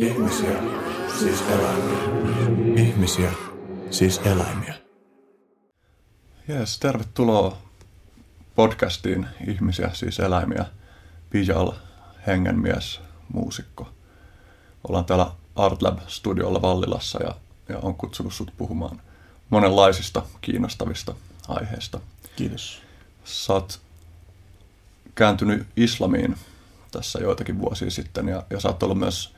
Ihmisiä, 0.00 0.62
siis 1.18 1.40
eläimiä. 1.40 1.98
Ihmisiä, 2.76 3.32
siis 3.90 4.18
eläimiä. 4.18 4.74
Jees, 6.48 6.78
tervetuloa 6.78 7.56
podcastiin 8.54 9.26
Ihmisiä, 9.48 9.90
siis 9.92 10.20
eläimiä. 10.20 10.66
Pijal, 11.30 11.72
hengenmies, 12.26 13.00
muusikko. 13.32 13.88
Ollaan 14.88 15.04
täällä 15.04 15.30
Artlab-studiolla 15.56 16.62
Vallilassa 16.62 17.22
ja, 17.22 17.34
ja 17.68 17.78
on 17.78 17.94
kutsunut 17.94 18.32
sut 18.32 18.52
puhumaan 18.56 19.00
monenlaisista 19.50 20.22
kiinnostavista 20.40 21.14
aiheista. 21.48 22.00
Kiitos. 22.36 22.82
Sä 23.24 23.52
oot 23.52 23.80
kääntynyt 25.14 25.66
islamiin 25.76 26.36
tässä 26.90 27.18
joitakin 27.18 27.58
vuosia 27.58 27.90
sitten 27.90 28.28
ja, 28.28 28.42
ja 28.50 28.60
sä 28.60 28.68
oot 28.68 28.82
ollut 28.82 28.98
myös 28.98 29.37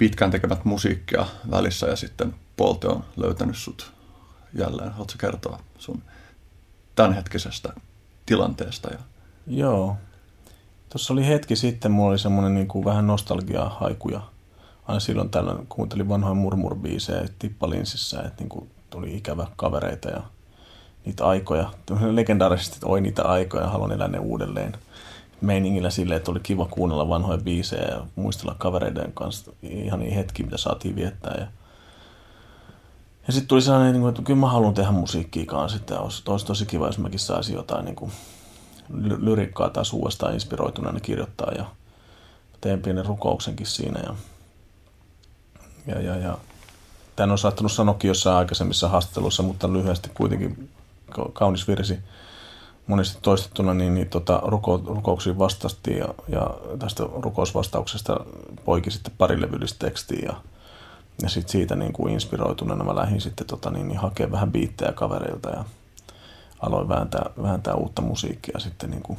pitkään 0.00 0.30
tekemät 0.30 0.64
musiikkia 0.64 1.26
välissä 1.50 1.86
ja 1.86 1.96
sitten 1.96 2.34
Polte 2.56 2.88
on 2.88 3.04
löytänyt 3.16 3.56
sut 3.56 3.92
jälleen. 4.58 4.90
Haluatko 4.90 5.14
kertoa 5.18 5.60
sun 5.78 6.02
tämänhetkisestä 6.94 7.72
tilanteesta? 8.26 8.88
Ja... 8.92 8.98
Joo. 9.46 9.96
Tuossa 10.88 11.12
oli 11.12 11.26
hetki 11.26 11.56
sitten, 11.56 11.92
mulla 11.92 12.10
oli 12.10 12.18
semmoinen 12.18 12.54
niin 12.54 12.68
kuin 12.68 12.84
vähän 12.84 13.06
nostalgiaa 13.06 13.68
haikuja. 13.68 14.20
Aina 14.88 15.00
silloin 15.00 15.30
tällöin 15.30 15.66
kuuntelin 15.66 16.08
vanhoja 16.08 16.34
murmurbiisejä 16.34 17.28
tippalinsissä, 17.38 18.20
että 18.20 18.42
niin 18.42 18.48
kuin 18.48 18.70
tuli 18.90 19.16
ikävä 19.16 19.46
kavereita 19.56 20.08
ja 20.10 20.22
niitä 21.04 21.26
aikoja. 21.26 21.72
Legendaarisesti, 22.10 22.76
että 22.76 22.86
oi 22.86 23.00
niitä 23.00 23.22
aikoja, 23.22 23.68
haluan 23.68 23.92
elää 23.92 24.08
ne 24.08 24.18
uudelleen 24.18 24.72
meiningillä 25.40 25.90
silleen, 25.90 26.16
että 26.16 26.30
oli 26.30 26.40
kiva 26.42 26.66
kuunnella 26.66 27.08
vanhoja 27.08 27.38
biisejä 27.38 27.88
ja 27.88 28.06
muistella 28.16 28.54
kavereiden 28.58 29.12
kanssa 29.12 29.52
ihan 29.62 30.00
niin 30.00 30.14
hetki, 30.14 30.42
mitä 30.42 30.56
saatiin 30.56 30.96
viettää. 30.96 31.34
Ja, 31.38 31.46
ja 33.26 33.32
sitten 33.32 33.48
tuli 33.48 33.62
sellainen, 33.62 33.92
niin 33.92 34.08
että 34.08 34.22
kyllä 34.22 34.40
mä 34.40 34.50
haluan 34.50 34.74
tehdä 34.74 34.90
musiikkia 34.90 35.46
kanssa. 35.46 35.78
Sitten 35.78 35.98
olisi, 35.98 36.22
olisi 36.26 36.46
tosi 36.46 36.66
kiva, 36.66 36.86
jos 36.86 36.98
mäkin 36.98 37.18
saisin 37.18 37.54
jotain 37.54 37.84
niin 37.84 37.96
kuin, 37.96 38.12
lyrikkaa 39.18 39.70
taas 39.70 39.92
uudestaan 39.92 40.34
inspiroituneena 40.34 41.00
kirjoittaa. 41.00 41.52
Ja 41.52 41.64
teen 42.60 42.82
pienen 42.82 43.06
rukouksenkin 43.06 43.66
siinä. 43.66 44.00
Ja, 44.00 44.14
ja, 45.86 46.00
ja, 46.00 46.16
ja 46.16 46.38
tämän 47.16 47.30
on 47.30 47.38
saattanut 47.38 47.72
sanoakin 47.72 48.08
jossain 48.08 48.36
aikaisemmissa 48.36 48.88
haastattelussa, 48.88 49.42
mutta 49.42 49.72
lyhyesti 49.72 50.10
kuitenkin 50.14 50.70
kaunis 51.32 51.68
virsi 51.68 51.98
monesti 52.90 53.18
toistettuna, 53.22 53.74
niin, 53.74 53.94
niin 53.94 54.08
tota, 54.08 54.40
ruko, 54.44 54.82
rukouksiin 54.86 55.38
vastastiin 55.38 55.98
ja, 55.98 56.14
ja 56.28 56.50
tästä 56.78 57.02
rukousvastauksesta 57.22 58.20
poiki 58.64 58.90
sitten 58.90 59.12
pari 59.18 59.40
levyllistä 59.40 59.86
tekstiä 59.86 60.18
ja, 60.22 60.34
ja 61.22 61.28
sit 61.28 61.48
siitä 61.48 61.76
niin 61.76 61.92
kuin 61.92 62.12
inspiroituneena 62.12 62.84
mä 62.84 62.96
lähdin 62.96 63.20
sitten 63.20 63.46
tota, 63.46 63.70
niin, 63.70 63.88
niin 63.88 63.98
hakea 63.98 64.30
vähän 64.30 64.52
biittejä 64.52 64.92
kavereilta 64.92 65.50
ja 65.50 65.64
aloin 66.60 66.88
vääntää, 66.88 67.30
vääntää 67.42 67.74
uutta 67.74 68.02
musiikkia 68.02 68.58
sitten 68.58 68.90
niin 68.90 69.02
kuin 69.02 69.18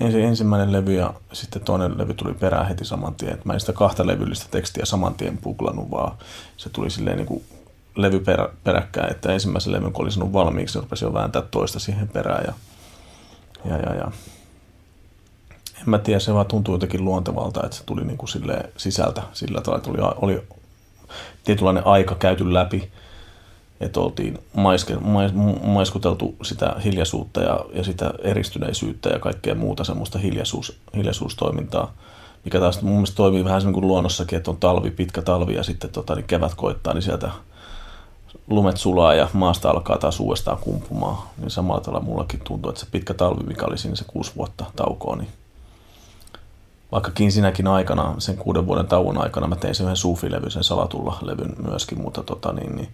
ensin 0.00 0.24
ensimmäinen 0.24 0.72
levy 0.72 0.94
ja 0.94 1.14
sitten 1.32 1.62
toinen 1.62 1.98
levy 1.98 2.14
tuli 2.14 2.34
perään 2.34 2.68
heti 2.68 2.84
saman 2.84 3.14
tien. 3.14 3.32
Et 3.32 3.44
mä 3.44 3.52
en 3.52 3.60
sitä 3.60 3.72
kahta 3.72 4.06
levyllistä 4.06 4.46
tekstiä 4.50 4.84
saman 4.84 5.14
tien 5.14 5.38
puklannut, 5.38 5.90
vaan 5.90 6.16
se 6.56 6.70
tuli 6.70 6.90
silleen 6.90 7.16
niin 7.16 7.26
kuin 7.26 7.44
levy 7.96 8.20
perä, 8.20 8.48
peräkkäin, 8.64 9.10
että 9.10 9.32
ensimmäisen 9.32 9.72
levyn 9.72 9.92
kun 9.92 10.02
oli 10.02 10.12
sanonut 10.12 10.32
valmiiksi, 10.32 10.80
rupesin 10.80 11.06
jo 11.06 11.12
vääntää 11.12 11.42
toista 11.42 11.78
siihen 11.78 12.08
perään 12.08 12.44
ja 12.46 12.52
ja, 13.64 13.76
ja, 13.76 13.94
ja. 13.94 14.10
En 15.78 15.90
mä 15.90 15.98
tiedä, 15.98 16.20
se 16.20 16.34
vaan 16.34 16.46
tuntui 16.46 16.74
jotenkin 16.74 17.04
luontevalta, 17.04 17.64
että 17.64 17.76
se 17.76 17.84
tuli 17.84 18.04
niin 18.04 18.18
kuin 18.18 18.30
sisältä 18.76 19.22
sillä 19.32 19.60
tavalla, 19.60 19.78
että 19.78 19.90
oli, 19.90 20.14
oli 20.16 20.42
tietynlainen 21.44 21.86
aika 21.86 22.14
käyty 22.14 22.54
läpi, 22.54 22.90
että 23.80 24.00
oltiin 24.00 24.38
maiske, 24.52 24.96
mais, 24.96 25.32
maiskuteltu 25.62 26.36
sitä 26.42 26.76
hiljaisuutta 26.84 27.40
ja, 27.40 27.64
ja 27.74 27.84
sitä 27.84 28.14
eristyneisyyttä 28.18 29.08
ja 29.08 29.18
kaikkea 29.18 29.54
muuta 29.54 29.84
semmoista 29.84 30.18
hiljaisuus, 30.18 30.78
hiljaisuustoimintaa, 30.96 31.92
mikä 32.44 32.60
taas 32.60 32.82
mun 32.82 32.92
mielestä 32.92 33.16
toimii 33.16 33.44
vähän 33.44 33.60
semmoinen 33.60 33.80
kuin 33.80 33.88
luonnossakin, 33.88 34.36
että 34.36 34.50
on 34.50 34.56
talvi, 34.56 34.90
pitkä 34.90 35.22
talvi 35.22 35.54
ja 35.54 35.62
sitten 35.62 35.90
tota, 35.90 36.14
niin 36.14 36.26
kevät 36.26 36.54
koittaa, 36.54 36.94
niin 36.94 37.02
sieltä 37.02 37.30
lumet 38.54 38.76
sulaa 38.76 39.14
ja 39.14 39.28
maasta 39.32 39.70
alkaa 39.70 39.98
taas 39.98 40.20
uudestaan 40.20 40.58
kumpumaan, 40.58 41.18
niin 41.38 41.50
samalla 41.50 41.80
tavalla 41.80 42.04
mullakin 42.04 42.40
tuntuu, 42.44 42.70
että 42.70 42.80
se 42.80 42.86
pitkä 42.90 43.14
talvi, 43.14 43.44
mikä 43.44 43.66
oli 43.66 43.78
siinä 43.78 43.96
se 43.96 44.04
kuusi 44.06 44.32
vuotta 44.36 44.64
taukoa, 44.76 45.16
niin 45.16 45.28
vaikkakin 46.92 47.32
sinäkin 47.32 47.66
aikana, 47.66 48.14
sen 48.18 48.36
kuuden 48.36 48.66
vuoden 48.66 48.86
tauon 48.86 49.18
aikana, 49.18 49.46
mä 49.46 49.56
tein 49.56 49.74
sen 49.74 49.84
yhden 49.84 49.96
suufilevy, 49.96 50.50
sen 50.50 50.64
salatulla 50.64 51.18
levyn 51.22 51.54
myöskin, 51.66 52.00
mutta 52.00 52.22
tota, 52.22 52.52
niin, 52.52 52.76
niin, 52.76 52.88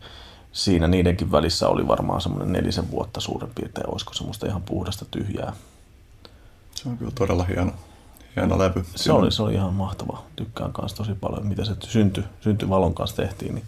siinä 0.52 0.88
niidenkin 0.88 1.32
välissä 1.32 1.68
oli 1.68 1.88
varmaan 1.88 2.20
semmoinen 2.20 2.52
nelisen 2.52 2.90
vuotta 2.90 3.20
suurin 3.20 3.50
piirtein, 3.54 3.90
olisiko 3.90 4.14
semmoista 4.14 4.46
ihan 4.46 4.62
puhdasta 4.62 5.04
tyhjää. 5.10 5.52
Se 6.74 6.88
on 6.88 6.98
kyllä 6.98 7.12
todella 7.14 7.44
hieno, 7.44 7.72
hieno 8.36 8.58
levy. 8.58 8.84
Se 8.94 9.12
oli, 9.12 9.32
se 9.32 9.42
oli 9.42 9.54
ihan 9.54 9.74
mahtava. 9.74 10.22
Tykkään 10.36 10.72
kanssa 10.72 10.96
tosi 10.96 11.14
paljon, 11.14 11.46
mitä 11.46 11.64
se 11.64 11.76
syntyi, 11.80 12.24
syntyi 12.40 12.68
valon 12.68 12.94
kanssa 12.94 13.16
tehtiin, 13.16 13.54
niin 13.54 13.64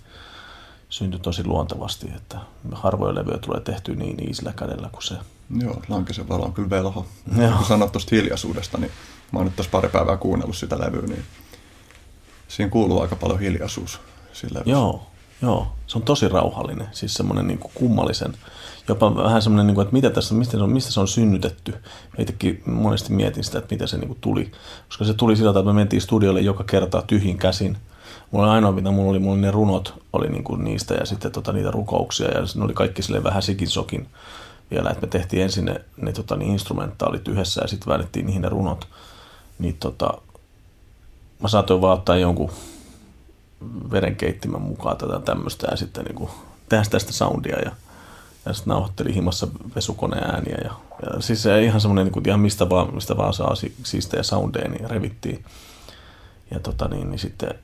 syntyi 0.91 1.21
tosi 1.21 1.45
luontevasti, 1.47 2.07
että 2.17 2.39
harvoja 2.73 3.15
levyjä 3.15 3.39
tulee 3.39 3.61
tehty 3.61 3.97
niin 3.97 4.29
iisillä 4.29 4.53
kädellä 4.53 4.89
kuin 4.93 5.03
se. 5.03 5.15
Joo, 5.61 5.83
Lankisen 5.89 6.29
valo 6.29 6.45
on 6.45 6.53
kyllä 6.53 6.71
velho. 6.71 7.07
Joo. 7.39 7.57
Kun 7.57 7.67
sanoit 7.67 7.93
tuosta 7.93 8.17
hiljaisuudesta, 8.17 8.79
niin 8.79 8.93
mä 9.33 9.39
oon 9.39 9.47
nyt 9.47 9.57
tässä 9.57 9.71
pari 9.71 9.89
päivää 9.89 10.17
kuunnellut 10.17 10.57
sitä 10.57 10.79
levyä, 10.79 11.07
niin 11.07 11.25
siinä 12.49 12.71
kuuluu 12.71 13.01
aika 13.01 13.17
paljon 13.17 13.41
hiljaisuus 13.41 14.01
sillä 14.33 14.63
Joo, 14.67 15.07
joo, 15.43 15.73
se 15.87 15.99
on 15.99 16.03
tosi 16.03 16.29
rauhallinen, 16.29 16.89
siis 16.93 17.15
semmoinen 17.15 17.47
niin 17.47 17.59
kuin 17.59 17.73
kummallisen, 17.75 18.35
jopa 18.89 19.17
vähän 19.17 19.43
semmoinen, 19.43 19.67
niin 19.67 19.75
kuin, 19.75 19.83
että 19.83 19.93
mitä 19.93 20.11
tässä, 20.11 20.35
mistä 20.35 20.57
se 20.57 20.63
on, 20.63 20.71
mistä 20.71 20.93
se 20.93 21.01
on 21.01 21.09
synnytetty. 21.09 21.75
Itsekin 22.19 22.63
monesti 22.67 23.13
mietin 23.13 23.45
sitä, 23.45 23.59
että 23.59 23.75
miten 23.75 23.89
se 23.89 23.99
niin 23.99 24.09
kuin 24.09 24.21
tuli, 24.21 24.53
koska 24.89 25.05
se 25.05 25.15
tuli 25.15 25.37
sillä 25.37 25.51
tavalla, 25.51 25.61
että 25.61 25.75
me 25.75 25.81
mentiin 25.81 26.03
studiolle 26.03 26.41
joka 26.41 26.65
kerta 26.65 27.03
tyhjin 27.03 27.39
käsin, 27.39 27.79
Mulla 28.31 28.47
oli 28.47 28.55
ainoa, 28.55 28.73
mitä 28.73 28.91
mulla 28.91 29.11
oli, 29.11 29.19
mulla 29.19 29.33
oli 29.33 29.41
ne 29.41 29.51
runot 29.51 30.03
oli 30.13 30.29
niinku 30.29 30.57
niistä 30.57 30.95
ja 30.95 31.07
sitten 31.07 31.33
tota, 31.33 31.53
niitä 31.53 31.71
rukouksia 31.71 32.29
ja 32.29 32.41
ne 32.55 32.65
oli 32.65 32.75
kaikki 32.75 33.03
sille 33.03 33.25
vähän 33.25 33.43
sikinsokin 33.43 34.09
vielä, 34.71 34.91
että 34.91 35.07
me 35.07 35.11
tehtiin 35.11 35.43
ensin 35.43 35.65
ne, 35.65 35.81
ne 35.97 36.13
tota, 36.13 36.37
niin 36.37 36.53
instrumentaalit 36.53 37.29
yhdessä 37.29 37.61
ja 37.63 37.69
sitten 37.69 37.89
väännettiin 37.89 38.27
niihin 38.27 38.43
ne 38.43 38.49
runot. 38.49 38.89
Niin 39.59 39.77
tota, 39.81 40.15
mä 41.43 41.49
saatoin 41.49 41.81
vaan 41.81 41.99
ottaa 41.99 42.17
jonkun 42.17 42.51
verenkeittimen 43.91 44.63
mukaan 44.63 44.97
tätä 44.97 45.21
tämmöistä 45.21 45.67
ja 45.71 45.77
sitten 45.77 46.05
niinku, 46.05 46.31
tehdä 46.69 46.85
tästä 46.91 47.13
soundia 47.13 47.59
ja, 47.59 47.71
ja 48.47 48.53
sitten 48.53 48.71
nauhoittelin 48.71 49.15
himassa 49.15 49.49
pesukoneen 49.75 50.31
ääniä 50.31 50.59
ja, 50.65 50.71
ja 51.03 51.21
siis 51.21 51.43
se 51.43 51.63
ihan 51.63 51.81
semmoinen 51.81 52.05
niinku, 52.05 52.21
ihan 52.27 52.41
mistä 52.41 52.69
vaan, 52.69 52.95
mistä 52.95 53.17
vaan 53.17 53.35
saa 53.35 53.55
siistejä 53.83 54.23
soundeja, 54.23 54.69
niin 54.69 54.91
revittiin 54.91 55.45
ja 56.51 56.61
tota 56.61 56.89
niin, 56.89 57.11
niin 57.11 57.19
sitten 57.19 57.55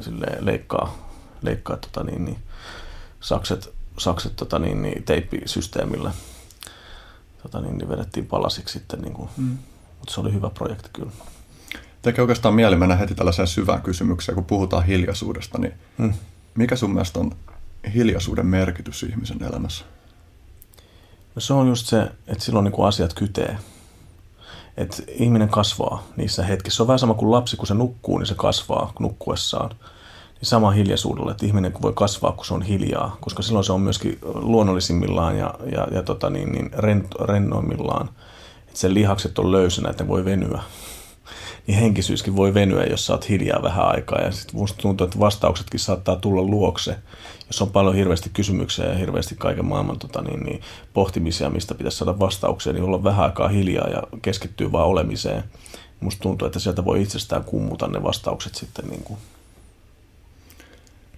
sille 0.00 0.26
leikkaa, 0.40 1.08
leikkaa 1.42 1.76
tota 1.76 2.04
niin, 2.04 2.24
niin 2.24 2.38
sakset, 3.20 3.74
sakset 3.98 4.36
tota 4.36 4.58
niin, 4.58 4.82
niin 4.82 5.02
teippisysteemillä 5.02 6.12
tota 7.42 7.60
niin, 7.60 7.78
niin 7.78 7.88
vedettiin 7.88 8.26
palasiksi 8.26 8.78
sitten, 8.78 9.00
niin 9.00 9.14
kuin, 9.14 9.28
mm. 9.36 9.58
mutta 9.98 10.14
se 10.14 10.20
oli 10.20 10.32
hyvä 10.32 10.50
projekti 10.50 10.88
kyllä. 10.92 11.12
Tekee 12.02 12.22
oikeastaan 12.22 12.54
mieli 12.54 12.76
mennä 12.76 12.96
heti 12.96 13.14
tällaiseen 13.14 13.48
syvään 13.48 13.82
kysymykseen, 13.82 14.34
kun 14.34 14.44
puhutaan 14.44 14.86
hiljaisuudesta, 14.86 15.58
niin 15.58 15.74
mm. 15.98 16.14
mikä 16.54 16.76
sun 16.76 16.90
mielestä 16.90 17.18
on 17.18 17.36
hiljaisuuden 17.94 18.46
merkitys 18.46 19.02
ihmisen 19.02 19.42
elämässä? 19.42 19.84
No 21.34 21.40
se 21.40 21.52
on 21.52 21.68
just 21.68 21.86
se, 21.86 22.02
että 22.26 22.44
silloin 22.44 22.64
niin 22.64 22.72
kuin 22.72 22.88
asiat 22.88 23.14
kytee 23.14 23.58
että 24.76 25.02
ihminen 25.08 25.48
kasvaa 25.48 26.02
niissä 26.16 26.42
hetkissä. 26.44 26.76
Se 26.76 26.82
on 26.82 26.86
vähän 26.86 26.98
sama 26.98 27.14
kuin 27.14 27.30
lapsi, 27.30 27.56
kun 27.56 27.66
se 27.66 27.74
nukkuu, 27.74 28.18
niin 28.18 28.26
se 28.26 28.34
kasvaa 28.34 28.92
nukkuessaan. 29.00 29.70
Niin 29.70 30.48
sama 30.48 30.70
hiljaisuudella, 30.70 31.30
että 31.30 31.46
ihminen 31.46 31.72
voi 31.82 31.92
kasvaa, 31.92 32.32
kun 32.32 32.44
se 32.44 32.54
on 32.54 32.62
hiljaa, 32.62 33.16
koska 33.20 33.42
silloin 33.42 33.64
se 33.64 33.72
on 33.72 33.80
myöskin 33.80 34.18
luonnollisimmillaan 34.22 35.38
ja, 35.38 35.54
ja, 35.72 35.88
ja 35.90 36.02
tota 36.02 36.30
niin, 36.30 36.52
niin 36.52 36.70
rento, 36.72 37.26
rennoimmillaan. 37.26 38.08
Että 38.68 38.80
sen 38.80 38.94
lihakset 38.94 39.38
on 39.38 39.52
löysänä, 39.52 39.90
että 39.90 40.04
ne 40.04 40.08
voi 40.08 40.24
venyä 40.24 40.62
niin 41.66 41.78
henkisyyskin 41.78 42.36
voi 42.36 42.54
venyä, 42.54 42.84
jos 42.84 43.10
oot 43.10 43.28
hiljaa 43.28 43.62
vähän 43.62 43.88
aikaa. 43.88 44.20
Ja 44.20 44.30
sitten 44.30 44.60
musta 44.60 44.82
tuntuu, 44.82 45.04
että 45.04 45.18
vastauksetkin 45.18 45.80
saattaa 45.80 46.16
tulla 46.16 46.42
luokse, 46.42 46.96
jos 47.46 47.62
on 47.62 47.70
paljon 47.70 47.94
hirveästi 47.94 48.30
kysymyksiä 48.32 48.84
ja 48.84 48.94
hirveästi 48.94 49.34
kaiken 49.38 49.64
maailman 49.64 49.98
tota, 49.98 50.22
niin, 50.22 50.40
niin, 50.40 50.60
pohtimisia, 50.94 51.50
mistä 51.50 51.74
pitäisi 51.74 51.98
saada 51.98 52.18
vastauksia, 52.18 52.72
niin 52.72 52.84
olla 52.84 53.04
vähän 53.04 53.24
aikaa 53.24 53.48
hiljaa 53.48 53.88
ja 53.88 54.02
keskittyy 54.22 54.72
vaan 54.72 54.86
olemiseen. 54.86 55.44
Musta 56.00 56.22
tuntuu, 56.22 56.46
että 56.46 56.58
sieltä 56.58 56.84
voi 56.84 57.02
itsestään 57.02 57.44
kummuta 57.44 57.88
ne 57.88 58.02
vastaukset 58.02 58.54
sitten. 58.54 58.88
Niin 58.88 59.02
kuin. 59.02 59.18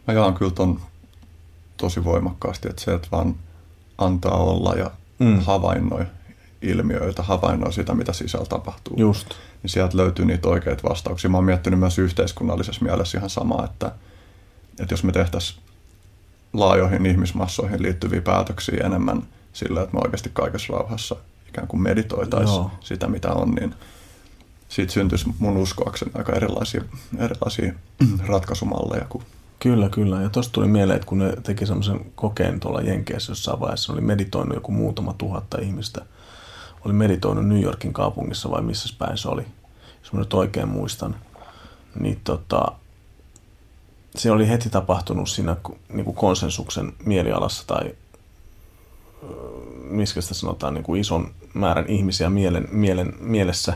Mä 0.07 0.15
jaan 0.15 0.35
kyllä 0.35 0.53
ton 0.53 0.81
tosi 1.77 2.05
voimakkaasti, 2.05 2.69
että 2.69 2.83
se, 2.83 2.95
että 2.95 3.09
vaan 3.13 3.35
antaa 3.99 4.37
olla 4.37 4.75
ja 4.75 4.91
mm. 5.19 5.41
havainnoi 5.41 6.07
ilmiöitä, 6.63 7.23
havainnoi 7.23 7.73
sitä, 7.73 7.95
mitä 7.95 8.13
sisällä 8.13 8.47
tapahtuu. 8.47 8.97
Just. 8.97 9.35
Niin 9.65 9.71
sieltä 9.71 9.97
löytyy 9.97 10.25
niitä 10.25 10.49
oikeita 10.49 10.89
vastauksia. 10.89 11.31
Mä 11.31 11.37
oon 11.37 11.45
miettinyt 11.45 11.79
myös 11.79 11.99
yhteiskunnallisessa 11.99 12.85
mielessä 12.85 13.19
ihan 13.19 13.31
samaa, 13.31 13.65
että, 13.65 13.93
että 14.81 14.93
jos 14.93 15.05
me 15.05 15.13
tehtäisiin 15.13 15.61
laajoihin 16.53 17.07
ihmismassoihin 17.07 17.83
liittyviä 17.83 18.23
päätöksiä 18.23 18.87
enemmän 18.87 19.23
sillä, 19.53 19.83
että 19.83 19.95
me 19.97 20.01
oikeasti 20.05 20.31
kaikessa 20.33 20.73
rauhassa 20.73 21.17
ikään 21.49 21.67
kuin 21.67 21.83
meditoitaisiin 21.83 22.57
Joo. 22.57 22.71
sitä, 22.81 23.09
mitä 23.09 23.33
on, 23.33 23.51
niin 23.51 23.75
siitä 24.69 24.93
syntyisi 24.93 25.35
mun 25.39 25.57
uskoakseni 25.57 26.11
aika 26.15 26.33
erilaisia, 26.33 26.85
erilaisia 27.19 27.73
ratkaisumalleja 28.27 29.07
kuin 29.09 29.25
Kyllä, 29.59 29.89
kyllä. 29.89 30.23
Ja 30.23 30.29
tuosta 30.29 30.53
tuli 30.53 30.69
mieleen, 30.69 30.97
että 30.97 31.07
kun 31.07 31.19
ne 31.19 31.33
teki 31.43 31.67
semmoisen 31.67 32.01
kokeen 32.15 32.61
tuolla 32.61 32.81
Jenkeissä 32.81 33.31
jossain 33.31 33.61
vaiheessa, 33.61 33.93
oli 33.93 34.01
meditoinut 34.01 34.55
joku 34.55 34.73
muutama 34.73 35.15
tuhatta 35.19 35.59
ihmistä. 35.61 36.07
Oli 36.85 36.93
meditoinut 36.93 37.47
New 37.47 37.63
Yorkin 37.63 37.93
kaupungissa 37.93 38.51
vai 38.51 38.63
missä 38.63 38.97
päin 38.99 39.19
se 39.19 39.29
oli, 39.29 39.43
jos 40.03 40.13
mä 40.13 40.19
nyt 40.19 40.35
oikein 40.35 40.69
muistan. 40.69 41.17
Niin 42.01 42.21
tota, 42.25 42.73
se 44.17 44.31
oli 44.31 44.49
heti 44.49 44.71
tapahtunut 44.71 45.29
siinä 45.29 45.57
niin 45.89 46.05
kuin 46.05 46.17
konsensuksen 46.17 46.93
mielialassa 47.05 47.67
tai 47.67 47.95
miskä 49.85 50.21
sitä 50.21 50.35
sanotaan, 50.35 50.75
niin 50.75 50.85
kuin 50.85 51.01
ison 51.01 51.35
määrän 51.55 51.87
ihmisiä 51.89 52.31
mielen, 52.31 52.69
mielen, 52.71 53.13
mielessä. 53.21 53.73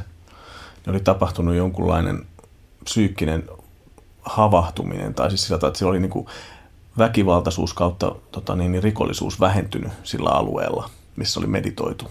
Niin 0.87 0.91
oli 0.91 1.01
tapahtunut 1.01 1.55
jonkunlainen 1.55 2.27
psyykkinen 2.85 3.49
havahtuminen, 4.23 5.15
tai 5.15 5.31
siis 5.31 5.45
sillä 5.45 5.57
että 5.69 5.79
siellä 5.79 5.91
oli 5.91 6.01
niin 6.01 6.11
kuin 6.11 6.27
väkivaltaisuus 6.99 7.75
kautta 7.75 8.15
tota 8.33 8.57
niin, 8.57 8.73
niin 8.73 8.83
rikollisuus 8.83 9.41
vähentynyt 9.41 9.93
sillä 10.05 10.31
alueella, 10.31 10.91
missä 11.17 11.41
oli 11.41 11.47
meditoitu. 11.47 12.11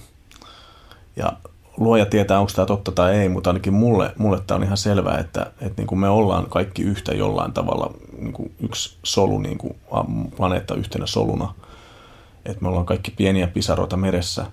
Ja 1.18 1.34
luoja 1.78 2.06
tietää, 2.06 2.40
onko 2.40 2.52
tämä 2.56 2.66
totta 2.66 2.92
tai 2.92 3.16
ei, 3.16 3.30
mutta 3.30 3.50
ainakin 3.50 3.74
mulle, 3.74 4.14
mulle 4.18 4.42
tämä 4.48 4.56
on 4.56 4.64
ihan 4.64 4.78
selvää, 4.78 5.18
että, 5.18 5.52
että 5.62 5.82
niin 5.82 5.88
kuin 5.88 6.00
me 6.00 6.10
ollaan 6.10 6.50
kaikki 6.50 6.82
yhtä 6.82 7.16
jollain 7.16 7.54
tavalla, 7.54 7.94
niin 8.20 8.34
kuin 8.34 8.52
yksi 8.60 8.98
solu, 9.04 9.40
niin 9.40 9.58
kuin 9.58 9.76
planeetta 10.38 10.76
yhtenä 10.76 11.06
soluna, 11.06 11.54
että 12.46 12.62
me 12.62 12.68
ollaan 12.68 12.86
kaikki 12.86 13.12
pieniä 13.12 13.48
pisaroita 13.48 13.98
meressä. 13.98 14.46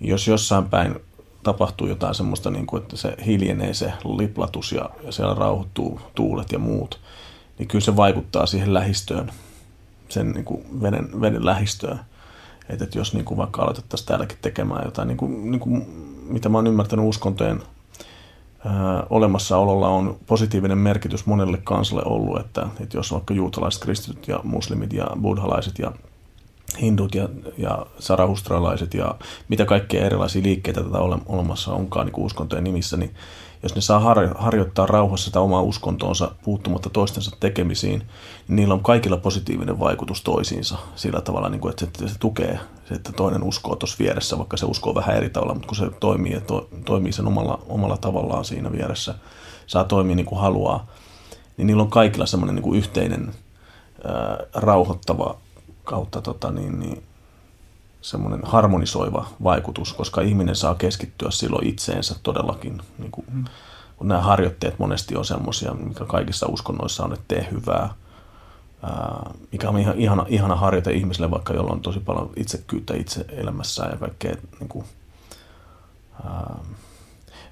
Jos 0.00 0.28
jossain 0.28 0.64
päin 0.64 0.96
tapahtuu 1.42 1.86
jotain 1.86 2.14
semmoista, 2.14 2.50
niin 2.50 2.66
kuin, 2.66 2.82
että 2.82 2.96
se 2.96 3.16
hiljenee 3.26 3.74
se 3.74 3.92
liplatus 4.18 4.72
ja, 4.72 4.90
ja 5.02 5.12
siellä 5.12 5.34
rauhoittuu 5.34 6.00
tuulet 6.14 6.52
ja 6.52 6.58
muut, 6.58 7.00
niin 7.58 7.68
kyllä 7.68 7.84
se 7.84 7.96
vaikuttaa 7.96 8.46
siihen 8.46 8.74
lähistöön, 8.74 9.30
sen 10.08 10.30
niin 10.30 10.44
kuin 10.44 10.82
veden, 10.82 11.20
veden 11.20 11.46
lähistöön. 11.46 12.00
Että, 12.68 12.84
että 12.84 12.98
jos 12.98 13.14
niin 13.14 13.24
kuin 13.24 13.38
vaikka 13.38 13.62
aloitettaisiin 13.62 14.06
täälläkin 14.08 14.38
tekemään 14.42 14.84
jotain, 14.84 15.08
niin 15.08 15.18
kuin, 15.18 15.50
niin 15.50 15.60
kuin, 15.60 15.86
mitä 16.28 16.48
mä 16.48 16.58
oon 16.58 16.66
ymmärtänyt 16.66 17.06
uskontojen 17.06 17.62
ää, 18.64 19.06
olemassaololla 19.10 19.88
on 19.88 20.18
positiivinen 20.26 20.78
merkitys 20.78 21.26
monelle 21.26 21.58
kansalle 21.64 22.02
ollut, 22.04 22.40
että, 22.40 22.66
että 22.80 22.96
jos 22.96 23.12
vaikka 23.12 23.34
juutalaiset, 23.34 23.82
kristityt 23.82 24.28
ja 24.28 24.40
muslimit 24.44 24.92
ja 24.92 25.06
buddhalaiset 25.20 25.78
ja 25.78 25.92
hindut 26.80 27.14
ja, 27.14 27.28
ja 27.58 27.86
sarahustralaiset 27.98 28.94
ja 28.94 29.14
mitä 29.48 29.64
kaikkea 29.64 30.06
erilaisia 30.06 30.42
liikkeitä 30.42 30.82
tätä 30.82 30.98
ole, 30.98 31.18
olemassa 31.26 31.72
onkaan 31.72 32.06
niin 32.06 32.24
uskontojen 32.24 32.64
nimissä, 32.64 32.96
niin 32.96 33.14
jos 33.62 33.74
ne 33.74 33.80
saa 33.80 33.98
har, 33.98 34.28
harjoittaa 34.38 34.86
rauhassa 34.86 35.24
sitä 35.24 35.40
omaa 35.40 35.62
uskontoonsa 35.62 36.30
puuttumatta 36.44 36.90
toistensa 36.90 37.36
tekemisiin, 37.40 37.98
niin 38.48 38.56
niillä 38.56 38.74
on 38.74 38.82
kaikilla 38.82 39.16
positiivinen 39.16 39.78
vaikutus 39.78 40.22
toisiinsa 40.22 40.78
sillä 40.94 41.20
tavalla, 41.20 41.48
niin 41.48 41.60
kuin, 41.60 41.70
että 41.70 41.86
se, 41.98 42.08
se 42.08 42.18
tukee 42.18 42.60
se, 42.88 42.94
että 42.94 43.12
toinen 43.12 43.42
uskoo 43.42 43.76
tuossa 43.76 43.96
vieressä, 43.98 44.38
vaikka 44.38 44.56
se 44.56 44.66
uskoo 44.66 44.94
vähän 44.94 45.16
eri 45.16 45.30
tavalla, 45.30 45.54
mutta 45.54 45.68
kun 45.68 45.76
se 45.76 45.90
toimii, 46.00 46.32
ja 46.32 46.40
to, 46.40 46.68
toimii 46.84 47.12
sen 47.12 47.26
omalla, 47.26 47.62
omalla 47.68 47.96
tavallaan 47.96 48.44
siinä 48.44 48.72
vieressä, 48.72 49.14
saa 49.66 49.84
toimia 49.84 50.16
niin 50.16 50.26
kuin 50.26 50.40
haluaa, 50.40 50.86
niin 51.56 51.66
niillä 51.66 51.82
on 51.82 51.90
kaikilla 51.90 52.26
semmoinen 52.26 52.56
niin 52.56 52.74
yhteinen 52.74 53.34
ää, 54.04 54.38
rauhoittava 54.54 55.36
kautta 55.84 56.22
tota, 56.22 56.50
niin, 56.50 56.80
niin, 56.80 57.02
semmoinen 58.00 58.40
harmonisoiva 58.44 59.26
vaikutus, 59.44 59.92
koska 59.92 60.20
ihminen 60.20 60.56
saa 60.56 60.74
keskittyä 60.74 61.30
silloin 61.30 61.66
itseensä 61.66 62.14
todellakin. 62.22 62.82
Niin 62.98 63.10
kuin, 63.10 63.26
mm. 63.32 63.44
kun 63.96 64.08
nämä 64.08 64.20
harjoitteet 64.20 64.78
monesti 64.78 65.16
on 65.16 65.24
semmoisia, 65.24 65.74
mikä 65.74 66.04
kaikissa 66.04 66.46
uskonnoissa 66.46 67.04
on, 67.04 67.12
että 67.12 67.24
tee 67.28 67.48
hyvää, 67.50 67.94
ää, 68.82 69.30
mikä 69.52 69.68
on 69.68 69.78
ihan, 69.78 69.98
ihana, 69.98 70.26
ihana 70.28 70.56
harjoite 70.56 70.92
ihmiselle, 70.92 71.30
vaikka 71.30 71.54
jolla 71.54 71.72
on 71.72 71.80
tosi 71.80 72.00
paljon 72.00 72.30
itsekyyttä 72.36 72.94
itse 72.96 73.24
elämässään 73.28 73.90
ja 73.90 73.96
kaikkea 73.96 74.36
niin 74.60 74.68
kuin, 74.68 74.84
ää, 76.24 76.54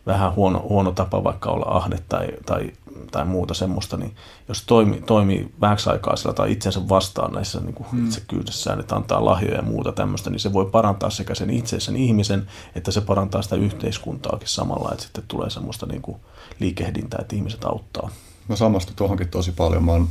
vähän 0.06 0.34
huono, 0.34 0.66
huono 0.68 0.92
tapa 0.92 1.24
vaikka 1.24 1.50
olla 1.50 1.76
ahde 1.76 1.98
tai, 2.08 2.28
tai, 2.46 2.72
tai 3.10 3.24
muuta 3.24 3.54
semmoista, 3.54 3.96
niin 3.96 4.16
jos 4.48 4.62
toimii, 4.66 5.00
toimii 5.00 5.48
vähäksi 5.60 5.90
aikaa 5.90 6.16
sillä 6.16 6.34
tai 6.34 6.52
itsensä 6.52 6.88
vastaan 6.88 7.32
näissä 7.32 7.60
niin 7.60 7.74
kuin 7.74 7.86
hmm. 7.90 8.06
itsekyydessään, 8.06 8.80
että 8.80 8.96
antaa 8.96 9.24
lahjoja 9.24 9.56
ja 9.56 9.62
muuta 9.62 9.92
tämmöistä, 9.92 10.30
niin 10.30 10.40
se 10.40 10.52
voi 10.52 10.66
parantaa 10.66 11.10
sekä 11.10 11.34
sen 11.34 11.50
itse 11.50 11.80
sen 11.80 11.96
ihmisen, 11.96 12.46
että 12.74 12.90
se 12.90 13.00
parantaa 13.00 13.42
sitä 13.42 13.56
yhteiskuntaakin 13.56 14.48
samalla, 14.48 14.92
että 14.92 15.04
sitten 15.04 15.24
tulee 15.28 15.50
semmoista 15.50 15.86
niin 15.86 16.02
kuin 16.02 16.16
liikehdintää, 16.60 17.18
että 17.20 17.36
ihmiset 17.36 17.64
auttaa. 17.64 18.10
Mä 18.48 18.56
samastun 18.56 18.96
tuohonkin 18.96 19.28
tosi 19.28 19.52
paljon. 19.52 19.84
Mä 19.84 19.92
oon 19.92 20.08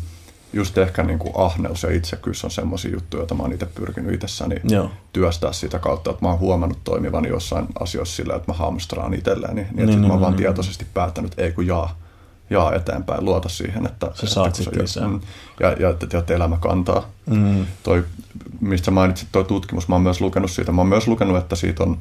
just 0.53 0.77
ehkä 0.77 1.03
niin 1.03 1.19
kuin 1.19 1.33
ahneus 1.35 1.83
ja 1.83 1.91
itsekyys 1.91 2.43
on 2.43 2.51
semmoisia 2.51 2.91
juttuja, 2.91 3.21
joita 3.21 3.35
mä 3.35 3.43
oon 3.43 3.53
itse 3.53 3.65
pyrkinyt 3.65 4.13
itsessäni 4.13 4.55
Joo. 4.63 4.91
työstää 5.13 5.53
sitä 5.53 5.79
kautta, 5.79 6.11
että 6.11 6.25
mä 6.25 6.29
oon 6.29 6.39
huomannut 6.39 6.83
toimivan 6.83 7.25
jossain 7.25 7.67
asioissa 7.79 8.15
sillä, 8.15 8.35
että 8.35 8.51
mä 8.51 8.57
hamstraan 8.57 9.13
itselleen, 9.13 9.55
niin, 9.55 9.67
niin, 9.67 9.75
niin, 9.75 9.87
niin 9.87 10.07
mä 10.07 10.13
oon 10.13 10.21
vaan 10.21 10.33
niin, 10.33 10.37
tietoisesti 10.37 10.85
päättänyt, 10.93 11.39
ei 11.39 11.51
kun 11.51 11.67
jaa, 11.67 11.97
jaa 12.49 12.73
eteenpäin, 12.73 13.25
luota 13.25 13.49
siihen, 13.49 13.85
että, 13.85 14.11
se 14.13 14.27
saat 14.27 14.59
että 14.59 14.83
lisää. 14.83 15.07
Mm, 15.07 15.19
ja, 15.59 15.71
ja, 15.71 15.95
ja, 16.13 16.19
että 16.19 16.33
elämä 16.33 16.57
kantaa. 16.57 17.09
Mm. 17.25 17.65
Toi, 17.83 18.05
mistä 18.61 18.91
mainitsit, 18.91 19.29
toi 19.31 19.43
tutkimus, 19.43 19.87
mä 19.87 19.95
oon 19.95 20.01
myös 20.01 20.21
lukenut 20.21 20.51
siitä. 20.51 20.71
Mä 20.71 20.81
oon 20.81 20.89
myös 20.89 21.07
lukenut, 21.07 21.37
että 21.37 21.55
siitä 21.55 21.83
on 21.83 21.97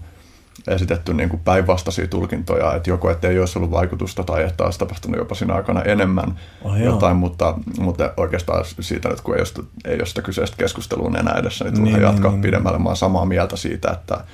esitetty 0.69 1.15
niin 1.15 1.29
kuin 1.29 1.41
päinvastaisia 1.45 2.07
tulkintoja, 2.07 2.75
että 2.75 2.91
joko 2.91 3.11
että 3.11 3.29
ei 3.29 3.39
olisi 3.39 3.59
ollut 3.59 3.71
vaikutusta 3.71 4.25
tai 4.25 4.45
että 4.45 4.65
olisi 4.65 4.79
tapahtunut 4.79 5.19
jopa 5.19 5.35
siinä 5.35 5.55
aikana 5.55 5.83
enemmän 5.83 6.41
oh, 6.63 6.77
jotain, 6.77 7.17
mutta, 7.17 7.55
mutta 7.79 8.13
oikeastaan 8.17 8.65
siitä 8.81 9.09
nyt, 9.09 9.21
kun 9.21 9.35
ei 9.35 9.41
ole, 9.41 9.67
ei 9.85 9.99
ole 9.99 10.07
sitä 10.07 10.23
kyseistä 10.23 10.57
keskustelua 10.57 11.19
enää 11.19 11.35
edessä, 11.39 11.65
niin 11.65 11.75
turha 11.75 11.91
niin, 11.91 12.03
jatkaa 12.03 12.31
niin, 12.31 12.43
pidemmälle. 12.43 12.79
Mä 12.79 12.89
oon 12.89 12.97
samaa 12.97 13.25
mieltä 13.27 13.57
siitä, 13.57 13.91
että, 13.91 14.25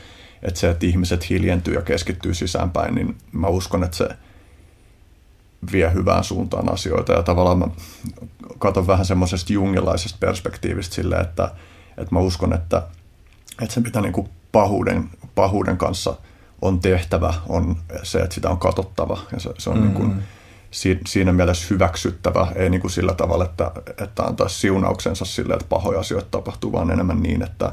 että 0.42 0.60
se, 0.60 0.70
että 0.70 0.86
ihmiset 0.86 1.30
hiljentyy 1.30 1.74
ja 1.74 1.82
keskittyy 1.82 2.34
sisäänpäin, 2.34 2.94
niin 2.94 3.16
mä 3.32 3.46
uskon, 3.46 3.84
että 3.84 3.96
se 3.96 4.08
vie 5.72 5.92
hyvään 5.94 6.24
suuntaan 6.24 6.72
asioita. 6.72 7.12
Ja 7.12 7.22
tavallaan 7.22 7.58
mä 7.58 7.66
katson 8.58 8.86
vähän 8.86 9.06
semmoisesta 9.06 9.52
jungilaisesta 9.52 10.18
perspektiivistä 10.20 10.94
silleen, 10.94 11.22
että, 11.22 11.50
että 11.98 12.14
mä 12.14 12.18
uskon, 12.18 12.52
että, 12.52 12.82
että 13.62 13.74
se 13.74 13.80
mitä 13.80 14.00
niin 14.00 14.12
kuin 14.12 14.28
pahuuden, 14.52 15.10
pahuuden 15.34 15.76
kanssa 15.76 16.16
on 16.62 16.80
tehtävä, 16.80 17.34
on 17.48 17.76
se, 18.02 18.18
että 18.18 18.34
sitä 18.34 18.50
on 18.50 18.58
katsottava. 18.58 19.18
Ja 19.32 19.40
se, 19.40 19.50
se 19.58 19.70
on 19.70 19.76
mm. 19.76 19.82
niin 19.82 19.94
kuin, 19.94 20.22
siinä 21.06 21.32
mielessä 21.32 21.66
hyväksyttävä, 21.70 22.52
ei 22.54 22.70
niin 22.70 22.80
kuin 22.80 22.90
sillä 22.90 23.14
tavalla, 23.14 23.44
että, 23.44 23.70
että 23.98 24.22
antaisi 24.22 24.58
siunauksensa 24.58 25.24
sille, 25.24 25.54
että 25.54 25.66
pahoja 25.68 26.00
asioita 26.00 26.28
tapahtuu, 26.30 26.72
vaan 26.72 26.90
enemmän 26.90 27.22
niin, 27.22 27.42
että, 27.42 27.72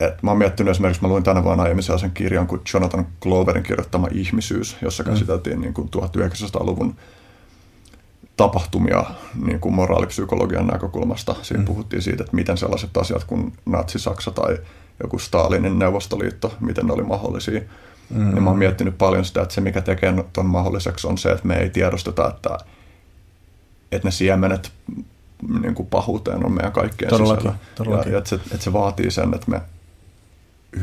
että 0.00 0.18
mä 0.22 0.30
oon 0.30 0.38
miettinyt 0.38 0.70
esimerkiksi, 0.70 1.02
mä 1.02 1.08
luin 1.08 1.22
tänä 1.22 1.44
vuonna 1.44 1.62
aiemmin 1.62 1.82
sellaisen 1.82 2.10
kirjan 2.10 2.46
kuin 2.46 2.60
Jonathan 2.74 3.06
Gloverin 3.20 3.62
kirjoittama 3.62 4.08
Ihmisyys, 4.12 4.76
jossa 4.82 5.02
mm. 5.02 5.10
käsiteltiin 5.10 5.60
niin 5.60 5.74
kuin 5.74 5.90
1900-luvun 5.96 6.96
tapahtumia 8.36 9.04
niin 9.46 9.60
kuin 9.60 9.74
moraalipsykologian 9.74 10.66
näkökulmasta. 10.66 11.34
Siinä 11.42 11.62
mm. 11.62 11.66
puhuttiin 11.66 12.02
siitä, 12.02 12.22
että 12.22 12.36
miten 12.36 12.56
sellaiset 12.56 12.96
asiat 12.96 13.24
kuin 13.24 13.52
Natsi-Saksa 13.66 14.30
tai 14.30 14.58
joku 15.02 15.18
Stalinin 15.18 15.78
Neuvostoliitto, 15.78 16.54
miten 16.60 16.86
ne 16.86 16.92
oli 16.92 17.02
mahdollisia. 17.02 17.60
Mm. 18.10 18.34
Ja 18.34 18.40
mä 18.40 18.50
oon 18.50 18.58
miettinyt 18.58 18.98
paljon 18.98 19.24
sitä, 19.24 19.42
että 19.42 19.54
se 19.54 19.60
mikä 19.60 19.80
tekee 19.80 20.24
ton 20.32 20.46
mahdolliseksi 20.46 21.06
on 21.06 21.18
se, 21.18 21.30
että 21.30 21.48
me 21.48 21.56
ei 21.56 21.70
tiedosteta, 21.70 22.28
että, 22.28 22.58
että 23.92 24.08
ne 24.08 24.12
siemenet 24.12 24.72
niin 25.62 25.74
kuin 25.74 25.88
pahuuteen 25.88 26.46
on 26.46 26.52
meidän 26.52 26.72
kaikkien 26.72 27.10
todellakin, 27.10 27.42
sisällä. 27.42 27.58
Todellakin. 27.74 28.12
Ja 28.12 28.18
että, 28.18 28.30
se, 28.30 28.36
että 28.36 28.64
se 28.64 28.72
vaatii 28.72 29.10
sen, 29.10 29.34
että 29.34 29.50
me 29.50 29.60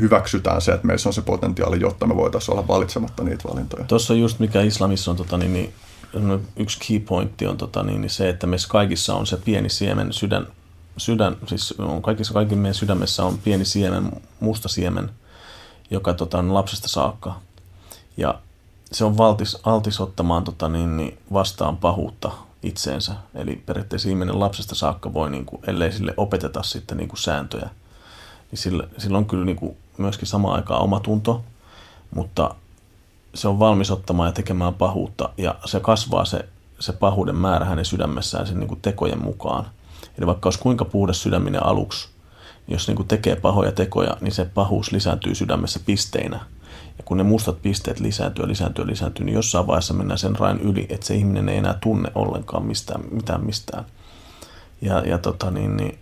hyväksytään 0.00 0.60
se, 0.60 0.72
että 0.72 0.86
meissä 0.86 1.08
on 1.08 1.12
se 1.12 1.22
potentiaali, 1.22 1.80
jotta 1.80 2.06
me 2.06 2.16
voitaisiin 2.16 2.56
olla 2.56 2.68
valitsematta 2.68 3.24
niitä 3.24 3.48
valintoja. 3.48 3.84
Tuossa 3.84 4.12
on 4.12 4.20
just 4.20 4.38
mikä 4.38 4.60
islamissa 4.60 5.10
on 5.10 5.16
tota, 5.16 5.38
niin, 5.38 5.52
niin, 5.52 5.72
yksi 6.56 6.78
key 6.88 7.00
pointti 7.00 7.46
on 7.46 7.56
tota, 7.56 7.82
niin, 7.82 8.00
niin 8.00 8.10
se, 8.10 8.28
että 8.28 8.46
meissä 8.46 8.68
kaikissa 8.68 9.14
on 9.14 9.26
se 9.26 9.36
pieni 9.36 9.68
siemen 9.68 10.12
sydän, 10.12 10.46
sydän 10.96 11.36
siis 11.46 11.74
on 11.78 12.02
kaikissa 12.02 12.34
kaikki 12.34 12.56
meidän 12.56 12.74
sydämessä 12.74 13.24
on 13.24 13.38
pieni 13.38 13.64
siemen, 13.64 14.12
musta 14.40 14.68
siemen, 14.68 15.10
joka 15.90 16.14
tota, 16.14 16.38
on 16.38 16.54
lapsesta 16.54 16.88
saakka. 16.88 17.40
Ja 18.16 18.38
se 18.92 19.04
on 19.04 19.18
valtis, 19.18 19.58
altis 19.62 20.00
ottamaan 20.00 20.44
tota, 20.44 20.68
niin, 20.68 20.96
niin 20.96 21.18
vastaan 21.32 21.76
pahuutta 21.76 22.32
itseensä. 22.62 23.14
Eli 23.34 23.62
periaatteessa 23.66 24.08
ihminen 24.08 24.40
lapsesta 24.40 24.74
saakka 24.74 25.12
voi, 25.12 25.30
niin 25.30 25.46
kuin, 25.46 25.62
ellei 25.66 25.92
sille 25.92 26.14
opeteta 26.16 26.62
sitten 26.62 26.96
niin 26.98 27.08
kuin 27.08 27.18
sääntöjä, 27.18 27.68
niin 28.54 28.62
sillä, 28.62 28.88
sillä 28.98 29.18
on 29.18 29.26
kyllä 29.26 29.44
niin 29.44 29.56
kuin 29.56 29.76
myöskin 29.98 30.28
samaan 30.28 30.56
aikaan 30.56 30.82
omatunto, 30.82 31.44
mutta 32.14 32.54
se 33.34 33.48
on 33.48 33.58
valmis 33.58 33.90
ottamaan 33.90 34.28
ja 34.28 34.32
tekemään 34.32 34.74
pahuutta 34.74 35.28
ja 35.38 35.54
se 35.64 35.80
kasvaa 35.80 36.24
se, 36.24 36.48
se 36.78 36.92
pahuuden 36.92 37.36
määrä 37.36 37.66
hänen 37.66 37.84
sydämessään 37.84 38.46
sen 38.46 38.58
niin 38.58 38.68
kuin 38.68 38.80
tekojen 38.80 39.22
mukaan. 39.22 39.66
Eli 40.18 40.26
vaikka 40.26 40.46
olisi 40.46 40.58
kuinka 40.58 40.84
puhdas 40.84 41.22
sydäminen 41.22 41.66
aluksi, 41.66 42.08
niin 42.66 42.74
jos 42.74 42.88
niin 42.88 42.96
kuin 42.96 43.08
tekee 43.08 43.36
pahoja 43.36 43.72
tekoja, 43.72 44.16
niin 44.20 44.32
se 44.32 44.44
pahuus 44.44 44.92
lisääntyy 44.92 45.34
sydämessä 45.34 45.80
pisteinä. 45.86 46.40
Ja 46.98 47.04
kun 47.04 47.16
ne 47.16 47.22
mustat 47.22 47.62
pisteet 47.62 48.00
lisääntyy 48.00 48.44
ja 48.44 48.48
lisääntyy 48.48 48.84
ja 48.84 48.90
lisääntyy, 48.90 49.26
niin 49.26 49.34
jossain 49.34 49.66
vaiheessa 49.66 49.94
mennään 49.94 50.18
sen 50.18 50.36
rajan 50.36 50.60
yli, 50.60 50.86
että 50.88 51.06
se 51.06 51.14
ihminen 51.14 51.48
ei 51.48 51.58
enää 51.58 51.78
tunne 51.80 52.10
ollenkaan 52.14 52.66
mistään, 52.66 53.00
mitään 53.10 53.44
mistään. 53.44 53.84
Ja, 54.82 54.98
ja, 55.00 55.18
tota 55.18 55.50
niin, 55.50 55.76
niin, 55.76 55.98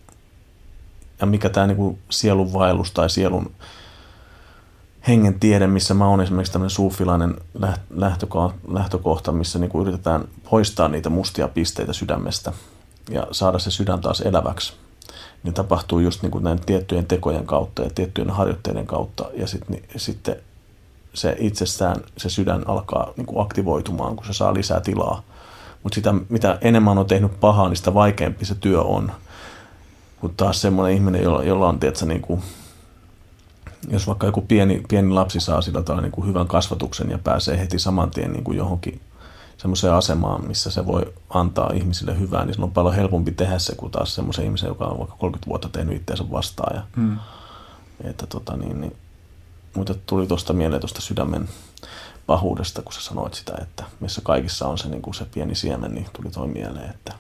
ja 1.23 1.26
mikä 1.26 1.49
tämä 1.49 1.67
niin 1.67 1.99
sielun 2.11 2.52
vaellus 2.52 2.93
tai 2.93 3.11
sielun 3.11 3.50
hengen 5.09 5.41
tiede, 5.41 5.67
missä 5.67 5.95
mä 5.95 6.09
oon 6.09 6.21
esimerkiksi 6.21 6.52
tämmöinen 6.52 6.71
suufilainen 6.71 7.35
lähtökohta, 8.69 9.33
missä 9.33 9.59
niin 9.59 9.71
kuin 9.71 9.88
yritetään 9.88 10.25
poistaa 10.50 10.88
niitä 10.88 11.11
mustia 11.11 11.49
pisteitä 11.49 11.93
sydämestä 11.93 12.52
ja 13.11 13.26
saada 13.31 13.59
se 13.59 13.71
sydän 13.71 14.00
taas 14.00 14.21
eläväksi. 14.21 14.73
Niin 15.43 15.55
tapahtuu 15.55 15.99
just 15.99 16.23
niin 16.23 16.31
kuin 16.31 16.45
näiden 16.45 16.64
tiettyjen 16.64 17.07
tekojen 17.07 17.47
kautta 17.47 17.83
ja 17.83 17.91
tiettyjen 17.95 18.31
harjoitteiden 18.31 18.87
kautta. 18.87 19.25
Ja 19.35 19.47
sit, 19.47 19.69
niin, 19.69 19.85
sitten 19.97 20.37
se 21.14 21.37
itsestään, 21.38 21.97
se 22.17 22.31
sydän 22.31 22.69
alkaa 22.69 23.12
niin 23.17 23.26
kuin 23.26 23.43
aktivoitumaan, 23.43 24.17
kun 24.17 24.26
se 24.26 24.33
saa 24.33 24.55
lisää 24.55 24.81
tilaa. 24.81 25.23
Mutta 25.83 25.95
sitä, 25.95 26.14
mitä 26.29 26.59
enemmän 26.61 26.99
on 26.99 27.07
tehnyt 27.07 27.41
pahaa, 27.41 27.69
niin 27.69 27.76
sitä 27.76 27.95
vaikeampi 27.95 28.45
se 28.45 28.55
työ 28.55 28.83
on. 28.83 29.12
Kun 30.23 30.35
taas 30.37 30.61
semmoinen 30.61 30.97
ihminen, 30.97 31.23
jolla, 31.23 31.45
jolla 31.45 31.69
on, 31.69 31.81
tiedätkö, 31.81 32.07
niin 32.07 32.23
kuin, 32.23 32.43
jos 33.88 34.07
vaikka 34.07 34.26
joku 34.26 34.41
pieni, 34.41 34.83
pieni 34.88 35.12
lapsi 35.12 35.41
saa 35.41 35.61
sillä 35.61 35.83
tavalla 35.83 36.02
niin 36.02 36.12
kuin 36.12 36.26
hyvän 36.26 36.49
kasvatuksen 36.49 37.11
ja 37.11 37.19
pääsee 37.19 37.59
heti 37.59 37.79
saman 37.79 38.11
tien 38.11 38.33
niin 38.33 38.45
kuin 38.45 38.59
johonkin 38.59 39.00
semmoiseen 39.57 39.93
asemaan, 39.93 40.47
missä 40.47 40.71
se 40.71 40.87
voi 40.87 41.12
antaa 41.31 41.71
ihmisille 41.75 42.19
hyvää, 42.19 42.45
niin 42.45 42.55
se 42.55 42.62
on 42.62 42.71
paljon 42.71 42.95
helpompi 42.95 43.33
tehdä 43.33 43.59
se 43.59 43.75
kuin 43.75 43.93
taas 43.93 44.14
semmoisen 44.14 44.45
ihmisen, 44.45 44.69
joka 44.69 44.85
on 44.85 44.99
vaikka 44.99 45.17
30 45.17 45.49
vuotta 45.49 45.69
tehnyt 45.69 45.97
itseensä 45.97 46.31
vastaan. 46.31 46.76
Ja, 46.76 46.83
mm. 46.97 47.19
että, 48.05 48.26
tota, 48.26 48.57
niin, 48.57 48.81
niin, 48.81 48.97
mutta 49.75 49.95
tuli 50.07 50.26
tuosta 50.26 50.52
mieleen 50.52 50.81
tuosta 50.81 51.00
sydämen 51.00 51.49
pahuudesta, 52.26 52.83
kun 52.83 52.93
sä 52.93 53.00
sanoit 53.00 53.35
sitä, 53.35 53.52
että 53.62 53.85
missä 54.00 54.21
kaikissa 54.25 54.69
on 54.69 54.79
se, 54.79 54.88
niin 54.88 55.02
kuin 55.02 55.14
se 55.14 55.25
pieni 55.35 55.55
siemen, 55.55 55.95
niin 55.95 56.07
tuli 56.12 56.31
toi 56.31 56.49
mieleen, 56.49 56.91
että 56.91 57.12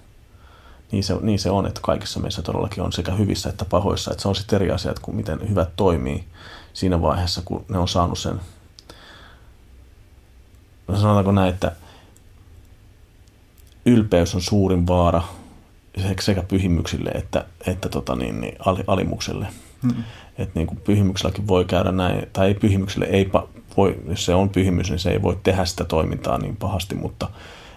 niin 0.92 1.04
se, 1.04 1.16
niin 1.20 1.38
se 1.38 1.50
on, 1.50 1.66
että 1.66 1.80
kaikissa 1.84 2.20
meissä 2.20 2.42
todellakin 2.42 2.82
on 2.82 2.92
sekä 2.92 3.12
hyvissä 3.12 3.48
että 3.48 3.64
pahoissa. 3.64 4.10
Että 4.10 4.22
se 4.22 4.28
on 4.28 4.34
sitten 4.34 4.56
eri 4.56 4.70
asiat 4.70 4.98
kuin 4.98 5.16
miten 5.16 5.48
hyvät 5.48 5.68
toimii 5.76 6.24
siinä 6.72 7.02
vaiheessa, 7.02 7.42
kun 7.44 7.64
ne 7.68 7.78
on 7.78 7.88
saanut 7.88 8.18
sen. 8.18 8.40
No 10.88 10.96
sanotaanko 10.96 11.32
näin, 11.32 11.54
että 11.54 11.72
ylpeys 13.86 14.34
on 14.34 14.40
suurin 14.40 14.86
vaara 14.86 15.22
sekä 16.20 16.42
pyhimyksille 16.42 17.10
että, 17.10 17.44
että 17.66 17.88
tota 17.88 18.16
niin, 18.16 18.40
niin 18.40 18.56
alimukselle. 18.86 19.46
Hmm. 19.82 20.04
Että 20.38 20.52
niin 20.54 20.66
kuin 20.66 20.80
pyhimykselläkin 20.80 21.48
voi 21.48 21.64
käydä 21.64 21.92
näin, 21.92 22.26
tai 22.32 22.46
ei 22.46 22.54
pyhimykselle, 22.54 23.06
ei 23.06 23.30
voi, 23.76 23.98
jos 24.08 24.24
se 24.24 24.34
on 24.34 24.48
pyhimys, 24.48 24.90
niin 24.90 24.98
se 24.98 25.10
ei 25.10 25.22
voi 25.22 25.38
tehdä 25.42 25.64
sitä 25.64 25.84
toimintaa 25.84 26.38
niin 26.38 26.56
pahasti, 26.56 26.94
mutta, 26.94 27.30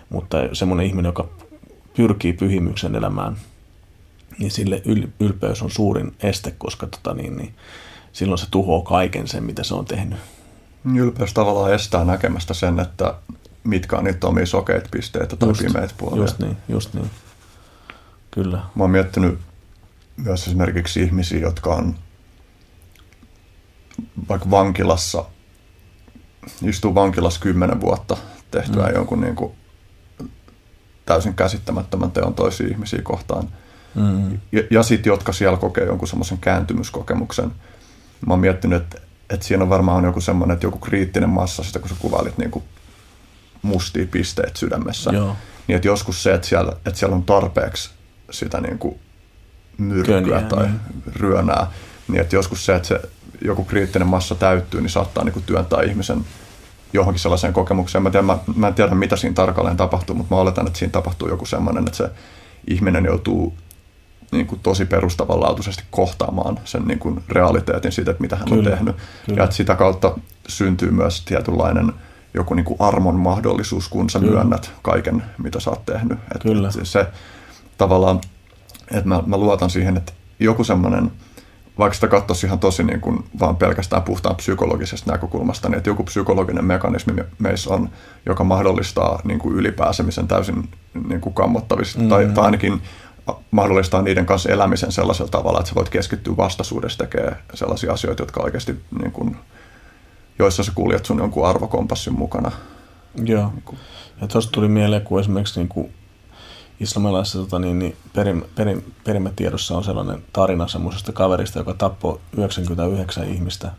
mutta 0.10 0.38
semmoinen 0.54 0.86
ihminen, 0.86 1.10
joka 1.10 1.28
pyrkii 1.98 2.34
pyhimyksen 2.34 2.96
elämään, 2.96 3.38
niin 4.40 4.52
sille 4.52 4.82
yl, 4.86 5.08
ylpeys 5.20 5.62
on 5.62 5.72
suurin 5.72 6.16
este, 6.24 6.56
koska 6.58 6.88
tota 6.88 7.14
niin, 7.14 7.38
niin 7.38 7.54
silloin 8.14 8.38
se 8.38 8.48
tuhoaa 8.52 8.82
kaiken 8.82 9.28
sen, 9.28 9.44
mitä 9.44 9.64
se 9.64 9.74
on 9.74 9.86
tehnyt. 9.86 10.20
Ylpeys 10.96 11.34
tavallaan 11.34 11.74
estää 11.74 12.06
näkemästä 12.06 12.54
sen, 12.54 12.80
että 12.80 13.14
mitkä 13.64 13.98
on 13.98 14.04
niitä 14.04 14.28
omia 14.28 14.46
sokeita 14.46 14.90
pisteitä 14.92 15.36
tai 15.36 15.54
pimeitä 15.58 15.94
puolia. 15.98 16.22
Just 16.22 16.40
niin, 16.40 16.58
just 16.70 16.94
niin. 16.94 17.10
Kyllä. 18.32 18.58
Mä 18.58 18.84
oon 18.84 18.92
miettinyt 18.92 19.40
myös 20.18 20.48
esimerkiksi 20.48 21.02
ihmisiä, 21.02 21.40
jotka 21.40 21.76
on 21.76 21.96
vaikka 24.30 24.50
vankilassa, 24.50 25.26
istuu 26.64 26.96
vankilassa 26.96 27.40
kymmenen 27.40 27.82
vuotta 27.82 28.18
tehtyä 28.52 28.88
mm. 28.88 28.96
jonkun 28.96 29.22
niin 29.22 29.36
kuin 29.36 29.52
täysin 31.06 31.34
käsittämättömän 31.34 32.12
teon 32.12 32.34
toisia 32.34 32.68
ihmisiä 32.68 33.00
kohtaan. 33.04 33.50
Mm. 33.96 34.40
Ja, 34.52 34.64
ja 34.72 34.84
sitten, 34.84 35.10
jotka 35.10 35.34
siellä 35.34 35.58
kokee 35.58 35.86
jonkun 35.86 36.08
semmoisen 36.08 36.38
kääntymyskokemuksen. 36.38 37.52
Mä 38.28 38.34
oon 38.34 38.40
miettinyt, 38.40 38.82
että, 38.84 39.02
että 39.30 39.46
siinä 39.46 39.64
on 39.64 39.70
varmaan 39.70 40.04
joku 40.04 40.22
semmoinen, 40.22 40.54
että 40.54 40.66
joku 40.66 40.80
kriittinen 40.80 41.30
massa, 41.30 41.64
sitä 41.64 41.80
kun 41.80 41.90
sä 41.90 41.96
kuvailit 42.00 42.38
niin 42.38 42.52
kuin 42.52 42.64
mustia 43.62 44.06
pisteet 44.12 44.56
sydämessä. 44.56 45.12
Joo. 45.14 45.36
Niin 45.68 45.76
että 45.76 45.88
joskus 45.88 46.24
se, 46.24 46.34
että 46.34 46.48
siellä, 46.48 46.72
että 46.72 47.00
siellä 47.00 47.16
on 47.16 47.24
tarpeeksi 47.24 47.90
sitä 48.32 48.62
niin 48.62 48.80
kuin 48.80 49.00
myrkkyä 49.78 50.22
Köniä, 50.22 50.42
tai 50.42 50.66
niin. 50.66 50.80
ryönää, 51.16 51.72
niin 52.08 52.22
että 52.22 52.36
joskus 52.36 52.66
se, 52.66 52.76
että 52.76 52.88
se 52.88 53.02
joku 53.42 53.64
kriittinen 53.64 54.08
massa 54.08 54.36
täyttyy, 54.36 54.82
niin 54.82 54.90
saattaa 54.90 55.24
niin 55.24 55.34
kuin 55.34 55.46
työntää 55.46 55.82
ihmisen 55.82 56.26
johonkin 56.96 57.20
sellaiseen 57.20 57.54
kokemukseen. 57.54 58.04
Mä, 58.04 58.10
tiedän, 58.10 58.26
mä, 58.26 58.38
mä 58.56 58.68
en 58.68 58.74
tiedä, 58.74 58.96
mitä 58.96 59.16
siinä 59.16 59.34
tarkalleen 59.34 59.78
tapahtuu, 59.78 60.16
mutta 60.16 60.36
mä 60.36 60.42
oletan, 60.42 60.68
että 60.68 60.80
siinä 60.80 60.92
tapahtuu 60.92 61.30
joku 61.30 61.46
sellainen, 61.46 61.84
että 61.84 61.98
se 61.98 62.10
ihminen 62.68 63.06
joutuu 63.06 63.54
niin 64.32 64.48
kuin 64.48 64.60
tosi 64.64 64.86
perustavanlaatuisesti 64.86 65.84
kohtaamaan 65.92 66.60
sen 66.66 66.84
niin 66.86 67.00
kuin 67.00 67.24
realiteetin 67.30 67.92
siitä, 67.92 68.12
että 68.12 68.22
mitä 68.22 68.36
hän 68.36 68.50
kyllä, 68.50 68.70
on 68.70 68.78
tehnyt. 68.78 68.96
Kyllä. 69.26 69.40
Ja 69.40 69.44
että 69.44 69.56
sitä 69.56 69.76
kautta 69.76 70.18
syntyy 70.48 70.92
myös 70.92 71.26
tietynlainen 71.26 71.94
joku 72.34 72.54
niin 72.54 72.66
kuin 72.66 72.78
armon 72.80 73.16
mahdollisuus, 73.16 73.90
kun 73.90 74.10
sä 74.10 74.20
kyllä. 74.20 74.34
myönnät 74.34 74.72
kaiken, 74.82 75.24
mitä 75.38 75.60
sä 75.60 75.70
oot 75.70 75.86
tehnyt. 75.86 76.20
Että 76.36 76.48
kyllä. 76.48 76.70
se 76.84 77.08
tavallaan, 77.78 78.22
että 78.92 79.08
mä, 79.08 79.24
mä 79.26 79.38
luotan 79.38 79.70
siihen, 79.70 79.98
että 79.98 80.14
joku 80.40 80.64
semmoinen– 80.64 81.12
vaikka 81.80 81.94
sitä 81.94 82.08
katsoisi 82.08 82.48
ihan 82.48 82.60
tosi 82.60 82.84
niin 82.84 83.02
kuin 83.02 83.26
vaan 83.40 83.56
pelkästään 83.56 84.04
puhtaan 84.04 84.36
psykologisesta 84.36 85.12
näkökulmasta, 85.12 85.70
niin 85.70 85.78
että 85.78 85.90
joku 85.90 86.04
psykologinen 86.04 86.66
mekanismi 86.66 87.14
meissä 87.40 87.74
on, 87.74 87.90
joka 88.26 88.44
mahdollistaa 88.44 89.22
niin 89.24 89.40
kuin 89.40 89.56
ylipääsemisen 89.56 90.28
täysin 90.28 90.70
niin 91.08 91.22
kuin 91.22 91.34
kammottavista, 91.34 92.00
mm-hmm. 92.00 92.10
tai, 92.10 92.26
tai 92.34 92.46
ainakin 92.46 92.82
mahdollistaa 93.52 94.02
niiden 94.02 94.26
kanssa 94.26 94.50
elämisen 94.50 94.92
sellaisella 94.92 95.32
tavalla, 95.32 95.60
että 95.60 95.70
sä 95.70 95.76
voit 95.76 95.90
keskittyä 95.90 96.38
vastaisuudessa 96.38 96.98
tekemään 96.98 97.38
sellaisia 97.54 97.94
asioita, 97.94 98.24
jotka 98.24 98.44
oikeasti, 98.44 98.76
niin 99.00 99.12
kuin, 99.12 99.38
joissa 100.40 100.64
sä 100.64 100.72
kuljet 100.76 101.06
sun 101.06 101.18
jonkun 101.18 101.48
arvokompassin 101.48 102.14
mukana. 102.14 102.52
Joo. 103.24 103.52
Niin 103.56 103.80
ja 104.22 104.28
tuosta 104.28 104.52
tuli 104.52 104.68
mieleen, 104.68 105.02
kun 105.02 105.20
esimerkiksi 105.20 105.60
niin 105.60 105.68
kuin 105.68 105.94
islamilaisessa 106.80 107.40
tota, 107.40 107.60
niin, 107.60 107.80
niin 107.80 107.98
perim, 108.14 108.42
perim, 108.56 108.82
perimätiedossa 109.04 109.78
on 109.78 109.84
sellainen 109.84 110.24
tarina 110.34 110.68
semmoisesta 110.68 111.12
kaverista, 111.12 111.60
joka 111.60 111.74
tappoi 111.74 112.20
99 112.38 113.30
ihmistä. 113.30 113.72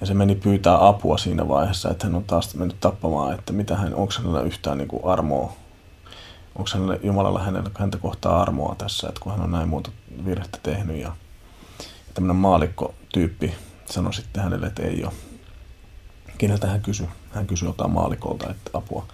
Ja 0.00 0.06
se 0.06 0.14
meni 0.14 0.34
pyytää 0.34 0.86
apua 0.88 1.18
siinä 1.18 1.48
vaiheessa, 1.48 1.90
että 1.90 2.06
hän 2.06 2.14
on 2.14 2.24
taas 2.24 2.54
mennyt 2.54 2.80
tappamaan, 2.80 3.34
että 3.34 3.52
mitä 3.52 3.76
hän, 3.76 3.94
onko 3.94 4.12
hänellä 4.18 4.40
yhtään 4.40 4.78
niin 4.78 4.88
kuin 4.88 5.04
armoa, 5.04 5.52
onko 6.56 6.70
hänellä, 6.74 6.98
Jumalalla 7.02 7.42
hänellä, 7.42 7.70
häntä 7.74 7.98
kohtaa 7.98 8.42
armoa 8.42 8.74
tässä, 8.78 9.08
että 9.08 9.20
kun 9.20 9.32
hän 9.32 9.40
on 9.40 9.52
näin 9.52 9.68
muuta 9.68 9.90
virhettä 10.24 10.58
tehnyt. 10.62 10.96
Ja, 10.96 11.08
ja 12.08 12.14
tämmöinen 12.14 12.36
maalikko-tyyppi 12.36 13.54
sanoi 13.84 14.14
sitten 14.14 14.42
hänelle, 14.42 14.66
että 14.66 14.82
ei 14.82 15.04
ole. 15.04 15.12
Keneltä 16.38 16.66
hän 16.66 16.82
kysyi? 16.82 17.08
Hän 17.30 17.46
kysyi 17.46 17.68
jotain 17.68 17.90
maalikolta, 17.90 18.50
että 18.50 18.70
apua. 18.74 19.06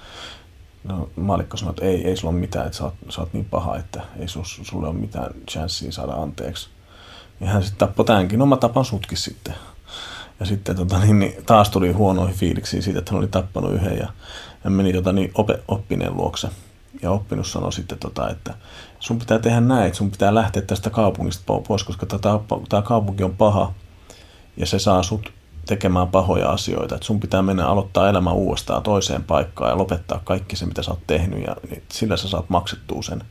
No, 0.85 1.09
maalikko 1.17 1.57
sanoi, 1.57 1.71
että 1.71 1.85
ei, 1.85 2.09
ei 2.09 2.17
sulla 2.17 2.33
ole 2.33 2.41
mitään, 2.41 2.67
että 2.67 2.79
sä 2.79 2.85
oot, 2.85 2.95
sä 3.09 3.21
oot 3.21 3.33
niin 3.33 3.45
paha, 3.45 3.77
että 3.77 4.03
ei 4.19 4.29
sus, 4.29 4.61
sulle 4.63 4.89
ole 4.89 4.97
mitään 4.97 5.35
chanssiä 5.51 5.93
saada 5.93 6.13
anteeksi. 6.13 6.69
Ja 7.41 7.47
hän 7.47 7.63
sitten 7.63 7.79
tappoi 7.89 8.05
tämänkin, 8.05 8.39
no 8.39 8.47
mä 8.47 8.57
tapan 8.57 8.85
sutkin 8.85 9.19
sitten. 9.19 9.55
Ja 10.41 10.47
sitten 10.47 10.77
tota, 10.77 10.99
niin, 10.99 11.19
niin, 11.19 11.45
taas 11.47 11.71
tuli 11.71 11.93
huonoihin 11.93 12.37
fiiliksiin 12.37 12.83
siitä, 12.83 12.99
että 12.99 13.13
hän 13.13 13.19
oli 13.19 13.29
tappanut 13.29 13.73
yhden 13.73 13.99
ja 13.99 14.09
hän 14.61 14.73
meni 14.73 14.93
tota, 14.93 15.13
niin, 15.13 15.31
ope, 15.35 15.63
oppineen 15.69 16.17
luokse. 16.17 16.49
Ja 17.03 17.11
oppinut 17.11 17.47
sanoi 17.47 17.73
sitten, 17.73 17.99
tota, 17.99 18.31
että 18.31 18.55
sun 19.01 19.19
pitää 19.19 19.39
tehdä 19.39 19.61
näin, 19.61 19.95
sun 19.95 20.11
pitää 20.11 20.35
lähteä 20.35 20.63
tästä 20.63 20.91
kaupungista 20.91 21.61
pois, 21.69 21.85
koska 21.85 22.07
tämä 22.69 22.83
kaupunki 22.83 23.25
on 23.25 23.37
paha 23.37 23.73
ja 24.57 24.67
se 24.67 24.79
saa 24.79 25.03
sut 25.03 25.33
tekemään 25.69 26.09
pahoja 26.09 26.51
asioita. 26.51 26.95
Että 26.95 27.07
sun 27.07 27.21
pitää 27.21 27.43
mennä 27.43 27.67
aloittaa 27.67 28.09
elämä 28.09 28.33
uudestaan 28.33 28.83
toiseen 28.83 29.25
paikkaan 29.25 29.71
ja 29.71 29.79
lopettaa 29.79 30.21
kaikki 30.25 30.57
se, 30.57 30.67
mitä 30.67 30.83
sä 30.83 30.91
oot 30.91 31.07
tehnyt 31.07 31.47
ja 31.47 31.57
niin 31.71 31.83
sillä 31.93 32.17
sä 32.17 32.29
saat 32.29 32.51
maksettua 32.51 33.03
sen. 33.03 33.23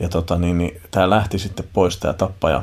Ja 0.00 0.08
tota, 0.08 0.38
niin, 0.38 0.58
niin, 0.58 0.80
tämä 0.90 1.10
lähti 1.10 1.38
sitten 1.38 1.66
pois 1.72 1.96
tämä 1.96 2.14
tappaja, 2.14 2.62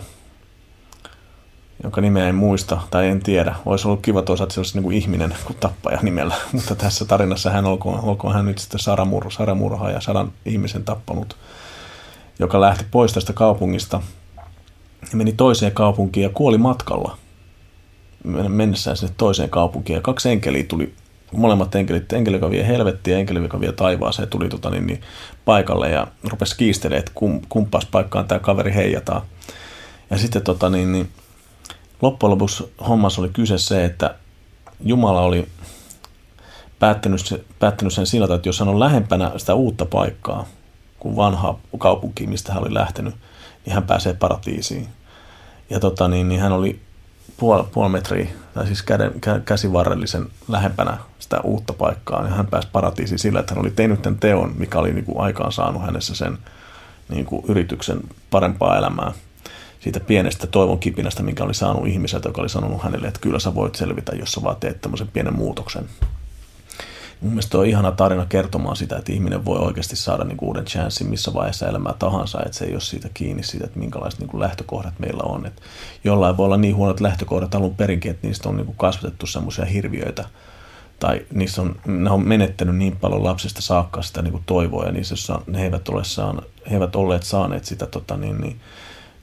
jonka 1.83 2.01
nimeä 2.01 2.27
en 2.27 2.35
muista 2.35 2.81
tai 2.91 3.07
en 3.07 3.23
tiedä. 3.23 3.55
Olisi 3.65 3.87
ollut 3.87 4.01
kiva 4.01 4.21
toisaalta, 4.21 4.53
että 4.59 4.69
se 4.69 4.77
niin 4.77 4.83
kuin 4.83 4.97
ihminen 4.97 5.35
kuin 5.45 5.57
tappaja 5.59 5.99
nimellä, 6.01 6.35
mutta 6.53 6.75
tässä 6.75 7.05
tarinassa 7.05 7.49
hän 7.49 7.65
olkoon, 7.65 8.03
olkoon 8.03 8.33
hän 8.33 8.45
nyt 8.45 8.57
sitten 8.57 8.79
saramur, 8.79 9.31
saramurha 9.31 9.91
ja 9.91 10.01
sadan 10.01 10.31
ihmisen 10.45 10.83
tappanut, 10.83 11.37
joka 12.39 12.61
lähti 12.61 12.85
pois 12.91 13.13
tästä 13.13 13.33
kaupungista 13.33 14.01
ja 15.11 15.17
meni 15.17 15.33
toiseen 15.33 15.71
kaupunkiin 15.71 16.23
ja 16.23 16.29
kuoli 16.29 16.57
matkalla– 16.57 17.17
mennessään 18.23 18.97
sinne 18.97 19.13
toiseen 19.17 19.49
kaupunkiin. 19.49 19.95
Ja 19.95 20.01
kaksi 20.01 20.29
enkeliä 20.29 20.63
tuli, 20.63 20.93
molemmat 21.31 21.75
enkelit, 21.75 22.13
enkeli, 22.13 22.35
joka 22.35 22.49
vie 22.49 22.67
helvettiä 22.67 23.13
ja 23.13 23.19
enkeli, 23.19 23.43
joka 23.43 23.59
vie 23.59 23.71
taivaaseen, 23.71 24.29
tuli 24.29 24.49
tota, 24.49 24.69
niin, 24.69 24.87
niin, 24.87 25.01
paikalle 25.45 25.89
ja 25.89 26.07
rupesi 26.29 26.57
kiistelemään, 26.57 26.99
että 26.99 27.11
kum, 27.15 27.41
kumpaas 27.49 27.85
paikkaan 27.85 28.27
tämä 28.27 28.39
kaveri 28.39 28.73
heijataan. 28.73 29.21
Ja 30.09 30.17
sitten 30.17 30.41
tota, 30.41 30.69
niin, 30.69 30.91
niin, 30.91 31.09
loppujen 32.01 32.31
lopuksi 32.31 32.73
hommassa 32.87 33.21
oli 33.21 33.29
kyse 33.29 33.57
se, 33.57 33.85
että 33.85 34.15
Jumala 34.85 35.21
oli 35.21 35.47
päättänyt, 36.79 37.45
päättänyt 37.59 37.93
sen 37.93 38.07
sillä 38.07 38.35
että 38.35 38.49
jos 38.49 38.59
hän 38.59 38.69
on 38.69 38.79
lähempänä 38.79 39.31
sitä 39.37 39.53
uutta 39.53 39.85
paikkaa 39.85 40.45
kuin 40.99 41.15
vanhaa 41.15 41.59
kaupunkia, 41.77 42.27
mistä 42.27 42.53
hän 42.53 42.63
oli 42.63 42.73
lähtenyt, 42.73 43.15
niin 43.65 43.73
hän 43.73 43.83
pääsee 43.83 44.13
paratiisiin. 44.13 44.87
Ja 45.69 45.79
tota, 45.79 46.07
niin, 46.07 46.29
niin 46.29 46.41
hän 46.41 46.51
oli 46.51 46.79
puoli, 47.37 47.63
puoli 47.73 47.89
metriä, 47.89 48.27
tai 48.53 48.65
siis 48.65 48.83
käden, 48.83 49.21
kä, 49.21 49.39
käsivarrellisen 49.45 50.27
lähempänä 50.47 50.97
sitä 51.19 51.41
uutta 51.41 51.73
paikkaa, 51.73 52.23
niin 52.23 52.33
hän 52.33 52.47
pääsi 52.47 52.67
paratiisiin 52.71 53.19
sillä, 53.19 53.39
että 53.39 53.53
hän 53.55 53.61
oli 53.61 53.71
tehnyt 53.71 54.01
tämän 54.01 54.19
teon, 54.19 54.53
mikä 54.57 54.79
oli 54.79 54.93
niin 54.93 55.05
kuin 55.05 55.19
aikaan 55.19 55.51
saanut 55.51 55.81
hänessä 55.81 56.15
sen 56.15 56.37
niin 57.09 57.25
kuin 57.25 57.45
yrityksen 57.47 57.99
parempaa 58.29 58.77
elämää 58.77 59.11
siitä 59.83 59.99
pienestä 59.99 60.47
toivon 60.47 60.79
kipinästä, 60.79 61.23
minkä 61.23 61.43
oli 61.43 61.53
saanut 61.53 61.87
ihmiseltä, 61.87 62.29
joka 62.29 62.41
oli 62.41 62.49
sanonut 62.49 62.83
hänelle, 62.83 63.07
että 63.07 63.19
kyllä 63.19 63.39
sä 63.39 63.55
voit 63.55 63.75
selvitä, 63.75 64.15
jos 64.15 64.31
sä 64.31 64.43
vaan 64.43 64.55
teet 64.55 64.81
tämmöisen 64.81 65.07
pienen 65.07 65.35
muutoksen. 65.35 65.85
Mun 67.23 67.31
mielestä 67.31 67.57
on 67.57 67.65
ihana 67.65 67.91
tarina 67.91 68.25
kertomaan 68.25 68.75
sitä, 68.75 68.97
että 68.97 69.11
ihminen 69.11 69.45
voi 69.45 69.59
oikeasti 69.59 69.95
saada 69.95 70.23
niin 70.23 70.37
uuden 70.41 70.65
chanssin 70.65 71.09
missä 71.09 71.33
vaiheessa 71.33 71.67
elämää 71.67 71.93
tahansa, 71.99 72.39
että 72.45 72.57
se 72.57 72.65
ei 72.65 72.73
ole 72.73 72.81
siitä 72.81 73.09
kiinni 73.13 73.43
siitä, 73.43 73.65
että 73.65 73.79
minkälaiset 73.79 74.19
niin 74.19 74.39
lähtökohdat 74.39 74.99
meillä 74.99 75.23
on. 75.23 75.45
Että 75.45 75.61
jollain 76.03 76.37
voi 76.37 76.45
olla 76.45 76.57
niin 76.57 76.75
huonot 76.75 76.99
lähtökohdat 76.99 77.55
alun 77.55 77.75
perinkin, 77.75 78.11
että 78.11 78.27
niistä 78.27 78.49
on 78.49 78.57
niin 78.57 78.75
kasvatettu 78.77 79.27
semmoisia 79.27 79.65
hirviöitä, 79.65 80.25
tai 80.99 81.25
niissä 81.33 81.61
on, 81.61 81.75
ne 81.85 82.09
on 82.09 82.27
menettänyt 82.27 82.75
niin 82.75 82.95
paljon 82.95 83.23
lapsesta 83.23 83.61
saakka 83.61 84.01
sitä 84.01 84.21
niin 84.21 84.43
toivoa, 84.45 84.85
ja 84.85 84.91
niissä 84.91 85.39
ne 85.47 85.63
eivät, 85.63 85.89
ole 85.89 86.03
saan, 86.03 86.41
he 86.69 86.75
eivät 86.75 86.95
olleet 86.95 87.23
saaneet 87.23 87.65
sitä 87.65 87.85
tota, 87.85 88.17
niin, 88.17 88.41
niin, 88.41 88.59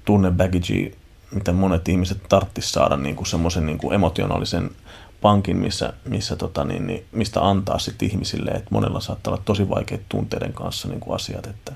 tunne 0.05 0.31
baggagea, 0.31 0.91
mitä 1.31 1.53
monet 1.53 1.89
ihmiset 1.89 2.19
tarttis 2.29 2.73
saada 2.73 2.97
niin 2.97 3.17
kuin 3.17 3.27
semmoisen 3.27 3.67
niin 3.67 3.79
kuin 3.79 3.95
emotionaalisen 3.95 4.71
pankin, 5.21 5.57
missä, 5.57 5.93
missä 6.05 6.37
tota, 6.37 6.65
niin, 6.65 6.87
niin, 6.87 7.05
mistä 7.13 7.49
antaa 7.49 7.79
sitten 7.79 8.09
ihmisille, 8.09 8.51
että 8.51 8.69
monella 8.71 9.01
saattaa 9.01 9.33
olla 9.33 9.43
tosi 9.45 9.69
vaikeat 9.69 10.01
tunteiden 10.09 10.53
kanssa 10.53 10.89
niin 10.89 11.01
kuin 11.01 11.15
asiat, 11.15 11.47
että 11.47 11.73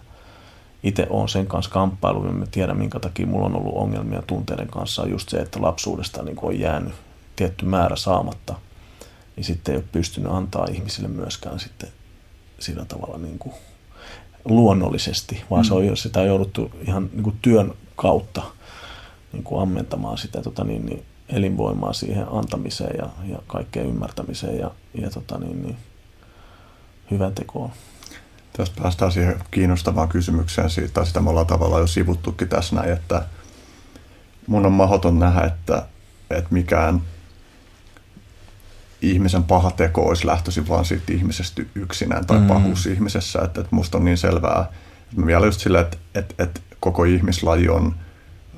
itse 0.83 1.07
olen 1.11 1.29
sen 1.29 1.47
kanssa 1.47 1.71
kamppailu, 1.71 2.27
ja 2.27 2.33
mä 2.33 2.47
tiedän 2.47 2.77
minkä 2.77 3.01
takia 3.01 3.27
mulla 3.27 3.47
on 3.47 3.57
ollut 3.57 3.75
ongelmia 3.77 4.23
tunteiden 4.27 4.69
kanssa, 4.69 5.03
on 5.03 5.11
just 5.11 5.29
se, 5.29 5.37
että 5.37 5.63
lapsuudesta 5.63 6.23
niin 6.23 6.37
kuin 6.37 6.55
on 6.55 6.61
jäänyt 6.61 6.95
tietty 7.37 7.65
määrä 7.65 7.97
saamatta, 7.97 8.55
niin 9.37 9.45
sitten 9.45 9.73
ei 9.73 9.79
ole 9.79 9.89
pystynyt 9.93 10.33
antaa 10.33 10.67
ihmisille 10.71 11.09
myöskään 11.09 11.61
sitten 11.61 11.89
sillä 12.59 12.85
tavalla 12.85 13.19
niin 13.19 13.39
kuin 13.39 13.55
luonnollisesti, 14.45 15.45
vaan 15.51 15.63
mm. 15.63 15.69
se 15.69 15.75
on, 15.75 15.97
sitä 15.97 16.21
on 16.21 16.27
jouduttu 16.27 16.71
ihan 16.87 17.11
niin 17.13 17.23
kuin 17.23 17.37
työn 17.43 17.75
kautta 17.97 18.43
niin 19.33 19.45
kuin 19.45 19.63
ammentamaan 19.63 20.19
sitä 20.19 20.43
tota 20.43 20.65
niin, 20.65 20.87
niin 20.87 21.05
elinvoimaa 21.29 21.93
siihen 21.93 22.27
antamiseen 22.31 22.97
ja, 22.99 23.09
ja 23.33 23.39
kaikkeen 23.47 23.87
ymmärtämiseen 23.87 24.59
ja, 24.59 24.71
ja 24.95 25.11
tota 25.11 25.39
niin, 25.39 25.63
niin, 25.63 25.77
hyvän 27.11 27.35
tekoon. 27.35 27.71
Tästä 28.53 28.83
päästään 28.83 29.13
siihen 29.13 29.41
kiinnostavaan 29.51 30.09
kysymykseen 30.09 30.71
siitä, 30.71 31.05
sitä 31.05 31.21
me 31.21 31.31
ollaan 31.31 31.47
tavallaan 31.47 31.83
jo 31.83 31.87
sivuttukin 31.87 32.49
tässä 32.49 32.77
näin, 32.77 32.93
että 32.93 33.23
mun 34.47 34.67
on 34.67 34.73
mahdoton 34.73 35.19
nähdä, 35.19 35.41
että, 35.41 35.87
että 36.31 36.49
mikään 36.51 37.03
ihmisen 39.03 39.45
paha 39.45 39.71
teko 39.71 40.09
olisi 40.09 40.27
lähtöisin 40.27 40.69
vaan 40.69 40.85
siitä 40.85 41.13
ihmisestä 41.13 41.63
yksinään 41.75 42.27
tai 42.27 42.39
mm. 42.39 42.47
pahuus 42.47 42.87
ihmisessä. 42.87 43.39
Että, 43.43 43.61
että 43.61 43.77
musta 43.77 43.99
on 43.99 44.05
niin 44.05 44.19
selvää, 44.19 44.71
että 45.13 45.27
vielä 45.27 45.47
just 45.47 45.61
sillä, 45.61 45.81
että, 45.81 45.97
että, 46.15 46.35
että 46.43 46.61
koko 46.81 47.05
ihmislaji 47.05 47.69
on 47.69 47.95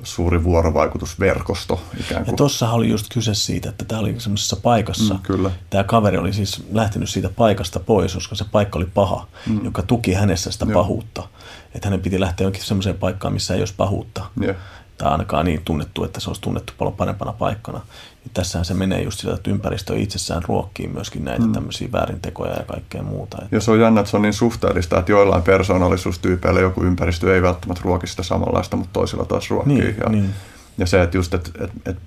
suuri 0.03 0.43
vuorovaikutusverkosto 0.43 1.81
ikään 1.99 2.23
kuin. 2.25 2.33
Ja 2.33 2.37
tuossahan 2.37 2.75
oli 2.75 2.89
just 2.89 3.05
kyse 3.13 3.33
siitä, 3.33 3.69
että 3.69 3.85
tämä 3.85 4.01
oli 4.01 4.15
semmoisessa 4.17 4.55
paikassa. 4.55 5.13
Mm, 5.13 5.19
kyllä. 5.19 5.51
Tämä 5.69 5.83
kaveri 5.83 6.17
oli 6.17 6.33
siis 6.33 6.63
lähtenyt 6.71 7.09
siitä 7.09 7.29
paikasta 7.29 7.79
pois, 7.79 8.13
koska 8.13 8.35
se 8.35 8.45
paikka 8.51 8.79
oli 8.79 8.87
paha, 8.93 9.27
mm. 9.47 9.65
joka 9.65 9.81
tuki 9.81 10.13
hänessä 10.13 10.51
sitä 10.51 10.65
Joo. 10.65 10.73
pahuutta. 10.83 11.27
Että 11.75 11.87
hänen 11.87 12.01
piti 12.01 12.19
lähteä 12.19 12.45
jonkin 12.45 12.63
semmoiseen 12.63 12.97
paikkaan, 12.97 13.33
missä 13.33 13.53
ei 13.53 13.61
olisi 13.61 13.73
pahuutta. 13.77 14.25
Yeah. 14.43 14.55
Tai 14.97 15.11
ainakaan 15.11 15.45
niin 15.45 15.61
tunnettu, 15.65 16.03
että 16.03 16.19
se 16.19 16.29
olisi 16.29 16.41
tunnettu 16.41 16.73
paljon 16.77 16.95
parempana 16.95 17.33
paikkana. 17.33 17.77
Niin 18.23 18.31
tässähän 18.33 18.65
se 18.65 18.73
menee 18.73 19.01
just 19.01 19.19
sillä, 19.19 19.33
että 19.33 19.51
ympäristö 19.51 19.97
itsessään 19.97 20.43
ruokkii 20.47 20.87
myöskin 20.87 21.25
näitä 21.25 21.45
mm. 21.45 21.51
tämmöisiä 21.51 21.91
väärintekoja 21.91 22.53
ja 22.53 22.63
kaikkea 22.63 23.03
muuta. 23.03 23.37
Ja 23.51 23.61
se 23.61 23.71
on 23.71 23.79
jännä, 23.79 23.99
että 23.99 24.11
se 24.11 24.17
on 24.17 24.21
niin 24.21 24.33
suhteellista, 24.33 24.99
että 24.99 25.11
joillain 25.11 25.43
persoonallisuustyypeillä 25.43 26.59
joku 26.59 26.83
ympäristö 26.83 27.35
ei 27.35 27.41
välttämättä 27.41 27.81
ruoki 27.83 28.07
sitä 28.07 28.23
samanlaista, 28.23 28.77
mutta 28.77 28.93
toisilla 28.93 29.25
taas 29.25 29.49
ruokkii. 29.49 29.77
Niin, 29.77 29.95
ja, 30.03 30.09
niin. 30.09 30.29
ja 30.77 30.85
se, 30.85 31.01
että 31.01 31.17
just, 31.17 31.33
että, 31.33 31.49
että, 31.63 31.75
että 31.85 32.01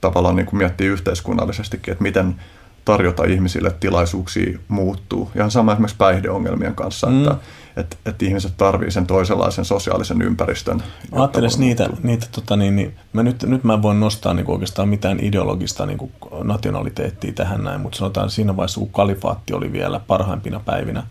tavallaan 0.00 0.36
niin 0.36 0.46
kuin 0.46 0.58
miettii 0.58 0.86
yhteiskunnallisestikin, 0.86 1.92
että 1.92 2.02
miten 2.02 2.40
tarjota 2.86 3.24
ihmisille 3.24 3.70
tilaisuuksia 3.80 4.58
muuttuu. 4.68 5.30
Ihan 5.36 5.50
sama 5.50 5.72
esimerkiksi 5.72 5.96
päihdeongelmien 5.96 6.74
kanssa, 6.74 7.06
mm. 7.06 7.22
että 7.22 7.36
että, 7.76 7.96
että 8.06 8.24
ihmiset 8.24 8.52
tarvitsevat 8.56 8.92
sen 8.92 9.06
toisenlaisen 9.06 9.64
sosiaalisen 9.64 10.22
ympäristön. 10.22 10.82
Ajattelen 11.12 11.50
niitä, 11.58 11.88
niitä 12.02 12.26
tota 12.32 12.56
niin, 12.56 12.76
niin, 12.76 12.96
mä 13.12 13.22
nyt, 13.22 13.42
nyt 13.42 13.64
mä 13.64 13.74
en 13.74 13.82
voi 13.82 13.94
nostaa 13.94 14.34
niin 14.34 14.50
oikeastaan 14.50 14.88
mitään 14.88 15.18
ideologista 15.22 15.86
niin 15.86 15.98
kuin 15.98 16.12
nationaliteettia 16.42 17.32
tähän 17.32 17.64
näin, 17.64 17.80
mutta 17.80 17.98
sanotaan 17.98 18.30
siinä 18.30 18.56
vaiheessa, 18.56 18.80
kun 18.80 18.92
kalifaatti 18.92 19.52
oli 19.52 19.72
vielä 19.72 20.00
parhaimpina 20.06 20.60
päivinä, 20.60 21.06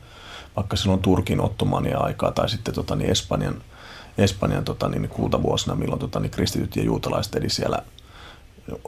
vaikka 0.56 0.76
silloin 0.76 1.02
Turkin 1.02 1.42
ottomania 1.42 1.98
aikaa 2.00 2.32
tai 2.32 2.50
sitten 2.50 2.74
tota, 2.74 2.96
niin 2.96 3.10
Espanjan, 3.10 3.56
Espanjan 4.18 4.64
tota, 4.64 4.90
niin, 4.90 5.10
kultavuosina, 5.10 5.76
milloin 5.76 6.00
tota, 6.00 6.20
niin 6.20 6.32
kristityt 6.32 6.76
ja 6.76 6.84
juutalaiset 6.84 7.36
eli 7.36 7.50
siellä 7.50 7.80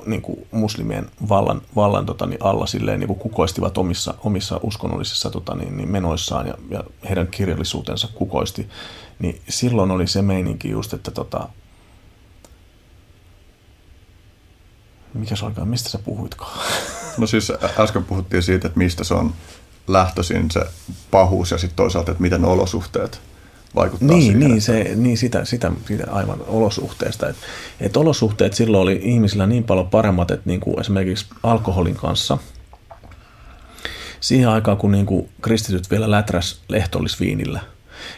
niin 0.05 0.21
kuin 0.21 0.47
muslimien 0.51 1.11
vallan, 1.29 1.61
vallan 1.75 2.05
tota, 2.05 2.25
niin 2.25 2.43
alla 2.43 2.65
silleen, 2.65 2.99
niin 2.99 3.07
kuin 3.07 3.19
kukoistivat 3.19 3.77
omissa, 3.77 4.13
omissa 4.23 4.59
uskonnollisissa 4.63 5.29
tota, 5.29 5.55
niin, 5.55 5.77
niin 5.77 5.91
menoissaan 5.91 6.47
ja, 6.47 6.53
ja 6.69 6.83
heidän 7.09 7.27
kirjallisuutensa 7.27 8.07
kukoisti, 8.13 8.69
niin 9.19 9.41
silloin 9.49 9.91
oli 9.91 10.07
se 10.07 10.21
meininki 10.21 10.69
just, 10.69 10.93
että 10.93 11.11
tota, 11.11 11.49
mikä 15.13 15.35
se 15.35 15.45
olikaan, 15.45 15.67
mistä 15.67 15.89
sä 15.89 15.99
puhuitkaan? 15.99 16.59
No 17.17 17.27
siis 17.27 17.51
äsken 17.79 18.05
puhuttiin 18.05 18.43
siitä, 18.43 18.67
että 18.67 18.77
mistä 18.77 19.03
se 19.03 19.13
on 19.13 19.33
lähtöisin 19.87 20.51
se 20.51 20.65
pahuus 21.11 21.51
ja 21.51 21.57
sitten 21.57 21.75
toisaalta, 21.75 22.11
että 22.11 22.21
miten 22.21 22.45
olosuhteet 22.45 23.21
vaikuttaa 23.75 24.07
niin, 24.07 24.21
siihen. 24.21 24.39
Niin, 24.39 24.61
se, 24.61 24.91
niin 24.95 25.17
sitä, 25.17 25.45
sitä, 25.45 25.71
sitä 25.87 26.11
aivan 26.11 26.39
olosuhteesta. 26.47 27.29
Että 27.29 27.41
et 27.79 27.97
olosuhteet 27.97 28.53
silloin 28.53 28.81
oli 28.81 28.99
ihmisillä 29.03 29.47
niin 29.47 29.63
paljon 29.63 29.89
paremmat, 29.89 30.31
että 30.31 30.49
niin 30.49 30.59
kuin 30.59 30.79
esimerkiksi 30.79 31.25
alkoholin 31.43 31.95
kanssa, 31.95 32.37
siihen 34.19 34.49
aikaan 34.49 34.77
kun 34.77 34.91
niin 34.91 35.05
kuin 35.05 35.29
kristityt 35.41 35.91
vielä 35.91 36.11
läträs 36.11 36.61
lehtollisviinillä, 36.67 37.59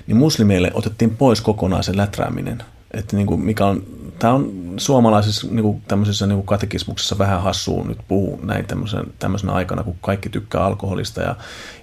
niin 0.07 0.17
muslimeille 0.17 0.71
otettiin 0.73 1.15
pois 1.17 1.41
kokonaan 1.41 1.83
se 1.83 1.97
läträäminen– 1.97 2.63
että 2.91 3.15
niin 3.15 3.27
kuin 3.27 3.41
mikä 3.41 3.65
on, 3.65 3.83
tämä 4.19 4.33
on 4.33 4.73
suomalaisessa 4.77 5.47
niin 5.51 5.63
kuin 5.63 5.81
tämmöisessä 5.87 6.27
niin 6.27 6.37
kuin 6.37 6.45
katekismuksessa 6.45 7.17
vähän 7.17 7.41
hassua 7.41 7.83
nyt 7.83 7.97
puhua 8.07 8.39
näin 8.43 8.65
tämmöisen, 8.65 9.03
tämmöisenä 9.19 9.53
aikana, 9.53 9.83
kun 9.83 9.95
kaikki 10.01 10.29
tykkää 10.29 10.63
alkoholista 10.63 11.21
ja, 11.21 11.35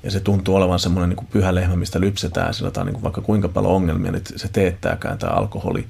ja 0.03 0.11
se 0.11 0.21
tuntuu 0.21 0.55
olevan 0.55 0.79
semmoinen 0.79 1.09
niin 1.09 1.17
kuin 1.17 1.29
pyhä 1.33 1.55
lehmä, 1.55 1.77
mistä 1.77 2.01
lypsetään, 2.01 2.55
sillä 2.55 2.71
on 2.77 2.87
niin 2.87 2.95
kuin 2.95 3.03
vaikka 3.03 3.21
kuinka 3.21 3.49
paljon 3.49 3.73
ongelmia, 3.73 4.13
niin 4.13 4.23
se 4.37 4.49
teettääkään 4.49 5.19
tämä 5.19 5.33
alkoholi, 5.33 5.87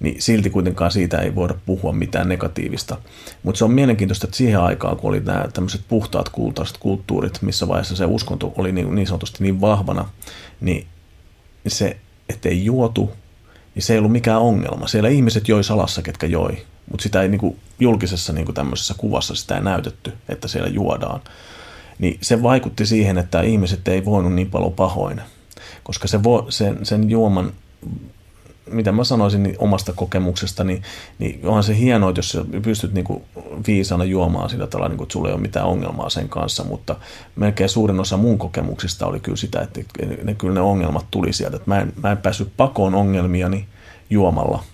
niin 0.00 0.22
silti 0.22 0.50
kuitenkaan 0.50 0.90
siitä 0.90 1.18
ei 1.18 1.34
voida 1.34 1.54
puhua 1.66 1.92
mitään 1.92 2.28
negatiivista. 2.28 2.96
Mutta 3.42 3.58
se 3.58 3.64
on 3.64 3.70
mielenkiintoista, 3.70 4.26
että 4.26 4.36
siihen 4.36 4.60
aikaan, 4.60 4.96
kun 4.96 5.08
oli 5.08 5.20
nämä 5.20 5.48
tämmöiset 5.52 5.80
puhtaat 5.88 6.28
kultaiset 6.28 6.76
kulttuurit, 6.78 7.42
missä 7.42 7.68
vaiheessa 7.68 7.96
se 7.96 8.04
uskonto 8.04 8.52
oli 8.56 8.72
niin, 8.72 8.94
niin 8.94 9.06
sanotusti 9.06 9.42
niin 9.42 9.60
vahvana, 9.60 10.08
niin 10.60 10.86
se, 11.66 11.96
ettei 12.28 12.64
juotu 12.64 13.12
niin 13.74 13.82
se 13.82 13.92
ei 13.92 13.98
ollut 13.98 14.12
mikään 14.12 14.40
ongelma. 14.40 14.86
Siellä 14.86 15.08
ihmiset 15.08 15.48
joi 15.48 15.64
salassa, 15.64 16.02
ketkä 16.02 16.26
joi, 16.26 16.64
mutta 16.90 17.02
sitä 17.02 17.22
ei 17.22 17.28
niin 17.28 17.38
kuin 17.38 17.58
julkisessa 17.80 18.32
niin 18.32 18.44
kuin 18.44 18.54
tämmöisessä 18.54 18.94
kuvassa 18.98 19.34
sitä 19.34 19.56
ei 19.56 19.62
näytetty, 19.62 20.12
että 20.28 20.48
siellä 20.48 20.68
juodaan. 20.68 21.20
Niin 21.98 22.18
se 22.20 22.42
vaikutti 22.42 22.86
siihen, 22.86 23.18
että 23.18 23.40
ihmiset 23.40 23.88
ei 23.88 24.04
voinut 24.04 24.32
niin 24.32 24.50
paljon 24.50 24.72
pahoin, 24.72 25.20
koska 25.82 26.08
se 26.08 26.22
vo, 26.22 26.46
sen, 26.48 26.86
sen 26.86 27.10
juoman 27.10 27.52
mitä 28.70 28.92
mä 28.92 29.04
sanoisin 29.04 29.42
niin 29.42 29.56
omasta 29.58 29.92
kokemuksesta, 29.92 30.64
niin, 30.64 30.82
niin 31.18 31.40
onhan 31.44 31.64
se 31.64 31.78
hienoa, 31.78 32.12
jos 32.16 32.28
sä 32.28 32.44
pystyt 32.62 32.92
niin 32.92 33.04
kuin 33.04 33.22
viisana 33.66 34.04
juomaan 34.04 34.50
sillä 34.50 34.66
tavalla, 34.66 34.88
niin 34.88 34.96
kuin, 34.96 35.04
että 35.04 35.12
sulla 35.12 35.28
ei 35.28 35.34
ole 35.34 35.42
mitään 35.42 35.66
ongelmaa 35.66 36.10
sen 36.10 36.28
kanssa, 36.28 36.64
mutta 36.64 36.96
melkein 37.36 37.68
suurin 37.68 38.00
osa 38.00 38.16
mun 38.16 38.38
kokemuksista 38.38 39.06
oli 39.06 39.20
kyllä 39.20 39.36
sitä, 39.36 39.60
että 39.60 39.80
ne, 40.24 40.34
kyllä 40.34 40.54
ne 40.54 40.60
ongelmat 40.60 41.06
tuli 41.10 41.32
sieltä, 41.32 41.56
että 41.56 41.70
mä 41.70 41.80
en, 41.80 41.92
mä 42.02 42.10
en 42.10 42.18
päässyt 42.18 42.52
pakoon 42.56 42.94
ongelmiani 42.94 43.66
juomalla. 44.10 44.64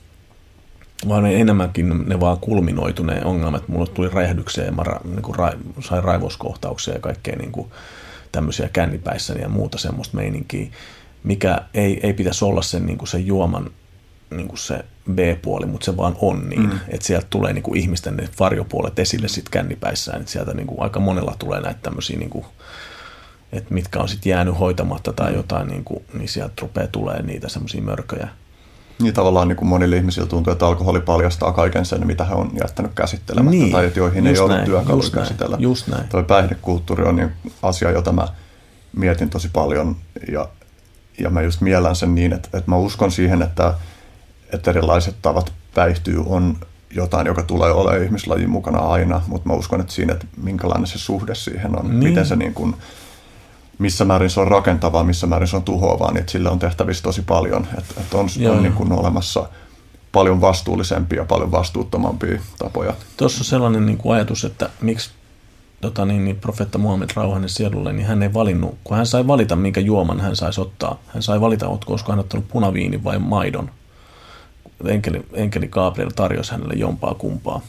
vaan 1.08 1.22
ne 1.22 1.40
enemmänkin 1.40 2.08
ne 2.08 2.20
vaan 2.20 2.38
kulminoitu 2.38 3.02
ne 3.02 3.24
ongelmat. 3.24 3.68
Mulle 3.68 3.86
tuli 3.86 4.08
räjähdyksiä 4.08 4.64
ja 4.64 4.72
mä 4.72 4.82
ra, 4.82 5.00
niin 5.04 5.22
kuin 5.22 5.34
ra, 5.34 5.52
sain 5.80 6.04
raivouskohtauksia 6.04 6.94
ja 6.94 7.00
kaikkea 7.00 7.36
niin 7.36 7.52
kuin 7.52 7.70
tämmöisiä 8.32 8.68
kännipäissäni 8.72 9.40
ja 9.40 9.48
muuta 9.48 9.78
semmoista 9.78 10.16
meininkiä, 10.16 10.66
mikä 11.24 11.60
ei, 11.74 12.00
ei 12.02 12.12
pitäisi 12.12 12.44
olla 12.44 12.62
sen, 12.62 12.86
niin 12.86 12.98
kuin 12.98 13.08
sen 13.08 13.26
juoman 13.26 13.70
niin 14.30 14.48
kuin 14.48 14.58
se 14.58 14.84
B-puoli, 15.12 15.66
mutta 15.66 15.84
se 15.84 15.96
vaan 15.96 16.16
on 16.20 16.48
niin, 16.48 16.62
mm. 16.62 16.78
että 16.88 17.06
sieltä 17.06 17.26
tulee 17.30 17.52
niin 17.52 17.62
kuin 17.62 17.78
ihmisten 17.80 18.16
ne 18.16 18.28
varjopuolet 18.40 18.98
esille 18.98 19.28
sitten 19.28 19.50
kännipäissään, 19.50 20.20
että 20.20 20.32
sieltä 20.32 20.54
niin 20.54 20.66
kuin 20.66 20.82
aika 20.82 21.00
monella 21.00 21.34
tulee 21.38 21.60
näitä 21.60 21.80
tämmöisiä, 21.82 22.18
niin 22.18 22.30
kuin, 22.30 22.44
että 23.52 23.74
mitkä 23.74 23.98
on 23.98 24.08
sitten 24.08 24.30
jäänyt 24.30 24.58
hoitamatta 24.58 25.12
tai 25.12 25.30
mm. 25.30 25.36
jotain, 25.36 25.68
niin, 25.68 25.84
kuin, 25.84 26.04
niin 26.14 26.28
sieltä 26.28 26.54
rupeaa 26.60 26.86
tulee 26.86 27.22
niitä 27.22 27.48
semmoisia 27.48 27.82
mörköjä. 27.82 28.28
Niin 29.02 29.14
tavallaan 29.14 29.48
niin 29.48 29.56
kuin 29.56 29.68
monille 29.68 29.96
ihmisille 29.96 30.28
tuntuu, 30.28 30.52
että 30.52 30.66
alkoholi 30.66 31.00
paljastaa 31.00 31.52
kaiken 31.52 31.84
sen, 31.84 32.06
mitä 32.06 32.24
he 32.24 32.34
on 32.34 32.50
jättänyt 32.62 32.92
käsittelemättä 32.94 33.58
niin, 33.58 33.72
tai 33.72 33.86
että 33.86 33.98
joihin 33.98 34.26
ei 34.26 34.38
ole 34.38 34.64
työkaluja 34.64 35.10
käsitellä. 35.10 35.56
Just 35.60 35.88
näin. 35.88 36.08
Tuo 36.08 36.22
päihdekulttuuri 36.22 37.04
on 37.04 37.16
niin 37.16 37.32
asia, 37.62 37.90
jota 37.90 38.12
mä 38.12 38.28
mietin 38.96 39.30
tosi 39.30 39.48
paljon 39.52 39.96
ja, 40.32 40.48
ja 41.18 41.30
mä 41.30 41.42
just 41.42 41.60
miellän 41.60 41.96
sen 41.96 42.14
niin, 42.14 42.32
että, 42.32 42.48
että 42.58 42.70
mä 42.70 42.76
uskon 42.76 43.12
siihen, 43.12 43.42
että, 43.42 43.74
että 44.52 44.70
erilaiset 44.70 45.14
tavat 45.22 45.52
päihtyy 45.74 46.22
on 46.26 46.56
jotain, 46.90 47.26
joka 47.26 47.42
tulee 47.42 47.72
olemaan 47.72 48.04
ihmislajin 48.04 48.50
mukana 48.50 48.78
aina, 48.78 49.22
mutta 49.26 49.48
mä 49.48 49.54
uskon, 49.54 49.80
että 49.80 49.92
siinä, 49.92 50.12
että 50.12 50.26
minkälainen 50.42 50.86
se 50.86 50.98
suhde 50.98 51.34
siihen 51.34 51.78
on, 51.78 51.86
niin. 51.86 52.08
miten 52.08 52.26
se 52.26 52.36
niin 52.36 52.54
kuin, 52.54 52.76
missä 53.78 54.04
määrin 54.04 54.30
se 54.30 54.40
on 54.40 54.48
rakentavaa, 54.48 55.04
missä 55.04 55.26
määrin 55.26 55.48
se 55.48 55.56
on 55.56 55.62
tuhoavaa, 55.62 56.12
niin 56.12 56.28
sille 56.28 56.50
on 56.50 56.58
tehtävissä 56.58 57.02
tosi 57.02 57.22
paljon. 57.22 57.66
Että, 57.78 58.00
että 58.00 58.16
on, 58.16 58.28
on 58.50 58.62
niin 58.62 58.72
kuin 58.72 58.92
olemassa 58.92 59.48
paljon 60.12 60.40
vastuullisempia, 60.40 61.24
paljon 61.24 61.52
vastuuttomampia 61.52 62.40
tapoja. 62.58 62.94
Tuossa 63.16 63.40
on 63.40 63.44
sellainen 63.44 63.86
niin 63.86 63.98
kuin 63.98 64.14
ajatus, 64.14 64.44
että 64.44 64.70
miksi 64.80 65.10
tota 65.80 66.04
niin, 66.04 66.24
niin 66.24 66.36
profeetta 66.36 66.78
Muhammed 66.78 67.10
rauhanen 67.16 67.48
sielulle, 67.48 67.92
niin 67.92 68.06
hän 68.06 68.22
ei 68.22 68.34
valinnut, 68.34 68.78
kun 68.84 68.96
hän 68.96 69.06
sai 69.06 69.26
valita, 69.26 69.56
minkä 69.56 69.80
juoman 69.80 70.20
hän 70.20 70.36
saisi 70.36 70.60
ottaa. 70.60 71.00
Hän 71.06 71.22
sai 71.22 71.40
valita, 71.40 71.68
olisiko 71.68 72.12
hän 72.12 72.18
ottanut 72.18 72.48
punaviini 72.48 73.04
vai 73.04 73.18
maidon. 73.18 73.70
Enkeli, 74.88 75.26
enkeli 75.32 75.68
Gabriel 75.68 76.10
tarjosi 76.10 76.52
hänelle 76.52 76.74
jompaa 76.74 77.14
kumpaa. 77.14 77.60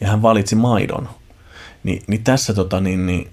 Ja 0.00 0.08
hän 0.08 0.22
valitsi 0.22 0.54
maidon. 0.54 1.08
Ni, 1.84 2.02
niin 2.06 2.24
tässä 2.24 2.54
tota, 2.54 2.80
niin, 2.80 3.06
niin, 3.06 3.30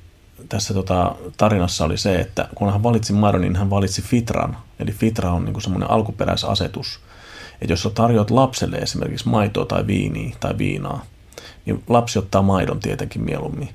tässä 0.50 0.74
tota, 0.74 1.15
tarinassa 1.38 1.86
oli 1.86 1.98
se, 1.98 2.15
että 2.15 2.48
kun 2.56 2.72
hän 2.72 2.84
valitsi 2.84 3.13
maidon, 3.13 3.41
niin 3.41 3.56
hän 3.56 3.69
valitsi 3.69 4.02
fitran. 4.02 4.58
Eli 4.80 4.91
fitra 4.91 5.32
on 5.32 5.46
niin 5.46 5.62
semmoinen 5.62 5.91
alkuperäisasetus. 5.91 7.00
Että 7.62 7.74
jos 7.74 7.84
sä 7.84 7.89
tarjoat 7.89 8.32
lapselle 8.32 8.78
esimerkiksi 8.78 9.30
maitoa 9.30 9.65
tai 9.65 9.88
viiniä 9.88 10.36
tai 10.39 10.58
viinaa, 10.58 11.06
niin 11.65 11.84
lapsi 11.88 12.19
ottaa 12.19 12.41
maidon 12.41 12.80
tietenkin 12.80 13.21
mieluummin. 13.21 13.69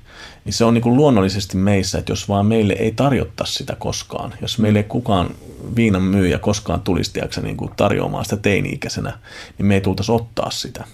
Niin 0.45 0.53
se 0.53 0.65
on 0.65 0.73
niin 0.73 0.81
kuin 0.81 0.95
luonnollisesti 0.95 1.57
meissä, 1.57 1.97
että 1.97 2.11
jos 2.11 2.29
vaan 2.29 2.45
meille 2.45 2.73
ei 2.73 2.91
tarjotta 2.91 3.45
sitä 3.45 3.75
koskaan, 3.75 4.33
jos 4.41 4.59
meille 4.59 4.79
ei 4.79 4.83
kukaan 4.83 5.29
viinan 5.75 6.01
myyjä 6.03 6.39
koskaan 6.39 6.81
tulisi 6.81 7.21
niin 7.41 7.57
kuin 7.57 7.71
tarjoamaan 7.77 8.25
sitä 8.25 8.37
teini-ikäisenä, 8.37 9.19
niin 9.57 9.65
me 9.65 9.73
ei 9.73 9.81
tultaisi 9.81 10.11
ottaa 10.11 10.51
sitä 10.51 10.85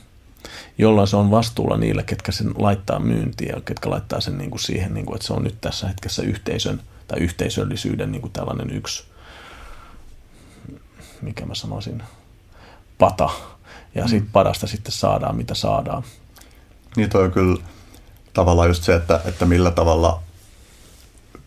jolloin 0.77 1.07
se 1.07 1.15
on 1.15 1.31
vastuulla 1.31 1.77
niillä, 1.77 2.03
ketkä 2.03 2.31
sen 2.31 2.53
laittaa 2.57 2.99
myyntiin 2.99 3.49
ja 3.55 3.61
ketkä 3.61 3.89
laittaa 3.89 4.21
sen 4.21 4.37
niin 4.37 4.49
kuin 4.49 4.59
siihen, 4.59 4.93
niin 4.93 5.05
kuin, 5.05 5.15
että 5.15 5.27
se 5.27 5.33
on 5.33 5.43
nyt 5.43 5.61
tässä 5.61 5.87
hetkessä 5.87 6.23
yhteisön 6.23 6.81
tai 7.07 7.19
yhteisöllisyyden 7.19 8.11
niin 8.11 8.21
kuin 8.21 8.33
tällainen 8.33 8.71
yksi, 8.71 9.03
mikä 11.21 11.45
mä 11.45 11.55
sanoisin, 11.55 12.03
pata. 12.97 13.29
Ja 13.95 14.03
mm. 14.03 14.09
siitä 14.09 14.27
padasta 14.31 14.67
sitten 14.67 14.91
saadaan, 14.91 15.35
mitä 15.35 15.55
saadaan. 15.55 16.03
Niin 16.95 17.09
toi 17.09 17.23
on 17.23 17.31
kyllä 17.31 17.61
tavallaan 18.33 18.67
just 18.67 18.83
se, 18.83 18.95
että, 18.95 19.19
että 19.25 19.45
millä 19.45 19.71
tavalla 19.71 20.21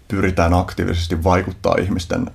pyritään 0.09 0.55
aktiivisesti 0.55 1.25
vaikuttaa 1.25 1.75
ihmisten 1.81 2.31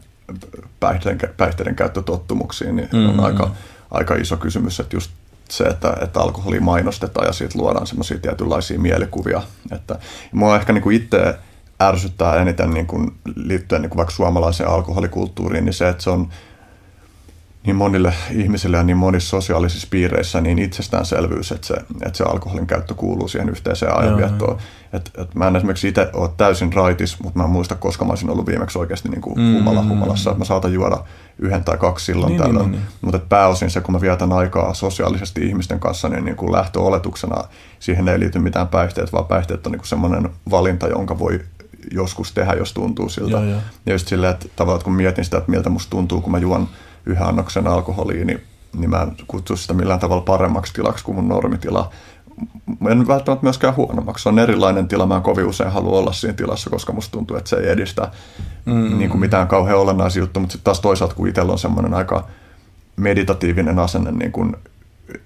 päihteiden, 0.79 1.29
päihteiden 1.37 1.75
käyttötottumuksiin, 1.75 2.75
niin 2.75 2.89
mm-hmm. 2.93 3.09
on 3.09 3.25
aika, 3.25 3.51
aika 3.91 4.15
iso 4.15 4.37
kysymys, 4.37 4.79
että 4.79 4.95
just 4.95 5.11
se, 5.49 5.63
että, 5.63 5.97
että 6.01 6.19
alkoholi 6.19 6.59
mainostetaan 6.59 7.27
ja 7.27 7.33
siitä 7.33 7.59
luodaan 7.59 7.87
semmoisia 7.87 8.19
tietynlaisia 8.19 8.79
mielikuvia. 8.79 9.41
Että, 9.71 9.99
mua 10.31 10.55
ehkä 10.55 10.73
niin 10.73 10.81
kuin 10.81 10.95
itse 10.95 11.37
ärsyttää 11.81 12.35
eniten 12.35 12.73
niin 12.73 12.87
kuin, 12.87 13.11
liittyen 13.35 13.81
niin 13.81 13.89
kuin 13.89 13.97
vaikka 13.97 14.15
suomalaiseen 14.15 14.69
alkoholikulttuuriin, 14.69 15.65
niin 15.65 15.73
se, 15.73 15.89
että 15.89 16.03
se 16.03 16.09
on 16.09 16.29
niin 17.65 17.75
monille 17.75 18.13
ihmisille 18.31 18.77
ja 18.77 18.83
niin 18.83 18.97
monissa 18.97 19.29
sosiaalisissa 19.29 19.87
piireissä 19.91 20.41
niin 20.41 20.59
itsestäänselvyys, 20.59 21.51
että 21.51 21.67
se, 21.67 21.73
että 22.05 22.17
se 22.17 22.23
alkoholin 22.23 22.67
käyttö 22.67 22.93
kuuluu 22.93 23.27
siihen 23.27 23.49
yhteiseen 23.49 23.97
ajanviettoon. 23.97 24.57
Et, 24.93 25.11
et 25.17 25.35
mä 25.35 25.47
en 25.47 25.55
esimerkiksi 25.55 25.87
itse 25.87 26.09
ole 26.13 26.29
täysin 26.37 26.73
raitis, 26.73 27.19
mutta 27.23 27.39
mä 27.39 27.43
en 27.43 27.49
muista, 27.49 27.75
koska 27.75 28.05
mä 28.05 28.09
olisin 28.09 28.29
ollut 28.29 28.45
viimeksi 28.45 28.79
oikeasti 28.79 29.09
niin 29.09 29.21
kuin 29.21 29.39
mm, 29.39 29.53
humala 29.53 29.83
humalassa. 29.83 30.29
Että 30.29 30.39
mä 30.39 30.45
saatan 30.45 30.73
juoda 30.73 30.97
yhden 31.39 31.63
tai 31.63 31.77
kaksi 31.77 32.05
silloin 32.05 32.29
niin, 32.29 32.41
tällöin. 32.41 32.57
Niin, 32.57 32.71
niin, 32.71 32.81
niin. 32.81 32.91
Mutta 33.01 33.19
pääosin 33.19 33.69
se, 33.69 33.81
kun 33.81 33.93
mä 33.93 34.01
vietän 34.01 34.33
aikaa 34.33 34.73
sosiaalisesti 34.73 35.47
ihmisten 35.47 35.79
kanssa, 35.79 36.09
niin, 36.09 36.25
niin 36.25 36.35
kuin 36.35 36.51
lähtöoletuksena 36.51 37.43
siihen 37.79 38.07
ei 38.07 38.19
liity 38.19 38.39
mitään 38.39 38.67
päihteet, 38.67 39.13
vaan 39.13 39.25
päihteet 39.25 39.65
on 39.65 39.71
niin 39.71 39.79
kuin 39.79 39.87
semmoinen 39.87 40.29
valinta, 40.51 40.87
jonka 40.87 41.19
voi 41.19 41.39
joskus 41.91 42.31
tehdä, 42.31 42.53
jos 42.53 42.73
tuntuu 42.73 43.09
siltä. 43.09 43.31
Joo, 43.31 43.43
joo. 43.43 43.59
Ja 43.85 43.93
just 43.93 44.07
silleen, 44.07 44.33
että 44.33 44.45
tavallaan 44.55 44.83
kun 44.83 44.93
mietin 44.93 45.25
sitä, 45.25 45.37
että 45.37 45.51
miltä 45.51 45.69
musta 45.69 45.89
tuntuu, 45.89 46.21
kun 46.21 46.31
mä 46.31 46.37
juon 46.37 46.67
yhden 47.05 47.27
annoksen 47.27 47.67
alkoholiin, 47.67 48.27
niin, 48.27 48.41
niin 48.77 48.89
mä 48.89 49.01
en 49.01 49.15
kutsu 49.27 49.57
sitä 49.57 49.73
millään 49.73 49.99
tavalla 49.99 50.21
paremmaksi 50.21 50.73
tilaksi 50.73 51.03
kuin 51.03 51.15
mun 51.15 51.27
normitila. 51.27 51.91
En 52.89 53.07
välttämättä 53.07 53.43
myöskään 53.43 53.75
huonommaksi. 53.75 54.23
Se 54.23 54.29
on 54.29 54.39
erilainen 54.39 54.87
tila. 54.87 55.05
Mä 55.05 55.15
en 55.15 55.21
kovin 55.21 55.45
usein 55.45 55.71
halua 55.71 55.99
olla 55.99 56.13
siinä 56.13 56.33
tilassa, 56.33 56.69
koska 56.69 56.93
musta 56.93 57.11
tuntuu, 57.11 57.37
että 57.37 57.49
se 57.49 57.55
ei 57.55 57.69
edistä 57.69 58.11
mm. 58.65 58.97
niin 58.97 59.09
kuin 59.09 59.19
mitään 59.19 59.47
kauhean 59.47 59.79
olennaisia 59.79 60.21
juttuja. 60.21 60.41
Mutta 60.41 60.51
sitten 60.51 60.63
taas 60.63 60.79
toisaalta, 60.79 61.15
kun 61.15 61.27
itsellä 61.27 61.51
on 61.51 61.59
semmoinen 61.59 61.93
aika 61.93 62.27
meditatiivinen 62.95 63.79
asenne 63.79 64.11
niin 64.11 64.31
kuin 64.31 64.55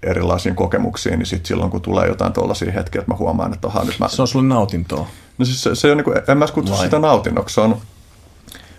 erilaisiin 0.03 0.55
kokemuksiin, 0.55 1.19
niin 1.19 1.25
sitten 1.25 1.47
silloin 1.47 1.71
kun 1.71 1.81
tulee 1.81 2.07
jotain 2.07 2.33
tuollaisia 2.33 2.71
hetkiä, 2.71 2.99
että 2.99 3.11
mä 3.11 3.17
huomaan, 3.17 3.53
että 3.53 3.67
oha, 3.67 3.83
nyt 3.83 3.99
mä... 3.99 4.07
Se 4.07 4.21
on 4.21 4.27
sulle 4.27 4.47
nautintoa. 4.47 5.07
No 5.37 5.45
siis 5.45 5.63
se, 5.63 5.75
se 5.75 5.91
on 5.91 5.97
niin 5.97 6.05
kuin, 6.05 6.17
en 6.27 6.37
mä 6.37 6.47
kutsu 6.53 6.73
Vai? 6.73 6.83
sitä 6.83 6.99
nautinnoksi, 6.99 7.55
se 7.55 7.61
on, 7.61 7.77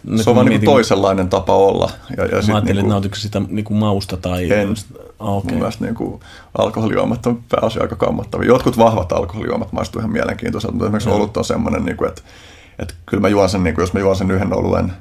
nyt 0.08 0.22
se 0.22 0.30
on 0.30 0.36
vaan 0.36 0.46
niin 0.46 0.64
toisenlainen 0.64 1.28
tapa 1.28 1.56
olla. 1.56 1.90
Ja, 2.16 2.24
ja 2.24 2.42
mä 2.48 2.54
ajattelin, 2.54 2.88
niin 2.88 3.04
että 3.04 3.18
sitä 3.18 3.42
niin 3.48 3.64
kuin 3.64 3.78
mausta 3.78 4.16
tai... 4.16 4.52
En. 4.52 4.74
Ah, 5.18 5.36
okay. 5.36 5.50
Mun 5.50 5.58
mielestä 5.58 5.84
niin 5.84 5.94
kuin, 5.94 6.20
alkoholijuomat 6.58 7.26
on 7.26 7.42
pääosin 7.48 7.82
aika 7.82 7.96
kammottavia. 7.96 8.48
Jotkut 8.48 8.78
vahvat 8.78 9.12
alkoholijuomat 9.12 9.72
maistuu 9.72 9.98
ihan 9.98 10.12
mielenkiintoiselta, 10.12 10.72
mutta 10.72 10.86
esimerkiksi 10.86 11.10
olut 11.10 11.36
on 11.36 11.44
semmoinen, 11.44 11.84
niin 11.84 11.96
kuin, 11.96 12.08
että, 12.08 12.22
että 12.78 12.94
kyllä 13.06 13.20
mä 13.20 13.28
juon 13.28 13.48
sen, 13.48 13.64
niin 13.64 13.74
kuin, 13.74 13.82
jos 13.82 13.92
mä 13.92 14.00
juon 14.00 14.16
sen 14.16 14.30
yhden 14.30 14.56
oluen, 14.56 14.92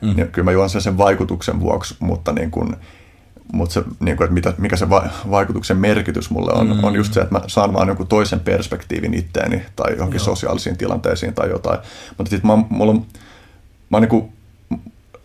mm. 0.00 0.16
niin 0.16 0.28
kyllä 0.28 0.44
mä 0.44 0.52
juon 0.52 0.70
sen 0.70 0.80
sen 0.80 0.98
vaikutuksen 0.98 1.60
vuoksi, 1.60 1.96
mutta 2.00 2.32
niin 2.32 2.50
kuin, 2.50 2.76
mutta 3.52 3.72
se, 3.72 3.82
niin 4.00 4.16
kuin, 4.16 4.24
että 4.24 4.34
mitä, 4.34 4.54
mikä 4.58 4.76
se 4.76 4.90
va- 4.90 5.08
vaikutuksen 5.30 5.76
merkitys 5.76 6.30
mulle 6.30 6.52
on, 6.52 6.66
mm. 6.66 6.84
on 6.84 6.94
just 6.94 7.12
se, 7.12 7.20
että 7.20 7.34
mä 7.34 7.40
saan 7.46 7.72
vaan 7.72 7.88
jonkun 7.88 8.06
toisen 8.06 8.40
perspektiivin 8.40 9.14
itteeni 9.14 9.62
tai 9.76 9.92
johonkin 9.92 10.18
Joo. 10.18 10.24
sosiaalisiin 10.24 10.76
tilanteisiin 10.76 11.34
tai 11.34 11.50
jotain. 11.50 11.78
Mutta 12.18 12.30
sitten 12.30 12.50
mä, 12.50 12.64
mulla 12.68 12.92
on, 12.92 13.06
mä 13.90 13.96
oon 13.96 14.02
niin 14.02 14.08
kuin 14.08 14.32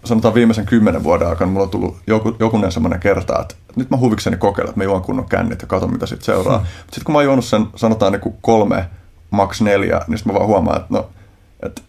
sanotaan 0.05 0.33
viimeisen 0.33 0.65
kymmenen 0.65 1.03
vuoden 1.03 1.27
aikana 1.27 1.51
mulla 1.51 1.63
on 1.63 1.69
tullut 1.69 1.97
joku, 2.07 2.35
jokunen 2.39 2.71
semmoinen 2.71 2.99
kerta, 2.99 3.41
että 3.41 3.55
nyt 3.75 3.89
mä 3.89 3.97
huvikseni 3.97 4.37
kokeilla, 4.37 4.69
että 4.69 4.79
mä 4.79 4.83
juon 4.83 5.01
kunnon 5.01 5.29
kännit 5.29 5.61
ja 5.61 5.67
katson, 5.67 5.93
mitä 5.93 6.05
sitten 6.05 6.25
seuraa. 6.25 6.57
Hmm. 6.57 6.67
Sitten 6.77 7.03
kun 7.03 7.13
mä 7.13 7.17
oon 7.17 7.25
juonut 7.25 7.45
sen, 7.45 7.67
sanotaan 7.75 8.11
niin 8.11 8.21
kuin 8.21 8.35
kolme, 8.41 8.85
maks 9.31 9.61
neljä, 9.61 10.01
niin 10.07 10.17
sitten 10.17 10.33
mä 10.33 10.39
vaan 10.39 10.47
huomaan, 10.47 10.77
että 10.77 10.93
no, 10.93 11.09
että 11.63 11.81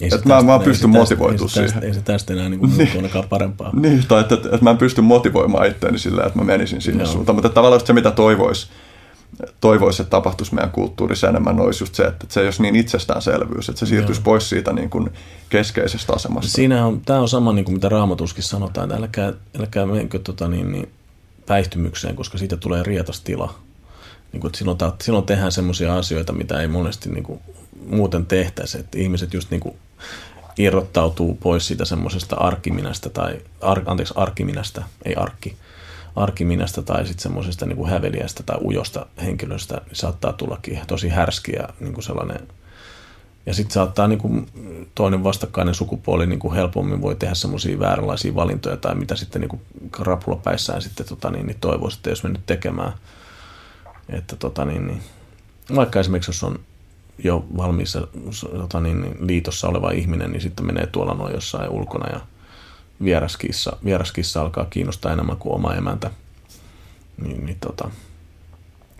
että 0.00 0.28
mä, 0.28 0.42
mä 0.42 0.58
pystyn 0.58 0.90
motivoitumaan 0.90 1.48
siihen. 1.48 1.84
ei 1.84 1.94
se 1.94 2.00
tästä 2.00 2.32
enää 2.32 2.48
niin 2.48 2.60
niin, 2.76 2.90
ainakaan 2.96 3.24
parempaa. 3.28 3.70
Niin, 3.72 4.04
tai 4.08 4.20
että, 4.20 4.34
että, 4.34 4.48
että 4.48 4.64
mä 4.64 4.70
en 4.70 4.78
pysty 4.78 5.00
motivoimaan 5.00 5.66
itseäni 5.66 5.98
sillä, 5.98 6.24
että 6.26 6.38
mä 6.38 6.44
menisin 6.44 6.80
sinne 6.80 7.02
Joo. 7.04 7.12
suuntaan. 7.12 7.36
Mutta 7.36 7.48
tavallaan 7.48 7.86
se, 7.86 7.92
mitä 7.92 8.10
toivoisi, 8.10 8.68
toivoisi, 9.60 10.02
että 10.02 10.10
tapahtuisi 10.10 10.54
meidän 10.54 10.70
kulttuurissa 10.70 11.28
enemmän, 11.28 11.60
olisi 11.60 11.82
just 11.82 11.94
se, 11.94 12.04
että 12.04 12.26
se 12.28 12.40
ei 12.40 12.46
olisi 12.46 12.62
niin 12.62 12.76
itsestäänselvyys, 12.76 13.68
että 13.68 13.78
se 13.78 13.86
siirtyisi 13.86 14.20
Joo. 14.20 14.24
pois 14.24 14.48
siitä 14.48 14.72
niin 14.72 14.90
kuin 14.90 15.10
keskeisestä 15.48 16.12
asemasta. 16.12 16.50
Siinä 16.50 16.86
on, 16.86 17.00
tämä 17.00 17.20
on 17.20 17.28
sama, 17.28 17.52
niin 17.52 17.64
kuin 17.64 17.74
mitä 17.74 17.88
Raamatuskin 17.88 18.42
sanotaan, 18.42 18.90
että 18.90 19.02
älkää, 19.02 19.32
älkää 19.60 19.86
menkö 19.86 20.18
tota, 20.18 20.48
niin, 20.48 20.72
niin, 20.72 20.88
päihtymykseen, 21.46 22.16
koska 22.16 22.38
siitä 22.38 22.56
tulee 22.56 22.82
rietas 22.82 23.20
tila. 23.20 23.54
Niin 24.32 24.40
kuin, 24.40 24.48
että 24.48 24.58
silloin, 24.58 24.78
silloin 25.02 25.26
tehdään 25.26 25.52
sellaisia 25.52 25.96
asioita, 25.96 26.32
mitä 26.32 26.60
ei 26.60 26.68
monesti 26.68 27.10
niin 27.10 27.24
kuin, 27.24 27.40
muuten 27.86 28.26
tehtäisi, 28.26 28.78
että 28.78 28.98
ihmiset 28.98 29.34
just 29.34 29.50
niin 29.50 29.60
kuin, 29.60 29.76
irrottautuu 30.58 31.34
pois 31.34 31.66
siitä 31.66 31.84
semmoisesta 31.84 32.36
arkiminästä 32.36 33.08
tai, 33.08 33.40
ar, 33.60 33.82
anteeksi, 33.86 34.14
arkiminästä, 34.16 34.82
ei 35.04 35.14
arkki, 35.14 35.56
arkiminästä 36.16 36.82
tai 36.82 37.06
sitten 37.06 37.22
semmoisesta 37.22 37.66
niin 37.66 37.86
häveliästä 37.86 38.42
tai 38.42 38.58
ujosta 38.64 39.06
henkilöstä 39.22 39.74
niin 39.74 39.96
saattaa 39.96 40.32
tullakin 40.32 40.80
tosi 40.86 41.08
härskiä 41.08 41.68
niin 41.80 41.94
kuin 41.94 42.04
sellainen 42.04 42.48
ja 43.46 43.54
sitten 43.54 43.74
saattaa 43.74 44.08
niin 44.08 44.18
kuin 44.18 44.46
toinen 44.94 45.24
vastakkainen 45.24 45.74
sukupuoli 45.74 46.26
niin 46.26 46.38
kuin 46.38 46.54
helpommin 46.54 47.02
voi 47.02 47.16
tehdä 47.16 47.34
semmoisia 47.34 47.78
vääränlaisia 47.78 48.34
valintoja 48.34 48.76
tai 48.76 48.94
mitä 48.94 49.16
sitten 49.16 49.40
niin 49.40 49.48
kuin 49.48 49.62
krapulapäissään 49.90 50.82
sitten 50.82 51.06
tota, 51.06 51.30
niin, 51.30 51.46
niin 51.46 51.60
toivoisi, 51.60 51.98
että 51.98 52.10
jos 52.10 52.22
mennyt 52.22 52.46
tekemään. 52.46 52.92
että 54.08 54.36
tota 54.36 54.64
niin, 54.64 54.86
niin, 54.86 55.02
vaikka 55.74 56.00
esimerkiksi 56.00 56.28
jos 56.28 56.44
on 56.44 56.58
jo 57.18 57.44
valmiissa 57.56 58.06
tota 58.52 58.80
niin, 58.80 59.00
niin, 59.02 59.16
liitossa 59.20 59.68
oleva 59.68 59.90
ihminen, 59.90 60.32
niin 60.32 60.42
sitten 60.42 60.66
menee 60.66 60.86
tuolla 60.86 61.14
noin 61.14 61.34
jossain 61.34 61.70
ulkona 61.70 62.12
ja 62.12 62.20
vieraskissa, 63.02 63.76
vieraskissa 63.84 64.40
alkaa 64.40 64.64
kiinnostaa 64.64 65.12
enemmän 65.12 65.36
kuin 65.36 65.54
oma 65.54 65.74
emäntä, 65.74 66.10
niin, 67.22 67.46
niin, 67.46 67.58
tota, 67.60 67.90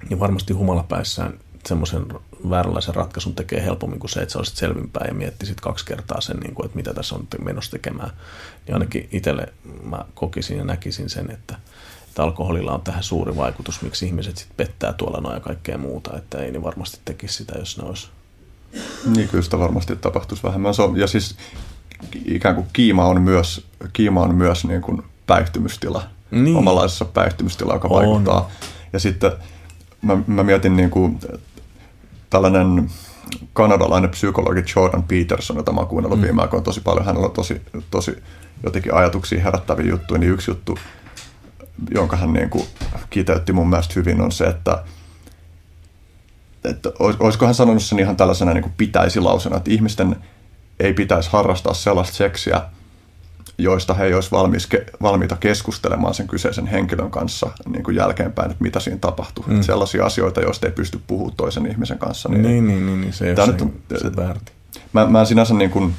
niin 0.08 0.20
varmasti 0.20 0.52
humalapäissään 0.52 1.38
semmoisen 1.68 2.06
vääränlaisen 2.50 2.94
ratkaisun 2.94 3.34
tekee 3.34 3.64
helpommin 3.64 4.00
kuin 4.00 4.10
se, 4.10 4.20
että 4.20 4.32
sä 4.32 4.38
olisit 4.38 4.56
selvinpäin 4.56 5.08
ja 5.08 5.14
miettisit 5.14 5.60
kaksi 5.60 5.84
kertaa 5.84 6.20
sen, 6.20 6.36
niin 6.36 6.54
kuin, 6.54 6.66
että 6.66 6.76
mitä 6.76 6.94
tässä 6.94 7.14
on 7.14 7.26
menossa 7.44 7.70
tekemään. 7.70 8.10
Niin 8.66 8.74
ainakin 8.74 9.08
itselle 9.12 9.52
mä 9.82 10.04
kokisin 10.14 10.58
ja 10.58 10.64
näkisin 10.64 11.10
sen, 11.10 11.30
että, 11.30 11.58
että 12.08 12.22
alkoholilla 12.22 12.72
on 12.72 12.80
tähän 12.80 13.02
suuri 13.02 13.36
vaikutus, 13.36 13.82
miksi 13.82 14.06
ihmiset 14.06 14.36
sitten 14.36 14.56
pettää 14.56 14.92
tuolla 14.92 15.20
noin 15.20 15.34
ja 15.34 15.40
kaikkea 15.40 15.78
muuta, 15.78 16.16
että 16.16 16.38
ei 16.38 16.50
ne 16.50 16.62
varmasti 16.62 17.00
tekisi 17.04 17.34
sitä, 17.34 17.58
jos 17.58 17.78
ne 17.78 17.84
olisi. 17.84 18.08
Niin, 19.06 19.28
kyllä 19.28 19.44
sitä 19.44 19.58
varmasti 19.58 19.96
tapahtuisi 19.96 20.42
vähemmän. 20.42 20.74
Se 20.74 20.82
on, 20.82 20.96
ja 20.96 21.06
siis 21.06 21.36
ikään 22.24 22.54
kuin 22.54 22.66
kiima 22.72 23.04
on 23.04 23.22
myös, 23.22 23.66
kiima 23.92 24.22
on 24.22 24.34
myös 24.34 24.64
niin 24.64 24.82
kuin 24.82 25.02
päihtymystila, 25.26 26.02
niin. 26.30 26.56
omanlaisessa 26.56 27.04
päihtymystila, 27.04 27.72
joka 27.72 27.88
on. 27.88 27.94
vaikuttaa. 27.94 28.50
Ja 28.92 28.98
sitten 28.98 29.32
mä, 30.02 30.16
mä 30.26 30.42
mietin 30.42 30.76
niin 30.76 30.90
kuin, 30.90 31.20
tällainen 32.30 32.90
kanadalainen 33.52 34.10
psykologi 34.10 34.64
Jordan 34.76 35.02
Peterson, 35.02 35.56
jota 35.56 35.72
mä 35.72 35.80
oon 35.80 35.88
kuunnellut 35.88 36.18
mm. 36.18 36.24
viime 36.24 36.42
aikoina 36.42 36.64
tosi 36.64 36.80
paljon. 36.80 37.06
Hänellä 37.06 37.26
on 37.26 37.32
tosi, 37.32 37.62
tosi 37.90 38.22
jotenkin 38.62 38.94
ajatuksia 38.94 39.42
herättäviä 39.42 39.86
juttuja, 39.86 40.18
niin 40.20 40.32
yksi 40.32 40.50
juttu, 40.50 40.78
jonka 41.94 42.16
hän 42.16 42.32
niin 42.32 42.50
kuin 42.50 42.64
kiteytti 43.10 43.52
mun 43.52 43.70
mielestä 43.70 43.94
hyvin, 43.96 44.20
on 44.20 44.32
se, 44.32 44.44
että, 44.44 44.84
että 46.64 46.92
olisiko 46.98 47.46
hän 47.46 47.54
sanonut 47.54 47.82
sen 47.82 47.98
ihan 47.98 48.16
tällaisena 48.16 48.54
niin 48.54 48.62
kuin 48.62 48.74
pitäisi 48.76 49.20
lausena, 49.20 49.56
että 49.56 49.70
ihmisten 49.70 50.16
ei 50.80 50.94
pitäisi 50.94 51.30
harrastaa 51.32 51.74
sellaista 51.74 52.16
seksiä, 52.16 52.62
joista 53.58 53.94
he 53.94 54.04
ei 54.04 54.14
olisi 54.14 54.30
valmis, 54.30 54.68
valmiita 55.02 55.36
keskustelemaan 55.36 56.14
sen 56.14 56.28
kyseisen 56.28 56.66
henkilön 56.66 57.10
kanssa 57.10 57.50
niin 57.68 57.82
kuin 57.82 57.96
jälkeenpäin, 57.96 58.50
että 58.50 58.64
mitä 58.64 58.80
siinä 58.80 58.98
tapahtuu. 58.98 59.44
Mm. 59.46 59.62
Sellaisia 59.62 60.06
asioita, 60.06 60.40
joista 60.40 60.66
ei 60.66 60.72
pysty 60.72 61.00
puhumaan 61.06 61.36
toisen 61.36 61.66
ihmisen 61.66 61.98
kanssa. 61.98 62.28
Niin, 62.28 62.42
niin, 62.42 62.66
niin, 62.66 62.86
niin, 62.86 63.00
niin 63.00 63.12
se 63.12 63.26
ei 63.26 63.34
ole 63.38 63.46
se, 63.88 63.98
se 63.98 64.16
väärti. 64.16 64.52
Mä, 64.92 65.06
mä 65.06 65.20
en 65.20 65.26
sinänsä 65.26 65.54
niin 65.54 65.70
kuin, 65.70 65.94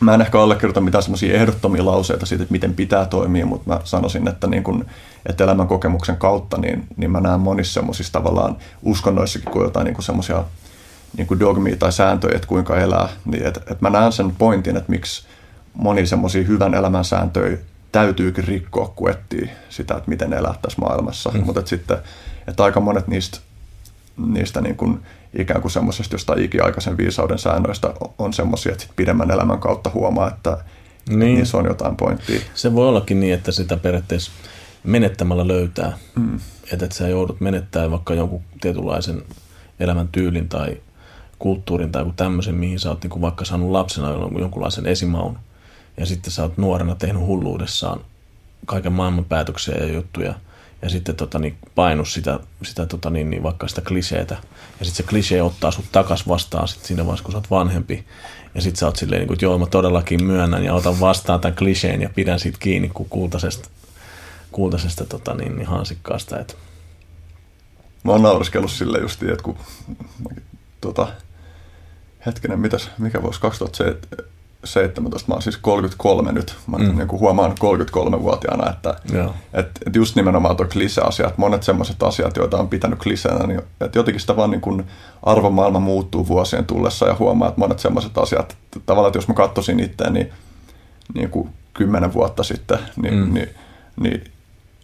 mä 0.00 0.14
en 0.14 0.20
ehkä 0.20 0.40
allekirjoita 0.40 0.80
mitään 0.80 1.02
semmoisia 1.02 1.34
ehdottomia 1.34 1.86
lauseita 1.86 2.26
siitä, 2.26 2.42
että 2.42 2.52
miten 2.52 2.74
pitää 2.74 3.06
toimia, 3.06 3.46
mutta 3.46 3.70
mä 3.70 3.80
sanoisin, 3.84 4.28
että, 4.28 4.46
niin 4.46 4.64
kuin, 4.64 4.84
että 5.26 5.44
elämän 5.44 5.68
kokemuksen 5.68 6.16
kautta 6.16 6.58
niin, 6.58 6.86
niin 6.96 7.10
mä 7.10 7.20
näen 7.20 7.40
monissa 7.40 7.72
semmoisissa 7.72 8.12
tavallaan 8.12 8.56
uskonnoissakin 8.82 9.52
kuin 9.52 9.64
jotain 9.64 9.84
niin 9.84 10.02
semmoisia 10.02 10.44
niin 11.16 11.40
dogmia 11.40 11.76
tai 11.76 11.92
sääntöjä, 11.92 12.36
että 12.36 12.48
kuinka 12.48 12.80
elää. 12.80 13.08
Niin, 13.24 13.46
että, 13.46 13.60
että 13.60 13.78
mä 13.80 13.90
näen 13.90 14.12
sen 14.12 14.32
pointin, 14.38 14.76
että 14.76 14.90
miksi 14.90 15.26
moni 15.74 16.06
semmoisia 16.06 16.44
hyvän 16.44 16.74
elämän 16.74 17.04
sääntöjä 17.04 17.58
täytyykin 17.92 18.44
rikkoa, 18.44 18.92
kun 18.96 19.10
etsii 19.10 19.50
sitä, 19.68 19.94
että 19.94 20.08
miten 20.08 20.32
elää 20.32 20.54
tässä 20.62 20.78
maailmassa. 20.80 21.30
Mm. 21.30 21.44
Mutta 21.44 21.60
että 21.60 21.68
sitten, 21.68 21.98
että 22.48 22.64
aika 22.64 22.80
monet 22.80 23.08
niistä, 23.08 23.38
niistä 24.16 24.60
niin 24.60 24.76
kuin 24.76 25.02
ikään 25.38 25.60
kuin 25.60 25.72
semmoisesta 25.72 26.14
jostain 26.14 26.42
ikiaikaisen 26.42 26.96
viisauden 26.96 27.38
säännöistä 27.38 27.94
on 28.18 28.32
semmoisia, 28.32 28.72
että 28.72 28.84
sit 28.84 28.96
pidemmän 28.96 29.30
elämän 29.30 29.60
kautta 29.60 29.90
huomaa, 29.94 30.28
että, 30.28 30.58
niin. 31.08 31.18
niissä 31.18 31.58
on 31.58 31.64
jotain 31.64 31.96
pointtia. 31.96 32.40
Se 32.54 32.74
voi 32.74 32.88
ollakin 32.88 33.20
niin, 33.20 33.34
että 33.34 33.52
sitä 33.52 33.76
periaatteessa 33.76 34.30
menettämällä 34.84 35.48
löytää. 35.48 35.98
Mm. 36.16 36.40
Että, 36.72 36.84
että 36.84 36.96
sä 36.96 37.08
joudut 37.08 37.40
menettämään 37.40 37.90
vaikka 37.90 38.14
jonkun 38.14 38.42
tietynlaisen 38.60 39.22
elämän 39.80 40.08
tyylin 40.08 40.48
tai 40.48 40.76
kulttuurin 41.38 41.92
tai 41.92 42.04
tämmöisen, 42.16 42.54
mihin 42.54 42.78
sä 42.78 42.88
oot 42.88 43.02
niin 43.02 43.10
kuin 43.10 43.22
vaikka 43.22 43.44
saanut 43.44 43.70
lapsena 43.70 44.08
jonkunlaisen 44.38 44.86
esimaun. 44.86 45.38
Ja 45.96 46.06
sitten 46.06 46.32
sä 46.32 46.42
oot 46.42 46.58
nuorena 46.58 46.94
tehnyt 46.94 47.22
hulluudessaan 47.22 48.00
kaiken 48.66 48.92
maailman 48.92 49.24
päätöksiä 49.24 49.74
ja 49.74 49.92
juttuja, 49.92 50.34
ja 50.82 50.88
sitten 50.88 51.16
tota, 51.16 51.38
niin, 51.38 51.56
painus 51.74 52.14
sitä, 52.14 52.40
sitä 52.62 52.86
tota, 52.86 53.10
niin, 53.10 53.30
niin, 53.30 53.42
vaikka 53.42 53.68
sitä 53.68 53.80
kliseetä, 53.80 54.36
ja 54.80 54.84
sitten 54.84 55.04
se 55.06 55.10
klisee 55.10 55.42
ottaa 55.42 55.70
sut 55.70 55.84
takas 55.92 56.28
vastaan 56.28 56.68
sit 56.68 56.84
siinä 56.84 57.04
vaiheessa, 57.06 57.24
kun 57.24 57.32
sä 57.32 57.38
oot 57.38 57.50
vanhempi, 57.50 58.04
ja 58.54 58.60
sitten 58.60 58.78
sä 58.78 58.86
oot 58.86 58.96
silleen, 58.96 59.20
niin 59.20 59.26
kuin, 59.26 59.34
että 59.34 59.44
joo, 59.44 59.58
mä 59.58 59.66
todellakin 59.66 60.24
myönnän 60.24 60.64
ja 60.64 60.74
otan 60.74 61.00
vastaan 61.00 61.40
tämän 61.40 61.56
kliseen 61.56 62.02
ja 62.02 62.10
pidän 62.14 62.40
siitä 62.40 62.58
kiinni 62.60 62.88
kuin 62.88 63.08
kultaisesta, 63.08 63.68
kultaisesta 64.52 65.04
tota, 65.04 65.34
niin, 65.34 65.56
niin 65.56 65.66
hansikkaasta. 65.66 66.40
Että... 66.40 66.54
Mä 68.04 68.12
oon 68.12 68.22
nauriskellut 68.22 68.70
sille 68.70 68.98
just, 68.98 69.22
että 69.22 69.42
kun 69.42 69.56
tota, 70.80 71.08
hetkinen, 72.26 72.60
mitäs, 72.60 72.90
mikä 72.98 73.22
vuosi 73.22 73.40
2007, 73.40 74.28
17, 74.64 75.28
mä 75.28 75.34
oon 75.34 75.42
siis 75.42 75.56
33 75.56 76.32
nyt, 76.32 76.56
mä 76.66 76.78
mm. 76.78 76.96
niin 76.96 77.08
kuin 77.08 77.20
huomaan 77.20 77.52
33-vuotiaana, 77.52 78.70
että 78.70 78.94
et, 79.54 79.70
et 79.86 79.96
just 79.96 80.16
nimenomaan 80.16 80.56
tuo 80.56 80.66
klise-asiat, 80.72 81.38
monet 81.38 81.62
semmoiset 81.62 82.02
asiat, 82.02 82.36
joita 82.36 82.56
on 82.58 82.68
pitänyt 82.68 82.98
kliseenä, 82.98 83.46
niin 83.46 83.60
että 83.80 83.98
jotenkin 83.98 84.20
sitä 84.20 84.36
vaan 84.36 84.50
niin 84.50 84.60
kuin 84.60 84.86
arvomaailma 85.22 85.80
muuttuu 85.80 86.28
vuosien 86.28 86.66
tullessa 86.66 87.06
ja 87.06 87.16
huomaa, 87.18 87.48
että 87.48 87.60
monet 87.60 87.78
semmoiset 87.78 88.18
asiat, 88.18 88.56
tavallaan 88.86 89.10
että 89.10 89.18
jos 89.18 89.28
mä 89.28 89.34
katsoisin 89.34 89.80
itseäni 89.80 90.18
niin, 90.18 90.32
niin 91.14 91.30
kuin 91.30 91.48
kymmenen 91.74 92.12
vuotta 92.12 92.42
sitten, 92.42 92.78
niin, 93.02 93.14
mm. 93.14 93.34
niin, 93.34 93.48
niin 94.00 94.24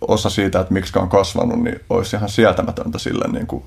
osa 0.08 0.30
siitä, 0.30 0.60
että 0.60 0.72
miksi 0.72 0.98
on 0.98 1.08
kasvanut, 1.08 1.62
niin 1.62 1.80
olisi 1.90 2.16
ihan 2.16 2.28
sietämätöntä 2.28 2.98
sille, 2.98 3.28
niin 3.32 3.46
kuin, 3.46 3.64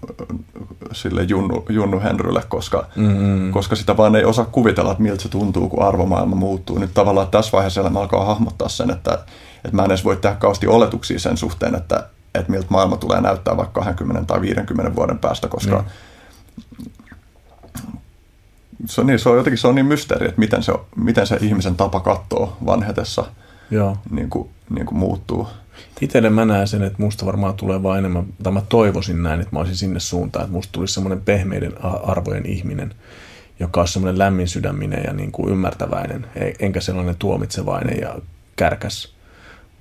sille 0.92 1.24
Junnu, 1.24 1.66
Junnu 1.70 2.00
Henrylle, 2.00 2.44
koska, 2.50 2.86
mm-hmm. 2.96 3.52
koska 3.52 3.76
sitä 3.76 3.98
vaan 3.98 4.16
ei 4.16 4.26
osaa 4.26 4.46
kuvitella, 4.46 4.92
että 4.92 5.04
miltä 5.04 5.24
se 5.24 5.30
tuntuu, 5.30 5.70
kun 5.70 5.84
arvomaailma 5.84 6.36
muuttuu. 6.36 6.78
Nyt 6.78 6.94
tavallaan 6.94 7.28
tässä 7.28 7.52
vaiheessa 7.52 7.82
elämä 7.82 8.00
alkaa 8.00 8.26
hahmottaa 8.26 8.70
sen, 8.70 8.92
että, 8.92 9.14
että 9.56 9.76
mä 9.76 9.84
en 9.84 9.92
edes 9.92 10.06
voi 10.06 10.18
tehdä 10.18 10.36
kausti 10.36 10.68
oletuksia 10.68 11.20
sen 11.20 11.38
suhteen, 11.38 11.76
että, 11.76 12.10
että 12.36 12.52
miltä 12.52 12.68
maailma 12.70 12.98
tulee 12.98 13.22
näyttää 13.22 13.58
vaikka 13.58 13.82
20 13.82 14.28
tai 14.28 14.42
50 14.42 14.96
vuoden 14.96 15.20
päästä, 15.20 15.48
koska 15.48 15.78
mm. 15.78 16.86
se, 18.86 19.02
on 19.02 19.08
niin, 19.08 19.20
se 19.20 19.30
on 19.30 19.38
jotenkin 19.38 19.58
se 19.58 19.68
on 19.68 19.76
niin 19.76 19.86
mysteeri, 19.86 20.28
että 20.28 20.40
miten 20.40 20.64
se, 20.64 20.74
miten 20.96 21.28
se 21.28 21.38
ihmisen 21.42 21.76
tapa 21.76 22.00
katsoo 22.00 22.58
vanhetessa 22.66 23.26
Joo. 23.72 23.98
Niin 24.12 24.30
kuin, 24.30 24.50
niin 24.70 24.86
kuin 24.86 24.98
muuttuu. 24.98 25.48
Itselle 26.02 26.30
mä 26.30 26.46
näen 26.46 26.68
sen, 26.68 26.84
että 26.84 27.02
musta 27.02 27.26
varmaan 27.26 27.56
tulee 27.56 27.84
vaan 27.84 28.00
enemmän, 28.00 28.26
tai 28.44 28.54
mä 28.54 28.62
toivoisin 28.70 29.24
näin, 29.24 29.40
että 29.40 29.56
mä 29.56 29.60
olisin 29.60 29.76
sinne 29.76 30.00
suuntaan, 30.00 30.44
että 30.44 30.54
musta 30.54 30.72
tulisi 30.72 30.94
semmoinen 30.94 31.22
pehmeiden 31.22 31.84
arvojen 31.84 32.46
ihminen, 32.46 32.94
joka 33.60 33.82
on 33.82 33.88
semmoinen 33.88 34.18
lämmin 34.18 34.48
sydäminen 34.48 35.04
ja 35.08 35.14
niin 35.14 35.32
kuin 35.32 35.50
ymmärtäväinen, 35.50 36.26
e, 36.36 36.52
enkä 36.60 36.82
sellainen 36.82 37.16
tuomitsevainen 37.20 38.00
ja 38.02 38.16
kärkäs, 38.56 39.14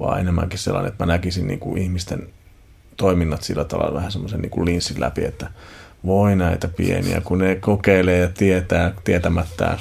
vaan 0.01 0.21
enemmänkin 0.21 0.59
sellainen, 0.59 0.93
että 0.93 1.05
mä 1.05 1.13
näkisin 1.13 1.47
niin 1.47 1.61
kuin 1.61 1.83
ihmisten 1.83 2.29
toiminnat 2.97 3.43
sillä 3.43 3.65
tavalla 3.65 3.95
vähän 3.95 4.13
semmoisen 4.13 4.41
niin 4.41 4.51
kuin 4.51 4.65
linssin 4.65 5.01
läpi, 5.01 5.25
että 5.25 5.51
voi 6.07 6.37
näitä 6.37 6.69
pieniä, 6.69 7.21
kun 7.21 7.39
ne 7.39 7.55
kokeilee 7.55 8.19
ja 8.19 8.29
tietää 8.29 8.93
tietämättään 9.05 9.79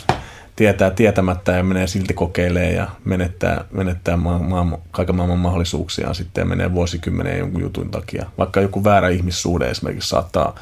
tietää 0.56 0.92
tietämättä 0.92 1.52
ja 1.52 1.64
menee 1.64 1.88
silti 1.88 2.14
kokeilee 2.14 2.74
ja 2.74 2.88
menettää, 3.06 3.66
menettää 3.72 4.18
maa, 4.18 4.40
maa, 4.40 4.78
kaiken 4.92 5.16
maailman 5.16 5.40
mahdollisuuksia 5.40 6.14
sitten 6.14 6.42
ja 6.42 6.46
menee 6.46 6.74
vuosikymmenen 6.74 7.40
jonkun 7.40 7.62
jutun 7.62 7.92
takia. 7.92 8.26
Vaikka 8.38 8.62
joku 8.62 8.84
väärä 8.84 9.10
ihmissuhde 9.10 9.70
esimerkiksi 9.70 10.10
saattaa 10.10 10.56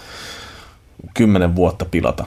kymmenen 1.14 1.56
vuotta 1.56 1.86
pilata. 1.86 2.26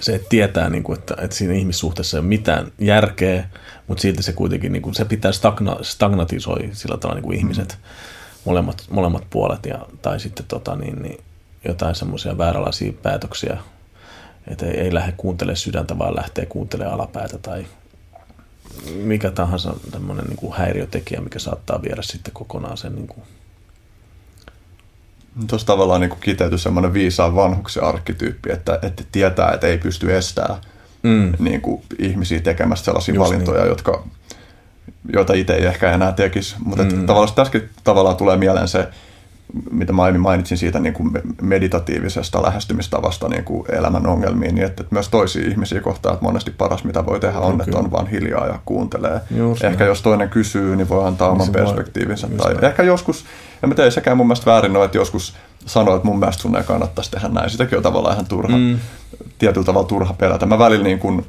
Se 0.00 0.14
että 0.14 0.28
tietää, 0.28 0.70
niin 0.70 0.82
kuin, 0.82 0.98
että, 0.98 1.14
että 1.18 1.36
siinä 1.36 1.54
ihmissuhteessa 1.54 2.16
ei 2.16 2.20
ole 2.20 2.28
mitään 2.28 2.72
järkeä, 2.78 3.48
mutta 3.86 4.02
silti 4.02 4.22
se 4.22 4.32
kuitenkin 4.32 4.72
niin 4.72 4.82
kuin, 4.82 4.94
se 4.94 5.04
pitää 5.04 5.32
stagna, 5.32 5.76
stagnatisoi 5.82 6.70
sillä 6.72 6.96
tavalla 6.96 7.14
niin 7.14 7.24
kuin 7.24 7.38
ihmiset, 7.38 7.78
molemmat, 8.44 8.84
molemmat 8.90 9.24
puolet, 9.30 9.66
ja, 9.66 9.86
tai 10.02 10.20
sitten 10.20 10.46
tota, 10.48 10.76
niin, 10.76 11.02
niin, 11.02 11.20
jotain 11.64 11.94
semmoisia 11.94 12.38
vääränlaisia 12.38 12.92
päätöksiä 13.02 13.58
että 14.46 14.66
ei, 14.66 14.80
ei 14.80 14.94
lähde 14.94 15.12
kuuntelemaan 15.16 15.56
sydäntä, 15.56 15.98
vaan 15.98 16.16
lähtee 16.16 16.46
kuuntelemaan 16.46 16.94
alapäätä 16.94 17.38
tai 17.38 17.66
mikä 18.94 19.30
tahansa 19.30 19.74
tämmöinen 19.90 20.24
niin 20.24 20.36
kuin 20.36 20.52
häiriötekijä, 20.52 21.20
mikä 21.20 21.38
saattaa 21.38 21.82
viedä 21.82 22.02
sitten 22.02 22.34
kokonaan 22.34 22.76
sen 22.76 22.94
niin 22.94 23.08
kuin 23.08 23.22
Tuossa 25.46 25.66
tavallaan 25.66 26.00
niin 26.00 26.16
kiteytyi 26.20 26.58
semmoinen 26.58 26.92
viisaan 26.92 27.34
vanhuksen 27.34 27.84
arkkityyppi, 27.84 28.52
että, 28.52 28.78
että 28.82 29.04
tietää, 29.12 29.52
että 29.52 29.66
ei 29.66 29.78
pysty 29.78 30.16
estämään 30.16 30.60
mm. 31.02 31.32
niin 31.38 31.60
kuin 31.60 31.82
ihmisiä 31.98 32.40
tekemästä 32.40 32.84
sellaisia 32.84 33.14
Just 33.14 33.26
valintoja, 33.26 33.60
niin. 33.60 33.68
jotka, 33.68 34.04
joita 35.12 35.32
itse 35.32 35.54
ei 35.54 35.66
ehkä 35.66 35.92
enää 35.92 36.12
tekisi. 36.12 36.56
Mutta 36.64 36.84
mm. 36.84 37.06
tavallaan 37.06 37.34
tässäkin 37.34 37.70
tavallaan 37.84 38.16
tulee 38.16 38.36
mieleen 38.36 38.68
se, 38.68 38.88
mitä 39.70 39.92
mä 39.92 40.02
aiemmin 40.02 40.22
mainitsin 40.22 40.58
siitä 40.58 40.78
niin 40.78 40.94
kuin 40.94 41.10
meditatiivisesta 41.42 42.42
lähestymistavasta 42.42 43.28
niin 43.28 43.44
kuin 43.44 43.64
elämän 43.72 44.06
ongelmiin, 44.06 44.54
niin 44.54 44.66
että, 44.66 44.82
että 44.82 44.94
myös 44.94 45.08
toisia 45.08 45.48
ihmisiä 45.48 45.80
kohtaa, 45.80 46.12
että 46.12 46.24
monesti 46.24 46.50
paras 46.50 46.84
mitä 46.84 47.06
voi 47.06 47.20
tehdä 47.20 47.38
on, 47.38 47.60
että 47.60 47.78
on 47.78 47.90
vaan 47.90 48.06
hiljaa 48.06 48.46
ja 48.46 48.58
kuuntelee. 48.64 49.20
Just 49.36 49.64
ehkä 49.64 49.84
niin. 49.84 49.88
jos 49.88 50.02
toinen 50.02 50.30
kysyy, 50.30 50.76
niin 50.76 50.88
voi 50.88 51.06
antaa 51.06 51.30
oman 51.30 51.48
perspektiivinsä. 51.52 52.28
Tai 52.28 52.54
näin. 52.54 52.64
ehkä 52.64 52.82
joskus 52.82 53.24
Ja 53.62 53.68
mä 53.68 53.74
tein 53.74 53.92
sekään 53.92 54.16
mun 54.16 54.26
mielestä 54.26 54.50
väärin 54.50 54.76
ole, 54.76 54.84
että 54.84 54.98
joskus 54.98 55.36
sanoa, 55.66 55.96
että 55.96 56.08
mun 56.08 56.18
mielestä 56.18 56.42
sun 56.42 56.56
ei 56.56 56.62
kannattaisi 56.62 57.10
tehdä 57.10 57.28
näin. 57.28 57.50
Sitäkin 57.50 57.78
on 57.78 57.82
tavallaan 57.82 58.14
ihan 58.14 58.26
turha, 58.26 58.58
mm. 58.58 58.78
tietyllä 59.38 59.66
tavalla 59.66 59.88
turha 59.88 60.14
pelätä. 60.14 60.46
Mä 60.46 60.58
välillä 60.58 60.84
niin 60.84 60.98
kuin, 60.98 61.26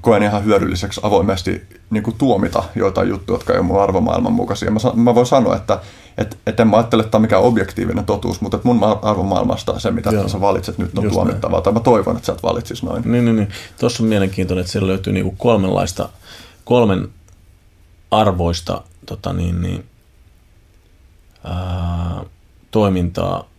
koen 0.00 0.22
ihan 0.22 0.44
hyödylliseksi 0.44 1.00
avoimesti 1.04 1.62
niin 1.90 2.02
kuin 2.02 2.16
tuomita 2.18 2.62
joitain 2.74 3.08
juttuja, 3.08 3.34
jotka 3.34 3.52
ei 3.52 3.58
ole 3.58 3.66
mun 3.66 3.82
arvomaailman 3.82 4.32
mukaisia. 4.32 4.70
Mä, 4.70 4.78
mä 4.94 5.14
voin 5.14 5.26
sanoa, 5.26 5.56
että 5.56 5.80
et, 6.18 6.38
et 6.46 6.60
en 6.60 6.68
mä 6.68 6.76
ajattele, 6.76 7.02
että 7.02 7.10
tämä 7.10 7.18
on 7.18 7.22
mikään 7.22 7.42
objektiivinen 7.42 8.04
totuus, 8.04 8.40
mutta 8.40 8.56
että 8.56 8.68
mun 8.68 8.80
arvomaailmasta 9.02 9.78
se, 9.78 9.90
mitä 9.90 10.10
Joo. 10.10 10.28
sä 10.28 10.40
valitset 10.40 10.78
nyt 10.78 10.98
on 10.98 11.04
Just 11.04 11.14
tuomittavaa. 11.14 11.56
Näin. 11.56 11.64
Tai 11.64 11.72
mä 11.72 11.80
toivon, 11.80 12.16
että 12.16 12.26
sä 12.26 12.32
et 12.32 12.42
valitsis 12.42 12.82
noin. 12.82 13.02
Niin, 13.06 13.24
niin, 13.24 13.36
niin. 13.36 13.48
Tuossa 13.80 14.02
on 14.02 14.08
mielenkiintoinen, 14.08 14.60
että 14.60 14.72
siellä 14.72 14.88
löytyy 14.88 15.12
niin 15.12 15.24
kuin 15.24 15.36
kolmenlaista, 15.36 16.08
kolmen 16.64 17.08
arvoista 18.10 18.82
tota 19.06 19.32
niin, 19.32 19.62
niin, 19.62 19.84
ää, 21.44 22.24
toimintaa 22.70 23.49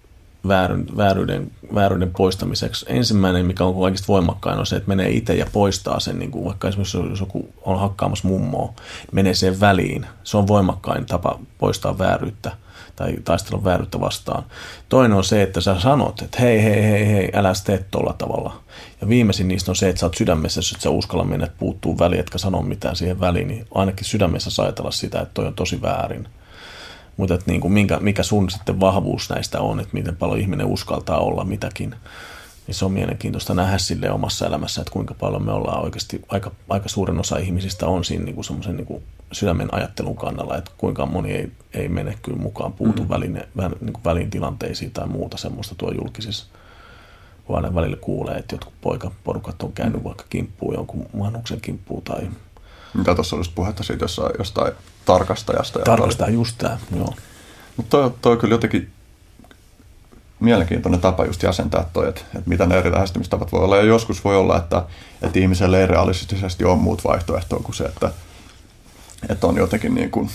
vääryyden, 0.47 0.97
vääryyden, 0.97 1.51
vääryyden 1.75 2.11
poistamiseksi. 2.17 2.85
Ensimmäinen, 2.89 3.45
mikä 3.45 3.63
on 3.63 3.81
kaikista 3.81 4.07
voimakkain, 4.07 4.59
on 4.59 4.65
se, 4.65 4.75
että 4.75 4.87
menee 4.87 5.09
itse 5.09 5.35
ja 5.35 5.45
poistaa 5.53 5.99
sen, 5.99 6.19
niin 6.19 6.31
kuin 6.31 6.45
vaikka 6.45 6.67
esimerkiksi 6.67 6.97
jos 6.97 7.19
joku 7.19 7.49
on 7.61 7.79
hakkaamassa 7.79 8.27
mummoa, 8.27 8.67
niin 8.67 9.09
menee 9.11 9.33
siihen 9.33 9.59
väliin. 9.59 10.05
Se 10.23 10.37
on 10.37 10.47
voimakkain 10.47 11.05
tapa 11.05 11.39
poistaa 11.57 11.97
vääryyttä 11.97 12.51
tai 12.95 13.17
taistella 13.23 13.63
vääryyttä 13.63 13.99
vastaan. 13.99 14.43
Toinen 14.89 15.17
on 15.17 15.23
se, 15.23 15.41
että 15.41 15.61
sä 15.61 15.79
sanot, 15.79 16.21
että 16.21 16.41
hei, 16.41 16.63
hei, 16.63 16.83
hei, 16.83 17.07
hei, 17.07 17.31
älä 17.33 17.53
tee 17.65 17.85
tuolla 17.91 18.13
tavalla. 18.13 18.61
Ja 19.01 19.07
viimeisin 19.07 19.47
niistä 19.47 19.71
on 19.71 19.75
se, 19.75 19.89
että 19.89 19.99
sä 19.99 20.05
oot 20.05 20.15
sydämessä, 20.15 20.57
jos 20.57 20.71
et 20.71 20.81
sä 20.81 20.89
uskalla 20.89 21.23
mennä, 21.23 21.47
puuttuu 21.59 21.99
väli, 21.99 22.19
etkä 22.19 22.37
sano 22.37 22.61
mitään 22.61 22.95
siihen 22.95 23.19
väliin, 23.19 23.47
niin 23.47 23.67
ainakin 23.75 24.05
sydämessä 24.05 24.49
saa 24.49 24.65
ajatella 24.65 24.91
sitä, 24.91 25.21
että 25.21 25.33
toi 25.33 25.47
on 25.47 25.53
tosi 25.53 25.81
väärin. 25.81 26.27
Mutta 27.17 27.35
että 27.35 27.51
niin 27.51 27.61
kuin 27.61 27.73
minkä, 27.73 27.99
mikä 27.99 28.23
sun 28.23 28.49
sitten 28.49 28.79
vahvuus 28.79 29.29
näistä 29.29 29.61
on, 29.61 29.79
että 29.79 29.93
miten 29.93 30.15
paljon 30.15 30.39
ihminen 30.39 30.67
uskaltaa 30.67 31.19
olla 31.19 31.43
mitäkin, 31.43 31.95
niin 32.67 32.75
se 32.75 32.85
on 32.85 32.91
mielenkiintoista 32.91 33.53
nähdä 33.53 33.77
sille 33.77 34.11
omassa 34.11 34.47
elämässä, 34.47 34.81
että 34.81 34.93
kuinka 34.93 35.13
paljon 35.13 35.45
me 35.45 35.51
ollaan 35.51 35.83
oikeasti, 35.83 36.21
aika, 36.29 36.51
aika 36.69 36.89
suurin 36.89 37.19
osa 37.19 37.37
ihmisistä 37.37 37.87
on 37.87 38.03
siinä 38.03 38.25
niin 38.25 38.35
kuin 38.35 38.45
semmoisen 38.45 38.77
niin 38.77 38.85
kuin 38.85 39.03
sydämen 39.31 39.73
ajattelun 39.73 40.15
kannalla, 40.15 40.57
että 40.57 40.71
kuinka 40.77 41.05
moni 41.05 41.31
ei, 41.31 41.51
ei 41.73 41.87
mene 41.87 42.17
kyllä 42.21 42.37
mukaan 42.37 42.73
puutu 42.73 43.03
mm. 43.03 43.09
väline, 43.09 43.47
vä, 43.57 43.69
niin 43.81 43.93
kuin 43.93 44.03
välin 44.03 44.29
tilanteisiin 44.29 44.91
tai 44.91 45.07
muuta 45.07 45.37
semmoista 45.37 45.75
tuo 45.75 45.91
julkisissa. 45.91 46.45
Aina 47.49 47.75
välillä 47.75 47.97
kuulee, 48.01 48.35
että 48.37 48.55
jotkut 48.55 48.73
poikaporukat 48.81 49.63
on 49.63 49.73
käynyt 49.73 49.97
mm. 49.97 50.03
vaikka 50.03 50.23
kimppuun 50.29 50.73
jonkun 50.73 51.05
vanhuksen 51.19 51.61
kimppuun 51.61 52.01
tai 52.01 52.29
mitä 52.93 53.15
tuossa 53.15 53.35
olisi 53.35 53.51
puhetta 53.55 53.83
siitä 53.83 54.03
jossain, 54.03 54.31
jostain 54.37 54.73
tarkastajasta. 55.05 55.79
Tarkastaja, 55.79 56.33
just 56.33 56.57
tämä, 56.57 56.77
joo. 56.95 57.13
Mutta 57.77 57.97
toi, 57.97 58.13
toi 58.21 58.31
on 58.31 58.37
kyllä 58.37 58.53
jotenkin 58.53 58.91
mielenkiintoinen 60.39 61.01
tapa 61.01 61.25
just 61.25 61.43
jäsentää 61.43 61.85
toi, 61.93 62.09
että, 62.09 62.21
että 62.21 62.49
mitä 62.49 62.65
ne 62.65 62.77
eri 62.77 62.91
lähestymistavat 62.91 63.51
voi 63.51 63.63
olla. 63.63 63.77
Ja 63.77 63.83
joskus 63.83 64.23
voi 64.23 64.35
olla, 64.35 64.57
että, 64.57 64.85
että 65.21 65.39
ihmiselle 65.39 65.81
ei 65.81 65.87
realistisesti 65.87 66.63
ole 66.63 66.77
muut 66.77 67.03
vaihtoehtoja 67.03 67.63
kuin 67.63 67.75
se, 67.75 67.83
että, 67.83 68.11
että 69.29 69.47
on 69.47 69.57
jotenkin 69.57 69.95
niin 69.95 70.11
kuin 70.11 70.29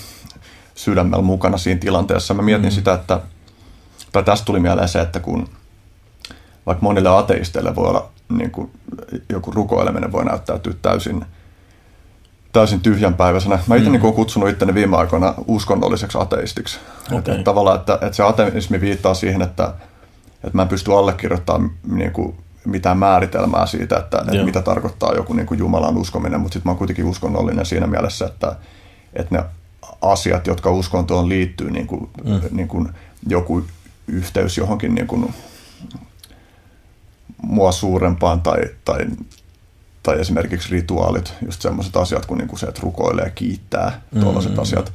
sydämellä 0.75 1.23
mukana 1.23 1.59
siinä 1.59 1.81
tilanteessa. 1.81 2.35
Mä 2.35 2.43
mietin 2.43 2.71
mm. 2.71 2.75
sitä, 2.75 2.95
että, 2.95 3.21
tai 4.13 4.23
tästä 4.23 4.45
tuli 4.45 4.61
mieleen 4.61 4.89
se, 4.89 5.01
että 5.01 5.21
kun 5.21 5.49
vaikka 6.67 6.83
monille 6.83 7.09
ateisteille 7.09 7.77
voi 7.77 7.89
olla 7.89 8.09
niin 8.29 8.51
kuin, 8.51 8.71
joku 9.29 9.51
rukoileminen 9.51 10.13
voi 10.13 10.25
näyttäytyä 10.25 10.75
täysin– 10.83 11.25
täysin 12.57 12.81
tyhjänpäiväisenä. 12.81 13.59
Mä 13.67 13.77
itse 13.77 13.91
mm. 13.91 13.93
niin 13.93 14.15
kutsunut 14.15 14.49
itteni 14.49 14.75
viime 14.75 14.97
aikoina 14.97 15.35
uskonnolliseksi 15.47 16.19
ateistiksi. 16.21 16.79
Okay. 17.07 17.19
Että, 17.19 17.33
että 17.33 17.45
tavallaan, 17.45 17.79
että, 17.79 17.95
että 17.95 18.13
se 18.13 18.23
ateismi 18.23 18.81
viittaa 18.81 19.15
siihen, 19.15 19.43
että, 19.43 19.75
että 20.35 20.51
mä 20.53 20.63
en 20.63 20.69
pysty 20.69 20.93
allekirjoittamaan 20.93 21.71
niin 21.93 22.13
kuin 22.13 22.37
mitään 22.65 22.99
määritelmää 22.99 23.67
siitä, 23.67 23.97
että, 23.97 24.19
että 24.19 24.45
mitä 24.45 24.63
tarkoittaa 24.63 25.15
joku 25.15 25.33
niin 25.33 25.47
kuin 25.47 25.59
Jumalan 25.59 25.97
uskominen, 25.97 26.41
mutta 26.41 26.53
sitten 26.53 26.69
mä 26.69 26.71
oon 26.71 26.79
kuitenkin 26.79 27.05
uskonnollinen 27.05 27.67
siinä 27.67 27.87
mielessä, 27.87 28.27
että, 28.27 28.57
että 29.13 29.35
ne 29.35 29.45
asiat, 30.03 30.47
jotka 30.47 30.71
uskontoon 30.71 31.29
liittyy, 31.29 31.71
niin 31.71 31.87
kuin, 31.87 32.09
mm. 32.25 32.41
niin 32.51 32.69
kuin 32.69 32.89
joku 33.29 33.65
yhteys 34.09 34.59
johonkin 34.59 34.95
niin 34.95 35.07
kuin 35.07 35.35
mua 37.43 37.73
suurempaan 37.73 38.41
tai, 38.41 38.61
tai 38.85 39.07
tai 40.07 40.21
esimerkiksi 40.21 40.71
rituaalit, 40.71 41.35
just 41.47 41.63
semmoiset 41.63 41.97
asiat 41.97 42.27
kuin, 42.27 42.39
niinku 42.39 42.57
se, 42.57 42.67
että 42.67 42.81
rukoilee 42.83 43.25
ja 43.25 43.31
kiittää, 43.31 44.01
tuollaiset 44.21 44.51
mm-hmm. 44.51 44.63
asiat. 44.63 44.93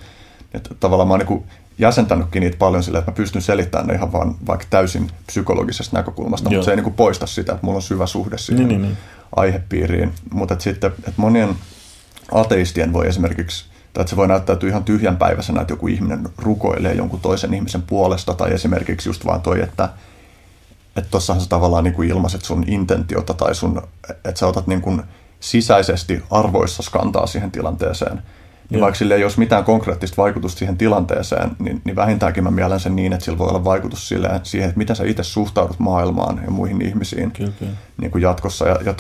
Että 0.54 0.76
tavallaan 0.80 1.08
mä 1.08 1.14
oon 1.14 1.20
niin 1.20 1.44
jäsentänytkin 1.78 2.40
niitä 2.40 2.58
paljon 2.58 2.84
sillä, 2.84 3.00
että 3.00 3.12
mä 3.12 3.16
pystyn 3.16 3.42
selittämään 3.42 3.88
ne 3.88 3.94
ihan 3.94 4.14
vaan 4.14 4.36
vaikka 4.48 4.66
täysin 4.70 5.10
psykologisesta 5.28 5.98
näkökulmasta, 5.98 6.50
Joo. 6.50 6.60
mutta 6.60 6.66
se 6.66 6.72
ei 6.72 6.82
niin 6.82 6.94
poista 6.94 7.26
sitä, 7.26 7.54
että 7.54 7.66
mulla 7.66 7.76
on 7.76 7.82
syvä 7.82 8.06
suhde 8.06 8.38
siihen 8.38 8.68
niin, 8.68 8.82
niin, 8.82 8.82
niin. 8.82 8.98
aihepiiriin. 9.36 10.14
Mutta 10.34 10.54
että 10.54 10.64
sitten, 10.64 10.92
että 10.98 11.14
monien 11.18 11.56
ateistien 12.32 12.94
voi 12.94 13.08
esimerkiksi 13.08 13.66
tai 13.94 14.02
että 14.02 14.10
se 14.10 14.16
voi 14.16 14.28
näyttäytyä 14.28 14.70
ihan 14.70 14.84
tyhjänpäiväisenä, 14.84 15.62
että 15.62 15.74
joku 15.74 15.88
ihminen 15.88 16.30
rukoilee 16.38 16.94
jonkun 16.94 17.20
toisen 17.20 17.54
ihmisen 17.54 17.82
puolesta, 17.82 18.34
tai 18.34 18.54
esimerkiksi 18.54 19.10
just 19.10 19.26
vaan 19.26 19.42
toi, 19.42 19.62
että 19.62 19.90
että 20.96 21.10
tossahan 21.12 21.42
sä 21.42 21.50
tavallaan 21.50 21.84
niin 21.84 21.94
kuin 21.94 22.10
ilmaiset 22.10 22.46
sun 22.46 22.64
intentiota 22.68 23.34
tai 23.34 23.56
sun, 23.56 23.82
että 24.10 24.40
sä 24.40 24.48
otat 24.48 24.68
niin 24.68 24.82
kuin 24.82 25.04
sisäisesti 25.40 26.24
arvoissa 26.30 26.92
kantaa 26.92 27.28
siihen 27.28 27.52
tilanteeseen. 27.52 28.22
Niin 28.70 28.82
vaikka 28.82 28.98
sillä 28.98 29.16
ei 29.16 29.24
olisi 29.24 29.40
mitään 29.40 29.64
konkreettista 29.64 30.22
vaikutusta 30.22 30.60
siihen 30.60 30.78
tilanteeseen, 30.78 31.52
niin, 31.60 31.82
niin 31.84 31.96
vähintäänkin 31.96 32.44
mä 32.44 32.52
mielen 32.52 32.80
sen 32.80 32.96
niin, 32.96 33.14
että 33.14 33.26
sillä 33.26 33.38
voi 33.38 33.48
olla 33.48 33.64
vaikutus 33.64 34.08
sille, 34.08 34.42
siihen, 34.44 34.70
että 34.70 34.78
miten 34.78 34.96
sä 34.96 35.04
itse 35.04 35.24
suhtaudut 35.24 35.80
maailmaan 35.80 36.42
ja 36.46 36.52
muihin 36.52 36.82
ihmisiin 36.82 37.32
kyllä, 37.32 37.52
kyllä. 37.60 37.72
Niin 38.02 38.12
kuin 38.12 38.22
jatkossa. 38.22 38.68
Ja, 38.68 38.80
ja 38.86 38.94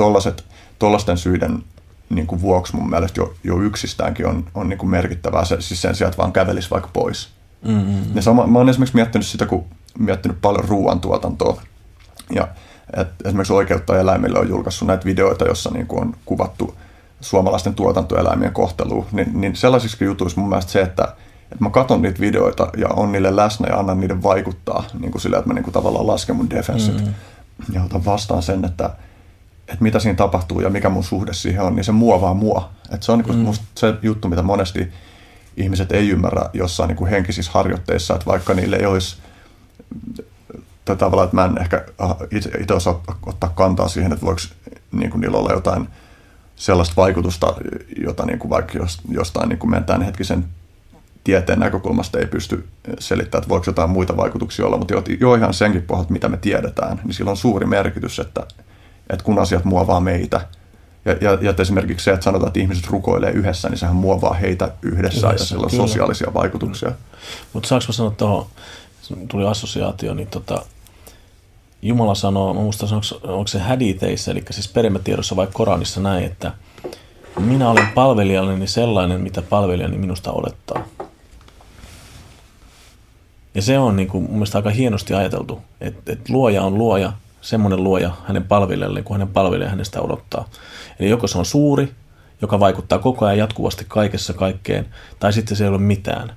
tollasten 0.80 1.17
syiden 1.17 1.63
niin 2.10 2.27
kuin 2.27 2.41
vuoksi 2.41 2.75
mun 2.75 2.89
mielestä 2.89 3.21
jo, 3.21 3.34
jo 3.43 3.62
yksistäänkin 3.62 4.27
on, 4.27 4.45
on 4.54 4.69
niin 4.69 4.80
kuin 4.80 4.89
merkittävää 4.89 5.45
se, 5.45 5.62
siis 5.62 5.82
sen 5.82 5.95
sijaan, 5.95 6.10
että 6.10 6.21
vaan 6.21 6.34
kävelisi 6.34 6.69
vaikka 6.69 6.89
pois. 6.93 7.30
Mm-hmm. 7.65 8.15
Ja 8.15 8.21
sama, 8.21 8.47
mä 8.47 8.60
oon 8.60 8.69
esimerkiksi 8.69 8.95
miettinyt 8.95 9.27
sitä, 9.27 9.45
kun 9.45 9.65
miettinyt 9.99 10.38
paljon 10.41 10.65
ruoantuotantoa, 10.65 11.62
ja 12.36 12.48
et 12.98 13.08
esimerkiksi 13.26 13.54
Oikeutta 13.54 14.00
eläimille 14.00 14.39
on 14.39 14.50
julkaissut 14.50 14.88
näitä 14.88 15.06
videoita, 15.06 15.46
jossa 15.46 15.70
niin 15.74 15.88
kuin 15.88 16.02
on 16.02 16.15
kuvattu 16.26 16.76
suomalaisten 17.22 17.76
tuotantoeläimien 17.76 18.54
kohtelua, 18.54 19.06
niin, 19.12 19.41
niin 19.41 19.56
sellaisissa 19.56 20.04
jutuissa 20.04 20.39
mun 20.39 20.50
mielestä 20.50 20.72
se, 20.72 20.82
että, 20.82 21.04
että 21.44 21.63
mä 21.63 21.70
katson 21.70 22.02
niitä 22.02 22.20
videoita 22.20 22.70
ja 22.78 22.88
on 22.88 23.12
niille 23.12 23.36
läsnä 23.36 23.67
ja 23.70 23.80
annan 23.80 24.00
niiden 24.00 24.24
vaikuttaa 24.24 24.84
niin 25.00 25.12
kuin 25.12 25.22
sillä, 25.22 25.38
että 25.38 25.48
mä 25.48 25.54
niin 25.54 25.63
kuin 25.63 25.74
tavallaan 25.74 26.08
lasken 26.08 26.36
mun 26.36 26.50
defenssit 26.50 26.96
mm-hmm. 26.96 27.13
ja 27.74 27.84
otan 27.84 28.06
vastaan 28.06 28.44
sen, 28.44 28.65
että, 28.65 28.86
että 29.67 29.84
mitä 29.84 30.00
siinä 30.00 30.15
tapahtuu 30.15 30.62
ja 30.62 30.70
mikä 30.70 30.89
mun 30.89 31.04
suhde 31.04 31.34
siihen 31.34 31.62
on, 31.62 31.76
niin 31.76 31.84
se 31.84 31.91
muovaa 31.91 32.34
mua. 32.34 32.70
Että 32.91 33.06
se 33.06 33.12
on 33.12 33.17
niin 33.17 33.26
kuin 33.26 33.38
mm. 33.38 33.54
se 33.76 33.94
juttu, 34.02 34.28
mitä 34.28 34.44
monesti 34.44 34.91
ihmiset 35.58 35.91
ei 35.91 36.10
ymmärrä 36.10 36.50
jossain 36.54 36.88
niin 36.88 36.98
kuin 36.98 37.10
henkisissä 37.10 37.52
harjoitteissa, 37.54 38.13
että 38.13 38.26
vaikka 38.26 38.54
niille 38.54 38.76
ei 38.76 38.86
olisi 38.86 39.17
tai 40.86 40.96
tavallaan, 40.96 41.26
että 41.26 41.36
mä 41.36 41.46
en 41.46 41.62
ehkä 41.62 41.86
itse, 42.32 42.50
itse 42.60 42.74
osaa 42.74 43.02
ottaa 43.26 43.50
kantaa 43.50 43.88
siihen, 43.88 44.13
että 44.13 44.26
voiko 44.26 44.41
niin 44.91 45.12
kuin 45.12 45.22
niillä 45.22 45.38
olla 45.38 45.54
jotain 45.54 45.88
sellaista 46.56 46.96
vaikutusta, 46.98 47.56
jota 48.06 48.26
niin 48.26 48.39
kuin 48.39 48.50
vaikka 48.50 48.74
jostain 49.10 49.50
niin 49.50 49.60
kuin 49.60 49.70
meidän 49.70 49.86
tämänhetkisen 49.86 50.46
tieteen 51.24 51.60
näkökulmasta 51.60 52.20
ei 52.20 52.26
pysty 52.26 52.67
selittämään, 53.00 53.41
että 53.41 53.50
voiko 53.50 53.63
jotain 53.67 53.89
muita 53.89 54.17
vaikutuksia 54.17 54.65
olla, 54.65 54.78
mutta 54.78 54.94
jo 55.20 55.36
ihan 55.36 55.54
senkin 55.54 55.82
pohjalta, 55.82 56.13
mitä 56.13 56.30
me 56.30 56.38
tiedetään, 56.38 57.02
niin 57.04 57.13
sillä 57.13 57.32
on 57.32 57.38
suuri 57.38 57.65
merkitys, 57.65 58.20
että, 58.20 58.48
että 59.10 59.24
kun 59.24 59.39
asiat 59.39 59.65
muovaa 59.65 60.00
meitä, 60.00 60.41
ja, 61.06 61.15
ja, 61.22 61.38
ja 61.41 61.54
esimerkiksi 61.60 62.04
se, 62.04 62.12
että 62.12 62.24
sanotaan, 62.24 62.48
että 62.48 62.60
ihmiset 62.60 62.88
rukoilee 62.88 63.32
yhdessä, 63.32 63.70
niin 63.70 63.78
sehän 63.78 63.96
muovaa 63.96 64.34
heitä 64.34 64.72
yhdessä, 64.82 65.28
yhdessä 65.28 65.28
ja 65.28 65.38
sillä 65.38 65.63
on 65.63 65.70
kyllä. 65.70 65.88
sosiaalisia 65.88 66.34
vaikutuksia. 66.34 66.91
Mutta 67.54 67.70
saanko 67.70 67.86
mä 67.88 67.94
sanoa 67.94 68.12
tuohon, 68.12 68.46
tuli 69.28 69.47
assosiaatio, 69.47 70.13
niin 70.13 70.28
tota, 70.28 70.65
Jumala 71.82 72.15
sanoo, 72.15 72.54
mä 72.54 72.60
muistan, 72.60 72.89
onko, 72.93 73.34
onko 73.34 73.47
se 73.47 73.60
haditheissä, 73.60 74.32
eli 74.32 74.43
siis 74.50 74.67
perimätiedossa 74.67 75.36
vai 75.36 75.48
Koranissa 75.54 76.02
näin, 76.02 76.25
että 76.25 76.52
minä 77.40 77.69
olen 77.69 77.88
palvelijalleni 77.88 78.67
sellainen, 78.67 79.21
mitä 79.21 79.42
palvelijani 79.42 79.98
minusta 79.98 80.31
olettaa. 80.31 80.83
Ja 83.56 83.62
se 83.62 83.79
on 83.79 83.96
niin 83.96 84.08
kuin, 84.08 84.23
mun 84.23 84.33
mielestä 84.33 84.58
aika 84.58 84.69
hienosti 84.69 85.13
ajateltu, 85.13 85.62
että, 85.81 86.12
että 86.12 86.33
luoja 86.33 86.63
on 86.63 86.77
luoja, 86.77 87.13
semmoinen 87.42 87.83
luoja 87.83 88.12
hänen 88.27 88.44
palvelijalleen, 88.44 89.04
kun 89.04 89.13
hänen 89.13 89.27
palvelija 89.27 89.69
hänestä 89.69 90.02
odottaa. 90.02 90.50
Eli 91.00 91.10
joko 91.10 91.27
se 91.27 91.38
on 91.38 91.46
suuri, 91.46 91.92
joka 92.42 92.60
vaikuttaa 92.60 93.00
koko 93.00 93.25
ajan 93.25 93.38
jatkuvasti 93.38 93.85
kaikessa 93.88 94.33
kaikkeen, 94.33 94.90
tai 95.19 95.33
sitten 95.33 95.58
se 95.58 95.63
ei 95.63 95.69
ole 95.69 95.77
mitään. 95.77 96.33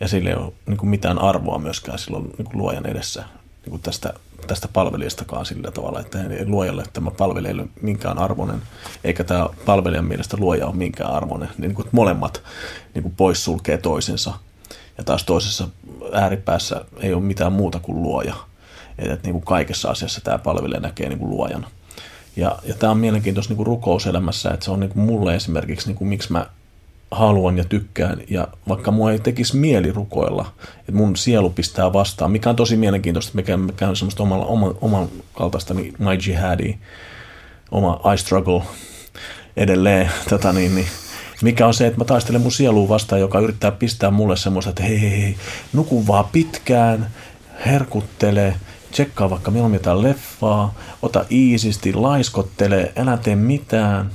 Ja 0.00 0.08
sillä 0.08 0.30
ei 0.30 0.36
ole 0.36 0.52
niin 0.66 0.76
kuin 0.76 0.90
mitään 0.90 1.18
arvoa 1.18 1.58
myöskään 1.58 1.98
silloin 1.98 2.24
niin 2.24 2.44
kuin 2.44 2.58
luojan 2.58 2.86
edessä 2.86 3.24
niin 3.68 3.70
kuin 3.70 3.82
tästä, 3.82 4.12
tästä 4.46 4.68
palvelijastakaan 4.72 5.46
sillä 5.46 5.70
tavalla, 5.70 6.00
että 6.00 6.18
luojalle 6.46 6.84
tämä 6.92 7.10
palvelija 7.10 7.50
ei 7.50 7.60
ole 7.60 7.68
minkään 7.82 8.18
arvoinen, 8.18 8.62
eikä 9.04 9.24
tämä 9.24 9.48
palvelijan 9.66 10.04
mielestä 10.04 10.36
luoja 10.36 10.66
ole 10.66 10.74
minkään 10.74 11.10
arvoinen. 11.10 11.48
Niin 11.58 11.74
kuin 11.74 11.88
molemmat 11.92 12.42
niin 12.94 13.02
kuin 13.02 13.14
poissulkee 13.16 13.78
toisensa. 13.78 14.34
Ja 14.98 15.04
taas 15.04 15.24
toisessa 15.24 15.68
ääripäässä 16.12 16.84
ei 17.00 17.14
ole 17.14 17.22
mitään 17.22 17.52
muuta 17.52 17.78
kuin 17.78 18.02
luoja. 18.02 18.34
Että, 18.98 19.14
että 19.14 19.26
niin 19.26 19.32
kuin 19.32 19.44
kaikessa 19.44 19.90
asiassa 19.90 20.20
tämä 20.20 20.38
palvelee 20.38 20.80
näkee 20.80 21.08
niin 21.08 21.18
kuin 21.18 21.30
luojana. 21.30 21.70
Ja, 22.36 22.58
ja 22.64 22.74
tämä 22.74 22.90
on 22.90 22.98
mielenkiintoista 22.98 23.50
niin 23.50 23.56
kuin 23.56 23.66
rukouselämässä, 23.66 24.50
että 24.50 24.64
se 24.64 24.70
on 24.70 24.80
niin 24.80 24.90
kuin 24.90 25.04
mulle 25.04 25.34
esimerkiksi, 25.34 25.86
niin 25.86 25.96
kuin, 25.96 26.08
miksi 26.08 26.32
mä 26.32 26.46
haluan 27.10 27.58
ja 27.58 27.64
tykkään, 27.64 28.20
ja 28.30 28.48
vaikka 28.68 28.90
mua 28.90 29.12
ei 29.12 29.18
tekisi 29.18 29.56
mieli 29.56 29.92
rukoilla, 29.92 30.52
että 30.78 30.92
mun 30.92 31.16
sielu 31.16 31.50
pistää 31.50 31.92
vastaan, 31.92 32.30
mikä 32.30 32.50
on 32.50 32.56
tosi 32.56 32.76
mielenkiintoista, 32.76 33.40
että 33.40 33.56
mä 33.56 33.72
käyn 33.72 33.96
semmoista 33.96 34.22
omalla, 34.22 34.46
oman, 34.46 34.74
oman 34.80 35.08
kaltaista 35.34 35.74
niin 35.74 35.94
my 35.98 36.18
jihadi, 36.26 36.74
oma 37.70 38.00
I 38.14 38.18
struggle 38.18 38.62
edelleen, 39.56 40.10
tota 40.28 40.52
niin, 40.52 40.74
niin, 40.74 40.86
mikä 41.42 41.66
on 41.66 41.74
se, 41.74 41.86
että 41.86 41.98
mä 41.98 42.04
taistelen 42.04 42.40
mun 42.40 42.52
sieluun 42.52 42.88
vastaan, 42.88 43.20
joka 43.20 43.40
yrittää 43.40 43.70
pistää 43.70 44.10
mulle 44.10 44.36
semmoista, 44.36 44.70
että 44.70 44.82
hei, 44.82 45.00
hei, 45.00 45.22
hei, 45.22 45.36
nuku 45.72 46.06
vaan 46.06 46.24
pitkään, 46.32 47.10
herkuttele, 47.66 48.54
tsekkaa 48.90 49.30
vaikka 49.30 49.50
milloin 49.50 49.74
jotain 49.74 50.02
leffaa, 50.02 50.74
ota 51.02 51.24
iisisti, 51.30 51.92
laiskottele, 51.92 52.92
älä 52.96 53.16
tee 53.16 53.36
mitään. 53.36 54.10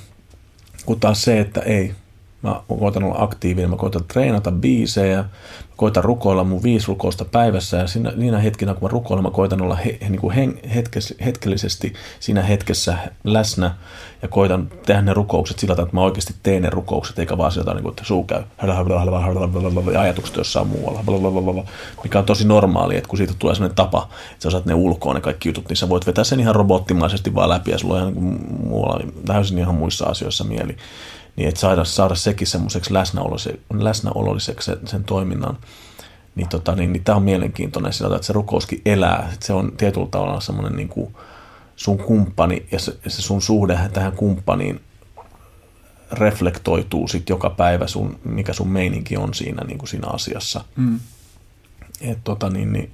Kun 0.85 0.99
taas 0.99 1.21
se, 1.21 1.39
että 1.39 1.59
ei, 1.59 1.95
mä 2.43 2.61
koitan 2.79 3.03
olla 3.03 3.15
aktiivinen, 3.17 3.69
mä 3.69 3.75
koitan 3.75 4.03
treenata 4.03 4.51
biisejä, 4.51 5.25
koitan 5.75 6.03
rukoilla 6.03 6.43
mun 6.43 6.63
viisi 6.63 6.87
rukousta 6.87 7.25
päivässä 7.25 7.77
ja 7.77 7.87
siinä, 7.87 8.13
niinä 8.15 8.39
hetkinä, 8.39 8.73
kun 8.73 8.83
mä 8.83 8.87
rukoilen, 8.87 9.23
mä 9.23 9.31
koitan 9.31 9.61
olla 9.61 9.75
he, 9.75 9.97
niin 10.09 10.21
kuin 10.21 10.35
hen, 10.35 10.59
hetkes, 10.75 11.13
hetkellisesti 11.25 11.93
siinä 12.19 12.41
hetkessä 12.41 12.97
läsnä 13.23 13.75
ja 14.21 14.27
koitan 14.27 14.69
tehdä 14.85 15.01
ne 15.01 15.13
rukoukset 15.13 15.59
sillä 15.59 15.75
tavalla, 15.75 15.87
että 15.87 15.97
mä 15.97 16.03
oikeasti 16.03 16.33
teen 16.43 16.61
ne 16.61 16.69
rukoukset, 16.69 17.19
eikä 17.19 17.37
vaan 17.37 17.51
sieltä, 17.51 17.73
niin 17.73 17.83
kuin, 17.83 17.91
että 17.91 18.03
suu 18.05 18.23
käy 18.23 18.43
ja 19.93 20.01
ajatukset 20.01 20.35
jossain 20.35 20.67
muualla, 20.67 21.65
mikä 22.03 22.19
on 22.19 22.25
tosi 22.25 22.47
normaali, 22.47 22.97
että 22.97 23.07
kun 23.09 23.17
siitä 23.17 23.33
tulee 23.39 23.55
sellainen 23.55 23.75
tapa, 23.75 24.09
että 24.31 24.43
sä 24.43 24.47
osaat 24.47 24.65
ne 24.65 24.73
ulkoa 24.73 25.13
ne 25.13 25.21
kaikki 25.21 25.49
jutut, 25.49 25.69
niin 25.69 25.77
sä 25.77 25.89
voit 25.89 26.07
vetää 26.07 26.23
sen 26.23 26.39
ihan 26.39 26.55
robottimaisesti 26.55 27.35
vaan 27.35 27.49
läpi 27.49 27.71
ja 27.71 27.77
sulla 27.77 27.93
on 27.93 27.99
ihan 27.99 28.13
niin 28.13 28.37
kuin 28.37 28.67
muualla, 28.67 29.05
täysin 29.25 29.57
ihan 29.57 29.75
muissa 29.75 30.05
asioissa 30.05 30.43
mieli 30.43 30.77
niin 31.35 31.49
että 31.49 31.61
saada, 31.61 31.83
saada 31.83 32.15
sekin 32.15 32.47
semmoiseksi 32.47 32.93
läsnäololliseksi 33.73 34.65
sen, 34.65 34.87
sen 34.87 35.03
toiminnan, 35.03 35.57
niin, 36.35 36.49
tota, 36.49 36.75
niin, 36.75 36.93
niin 36.93 37.03
tämä 37.03 37.15
on 37.15 37.23
mielenkiintoinen 37.23 37.93
sillä 37.93 38.15
että 38.15 38.27
se 38.27 38.33
rukouskin 38.33 38.81
elää, 38.85 39.29
että 39.33 39.45
se 39.45 39.53
on 39.53 39.71
tietyllä 39.77 40.07
tavalla 40.11 40.39
semmoinen 40.39 40.75
niin 40.75 40.89
kuin 40.89 41.15
sun 41.75 41.97
kumppani 41.97 42.65
ja 42.71 42.79
se, 42.79 42.97
se 43.07 43.21
sun 43.21 43.41
suhde 43.41 43.79
tähän 43.93 44.11
kumppaniin 44.11 44.81
reflektoituu 46.11 47.07
sitten 47.07 47.33
joka 47.33 47.49
päivä, 47.49 47.87
sun, 47.87 48.19
mikä 48.23 48.53
sun 48.53 48.69
meininki 48.69 49.17
on 49.17 49.33
siinä, 49.33 49.63
niin 49.63 49.77
kuin 49.77 49.89
siinä 49.89 50.07
asiassa. 50.07 50.65
Mm. 50.75 50.99
Et, 52.01 52.17
tota, 52.23 52.49
niin, 52.49 52.73
niin, 52.73 52.93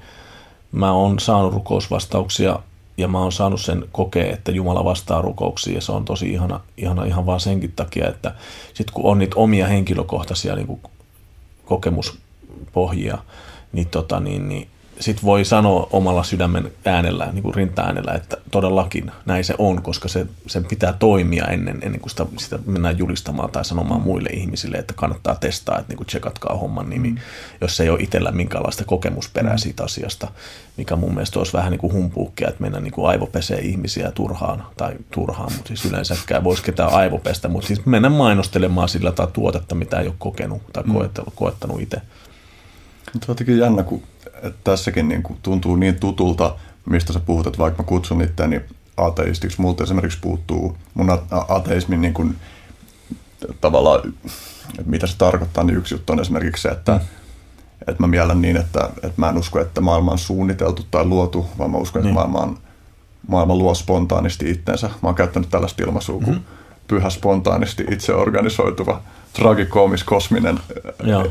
mä 0.72 0.92
oon 0.92 1.20
saanut 1.20 1.54
rukousvastauksia 1.54 2.60
ja 3.00 3.08
mä 3.08 3.20
oon 3.20 3.32
saanut 3.32 3.62
sen 3.62 3.86
kokea, 3.91 4.34
että 4.34 4.52
Jumala 4.52 4.84
vastaa 4.86 5.22
rukouksiin 5.22 5.76
ja 5.76 5.82
se 5.82 5.91
on 5.91 6.06
tosi 6.06 6.32
ihana, 6.32 6.60
ihana 6.78 7.06
ihan 7.06 7.26
vaan 7.26 7.39
senkin 7.39 7.72
takia, 7.72 8.08
että 8.08 8.36
sitten 8.74 8.93
kun 8.93 9.12
on 9.12 9.20
niitä 9.20 9.36
omia 9.36 9.68
henkilökohtaisia 9.68 10.56
niin 10.56 10.82
kokemuspohjia, 11.66 13.18
niin, 13.72 13.88
tota, 13.88 14.20
niin, 14.20 14.50
niin 14.50 14.68
sit 15.00 15.24
voi 15.24 15.45
sanoa 15.45 15.88
omalla 15.91 16.24
sydämen 16.24 16.72
äänellä, 16.86 17.30
niin 17.34 17.43
kuin 17.43 17.56
rinta-äänellä, 17.56 18.14
että 18.14 18.38
todellakin 18.52 19.12
näin 19.26 19.43
se 19.43 19.56
on, 19.58 19.82
koska 19.82 20.08
se, 20.08 20.28
sen 20.47 20.66
pitää 20.66 20.93
toimia 20.93 21.45
ennen, 21.45 21.80
ennen 21.82 22.02
kuin 22.02 22.10
sitä, 22.10 22.26
sitä 22.38 22.60
mennään 22.66 22.97
julistamaan 22.97 23.52
tai 23.52 23.66
sanomaan 23.66 24.02
muille 24.02 24.30
ihmisille, 24.30 24.78
että 24.78 24.93
kannattaa 24.93 25.36
testaa, 25.36 25.80
että 25.80 25.89
niin 25.89 25.97
kuin 25.97 26.08
tsekatkaa 26.08 26.58
homman 26.58 26.89
nimi, 26.89 27.10
mm. 27.10 27.18
jos 27.62 27.80
ei 27.80 27.89
ole 27.89 28.00
itsellä 28.02 28.32
minkäänlaista 28.32 28.86
kokemusperää 28.86 29.54
mm. 29.54 29.60
siitä 29.60 29.84
asiasta, 29.84 30.28
mikä 30.78 30.95
mun 30.95 31.14
mielestä 31.14 31.39
olisi 31.39 31.54
vähän 31.54 31.72
niin 31.72 31.80
kuin 31.80 31.93
humpuukkia, 31.93 32.47
että 32.50 32.62
mennään 32.62 32.84
niin 32.84 32.93
kuin 32.93 33.10
aivopesee 33.10 33.60
ihmisiä 33.60 34.12
turhaan, 34.12 34.64
tai 34.78 34.93
turhaan, 35.12 35.54
mutta 35.54 35.68
siis 35.68 35.86
yleensäkään 35.86 36.43
voisi 36.43 36.64
ketään 36.64 36.93
aivopestä, 36.93 37.47
mutta 37.47 37.68
siis 37.68 37.86
mennä 37.86 38.10
mainostelemaan 38.10 38.89
sillä 38.89 39.12
tai 39.12 39.28
tuotetta, 39.34 39.76
mitä 39.76 40.00
ei 40.00 40.08
ole 40.08 40.16
kokenut 40.20 40.62
tai 40.74 40.84
mm. 40.84 40.93
koettanut 41.36 41.82
itse. 41.82 42.02
Mutta 43.14 43.32
jotenkin 43.32 43.57
jännä, 43.57 43.84
kun 43.84 44.03
että 44.43 44.60
tässäkin 44.64 45.07
niin 45.07 45.24
kuin 45.24 45.39
tuntuu 45.43 45.76
niin 45.76 45.99
tutulta, 45.99 46.55
mistä 46.86 47.14
sä 47.14 47.20
puhut, 47.20 47.47
että 47.47 47.60
vaikka 47.60 47.84
mä 47.84 47.88
kutsun 47.88 48.22
itseäni 48.22 48.62
ateistiksi, 48.97 49.62
multa 49.62 49.84
esimerkiksi 49.84 50.20
puuttuu 50.22 50.78
mun 50.93 51.20
ateismin 51.47 52.01
niin 52.01 52.14
kuin, 52.14 52.36
tavallaan, 53.62 54.14
että 54.80 54.91
mitä 54.91 55.07
se 55.07 55.18
tarkoittaa, 55.18 55.64
niin 55.64 55.78
yksi 55.78 55.95
juttu 55.95 56.14
on 56.14 56.20
esimerkiksi 56.20 56.62
se, 56.62 56.70
että, 56.70 56.91
mm. 56.91 56.99
että 57.88 58.03
mä 58.03 58.07
miellän 58.07 58.41
niin, 58.41 58.57
että, 58.57 58.89
että 58.95 59.14
mä 59.18 59.30
en 59.30 59.38
usko, 59.38 59.60
että 59.60 59.82
maailma 59.82 60.12
on 60.12 60.20
suunniteltu 60.20 60.86
tai 60.91 61.05
luotu, 61.05 61.45
vaan 61.57 61.72
mä 61.72 61.78
uskon, 61.78 62.01
niin. 62.01 62.10
että 62.10 62.14
maailma, 62.14 62.39
on, 62.39 62.57
maailma 63.28 63.55
luo 63.55 63.74
spontaanisti 63.74 64.51
itsensä. 64.51 64.88
Mä 64.88 65.10
oon 65.10 65.16
käyttänyt 65.16 65.49
tällaista 65.49 65.84
ilmaisua 65.84 66.22
kuin 66.22 66.36
mm. 66.36 66.43
pyhä 66.88 67.10
spontaanisti 67.10 67.86
itse 67.91 68.14
organisoituva, 68.14 69.01
tragikoomis, 69.34 70.03
kosminen, 70.03 70.60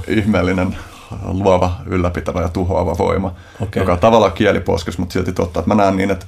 ihmeellinen 0.08 0.76
luova, 1.24 1.76
ylläpitävä 1.86 2.42
ja 2.42 2.48
tuhoava 2.48 2.98
voima, 2.98 3.34
okay. 3.60 3.82
joka 3.82 3.92
on 3.92 3.98
tavallaan 3.98 4.32
kieliposkes, 4.32 4.98
mutta 4.98 5.12
silti 5.12 5.32
totta. 5.32 5.60
Että 5.60 5.74
mä 5.74 5.82
näen 5.82 5.96
niin, 5.96 6.10
että, 6.10 6.26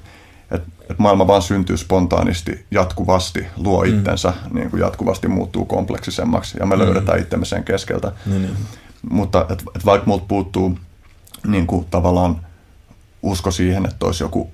että, 0.51 0.68
että 0.81 0.95
maailma 1.03 1.26
vaan 1.26 1.43
syntyy 1.43 1.76
spontaanisti, 1.76 2.66
jatkuvasti, 2.70 3.47
luo 3.57 3.85
mm. 3.85 3.99
itsensä, 3.99 4.33
niin 4.53 4.70
kuin 4.70 4.81
jatkuvasti 4.81 5.28
muuttuu 5.28 5.64
kompleksisemmaksi 5.64 6.57
ja 6.61 6.66
me 6.66 6.76
mm. 6.76 6.83
löydetään 6.83 7.20
itsemme 7.20 7.45
sen 7.45 7.64
keskeltä. 7.64 8.12
Mm. 8.26 8.47
Mutta 9.11 9.41
että, 9.41 9.55
että 9.55 9.85
vaikka 9.85 10.07
multa 10.07 10.24
puuttuu 10.28 10.78
niin 11.47 11.66
kuin 11.66 11.87
tavallaan 11.91 12.47
usko 13.22 13.51
siihen, 13.51 13.87
että 13.87 14.07
olisi 14.07 14.24
joku 14.24 14.51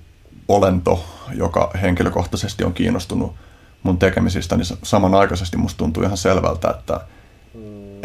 olento, 0.48 1.04
joka 1.34 1.70
henkilökohtaisesti 1.82 2.64
on 2.64 2.74
kiinnostunut 2.74 3.34
mun 3.82 3.98
tekemisistä, 3.98 4.56
niin 4.56 4.66
samanaikaisesti 4.82 5.56
musta 5.56 5.78
tuntuu 5.78 6.02
ihan 6.02 6.16
selvältä, 6.16 6.70
että, 6.70 7.00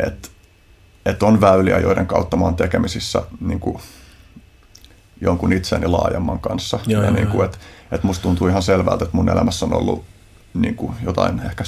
että 0.07 0.29
että 1.05 1.25
on 1.25 1.41
väyliä, 1.41 1.79
joiden 1.79 2.07
kautta 2.07 2.37
mä 2.37 2.45
oon 2.45 2.55
tekemisissä 2.55 3.21
niin 3.39 3.59
kuin, 3.59 3.77
jonkun 5.21 5.53
itseni 5.53 5.87
laajemman 5.87 6.39
kanssa. 6.39 6.79
Joo, 6.87 7.01
ja 7.01 7.07
joo, 7.07 7.15
niin 7.15 7.27
kuin, 7.27 7.45
että, 7.45 7.57
että 7.91 8.07
musta 8.07 8.23
tuntuu 8.23 8.47
ihan 8.47 8.63
selvältä, 8.63 9.05
että 9.05 9.17
mun 9.17 9.29
elämässä 9.29 9.65
on 9.65 9.73
ollut 9.73 10.03
niin 10.53 10.75
kuin 10.75 10.93
jotain 11.03 11.39
ehkä 11.39 11.63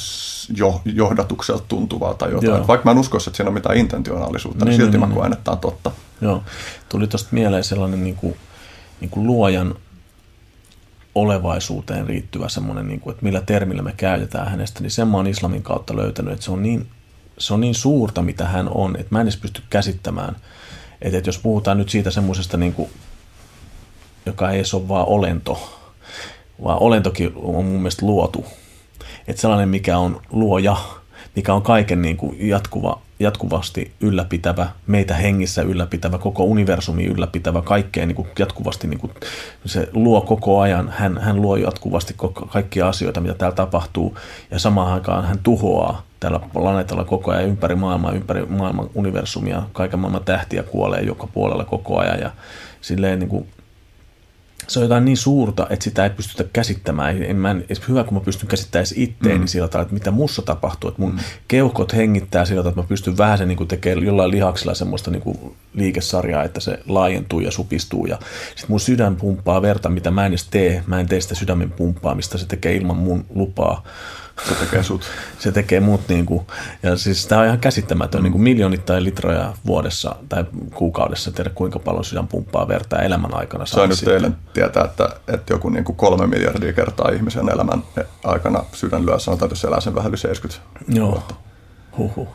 jo, 0.56 0.82
johdatukselta 0.86 1.64
tuntuvaa 1.68 2.14
tai 2.14 2.32
jotain. 2.32 2.52
Joo. 2.52 2.68
Vaikka 2.68 2.86
mä 2.86 2.92
en 2.92 2.98
uskoisi, 2.98 3.30
että 3.30 3.38
siinä 3.38 3.48
on 3.48 3.54
mitään 3.54 3.78
intentionaalisuutta, 3.78 4.66
niin, 4.66 4.70
niin 4.70 4.82
silti 4.82 4.92
niin, 4.92 5.00
mä 5.00 5.06
niin. 5.06 5.16
koen, 5.16 5.32
niin. 5.32 5.34
että 5.34 5.44
tämä 5.44 5.54
on 5.54 5.60
totta. 5.60 5.92
Joo. 6.22 6.44
Tuli 6.90 7.08
tuosta 7.08 7.30
mieleen 7.32 7.64
sellainen 7.64 8.04
niin 8.04 8.16
kuin, 8.16 8.36
niin 9.02 9.10
kuin 9.10 9.28
luojan 9.28 9.76
olevaisuuteen 11.16 12.08
liittyvä 12.08 12.50
semmoinen, 12.50 12.88
niin 12.88 13.00
kuin, 13.00 13.12
että 13.12 13.26
millä 13.26 13.42
termillä 13.42 13.82
me 13.82 13.94
käytetään 13.98 14.48
hänestä, 14.48 14.82
niin 14.82 14.92
sen 14.92 15.08
mä 15.08 15.18
oon 15.18 15.28
islamin 15.28 15.64
kautta 15.64 15.96
löytänyt, 15.96 16.34
että 16.34 16.46
se 16.46 16.52
on 16.52 16.64
niin 16.64 16.88
se 17.38 17.54
on 17.54 17.62
niin 17.62 17.76
suurta, 17.76 18.22
mitä 18.22 18.48
hän 18.48 18.70
on, 18.70 18.96
että 18.96 19.08
mä 19.10 19.22
en 19.22 19.28
edes 19.28 19.38
pysty 19.38 19.62
käsittämään. 19.70 20.36
Että, 21.02 21.18
että 21.18 21.28
jos 21.28 21.38
puhutaan 21.38 21.78
nyt 21.78 21.90
siitä 21.90 22.12
semmoisesta, 22.12 22.58
niin 22.58 22.74
kuin, 22.74 22.90
joka 24.26 24.52
ei 24.52 24.64
ole 24.74 24.88
vaan 24.88 25.08
olento, 25.08 25.80
vaan 26.64 26.80
olentokin 26.80 27.32
on 27.36 27.66
mun 27.66 27.78
mielestä 27.78 28.06
luotu. 28.06 28.46
Että 29.28 29.42
sellainen, 29.42 29.70
mikä 29.70 29.98
on 29.98 30.22
luoja, 30.30 30.78
mikä 31.36 31.54
on 31.54 31.62
kaiken 31.62 32.02
niin 32.02 32.18
kuin 32.18 32.50
jatkuva, 32.50 33.02
jatkuvasti 33.20 33.92
ylläpitävä, 34.02 34.68
meitä 34.88 35.14
hengissä 35.14 35.62
ylläpitävä, 35.62 36.18
koko 36.18 36.44
universumi 36.44 37.06
ylläpitävä, 37.06 37.62
kaikkea 37.62 38.06
niin 38.06 38.16
kuin 38.16 38.28
jatkuvasti, 38.40 38.88
niin 38.88 39.00
kuin, 39.00 39.12
se 39.66 39.90
luo 39.94 40.22
koko 40.22 40.60
ajan, 40.60 40.94
hän, 40.98 41.18
hän 41.18 41.42
luo 41.42 41.56
jatkuvasti 41.56 42.16
kaikkia 42.48 42.88
asioita, 42.88 43.22
mitä 43.22 43.34
täällä 43.34 43.56
tapahtuu, 43.56 44.18
ja 44.52 44.60
samaan 44.60 44.94
aikaan 44.94 45.26
hän 45.26 45.40
tuhoaa 45.44 46.04
tällä 46.20 46.40
planeetalla 46.54 47.04
koko 47.04 47.32
ajan 47.32 47.50
ympäri 47.50 47.76
maailmaa, 47.76 48.12
ympäri 48.12 48.46
maailman 48.46 48.90
universumia, 48.96 49.64
kaiken 49.74 50.00
maailman 50.00 50.24
tähtiä 50.24 50.64
kuolee 50.64 51.02
joka 51.02 51.28
puolella 51.28 51.66
koko 51.66 52.00
ajan, 52.00 52.20
ja 52.20 52.32
silleen 52.82 53.20
niin 53.20 53.30
kuin, 53.30 53.48
se 54.68 54.80
on 54.80 54.84
jotain 54.84 55.06
niin 55.06 55.18
suurta, 55.18 55.68
että 55.70 55.84
sitä 55.84 56.04
ei 56.04 56.10
pystytä 56.10 56.50
käsittämään. 56.54 57.24
En 57.24 57.36
mä, 57.36 57.52
en, 57.52 57.66
hyvä, 57.88 58.04
kun 58.04 58.14
mä 58.14 58.20
pystyn 58.20 58.48
käsittämään 58.48 58.86
itteeni 58.96 59.40
mm. 59.40 59.48
sillä 59.48 59.68
tavalla, 59.68 59.84
että 59.84 59.94
mitä 59.94 60.12
mussa 60.12 60.42
tapahtuu. 60.42 60.90
Että 60.90 61.02
mun 61.02 61.12
mm. 61.12 61.20
keuhkot 61.48 61.94
hengittää 61.94 62.46
sillä 62.46 62.60
tavalla, 62.60 62.70
että 62.70 62.82
mä 62.82 62.88
pystyn 62.88 63.18
vähän 63.18 63.38
se 63.38 63.46
niin 63.46 63.68
tekemään 63.68 64.06
jollain 64.06 64.32
lihaksilla 64.32 64.74
semmoista 64.74 65.12
niin 65.12 65.22
kuin 65.22 65.56
liikesarjaa, 65.74 66.44
että 66.44 66.60
se 66.60 66.80
laajentuu 66.88 67.40
ja 67.40 67.52
supistuu. 67.52 68.06
Ja 68.06 68.18
sitten 68.48 68.66
mun 68.70 68.80
sydän 68.80 69.16
pumppaa 69.16 69.62
verta, 69.62 69.90
mitä 69.90 70.12
mä 70.12 70.26
en 70.26 70.32
edes 70.32 70.48
tee. 70.48 70.84
Mä 70.88 71.00
en 71.00 71.08
tee 71.08 71.22
sitä 71.22 71.36
sydämen 71.36 71.72
pumppaamista, 71.72 72.38
se 72.38 72.46
tekee 72.46 72.76
ilman 72.76 72.98
mun 72.98 73.26
lupaa. 73.36 73.84
Se 74.48 74.56
tekee 74.56 74.84
sut. 74.84 75.02
se 75.40 75.52
tekee 75.52 75.80
mut 75.80 76.02
niin 76.08 76.26
kuin, 76.26 76.48
ja 76.84 76.98
siis 76.98 77.28
tämä 77.28 77.42
on 77.42 77.48
ihan 77.48 77.60
käsittämätön, 77.60 78.22
mm. 78.22 78.24
niin 78.24 78.32
kuin 78.32 78.42
miljoonittain 78.42 79.04
litroja 79.04 79.54
vuodessa 79.66 80.16
tai 80.30 80.46
kuukaudessa, 80.74 81.32
tiedä 81.32 81.50
kuinka 81.50 81.80
paljon 81.80 82.06
sydän 82.06 82.28
pumppaa 82.28 82.68
verta 82.68 83.02
elämän 83.02 83.36
aikana. 83.36 83.66
Sain 83.66 83.90
nyt 83.90 84.08
eilen 84.08 84.36
tietää, 84.54 84.86
että, 84.86 85.10
että 85.28 85.54
joku 85.54 85.70
niin 85.70 85.84
kuin 85.84 85.96
kolme 85.96 86.28
miljardia 86.28 86.74
kertaa 86.74 87.10
ihmisen 87.10 87.50
elämän 87.50 87.84
aikana 88.24 88.64
sydän 88.72 89.06
lyö, 89.06 89.20
sanotaan, 89.20 89.48
että 89.48 89.54
jos 89.54 89.66
elää 89.66 89.80
sen 89.80 89.96
vähän 89.96 90.10
yli 90.10 90.18
70 90.18 90.74
Joo. 90.88 91.12
vuotta. 91.12 91.36
Huhhuh. 91.98 92.28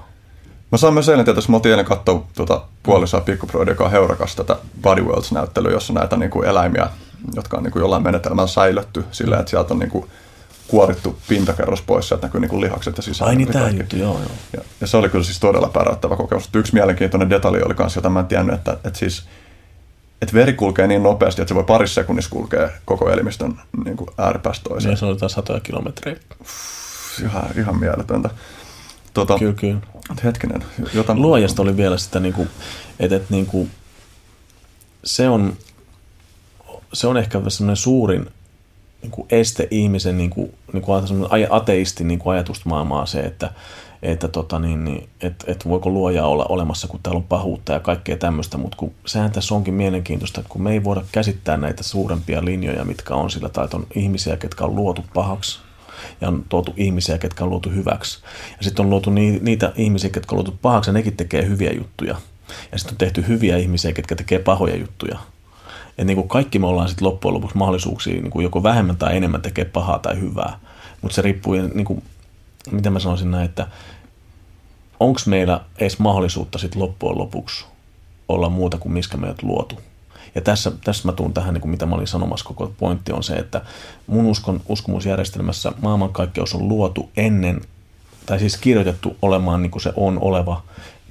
Mä 0.73 0.79
saan 0.79 0.95
myös 0.95 1.09
eilen 1.09 1.25
tietää, 1.25 1.43
mä 1.49 1.57
oltiin 1.57 1.71
eilen 1.71 1.85
katsoa 1.85 2.27
tuota 2.37 2.63
puolisoa 2.83 3.21
Pikkuproidi, 3.21 3.71
joka 3.71 3.85
on 3.85 3.91
Heurakas 3.91 4.37
tätä 4.37 4.57
Body 4.83 5.03
Worlds-näyttelyä, 5.03 5.73
jossa 5.73 5.93
näitä 5.93 6.17
niin 6.17 6.31
kuin 6.31 6.49
eläimiä, 6.49 6.89
jotka 7.35 7.57
on 7.57 7.63
niin 7.63 7.73
kuin 7.73 7.81
jollain 7.81 8.03
menetelmällä 8.03 8.49
säilytty 8.49 9.05
silleen, 9.11 9.41
että 9.41 9.51
sieltä 9.51 9.75
on 9.75 9.81
niin 9.81 9.91
kuin 9.91 10.05
kuorittu 10.69 11.19
pintakerros 11.29 11.83
pois, 11.83 12.09
sieltä 12.09 12.27
näkyy 12.27 12.41
niin 12.41 12.49
kuin 12.49 12.61
lihakset 12.61 12.97
ja 12.97 13.03
sisällä. 13.03 13.31
Ai 13.31 13.37
niin, 13.37 13.49
tämä 13.49 13.69
juttu, 13.69 13.97
joo, 13.97 14.19
joo. 14.19 14.31
Ja, 14.53 14.61
ja, 14.81 14.87
se 14.87 14.97
oli 14.97 15.09
kyllä 15.09 15.25
siis 15.25 15.41
todella 15.41 15.69
päräyttävä 15.69 16.17
kokemus. 16.17 16.49
Yksi 16.55 16.75
mielenkiintoinen 16.75 17.31
detalji 17.31 17.63
oli 17.63 17.75
myös, 17.79 17.97
jota 17.97 18.11
mä 18.11 18.21
en 18.21 18.27
tiennyt, 18.27 18.55
että, 18.55 18.73
että 18.73 18.99
siis 18.99 19.29
että 20.23 20.35
veri 20.35 20.53
kulkee 20.53 20.87
niin 20.87 21.03
nopeasti, 21.03 21.43
että 21.43 21.49
se 21.49 21.55
voi 21.55 21.65
parissa 21.65 21.95
sekunnissa 21.95 22.31
kulkea 22.31 22.69
koko 22.85 23.11
elimistön 23.11 23.61
niin 23.85 23.97
kuin 23.97 24.11
ääripäästä 24.19 24.65
toiseen. 24.69 24.91
Niin, 24.91 24.99
se 24.99 25.05
oli 25.05 25.15
jotain 25.15 25.31
satoja 25.31 25.61
kilometrejä. 25.61 26.17
Ihan, 27.23 27.45
ihan 27.57 27.81
mieletöntä. 27.81 28.31
Tota, 29.15 29.39
Kyllä, 29.39 29.53
kyllä. 29.53 29.81
Hetkinen. 30.25 30.65
Jotain... 30.95 31.23
Luojasta 31.23 31.63
oli 31.63 31.77
vielä 31.77 31.99
sitä, 31.99 32.21
niin 32.21 32.35
kuin, 32.35 32.49
että, 33.01 33.17
että 33.17 33.27
niin 33.31 33.47
kuin, 33.47 33.71
se, 35.05 35.29
on, 35.29 35.57
se 36.93 37.07
on 37.07 37.17
ehkä 37.17 37.41
semmoinen 37.49 37.77
suurin 37.77 38.31
niin 39.03 39.11
kuin 39.11 39.29
este 39.31 39.69
ihmisen 39.71 40.19
niin 40.19 40.31
kuin, 40.31 40.55
niin 40.73 40.83
kuin 40.83 41.03
ateistin 41.51 42.09
niin 42.09 42.19
kuin 42.19 42.35
ajatusmaailmaa 42.35 43.07
se, 43.07 43.21
että, 43.21 43.51
että 44.03 44.29
tota 44.29 44.59
niin, 44.59 44.85
niin, 44.85 45.09
et, 45.21 45.45
et 45.47 45.69
voiko 45.69 45.91
luoja 45.91 46.27
olla 46.27 46.47
olemassa, 46.49 46.89
kun 46.89 47.01
täällä 47.03 47.19
on 47.19 47.25
pahuutta 47.25 47.73
ja 47.73 47.81
kaikkea 47.81 48.17
tämmöistä, 48.17 48.59
mutta 48.59 48.77
kun 48.77 48.93
sehän 49.07 49.33
tässä 49.33 49.55
onkin 49.55 49.75
mielenkiintoista, 49.75 50.41
että 50.41 50.53
kun 50.53 50.63
me 50.63 50.73
ei 50.73 50.85
voida 50.85 51.03
käsittää 51.13 51.57
näitä 51.57 51.83
suurempia 51.83 52.45
linjoja, 52.45 52.85
mitkä 52.85 53.15
on 53.15 53.31
sillä, 53.31 53.49
tai 53.49 53.69
on 53.75 53.87
ihmisiä, 53.95 54.37
ketkä 54.37 54.65
on 54.65 54.77
luotu 54.77 55.05
pahaksi, 55.15 55.59
ja 56.21 56.29
on 56.29 56.45
tuotu 56.49 56.75
ihmisiä, 56.77 57.19
ketkä 57.19 57.45
on 57.45 57.51
luotu 57.51 57.71
hyväksi. 57.71 58.19
Ja 58.51 58.65
sitten 58.65 58.85
on 58.85 58.91
luotu 58.91 59.11
niitä 59.41 59.73
ihmisiä, 59.77 60.11
ketkä 60.11 60.33
on 60.33 60.37
luotu 60.37 60.59
pahaksi, 60.63 60.91
ja 60.91 60.95
nekin 60.95 61.17
tekee 61.17 61.47
hyviä 61.47 61.73
juttuja. 61.73 62.17
Ja 62.73 62.79
sitten 62.79 62.95
on 62.95 62.99
tehty 62.99 63.25
hyviä 63.29 63.57
ihmisiä, 63.57 63.93
ketkä 63.93 64.17
tekee 64.17 64.39
pahoja 64.39 64.77
juttuja. 64.77 65.19
Ja 65.99 66.05
niin 66.05 66.17
kuin 66.17 66.29
kaikki 66.29 66.59
me 66.59 66.67
ollaan 66.67 66.89
sitten 66.89 67.09
loppujen 67.09 67.35
lopuksi 67.35 67.57
mahdollisuuksia 67.57 68.13
niin 68.13 68.31
kuin 68.31 68.45
joko 68.45 68.63
vähemmän 68.63 68.97
tai 68.97 69.17
enemmän 69.17 69.43
tekee 69.43 69.65
pahaa 69.65 69.99
tai 69.99 70.21
hyvää. 70.21 70.59
Mutta 71.03 71.15
se 71.15 71.23
riippuu, 71.23 71.55
niin 71.55 71.85
kuin, 71.85 72.03
miten 72.71 72.93
mä 72.93 72.99
sanoisin 72.99 73.31
näin, 73.31 73.45
että 73.45 73.67
onko 75.01 75.21
meillä 75.27 75.61
edes 75.79 75.99
mahdollisuutta 75.99 76.59
sitten 76.59 76.83
loppujen 76.83 77.19
lopuksi 77.19 77.65
olla 78.29 78.49
muuta 78.49 78.79
kuin 78.79 78.93
miskä 78.93 79.17
meidät 79.17 79.43
luotu. 79.43 79.81
Ja 80.35 80.41
tässä, 80.41 80.73
tässä 80.85 81.09
mä 81.09 81.13
tuun 81.13 81.35
tähän, 81.35 81.55
niin 81.55 81.61
kuin 81.61 81.71
mitä 81.71 81.87
mä 81.87 81.95
olin 81.95 82.07
sanomassa, 82.07 82.45
koko 82.45 82.73
pointti 82.79 83.13
on 83.13 83.23
se, 83.23 83.35
että 83.35 83.63
mun 84.07 84.27
uskon, 84.27 84.61
uskomusjärjestelmässä 84.69 85.73
maailmankaikkeus 85.83 86.55
on 86.55 86.69
luotu 86.69 87.11
ennen, 87.17 87.61
tai 88.27 88.39
siis 88.39 88.57
kirjoitettu 88.57 89.17
olemaan 89.23 89.63
niin 89.63 89.71
kuin 89.71 89.83
se 89.83 89.93
on 89.97 90.19
oleva 90.21 90.63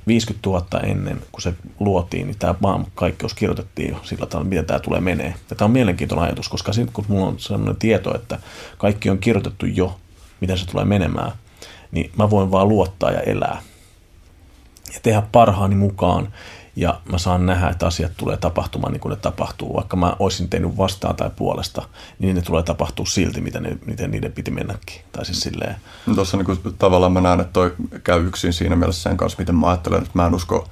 50 0.07 0.49
000 0.49 0.79
ennen, 0.83 1.21
kun 1.31 1.41
se 1.41 1.53
luotiin, 1.79 2.27
niin 2.27 2.37
tämä 2.39 2.55
maailmankaikkeus 2.59 3.33
kirjoitettiin 3.33 3.89
jo 3.89 3.99
sillä 4.03 4.25
tavalla, 4.25 4.49
miten 4.49 4.65
tämä 4.65 4.79
tulee 4.79 5.01
menee. 5.01 5.35
Ja 5.49 5.55
tämä 5.55 5.65
on 5.65 5.71
mielenkiintoinen 5.71 6.25
ajatus, 6.25 6.49
koska 6.49 6.73
sitten 6.73 6.93
kun 6.93 7.05
mulla 7.07 7.27
on 7.27 7.39
sellainen 7.39 7.75
tieto, 7.75 8.15
että 8.15 8.39
kaikki 8.77 9.09
on 9.09 9.17
kirjoitettu 9.17 9.65
jo, 9.65 9.97
miten 10.41 10.57
se 10.57 10.67
tulee 10.67 10.85
menemään, 10.85 11.31
niin 11.91 12.11
mä 12.17 12.29
voin 12.29 12.51
vaan 12.51 12.69
luottaa 12.69 13.11
ja 13.11 13.19
elää. 13.19 13.61
Ja 14.93 14.99
tehdä 15.03 15.23
parhaani 15.31 15.75
mukaan 15.75 16.33
ja 16.77 17.01
mä 17.11 17.17
saan 17.17 17.45
nähdä, 17.45 17.69
että 17.69 17.87
asiat 17.87 18.11
tulee 18.17 18.37
tapahtumaan 18.37 18.93
niin 18.93 18.99
kuin 19.01 19.09
ne 19.09 19.15
tapahtuu. 19.15 19.75
Vaikka 19.75 19.97
mä 19.97 20.15
olisin 20.19 20.49
tehnyt 20.49 20.77
vastaan 20.77 21.15
tai 21.15 21.29
puolesta, 21.35 21.81
niin 22.19 22.35
ne 22.35 22.41
tulee 22.41 22.63
tapahtua 22.63 23.05
silti, 23.05 23.41
miten, 23.41 23.63
ne, 23.63 23.77
miten 23.85 24.11
niiden 24.11 24.31
piti 24.31 24.51
mennäkin. 24.51 25.01
Tai 25.11 25.25
siis 25.25 25.39
silleen. 25.39 25.75
No 26.05 26.15
Tuossa 26.15 26.37
niin 26.37 26.45
kuin, 26.45 26.59
tavallaan 26.79 27.11
mä 27.11 27.21
näen, 27.21 27.39
että 27.39 27.53
toi 27.53 27.75
käy 28.03 28.27
yksin 28.27 28.53
siinä 28.53 28.75
mielessä 28.75 29.09
sen 29.09 29.17
kanssa, 29.17 29.39
miten 29.39 29.55
mä 29.55 29.67
ajattelen, 29.67 29.99
että 29.99 30.11
mä 30.13 30.27
en 30.27 30.35
usko 30.35 30.67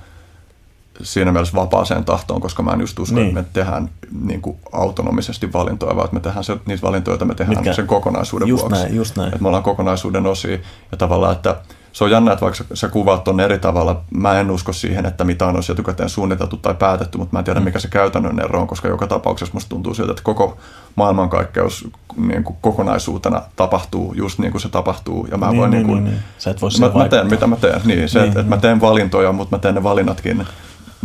siinä 1.02 1.32
mielessä 1.32 1.56
vapaaseen 1.56 2.06
tahtoon, 2.06 2.42
koska 2.42 2.64
mä 2.64 2.72
en 2.72 2.82
just 2.82 3.00
usko, 3.00 3.16
niin. 3.16 3.28
että 3.28 3.42
me 3.42 3.48
tehdään 3.54 3.90
niin 4.22 4.42
kuin 4.42 4.58
autonomisesti 4.72 5.54
valintoja, 5.54 5.96
vaan 5.96 6.06
että 6.06 6.16
me 6.16 6.20
tehdään 6.20 6.44
se, 6.44 6.58
niitä 6.66 6.82
valintoja, 6.82 7.14
joita 7.14 7.26
me 7.26 7.36
tehdään 7.36 7.58
Mitkä? 7.58 7.74
sen 7.74 7.88
kokonaisuuden 7.88 8.48
just 8.48 8.62
vuoksi. 8.62 8.82
Näin, 8.82 8.96
just 8.96 9.18
näin. 9.18 9.28
Että 9.28 9.42
me 9.42 9.48
ollaan 9.48 9.64
kokonaisuuden 9.64 10.26
osia 10.26 10.58
ja 10.92 10.98
tavallaan, 10.98 11.36
että 11.36 11.56
se 11.96 12.04
on 12.04 12.12
jännä, 12.12 12.32
että 12.32 12.46
vaikka 12.46 12.64
sä 12.74 12.88
kuvaat 12.88 13.28
on 13.28 13.40
eri 13.40 13.60
tavalla, 13.60 14.02
mä 14.12 14.40
en 14.40 14.52
usko 14.52 14.74
siihen, 14.74 15.06
että 15.06 15.24
mitä 15.24 15.46
on 15.46 15.56
etukäteen 15.72 16.10
suunniteltu 16.10 16.58
tai 16.58 16.76
päätetty, 16.76 17.18
mutta 17.18 17.34
mä 17.34 17.40
en 17.40 17.46
tiedä, 17.46 17.60
mikä 17.60 17.80
se 17.80 17.88
käytännön 17.88 18.40
ero 18.40 18.62
on, 18.62 18.68
koska 18.68 18.88
joka 18.88 19.08
tapauksessa 19.08 19.54
musta 19.54 19.70
tuntuu 19.70 19.94
siltä, 19.94 20.12
että 20.12 20.24
koko 20.24 20.58
maailmankaikkeus 20.96 21.88
niin 22.18 22.44
kuin 22.44 22.58
kokonaisuutena 22.62 23.42
tapahtuu 23.56 24.14
just 24.14 24.40
niin 24.40 24.52
kuin 24.52 24.62
se 24.62 24.70
tapahtuu. 24.70 25.28
Ja 25.32 25.38
mä 25.38 25.50
niin, 25.50 25.60
voin 25.60 25.72
niin, 25.72 25.78
niin 25.78 25.88
kuin, 25.88 26.04
niin, 26.04 26.14
niin. 26.14 26.24
Sä 26.38 26.52
et 26.52 26.62
voi 26.62 26.70
mä, 26.80 27.04
mä 27.04 27.10
teen, 27.10 27.30
mitä 27.30 27.48
mä 27.48 27.56
teen. 27.56 27.82
Niin, 27.86 28.10
se, 28.10 28.20
niin, 28.20 28.28
että, 28.28 28.40
että 28.40 28.56
mä 28.56 28.62
teen 28.62 28.82
valintoja, 28.82 29.32
mutta 29.32 29.56
mä 29.56 29.60
teen 29.60 29.76
ne 29.76 29.84
valinnatkin 29.84 30.48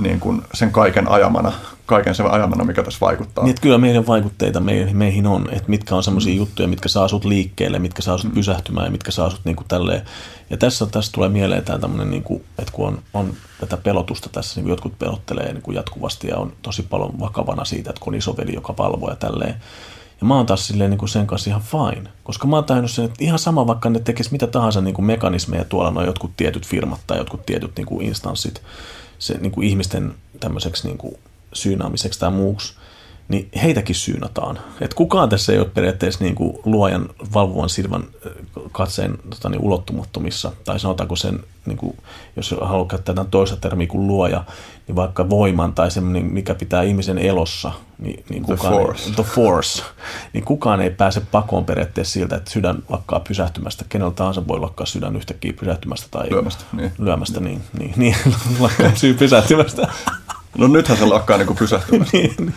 niin 0.02 0.20
kuin 0.20 0.42
sen 0.54 0.72
kaiken 0.72 1.10
ajamana, 1.10 1.52
kaiken 1.86 2.14
sen 2.14 2.30
ajamana, 2.30 2.64
mikä 2.64 2.82
tässä 2.82 3.00
vaikuttaa. 3.00 3.44
Niin, 3.44 3.56
kyllä 3.60 3.78
meidän 3.78 4.06
vaikutteita 4.06 4.60
meihin, 4.60 4.96
meihin 4.96 5.26
on, 5.26 5.48
että 5.52 5.70
mitkä 5.70 5.96
on 5.96 6.02
sellaisia 6.02 6.32
mm. 6.32 6.38
juttuja, 6.38 6.68
mitkä 6.68 6.88
saa 6.88 7.08
sut 7.08 7.24
liikkeelle, 7.24 7.78
mitkä 7.78 8.02
saa 8.02 8.18
sut 8.18 8.30
mm. 8.30 8.34
pysähtymään 8.34 8.86
ja 8.86 8.90
mitkä 8.90 9.10
saa 9.10 9.30
sut 9.30 9.44
niin 9.44 9.56
kuin 9.56 9.68
tälleen. 9.68 10.02
Ja 10.50 10.56
tässä, 10.56 10.86
tässä 10.86 11.12
tulee 11.12 11.28
mieleen 11.28 11.64
tämä 11.64 11.78
tämmöinen, 11.78 12.10
niin 12.10 12.22
kuin, 12.22 12.44
että 12.58 12.72
kun 12.72 12.86
on, 12.88 13.02
on 13.14 13.34
tätä 13.60 13.76
pelotusta 13.76 14.28
tässä, 14.32 14.60
niin 14.60 14.64
kuin 14.64 14.70
jotkut 14.70 14.98
pelottelee 14.98 15.52
niin 15.52 15.62
kuin 15.62 15.74
jatkuvasti 15.74 16.28
ja 16.28 16.36
on 16.36 16.52
tosi 16.62 16.82
paljon 16.82 17.20
vakavana 17.20 17.64
siitä, 17.64 17.90
että 17.90 18.00
kun 18.00 18.14
on 18.14 18.18
isoveli, 18.18 18.54
joka 18.54 18.72
palvoo 18.72 19.10
ja 19.10 19.16
tälleen. 19.16 19.54
Ja 20.20 20.26
mä 20.26 20.36
oon 20.36 20.46
taas 20.46 20.66
silleen 20.66 20.90
niin 20.90 20.98
kuin 20.98 21.08
sen 21.08 21.26
kanssa 21.26 21.50
ihan 21.50 21.62
fine, 21.62 22.10
koska 22.24 22.46
mä 22.46 22.56
oon 22.56 22.64
tajunnut 22.64 22.90
sen, 22.90 23.04
että 23.04 23.24
ihan 23.24 23.38
sama 23.38 23.66
vaikka 23.66 23.90
ne 23.90 24.00
tekis 24.00 24.30
mitä 24.30 24.46
tahansa 24.46 24.80
niin 24.80 24.94
kuin 24.94 25.04
mekanismeja 25.04 25.64
tuolla, 25.64 25.90
noin 25.90 26.06
jotkut 26.06 26.36
tietyt 26.36 26.66
firmat 26.66 27.00
tai 27.06 27.18
jotkut 27.18 27.46
tietyt 27.46 27.76
niin 27.76 27.86
kuin 27.86 28.06
instanssit, 28.06 28.62
se 29.20 29.38
niin 29.38 29.52
kuin 29.52 29.68
ihmisten 29.68 30.14
tämmöiseksi 30.40 30.86
niin 30.86 30.98
kuin 30.98 31.14
syynaamiseksi 31.52 32.20
tai 32.20 32.30
muuksi, 32.30 32.74
niin 33.30 33.48
heitäkin 33.62 33.94
syynataan. 33.94 34.58
Et 34.80 34.94
kukaan 34.94 35.28
tässä 35.28 35.52
ei 35.52 35.58
ole 35.58 35.70
periaatteessa 35.74 36.24
niin 36.24 36.34
kuin 36.34 36.58
luojan 36.64 37.08
valvovan 37.34 37.68
silmän 37.68 38.02
katseen 38.72 39.18
tota, 39.30 39.48
niin 39.48 39.60
ulottumattomissa, 39.60 40.52
tai 40.64 40.80
sanotaanko 40.80 41.16
sen, 41.16 41.40
niin 41.66 41.76
kuin, 41.76 41.96
jos 42.36 42.54
haluaa 42.60 42.88
käyttää 42.88 43.14
tämän 43.14 43.30
toista 43.30 43.56
termiä 43.56 43.86
kuin 43.86 44.06
luoja, 44.06 44.44
niin 44.86 44.96
vaikka 44.96 45.30
voiman 45.30 45.72
tai 45.72 45.90
semmoinen, 45.90 46.24
mikä 46.24 46.54
pitää 46.54 46.82
ihmisen 46.82 47.18
elossa, 47.18 47.72
niin, 47.98 48.24
niin 48.28 48.42
kukaan, 48.42 48.74
the, 48.74 48.82
force. 48.82 49.08
Ei, 49.08 49.14
the 49.14 49.22
force, 49.22 49.82
niin 50.32 50.44
kukaan 50.44 50.80
ei 50.80 50.90
pääse 50.90 51.20
pakoon 51.20 51.64
periaatteessa 51.64 52.12
siltä, 52.12 52.36
että 52.36 52.50
sydän 52.50 52.82
lakkaa 52.88 53.20
pysähtymästä. 53.20 53.84
Kenellä 53.88 54.12
tahansa 54.12 54.46
voi 54.48 54.60
lakkaa 54.60 54.86
sydän 54.86 55.16
yhtäkkiä 55.16 55.52
pysähtymästä 55.52 56.06
tai 56.10 56.30
lyömästä, 56.30 56.64
niin, 56.72 56.92
lyömästä, 56.98 57.40
niin, 57.40 57.62
niin, 57.78 57.92
niin 57.96 58.16
lakkaa 58.60 58.92
pysähtymästä. 59.18 59.88
No 60.58 60.68
nythän 60.68 60.98
se 60.98 61.06
lakkaa 61.06 61.36
niin 61.36 61.56
pysähtymästä. 61.56 62.16
niin. 62.18 62.54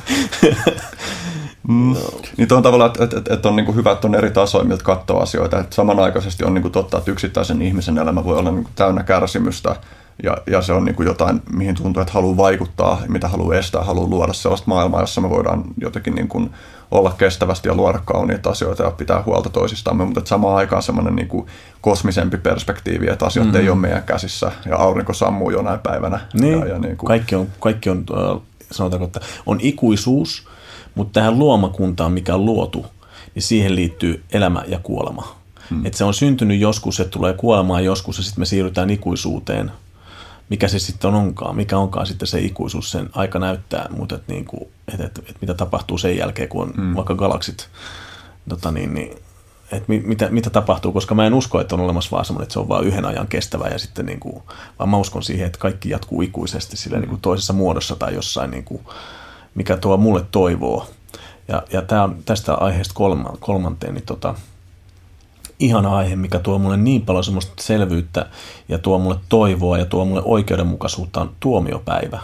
Mm. 1.67 1.95
Niin 2.37 2.53
on 2.53 2.63
tavallaan, 2.63 2.91
että, 2.91 3.17
että, 3.17 3.33
että 3.33 3.49
on 3.49 3.55
niin 3.55 3.65
kuin 3.65 3.75
hyvä, 3.75 3.91
että 3.91 4.07
on 4.07 4.15
eri 4.15 4.31
tasoja, 4.31 4.63
miltä 4.63 4.83
katsoo 4.83 5.19
asioita. 5.19 5.59
Että 5.59 5.75
samanaikaisesti 5.75 6.45
on 6.45 6.53
niin 6.53 6.61
kuin 6.61 6.71
totta, 6.71 6.97
että 6.97 7.11
yksittäisen 7.11 7.61
ihmisen 7.61 7.97
elämä 7.97 8.23
voi 8.23 8.37
olla 8.37 8.51
niin 8.51 8.63
kuin 8.63 8.73
täynnä 8.75 9.03
kärsimystä 9.03 9.75
ja, 10.23 10.37
ja 10.47 10.61
se 10.61 10.73
on 10.73 10.85
niin 10.85 10.95
kuin 10.95 11.07
jotain, 11.07 11.41
mihin 11.51 11.75
tuntuu, 11.75 12.01
että 12.01 12.13
haluaa 12.13 12.37
vaikuttaa, 12.37 13.01
mitä 13.07 13.27
haluaa 13.27 13.57
estää, 13.57 13.83
haluaa 13.83 14.09
luoda 14.09 14.33
sellaista 14.33 14.67
maailmaa, 14.67 15.01
jossa 15.01 15.21
me 15.21 15.29
voidaan 15.29 15.63
jotenkin 15.77 16.15
niin 16.15 16.27
kuin 16.27 16.49
olla 16.93 17.15
kestävästi 17.17 17.67
ja 17.67 17.75
luoda 17.75 17.99
kauniita 18.05 18.49
asioita 18.49 18.83
ja 18.83 18.91
pitää 18.91 19.23
huolta 19.23 19.49
toisistamme, 19.49 20.05
mutta 20.05 20.21
samaan 20.25 20.55
aikaan 20.55 20.83
semmoinen 20.83 21.15
niin 21.15 21.27
kuin 21.27 21.47
kosmisempi 21.81 22.37
perspektiivi, 22.37 23.09
että 23.09 23.25
asiat 23.25 23.45
mm-hmm. 23.45 23.61
ei 23.61 23.69
ole 23.69 23.77
meidän 23.77 24.03
käsissä 24.03 24.51
ja 24.65 24.77
aurinko 24.77 25.13
sammuu 25.13 25.49
jonain 25.49 25.79
päivänä. 25.79 26.19
Niin, 26.33 26.59
ja, 26.59 26.67
ja 26.67 26.79
niin 26.79 26.97
kuin... 26.97 27.07
kaikki 27.07 27.35
on, 27.35 27.47
kaikki 27.59 27.89
on 27.89 28.05
sanotaanko, 28.71 29.05
että 29.05 29.19
on 29.45 29.57
ikuisuus, 29.61 30.47
mutta 30.95 31.19
tähän 31.19 31.39
luomakuntaan, 31.39 32.11
mikä 32.11 32.35
on 32.35 32.45
luotu, 32.45 32.85
niin 33.35 33.43
siihen 33.43 33.75
liittyy 33.75 34.23
elämä 34.33 34.63
ja 34.67 34.79
kuolema. 34.83 35.35
Hmm. 35.69 35.85
Että 35.85 35.97
se 35.97 36.03
on 36.03 36.13
syntynyt 36.13 36.59
joskus, 36.59 36.95
se 36.95 37.05
tulee 37.05 37.33
kuolemaan 37.33 37.85
joskus 37.85 38.17
ja 38.17 38.23
sitten 38.23 38.41
me 38.41 38.45
siirrytään 38.45 38.89
ikuisuuteen. 38.89 39.71
Mikä 40.49 40.67
se 40.67 40.79
sitten 40.79 41.07
on 41.07 41.15
onkaan, 41.15 41.55
mikä 41.55 41.77
onkaan 41.77 42.05
sitten 42.05 42.27
se 42.27 42.39
ikuisuus, 42.39 42.91
sen 42.91 43.09
aika 43.13 43.39
näyttää, 43.39 43.87
mutta 43.89 44.15
et 44.15 44.27
niin 44.27 44.45
kuin, 44.45 44.63
et, 44.93 44.99
et, 44.99 45.23
et 45.29 45.35
mitä 45.41 45.53
tapahtuu 45.53 45.97
sen 45.97 46.17
jälkeen, 46.17 46.49
kun 46.49 46.61
on 46.61 46.73
hmm. 46.75 46.95
vaikka 46.95 47.15
galaksit, 47.15 47.69
tota 48.49 48.71
niin, 48.71 48.93
niin, 48.93 49.17
että 49.71 49.85
mitä, 49.87 50.29
mitä 50.29 50.49
tapahtuu, 50.49 50.91
koska 50.91 51.15
mä 51.15 51.27
en 51.27 51.33
usko, 51.33 51.61
että 51.61 51.75
on 51.75 51.81
olemassa 51.81 52.11
vaan 52.11 52.25
semmoinen, 52.25 52.43
että 52.43 52.53
se 52.53 52.59
on 52.59 52.69
vain 52.69 52.85
yhden 52.85 53.05
ajan 53.05 53.27
kestävä 53.27 53.67
ja 53.67 53.79
sitten 53.79 54.05
niin 54.05 54.19
kuin, 54.19 54.43
vaan 54.79 54.89
mä 54.89 54.97
uskon 54.97 55.23
siihen, 55.23 55.45
että 55.45 55.59
kaikki 55.59 55.89
jatkuu 55.89 56.21
ikuisesti 56.21 56.77
sillä 56.77 56.99
niin 56.99 57.09
kuin 57.09 57.21
toisessa 57.21 57.53
muodossa 57.53 57.95
tai 57.95 58.13
jossain 58.13 58.51
niin 58.51 58.63
kuin, 58.63 58.81
mikä 59.55 59.77
tuo 59.77 59.97
mulle 59.97 60.25
toivoo. 60.31 60.87
Ja, 61.47 61.63
ja 61.71 61.81
tää 61.81 62.03
on 62.03 62.17
tästä 62.25 62.53
aiheesta 62.53 62.93
kolma, 62.93 63.33
kolmanteen, 63.39 63.93
niin 63.93 64.05
tota, 64.05 64.35
ihana 65.64 65.97
aihe, 65.97 66.16
mikä 66.16 66.39
tuo 66.39 66.59
mulle 66.59 66.78
niin 66.78 67.01
paljon 67.01 67.24
semmoista 67.24 67.53
selvyyttä 67.59 68.26
ja 68.70 68.78
tuo 68.78 68.99
mulle 68.99 69.18
toivoa 69.30 69.78
ja 69.78 69.86
tuo 69.86 70.05
mulle 70.05 70.22
oikeudenmukaisuutta 70.26 71.22
on 71.22 71.32
tuomiopäivä. 71.39 72.20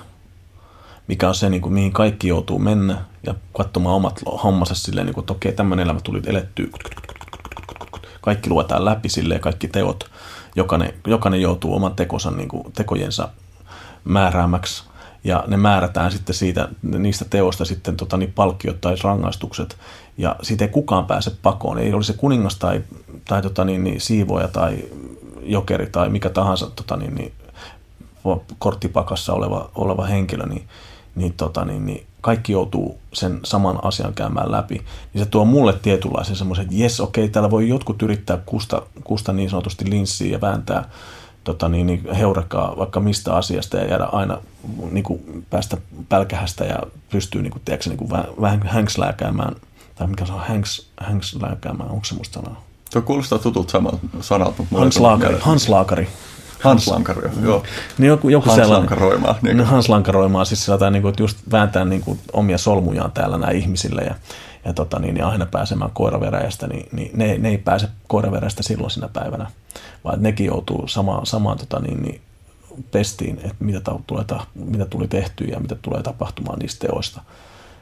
Mikä 1.07 1.27
on 1.27 1.35
se, 1.35 1.49
niin 1.49 1.61
kuin, 1.61 1.73
mihin 1.73 1.91
kaikki 1.91 2.27
joutuu 2.27 2.59
mennä 2.59 2.97
ja 3.23 3.35
katsomaan 3.57 3.95
omat 3.95 4.21
hommansa 4.43 4.75
silleen, 4.75 5.05
niin 5.05 5.13
kuin, 5.13 5.23
että 5.23 5.33
okei, 5.33 5.51
tämmöinen 5.51 5.83
elämä 5.83 5.99
tuli 6.03 6.21
elettyä. 6.25 6.67
Kaikki 8.21 8.49
luetaan 8.49 8.85
läpi 8.85 9.09
silleen, 9.09 9.41
kaikki 9.41 9.67
teot 9.67 10.11
jokainen, 10.55 10.93
jokainen 11.07 11.41
joutuu 11.41 11.75
oman 11.75 11.95
tekonsa, 11.95 12.31
niin 12.31 12.49
kuin, 12.49 12.73
tekojensa 12.73 13.29
määräämäksi 14.03 14.88
ja 15.23 15.43
ne 15.47 15.57
määrätään 15.57 16.11
sitten 16.11 16.35
siitä, 16.35 16.69
niistä 16.81 17.25
teoista 17.29 17.65
sitten 17.65 17.97
tota, 17.97 18.17
niin 18.17 18.33
palkkiot 18.33 18.81
tai 18.81 18.95
rangaistukset, 19.03 19.77
ja 20.17 20.35
siitä 20.41 20.65
ei 20.65 20.69
kukaan 20.69 21.05
pääse 21.05 21.31
pakoon. 21.41 21.79
Ei 21.79 21.93
olisi 21.93 22.11
se 22.11 22.17
kuningas 22.17 22.55
tai, 22.55 22.81
tai 23.27 23.41
tota, 23.41 23.65
niin, 23.65 23.83
niin, 23.83 24.01
siivoja 24.01 24.47
tai 24.47 24.77
jokeri 25.41 25.87
tai 25.87 26.09
mikä 26.09 26.29
tahansa 26.29 26.69
tota, 26.75 26.97
niin, 26.97 27.15
niin, 27.15 27.33
korttipakassa 28.59 29.33
oleva, 29.33 29.69
oleva 29.75 30.05
henkilö, 30.05 30.45
niin, 30.45 30.67
niin, 31.15 31.33
tota, 31.33 31.65
niin, 31.65 31.85
niin 31.85 32.05
kaikki 32.21 32.51
joutuu 32.51 32.97
sen 33.13 33.39
saman 33.43 33.79
asian 33.85 34.13
käymään 34.13 34.51
läpi, 34.51 34.75
niin 35.13 35.23
se 35.23 35.29
tuo 35.29 35.45
mulle 35.45 35.73
tietynlaisen 35.73 36.35
semmoisen, 36.35 36.63
että 36.63 36.75
jes, 36.77 36.99
okei, 36.99 37.23
okay, 37.23 37.31
täällä 37.31 37.51
voi 37.51 37.69
jotkut 37.69 38.01
yrittää 38.01 38.37
kusta, 38.45 38.81
kusta 39.03 39.33
niin 39.33 39.49
sanotusti 39.49 39.89
linssiä 39.89 40.31
ja 40.31 40.41
vääntää 40.41 40.89
tota 41.53 41.69
niin, 41.69 41.87
niin 41.87 42.13
heurakkaa 42.13 42.77
vaikka 42.77 42.99
mistä 42.99 43.35
asiasta 43.35 43.77
ja 43.77 43.87
jäädä 43.87 44.03
aina 44.03 44.37
niin 44.91 45.03
kuin 45.03 45.45
päästä 45.49 45.77
pälkähästä 46.09 46.65
ja 46.65 46.79
pystyy 47.09 47.41
niin 47.41 47.51
kuin, 47.51 47.61
tiedätkö, 47.65 47.89
niin 47.89 47.97
kuin 47.97 48.09
vähän, 48.09 48.27
vähän 48.41 48.59
hänkslääkäämään, 48.67 49.55
tai 49.95 50.07
mikä 50.07 50.25
se 50.25 50.33
on, 50.33 50.41
hänks, 50.47 50.87
hänkslääkäämään, 51.01 51.89
onko 51.89 52.05
semmoista 52.05 52.39
sanaa? 52.39 52.63
Tuo 52.93 53.01
kuulostaa 53.01 53.39
tutulta 53.39 53.71
samalta 53.71 53.97
sanalta. 54.21 54.57
Mutta 54.57 54.79
Hans 54.79 54.99
Laakari, 54.99 55.37
Hans 55.39 55.69
Laakari. 55.69 56.09
Hans 56.59 56.87
Lankari, 56.87 57.29
joo. 57.43 57.63
Niin 57.97 58.07
joku, 58.07 58.29
joku 58.29 58.49
Hans 58.49 58.55
sellainen. 58.55 58.89
Lankaroimaa. 58.89 59.35
Niin 59.41 59.57
No, 59.57 59.65
Hans 59.65 59.89
Lankaroimaa, 59.89 60.45
siis 60.45 60.65
sellainen, 60.65 60.93
niin 60.93 61.01
kuin, 61.01 61.09
että 61.09 61.23
just 61.23 61.37
vääntää 61.51 61.85
niin 61.85 62.01
kuin, 62.01 62.19
omia 62.33 62.57
solmujaan 62.57 63.11
täällä 63.11 63.37
nämä 63.37 63.51
ihmisille 63.51 64.01
ja, 64.01 64.15
ja 64.65 64.73
tota, 64.73 64.99
niin, 64.99 65.17
ja 65.17 65.27
aina 65.27 65.45
pääsemään 65.45 65.91
koiraveräjästä, 65.93 66.67
niin, 66.67 66.89
niin 66.91 67.11
ne, 67.13 67.37
ne, 67.37 67.49
ei 67.49 67.57
pääse 67.57 67.87
koiraveräjästä 68.07 68.63
silloin 68.63 68.91
sinä 68.91 69.07
päivänä, 69.07 69.51
vaan 70.03 70.23
nekin 70.23 70.45
joutuu 70.45 70.87
samaan, 70.87 71.25
samaan 71.25 71.57
tota, 71.57 71.79
niin, 71.79 72.03
niin, 72.03 72.21
pestiin, 72.91 73.37
että 73.37 73.55
mitä, 73.59 73.79
ta, 73.79 73.99
tulee, 74.07 74.23
ta, 74.23 74.45
mitä 74.55 74.85
tuli 74.85 75.07
tehtyä 75.07 75.47
ja 75.47 75.59
mitä 75.59 75.75
tulee 75.81 76.03
tapahtumaan 76.03 76.59
niistä 76.59 76.87
teoista. 76.87 77.21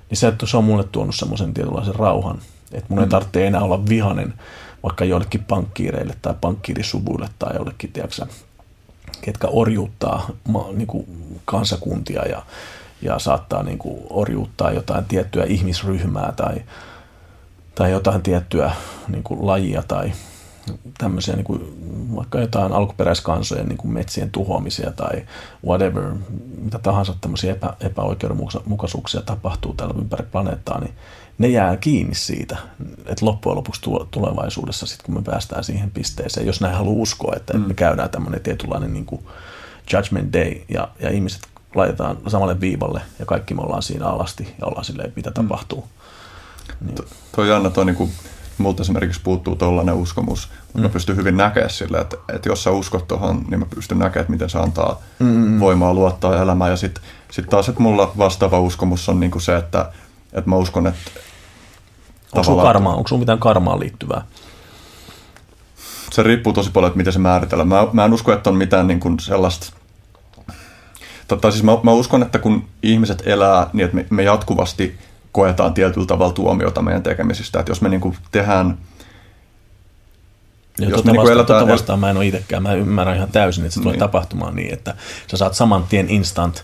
Niin 0.09 0.18
se, 0.18 0.28
että 0.28 0.45
se 0.45 0.57
on 0.57 0.63
mulle 0.63 0.84
tuonut 0.84 1.15
semmoisen 1.15 1.53
tietynlaisen 1.53 1.95
rauhan, 1.95 2.39
että 2.72 2.93
mun 2.93 3.03
ei 3.03 3.09
tarvitse 3.09 3.47
enää 3.47 3.61
olla 3.61 3.86
vihanen 3.86 4.34
vaikka 4.84 5.05
joillekin 5.05 5.43
pankkiireille 5.43 6.15
tai 6.22 6.34
pankkiirisuvuille 6.41 7.30
tai 7.39 7.55
jollekin, 7.55 7.91
tiedätkö, 7.91 8.26
ketkä 9.22 9.47
orjuuttaa 9.47 10.30
niin 10.74 10.88
kuin 10.88 11.05
kansakuntia 11.45 12.28
ja, 12.28 12.43
ja 13.01 13.20
saattaa 13.20 13.63
niin 13.63 13.78
kuin 13.78 13.99
orjuuttaa 14.09 14.72
jotain 14.72 15.05
tiettyä 15.05 15.43
ihmisryhmää 15.43 16.34
tai, 16.36 16.61
tai 17.76 17.91
jotain 17.91 18.22
tiettyä 18.22 18.72
niin 19.07 19.24
kuin 19.24 19.47
lajia 19.47 19.84
tai 19.88 20.11
tämmöisiä 20.97 21.36
niin 21.36 21.45
kuin, 21.45 21.61
vaikka 22.15 22.39
jotain 22.39 22.72
alkuperäiskansojen 22.72 23.68
niin 23.68 23.78
kuin 23.78 23.91
metsien 23.91 24.32
tuhoamisia 24.32 24.91
tai 24.91 25.26
whatever, 25.65 26.03
mitä 26.57 26.80
tahansa 26.80 27.15
tämmöisiä 27.22 27.51
epä, 27.51 27.74
epäoikeudenmukaisuuksia 27.80 29.22
tapahtuu 29.22 29.74
täällä 29.74 29.95
ympäri 29.99 30.26
planeettaa, 30.32 30.80
niin 30.80 30.93
ne 31.38 31.47
jää 31.47 31.78
kiinni 31.78 32.15
siitä, 32.15 32.57
että 33.05 33.26
loppujen 33.26 33.57
lopuksi 33.57 33.82
tulevaisuudessa, 34.11 34.86
sit 34.86 35.01
kun 35.01 35.15
me 35.15 35.22
päästään 35.22 35.63
siihen 35.63 35.91
pisteeseen, 35.91 36.47
jos 36.47 36.61
näin 36.61 36.76
haluaa 36.76 37.01
uskoa, 37.01 37.34
että 37.36 37.53
mm. 37.53 37.59
me 37.59 37.74
käydään 37.74 38.09
tämmöinen 38.09 38.41
tietynlainen 38.41 38.93
niin 38.93 39.05
kuin 39.05 39.22
judgment 39.93 40.34
day 40.34 40.55
ja, 40.70 40.88
ja 40.99 41.09
ihmiset 41.09 41.41
laitetaan 41.76 42.18
samalle 42.28 42.61
viivalle 42.61 43.01
ja 43.20 43.26
kaikki 43.26 43.53
me 43.53 43.61
ollaan 43.61 43.84
siinä 43.84 44.05
alasti 44.05 44.55
ja 44.61 44.68
ollaan 44.68 44.86
silleen, 44.86 45.13
mitä 45.15 45.30
mm. 45.30 45.34
tapahtuu. 45.34 45.88
Niin. 46.82 46.95
Tuo 47.36 47.43
Janna, 47.43 47.70
toi 47.70 47.86
niin 47.86 47.95
kuin, 47.95 48.11
multa 48.64 48.82
esimerkiksi 48.82 49.22
puuttuu 49.24 49.55
tuollainen 49.55 49.95
uskomus, 49.95 50.49
mutta 50.62 50.78
mm. 50.78 50.82
mä 50.82 50.89
pystyn 50.89 51.16
hyvin 51.16 51.38
näkemään 51.38 51.70
sille, 51.70 51.97
että, 51.97 52.18
että 52.34 52.49
jos 52.49 52.64
sä 52.64 52.72
uskot 52.72 53.08
tuohon, 53.08 53.45
niin 53.49 53.60
mä 53.60 53.66
pystyn 53.76 53.99
näkemään, 53.99 54.22
että 54.22 54.32
miten 54.32 54.49
se 54.49 54.60
antaa 54.60 55.01
mm. 55.20 55.60
voimaa 55.60 55.93
luottaa 55.93 56.41
elämään. 56.41 56.72
Ja 56.72 56.78
sitten 56.78 57.03
sit 57.32 57.49
taas, 57.49 57.70
että 57.70 57.82
mulla 57.82 58.12
vastaava 58.18 58.60
uskomus 58.60 59.10
on 59.10 59.20
niin 59.20 59.32
kuin 59.32 59.41
se, 59.41 59.58
että, 59.58 59.91
että 60.34 60.49
mä 60.49 60.55
uskon, 60.55 60.88
että 60.88 61.12
Onko 62.34 62.43
sulla 62.43 62.64
karmaa? 62.64 62.95
Onko 62.95 63.08
sulla 63.08 63.20
mitään 63.20 63.39
karmaan 63.39 63.80
liittyvää? 63.80 64.22
Se 66.12 66.24
riippuu 66.24 66.53
tosi 66.53 66.72
paljon, 66.72 66.88
että 66.88 66.97
miten 66.97 67.14
se 67.14 67.20
määritellään. 67.20 67.68
Mä, 67.68 67.88
mä 67.93 68.05
en 68.05 68.14
usko, 68.14 68.34
että 68.34 68.49
on 68.49 68.55
mitään 68.55 68.88
niin 68.88 68.99
kuin 68.99 69.20
sellaista... 69.20 69.74
Totta, 71.28 71.51
siis 71.51 71.64
mä, 71.64 71.72
mä 71.84 71.91
uskon, 71.91 72.22
että 72.22 72.39
kun 72.39 72.66
ihmiset 72.84 73.24
elää 73.26 73.70
niin, 73.74 73.86
että 73.86 73.95
me, 73.95 74.05
me 74.10 74.24
jatkuvasti 74.24 74.99
koetaan 75.38 75.73
tietyllä 75.73 76.07
tavalla 76.07 76.33
tuomiota 76.33 76.81
meidän 76.81 77.03
tekemisistä. 77.03 77.59
Että 77.59 77.71
jos 77.71 77.81
me 77.81 77.89
niin 77.89 78.01
kuin 78.01 78.17
tehdään... 78.31 78.77
Ja 80.79 80.89
jos 80.89 80.93
tuota, 80.93 81.11
me 81.11 81.17
vasta, 81.17 81.29
niin 81.29 81.33
eletään, 81.33 81.59
tuota 81.59 81.73
vastaan 81.73 81.99
mä 81.99 82.09
en 82.09 82.17
ole 82.17 82.25
itsekään. 82.27 82.63
Mä 82.63 82.73
ymmärrän 82.73 83.15
ihan 83.15 83.31
täysin, 83.31 83.63
että 83.63 83.73
se 83.73 83.79
tulee 83.79 83.93
niin. 83.93 83.99
tapahtumaan 83.99 84.55
niin, 84.55 84.73
että 84.73 84.95
sä 85.31 85.38
saat 85.38 85.53
saman 85.53 85.83
tien 85.89 86.09
instant 86.09 86.63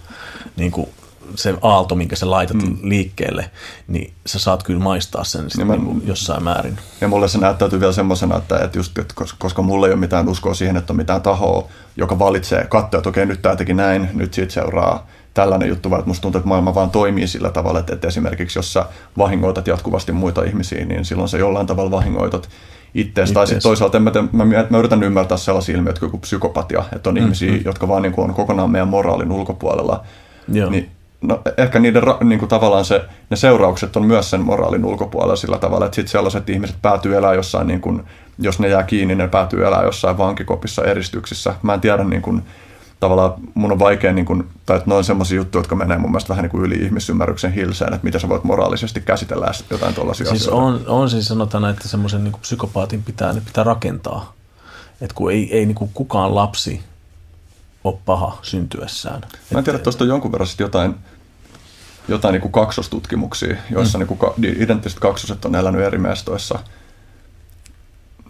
niin 0.55 0.71
kuin 0.71 0.89
se 1.35 1.53
aalto, 1.61 1.95
minkä 1.95 2.15
sä 2.15 2.29
laitat 2.29 2.57
mm. 2.57 2.77
liikkeelle, 2.81 3.51
niin 3.87 4.13
sä 4.25 4.39
saat 4.39 4.63
kyllä 4.63 4.79
maistaa 4.79 5.23
sen 5.23 5.49
sit 5.49 5.67
mä, 5.67 5.75
niin 5.75 6.03
jossain 6.05 6.43
määrin. 6.43 6.77
Ja 7.01 7.07
mulle 7.07 7.27
se 7.27 7.37
näyttäytyy 7.37 7.79
vielä 7.79 7.93
semmoisena, 7.93 8.37
että, 8.37 8.57
että 8.57 8.77
just, 8.77 8.97
että 8.97 9.13
koska 9.37 9.61
mulla 9.61 9.87
ei 9.87 9.93
ole 9.93 9.99
mitään 9.99 10.29
uskoa 10.29 10.53
siihen, 10.53 10.77
että 10.77 10.93
on 10.93 10.97
mitään 10.97 11.21
tahoa, 11.21 11.67
joka 11.97 12.19
valitsee, 12.19 12.65
katsoo, 12.69 12.97
että 12.97 13.09
okei, 13.09 13.25
nyt 13.25 13.41
tämä 13.41 13.55
teki 13.55 13.73
näin, 13.73 14.09
nyt 14.13 14.33
siitä 14.33 14.53
seuraa 14.53 15.07
tällainen 15.33 15.69
juttu, 15.69 15.89
vaan 15.89 15.99
että 15.99 16.07
musta 16.07 16.21
tuntuu, 16.21 16.39
että 16.39 16.47
maailma 16.47 16.75
vaan 16.75 16.89
toimii 16.89 17.27
sillä 17.27 17.51
tavalla, 17.51 17.79
että, 17.79 17.93
että 17.93 18.07
esimerkiksi 18.07 18.59
jos 18.59 18.73
sä 18.73 18.85
vahingoitat 19.17 19.67
jatkuvasti 19.67 20.11
muita 20.11 20.43
ihmisiä, 20.43 20.85
niin 20.85 21.05
silloin 21.05 21.29
sä 21.29 21.37
jollain 21.37 21.67
tavalla 21.67 21.91
vahingoitat 21.91 22.49
itseäsi. 22.93 23.33
Tai 23.33 23.47
sitten 23.47 23.63
toisaalta 23.63 23.99
mä, 23.99 24.11
mä, 24.31 24.45
mä, 24.69 24.77
yritän 24.77 25.03
ymmärtää 25.03 25.37
sellaisia 25.37 25.75
ilmiöitä 25.75 25.99
kuin 25.99 26.21
psykopatia, 26.21 26.83
että 26.95 27.09
on 27.09 27.15
mm, 27.15 27.21
ihmisiä, 27.21 27.51
mm. 27.51 27.61
jotka 27.65 27.87
vaan 27.87 28.01
niin 28.01 28.13
kuin 28.13 28.29
on 28.29 28.35
kokonaan 28.35 28.71
meidän 28.71 28.87
moraalin 28.87 29.31
ulkopuolella. 29.31 30.03
Joo. 30.53 30.69
Niin 30.69 30.89
no, 31.21 31.41
ehkä 31.57 31.79
niiden 31.79 32.03
niin 32.23 32.39
kuin 32.39 32.49
tavallaan 32.49 32.85
se, 32.85 33.01
ne 33.29 33.37
seuraukset 33.37 33.95
on 33.95 34.05
myös 34.05 34.29
sen 34.29 34.41
moraalin 34.41 34.85
ulkopuolella 34.85 35.35
sillä 35.35 35.57
tavalla, 35.57 35.85
että 35.85 35.95
sitten 35.95 36.11
sellaiset 36.11 36.49
ihmiset 36.49 36.75
päätyy 36.81 37.15
elää 37.15 37.33
jossain, 37.33 37.67
niin 37.67 37.81
kuin, 37.81 38.03
jos 38.39 38.59
ne 38.59 38.67
jää 38.67 38.83
kiinni, 38.83 39.15
ne 39.15 39.27
päätyy 39.27 39.65
elää 39.65 39.83
jossain 39.83 40.17
vankikopissa 40.17 40.83
eristyksissä. 40.83 41.55
Mä 41.63 41.73
en 41.73 41.81
tiedä, 41.81 42.03
niin 42.03 42.21
kuin, 42.21 42.43
tavallaan 43.03 43.33
mun 43.53 43.71
on 43.71 43.79
vaikea, 43.79 44.13
niin 44.13 44.25
kuin, 44.25 44.49
tai 44.65 44.77
että 44.77 44.89
noin 44.89 45.03
semmoisia 45.03 45.35
juttuja, 45.35 45.59
jotka 45.59 45.75
menee 45.75 45.97
mun 45.97 46.11
mielestä 46.11 46.29
vähän 46.29 46.43
niin 46.43 46.51
kuin 46.51 46.63
yli 46.63 46.75
ihmisymmärryksen 46.75 47.53
hilseen, 47.53 47.93
että 47.93 48.05
miten 48.05 48.21
sä 48.21 48.29
voit 48.29 48.43
moraalisesti 48.43 49.01
käsitellä 49.01 49.51
jotain 49.69 49.95
tuollaisia 49.95 50.25
siis 50.25 50.41
asioita. 50.41 50.61
On, 50.61 50.83
on 50.87 51.09
siis 51.09 51.27
sanotaan, 51.27 51.69
että 51.69 51.87
semmoisen 51.87 52.23
niin 52.23 52.33
psykopaatin 52.41 53.03
pitää, 53.03 53.33
ne 53.33 53.41
pitää 53.41 53.63
rakentaa. 53.63 54.33
Että 55.01 55.15
kun 55.15 55.31
ei, 55.31 55.57
ei 55.57 55.65
niin 55.65 55.75
kuin 55.75 55.91
kukaan 55.93 56.35
lapsi 56.35 56.81
ole 57.83 57.97
paha 58.05 58.37
syntyessään. 58.41 59.21
Mä 59.51 59.57
en 59.59 59.63
tiedä, 59.63 59.75
että 59.75 59.83
tuosta 59.83 60.03
on 60.03 60.07
jonkun 60.07 60.31
verran 60.31 60.47
jotain 60.59 60.95
jotain 62.07 62.33
niin 62.33 62.41
kuin 62.41 62.51
kaksostutkimuksia, 62.51 63.55
joissa 63.69 63.97
mm. 63.97 64.05
niin 64.05 64.17
kuin 64.17 64.61
identtiset 64.61 64.99
kaksoset 64.99 65.45
on 65.45 65.55
elänyt 65.55 65.81
eri 65.81 65.97
mestoissa. 65.97 66.59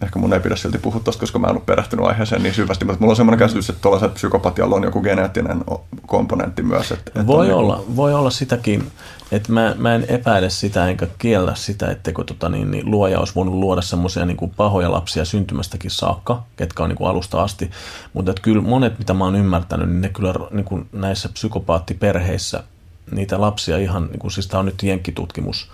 Ehkä 0.04 0.18
mun 0.18 0.32
ei 0.32 0.40
pidä 0.40 0.56
silti 0.56 0.78
puhua 0.78 1.00
tosta, 1.00 1.20
koska 1.20 1.38
mä 1.38 1.46
en 1.46 1.56
ole 1.56 1.62
perehtynyt 1.66 2.06
aiheeseen 2.06 2.42
niin 2.42 2.54
syvästi, 2.54 2.84
mutta 2.84 3.00
mulla 3.00 3.12
on 3.12 3.16
semmoinen 3.16 3.38
käsitys, 3.38 3.70
että 3.70 3.82
tuollaiset 3.82 4.14
psykopatialla 4.14 4.76
on 4.76 4.82
joku 4.82 5.00
geneettinen 5.00 5.64
komponentti 6.06 6.62
myös. 6.62 6.92
Että, 6.92 7.10
että 7.14 7.26
voi, 7.26 7.46
niin 7.46 7.54
olla, 7.54 7.76
kuin... 7.76 7.96
voi 7.96 8.14
olla 8.14 8.30
sitäkin, 8.30 8.90
että 9.32 9.52
mä, 9.52 9.74
mä 9.78 9.94
en 9.94 10.04
epäile 10.08 10.50
sitä 10.50 10.88
enkä 10.88 11.06
kiellä 11.18 11.54
sitä, 11.54 11.90
etteikö 11.90 12.24
tota, 12.24 12.48
niin, 12.48 12.70
niin, 12.70 12.90
luoja 12.90 13.18
olisi 13.18 13.34
voinut 13.34 13.54
luoda 13.54 13.82
semmoisia 13.82 14.26
niin 14.26 14.52
pahoja 14.56 14.92
lapsia 14.92 15.24
syntymästäkin 15.24 15.90
saakka, 15.90 16.42
ketkä 16.56 16.82
on 16.82 16.88
niin 16.88 16.96
kuin 16.96 17.10
alusta 17.10 17.42
asti. 17.42 17.70
Mutta 18.12 18.30
että 18.30 18.42
kyllä 18.42 18.62
monet, 18.62 18.98
mitä 18.98 19.14
mä 19.14 19.24
oon 19.24 19.36
ymmärtänyt, 19.36 19.88
niin 19.88 20.00
ne 20.00 20.08
kyllä 20.08 20.34
niin 20.50 20.64
kuin 20.64 20.88
näissä 20.92 21.28
psykopaattiperheissä 21.28 22.62
niitä 23.10 23.40
lapsia 23.40 23.78
ihan, 23.78 24.06
niin 24.06 24.18
kuin, 24.18 24.30
siis 24.30 24.46
tämä 24.46 24.58
on 24.58 24.66
nyt 24.66 24.82
jenkkitutkimus, 24.82 25.70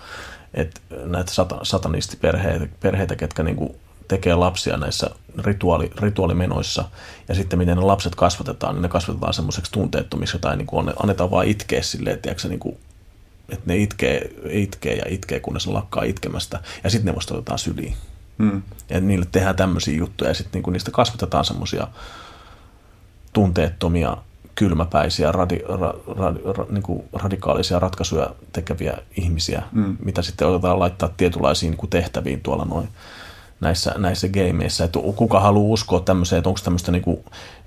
että 0.53 0.81
näitä 1.05 1.31
sata, 1.31 1.59
satanistiperheitä, 1.63 2.67
perheitä, 2.79 3.15
ketkä 3.15 3.43
niin 3.43 3.55
kuin 3.55 3.75
tekee 4.11 4.35
lapsia 4.35 4.77
näissä 4.77 5.09
rituaali, 5.37 5.91
rituaalimenoissa, 6.01 6.85
ja 7.27 7.35
sitten 7.35 7.59
miten 7.59 7.77
ne 7.77 7.83
lapset 7.83 8.15
kasvatetaan, 8.15 8.75
niin 8.75 8.81
ne 8.81 8.89
kasvatetaan 8.89 9.33
semmoiseksi 9.33 9.71
tunteettomiksi, 9.71 10.35
jotain 10.35 10.57
niin 10.57 10.67
kuin 10.67 10.93
annetaan 11.03 11.31
vaan 11.31 11.47
itkeä 11.47 11.81
silleen, 11.81 12.15
että, 12.15 12.47
niin 12.47 12.59
kuin, 12.59 12.77
että 13.49 13.63
ne 13.65 13.77
itkee, 13.77 14.31
itkee 14.49 14.95
ja 14.95 15.03
itkee, 15.07 15.39
kunnes 15.39 15.67
ne 15.67 15.73
lakkaa 15.73 16.03
itkemästä, 16.03 16.59
ja 16.83 16.89
sitten 16.89 17.11
ne 17.11 17.15
vasta 17.15 17.33
otetaan 17.33 17.59
syliin. 17.59 17.95
Hmm. 18.39 18.61
Ja 18.89 19.01
niille 19.01 19.25
tehdään 19.31 19.55
tämmöisiä 19.55 19.97
juttuja, 19.97 20.29
ja 20.29 20.33
sitten 20.33 20.51
niin 20.53 20.63
kuin 20.63 20.73
niistä 20.73 20.91
kasvatetaan 20.91 21.45
semmoisia 21.45 21.87
tunteettomia 23.33 24.17
kylmäpäisiä, 24.55 25.31
radi, 25.31 25.59
ra, 25.67 25.93
ra, 26.17 26.33
ra, 26.57 26.65
niin 26.69 26.83
kuin 26.83 27.03
radikaalisia 27.13 27.79
ratkaisuja 27.79 28.29
tekeviä 28.53 28.97
ihmisiä, 29.17 29.63
mm. 29.71 29.97
mitä 30.05 30.21
sitten 30.21 30.47
otetaan 30.47 30.79
laittaa 30.79 31.09
tietynlaisiin 31.17 31.71
niin 31.71 31.89
tehtäviin 31.89 32.41
tuolla 32.41 32.65
noin 32.65 32.89
näissä, 33.61 33.93
näissä 33.97 34.27
gameissa. 34.27 34.83
Että 34.83 34.99
kuka 35.15 35.39
haluaa 35.39 35.73
uskoa 35.73 35.99
tämmöiseen, 35.99 36.37
että 36.37 36.49
onko 36.49 36.61
tämmöistä 36.63 36.91
niin 36.91 37.03
kuin, 37.03 37.17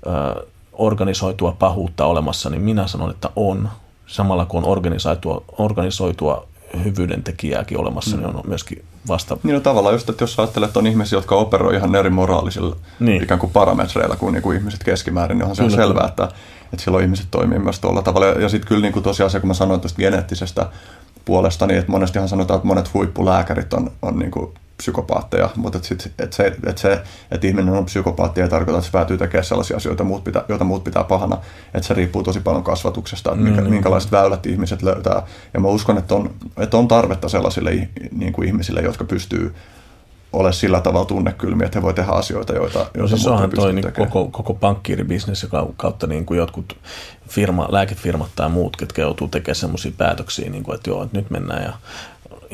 ö, 0.07 0.45
organisoitua 0.73 1.55
pahuutta 1.59 2.05
olemassa, 2.05 2.49
niin 2.49 2.61
minä 2.61 2.87
sanon, 2.87 3.11
että 3.11 3.29
on. 3.35 3.69
Samalla 4.07 4.45
kun 4.45 4.63
on 4.63 4.69
organisoitua, 4.69 5.43
organisoitua 5.57 6.47
hyvyyden 6.83 7.23
tekijääkin 7.23 7.79
olemassa, 7.79 8.17
mm. 8.17 8.23
niin 8.23 8.35
on 8.35 8.43
myöskin 8.47 8.83
vasta... 9.07 9.37
Niin 9.43 9.53
no 9.53 9.59
tavallaan 9.59 9.95
just, 9.95 10.09
että 10.09 10.23
jos 10.23 10.39
ajattelee, 10.39 10.67
että 10.67 10.79
on 10.79 10.87
ihmisiä, 10.87 11.17
jotka 11.17 11.35
operoi 11.35 11.75
ihan 11.75 11.95
eri 11.95 12.09
moraalisilla 12.09 12.75
niin. 12.99 13.23
ikään 13.23 13.39
kuin 13.39 13.51
parametreilla 13.51 14.15
kuin, 14.15 14.33
niin 14.33 14.41
kuin 14.41 14.57
ihmiset 14.57 14.83
keskimäärin, 14.83 15.37
niin 15.37 15.43
onhan 15.43 15.55
se 15.55 15.63
on 15.63 15.71
selvää, 15.71 16.07
että, 16.07 16.23
että 16.73 16.83
silloin 16.83 17.03
ihmiset 17.03 17.27
toimii 17.31 17.59
myös 17.59 17.79
tuolla 17.79 18.01
tavalla. 18.01 18.27
Ja, 18.27 18.41
ja 18.41 18.49
sitten 18.49 18.67
kyllä 18.67 18.81
niin 18.81 18.93
kuin 18.93 19.03
tosiaan 19.03 19.29
se, 19.29 19.39
kun 19.39 19.47
mä 19.47 19.53
sanoin 19.53 19.81
tuosta 19.81 19.97
geneettisestä 19.97 20.69
puolesta, 21.25 21.67
niin 21.67 21.79
että 21.79 21.91
monestihan 21.91 22.29
sanotaan, 22.29 22.57
että 22.57 22.67
monet 22.67 22.93
huippulääkärit 22.93 23.73
on, 23.73 23.91
on 24.01 24.19
niin 24.19 24.31
kuin 24.31 24.53
psykopaatteja, 24.77 25.49
mutta 25.55 25.77
et 25.77 25.83
sit, 25.83 26.11
et 26.19 26.33
se, 26.33 26.55
et 26.65 26.77
se, 26.77 27.01
että 27.31 27.47
ihminen 27.47 27.73
on 27.73 27.85
psykopaatti 27.85 28.41
ei 28.41 28.49
tarkoita, 28.49 28.77
että 28.77 28.85
se 28.85 28.91
päätyy 28.91 29.17
tekemään 29.17 29.45
sellaisia 29.45 29.77
asioita, 29.77 30.03
muut 30.03 30.23
pitää, 30.23 30.43
joita 30.49 30.63
muut 30.63 30.83
pitää 30.83 31.03
pahana. 31.03 31.37
Että 31.73 31.87
se 31.87 31.93
riippuu 31.93 32.23
tosi 32.23 32.39
paljon 32.39 32.63
kasvatuksesta, 32.63 33.31
että 33.31 33.43
minkä, 33.43 33.61
mm, 33.61 33.69
minkälaiset 33.69 34.11
mm. 34.11 34.17
väylät 34.17 34.45
ihmiset 34.45 34.81
löytää. 34.81 35.23
Ja 35.53 35.59
mä 35.59 35.67
uskon, 35.67 35.97
että 35.97 36.15
on, 36.15 36.33
että 36.57 36.77
on 36.77 36.87
tarvetta 36.87 37.29
sellaisille 37.29 37.89
niin 38.11 38.33
kuin 38.33 38.47
ihmisille, 38.47 38.81
jotka 38.81 39.03
pystyy 39.03 39.55
ole 40.35 40.53
sillä 40.53 40.81
tavalla 40.81 41.05
tunnekylmiä, 41.05 41.65
että 41.65 41.79
he 41.79 41.83
voi 41.83 41.93
tehdä 41.93 42.11
asioita, 42.11 42.53
joita, 42.53 42.79
joita 42.79 42.99
no 42.99 43.07
siis 43.07 43.27
onhan 43.27 43.49
toi 43.49 43.73
niin 43.73 43.93
koko, 43.93 44.29
koko 44.31 44.53
pankkiiribisnes, 44.53 45.43
joka 45.43 45.67
kautta 45.77 46.07
niin 46.07 46.25
kuin 46.25 46.37
jotkut 46.37 46.77
firma, 47.29 47.67
lääkefirmat 47.71 48.29
tai 48.35 48.49
muut, 48.49 48.77
ketkä 48.77 49.01
joutuu 49.01 49.27
tekemään 49.27 49.55
sellaisia 49.55 49.91
päätöksiä, 49.97 50.49
niin 50.49 50.63
kuin, 50.63 50.75
että 50.75 50.89
joo, 50.89 51.03
että 51.03 51.17
nyt 51.17 51.29
mennään 51.29 51.63
ja 51.63 51.73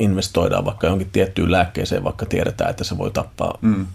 investoidaan 0.02 0.64
vaikka 0.64 0.86
johonkin 0.86 1.10
tiettyyn 1.10 1.52
lääkkeeseen, 1.52 2.04
vaikka 2.04 2.26
tiedetään, 2.26 2.70
että 2.70 2.84
se 2.84 2.98
voi 2.98 3.10
tappaa 3.10 3.58
mm. 3.60 3.86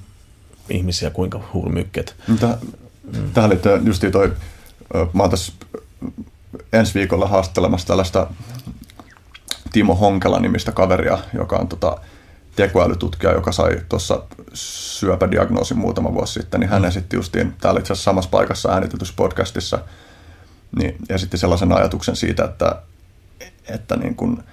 ihmisiä 0.70 1.10
kuinka 1.10 1.42
hurmykket. 1.54 2.16
Täh, 2.40 2.56
mm. 3.04 3.32
Tähän 3.34 3.50
liittyy 3.50 3.82
just 3.86 4.04
toi, 4.12 4.34
mä 5.14 5.24
oon 5.24 5.30
tässä 5.30 5.54
ensi 6.74 6.94
viikolla 6.94 7.28
haastelemassa 7.28 7.88
tällaista 7.88 8.28
Timo 9.72 9.96
Honkela-nimistä 9.96 10.72
kaveria, 10.72 11.18
joka 11.34 11.56
on 11.56 11.68
tota, 11.68 11.98
tekoälytutkija, 12.56 13.34
joka 13.34 13.52
sai 13.52 13.82
tuossa 13.90 14.24
syöpädiagnoosin 14.54 15.78
muutama 15.78 16.14
vuosi 16.14 16.34
sitten, 16.34 16.60
niin 16.60 16.70
hän 16.70 16.82
mm. 16.82 16.88
esitti 16.88 17.16
justiin 17.16 17.54
täällä 17.62 17.80
itse 17.80 17.94
asiassa 17.94 18.10
samassa 18.10 18.30
paikassa 18.30 18.74
äänitetyssä 18.74 19.14
podcastissa, 19.18 19.80
niin 20.80 20.96
esitti 21.10 21.38
sellaisen 21.38 21.72
ajatuksen 21.72 22.16
siitä, 22.16 22.44
että, 22.44 22.82
että 23.70 23.96
niin 23.96 24.16
kuin– 24.16 24.38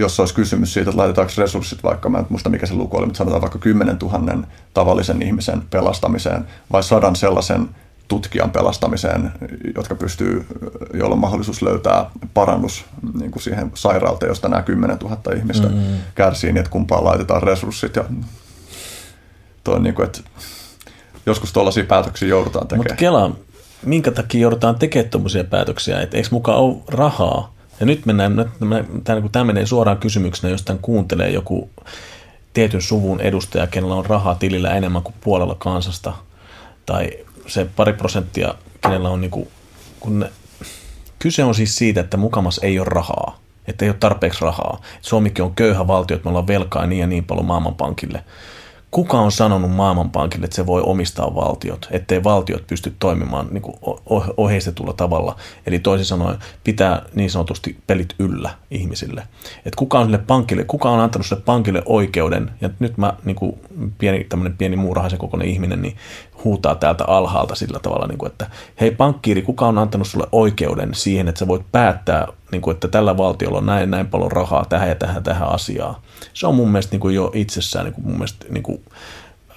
jos 0.00 0.20
olisi 0.20 0.34
kysymys 0.34 0.74
siitä, 0.74 0.90
että 0.90 1.00
laitetaanko 1.00 1.32
resurssit 1.36 1.82
vaikka, 1.82 2.08
mä 2.08 2.18
en 2.18 2.26
muista 2.28 2.50
mikä 2.50 2.66
se 2.66 2.74
luku 2.74 2.96
oli, 2.96 3.06
mutta 3.06 3.18
sanotaan 3.18 3.42
vaikka 3.42 3.58
10 3.58 3.96
000 4.02 4.46
tavallisen 4.74 5.22
ihmisen 5.22 5.62
pelastamiseen 5.70 6.44
vai 6.72 6.82
sadan 6.82 7.16
sellaisen 7.16 7.68
tutkijan 8.08 8.50
pelastamiseen, 8.50 9.32
jotka 9.74 9.94
pystyy, 9.94 10.46
jolla 10.94 11.14
on 11.14 11.20
mahdollisuus 11.20 11.62
löytää 11.62 12.10
parannus 12.34 12.84
niin 13.20 13.30
kuin 13.30 13.42
siihen 13.42 13.70
sairauteen, 13.74 14.30
josta 14.30 14.48
nämä 14.48 14.62
10 14.62 14.96
000 14.96 15.16
ihmistä 15.36 15.68
mm-hmm. 15.68 15.96
kärsii, 16.14 16.52
niin 16.52 16.60
että 16.60 16.70
kumpaan 16.70 17.04
laitetaan 17.04 17.42
resurssit. 17.42 17.96
Ja 17.96 18.04
toi, 19.64 19.80
niin 19.80 19.94
kuin, 19.94 20.06
että 20.06 20.20
joskus 21.26 21.52
tuollaisia 21.52 21.84
päätöksiä 21.84 22.28
joudutaan 22.28 22.68
tekemään. 22.68 22.90
Mutta 22.90 22.94
Kela, 22.94 23.36
minkä 23.86 24.10
takia 24.10 24.40
joudutaan 24.40 24.78
tekemään 24.78 25.10
tuommoisia 25.10 25.44
päätöksiä? 25.44 26.00
Että 26.00 26.16
eikö 26.16 26.28
mukaan 26.32 26.58
ole 26.58 26.76
rahaa 26.88 27.54
ja 27.80 27.86
nyt 27.86 28.06
mennään, 28.06 28.52
tämä, 29.04 29.22
tämä 29.32 29.44
menee 29.44 29.66
suoraan 29.66 29.98
kysymyksenä, 29.98 30.50
jos 30.50 30.62
tämän 30.62 30.82
kuuntelee 30.82 31.30
joku 31.30 31.70
tietyn 32.52 32.82
suvun 32.82 33.20
edustaja, 33.20 33.66
kenellä 33.66 33.94
on 33.94 34.06
rahaa 34.06 34.34
tilillä 34.34 34.70
enemmän 34.70 35.02
kuin 35.02 35.14
puolella 35.20 35.54
kansasta, 35.54 36.12
tai 36.86 37.10
se 37.46 37.66
pari 37.76 37.92
prosenttia, 37.92 38.54
kenellä 38.80 39.08
on 39.08 39.20
niin 39.20 39.30
kuin, 39.30 39.48
kun 40.00 40.20
ne, 40.20 40.30
kyse 41.18 41.44
on 41.44 41.54
siis 41.54 41.76
siitä, 41.76 42.00
että 42.00 42.16
mukamas 42.16 42.60
ei 42.62 42.78
ole 42.78 42.88
rahaa, 42.90 43.38
että 43.66 43.84
ei 43.84 43.88
ole 43.88 43.96
tarpeeksi 44.00 44.40
rahaa. 44.40 44.80
Suomikin 45.02 45.44
on 45.44 45.54
köyhä 45.54 45.86
valtio, 45.86 46.14
että 46.14 46.26
me 46.26 46.28
ollaan 46.28 46.46
velkaa 46.46 46.86
niin 46.86 47.00
ja 47.00 47.06
niin 47.06 47.24
paljon 47.24 47.46
Maailmanpankille 47.46 48.24
kuka 48.90 49.20
on 49.20 49.32
sanonut 49.32 49.70
Maailmanpankille, 49.70 50.44
että 50.44 50.56
se 50.56 50.66
voi 50.66 50.82
omistaa 50.84 51.34
valtiot, 51.34 51.88
ettei 51.90 52.24
valtiot 52.24 52.66
pysty 52.66 52.94
toimimaan 52.98 53.48
niin 53.50 53.62
kuin 53.62 53.76
oheistetulla 54.36 54.92
tavalla. 54.92 55.36
Eli 55.66 55.78
toisin 55.78 56.06
sanoen 56.06 56.38
pitää 56.64 57.02
niin 57.14 57.30
sanotusti 57.30 57.76
pelit 57.86 58.14
yllä 58.18 58.50
ihmisille. 58.70 59.22
Et 59.66 59.74
kuka 59.74 59.98
on 59.98 60.06
sille 60.06 60.18
pankille, 60.18 60.64
kuka 60.64 60.90
on 60.90 61.00
antanut 61.00 61.26
sille 61.26 61.42
pankille 61.42 61.82
oikeuden, 61.86 62.50
ja 62.60 62.70
nyt 62.78 62.98
mä 62.98 63.12
niin 63.24 63.36
kuin 63.36 63.58
pieni, 63.98 64.26
pieni 64.58 64.76
muurahaisen 64.76 65.18
kokoinen 65.18 65.48
ihminen, 65.48 65.82
niin 65.82 65.96
huutaa 66.44 66.74
täältä 66.74 67.04
alhaalta 67.04 67.54
sillä 67.54 67.78
tavalla, 67.78 68.06
niin 68.06 68.18
kuin, 68.18 68.32
että 68.32 68.50
hei 68.80 68.90
pankkiiri, 68.90 69.42
kuka 69.42 69.66
on 69.66 69.78
antanut 69.78 70.06
sulle 70.08 70.26
oikeuden 70.32 70.94
siihen, 70.94 71.28
että 71.28 71.38
sä 71.38 71.48
voit 71.48 71.66
päättää, 71.72 72.26
niin 72.52 72.62
kuin, 72.62 72.74
että 72.74 72.88
tällä 72.88 73.16
valtiolla 73.16 73.58
on 73.58 73.66
näin 73.66 73.90
näin 73.90 74.06
paljon 74.06 74.32
rahaa 74.32 74.64
tähän 74.64 74.88
ja 74.88 74.94
tähän 74.94 75.22
tähän 75.22 75.48
asiaan. 75.48 75.96
Se 76.34 76.46
on 76.46 76.54
mun 76.54 76.68
mielestä 76.68 76.92
niin 76.92 77.00
kuin 77.00 77.14
jo 77.14 77.30
itsessään 77.34 77.84
niin 77.84 77.94
kuin 77.94 78.04
mun 78.04 78.14
mielestä, 78.14 78.46
niin 78.48 78.62
kuin, 78.62 78.84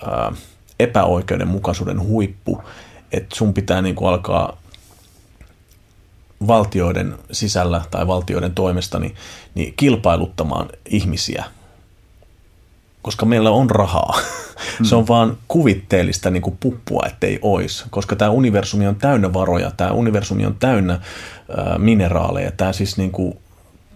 ää, 0.07 0.31
epäoikeudenmukaisuuden 0.79 2.01
huippu, 2.01 2.63
että 3.11 3.35
sun 3.35 3.53
pitää 3.53 3.81
niin 3.81 3.95
kuin 3.95 4.09
alkaa 4.09 4.57
valtioiden 6.47 7.15
sisällä 7.31 7.81
tai 7.91 8.07
valtioiden 8.07 8.55
toimesta 8.55 8.99
niin, 8.99 9.15
niin 9.55 9.73
kilpailuttamaan 9.77 10.69
ihmisiä– 10.85 11.43
koska 13.03 13.25
meillä 13.25 13.51
on 13.51 13.69
rahaa. 13.69 14.19
Mm. 14.79 14.85
Se 14.89 14.95
on 14.95 15.07
vaan 15.07 15.37
kuvitteellista 15.47 16.29
niin 16.29 16.43
kuin 16.43 16.57
puppua, 16.59 17.03
ettei 17.07 17.39
ois, 17.41 17.85
koska 17.89 18.15
tämä 18.15 18.31
universumi 18.31 18.87
on 18.87 18.95
täynnä 18.95 19.33
varoja, 19.33 19.71
tämä 19.77 19.91
universumi 19.91 20.45
on 20.45 20.55
täynnä 20.59 20.93
äh, 20.93 21.01
mineraaleja. 21.77 22.51
Tämä 22.51 22.73
siis 22.73 22.97
niin 22.97 23.11
kuin, 23.11 23.37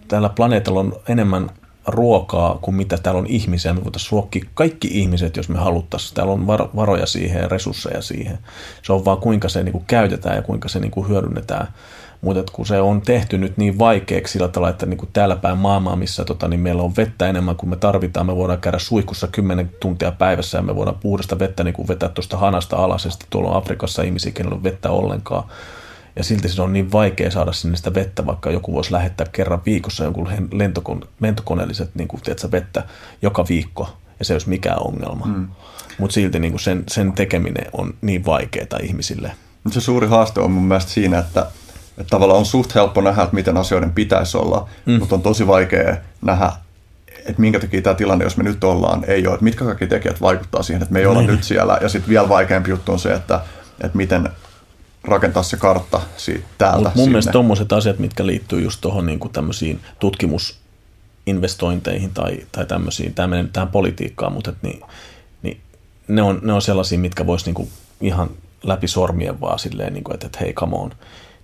tällä 0.08 0.28
planeetalla 0.28 0.80
on 0.80 0.96
enemmän 1.08 1.50
ruokaa 1.86 2.58
kuin 2.62 2.74
mitä 2.74 2.98
täällä 2.98 3.18
on 3.18 3.26
ihmisiä. 3.26 3.72
Me 3.72 3.84
voitaisiin 3.84 4.12
ruokkia 4.12 4.44
kaikki 4.54 4.88
ihmiset, 4.92 5.36
jos 5.36 5.48
me 5.48 5.58
haluttaisiin. 5.58 6.14
Täällä 6.14 6.32
on 6.32 6.46
var- 6.46 6.68
varoja 6.76 7.06
siihen 7.06 7.42
ja 7.42 7.48
resursseja 7.48 8.02
siihen. 8.02 8.38
Se 8.82 8.92
on 8.92 9.04
vaan 9.04 9.18
kuinka 9.18 9.48
se 9.48 9.62
niin 9.62 9.72
kuin 9.72 9.84
käytetään 9.86 10.36
ja 10.36 10.42
kuinka 10.42 10.68
se 10.68 10.80
niin 10.80 10.90
kuin 10.90 11.08
hyödynnetään 11.08 11.68
mutta 12.20 12.52
kun 12.52 12.66
se 12.66 12.80
on 12.80 13.00
tehty 13.00 13.38
nyt 13.38 13.56
niin 13.56 13.78
vaikeaksi 13.78 14.32
sillä 14.32 14.48
tavalla, 14.48 14.70
että 14.70 14.86
niin 14.86 14.98
kuin 14.98 15.10
täällä 15.12 15.36
päin 15.36 15.58
maailmaa, 15.58 15.96
missä 15.96 16.24
tota, 16.24 16.48
niin 16.48 16.60
meillä 16.60 16.82
on 16.82 16.96
vettä 16.96 17.28
enemmän 17.28 17.56
kuin 17.56 17.70
me 17.70 17.76
tarvitaan, 17.76 18.26
me 18.26 18.36
voidaan 18.36 18.60
käydä 18.60 18.78
suihkussa 18.78 19.26
10 19.26 19.70
tuntia 19.80 20.12
päivässä 20.12 20.58
ja 20.58 20.62
me 20.62 20.76
voidaan 20.76 20.98
puhdasta 21.00 21.38
vettä 21.38 21.64
niin 21.64 21.74
kuin 21.74 21.88
vetää 21.88 22.08
tuosta 22.08 22.36
hanasta 22.36 22.76
alas 22.76 23.04
ja 23.04 23.10
sitten 23.10 23.26
tuolla 23.30 23.50
on 23.50 23.56
Afrikassa 23.56 24.02
ihmisiä, 24.02 24.32
kenellä 24.32 24.56
on 24.56 24.62
vettä 24.62 24.90
ollenkaan. 24.90 25.44
Ja 26.16 26.24
silti 26.24 26.48
se 26.48 26.62
on 26.62 26.72
niin 26.72 26.92
vaikea 26.92 27.30
saada 27.30 27.52
sinne 27.52 27.76
sitä 27.76 27.94
vettä, 27.94 28.26
vaikka 28.26 28.50
joku 28.50 28.72
voisi 28.72 28.92
lähettää 28.92 29.26
kerran 29.32 29.62
viikossa 29.66 30.04
jonkun 30.04 30.28
lentokone, 30.52 31.06
lentokoneelliset 31.20 31.90
niin 31.94 32.08
kuin, 32.08 32.22
tiedätkö, 32.22 32.50
vettä 32.50 32.84
joka 33.22 33.44
viikko, 33.48 33.88
ja 34.18 34.24
se 34.24 34.32
ei 34.32 34.34
olisi 34.34 34.48
mikään 34.48 34.82
ongelma. 34.82 35.26
Mm. 35.26 35.48
Mutta 35.98 36.14
silti 36.14 36.38
niin 36.40 36.52
kuin 36.52 36.60
sen, 36.60 36.84
sen 36.88 37.12
tekeminen 37.12 37.66
on 37.72 37.94
niin 38.00 38.26
vaikeaa 38.26 38.78
ihmisille. 38.82 39.32
Se 39.70 39.80
suuri 39.80 40.06
haaste 40.06 40.40
on 40.40 40.50
mun 40.50 40.64
mielestä 40.64 40.90
siinä, 40.90 41.18
että 41.18 41.46
että 41.98 42.10
tavallaan 42.10 42.38
on 42.38 42.46
suht 42.46 42.74
helppo 42.74 43.00
nähdä, 43.00 43.22
että 43.22 43.34
miten 43.34 43.56
asioiden 43.56 43.92
pitäisi 43.92 44.36
olla, 44.36 44.68
mm. 44.86 44.98
mutta 44.98 45.14
on 45.14 45.22
tosi 45.22 45.46
vaikea 45.46 45.96
nähdä, 46.22 46.52
että 47.18 47.40
minkä 47.40 47.60
takia 47.60 47.82
tämä 47.82 47.94
tilanne, 47.94 48.24
jos 48.24 48.36
me 48.36 48.44
nyt 48.44 48.64
ollaan, 48.64 49.04
ei 49.06 49.26
ole, 49.26 49.34
että 49.34 49.44
mitkä 49.44 49.64
kaikki 49.64 49.86
tekijät 49.86 50.20
vaikuttaa 50.20 50.62
siihen, 50.62 50.82
että 50.82 50.92
me 50.92 51.00
ei 51.00 51.06
olla 51.06 51.20
niin. 51.20 51.30
nyt 51.30 51.44
siellä. 51.44 51.78
Ja 51.80 51.88
sitten 51.88 52.08
vielä 52.08 52.28
vaikeampi 52.28 52.70
juttu 52.70 52.92
on 52.92 52.98
se, 52.98 53.12
että, 53.12 53.40
että 53.80 53.96
miten 53.96 54.28
rakentaa 55.04 55.42
se 55.42 55.56
kartta 55.56 56.00
siitä 56.16 56.44
täältä 56.58 56.76
Mut 56.76 56.84
mun 56.84 56.94
sinne. 56.94 57.08
mielestä 57.08 57.32
tuommoiset 57.32 57.72
asiat, 57.72 57.98
mitkä 57.98 58.26
liittyy 58.26 58.60
just 58.60 58.80
tuohon 58.80 59.06
niin 59.06 59.20
tämmöisiin 59.32 59.80
tutkimusinvestointeihin 59.98 62.10
tai, 62.14 62.38
tai 62.52 62.66
tämmöisiin, 62.66 63.14
tämä 63.14 63.28
menee 63.28 63.46
tähän 63.52 63.68
politiikkaan, 63.68 64.32
mutta 64.32 64.50
et 64.50 64.56
niin, 64.62 64.80
niin 65.42 65.60
ne, 66.08 66.22
on, 66.22 66.40
ne 66.42 66.52
on 66.52 66.62
sellaisia, 66.62 66.98
mitkä 66.98 67.26
voisi 67.26 67.52
niin 67.52 67.68
ihan 68.00 68.30
läpi 68.62 68.88
sormien 68.88 69.40
vaan 69.40 69.58
silleen, 69.58 69.92
niin 69.92 70.04
kuin, 70.04 70.14
että, 70.14 70.26
että 70.26 70.38
hei, 70.40 70.52
come 70.52 70.76
on 70.76 70.92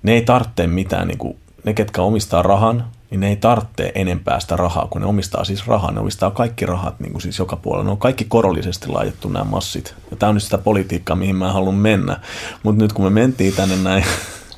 ne 0.05 0.13
ei 0.13 0.23
tarvitse 0.23 0.67
mitään, 0.67 1.09
niin 1.09 1.19
kuin, 1.19 1.37
ne 1.65 1.75
ketkä 1.75 2.03
omistaa 2.03 2.43
rahan, 2.43 2.85
niin 3.11 3.21
ne 3.21 3.29
ei 3.29 3.37
tarvitse 3.37 3.93
enempää 3.95 4.41
sitä 4.41 4.57
rahaa, 4.57 4.87
kun 4.91 5.01
ne 5.01 5.07
omistaa 5.07 5.45
siis 5.45 5.67
rahaa. 5.67 5.93
Ne 5.93 6.01
omistaa 6.01 6.31
kaikki 6.31 6.67
rahat 6.67 7.01
niin 7.01 7.13
kuin 7.13 7.23
siis 7.23 7.39
joka 7.39 7.57
puolella. 7.57 7.85
Ne 7.85 7.91
on 7.91 7.99
kaikki 7.99 8.25
korollisesti 8.25 8.89
laitettu 8.89 9.29
nämä 9.29 9.45
massit. 9.45 9.95
Ja 10.11 10.17
tämä 10.17 10.29
on 10.29 10.35
nyt 10.35 10.43
sitä 10.43 10.59
politiikkaa, 10.59 11.17
mihin 11.17 11.37
mä 11.37 11.53
haluan 11.53 11.75
mennä. 11.75 12.21
Mutta 12.63 12.83
nyt 12.83 12.93
kun 12.93 13.05
me 13.05 13.11
mentiin 13.11 13.55
tänne 13.55 13.77
näin, 13.77 14.05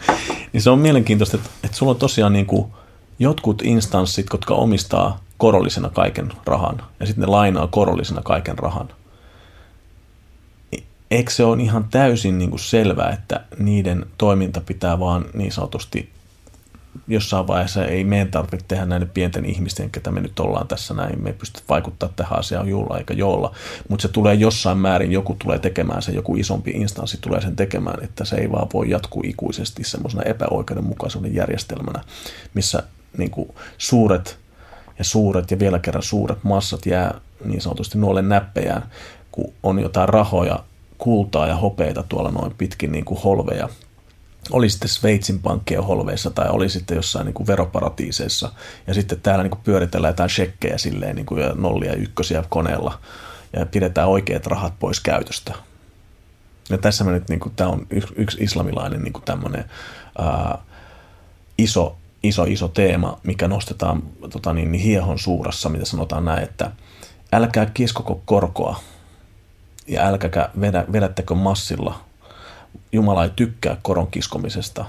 niin 0.53 0.63
se 0.63 0.71
on 0.71 0.79
mielenkiintoista, 0.79 1.37
että, 1.37 1.51
että 1.65 1.77
sulla 1.77 1.93
on 1.93 1.99
tosiaan 1.99 2.33
niin 2.33 2.47
kuin 2.47 2.67
jotkut 3.19 3.63
instanssit, 3.63 4.27
jotka 4.33 4.55
omistaa 4.55 5.21
korollisena 5.37 5.89
kaiken 5.89 6.33
rahan. 6.47 6.83
Ja 7.01 7.07
sitten 7.07 7.23
ne 7.23 7.27
lainaa 7.27 7.67
korollisena 7.67 8.23
kaiken 8.23 8.59
rahan 8.59 8.89
eikö 11.11 11.31
se 11.31 11.45
ole 11.45 11.63
ihan 11.63 11.85
täysin 11.91 12.39
niin 12.39 12.51
kuin 12.51 12.61
selvää, 12.61 13.11
että 13.11 13.45
niiden 13.59 14.07
toiminta 14.19 14.61
pitää 14.61 14.99
vaan 14.99 15.25
niin 15.35 15.53
sanotusti 15.53 16.11
jossain 17.09 17.47
vaiheessa 17.47 17.85
ei 17.85 18.05
meidän 18.05 18.29
tarvitse 18.29 18.67
tehdä 18.69 18.87
näiden 18.87 19.11
pienten 19.11 19.45
ihmisten, 19.45 19.91
ketä 19.91 20.11
me 20.11 20.21
nyt 20.21 20.41
ollaan 20.41 20.69
tässä 20.69 20.95
näin, 20.95 21.23
me 21.23 21.31
ei 21.31 21.37
pysty 21.39 21.61
vaikuttaa 21.69 22.09
tähän 22.17 22.39
asiaan 22.39 22.69
juulla 22.69 22.99
eikä 22.99 23.15
jolla, 23.15 23.55
mutta 23.89 24.03
se 24.03 24.09
tulee 24.09 24.35
jossain 24.35 24.79
määrin, 24.79 25.13
joku 25.13 25.37
tulee 25.39 25.59
tekemään 25.59 26.03
se, 26.03 26.13
joku 26.13 26.37
isompi 26.37 26.71
instanssi 26.71 27.19
tulee 27.21 27.41
sen 27.41 27.57
tekemään, 27.57 28.05
että 28.05 28.25
se 28.25 28.37
ei 28.37 28.53
vaan 28.53 28.69
voi 28.75 28.91
jatkuu 28.91 29.23
ikuisesti 29.27 29.85
semmoisena 29.85 30.23
epäoikeudenmukaisuuden 30.23 31.35
järjestelmänä, 31.35 32.05
missä 32.55 32.83
niin 33.19 33.31
kuin 33.31 33.49
suuret 33.79 34.39
ja 34.99 35.05
suuret 35.05 35.51
ja 35.51 35.59
vielä 35.59 35.79
kerran 35.79 36.03
suuret 36.03 36.45
massat 36.45 36.87
jää 36.87 37.21
niin 37.45 37.61
sanotusti 37.61 37.99
nuolle 37.99 38.23
näppejään, 38.23 38.83
kun 39.33 39.53
on 39.63 39.79
jotain 39.79 40.09
rahoja, 40.09 40.65
kultaa 40.99 41.47
ja 41.47 41.57
hopeita 41.57 42.05
tuolla 42.09 42.31
noin 42.31 42.55
pitkin 42.59 42.93
niin 42.93 43.05
kuin 43.05 43.21
holveja. 43.21 43.69
Oli 44.53 44.69
sitten 44.69 44.89
Sveitsin 44.89 45.39
pankkien 45.39 45.85
holveissa 45.85 46.31
tai 46.31 46.49
oli 46.49 46.69
sitten 46.69 46.97
jossain 46.97 47.25
niin 47.25 47.35
kuin 47.35 47.47
veroparatiiseissa. 47.47 48.53
Ja 48.87 48.95
sitten 48.95 49.21
täällä 49.21 49.43
niin 49.43 49.51
kuin 49.51 49.61
pyöritellään 49.65 50.13
jotain 50.13 50.31
shekkejä 50.31 50.79
silleen 50.79 51.17
niin 51.17 51.27
kuin 51.27 51.43
nollia 51.55 51.95
ykkösiä 51.95 52.45
koneella 52.49 52.99
ja 53.53 53.67
pidetään 53.67 54.09
oikeat 54.09 54.47
rahat 54.47 54.79
pois 54.79 55.01
käytöstä. 55.01 55.55
Ja 56.71 56.79
tässä 56.79 57.05
mä 57.05 57.11
nyt, 57.11 57.29
niin 57.29 57.41
kuin, 57.41 57.55
tämä 57.57 57.71
on 57.71 57.87
yksi, 57.91 58.15
yksi 58.17 58.39
islamilainen 58.41 59.03
niin 59.03 59.13
kuin 59.13 59.25
tämmöinen 59.25 59.65
ää, 60.19 60.59
iso, 61.59 61.97
iso, 62.23 62.45
iso 62.45 62.69
teema, 62.69 63.21
mikä 63.23 63.49
nostetaan 63.49 64.03
tota, 64.31 64.53
niin, 64.53 64.73
niin 64.73 64.83
hiehon 64.83 65.19
suurassa, 65.19 65.69
mitä 65.69 65.85
sanotaan 65.85 66.25
näin, 66.25 66.43
että 66.43 66.71
älkää 67.33 67.67
kiskoko 67.67 68.23
korkoa 68.25 68.81
ja 69.87 70.07
älkääkä 70.07 70.51
vedä, 70.61 70.85
vedättekö 70.93 71.35
massilla. 71.35 72.01
Jumala 72.93 73.25
ei 73.25 73.31
tykkää 73.37 73.77
koron 73.83 74.07
kiskomisesta 74.07 74.85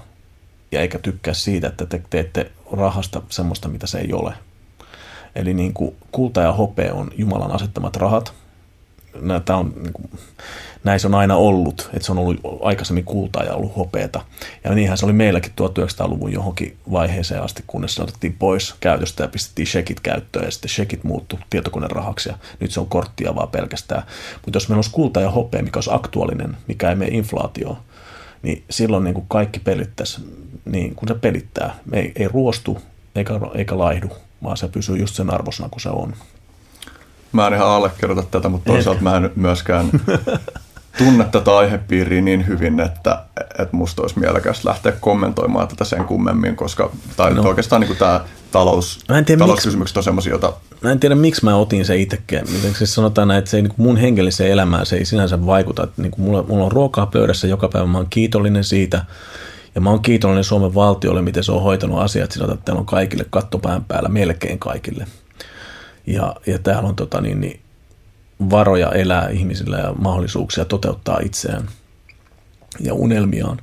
ja 0.72 0.82
eikä 0.82 1.00
tykkää 1.00 1.34
siitä, 1.34 1.68
että 1.68 1.86
te 1.86 2.04
teette 2.10 2.52
rahasta 2.72 3.22
semmoista, 3.30 3.68
mitä 3.68 3.88
se 3.88 3.98
ei 3.98 4.14
ole. 4.14 4.34
Eli 5.36 5.54
niin 5.54 5.74
kuin 5.74 5.96
kulta 6.12 6.42
ja 6.42 6.54
hopea 6.54 6.94
on 6.94 7.12
Jumalan 7.18 7.52
asettamat 7.52 7.96
rahat. 7.96 8.34
Tämä 9.46 9.60
on 9.60 9.74
niin 9.76 9.94
kuin, 9.94 10.10
näin 10.84 11.00
se 11.00 11.08
on 11.08 11.16
aina 11.16 11.36
ollut, 11.36 11.90
että 11.94 12.06
se 12.06 12.12
on 12.12 12.18
ollut 12.18 12.40
aikaisemmin 12.62 13.04
kultaa 13.04 13.44
ja 13.44 13.54
ollut 13.54 13.76
hopeeta. 13.78 14.22
Ja 14.64 14.76
niinhän 14.76 14.98
se 14.98 15.06
oli 15.06 15.14
meilläkin 15.14 15.52
1900-luvun 15.62 16.34
johonkin 16.34 16.78
vaiheeseen 16.92 17.44
asti, 17.44 17.64
kunnes 17.68 17.96
se 17.96 18.04
otettiin 18.04 18.36
pois 18.40 18.76
käytöstä 18.80 19.24
ja 19.24 19.28
pistettiin 19.28 19.68
shekit 19.68 20.00
käyttöön 20.00 20.46
ja 20.46 20.52
sitten 20.52 20.70
shekit 20.70 21.04
muuttu 21.04 21.40
tietokonerahaksi 21.50 22.30
ja 22.30 22.38
nyt 22.60 22.72
se 22.72 22.80
on 22.80 22.88
korttia 22.88 23.36
vaan 23.36 23.48
pelkästään. 23.48 24.04
Mutta 24.46 24.56
jos 24.56 24.70
meillä 24.70 24.78
olisi 24.78 24.92
kulta 24.92 25.22
ja 25.22 25.32
hopea, 25.32 25.64
mikä 25.64 25.78
olisi 25.78 25.90
aktuaalinen, 25.94 26.58
mikä 26.68 26.90
ei 26.90 26.96
mene 26.96 27.12
inflaatioon, 27.12 27.78
niin 28.42 28.64
silloin 28.70 29.04
niin 29.04 29.14
kuin 29.14 29.26
kaikki 29.28 29.60
pelittäisi 29.60 30.22
niin 30.66 30.96
kuin 30.96 31.08
se 31.08 31.16
pelittää. 31.16 31.76
Ei, 31.94 32.12
ei 32.16 32.28
ruostu 32.28 32.78
eikä, 33.16 33.34
eikä 33.56 33.78
laihdu, 33.78 34.10
vaan 34.44 34.58
se 34.58 34.68
pysyy 34.68 34.98
just 34.98 35.16
sen 35.16 35.34
arvosana 35.34 35.70
kuin 35.70 35.82
se 35.82 35.90
on. 35.90 36.14
Mä 37.32 37.48
en 37.48 37.54
ihan 37.54 37.68
allekirjoita 37.68 38.24
tätä, 38.32 38.50
mutta 38.50 38.72
toisaalta 38.72 39.02
mä 39.02 39.18
en 39.18 39.32
myöskään 39.36 39.90
tunne 40.98 41.26
tätä 41.32 41.58
aihepiiriä 41.58 42.22
niin 42.22 42.48
hyvin, 42.48 42.80
että, 42.80 43.24
että 43.60 43.78
musta 43.78 44.02
olisi 44.02 44.20
mielekästä 44.20 44.70
lähteä 44.70 44.92
kommentoimaan 44.92 45.68
tätä 45.68 45.86
sen 45.86 46.06
kummemmin, 46.06 46.56
koska 46.56 46.92
tai 47.18 47.34
no. 47.34 47.44
oikeastaan 47.44 47.82
niin 47.82 47.98
tämä 47.98 48.22
talous, 48.52 49.00
mä 49.10 49.18
en 49.18 49.26
tiedä, 49.26 49.40
talouskysymykset 49.40 49.96
miksi, 49.96 50.00
on 50.00 50.04
semmoisia, 50.04 50.32
joita... 50.32 50.54
Mä 50.82 50.92
en 50.92 51.00
tiedä, 51.00 51.16
miksi 51.16 51.46
mä 51.46 51.56
otin 51.56 51.86
se 51.86 51.98
itsekin. 51.98 52.42
Miten 52.52 52.76
siis 52.76 52.94
sanotaan 52.94 53.32
että 53.32 53.50
se 53.50 53.58
ei 53.58 53.64
niin 53.64 53.74
mun 53.78 53.98
hengelliseen 53.98 54.52
elämään 54.52 54.86
se 54.86 54.96
ei 54.96 55.06
sinänsä 55.06 55.46
vaikuta. 55.46 55.84
Että 55.84 56.02
niin 56.02 56.12
mulla, 56.18 56.44
mulla 56.44 56.66
on 56.66 56.72
ruokaa 56.72 57.06
pöydässä 57.06 57.48
joka 57.48 57.68
päivä, 57.68 57.88
mä 57.88 57.98
oon 57.98 58.08
kiitollinen 58.10 58.64
siitä. 58.64 59.06
Ja 59.76 59.82
mä 59.82 59.90
oon 59.90 60.02
kiitollinen 60.02 60.44
Suomen 60.44 60.76
valtiolle, 60.76 61.22
miten 61.22 61.44
se 61.44 61.52
on 61.52 61.64
hoitanut 61.64 62.00
asiat 62.00 62.32
sillä 62.32 62.54
että 62.54 62.66
täällä 62.66 62.80
on 62.80 62.86
kaikille 62.86 63.26
kattopään 63.30 63.84
päällä, 63.84 64.10
melkein 64.10 64.60
kaikille. 64.60 65.08
Ja, 66.08 66.36
ja 66.46 66.60
täällä 66.60 66.90
on 66.90 66.96
tota 66.96 67.22
niin, 67.22 67.42
niin 67.42 67.60
varoja 68.50 68.92
elää 68.92 69.30
ihmisillä 69.30 69.78
ja 69.78 69.94
mahdollisuuksia 69.94 70.66
toteuttaa 70.66 71.20
itseään 71.24 71.68
ja 72.80 72.94
unelmiaan. 72.94 73.58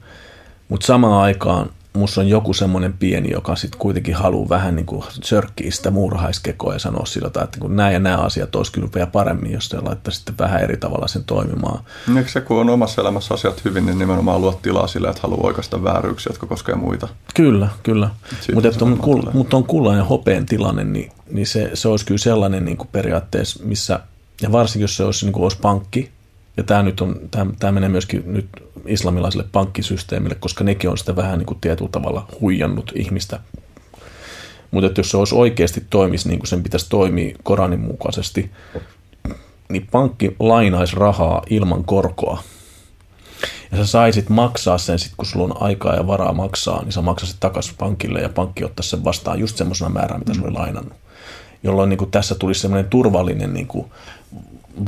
Mutta 0.68 0.87
samaan 0.87 1.22
aikaan 1.22 1.70
musta 1.93 2.20
on 2.20 2.29
joku 2.29 2.53
semmoinen 2.53 2.93
pieni, 2.93 3.31
joka 3.31 3.57
sitten 3.57 3.81
kuitenkin 3.81 4.14
haluaa 4.14 4.49
vähän 4.49 4.77
niin 4.77 4.87
kuin 4.87 5.05
sörkkiä 5.22 5.70
sitä 5.70 5.91
muurahaiskekoa 5.91 6.72
ja 6.72 6.79
sanoa 6.79 7.07
sillä 7.07 7.31
tavalla, 7.31 7.45
että 7.45 7.61
kun 7.61 7.77
nämä 7.77 7.91
ja 7.91 7.99
nämä 7.99 8.16
asiat 8.16 8.57
olisi 8.57 8.72
kyllä 8.72 8.89
vielä 8.95 9.07
paremmin, 9.07 9.53
jos 9.53 9.68
se 9.68 9.81
laittaisi 9.81 10.16
sitten 10.16 10.39
vähän 10.39 10.62
eri 10.62 10.77
tavalla 10.77 11.09
sen 11.09 11.25
toimimaan. 11.25 11.85
Eikö 12.16 12.31
se, 12.31 12.41
kun 12.41 12.61
on 12.61 12.70
omassa 12.70 13.03
elämässä 13.03 13.35
asiat 13.35 13.64
hyvin, 13.64 13.87
niin 13.87 13.99
nimenomaan 13.99 14.41
luot 14.41 14.62
tilaa 14.62 14.87
sille, 14.87 15.09
että 15.09 15.22
haluaa 15.22 15.47
oikeastaan 15.47 15.85
vääryyksiä, 15.85 16.31
jotka 16.31 16.47
koskee 16.47 16.75
muita. 16.75 17.09
Kyllä, 17.35 17.68
kyllä. 17.83 18.11
Mutta 18.55 18.85
on, 18.85 18.99
kul, 18.99 19.22
mut 19.33 19.55
on 19.55 19.64
kullan 19.64 19.97
ja 19.97 20.05
hopeen 20.05 20.47
tilanne, 20.47 20.85
niin, 20.85 21.12
niin 21.31 21.47
se, 21.47 21.70
se 21.75 21.89
olisi 21.89 22.07
kyllä 22.07 22.18
sellainen 22.18 22.64
niin 22.64 22.77
kuin 22.77 22.89
periaatteessa, 22.93 23.64
missä– 23.64 24.01
ja 24.43 24.53
varsinkin, 24.53 24.85
jos 24.85 24.97
se 24.97 25.05
olisi, 25.05 25.26
niin 25.26 25.32
kuin 25.32 25.43
olisi 25.43 25.59
pankki, 25.62 26.11
ja 26.57 26.62
tämä, 26.62 26.82
nyt 26.82 27.01
on, 27.01 27.20
tämä, 27.30 27.53
tämä 27.59 27.72
menee 27.72 27.89
myöskin 27.89 28.22
nyt 28.26 28.49
islamilaiselle 28.87 29.47
pankkisysteemille, 29.53 30.35
koska 30.35 30.64
nekin 30.64 30.91
on 30.91 30.99
sitä 30.99 31.16
vähän 31.16 31.39
niin 31.39 31.47
kuin 31.47 31.61
tietyllä 31.61 31.91
tavalla 31.91 32.26
huijannut 32.41 32.93
ihmistä. 32.95 33.41
Mutta 34.70 35.01
jos 35.01 35.11
se 35.11 35.16
olisi 35.16 35.35
oikeasti 35.35 35.87
toimisi 35.91 36.28
niin 36.28 36.39
kuin 36.39 36.49
sen 36.49 36.62
pitäisi 36.62 36.89
toimia 36.89 37.37
Koranin 37.43 37.80
mukaisesti, 37.80 38.51
niin 39.68 39.87
pankki 39.91 40.37
lainaisi 40.39 40.97
rahaa 40.97 41.43
ilman 41.51 41.85
korkoa. 41.85 42.43
Ja 43.70 43.76
sä 43.76 43.87
saisit 43.87 44.28
maksaa 44.28 44.78
sen 44.78 44.99
sitten, 44.99 45.16
kun 45.16 45.26
sulla 45.26 45.55
on 45.55 45.62
aikaa 45.62 45.95
ja 45.95 46.07
varaa 46.07 46.32
maksaa, 46.32 46.82
niin 46.82 46.93
sä 46.93 47.03
maksasit 47.03 47.37
takaisin 47.41 47.74
pankille 47.78 48.20
ja 48.20 48.28
pankki 48.28 48.64
ottaisi 48.64 48.91
sen 48.91 49.05
vastaan 49.05 49.41
just 49.41 49.57
semmoisena 49.57 49.91
määrää, 49.91 50.18
mitä 50.18 50.32
mm. 50.32 50.37
sulla 50.37 50.49
oli 50.49 50.59
lainannut. 50.59 50.93
Jolloin 51.62 51.91
niin 51.91 51.99
kuin 51.99 52.11
tässä 52.11 52.35
tulisi 52.35 52.61
semmoinen 52.61 52.91
turvallinen 52.91 53.55
niin 53.55 53.66
kuin 53.66 53.87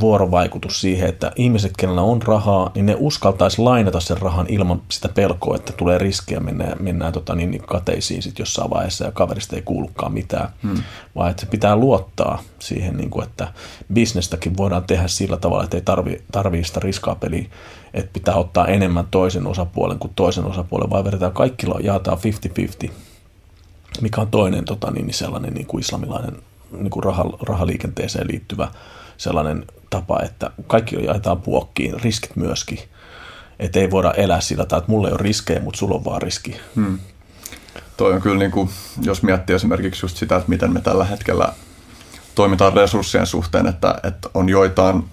vuorovaikutus 0.01 0.81
siihen, 0.81 1.09
että 1.09 1.33
ihmiset, 1.37 1.73
kenellä 1.79 2.03
on 2.03 2.23
rahaa, 2.23 2.71
niin 2.75 2.87
ne 2.87 2.97
uskaltaisi 2.99 3.63
lainata 3.63 4.01
sen 4.01 4.19
rahan 4.19 4.47
ilman 4.49 4.83
sitä 4.89 5.09
pelkoa, 5.09 5.57
että 5.57 5.73
tulee 5.73 5.99
riskiä, 5.99 6.41
mennään, 6.41 6.77
mennään 6.81 7.13
tota, 7.13 7.35
niin, 7.35 7.51
niin 7.51 7.63
kateisiin 7.63 8.23
sit 8.23 8.39
jossain 8.39 8.71
vaiheessa 8.71 9.05
ja 9.05 9.13
kaverista 9.13 9.57
ei 9.57 9.63
kuulukaan 9.63 10.13
mitään, 10.13 10.49
hmm. 10.63 10.83
vaan 11.17 11.31
että 11.31 11.41
se 11.41 11.47
pitää 11.47 11.77
luottaa 11.77 12.43
siihen, 12.59 12.97
niin 12.97 13.11
kuin, 13.11 13.27
että 13.27 13.53
bisnestäkin 13.93 14.57
voidaan 14.57 14.85
tehdä 14.85 15.09
sillä 15.09 15.37
tavalla, 15.37 15.65
että 15.65 15.77
ei 15.77 15.83
tarvi, 15.83 16.23
tarvii 16.33 16.65
sitä 16.65 16.81
riskaa 16.81 17.15
peliä, 17.15 17.45
että 17.95 18.13
pitää 18.13 18.35
ottaa 18.35 18.67
enemmän 18.67 19.07
toisen 19.11 19.47
osapuolen 19.47 19.99
kuin 19.99 20.13
toisen 20.17 20.45
osapuolen, 20.45 20.91
vaan 20.91 21.05
vedetään 21.05 21.33
kaikki 21.33 21.67
jaetaan 21.83 22.19
50-50, 22.89 22.91
mikä 24.01 24.21
on 24.21 24.29
toinen 24.29 24.65
tota, 24.65 24.91
niin, 24.91 25.15
sellainen 25.15 25.55
niin 25.55 25.67
kuin 25.67 25.81
islamilainen 25.81 26.37
niin 26.73 26.91
kuin 26.91 27.05
rahaliikenteeseen 27.43 28.27
liittyvä 28.29 28.69
sellainen 29.17 29.65
tapa, 29.91 30.21
että 30.23 30.51
kaikki 30.67 31.05
jaetaan 31.05 31.41
puokkiin, 31.41 32.01
riskit 32.01 32.37
myöskin. 32.37 32.79
Että 33.59 33.79
ei 33.79 33.91
voida 33.91 34.13
elää 34.13 34.41
sillä 34.41 34.65
tavalla, 34.65 34.83
että 34.83 34.93
mulla 34.93 35.09
ei 35.09 35.13
ole 35.13 35.23
riskejä, 35.23 35.61
mutta 35.61 35.79
sulla 35.79 35.95
on 35.95 36.05
vaan 36.05 36.23
riski. 36.23 36.57
Hmm. 36.75 36.99
Toi 37.97 38.13
on 38.13 38.23
kyllä, 38.23 38.39
niin 38.39 38.51
kuin, 38.51 38.71
jos 39.03 39.23
miettii 39.23 39.57
esimerkiksi 39.57 40.05
just 40.05 40.17
sitä, 40.17 40.37
että 40.37 40.49
miten 40.49 40.73
me 40.73 40.81
tällä 40.81 41.05
hetkellä 41.05 41.49
toimitaan 42.35 42.73
resurssien 42.73 43.27
suhteen, 43.27 43.67
että, 43.67 43.95
että 44.03 44.29
on 44.35 44.49
joitain, 44.49 45.05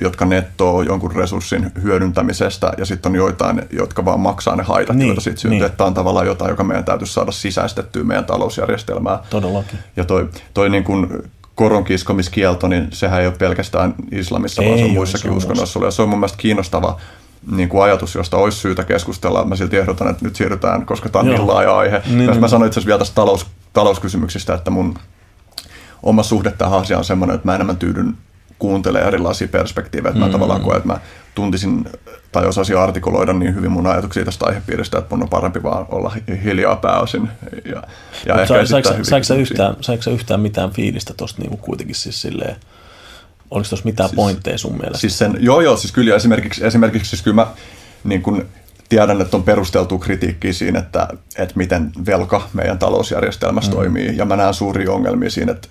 jotka 0.00 0.24
nettoo 0.24 0.82
jonkun 0.82 1.12
resurssin 1.12 1.72
hyödyntämisestä 1.82 2.72
ja 2.78 2.84
sitten 2.84 3.12
on 3.12 3.16
joitain, 3.16 3.62
jotka 3.70 4.04
vaan 4.04 4.20
maksaa 4.20 4.56
ne 4.56 4.62
haitat, 4.62 4.96
niin, 4.96 5.06
joita 5.06 5.20
siitä 5.20 5.40
syntyy. 5.40 5.60
Niin. 5.60 5.72
Tämä 5.76 5.88
on 5.88 5.94
tavallaan 5.94 6.26
jotain, 6.26 6.50
joka 6.50 6.64
meidän 6.64 6.84
täytyisi 6.84 7.12
saada 7.12 7.32
sisäistettyä 7.32 8.04
meidän 8.04 8.24
talousjärjestelmää. 8.24 9.18
Todellakin. 9.30 9.78
Ja 9.96 10.04
toi, 10.04 10.28
toi 10.54 10.70
niin 10.70 10.84
kuin 10.84 11.30
koronkiskomiskielto, 11.54 12.68
niin 12.68 12.88
sehän 12.92 13.20
ei 13.20 13.26
ole 13.26 13.34
pelkästään 13.38 13.94
islamissa, 14.12 14.62
ei, 14.62 14.68
vaan 14.68 14.78
se 14.78 14.84
on 14.84 14.90
muissakin 14.90 15.30
se 15.30 15.36
uskonnoissa. 15.36 15.84
Ja 15.84 15.90
se 15.90 16.02
on 16.02 16.08
mun 16.08 16.18
mielestä 16.18 16.38
kiinnostava 16.38 17.00
niin 17.50 17.68
kuin 17.68 17.82
ajatus, 17.82 18.14
josta 18.14 18.36
olisi 18.36 18.58
syytä 18.58 18.84
keskustella. 18.84 19.44
Mä 19.44 19.56
silti 19.56 19.76
ehdotan, 19.76 20.10
että 20.10 20.24
nyt 20.24 20.36
siirrytään, 20.36 20.86
koska 20.86 21.08
tämä 21.08 21.20
on 21.20 21.28
niin 21.28 21.46
laaja 21.46 21.76
aihe. 21.76 22.02
Niin, 22.06 22.18
niin, 22.18 22.40
mä 22.40 22.48
sanoin 22.48 22.66
itse 22.66 22.80
asiassa 22.80 22.86
vielä 22.86 22.98
tästä 22.98 23.14
talous, 23.14 23.46
talouskysymyksistä, 23.72 24.54
että 24.54 24.70
mun 24.70 24.94
oma 26.02 26.22
suhde 26.22 26.50
tähän 26.50 26.78
asiaan 26.78 26.98
on 26.98 27.04
semmoinen, 27.04 27.34
että 27.34 27.48
mä 27.48 27.54
enemmän 27.54 27.76
tyydyn 27.76 28.16
kuuntelemaan 28.58 29.08
erilaisia 29.08 29.48
perspektiivejä. 29.48 30.10
Että 30.10 30.20
mä 30.20 30.26
mm. 30.26 30.32
tavallaan 30.32 30.60
koen, 30.60 30.76
että 30.76 30.88
mä 30.88 31.00
tuntisin 31.34 31.84
tai 32.32 32.46
osaisin 32.46 32.78
artikuloida 32.78 33.32
niin 33.32 33.54
hyvin 33.54 33.70
mun 33.70 33.86
ajatuksia 33.86 34.24
tästä 34.24 34.46
aihepiiristä, 34.46 34.98
että 34.98 35.14
mun 35.14 35.22
on 35.22 35.28
parempi 35.28 35.62
vaan 35.62 35.86
olla 35.88 36.16
hiljaa 36.44 36.76
pääosin. 36.76 37.28
Ja, 37.64 37.82
ja 38.26 38.40
ehkä 38.40 38.66
saiko, 38.66 38.88
saiko, 39.02 39.24
sä 39.24 39.34
yhtään, 39.34 39.76
saiko 39.80 40.10
yhtään 40.10 40.40
mitään 40.40 40.70
fiilistä 40.70 41.14
tuosta 41.16 41.42
niin 41.42 41.58
kuitenkin 41.58 41.96
siis 41.96 42.22
silleen, 42.22 42.56
oliko 43.50 43.68
tuossa 43.68 43.84
mitään 43.84 44.08
siis, 44.08 44.16
pointteja 44.16 44.58
sun 44.58 44.72
mielestä? 44.76 44.98
Siis 44.98 45.18
sen, 45.18 45.36
joo 45.40 45.60
joo, 45.60 45.76
siis 45.76 45.92
kyllä 45.92 46.16
esimerkiksi, 46.16 46.66
esimerkiksi 46.66 47.10
siis 47.10 47.22
kyllä 47.22 47.34
mä 47.34 47.46
niin 48.04 48.22
kun 48.22 48.46
tiedän, 48.88 49.20
että 49.20 49.36
on 49.36 49.42
perusteltu 49.42 49.98
kritiikki 49.98 50.52
siinä, 50.52 50.78
että, 50.78 51.08
että 51.36 51.54
miten 51.56 51.92
velka 52.06 52.48
meidän 52.52 52.78
talousjärjestelmässä 52.78 53.70
mm. 53.70 53.76
toimii, 53.76 54.16
ja 54.16 54.24
mä 54.24 54.36
näen 54.36 54.54
suuria 54.54 54.92
ongelmia 54.92 55.30
siinä, 55.30 55.52
että 55.52 55.68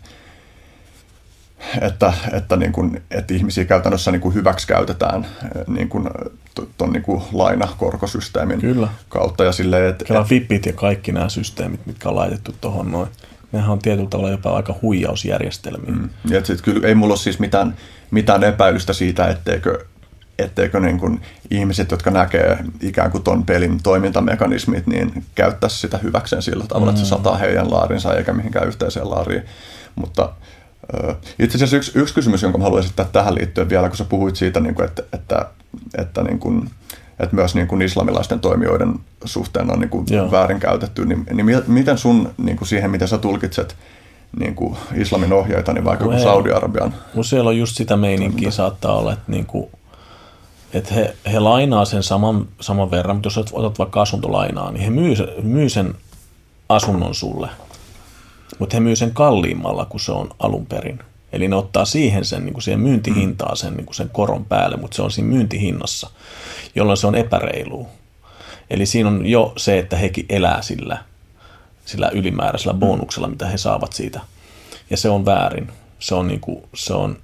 että, 1.81 2.13
että, 2.33 2.57
niin 2.57 2.71
kuin, 2.71 3.01
että 3.11 3.33
ihmisiä 3.33 3.65
käytännössä 3.65 4.11
niin 4.11 4.21
kuin 4.21 4.35
hyväksi 4.35 4.67
käytetään 4.67 5.27
niin 5.67 5.89
kuin, 5.89 6.09
tuon 6.77 6.93
niin 6.93 7.03
kuin 7.03 7.23
lainakorkosysteemin 7.31 8.61
Kyllä. 8.61 8.87
kautta. 9.09 9.43
Ja 9.43 9.51
silleen, 9.51 9.89
että, 9.89 10.05
Kela 10.05 10.23
FIPit 10.23 10.65
ja 10.65 10.73
kaikki 10.73 11.11
nämä 11.11 11.29
systeemit, 11.29 11.85
mitkä 11.85 12.09
on 12.09 12.15
laitettu 12.15 12.55
tuohon 12.61 12.91
noin, 12.91 13.09
nehän 13.51 13.69
on 13.69 13.79
tietyllä 13.79 14.09
tavalla 14.09 14.31
jopa 14.31 14.55
aika 14.55 14.75
huijausjärjestelmiä. 14.81 15.91
Mm. 15.91 16.09
Ja 16.29 16.45
sit 16.45 16.61
kyllä 16.61 16.87
ei 16.87 16.95
mulla 16.95 17.11
ole 17.11 17.19
siis 17.19 17.39
mitään, 17.39 17.75
mitään 18.11 18.43
epäilystä 18.43 18.93
siitä, 18.93 19.27
etteikö 19.27 19.85
etteikö 20.39 20.79
niin 20.79 20.99
kuin 20.99 21.21
ihmiset, 21.51 21.91
jotka 21.91 22.11
näkee 22.11 22.57
ikään 22.81 23.11
kuin 23.11 23.23
ton 23.23 23.45
pelin 23.45 23.83
toimintamekanismit, 23.83 24.87
niin 24.87 25.23
käyttäisi 25.35 25.77
sitä 25.77 25.97
hyväkseen 25.97 26.41
sillä 26.41 26.65
tavalla, 26.67 26.91
mm. 26.91 26.95
että 26.95 27.05
se 27.05 27.09
sataa 27.09 27.37
heidän 27.37 27.71
laarinsa 27.71 28.15
eikä 28.15 28.33
mihinkään 28.33 28.67
yhteiseen 28.67 29.09
laariin. 29.09 29.43
Mutta 29.95 30.33
itse 31.39 31.57
asiassa 31.57 31.77
yksi, 31.77 31.91
yksi 31.95 32.13
kysymys, 32.13 32.43
jonka 32.43 32.59
haluaisin 32.59 32.87
esittää 32.87 33.05
tähän 33.05 33.35
liittyen 33.35 33.69
vielä, 33.69 33.87
kun 33.87 33.97
sä 33.97 34.05
puhuit 34.05 34.35
siitä, 34.35 34.59
niin 34.59 34.75
kuin, 34.75 34.85
että, 34.85 35.03
että, 35.13 35.45
että, 35.97 36.23
niin 36.23 36.39
kuin, 36.39 36.69
että 37.19 37.35
myös 37.35 37.55
niin 37.55 37.67
kuin 37.67 37.81
islamilaisten 37.81 38.39
toimijoiden 38.39 38.93
suhteen 39.25 39.71
on 39.71 39.79
niin 39.79 39.89
kuin 39.89 40.05
väärinkäytetty, 40.31 41.05
niin, 41.05 41.25
niin 41.33 41.63
miten 41.67 41.97
sun 41.97 42.33
niin 42.37 42.57
kuin 42.57 42.67
siihen, 42.67 42.91
miten 42.91 43.07
sä 43.07 43.17
tulkitset 43.17 43.75
niin 44.39 44.55
kuin 44.55 44.77
islamin 44.95 45.33
ohjeita, 45.33 45.73
niin 45.73 45.85
vaikka 45.85 46.05
no 46.05 46.19
Saudi-Arabian? 46.19 46.93
No 47.13 47.23
siellä 47.23 47.49
on 47.49 47.57
just 47.57 47.75
sitä 47.75 47.97
meininkiä 47.97 48.51
saattaa 48.51 48.97
olla, 48.97 49.13
että, 49.13 49.31
niin 49.31 49.45
kuin, 49.45 49.69
että 50.73 50.93
he, 50.93 51.15
he 51.31 51.39
lainaa 51.39 51.85
sen 51.85 52.03
saman, 52.03 52.47
saman 52.61 52.91
verran, 52.91 53.15
mutta 53.15 53.27
jos 53.27 53.37
otat 53.37 53.79
vaikka 53.79 54.01
asuntolainaa, 54.01 54.71
niin 54.71 54.83
he 54.83 54.89
myy, 54.89 55.15
myy 55.41 55.69
sen 55.69 55.93
asunnon 56.69 57.15
sulle– 57.15 57.49
mutta 58.59 58.75
he 58.75 58.79
myy 58.79 58.95
sen 58.95 59.11
kalliimmalla 59.13 59.85
kuin 59.85 60.01
se 60.01 60.11
on 60.11 60.29
alun 60.39 60.65
perin. 60.65 60.99
Eli 61.33 61.47
ne 61.47 61.55
ottaa 61.55 61.85
siihen 61.85 62.25
sen 62.25 62.45
niin 62.45 62.53
kuin 62.53 62.63
siihen 62.63 62.79
myyntihintaan 62.79 63.57
sen, 63.57 63.73
niin 63.73 63.85
kuin 63.85 63.95
sen 63.95 64.09
koron 64.09 64.45
päälle, 64.45 64.77
mutta 64.77 64.95
se 64.95 65.01
on 65.01 65.11
siinä 65.11 65.29
myyntihinnassa, 65.29 66.09
jolloin 66.75 66.97
se 66.97 67.07
on 67.07 67.15
epäreilu. 67.15 67.87
Eli 68.69 68.85
siinä 68.85 69.09
on 69.09 69.25
jo 69.25 69.53
se, 69.57 69.79
että 69.79 69.97
hekin 69.97 70.25
elää 70.29 70.61
sillä, 70.61 70.97
sillä 71.85 72.09
ylimääräisellä 72.09 72.73
bonuksella, 72.73 73.27
mitä 73.27 73.47
he 73.47 73.57
saavat 73.57 73.93
siitä. 73.93 74.21
Ja 74.89 74.97
se 74.97 75.09
on 75.09 75.25
väärin. 75.25 75.71
Se 75.99 76.15
on, 76.15 76.27
niin 76.27 76.39
kuin, 76.39 76.63
se 76.75 76.93
on 76.93 77.17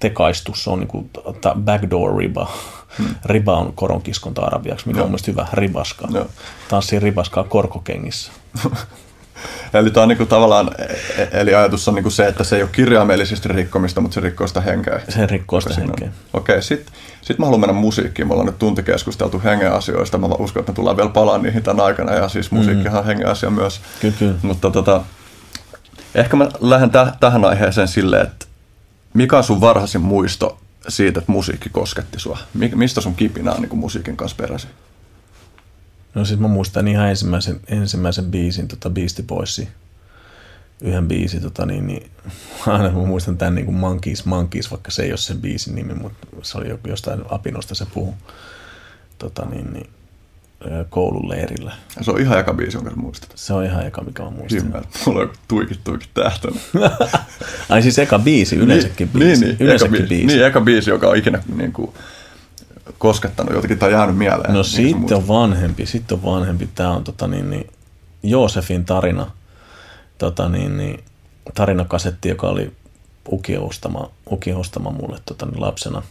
tekaistu, 0.00 0.54
se 0.54 0.70
on 0.70 0.80
niin 0.80 0.88
kuin 0.88 1.10
backdoor 1.64 2.16
riba. 2.16 2.52
Hmm. 2.98 3.14
Riba 3.24 3.56
on 3.56 3.72
koronkiskonta 3.72 4.42
arabiaksi, 4.42 4.88
mikä 4.88 5.02
on 5.02 5.06
mielestäni 5.06 5.32
hyvä, 5.32 5.46
ribaska. 5.52 6.06
No. 6.10 6.26
Tanssii 6.68 6.98
ribaskaa 6.98 7.44
korkokengissä. 7.44 8.32
Eli 9.74 9.90
tämä 9.90 10.02
on 10.02 10.08
niinku 10.08 10.26
tavallaan, 10.26 10.70
e- 10.78 11.22
e- 11.22 11.28
eli 11.32 11.54
ajatus 11.54 11.88
on 11.88 11.94
niinku 11.94 12.10
se, 12.10 12.26
että 12.26 12.44
se 12.44 12.56
ei 12.56 12.62
ole 12.62 12.70
kirjaimellisesti 12.72 13.48
rikkomista, 13.48 14.00
mutta 14.00 14.14
se 14.14 14.20
rikkoo 14.20 14.46
sitä 14.46 14.60
henkeä. 14.60 15.00
Se 15.08 15.26
rikkoo 15.26 15.60
sitä 15.60 15.74
henkeä. 15.74 16.08
Okei, 16.32 16.54
okay, 16.54 16.62
sitten 16.62 16.94
sit 17.22 17.38
mä 17.38 17.46
haluan 17.46 17.60
mennä 17.60 17.74
musiikkiin. 17.74 18.28
Me 18.28 18.32
ollaan 18.32 18.46
nyt 18.46 18.58
tunti 18.58 18.82
keskusteltu 18.82 19.40
hengen 19.44 19.72
asioista. 19.72 20.18
Mä 20.18 20.26
uskon, 20.26 20.60
että 20.60 20.72
me 20.72 20.76
tullaan 20.76 20.96
vielä 20.96 21.10
palaa 21.10 21.38
niihin 21.38 21.62
tämän 21.62 21.86
aikana. 21.86 22.12
Ja 22.12 22.28
siis 22.28 22.50
musiikkihan 22.50 22.98
on 22.98 23.04
mm. 23.04 23.06
hengen 23.06 23.28
asia 23.28 23.50
myös. 23.50 23.80
Kyllä, 24.00 24.14
kyllä. 24.18 24.34
Mutta 24.42 24.70
tota, 24.70 25.00
ehkä 26.14 26.36
mä 26.36 26.48
lähden 26.60 26.90
täh- 26.90 27.16
tähän 27.20 27.44
aiheeseen 27.44 27.88
silleen, 27.88 28.22
että 28.26 28.46
mikä 29.14 29.36
on 29.36 29.44
sun 29.44 29.60
varhaisin 29.60 30.00
muisto 30.00 30.58
siitä, 30.88 31.18
että 31.18 31.32
musiikki 31.32 31.68
kosketti 31.68 32.20
sua? 32.20 32.38
Mistä 32.74 33.00
sun 33.00 33.14
kipinä 33.14 33.52
on 33.52 33.62
niin 33.62 33.78
musiikin 33.78 34.16
kanssa 34.16 34.36
peräisin? 34.36 34.70
No 36.14 36.24
siis 36.24 36.40
mä 36.40 36.48
muistan 36.48 36.88
ihan 36.88 37.08
ensimmäisen, 37.08 37.60
ensimmäisen 37.68 38.24
biisin, 38.24 38.68
tota 38.68 38.90
Beastie 38.90 39.24
Boysin, 39.24 39.68
yhden 40.80 41.08
biisi, 41.08 41.40
tota 41.40 41.66
niin, 41.66 41.86
niin 41.86 42.10
aina 42.66 42.90
mä 42.90 43.06
muistan 43.06 43.38
tämän 43.38 43.54
niin 43.54 43.64
kuin 43.64 43.76
Monkeys, 43.76 44.24
Monkeys, 44.24 44.70
vaikka 44.70 44.90
se 44.90 45.02
ei 45.02 45.10
ole 45.10 45.18
sen 45.18 45.40
biisin 45.40 45.74
nimi, 45.74 45.94
mutta 45.94 46.26
se 46.42 46.58
oli 46.58 46.68
joku 46.68 46.88
jostain 46.88 47.22
apinosta 47.28 47.74
se 47.74 47.86
puhu. 47.94 48.14
Tota 49.18 49.44
niin, 49.44 49.72
niin, 49.72 49.90
koululeirillä. 50.90 51.72
Se 52.00 52.10
on 52.10 52.20
ihan 52.20 52.38
eka 52.38 52.54
biisi, 52.54 52.76
jonka 52.76 52.90
muistat. 52.96 53.32
Se 53.34 53.52
on 53.52 53.64
ihan 53.64 53.86
eka, 53.86 54.02
mikä 54.02 54.22
mä 54.22 54.30
muistan. 54.30 54.62
Himmel. 54.62 54.82
Mulla 55.06 55.20
on 55.20 55.32
tuikit 55.48 55.84
tuikit 55.84 56.10
tähtönä. 56.14 56.60
Ai 57.68 57.82
siis 57.82 57.98
eka 57.98 58.18
biisi, 58.18 58.56
yleensäkin 58.56 59.10
niin, 59.14 59.24
biisi. 59.24 59.44
Niin, 59.44 59.56
niin, 59.58 59.70
eka 59.70 59.88
biisi. 59.88 60.06
biisi. 60.06 60.26
Niin, 60.26 60.44
eka 60.44 60.60
biisi, 60.60 60.90
joka 60.90 61.08
on 61.08 61.16
ikinä 61.16 61.42
niin 61.56 61.72
kuin, 61.72 61.92
koskettanut 63.00 63.54
jotenkin 63.54 63.78
tai 63.78 63.92
jäänyt 63.92 64.16
mieleen? 64.16 64.54
No 64.54 64.60
niin 64.60 64.64
sitten 64.64 65.16
on 65.16 65.28
vanhempi, 65.28 65.86
sitten 65.86 66.18
on 66.18 66.24
vanhempi. 66.24 66.68
Tämä 66.74 66.90
on 66.90 67.04
tota, 67.04 67.28
niin, 67.28 67.50
niin, 67.50 67.70
Joosefin 68.22 68.84
tarina, 68.84 69.30
tota, 70.18 70.48
niin, 70.48 70.76
niin, 70.76 71.04
tarinakasetti, 71.54 72.28
joka 72.28 72.48
oli 72.48 72.72
Uki 73.32 73.56
ostama, 73.56 74.10
Uki 74.30 74.52
ostama 74.52 74.90
mulle 74.90 75.18
tota, 75.26 75.46
niin, 75.46 75.60
lapsena. 75.60 76.02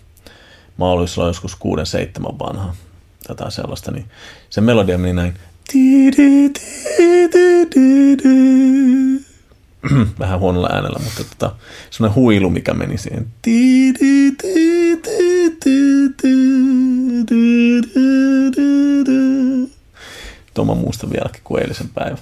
Mä 0.77 0.85
olin 0.85 1.07
silloin 1.07 1.29
joskus 1.29 1.55
kuuden, 1.55 1.85
seitsemän 1.85 2.39
vanha, 2.39 2.75
tätä 3.27 3.49
sellaista, 3.49 3.91
niin 3.91 4.05
se 4.49 4.61
melodia 4.61 4.97
meni 4.97 5.13
näin. 5.13 5.33
Vähän 10.19 10.39
huonolla 10.39 10.69
äänellä, 10.71 10.99
mutta 11.03 11.23
tota, 11.23 11.55
semmoinen 11.89 12.15
huilu, 12.15 12.49
mikä 12.49 12.73
meni 12.73 12.97
siihen. 12.97 13.27
Tuo 20.53 20.65
mä 20.65 20.73
muistan 20.73 21.09
vieläkin 21.09 21.41
kuin 21.43 21.61
eilisen 21.61 21.89
päivän. 21.89 22.17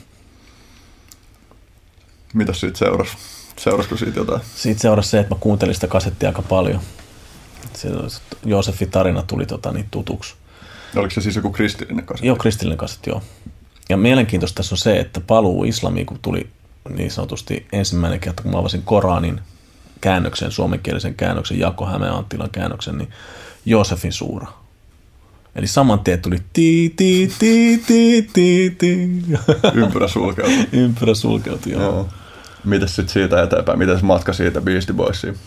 Mitä 2.33 2.53
siitä 2.53 2.77
seurasi? 2.77 3.17
Seurasiko 3.59 3.97
siitä 3.97 4.19
jotain? 4.19 4.41
Siitä 4.55 4.81
seurasi 4.81 5.09
se, 5.09 5.19
että 5.19 5.35
mä 5.35 5.39
kuuntelin 5.39 5.75
sitä 5.75 5.87
kasettia 5.87 6.29
aika 6.29 6.41
paljon. 6.41 6.81
Se, 7.73 7.89
Joosefin 8.45 8.91
tarina 8.91 9.23
tuli 9.27 9.45
tota, 9.45 9.71
niin 9.71 9.85
tutuksi. 9.91 10.35
Oliko 10.95 11.09
se 11.13 11.21
siis 11.21 11.35
joku 11.35 11.51
kristillinen 11.51 12.05
kasetti? 12.05 12.27
Joo, 12.27 12.35
kristillinen 12.35 12.77
kasetti, 12.77 13.09
joo. 13.09 13.21
Ja 13.89 13.97
mielenkiintoista 13.97 14.55
tässä 14.55 14.75
on 14.75 14.77
se, 14.77 14.99
että 14.99 15.21
paluu 15.21 15.63
islamiin, 15.63 16.05
kun 16.05 16.19
tuli 16.21 16.49
niin 16.89 17.11
sanotusti 17.11 17.67
ensimmäinen 17.71 18.19
kerta, 18.19 18.43
kun 18.43 18.51
mä 18.51 18.57
avasin 18.57 18.81
Koranin 18.81 19.41
käännöksen, 20.01 20.51
suomenkielisen 20.51 21.15
käännöksen, 21.15 21.59
Jako 21.59 21.85
Hämeen 21.85 22.13
Anttilan 22.13 22.49
käännöksen, 22.49 22.97
niin 22.97 23.09
Joosefin 23.65 24.13
suura. 24.13 24.47
Eli 25.57 25.67
saman 25.67 25.99
tien 25.99 26.21
tuli 26.21 26.37
ti 26.53 26.93
ti 26.95 27.33
ti 27.39 27.83
ti 27.87 28.29
ti 28.33 28.75
ti. 28.77 29.09
Ympyrä 29.73 30.07
sulkeutui. 30.07 30.67
Ympyrä 30.83 31.13
sulkeutui, 31.13 31.71
joo. 31.71 31.81
joo. 31.83 32.09
Mitäs 32.63 32.95
sitten 32.95 33.13
siitä 33.13 33.43
eteenpäin? 33.43 33.79
Miten 33.79 33.99
se 33.99 34.05
matka 34.05 34.33
siitä 34.33 34.61
Beastie 34.61 34.95
Boysiin? 34.95 35.37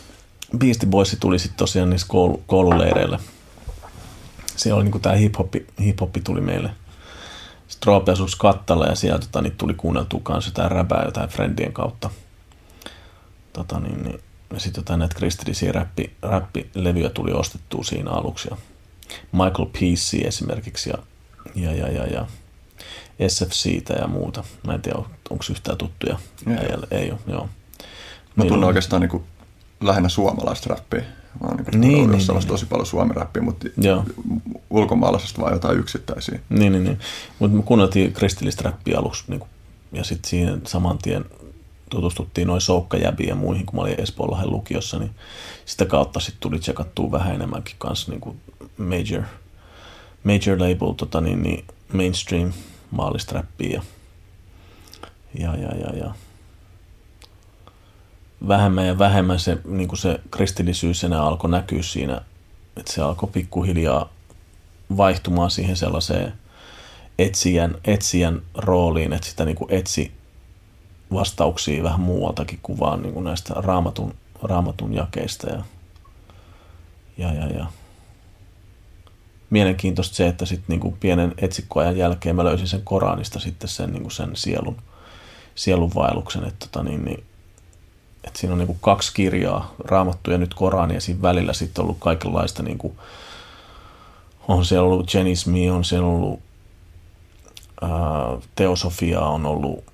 Beastie 0.58 0.88
Boys 0.88 1.16
tuli 1.20 1.38
sitten 1.38 1.58
tosiaan 1.58 1.90
niissä 1.90 2.06
koulu, 2.10 2.42
koululeireillä. 2.46 3.18
Siellä 4.56 4.76
oli 4.76 4.84
niinku 4.84 4.98
tämä 4.98 5.14
hip-hoppi, 5.14 5.66
hip-hoppi 5.80 6.20
tuli 6.24 6.40
meille. 6.40 6.70
Sitten 7.68 8.12
asus 8.12 8.36
kattalla 8.36 8.86
ja 8.86 8.94
sieltä 8.94 9.26
tota, 9.26 9.42
niin 9.42 9.56
tuli 9.56 9.74
kuunneltua 9.74 10.20
kanssa 10.22 10.48
jotain 10.50 10.70
räpää 10.70 11.04
jotain 11.04 11.28
friendien 11.28 11.72
kautta. 11.72 12.10
Tota, 13.52 13.80
niin, 13.80 14.02
niin, 14.02 14.20
ja 14.52 14.60
sitten 14.60 14.80
jotain 14.80 14.98
näitä 14.98 15.14
kristillisiä 15.14 15.72
räppi, 15.72 16.12
räppilevyjä 16.22 17.10
tuli 17.10 17.32
ostettua 17.32 17.84
siinä 17.84 18.10
aluksi. 18.10 18.48
Ja 18.50 18.56
Michael 19.32 19.68
Peace 19.80 20.16
esimerkiksi 20.16 20.90
ja, 20.90 20.98
ja, 21.54 21.72
ja, 21.72 21.88
ja, 21.88 22.06
ja 22.06 22.26
SFCtä 23.28 23.94
ja 23.94 24.06
muuta. 24.06 24.44
Mä 24.66 24.74
en 24.74 24.82
tiedä, 24.82 24.98
onko 25.30 25.44
yhtään 25.50 25.78
tuttuja. 25.78 26.18
Ei, 26.46 26.98
ei 27.00 27.10
ole, 27.10 27.20
joo. 27.26 27.48
Mä 28.36 28.44
tunnen 28.44 28.66
oikeastaan 28.66 29.00
niin 29.00 29.10
kuin 29.10 29.24
lähinnä 29.80 30.08
suomalaista 30.08 30.74
räppiä. 30.74 31.04
Mä 31.40 31.48
oon 31.48 31.56
niin, 31.56 31.80
niin, 31.80 32.10
niin, 32.10 32.26
niin, 32.28 32.46
tosi 32.46 32.66
paljon 32.66 32.86
suomi-räppiä, 32.86 33.42
mutta 33.42 33.68
Joo. 33.76 34.04
ulkomaalaisesta 34.70 35.40
vaan 35.40 35.52
jotain 35.52 35.78
yksittäisiä. 35.78 36.40
Niin, 36.48 36.72
niin, 36.72 36.84
niin. 36.84 36.98
mutta 37.38 37.56
me 37.56 37.62
kuunneltiin 37.62 38.12
kristillistä 38.12 38.62
räppiä 38.62 38.98
aluksi 38.98 39.24
niin 39.28 39.40
kuin, 39.40 39.50
ja 39.92 40.04
sitten 40.04 40.30
siinä 40.30 40.58
saman 40.66 40.98
tien 40.98 41.24
tutustuttiin 41.90 42.46
noin 42.46 42.60
soukkajäbiin 42.60 43.28
ja 43.28 43.34
muihin, 43.34 43.66
kun 43.66 43.76
mä 43.76 43.82
olin 43.82 44.00
Espoonlahden 44.00 44.50
lukiossa, 44.50 44.98
niin 44.98 45.10
sitä 45.64 45.86
kautta 45.86 46.20
sitten 46.20 46.40
tuli 46.40 46.58
tsekattua 46.58 47.10
vähän 47.10 47.34
enemmänkin 47.34 47.74
kanssa 47.78 48.10
niin 48.12 48.20
kuin 48.20 48.40
major, 48.82 49.22
major 50.24 50.58
label, 50.58 50.92
tota 50.92 51.20
niin, 51.20 51.42
niin 51.42 51.64
mainstream 51.92 52.52
maalista 52.90 53.34
räppiä 53.34 53.82
ja, 55.38 55.56
ja, 55.56 55.76
ja, 55.76 55.96
ja 55.96 56.14
vähemmän 58.48 58.86
ja 58.86 58.98
vähemmän 58.98 59.38
se, 59.38 59.58
niin 59.64 59.88
kuin 59.88 59.98
se 59.98 60.20
kristillisyys 60.30 61.04
enää 61.04 61.22
alkoi 61.22 61.50
näkyä 61.50 61.82
siinä, 61.82 62.20
että 62.76 62.92
se 62.92 63.02
alkoi 63.02 63.28
pikkuhiljaa 63.32 64.08
vaihtumaan 64.96 65.50
siihen 65.50 65.76
sellaiseen 65.76 66.32
etsijän, 67.18 67.76
etsijän 67.84 68.42
rooliin, 68.54 69.12
että 69.12 69.28
sitä 69.28 69.44
niin 69.44 69.56
kuin 69.56 69.72
etsi 69.72 70.12
vastauksia 71.12 71.82
vähän 71.82 72.00
muualtakin 72.00 72.58
kuin 72.62 72.78
vaan 72.78 73.02
niin 73.02 73.14
kuin 73.14 73.24
näistä 73.24 73.54
raamatun, 73.56 74.14
raamatun 74.42 74.94
jakeista. 74.94 75.50
Ja, 75.50 75.62
ja, 77.18 77.32
ja, 77.32 77.46
ja. 77.46 77.66
Mielenkiintoista 79.50 80.16
se, 80.16 80.26
että 80.28 80.46
sitten 80.46 80.66
niin 80.68 80.80
kuin 80.80 80.96
pienen 81.00 81.34
etsikkoajan 81.38 81.96
jälkeen 81.96 82.36
mä 82.36 82.44
löysin 82.44 82.68
sen 82.68 82.82
Koranista 82.84 83.40
sitten 83.40 83.68
sen, 83.68 83.92
niin 83.92 84.02
kuin 84.02 84.12
sen 84.12 84.30
sielun, 84.34 84.76
sielun 85.54 85.94
vaelluksen, 85.94 86.44
että 86.44 86.66
tota 86.66 86.82
niin, 86.82 87.04
niin 87.04 87.24
että 88.24 88.38
siinä 88.38 88.52
on 88.52 88.58
niin 88.58 88.66
kuin 88.66 88.78
kaksi 88.80 89.14
kirjaa, 89.14 89.74
Raamattu 89.78 90.30
ja 90.30 90.38
nyt 90.38 90.54
Korani, 90.54 90.94
ja 90.94 91.00
siinä 91.00 91.22
välillä 91.22 91.52
sitten 91.52 91.82
ollut 91.84 91.96
kaikenlaista, 92.00 92.62
niin 92.62 92.78
kuin, 92.78 92.98
on 94.48 94.64
siellä 94.64 94.88
ollut 94.88 95.14
Jenismi, 95.14 95.70
on 95.70 95.84
siellä 95.84 96.08
ollut 96.08 96.40
ää, 97.82 97.90
teosofia, 98.54 99.20
on 99.20 99.46
ollut, 99.46 99.84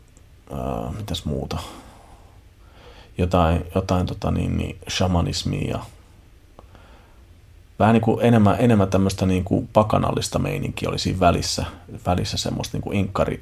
ää, 0.52 0.92
mitäs 0.96 1.24
muuta, 1.24 1.58
jotain, 3.18 3.64
jotain 3.74 4.06
tota 4.06 4.30
niin, 4.30 4.56
niin, 4.56 4.78
shamanismia 4.90 5.78
vähän 7.78 7.92
niin 7.92 8.02
kuin 8.02 8.18
enemmän, 8.22 8.56
enemmän 8.58 8.88
tämmöistä 8.88 9.26
niin 9.26 9.44
kuin 9.44 9.68
pakanallista 9.72 10.38
meininkiä 10.38 10.88
oli 10.88 10.98
siinä 10.98 11.20
välissä, 11.20 11.64
välissä 12.06 12.36
semmoista 12.36 12.76
niin 12.76 12.82
kuin 12.82 12.98
inkkari, 12.98 13.40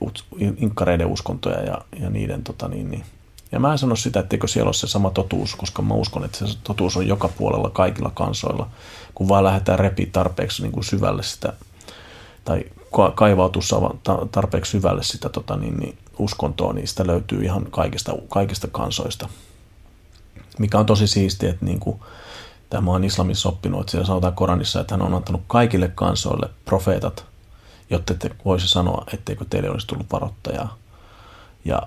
inkkareiden 0.57 1.07
uskontoja 1.07 1.63
ja, 1.63 1.79
ja 2.01 2.11
niiden 2.11 2.43
tota 2.43 2.69
niin, 2.69 2.91
niin. 2.91 3.05
Ja 3.53 3.61
mä 3.61 3.73
en 3.73 3.79
sano 3.79 3.97
sitä, 3.97 4.21
etteikö 4.21 4.47
siellä 4.47 4.69
ole 4.69 4.75
se 4.75 4.87
sama 4.87 5.11
totuus, 5.11 5.55
koska 5.55 5.83
mä 5.83 5.95
uskon, 5.95 6.25
että 6.25 6.39
se 6.39 6.59
totuus 6.65 6.97
on 6.97 7.09
joka 7.09 7.29
puolella 7.29 7.71
kaikilla 7.71 8.11
kansoilla, 8.15 8.69
kun 9.15 9.29
vaan 9.29 9.45
lähdetään 9.45 9.79
repi 9.79 10.07
tarpeeksi 10.07 10.63
niin 10.63 10.73
kuin 10.73 10.85
syvälle 10.85 11.23
sitä, 11.23 11.53
tai 12.45 12.65
kaivautuu 13.15 13.63
tarpeeksi 14.33 14.71
syvälle 14.71 15.03
sitä 15.03 15.29
tota 15.29 15.57
niin, 15.57 15.77
niin 15.77 15.99
uskontoa, 16.19 16.73
niin 16.73 16.89
sitä 16.89 17.07
löytyy 17.07 17.45
ihan 17.45 17.67
kaikista, 17.71 18.15
kaikista 18.29 18.69
kansoista. 18.69 19.29
Mikä 20.59 20.79
on 20.79 20.87
tosi 20.87 21.07
siistiä, 21.07 21.51
että 21.51 21.65
niin 21.65 21.81
kuin, 21.81 22.01
Tämä 22.71 22.91
on 22.91 23.05
islamissa 23.05 23.49
oppinut, 23.49 23.81
että 23.81 23.91
siellä 23.91 24.07
sanotaan 24.07 24.35
Koranissa, 24.35 24.81
että 24.81 24.95
hän 24.95 25.03
on 25.03 25.15
antanut 25.15 25.43
kaikille 25.47 25.89
kansoille 25.95 26.51
profeetat, 26.65 27.25
jotta 27.91 28.15
te 28.15 28.31
voisi 28.45 28.69
sanoa, 28.69 29.05
etteikö 29.15 29.45
teille 29.51 29.71
olisi 29.71 29.87
tullut 29.87 30.13
varoittajaa. 30.13 30.77
Ja 31.65 31.83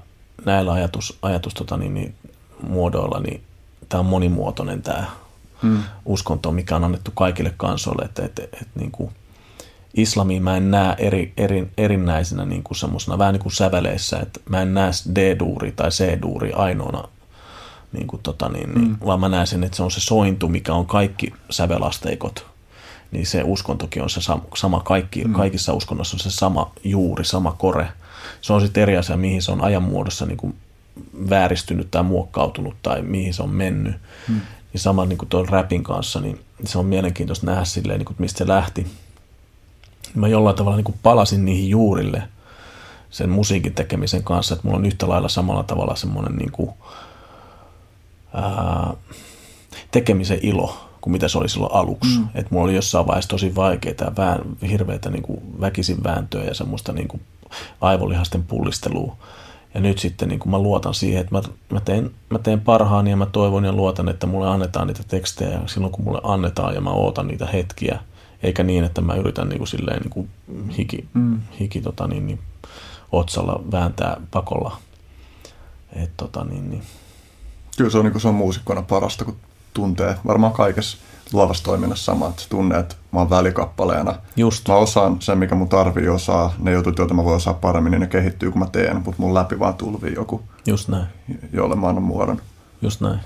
näillä 0.46 0.72
ajatus, 0.72 1.18
ajatus 1.22 1.54
tota, 1.54 1.78
niin, 1.78 1.94
niin, 1.94 2.16
muodoilla, 2.62 3.20
niin 3.20 3.44
tämä 3.90 4.00
on 4.00 4.06
monimuotoinen 4.06 4.82
tämä 4.82 5.06
hmm. 5.62 5.84
uskonto, 6.06 6.52
mikä 6.52 6.76
on 6.76 6.84
annettu 6.84 7.12
kaikille 7.16 7.54
kansoille, 7.58 8.06
että, 8.06 8.26
että, 8.26 8.44
että, 8.44 8.58
että 8.62 8.80
niin 8.80 8.92
kuin, 8.92 9.12
islamiin 9.94 10.44
mä 10.44 10.58
en 10.58 10.72
näe 10.72 10.96
eri, 10.98 11.34
eri, 11.38 11.72
erinäisenä 11.78 12.46
niin 12.46 12.64
kuin 12.64 12.78
semmoisena 12.78 13.18
vähän 13.18 13.34
niin 13.34 13.44
kuin 13.44 13.54
säveleissä, 13.54 14.20
että 14.20 14.40
mä 14.50 14.62
en 14.62 14.74
näe 14.74 14.92
D-duuri 15.16 15.72
tai 15.72 15.90
C-duuri 15.90 16.54
ainoana 16.54 17.08
niin 17.98 18.08
kuin 18.08 18.22
tota 18.24 18.50
niin, 18.50 18.74
niin, 18.74 18.88
mm. 18.88 18.98
vaan 19.06 19.20
mä 19.20 19.30
näen 19.30 19.48
sen, 19.48 19.64
että 19.64 19.78
se 19.78 19.84
on 19.84 19.92
se 19.92 20.00
sointu, 20.00 20.48
mikä 20.48 20.74
on 20.74 20.86
kaikki 20.86 21.34
sävelasteikot, 21.50 22.46
niin 23.12 23.26
se 23.26 23.42
uskontokin 23.46 24.04
on 24.04 24.10
se 24.10 24.22
sama, 24.56 24.80
kaikki, 24.80 25.24
mm. 25.24 25.34
kaikissa 25.34 25.74
uskonnoissa 25.74 26.16
on 26.16 26.20
se 26.20 26.32
sama 26.32 26.72
juuri, 26.84 27.26
sama 27.26 27.52
kore. 27.52 27.88
Se 28.42 28.54
on 28.54 28.62
sitten 28.62 28.84
eri 28.84 28.98
asia, 28.98 29.18
mihin 29.18 29.42
se 29.42 29.52
on 29.52 29.64
ajan 29.64 29.84
muodossa 29.84 30.26
niin 30.26 30.38
kuin 30.38 30.56
vääristynyt 31.30 31.92
tai 31.92 32.04
muokkautunut 32.04 32.76
tai 32.82 33.02
mihin 33.02 33.34
se 33.34 33.44
on 33.44 33.50
mennyt. 33.50 33.96
Mm. 34.28 34.42
Niin 34.74 34.82
sama 34.82 35.06
niin 35.06 35.18
kuin 35.18 35.30
tuon 35.30 35.50
rapin 35.50 35.84
kanssa, 35.84 36.20
niin 36.20 36.40
se 36.66 36.78
on 36.78 36.86
mielenkiintoista 36.86 37.46
nähdä 37.46 37.66
silleen, 37.66 38.00
niin 38.00 38.06
kuin, 38.06 38.16
mistä 38.20 38.38
se 38.38 38.48
lähti. 38.48 38.88
Mä 40.16 40.28
jollain 40.28 40.56
tavalla 40.56 40.78
niin 40.78 40.84
kuin 40.84 41.00
palasin 41.04 41.46
niihin 41.46 41.70
juurille 41.70 42.24
sen 43.10 43.30
musiikin 43.30 43.74
tekemisen 43.74 44.24
kanssa, 44.24 44.54
että 44.54 44.68
mulla 44.68 44.78
on 44.78 44.86
yhtä 44.86 45.10
lailla 45.10 45.30
samalla 45.30 45.64
tavalla 45.64 45.96
semmoinen 45.96 46.36
niin 46.36 46.52
kuin, 46.52 46.70
ää, 48.38 48.94
tekemisen 49.92 50.40
ilo 50.42 50.78
kuin 51.02 51.12
mitä 51.12 51.28
se 51.28 51.38
oli 51.38 51.50
silloin 51.50 51.74
aluksi. 51.74 52.20
Mm. 52.20 52.28
Että 52.36 52.48
mulla 52.50 52.66
oli 52.66 52.76
jossain 52.76 53.08
vaiheessa 53.08 53.30
tosi 53.30 53.56
vaikeaa, 53.56 54.16
vään, 54.18 54.42
hirveätä 54.70 55.10
niin 55.10 55.24
kuin 55.24 55.42
väkisin 55.62 56.04
vääntöä 56.04 56.44
ja 56.44 56.54
semmoista 56.54 56.94
niin 56.94 57.08
kuin 57.08 57.22
aivolihasten 57.82 58.44
pullistelua. 58.44 59.16
Ja 59.74 59.80
nyt 59.82 60.00
sitten 60.00 60.30
niin 60.30 60.40
kuin 60.40 60.52
mä 60.52 60.60
luotan 60.60 60.94
siihen, 60.94 61.22
että 61.22 61.36
mä, 61.36 61.42
mä, 61.70 61.80
teen, 61.80 62.12
mä 62.30 62.40
teen 62.40 62.62
parhaani 62.62 63.10
ja 63.10 63.18
mä 63.18 63.26
toivon 63.26 63.66
ja 63.66 63.74
luotan, 63.74 64.10
että 64.10 64.28
mulle 64.28 64.50
annetaan 64.50 64.88
niitä 64.88 65.04
tekstejä 65.08 65.52
ja 65.52 65.62
silloin 65.66 65.94
kun 65.94 66.06
mulle 66.06 66.22
annetaan 66.24 66.76
ja 66.76 66.82
mä 66.82 66.90
ootan 66.90 67.28
niitä 67.28 67.46
hetkiä, 67.46 68.00
eikä 68.44 68.64
niin, 68.64 68.84
että 68.84 69.02
mä 69.02 69.16
yritän 69.16 69.50
niin 69.50 69.58
kuin 69.58 69.68
silleen 69.68 70.02
niin 70.02 70.10
kuin 70.10 70.30
hiki, 70.78 71.08
mm. 71.14 71.42
hiki 71.60 71.82
tota 71.82 72.08
niin, 72.08 72.28
niin, 72.28 72.40
otsalla 73.12 73.64
vääntää 73.72 74.22
pakolla. 74.32 74.78
Et, 75.94 76.12
tota 76.18 76.44
niin, 76.44 76.70
niin, 76.70 76.84
Kyllä 77.78 77.90
se 77.90 77.98
on, 77.98 78.06
niin 78.06 78.20
se 78.22 78.28
on 78.28 78.36
muusikkona 78.36 78.82
parasta, 78.82 79.26
kun 79.26 79.36
tuntee 79.74 80.16
varmaan 80.28 80.54
kaikessa 80.54 80.98
luovassa 81.34 81.64
toiminnassa 81.64 82.06
sama, 82.06 82.28
että 82.28 82.44
tunnee, 82.50 82.80
että 82.80 82.96
mä 83.12 83.20
oon 83.20 83.30
välikappaleena. 83.30 84.16
Just. 84.36 84.68
Mä 84.68 84.76
osaan 84.76 85.22
sen, 85.22 85.38
mikä 85.38 85.56
mun 85.56 85.70
tarvii 85.70 86.10
osaa. 86.10 86.54
Ne 86.60 86.72
jutut, 86.72 86.98
joita 87.00 87.14
mä 87.14 87.24
voin 87.24 87.36
osaa 87.36 87.54
paremmin, 87.54 87.92
niin 87.92 88.02
ne 88.02 88.08
kehittyy, 88.08 88.52
kun 88.52 88.60
mä 88.60 88.68
teen, 88.72 88.96
mutta 88.96 89.22
mun 89.22 89.34
läpi 89.34 89.60
vaan 89.60 89.74
tulvii 89.74 90.14
joku, 90.14 90.42
Just 90.68 90.88
näin. 90.88 91.06
jolle 91.54 91.76
mä 91.76 91.88
annan 91.88 92.04
muodon. 92.04 92.42
Just 92.82 93.02
näin. 93.02 93.20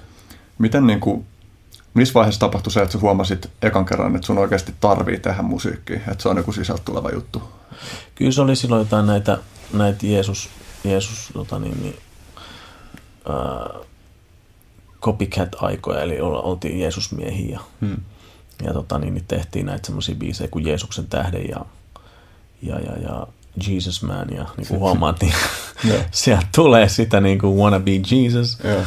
Miten 0.57 0.87
niin 0.87 0.99
kuin, 0.99 1.25
missä 1.93 2.13
vaiheessa 2.13 2.39
tapahtui 2.39 2.71
se, 2.71 2.81
että 2.81 2.93
sä 2.93 2.99
huomasit 2.99 3.49
ekan 3.61 3.85
kerran, 3.85 4.15
että 4.15 4.25
sun 4.25 4.37
oikeasti 4.37 4.73
tarvii 4.79 5.19
tehdä 5.19 5.41
musiikkia, 5.41 5.95
että 6.11 6.23
se 6.23 6.29
on 6.29 6.37
joku 6.37 6.51
sisältä 6.51 6.81
tuleva 6.85 7.09
juttu? 7.09 7.41
Kyllä 8.15 8.31
se 8.31 8.41
oli 8.41 8.55
silloin 8.55 8.79
jotain 8.79 9.07
näitä, 9.07 9.37
näitä 9.73 10.07
Jeesus, 10.07 10.49
Jeesus 10.83 11.29
tota 11.33 11.59
niin, 11.59 11.81
niin, 11.81 11.95
ää, 13.29 13.69
copycat-aikoja, 15.01 16.01
eli 16.01 16.21
oltiin 16.21 16.79
Jeesusmiehiä 16.79 17.51
ja, 17.51 17.59
hmm. 17.81 17.97
ja 18.63 18.73
tota, 18.73 18.99
niin, 18.99 19.13
niin 19.13 19.25
tehtiin 19.27 19.65
näitä 19.65 19.85
semmoisia 19.85 20.15
biisejä 20.15 20.47
kuin 20.47 20.67
Jeesuksen 20.67 21.07
tähden 21.07 21.49
ja, 21.49 21.65
ja, 22.61 22.79
ja, 22.79 22.97
ja 22.97 23.27
Jesus 23.67 24.03
Man 24.03 24.27
ja 24.35 24.45
niin 24.57 24.67
kuin 24.67 24.79
huomaat, 24.79 25.21
niin 25.21 25.33
sieltä 26.11 26.47
tulee 26.55 26.89
sitä 26.89 27.21
niin 27.21 27.39
kuin 27.39 27.57
wanna 27.57 27.79
be 27.79 27.91
Jesus. 27.91 28.57
Yeah. 28.65 28.85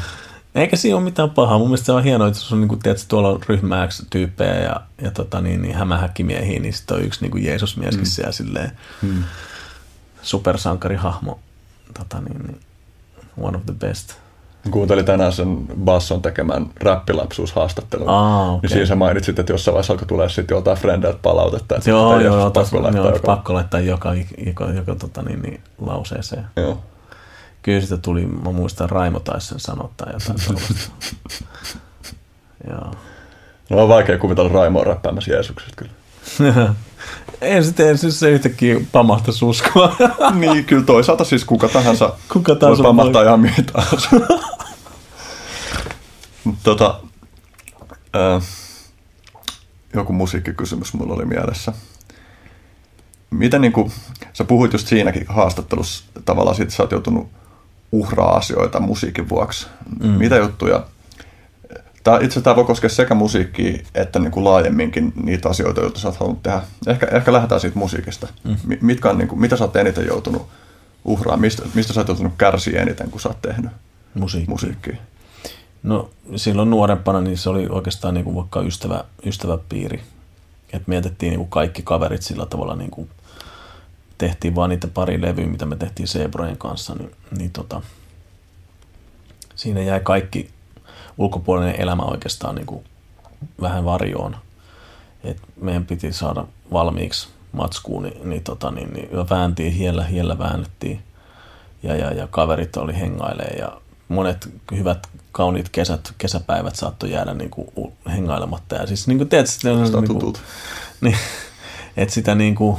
Eikä 0.54 0.76
siinä 0.76 0.96
ole 0.96 1.04
mitään 1.04 1.30
pahaa. 1.30 1.58
Mun 1.58 1.68
mielestä 1.68 1.86
se 1.86 1.92
on 1.92 2.04
hienoa, 2.04 2.28
että 2.28 2.40
on, 2.52 2.60
niin 2.60 2.68
kuin, 2.68 2.80
tiedätkö, 2.80 3.06
tuolla 3.08 3.28
on 3.28 3.40
ryhmä 3.48 3.88
tyyppejä 4.10 4.60
ja, 4.60 4.80
ja 5.02 5.10
tota, 5.10 5.40
niin, 5.40 5.62
niin 5.62 5.74
hämähäkkimiehiä, 5.74 6.60
niin 6.60 6.74
sitten 6.74 6.96
on 6.96 7.02
yksi 7.02 7.20
niin 7.20 7.30
kuin 7.30 7.44
Jeesusmieskin 7.44 8.04
mm. 8.04 8.10
siellä 8.10 8.32
silleen 8.32 8.72
mm. 9.02 9.24
supersankarihahmo. 10.22 11.40
Tota, 11.98 12.20
niin, 12.20 12.42
niin, 12.42 12.60
one 13.36 13.56
of 13.56 13.66
the 13.66 13.74
best. 13.74 14.23
Kuuntelin 14.70 15.04
tänään 15.04 15.32
sen 15.32 15.58
Basson 15.84 16.22
tekemän 16.22 16.66
räppilapsuushaastattelun. 16.80 18.08
Ah, 18.08 18.48
okay. 18.48 18.60
Niin 18.62 18.70
siinä 18.70 18.86
sä 18.86 18.94
mainitsit, 18.94 19.38
että 19.38 19.52
jossain 19.52 19.72
vaiheessa 19.72 19.92
alkoi 19.92 20.06
tulee 20.06 20.28
sitten 20.28 20.54
joltain 20.54 20.78
frendeltä 20.78 21.18
palautetta. 21.22 21.76
Että 21.76 21.90
joo, 21.90 22.20
joo, 22.20 22.36
joo, 22.36 22.50
pakko, 22.50 22.82
laittaa, 22.82 23.04
joo, 23.04 23.14
joka... 23.14 23.26
pakko 23.26 23.54
laittaa 23.54 23.80
joka, 23.80 24.14
joka, 24.46 24.64
joka 24.64 24.94
tota, 24.94 25.22
niin, 25.22 25.42
niin, 25.42 25.60
lauseeseen. 25.86 26.46
Joo. 26.56 26.78
Kyllä 27.62 27.80
sitä 27.80 27.96
tuli, 27.96 28.26
mä 28.26 28.52
muistan 28.52 28.90
Raimo 28.90 29.20
taisi 29.20 29.46
sen 29.46 29.60
sanottaa 29.60 30.08
jotain 30.12 30.58
joo. 32.70 32.92
No 33.70 33.82
on 33.82 33.88
vaikea 33.88 34.18
kuvitella 34.18 34.50
Raimoa 34.52 34.84
räppäämässä 34.84 35.32
Jeesuksesta 35.32 35.76
kyllä. 35.76 35.92
en 37.40 37.64
sitten 37.64 37.98
siis 37.98 38.20
se 38.20 38.30
yhtäkkiä 38.30 38.80
pamahtaisi 38.92 39.44
uskoa. 39.44 39.96
niin, 40.40 40.64
kyllä 40.64 40.84
toisaalta 40.84 41.24
siis 41.24 41.44
kuka 41.44 41.68
tahansa, 41.68 42.12
kuka 42.32 42.54
tahansa 42.54 42.82
voi 42.82 42.88
pamahtaa 42.88 43.20
voi... 43.20 43.26
ihan 43.26 43.40
mitä 43.40 43.72
tota, 46.62 47.00
äh, 48.16 48.42
joku 49.94 50.12
musiikkikysymys 50.12 50.94
mulla 50.94 51.14
oli 51.14 51.24
mielessä. 51.24 51.72
Miten 53.30 53.60
niin 53.60 53.72
kuin, 53.72 53.92
sä 54.32 54.44
puhuit 54.44 54.72
just 54.72 54.86
siinäkin 54.86 55.24
haastattelussa 55.28 56.04
tavallaan 56.24 56.56
siitä, 56.56 56.66
että 56.66 56.76
sä 56.76 56.82
oot 56.82 56.92
joutunut 56.92 57.28
uhraa 57.92 58.36
asioita 58.36 58.80
musiikin 58.80 59.28
vuoksi. 59.28 59.66
Mm. 60.00 60.08
Mitä 60.08 60.36
juttuja 60.36 60.86
Tämä, 62.04 62.18
itse 62.22 62.40
tämä 62.40 62.56
voi 62.56 62.64
koskea 62.64 62.90
sekä 62.90 63.14
musiikkia 63.14 63.78
että 63.94 64.18
niin 64.18 64.30
kuin 64.30 64.44
laajemminkin 64.44 65.12
niitä 65.22 65.48
asioita, 65.48 65.80
joita 65.80 66.00
sä 66.00 66.08
oot 66.08 66.16
halunnut 66.16 66.42
tehdä. 66.42 66.62
Ehkä, 66.86 67.06
ehkä 67.06 67.32
lähdetään 67.32 67.60
siitä 67.60 67.78
musiikista. 67.78 68.28
Mm. 68.44 68.56
Mitkä 68.80 69.10
on, 69.10 69.18
niin 69.18 69.28
kuin, 69.28 69.40
mitä 69.40 69.56
sä 69.56 69.64
oot 69.64 69.76
eniten 69.76 70.06
joutunut 70.06 70.48
uhraamaan? 71.04 71.40
Mistä, 71.40 71.62
mistä 71.74 71.92
sä 71.92 72.00
oot 72.00 72.08
joutunut 72.08 72.32
kärsiä 72.38 72.82
eniten, 72.82 73.10
kun 73.10 73.20
sä 73.20 73.28
oot 73.28 73.42
tehnyt 73.42 73.70
Musiikki. 74.14 74.50
musiikkia? 74.50 74.96
No 75.84 76.10
silloin 76.36 76.70
nuorempana 76.70 77.20
niin 77.20 77.38
se 77.38 77.50
oli 77.50 77.66
oikeastaan 77.68 78.14
niin 78.14 78.24
kuin 78.24 78.36
vaikka 78.36 78.60
ystävä, 78.60 79.04
ystäväpiiri. 79.26 80.02
Että 80.72 80.88
mietittiin 80.88 81.30
niin 81.30 81.38
kuin 81.38 81.50
kaikki 81.50 81.82
kaverit 81.82 82.22
sillä 82.22 82.46
tavalla 82.46 82.76
niin 82.76 82.90
kuin 82.90 83.10
tehtiin 84.18 84.54
vaan 84.54 84.70
niitä 84.70 84.88
pari 84.88 85.22
levyä, 85.22 85.46
mitä 85.46 85.66
me 85.66 85.76
tehtiin 85.76 86.08
Sebrojen 86.08 86.56
kanssa, 86.56 86.94
niin, 86.94 87.10
niin 87.38 87.50
tota, 87.50 87.82
siinä 89.54 89.82
jäi 89.82 90.00
kaikki 90.00 90.50
ulkopuolinen 91.18 91.80
elämä 91.80 92.02
oikeastaan 92.02 92.54
niin 92.54 92.66
kuin 92.66 92.84
vähän 93.60 93.84
varjoon. 93.84 94.36
Et 95.24 95.42
meidän 95.60 95.86
piti 95.86 96.12
saada 96.12 96.46
valmiiksi 96.72 97.28
matskuun, 97.52 98.02
niin, 98.02 98.30
niin, 98.30 98.42
tota, 98.42 98.70
niin, 98.70 98.92
niin 98.92 99.08
vääntiin, 99.30 99.72
hiellä, 99.72 100.04
hiellä 100.04 100.38
väännettiin 100.38 101.02
ja, 101.82 101.96
ja, 101.96 102.12
ja 102.12 102.26
kaverit 102.26 102.76
oli 102.76 103.00
hengailee 103.00 103.56
ja 103.58 103.80
monet 104.08 104.48
hyvät 104.72 105.08
kauniit 105.34 105.68
kesät, 105.68 106.14
kesäpäivät 106.18 106.76
saattoi 106.76 107.12
jäädä 107.12 107.34
niin 107.34 107.50
kuin 107.50 107.68
hengailematta. 108.06 108.74
Ja 108.74 108.86
siis 108.86 109.06
niin 109.06 109.18
kuin 109.18 109.28
teet, 109.28 109.46
sitä, 109.46 109.72
on, 109.72 109.82
niin 109.82 110.20
kuin, 110.20 110.34
niin, 111.00 111.16
että 111.96 112.14
sitä 112.14 112.34
niin 112.34 112.54
kuin, 112.54 112.76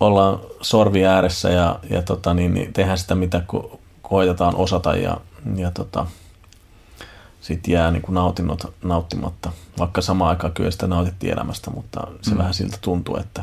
ollaan 0.00 0.40
sorvi 0.60 1.06
ääressä 1.06 1.50
ja, 1.50 1.80
ja 1.90 2.02
tota, 2.02 2.34
niin, 2.34 2.54
niin 2.54 2.72
tehdään 2.72 2.98
sitä, 2.98 3.14
mitä 3.14 3.42
ko- 3.52 3.78
koitetaan 4.02 4.56
osata 4.56 4.96
ja, 4.96 5.20
ja 5.56 5.70
tota, 5.70 6.06
sitten 7.40 7.72
jää 7.74 7.90
niin 7.90 8.02
kuin 8.02 8.14
nautinnot 8.14 8.74
nauttimatta. 8.82 9.52
Vaikka 9.78 10.00
samaan 10.00 10.30
aikaan 10.30 10.52
kyllä 10.52 10.70
sitä 10.70 10.86
nautittiin 10.86 11.32
elämästä, 11.32 11.70
mutta 11.70 12.00
se 12.22 12.30
mm. 12.30 12.38
vähän 12.38 12.54
siltä 12.54 12.78
tuntuu, 12.80 13.16
että, 13.16 13.42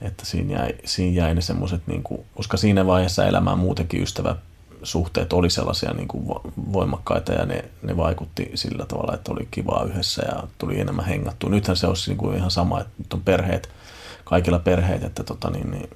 että 0.00 0.26
siinä, 0.26 0.58
jäi, 0.58 0.74
siinä 0.84 1.22
jäi 1.22 1.34
ne 1.34 1.40
semmoiset, 1.40 1.86
niin 1.86 2.02
kuin, 2.02 2.20
koska 2.34 2.56
siinä 2.56 2.86
vaiheessa 2.86 3.26
elämää 3.26 3.56
muutenkin 3.56 4.02
ystävä, 4.02 4.36
suhteet 4.82 5.32
oli 5.32 5.50
sellaisia 5.50 5.92
niin 5.92 6.08
kuin 6.08 6.24
voimakkaita 6.72 7.32
ja 7.32 7.46
ne, 7.46 7.64
ne 7.82 7.96
vaikutti 7.96 8.50
sillä 8.54 8.86
tavalla, 8.86 9.14
että 9.14 9.32
oli 9.32 9.48
kivaa 9.50 9.84
yhdessä 9.84 10.22
ja 10.26 10.42
tuli 10.58 10.80
enemmän 10.80 11.04
hengattua. 11.04 11.50
Nythän 11.50 11.76
se 11.76 11.86
olisi 11.86 12.10
niin 12.10 12.18
kuin 12.18 12.36
ihan 12.36 12.50
sama, 12.50 12.80
että 12.80 12.92
nyt 12.98 13.12
on 13.12 13.22
perheet, 13.22 13.68
kaikilla 14.24 14.58
perheet, 14.58 15.02
että 15.02 15.22
tota 15.24 15.50
niin, 15.50 15.70
niin 15.70 15.90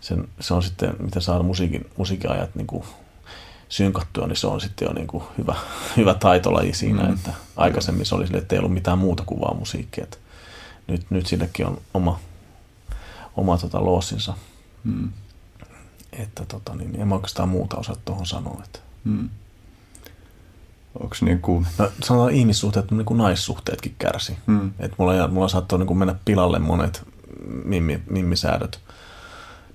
sen, 0.00 0.28
se 0.40 0.54
on 0.54 0.62
sitten, 0.62 0.96
miten 0.98 1.22
saada 1.22 1.42
musiikin, 1.42 1.90
musiikiajat 1.96 2.54
niin 2.54 2.66
kuin 2.66 2.84
synkattua, 3.68 4.26
niin 4.26 4.36
se 4.36 4.46
on 4.46 4.60
sitten 4.60 4.86
jo 4.86 4.92
niin 4.92 5.06
kuin 5.06 5.24
hyvä, 5.38 5.54
hyvä 5.96 6.14
taitolaji 6.14 6.74
siinä, 6.74 7.02
mm. 7.02 7.14
että 7.14 7.30
aikaisemmin 7.56 8.06
se 8.06 8.14
oli 8.14 8.26
sille, 8.26 8.38
että 8.38 8.54
ei 8.54 8.58
ollut 8.58 8.74
mitään 8.74 8.98
muuta 8.98 9.22
kuin 9.26 9.40
vaan 9.40 9.56
musiikkia. 9.56 10.04
Että 10.04 10.16
nyt, 10.86 11.06
nyt 11.10 11.26
sillekin 11.26 11.66
on 11.66 11.80
oma, 11.94 12.18
oma 13.36 13.58
tota, 13.58 13.84
loosinsa. 13.84 14.34
Mm. 14.84 15.12
Että 16.18 16.44
tota, 16.44 16.74
niin, 16.74 17.00
en 17.00 17.08
mä 17.08 17.14
oikeastaan 17.14 17.48
muuta 17.48 17.76
osaa 17.76 17.96
tuohon 18.04 18.26
sanoa. 18.26 18.60
Että. 18.64 18.78
Mm. 19.04 19.28
Onko 21.00 21.16
niin 21.20 21.40
kuin... 21.40 21.66
No, 21.78 21.90
sanotaan 22.02 22.32
ihmissuhteet, 22.32 22.90
niin 22.90 23.04
kuin 23.04 23.18
naissuhteetkin 23.18 23.94
kärsi. 23.98 24.36
Mm. 24.46 24.72
Että 24.78 24.96
mulla, 24.98 25.28
mulla 25.28 25.48
saattoi 25.48 25.78
niin 25.78 25.86
kuin 25.86 25.98
mennä 25.98 26.14
pilalle 26.24 26.58
monet 26.58 27.02
mimmi, 27.64 28.02
mimmisäädöt 28.10 28.80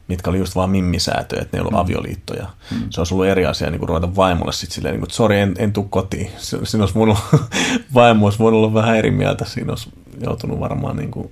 mitkä 0.10 0.30
oli 0.30 0.38
just 0.38 0.56
vaan 0.56 0.70
mimmisäätöjä, 0.70 1.41
että 1.41 1.57
ne 1.57 1.60
ei 1.60 1.61
ollut 1.61 1.74
mm. 1.74 1.80
avioliittoja. 1.80 2.48
Mm. 2.72 2.90
Se 2.90 3.02
olisi 3.02 3.14
ollut 3.14 3.28
eri 3.28 3.45
asia 3.45 3.70
niin 3.70 3.80
kuin 3.80 3.90
ruveta 3.90 4.16
vaimolle 4.16 4.52
sitten 4.52 4.76
silleen, 4.76 4.94
niin 4.94 4.99
kuin, 4.99 5.07
että 5.07 5.16
sori, 5.16 5.40
en, 5.40 5.56
en 5.57 5.74
tule 5.74 5.86
kotiin. 5.90 6.32
Siinä 6.38 6.84
olisi 6.84 6.95
voinut, 6.95 7.18
vaimo 7.94 8.26
olisi 8.26 8.40
voinut 8.40 8.57
olla 8.57 8.74
vähän 8.74 8.98
eri 8.98 9.11
mieltä. 9.11 9.45
Siinä 9.45 9.72
olisi 9.72 9.90
joutunut 10.22 10.60
varmaan 10.60 10.95
niin 10.95 11.11
kuin 11.11 11.32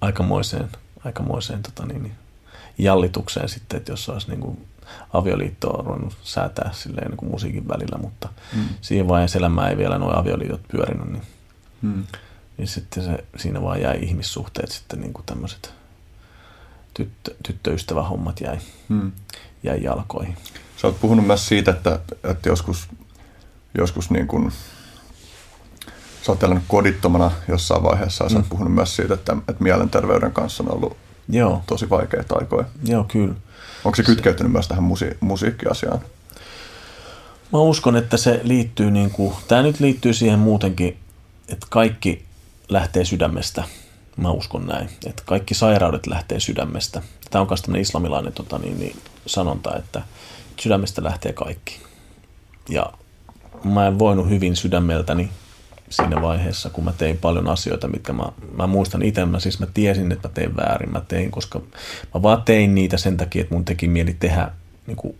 aikamoiseen, 0.00 0.68
aikamoiseen 1.04 1.62
tota 1.62 1.86
niin, 1.86 2.02
niin, 2.02 2.14
jallitukseen 2.82 3.48
sitten, 3.48 3.76
että 3.76 3.92
jos 3.92 4.08
olisi 4.08 4.28
niin 4.28 4.40
kuin 4.40 4.66
avioliittoa 5.12 5.82
ruvennut 5.82 6.16
säätää 6.22 6.70
silleen 6.72 7.06
niin 7.06 7.16
kuin 7.16 7.30
musiikin 7.30 7.68
välillä, 7.68 7.98
mutta 7.98 8.28
mm. 8.56 8.64
siihen 8.80 9.08
vaiheessa 9.08 9.38
elämää 9.38 9.68
ei 9.68 9.76
vielä 9.76 9.98
nuo 9.98 10.12
avioliitot 10.12 10.60
pyörinyt, 10.68 11.12
niin, 11.12 11.22
mm. 11.82 12.04
niin 12.56 12.68
sitten 12.68 13.04
se, 13.04 13.24
siinä 13.36 13.62
vaan 13.62 13.80
jäi 13.80 13.98
ihmissuhteet 14.02 14.70
sitten 14.70 15.00
niin 15.00 15.12
kuin 15.12 15.26
tämmöiset 15.26 15.74
tyttö, 16.94 17.34
tyttöystävähommat 17.46 18.40
jäi, 18.40 18.58
hmm. 18.88 19.12
jäi 19.62 19.82
jalkoihin. 19.82 20.36
Sä 20.76 20.86
oot 20.86 21.00
puhunut 21.00 21.26
myös 21.26 21.48
siitä, 21.48 21.70
että, 21.70 21.98
että 22.24 22.48
joskus, 22.48 22.88
joskus 23.78 24.10
niin 24.10 24.26
kun, 24.26 24.52
sä 26.22 26.32
oot 26.32 26.42
elänyt 26.42 26.64
kodittomana 26.68 27.30
jossain 27.48 27.82
vaiheessa 27.82 28.24
ja 28.24 28.30
sä 28.30 28.36
oot 28.36 28.44
hmm. 28.44 28.50
puhunut 28.50 28.74
myös 28.74 28.96
siitä, 28.96 29.14
että, 29.14 29.36
että 29.48 29.62
mielenterveyden 29.62 30.32
kanssa 30.32 30.62
on 30.62 30.74
ollut 30.74 30.96
Joo. 31.30 31.62
tosi 31.66 31.90
vaikeita 31.90 32.34
aikoja. 32.38 32.64
Joo, 32.84 33.04
kyllä. 33.04 33.34
Onko 33.84 33.96
se 33.96 34.02
kytkeytynyt 34.02 34.50
se... 34.50 34.52
myös 34.52 34.68
tähän 34.68 34.84
musi- 34.84 35.16
musiikkiasiaan? 35.20 36.00
Mä 37.52 37.58
uskon, 37.58 37.96
että 37.96 38.16
se 38.16 38.40
liittyy, 38.42 38.90
niin 38.90 39.10
kuin, 39.10 39.34
tämä 39.48 39.62
nyt 39.62 39.80
liittyy 39.80 40.12
siihen 40.12 40.38
muutenkin, 40.38 40.96
että 41.48 41.66
kaikki 41.70 42.24
lähtee 42.68 43.04
sydämestä– 43.04 43.64
Mä 44.20 44.30
uskon 44.30 44.66
näin, 44.66 44.90
että 45.06 45.22
kaikki 45.26 45.54
sairaudet 45.54 46.06
lähtee 46.06 46.40
sydämestä. 46.40 47.02
Tämä 47.30 47.42
on 47.42 47.48
myös 47.48 47.62
tämmöinen 47.62 47.82
islamilainen 47.82 48.32
tota, 48.32 48.58
niin, 48.58 48.80
niin, 48.80 48.96
sanonta, 49.26 49.76
että 49.76 50.02
sydämestä 50.60 51.04
lähtee 51.04 51.32
kaikki. 51.32 51.80
Ja 52.68 52.92
mä 53.64 53.86
en 53.86 53.98
voinut 53.98 54.28
hyvin 54.28 54.56
sydämeltäni 54.56 55.30
siinä 55.90 56.22
vaiheessa, 56.22 56.70
kun 56.70 56.84
mä 56.84 56.92
tein 56.92 57.18
paljon 57.18 57.48
asioita, 57.48 57.88
mitkä 57.88 58.12
mä, 58.12 58.24
mä 58.56 58.66
muistan 58.66 59.02
itse, 59.02 59.24
mä 59.24 59.40
siis 59.40 59.60
mä 59.60 59.66
tiesin, 59.74 60.12
että 60.12 60.28
mä 60.28 60.34
tein 60.34 60.56
väärin, 60.56 60.92
mä 60.92 61.02
tein, 61.08 61.30
koska 61.30 61.60
mä 62.14 62.22
vaan 62.22 62.42
tein 62.42 62.74
niitä 62.74 62.96
sen 62.96 63.16
takia, 63.16 63.42
että 63.42 63.54
mun 63.54 63.64
teki 63.64 63.88
mieli 63.88 64.16
tehdä 64.20 64.50
niin 64.86 64.96
kuin 64.96 65.18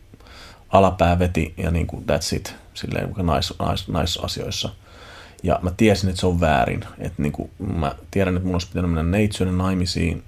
alapää 0.69 1.19
veti 1.19 1.55
ja 1.57 1.71
niin 1.71 1.87
kuin 1.87 2.05
that's 2.05 2.37
it, 2.37 2.55
silleen 2.75 3.15
nais, 3.17 3.55
nais, 3.59 3.89
naisasioissa. 3.89 4.69
Nais 4.69 4.81
ja 5.43 5.59
mä 5.63 5.71
tiesin, 5.77 6.09
että 6.09 6.21
se 6.21 6.27
on 6.27 6.41
väärin. 6.41 6.85
Että 6.99 7.23
niin 7.23 7.33
kuin, 7.33 7.51
mä 7.59 7.95
tiedän, 8.11 8.37
että 8.37 8.47
mun 8.47 8.55
olisi 8.55 8.69
pitänyt 8.69 8.91
mennä 8.91 9.11
neitsyönä 9.11 9.53
naimisiin. 9.53 10.23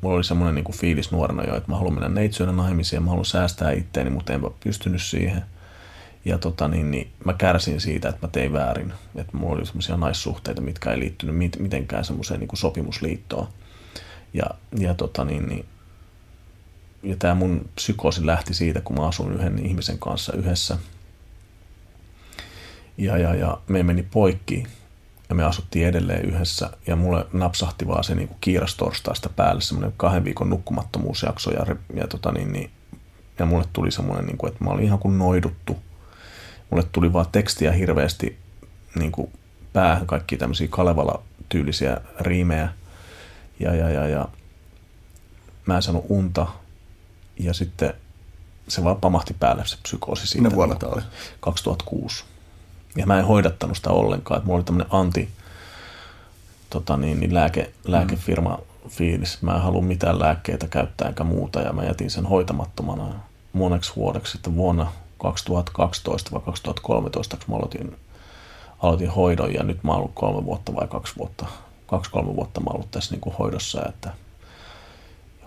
Mulla 0.00 0.16
oli 0.16 0.24
semmoinen 0.24 0.54
niin 0.54 0.64
kuin 0.64 0.76
fiilis 0.76 1.12
nuorena 1.12 1.44
jo, 1.44 1.56
että 1.56 1.70
mä 1.70 1.76
haluan 1.76 1.94
mennä 1.94 2.08
neitsyönä 2.08 2.52
naimisiin 2.52 2.96
ja 2.96 3.00
mä 3.00 3.10
haluan 3.10 3.24
säästää 3.24 3.70
itteeni, 3.70 4.10
mutta 4.10 4.32
enpä 4.32 4.50
pystynyt 4.64 5.02
siihen. 5.02 5.44
Ja 6.24 6.38
tota, 6.38 6.68
niin, 6.68 6.90
niin, 6.90 7.12
mä 7.24 7.32
kärsin 7.32 7.80
siitä, 7.80 8.08
että 8.08 8.26
mä 8.26 8.30
tein 8.32 8.52
väärin. 8.52 8.92
Että 9.16 9.36
mulla 9.36 9.56
oli 9.56 9.66
semmoisia 9.66 9.96
naissuhteita, 9.96 10.60
mitkä 10.60 10.90
ei 10.90 10.98
liittynyt 10.98 11.52
mitenkään 11.58 12.04
semmoiseen 12.04 12.40
niin 12.40 12.48
sopimusliittoon. 12.54 13.48
Ja, 14.34 14.44
ja 14.78 14.94
tota, 14.94 15.24
niin, 15.24 15.48
niin, 15.48 15.64
ja 17.02 17.16
tämä 17.16 17.34
mun 17.34 17.68
psykoosi 17.74 18.26
lähti 18.26 18.54
siitä, 18.54 18.80
kun 18.80 18.96
mä 18.96 19.06
asuin 19.06 19.32
yhden 19.32 19.66
ihmisen 19.66 19.98
kanssa 19.98 20.32
yhdessä– 20.32 20.78
ja, 22.98 23.18
ja, 23.18 23.34
ja 23.34 23.58
me 23.68 23.82
meni 23.82 24.02
poikki 24.02 24.64
ja 25.28 25.34
me 25.34 25.44
asuttiin 25.44 25.86
edelleen 25.86 26.24
yhdessä 26.24 26.70
ja 26.86 26.96
mulle 26.96 27.26
napsahti 27.32 27.86
vaan 27.86 28.04
se 28.04 28.14
niin 28.14 28.30
kiirastorstaista 28.40 29.28
päälle 29.28 29.60
semmoinen 29.60 29.94
kahden 29.96 30.24
viikon 30.24 30.50
nukkumattomuusjakso 30.50 31.50
ja, 31.50 31.66
ja, 31.94 32.06
tota 32.06 32.32
niin, 32.32 32.52
niin, 32.52 32.70
ja 33.38 33.46
mulle 33.46 33.64
tuli 33.72 33.90
semmoinen, 33.90 34.26
niin 34.26 34.38
kuin, 34.38 34.52
että 34.52 34.64
mä 34.64 34.70
olin 34.70 34.84
ihan 34.84 34.98
kuin 34.98 35.18
noiduttu. 35.18 35.76
Mulle 36.70 36.84
tuli 36.92 37.12
vaan 37.12 37.26
tekstiä 37.32 37.72
hirveästi 37.72 38.38
niin 38.98 39.12
kuin 39.12 39.32
päähän, 39.72 40.06
kaikki 40.06 40.36
tämmöisiä 40.36 40.68
Kalevala-tyylisiä 40.70 42.00
riimejä 42.20 42.68
ja, 43.60 43.74
ja, 43.74 43.90
ja, 43.90 44.08
ja 44.08 44.28
mä 45.66 45.76
en 45.76 45.82
saanut 45.82 46.04
unta 46.08 46.46
ja 47.38 47.54
sitten 47.54 47.94
se 48.68 48.84
vaan 48.84 48.96
pamahti 48.96 49.34
päälle 49.40 49.66
se 49.66 49.76
psykoosi 49.82 50.26
siitä. 50.26 50.42
Minä 50.42 50.56
vuonna 50.56 50.74
tämä 50.74 50.92
oli? 50.92 51.02
2006. 51.40 52.24
Ja 52.96 53.06
mä 53.06 53.18
en 53.18 53.24
hoidattanut 53.24 53.76
sitä 53.76 53.90
ollenkaan. 53.90 54.38
Että 54.38 54.46
mulla 54.46 54.56
oli 54.56 54.64
tämmöinen 54.64 54.94
anti 54.94 55.28
tota 56.70 56.96
niin, 56.96 57.20
niin 57.20 57.34
lääke, 57.34 57.72
lääkefirma 57.84 58.58
fiilis. 58.88 59.42
Mä 59.42 59.54
en 59.54 59.62
halua 59.62 59.82
mitään 59.82 60.18
lääkkeitä 60.18 60.68
käyttää 60.68 61.08
eikä 61.08 61.24
muuta 61.24 61.60
ja 61.60 61.72
mä 61.72 61.84
jätin 61.84 62.10
sen 62.10 62.26
hoitamattomana 62.26 63.14
moneksi 63.52 63.92
vuodeksi. 63.96 64.32
Sitten 64.32 64.56
vuonna 64.56 64.92
2012 65.18 66.30
vai 66.32 66.40
2013, 66.40 67.36
kun 67.36 67.44
mä 67.48 67.56
aloitin, 67.56 67.96
aloitin 68.78 69.10
hoidon 69.10 69.54
ja 69.54 69.62
nyt 69.62 69.84
mä 69.84 69.92
oon 69.92 69.98
ollut 70.00 70.14
kolme 70.14 70.44
vuotta 70.44 70.74
vai 70.74 70.88
kaksi 70.88 71.16
vuotta, 71.18 71.46
kaksi-kolme 71.86 72.36
vuotta 72.36 72.60
mä 72.60 72.64
oon 72.66 72.76
ollut 72.76 72.90
tässä 72.90 73.14
niin 73.14 73.20
kuin 73.20 73.36
hoidossa, 73.36 73.82
että 73.88 74.10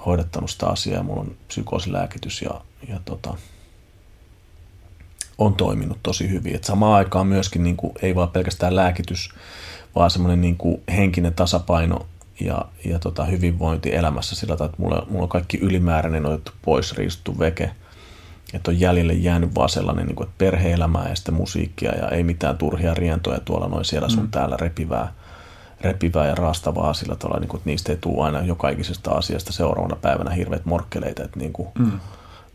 hoidattanut 0.06 0.49
sitä 0.49 0.68
asiaa 0.68 0.98
ja 0.98 1.03
mulla 1.03 1.22
on 1.22 1.35
psykoosilääkitys 1.48 2.41
ja, 2.41 2.61
ja 2.88 2.99
tota, 3.06 3.34
on 5.38 5.56
toiminut 5.56 5.98
tosi 6.03 6.30
hyvin. 6.30 6.56
Et 6.56 6.64
samaan 6.64 6.93
aikaan 6.93 7.27
myöskin 7.27 7.64
niin 7.64 7.77
kuin, 7.77 7.93
ei 8.02 8.15
vaan 8.15 8.30
pelkästään 8.30 8.76
lääkitys, 8.76 9.30
vaan 9.95 10.11
semmoinen 10.11 10.41
niin 10.41 10.57
kuin 10.57 10.81
henkinen 10.95 11.34
tasapaino 11.34 12.06
ja, 12.39 12.65
ja 12.85 12.99
tota, 12.99 13.26
hyvinvointi 13.26 13.95
elämässä 13.95 14.35
sillä 14.35 14.57
tavalla, 14.57 14.72
että 14.72 14.81
mulla, 14.81 15.07
mulla 15.10 15.23
on 15.23 15.30
kaikki 15.30 15.57
ylimääräinen 15.57 16.26
otettu 16.26 16.52
pois, 16.61 16.98
riistuttu 16.98 17.39
veke. 17.39 17.72
Että 18.53 18.71
on 18.71 18.79
jäljelle 18.79 19.13
jäänyt 19.13 19.55
vaan 19.55 19.69
sellainen, 19.69 20.05
niin 20.05 20.15
kuin, 20.15 20.27
että 20.27 20.37
perhe-elämää 20.37 21.09
ja 21.09 21.15
sitten 21.15 21.33
musiikkia 21.33 21.95
ja 21.95 22.07
ei 22.07 22.23
mitään 22.23 22.57
turhia 22.57 22.93
rientoja 22.93 23.39
tuolla 23.39 23.67
noin 23.67 23.85
siellä 23.85 24.09
sun 24.09 24.23
mm. 24.23 24.31
täällä 24.31 24.57
repivää, 24.57 25.13
repivää 25.81 26.27
ja 26.27 26.35
raastavaa 26.35 26.93
sillä 26.93 27.15
tavalla, 27.15 27.39
niin 27.39 27.49
kuin, 27.49 27.59
että 27.59 27.69
niistä 27.69 27.91
ei 27.91 27.97
tule 28.01 28.25
aina 28.25 28.41
jokaisesta 28.41 29.11
asiasta 29.11 29.53
seuraavana 29.53 29.95
päivänä 29.95 30.31
hirveät 30.31 30.65
morkkeleita. 30.65 31.23
Että 31.23 31.39
niin 31.39 31.53
kuin, 31.53 31.69
mm 31.79 31.99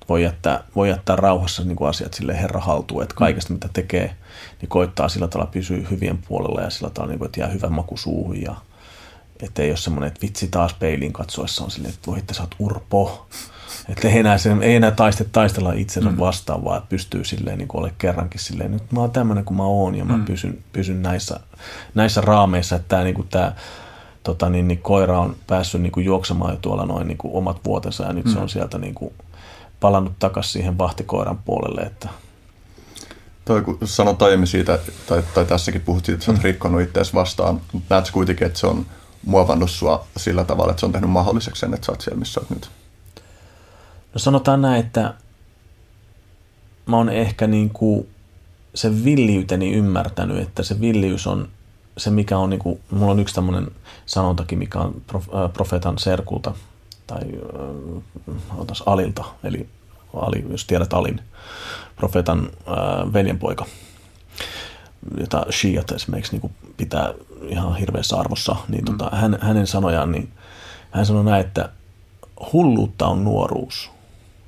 voi 0.09 0.23
jättää, 0.23 0.64
voi 0.77 0.89
jättää 0.89 1.16
rauhassa 1.16 1.64
niin 1.64 1.77
kuin 1.77 1.89
asiat 1.89 2.14
sille 2.14 2.40
herra 2.40 2.60
haltuun, 2.60 3.02
että 3.02 3.14
kaikesta 3.14 3.52
mitä 3.52 3.68
tekee, 3.73 4.16
niin 4.60 4.68
koittaa 4.68 5.09
sillä 5.09 5.28
tavalla 5.28 5.51
pysyä 5.51 5.86
hyvien 5.90 6.18
puolella 6.18 6.60
ja 6.60 6.70
sillä 6.70 6.90
tavalla, 6.90 7.10
niin 7.10 7.18
kuin, 7.18 7.27
että 7.27 7.40
jää 7.40 7.48
hyvä 7.48 7.68
maku 7.68 7.97
suuhun 7.97 8.43
ja 8.43 8.56
että 9.43 9.62
ei 9.62 9.70
ole 9.70 9.77
semmoinen, 9.77 10.09
että 10.09 10.23
vitsi 10.23 10.48
taas 10.48 10.74
peiliin 10.74 11.12
katsoessa 11.12 11.64
on 11.64 11.70
silleen, 11.70 11.94
että 11.94 12.10
voi, 12.10 12.18
että 12.18 12.35
sä 12.35 12.43
oot 12.43 12.55
urpo. 12.59 13.27
Että 13.89 14.09
ei 14.09 14.19
enää, 14.19 14.39
sen, 14.39 14.63
ei 14.63 14.75
enää 14.75 14.91
taiste, 14.91 15.25
taistella 15.33 15.73
itsensä 15.73 16.11
mm. 16.11 16.19
vastaan, 16.19 16.65
vaan 16.65 16.79
että 16.79 16.89
pystyy 16.89 17.25
silleen 17.25 17.59
niin 17.59 17.69
ole 17.75 17.93
kerrankin 17.99 18.41
silleen, 18.41 18.73
nyt 18.73 18.93
mä 18.93 19.01
oon 19.01 19.11
tämmöinen 19.11 19.45
kuin 19.45 19.57
mä 19.57 19.65
oon 19.65 19.95
ja 19.95 20.05
mä 20.05 20.17
mm. 20.17 20.25
pysyn, 20.25 20.59
pysyn 20.73 21.03
näissä, 21.03 21.41
näissä 21.95 22.21
raameissa, 22.21 22.77
että 22.77 22.89
tämä, 22.89 23.05
niin 23.05 23.15
kuin 23.15 23.29
tämä 23.29 23.53
tota, 24.23 24.51
niin, 24.51 24.69
niin, 24.69 24.79
koira 24.79 25.21
on 25.21 25.37
päässyt 25.47 25.83
niin 25.83 25.93
kuin 25.93 26.07
juoksemaan 26.07 26.51
jo 26.51 26.59
tuolla 26.63 26.87
noin 26.87 27.09
niin 27.09 27.19
kuin 27.19 27.35
omat 27.35 27.61
vuotensa 27.65 28.05
ja 28.05 28.13
nyt 28.13 28.25
mm. 28.25 28.33
se 28.33 28.39
on 28.39 28.49
sieltä 28.49 28.79
niin 28.79 28.95
kuin, 28.95 29.15
palannut 29.81 30.13
takaisin 30.19 30.53
siihen 30.53 30.79
vahtikoiran 30.79 31.39
puolelle. 31.39 31.81
Että... 31.81 32.09
Toi, 33.45 33.63
kun 33.63 33.79
sanoit 33.85 34.23
aiemmin 34.23 34.47
siitä, 34.47 34.79
tai, 35.07 35.23
tai 35.35 35.45
tässäkin 35.45 35.81
puhuttiin, 35.81 36.15
että 36.15 36.27
sä 36.27 36.33
oot 36.33 36.39
mm. 36.39 36.45
rikkonut 36.45 36.83
itseäsi 36.83 37.15
vastaan, 37.15 37.61
mutta 37.73 37.95
näetkö 37.95 38.13
kuitenkin, 38.13 38.47
että 38.47 38.59
se 38.59 38.67
on 38.67 38.87
muovannut 39.27 39.71
sua 39.71 40.07
sillä 40.17 40.45
tavalla, 40.45 40.71
että 40.71 40.81
se 40.81 40.87
on 40.87 40.93
tehnyt 40.93 41.11
mahdolliseksi 41.11 41.61
sen, 41.61 41.75
että 41.75 41.87
sä 41.87 41.93
oot 41.93 42.01
siellä, 42.01 42.19
missä 42.19 42.41
oot 42.41 42.51
nyt? 42.51 42.71
No 44.17 44.21
sanotaan 44.21 44.63
näin, 44.63 44.87
että 44.87 45.15
mä 46.87 46.97
oon 46.97 47.09
ehkä 47.09 47.47
niin 47.47 47.71
kuin 47.71 48.09
sen 48.75 49.05
villiyteni 49.05 49.73
ymmärtänyt, 49.73 50.39
että 50.39 50.63
se 50.63 50.81
villiys 50.81 51.27
on 51.27 51.49
se, 51.97 52.11
mikä 52.11 52.39
on, 52.39 52.51
niin 52.51 52.61
kuin, 52.61 52.81
mulla 52.91 53.13
on 53.13 53.21
yksi 53.21 53.35
tämmöinen 53.35 53.71
sanontakin, 54.07 54.59
mikä 54.59 54.79
on 54.79 55.03
profeetan 55.53 55.99
serkulta, 55.99 56.55
tai 57.07 57.21
äh, 57.21 58.59
otas 58.59 58.83
Alilta, 58.87 59.25
eli 59.45 59.69
Ali, 60.15 60.47
jos 60.51 60.65
tiedät 60.65 60.93
Alin, 60.93 61.21
profeetan 61.97 62.51
ää, 62.67 63.13
veljenpoika, 63.13 63.67
jota 65.21 65.47
shiat 65.51 65.93
esimerkiksi 65.93 66.33
niin 66.33 66.41
kuin 66.41 66.53
pitää 66.77 67.15
ihan 67.49 67.77
hirveässä 67.77 68.17
arvossa, 68.17 68.57
niin 68.69 68.85
mm. 68.85 68.99
tota, 68.99 69.17
hän, 69.17 69.39
hänen 69.41 69.67
sanojaan, 69.67 70.13
niin 70.13 70.33
hän 70.91 71.07
sanoi 71.07 71.25
näin, 71.25 71.47
että 71.47 71.69
hulluutta 72.53 73.07
on 73.07 73.25
nuoruus, 73.25 73.95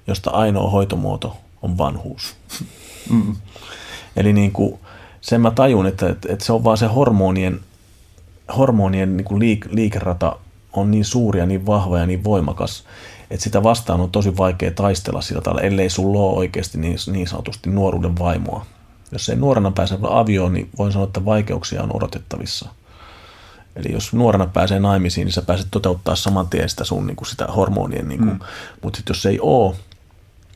josta 0.09 0.31
ainoa 0.31 0.71
hoitomuoto 0.71 1.37
on 1.63 1.79
vanhuus. 1.79 2.37
Mm. 3.11 3.37
Eli 4.17 4.33
niin 4.33 4.53
kuin, 4.53 4.79
sen 5.21 5.41
mä 5.41 5.51
tajun, 5.51 5.87
että, 5.87 6.09
että, 6.09 6.33
että 6.33 6.45
se 6.45 6.53
on 6.53 6.65
vaan 6.65 6.79
se 6.79 6.87
hormonien, 6.87 7.61
hormonien 8.57 9.17
niin 9.17 9.25
kuin 9.25 9.39
liik, 9.39 9.67
liikerata 9.71 10.37
on 10.73 10.91
niin 10.91 11.05
suuri 11.05 11.41
ja 11.41 11.47
niin 11.47 11.67
vahva 11.67 11.99
ja 11.99 12.07
niin 12.07 12.25
voimakas, 12.25 12.85
että 13.31 13.45
sitä 13.45 13.63
vastaan 13.63 14.01
on 14.01 14.11
tosi 14.11 14.37
vaikea 14.37 14.71
taistella 14.71 15.21
sillä 15.21 15.41
tavalla, 15.41 15.63
ellei 15.63 15.91
sulla 15.91 16.19
ole 16.19 16.39
oikeasti 16.39 16.79
niin, 16.79 16.97
niin 17.13 17.27
sanotusti 17.27 17.71
nuoruuden 17.71 18.19
vaimoa. 18.19 18.67
Jos 19.13 19.29
ei 19.29 19.37
nuorena 19.37 19.71
pääse 19.71 19.99
avioon, 20.11 20.53
niin 20.53 20.69
voin 20.79 20.93
sanoa, 20.93 21.07
että 21.07 21.25
vaikeuksia 21.25 21.83
on 21.83 21.97
odotettavissa. 21.97 22.69
Eli 23.77 23.93
jos 23.93 24.13
nuorena 24.13 24.47
pääsee 24.47 24.81
naimisiin, 24.81 25.25
niin 25.25 25.33
sä 25.33 25.43
pääset 25.43 25.69
toteuttaa 25.71 26.17
saman 26.17 26.49
tien 26.49 26.69
sitä 26.69 26.85
sun 26.85 27.07
niin 27.07 27.17
kuin 27.17 27.29
sitä 27.29 27.47
hormonien. 27.47 28.09
Niin 28.09 28.19
kuin, 28.19 28.31
mm. 28.31 28.39
Mutta 28.83 29.01
jos 29.09 29.27
ei 29.27 29.41
ole, 29.41 29.77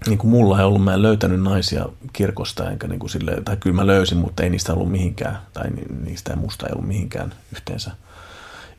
niin 0.06 0.18
kuin 0.18 0.30
mulla 0.30 0.58
ei 0.58 0.64
ollut, 0.64 0.84
mä 0.84 0.94
en 0.94 1.02
löytänyt 1.02 1.42
naisia 1.42 1.86
kirkosta, 2.12 2.70
enkä 2.70 2.88
niin 2.88 2.98
kuin 2.98 3.10
sille, 3.10 3.42
tai 3.44 3.56
kyllä 3.56 3.76
mä 3.76 3.86
löysin, 3.86 4.18
mutta 4.18 4.42
ei 4.42 4.50
niistä 4.50 4.72
ollut 4.72 4.90
mihinkään, 4.90 5.38
tai 5.52 5.70
niistä 6.04 6.32
ei 6.32 6.36
musta 6.36 6.66
ei 6.66 6.72
ollut 6.72 6.88
mihinkään 6.88 7.34
yhteensä. 7.52 7.90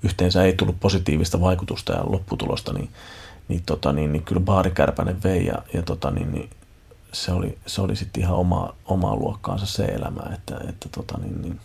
Yhteensä 0.04 0.44
ei 0.44 0.54
tullut 0.54 0.80
positiivista 0.80 1.42
vaikutusta 1.42 1.94
ja 1.94 2.04
lopputulosta, 2.06 2.74
niin, 2.74 2.90
niin, 3.48 3.64
tota, 3.66 3.94
niin, 3.94 4.12
niin 4.12 4.24
kyllä 4.24 4.42
Baari 4.42 4.72
Kärpänen 4.72 5.24
vei 5.24 5.46
ja, 5.46 5.56
ja 5.74 5.82
tota, 5.82 6.12
niin, 6.12 6.32
niin, 6.32 6.50
se 7.12 7.32
oli, 7.32 7.58
se 7.66 7.82
oli 7.82 7.96
sitten 7.96 8.24
ihan 8.24 8.36
oma, 8.36 8.76
omaa 8.86 9.16
luokkaansa 9.16 9.66
se 9.66 9.86
elämä, 9.86 10.22
että, 10.34 10.60
että 10.70 10.90
tota, 10.90 11.18
niin, 11.18 11.42
niin. 11.42 11.60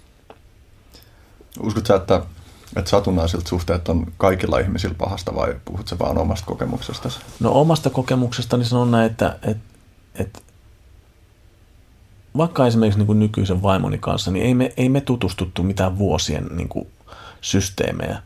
Uskotko 1.60 1.94
että 1.94 2.22
että 2.76 2.90
satunnaisilta 2.90 3.48
suhteet 3.48 3.88
on 3.88 4.06
kaikilla 4.16 4.58
ihmisillä 4.58 4.94
pahasta 4.98 5.34
vai 5.34 5.56
puhut 5.64 5.88
se 5.88 5.98
vaan 5.98 6.18
omasta 6.18 6.46
kokemuksesta? 6.46 7.08
No 7.40 7.52
omasta 7.52 7.90
kokemuksestani 7.90 8.64
sanon 8.64 8.90
näin, 8.90 9.10
että, 9.10 9.38
että, 9.42 9.64
että 10.14 10.40
vaikka 12.36 12.66
esimerkiksi 12.66 12.98
niin 12.98 13.06
kuin 13.06 13.18
nykyisen 13.18 13.62
vaimoni 13.62 13.98
kanssa, 13.98 14.30
niin 14.30 14.46
ei 14.46 14.54
me, 14.54 14.72
ei 14.76 14.88
me 14.88 15.00
tutustuttu 15.00 15.62
mitään 15.62 15.98
vuosien 15.98 16.46
niin 16.56 16.68
kuin 16.68 16.88
systeemejä. 17.40 18.22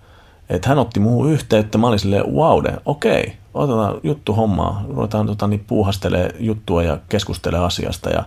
Että 0.50 0.68
hän 0.68 0.78
otti 0.78 1.00
muuhun 1.00 1.32
yhteyttä, 1.32 1.78
mä 1.78 1.86
olin 1.86 1.98
silleen, 1.98 2.32
wow, 2.34 2.64
okei, 2.84 3.36
otetaan 3.54 4.00
juttu 4.02 4.32
hommaa, 4.32 4.84
ruvetaan 4.88 5.26
tota, 5.26 5.46
niin 5.46 5.64
puuhastelee 5.66 6.34
juttua 6.38 6.82
ja 6.82 6.98
keskustelee 7.08 7.60
asiasta 7.60 8.10
ja 8.10 8.24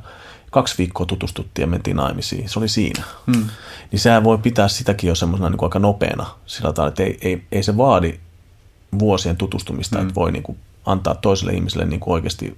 kaksi 0.51 0.75
viikkoa 0.77 1.05
tutustuttiin 1.05 1.63
ja 1.63 1.67
mentiin 1.67 1.97
naimisiin. 1.97 2.49
Se 2.49 2.59
oli 2.59 2.67
siinä. 2.67 3.03
Hmm. 3.25 3.49
Niin 3.91 3.99
sehän 3.99 4.23
voi 4.23 4.37
pitää 4.37 4.67
sitäkin 4.67 5.07
jo 5.07 5.15
semmoisena 5.15 5.49
niin 5.49 5.63
aika 5.63 5.79
nopeana 5.79 6.25
sillä 6.45 6.73
tavalla, 6.73 6.89
että 6.89 7.03
ei, 7.03 7.17
ei, 7.21 7.43
ei 7.51 7.63
se 7.63 7.77
vaadi 7.77 8.19
vuosien 8.99 9.37
tutustumista, 9.37 9.97
hmm. 9.97 10.07
että 10.07 10.15
voi 10.15 10.31
niin 10.31 10.43
kuin 10.43 10.57
antaa 10.85 11.15
toiselle 11.15 11.53
ihmiselle 11.53 11.85
niin 11.85 11.99
kuin 11.99 12.13
oikeasti 12.13 12.55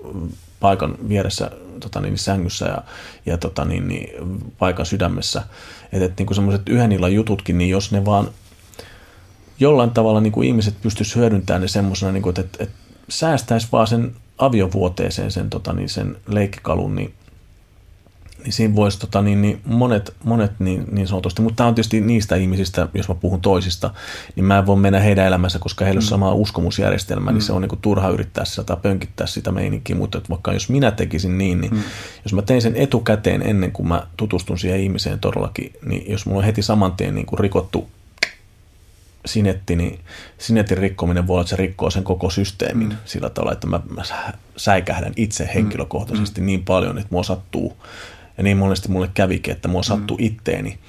paikan 0.59 0.95
vieressä 1.09 1.51
tota 1.79 2.01
niin, 2.01 2.17
sängyssä 2.17 2.65
ja, 2.65 2.81
ja 3.25 3.37
tota 3.37 3.65
niin, 3.65 3.87
niin, 3.87 4.09
paikan 4.59 4.85
sydämessä. 4.85 5.43
Että 5.91 6.05
et, 6.05 6.17
niin 6.17 6.35
semmoiset 6.35 6.69
yhden 6.69 6.91
illan 6.91 7.13
jututkin, 7.13 7.57
niin 7.57 7.69
jos 7.69 7.91
ne 7.91 8.05
vaan 8.05 8.29
jollain 9.59 9.91
tavalla 9.91 10.21
niin 10.21 10.33
kuin 10.33 10.47
ihmiset 10.47 10.81
pystyisivät 10.81 11.15
hyödyntämään 11.15 11.61
ne 11.61 11.67
semmoisena, 11.67 12.11
niin 12.11 12.29
että, 12.29 12.41
että, 12.41 12.63
että 12.63 12.75
säästäisi 13.09 13.67
vaan 13.71 13.87
sen 13.87 14.15
aviovuoteeseen 14.37 15.31
sen, 15.31 15.49
tota, 15.49 15.73
niin 15.73 15.89
sen 15.89 16.17
leikkikalun, 16.27 16.95
niin 16.95 17.13
niin 18.43 18.53
siinä 18.53 18.75
voisi 18.75 18.99
tota, 18.99 19.21
niin, 19.21 19.41
niin 19.41 19.61
monet, 19.65 20.13
monet 20.23 20.51
niin, 20.59 20.85
niin 20.91 21.07
sanotusti, 21.07 21.41
mutta 21.41 21.55
tämä 21.55 21.67
on 21.67 21.75
tietysti 21.75 22.01
niistä 22.01 22.35
ihmisistä, 22.35 22.87
jos 22.93 23.09
mä 23.09 23.15
puhun 23.15 23.41
toisista, 23.41 23.89
niin 24.35 24.45
mä 24.45 24.57
en 24.57 24.65
voi 24.65 24.75
mennä 24.75 24.99
heidän 24.99 25.25
elämänsä, 25.25 25.59
koska 25.59 25.85
heillä 25.85 25.99
on 25.99 26.03
mm. 26.03 26.07
sama 26.07 26.33
uskomusjärjestelmä, 26.33 27.31
mm. 27.31 27.35
niin 27.35 27.43
se 27.43 27.53
on 27.53 27.61
niin 27.61 27.69
kuin 27.69 27.81
turha 27.81 28.09
yrittää 28.09 28.45
sitä 28.45 28.63
tai 28.63 28.77
pönkittää 28.81 29.27
sitä 29.27 29.51
meininkiä, 29.51 29.95
mutta 29.95 30.17
että 30.17 30.29
vaikka 30.29 30.53
jos 30.53 30.69
minä 30.69 30.91
tekisin 30.91 31.37
niin, 31.37 31.61
niin 31.61 31.73
mm. 31.73 31.83
jos 32.23 32.33
mä 32.33 32.41
tein 32.41 32.61
sen 32.61 32.75
etukäteen 32.75 33.41
ennen 33.41 33.71
kuin 33.71 33.87
mä 33.87 34.07
tutustun 34.17 34.59
siihen 34.59 34.79
ihmiseen 34.79 35.19
todellakin, 35.19 35.73
niin 35.85 36.11
jos 36.11 36.25
mulla 36.25 36.39
on 36.39 36.45
heti 36.45 36.61
saman 36.61 36.91
tien 36.91 37.15
niin 37.15 37.25
kuin 37.25 37.39
rikottu 37.39 37.89
sinetti, 39.27 39.75
niin 39.75 39.99
sinetin 40.37 40.77
rikkominen 40.77 41.27
voi 41.27 41.33
olla, 41.33 41.41
että 41.41 41.49
se 41.49 41.55
rikkoo 41.55 41.89
sen 41.89 42.03
koko 42.03 42.29
systeemin 42.29 42.89
mm. 42.89 42.97
sillä 43.05 43.29
tavalla, 43.29 43.53
että 43.53 43.67
mä, 43.67 43.79
mä 43.95 44.03
säikähdän 44.57 45.13
itse 45.15 45.43
mm. 45.43 45.49
henkilökohtaisesti 45.53 46.41
mm. 46.41 46.47
niin 46.47 46.63
paljon, 46.63 46.97
että 46.97 47.07
mua 47.11 47.23
sattuu 47.23 47.77
ja 48.37 48.43
niin 48.43 48.57
monesti 48.57 48.89
mulle 48.89 49.09
kävikin, 49.13 49.51
että 49.53 49.67
mua 49.67 49.83
sattui 49.83 50.17
mm. 50.17 50.25
itteeni 50.25 50.79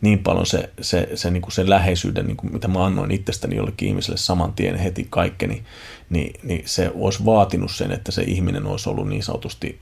niin 0.00 0.18
paljon 0.18 0.46
se, 0.46 0.70
se, 0.80 1.08
se, 1.14 1.30
niin 1.30 1.42
kuin 1.42 1.52
se 1.52 1.70
läheisyyden, 1.70 2.26
niin 2.26 2.36
kuin 2.36 2.52
mitä 2.52 2.68
mä 2.68 2.84
annoin 2.84 3.10
itsestäni 3.10 3.56
jollekin 3.56 3.88
ihmiselle 3.88 4.16
saman 4.16 4.52
tien 4.52 4.78
heti 4.78 5.06
kaikkeni, 5.10 5.64
niin, 6.10 6.40
niin 6.42 6.62
se 6.66 6.90
olisi 6.94 7.24
vaatinut 7.24 7.70
sen, 7.70 7.92
että 7.92 8.12
se 8.12 8.22
ihminen 8.22 8.66
olisi 8.66 8.88
ollut 8.88 9.08
niin 9.08 9.22
sanotusti 9.22 9.80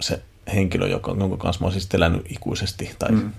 se 0.00 0.22
henkilö, 0.54 0.88
joka, 0.88 1.16
jonka 1.18 1.36
kanssa 1.36 1.60
mä 1.60 1.66
olisin 1.66 1.80
siis 1.80 1.94
elänyt 1.94 2.26
ikuisesti, 2.32 2.90
tai 2.98 3.10
mm. 3.10 3.32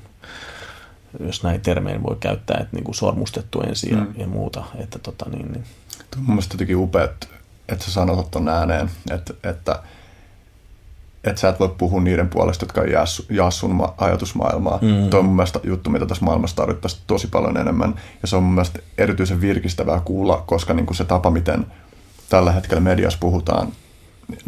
jos 1.25 1.43
näin 1.43 1.61
termeen 1.61 2.03
voi 2.03 2.17
käyttää, 2.19 2.57
että 2.61 2.75
niin 2.75 2.83
kuin 2.83 2.95
sormustettu 2.95 3.61
ensin 3.61 3.95
mm. 3.95 3.99
ja, 3.99 4.05
ja 4.17 4.27
muuta. 4.27 4.63
Että 4.75 4.99
tota, 4.99 5.29
niin, 5.29 5.51
niin. 5.51 5.63
Tuo 5.97 6.17
on 6.17 6.23
mun 6.23 6.27
mielestä 6.27 6.53
jotenkin 6.53 6.77
upea, 6.77 7.03
että, 7.03 7.27
että 7.69 7.85
sä 7.85 7.91
sanot 7.91 8.31
tuon 8.31 8.49
ääneen, 8.49 8.89
että, 9.11 9.33
että 9.43 9.83
että 11.29 11.41
sä 11.41 11.49
et 11.49 11.59
voi 11.59 11.75
puhua 11.77 12.01
niiden 12.01 12.29
puolesta, 12.29 12.65
jotka 12.65 12.83
ei 12.83 12.91
jää, 12.91 13.05
jaa 13.29 13.51
sun 13.51 13.87
ajatusmaailmaa. 13.97 14.79
Mm. 14.81 15.09
Tuo 15.09 15.19
on 15.19 15.25
mun 15.25 15.35
mielestä 15.35 15.59
juttu, 15.63 15.89
mitä 15.89 16.05
tässä 16.05 16.25
maailmassa 16.25 16.55
tarvittaisiin 16.55 17.01
tosi 17.07 17.27
paljon 17.27 17.57
enemmän. 17.57 17.95
Ja 18.21 18.27
se 18.27 18.35
on 18.35 18.43
mun 18.43 18.53
mielestä 18.53 18.79
erityisen 18.97 19.41
virkistävää 19.41 19.99
kuulla, 19.99 20.43
koska 20.47 20.73
niin 20.73 20.85
kuin 20.85 20.97
se 20.97 21.05
tapa, 21.05 21.31
miten 21.31 21.65
tällä 22.29 22.51
hetkellä 22.51 22.81
mediassa 22.81 23.19
puhutaan 23.19 23.67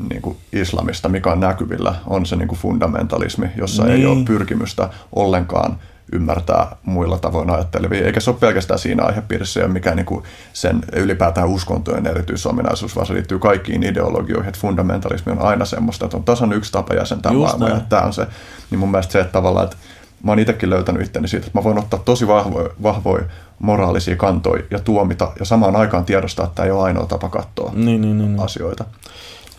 niin 0.09 0.21
kuin 0.21 0.37
islamista, 0.53 1.09
mikä 1.09 1.31
on 1.31 1.39
näkyvillä, 1.39 1.95
on 2.07 2.25
se 2.25 2.35
niin 2.35 2.47
kuin 2.47 2.59
fundamentalismi, 2.59 3.47
jossa 3.55 3.83
niin. 3.83 3.95
ei 3.95 4.05
ole 4.05 4.25
pyrkimystä 4.25 4.89
ollenkaan 5.15 5.79
ymmärtää 6.11 6.75
muilla 6.83 7.17
tavoin 7.17 7.49
ajattelevia. 7.49 8.05
Eikä 8.05 8.19
se 8.19 8.29
ole 8.29 8.39
pelkästään 8.39 8.79
siinä 8.79 9.03
aihepiirissä, 9.03 9.67
mikä 9.67 9.95
niin 9.95 10.05
kuin 10.05 10.23
sen 10.53 10.81
ylipäätään 10.93 11.47
uskontojen 11.47 12.07
erityisominaisuus, 12.07 12.95
vaan 12.95 13.07
se 13.07 13.13
liittyy 13.13 13.39
kaikkiin 13.39 13.83
ideologioihin. 13.83 14.47
Että 14.47 14.59
fundamentalismi 14.61 15.31
on 15.31 15.41
aina 15.41 15.65
semmoista, 15.65 16.05
että 16.05 16.17
on 16.17 16.23
tasan 16.23 16.53
yksi 16.53 16.71
tapa 16.71 16.93
jäsentää 16.93 17.31
Just 17.31 17.45
maailmaa, 17.45 17.69
ja 17.69 17.85
tämä 17.89 18.01
on 18.01 18.13
se. 18.13 18.27
Niin 18.71 18.79
mun 18.79 18.91
mielestä 18.91 19.11
se, 19.11 19.19
että 19.19 19.31
tavallaan, 19.31 19.65
että 19.65 19.77
mä 20.23 20.31
oon 20.31 20.39
itsekin 20.39 20.69
löytänyt 20.69 21.01
itteni 21.01 21.27
siitä, 21.27 21.47
että 21.47 21.59
mä 21.59 21.63
voin 21.63 21.79
ottaa 21.79 21.99
tosi 21.99 22.27
vahvoja, 22.27 22.69
vahvoja 22.83 23.23
moraalisia 23.59 24.15
kantoja 24.15 24.63
ja 24.71 24.79
tuomita, 24.79 25.31
ja 25.39 25.45
samaan 25.45 25.75
aikaan 25.75 26.05
tiedostaa, 26.05 26.45
että 26.45 26.55
tämä 26.55 26.65
ei 26.65 26.71
ole 26.71 26.83
ainoa 26.83 27.05
tapa 27.05 27.29
katsoa 27.29 27.71
niin, 27.75 27.85
niin, 27.85 28.17
niin, 28.17 28.17
niin. 28.17 28.39
asioita. 28.39 28.85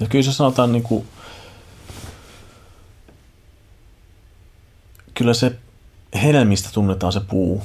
Ja 0.00 0.06
kyllä 0.06 0.24
se 0.24 0.32
sanotaan, 0.32 0.72
niin 0.72 0.82
kuin, 0.82 1.06
kyllä 5.14 5.34
se 5.34 5.52
hedelmistä 6.14 6.68
tunnetaan 6.72 7.12
se 7.12 7.20
puu. 7.20 7.62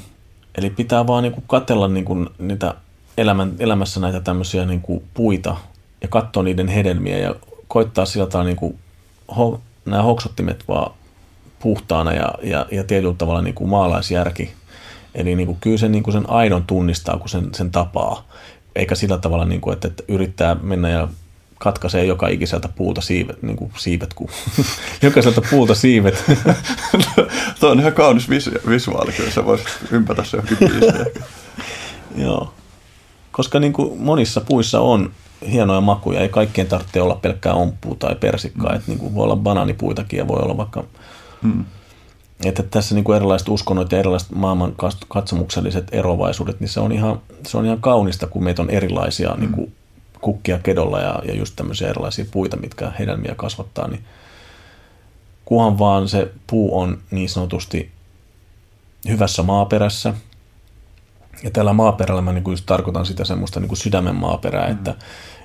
Eli 0.57 0.69
pitää 0.69 1.07
vaan 1.07 1.23
niin 1.23 1.33
kuin 1.33 1.43
katsella 1.47 1.87
niin 1.87 2.05
kuin 2.05 2.29
niitä 2.39 2.73
elämän, 3.17 3.53
elämässä 3.59 3.99
näitä 3.99 4.19
tämmöisiä 4.19 4.65
niin 4.65 4.81
kuin 4.81 5.03
puita 5.13 5.57
ja 6.01 6.07
katsoa 6.07 6.43
niiden 6.43 6.67
hedelmiä 6.67 7.17
ja 7.17 7.35
koittaa 7.67 8.05
sillä 8.05 8.27
tavalla 8.27 8.47
niin 8.47 8.57
kuin 8.57 8.79
ho, 9.37 9.61
nämä 9.85 10.03
hoksottimet 10.03 10.63
vaan 10.67 10.91
puhtaana 11.59 12.13
ja, 12.13 12.33
ja, 12.43 12.65
ja 12.71 12.83
tietyllä 12.83 13.15
tavalla 13.17 13.41
niin 13.41 13.55
kuin 13.55 13.69
maalaisjärki. 13.69 14.53
Eli 15.15 15.35
niin 15.35 15.47
kuin 15.47 15.57
kyllä 15.61 15.77
se, 15.77 15.89
niin 15.89 16.03
kuin 16.03 16.13
sen 16.13 16.29
aidon 16.29 16.63
tunnistaa, 16.63 17.17
kun 17.17 17.29
sen, 17.29 17.49
sen 17.53 17.71
tapaa. 17.71 18.27
Eikä 18.75 18.95
sillä 18.95 19.17
tavalla, 19.17 19.45
niin 19.45 19.61
kuin, 19.61 19.73
että, 19.73 19.87
että 19.87 20.03
yrittää 20.07 20.55
mennä 20.55 20.89
ja 20.89 21.07
katkaisee 21.59 22.05
joka 22.05 22.27
ikiseltä 22.27 22.67
puuta 22.67 23.01
siivet, 23.01 23.43
niin 23.43 23.57
kuin 23.57 23.71
siivet, 23.77 24.13
kun 24.13 24.29
jokaiselta 25.01 25.41
puuta 25.49 25.75
siivet. 25.75 26.23
Tuo 27.59 27.69
on 27.69 27.79
ihan 27.79 27.93
kaunis 27.93 28.29
vis- 28.29 28.69
visuaali, 28.69 29.11
kyllä 29.11 29.31
sä 29.31 29.45
voisit 29.45 29.67
ympätä 29.91 30.23
se 30.23 30.37
johonkin 30.37 30.67
Joo, 32.25 32.53
koska 33.31 33.59
niin 33.59 33.73
kuin 33.73 34.01
monissa 34.01 34.41
puissa 34.41 34.79
on 34.79 35.11
hienoja 35.51 35.81
makuja, 35.81 36.19
ei 36.19 36.29
kaikkien 36.29 36.67
tarvitse 36.67 37.01
olla 37.01 37.15
pelkkää 37.15 37.53
omppua 37.53 37.95
tai 37.99 38.15
persikkaa, 38.15 38.69
mm. 38.69 38.75
että 38.75 38.91
niin 38.91 38.99
kuin 38.99 39.15
voi 39.15 39.23
olla 39.23 39.35
banaanipuitakin 39.35 40.17
ja 40.17 40.27
voi 40.27 40.39
olla 40.41 40.57
vaikka 40.57 40.83
mm. 41.41 41.65
Että 42.45 42.63
tässä 42.63 42.95
niin 42.95 43.03
kuin 43.03 43.15
erilaiset 43.15 43.49
uskonnot 43.49 43.91
ja 43.91 43.99
erilaiset 43.99 44.31
maailman 44.31 44.75
katsomukselliset 45.07 45.87
erovaisuudet, 45.91 46.59
niin 46.59 46.69
se 46.69 46.79
on 46.79 46.91
ihan, 46.91 47.21
se 47.47 47.57
on 47.57 47.65
ihan 47.65 47.81
kaunista, 47.81 48.27
kun 48.27 48.43
meitä 48.43 48.61
on 48.61 48.69
erilaisia 48.69 49.33
mm. 49.33 49.39
niin 49.39 49.51
kuin 49.51 49.73
kukkia 50.25 50.59
kedolla 50.59 50.99
ja, 50.99 51.19
ja 51.25 51.35
just 51.35 51.55
tämmöisiä 51.55 51.89
erilaisia 51.89 52.25
puita, 52.31 52.57
mitkä 52.57 52.91
hedelmiä 52.99 53.35
kasvattaa, 53.35 53.87
niin 53.87 54.03
kuhan 55.45 55.79
vaan 55.79 56.07
se 56.07 56.31
puu 56.47 56.79
on 56.79 56.97
niin 57.11 57.29
sanotusti 57.29 57.91
hyvässä 59.07 59.43
maaperässä. 59.43 60.13
Ja 61.43 61.51
tällä 61.51 61.73
maaperällä 61.73 62.21
mä 62.21 62.33
niin 62.33 62.43
just 62.47 62.65
tarkoitan 62.65 63.05
sitä 63.05 63.25
semmoista 63.25 63.59
niin 63.59 63.67
kuin 63.67 63.77
sydämen 63.77 64.15
maaperää, 64.15 64.65
mm. 64.67 64.71
että, 64.71 64.95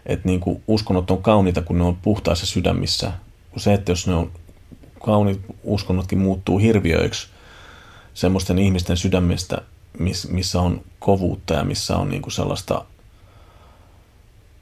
että 0.06 0.28
niin 0.28 0.40
kuin 0.40 0.62
uskonnot 0.66 1.10
on 1.10 1.22
kauniita, 1.22 1.62
kun 1.62 1.78
ne 1.78 1.84
on 1.84 1.96
puhtaissa 1.96 2.46
sydämissä. 2.46 3.12
Se, 3.56 3.74
että 3.74 3.92
jos 3.92 4.06
ne 4.06 4.14
on 4.14 4.30
kauniit 5.04 5.40
uskonnotkin 5.64 6.18
muuttuu 6.18 6.58
hirviöiksi 6.58 7.28
semmoisten 8.14 8.58
ihmisten 8.58 8.96
sydämistä, 8.96 9.58
missä 10.28 10.60
on 10.60 10.80
kovuutta 10.98 11.54
ja 11.54 11.64
missä 11.64 11.96
on 11.96 12.08
niin 12.08 12.22
kuin 12.22 12.32
sellaista 12.32 12.84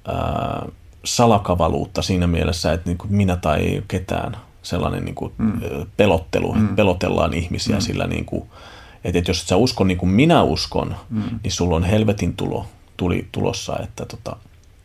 ää, 0.07 0.67
salakavaluutta 1.05 2.03
siinä 2.03 2.27
mielessä, 2.27 2.73
että 2.73 2.91
niin 2.91 2.99
kuin 2.99 3.13
minä 3.13 3.37
tai 3.37 3.83
ketään 3.89 4.37
sellainen 4.63 5.05
niin 5.05 5.15
kuin 5.15 5.33
mm. 5.39 5.61
pelottelu, 5.97 6.55
mm. 6.55 6.77
pelotellaan 6.77 7.35
ihmisiä 7.35 7.77
mm. 7.77 7.81
sillä 7.81 8.07
niin 8.07 8.25
kuin, 8.25 8.43
että, 9.05 9.19
että 9.19 9.31
jos 9.31 9.43
et 9.43 9.49
sä 9.49 9.57
uskon 9.57 9.89
niin 9.89 9.99
kuin 9.99 10.11
minä 10.11 10.43
uskon, 10.43 10.97
mm. 11.11 11.23
niin 11.43 11.53
sulla 11.53 11.77
on 11.77 11.85
helvetin 11.85 12.37
tulo, 12.37 12.67
tuli 12.97 13.29
tulossa, 13.33 13.79
että 13.83 14.07
tota, 14.07 14.37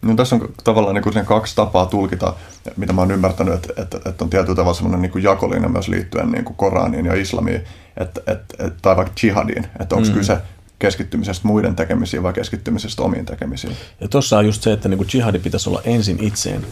No, 0.03 0.15
tässä 0.15 0.35
on 0.35 0.49
tavallaan 0.63 0.95
niin 0.95 1.25
kaksi 1.25 1.55
tapaa 1.55 1.85
tulkita, 1.85 2.33
mitä 2.77 2.93
mä 2.93 3.01
oon 3.01 3.11
ymmärtänyt, 3.11 3.53
että, 3.53 3.81
että, 3.81 4.09
että 4.09 4.23
on 4.23 4.29
tietyllä 4.29 4.55
tavalla 4.55 4.73
semmoinen 4.73 5.01
niin 5.01 5.23
jakolinja 5.23 5.69
myös 5.69 5.87
liittyen 5.87 6.31
niin 6.31 6.45
kuin 6.45 6.55
Koraniin 6.55 7.05
ja 7.05 7.13
islamiin, 7.13 7.61
että, 7.97 8.21
että, 8.27 8.55
että, 8.59 8.79
tai 8.81 8.95
vaikka 8.95 9.13
jihadiin, 9.23 9.67
että 9.79 9.95
onko 9.95 10.07
mm. 10.07 10.13
kyse 10.13 10.37
keskittymisestä 10.79 11.47
muiden 11.47 11.75
tekemisiin 11.75 12.23
vai 12.23 12.33
keskittymisestä 12.33 13.03
omiin 13.03 13.25
tekemisiin. 13.25 13.77
Ja 14.01 14.07
tuossa 14.07 14.37
on 14.37 14.45
just 14.45 14.63
se, 14.63 14.73
että 14.73 14.89
niin 14.89 14.97
kuin 14.97 15.09
jihadi 15.13 15.39
pitäisi 15.39 15.69
olla 15.69 15.81
ensin 15.85 16.23
itseen, 16.23 16.65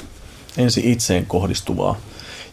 ensin 0.57 0.84
itseen 0.86 1.26
kohdistuvaa. 1.26 1.95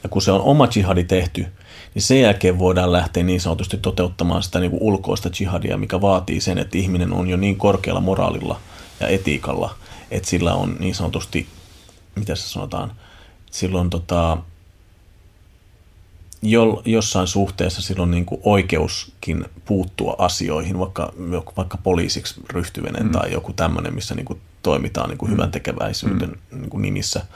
Ja 0.02 0.08
kun 0.08 0.22
se 0.22 0.32
on 0.32 0.40
oma 0.40 0.68
jihadi 0.76 1.04
tehty, 1.04 1.46
niin 1.94 2.02
sen 2.02 2.20
jälkeen 2.20 2.58
voidaan 2.58 2.92
lähteä 2.92 3.22
niin 3.22 3.40
sanotusti 3.40 3.76
toteuttamaan 3.76 4.42
sitä 4.42 4.60
niin 4.60 4.70
kuin 4.70 4.82
ulkoista 4.82 5.30
jihadia, 5.40 5.76
mikä 5.76 6.00
vaatii 6.00 6.40
sen, 6.40 6.58
että 6.58 6.78
ihminen 6.78 7.12
on 7.12 7.28
jo 7.28 7.36
niin 7.36 7.56
korkealla 7.56 8.00
moraalilla 8.00 8.60
ja 9.00 9.08
etiikalla, 9.08 9.74
että 10.10 10.28
sillä 10.28 10.54
on 10.54 10.76
niin 10.78 10.94
sanotusti, 10.94 11.46
mitä 12.16 12.34
se 12.34 12.48
sanotaan, 12.48 12.92
silloin 13.50 13.90
tota, 13.90 14.38
jo, 16.42 16.82
jossain 16.84 17.26
suhteessa 17.26 17.82
silloin 17.82 18.10
niin 18.10 18.26
kuin 18.26 18.40
oikeuskin 18.44 19.44
puuttua 19.64 20.14
asioihin, 20.18 20.78
vaikka, 20.78 21.12
vaikka 21.56 21.78
poliisiksi 21.82 22.40
ryhtyminen 22.50 23.02
mm. 23.02 23.10
tai 23.10 23.32
joku 23.32 23.52
tämmöinen, 23.52 23.94
missä 23.94 24.14
niin 24.14 24.26
kuin 24.26 24.40
toimitaan 24.62 25.08
niin 25.08 25.18
kuin 25.18 25.30
mm. 25.30 25.32
hyvän 25.32 25.50
tekeväisyyden 25.50 26.28
mm. 26.50 26.60
niin 26.60 26.70
kuin 26.70 26.82
nimissä. 26.82 27.26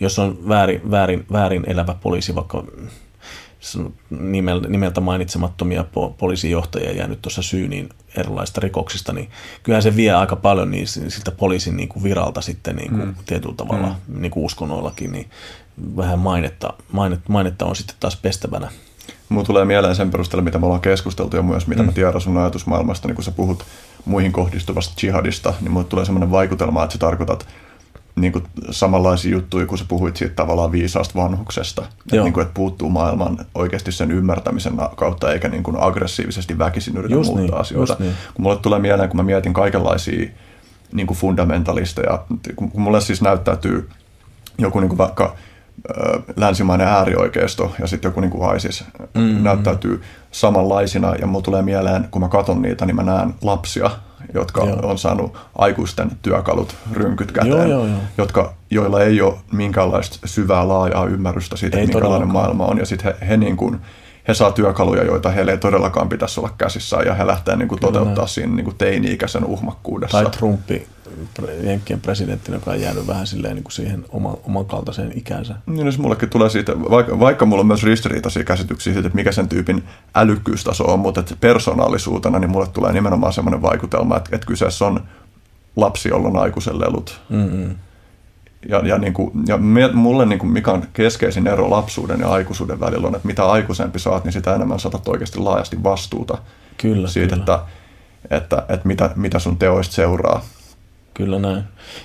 Jos 0.00 0.18
on 0.18 0.48
väärin, 0.48 0.90
väärin, 0.90 1.26
väärin 1.32 1.64
elävä 1.66 1.94
poliisi, 1.94 2.34
vaikka 2.34 2.64
nimeltä 4.68 5.00
mainitsemattomia 5.00 5.84
poliisijohtajia 6.18 6.92
jäänyt 6.92 7.22
tuossa 7.22 7.42
syyniin 7.42 7.88
erilaisista 8.16 8.60
rikoksista, 8.60 9.12
niin 9.12 9.30
kyllähän 9.62 9.82
se 9.82 9.96
vie 9.96 10.12
aika 10.12 10.36
paljon 10.36 10.70
niin 10.70 10.86
siltä 10.86 11.30
poliisin 11.30 11.76
niin 11.76 11.88
kuin 11.88 12.02
viralta 12.02 12.40
sitten 12.40 12.76
niin 12.76 12.90
kuin 12.90 13.04
mm. 13.04 13.14
tietyllä 13.26 13.54
tavalla 13.54 13.96
mm. 14.08 14.20
niin 14.20 14.30
kuin 14.30 14.44
uskonnoillakin, 14.44 15.12
niin 15.12 15.30
vähän 15.96 16.18
mainetta, 16.18 16.72
mainetta, 16.92 17.32
mainetta 17.32 17.66
on 17.66 17.76
sitten 17.76 17.96
taas 18.00 18.16
pestävänä. 18.16 18.70
Mulla 19.28 19.46
tulee 19.46 19.64
mieleen 19.64 19.96
sen 19.96 20.10
perusteella, 20.10 20.44
mitä 20.44 20.58
me 20.58 20.66
ollaan 20.66 20.80
keskusteltu 20.80 21.36
ja 21.36 21.42
myös 21.42 21.66
mitä 21.66 21.82
mm. 21.82 21.86
mä 21.86 21.92
tiedän 21.92 22.20
sun 22.20 22.38
ajatusmaailmasta, 22.38 23.08
niin 23.08 23.14
kun 23.14 23.24
sä 23.24 23.30
puhut 23.30 23.64
muihin 24.04 24.32
kohdistuvasta 24.32 25.06
jihadista, 25.06 25.54
niin 25.60 25.72
mulle 25.72 25.86
tulee 25.86 26.04
sellainen 26.04 26.30
vaikutelma, 26.30 26.82
että 26.82 26.92
sä 26.92 26.98
tarkoitat 26.98 27.48
niin 28.16 28.32
kuin 28.32 28.44
samanlaisia 28.70 29.32
juttuja, 29.32 29.66
kun 29.66 29.78
sä 29.78 29.84
puhuit 29.88 30.16
siitä 30.16 30.34
tavallaan 30.34 30.72
viisaasta 30.72 31.20
vanhuksesta. 31.20 31.82
Että, 31.82 32.22
niin 32.22 32.32
kuin, 32.32 32.42
että 32.42 32.54
puuttuu 32.54 32.90
maailman 32.90 33.38
oikeasti 33.54 33.92
sen 33.92 34.10
ymmärtämisen 34.10 34.72
kautta, 34.96 35.32
eikä 35.32 35.48
niin 35.48 35.62
kuin 35.62 35.76
aggressiivisesti 35.80 36.58
väkisin 36.58 36.96
yritä 36.96 37.14
just 37.14 37.28
muuttaa 37.28 37.46
niin, 37.46 37.60
asioita. 37.60 37.96
Niin. 37.98 38.14
Kun 38.34 38.42
mulle 38.42 38.58
tulee 38.58 38.78
mieleen, 38.78 39.08
kun 39.08 39.16
mä 39.16 39.22
mietin 39.22 39.54
kaikenlaisia 39.54 40.28
niin 40.92 41.06
kuin 41.06 41.18
fundamentalisteja, 41.18 42.24
kun 42.56 42.70
mulle 42.74 43.00
siis 43.00 43.22
näyttäytyy 43.22 43.88
joku 44.58 44.80
niin 44.80 44.88
kuin 44.88 44.98
vaikka 44.98 45.36
länsimainen 46.36 46.86
äärioikeisto 46.86 47.74
ja 47.80 47.86
sitten 47.86 48.08
joku 48.08 48.20
niin 48.20 48.30
kuin 48.30 48.56
ISIS 48.56 48.84
mm-hmm. 49.14 49.42
näyttäytyy 49.42 50.02
samanlaisina 50.30 51.14
ja 51.14 51.26
mulle 51.26 51.44
tulee 51.44 51.62
mieleen, 51.62 52.08
kun 52.10 52.22
mä 52.22 52.28
katson 52.28 52.62
niitä, 52.62 52.86
niin 52.86 52.96
mä 52.96 53.02
näen 53.02 53.34
lapsia, 53.42 53.90
jotka 54.34 54.64
joo. 54.64 54.78
on 54.82 54.98
saanut 54.98 55.36
aikuisten 55.54 56.10
työkalut, 56.22 56.76
rynkyt 56.92 57.32
käteen, 57.32 57.50
joo, 57.50 57.64
joo, 57.64 57.86
joo. 57.86 57.98
Jotka, 58.18 58.54
joilla 58.70 59.02
ei 59.02 59.20
ole 59.20 59.34
minkäänlaista 59.52 60.18
syvää 60.24 60.68
laajaa 60.68 61.06
ymmärrystä 61.06 61.56
siitä, 61.56 61.78
ei 61.78 61.86
minkälainen 61.86 62.32
maailma 62.32 62.66
on 62.66 62.78
ja 62.78 62.86
sitten 62.86 63.14
he, 63.20 63.28
he 63.28 63.36
niin 63.36 63.56
kuin, 63.56 63.80
he 64.28 64.34
saa 64.34 64.52
työkaluja, 64.52 65.04
joita 65.04 65.30
heille 65.30 65.50
ei 65.50 65.58
todellakaan 65.58 66.08
pitäisi 66.08 66.40
olla 66.40 66.50
käsissään 66.58 67.06
ja 67.06 67.14
he 67.14 67.26
lähtee 67.26 67.56
niin 67.56 67.68
kuin 67.68 67.80
toteuttaa 67.80 68.26
siinä 68.26 68.54
niin 68.54 68.64
kuin 68.64 68.76
teini-ikäisen 68.76 69.44
uhmakkuudessa. 69.44 70.22
Tai 70.22 70.30
Trumpi 70.30 70.86
Jenkkien 71.62 72.00
presidentti, 72.00 72.52
joka 72.52 72.70
on 72.70 72.80
jäänyt 72.80 73.06
vähän 73.06 73.26
silleen 73.26 73.54
niin 73.54 73.64
kuin 73.64 73.72
siihen 73.72 74.04
oma, 74.08 74.36
oman 74.44 74.66
kaltaiseen 74.66 75.12
ikänsä. 75.14 75.54
Niin, 75.66 75.86
jos 75.86 75.98
mullekin 75.98 76.30
tulee 76.30 76.50
siitä, 76.50 76.80
vaikka, 76.80 77.18
vaikka 77.18 77.46
mulla 77.46 77.60
on 77.60 77.66
myös 77.66 77.82
ristiriitaisia 77.82 78.44
käsityksiä 78.44 78.92
siitä, 78.92 79.06
että 79.06 79.16
mikä 79.16 79.32
sen 79.32 79.48
tyypin 79.48 79.84
älykkyystaso 80.14 80.84
on, 80.84 81.00
mutta 81.00 81.20
että 81.20 81.36
persoonallisuutena, 81.40 82.38
niin 82.38 82.50
mulle 82.50 82.66
tulee 82.66 82.92
nimenomaan 82.92 83.32
semmoinen 83.32 83.62
vaikutelma, 83.62 84.16
että, 84.16 84.30
että 84.32 84.46
kyseessä 84.46 84.86
on 84.86 85.00
lapsi, 85.76 86.08
jolla 86.08 86.28
on 86.28 86.36
aikuisen 86.36 86.80
lelut. 86.80 87.20
Mm-hmm. 87.28 87.74
Ja, 88.68 88.78
ja, 88.86 88.98
niin 88.98 89.14
kuin, 89.14 89.30
ja 89.46 89.58
mulle 89.92 90.26
niin 90.26 90.38
kuin 90.38 90.50
mikä 90.50 90.72
on 90.72 90.84
keskeisin 90.92 91.46
ero 91.46 91.70
lapsuuden 91.70 92.20
ja 92.20 92.28
aikuisuuden 92.28 92.80
välillä 92.80 93.08
on, 93.08 93.14
että 93.14 93.28
mitä 93.28 93.46
aikuisempi 93.46 93.98
saat, 93.98 94.24
niin 94.24 94.32
sitä 94.32 94.54
enemmän 94.54 94.80
saatat 94.80 95.08
oikeasti 95.08 95.38
laajasti 95.38 95.82
vastuuta 95.82 96.38
kyllä, 96.76 97.08
siitä, 97.08 97.36
kyllä. 97.36 97.42
Että, 97.42 97.60
että, 98.36 98.56
että 98.68 98.88
mitä, 98.88 99.10
mitä 99.16 99.38
sun 99.38 99.58
teoista 99.58 99.94
seuraa. 99.94 100.44
Kyllä 101.14 101.38
näin. 101.38 101.64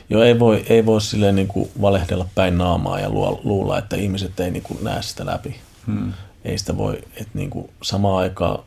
Jo 0.10 0.24
ei 0.24 0.40
voi, 0.40 0.66
ei 0.70 0.86
voi 0.86 1.02
silleen 1.02 1.36
niin 1.36 1.48
kuin 1.48 1.70
valehdella 1.82 2.28
päin 2.36 2.58
naamaa 2.58 3.00
ja 3.00 3.10
luulla, 3.44 3.78
että 3.78 3.96
ihmiset 3.96 4.40
ei 4.40 4.52
niin 4.52 4.64
kuin 4.64 4.84
näe 4.84 5.02
sitä 5.02 5.26
läpi. 5.26 5.56
Hmm. 5.88 6.14
Ei 6.46 6.58
sitä 6.58 6.78
voi, 6.78 6.94
että 6.96 7.32
niin 7.34 7.50
kuin 7.50 7.70
samaan 7.82 8.18
aikaan, 8.18 8.64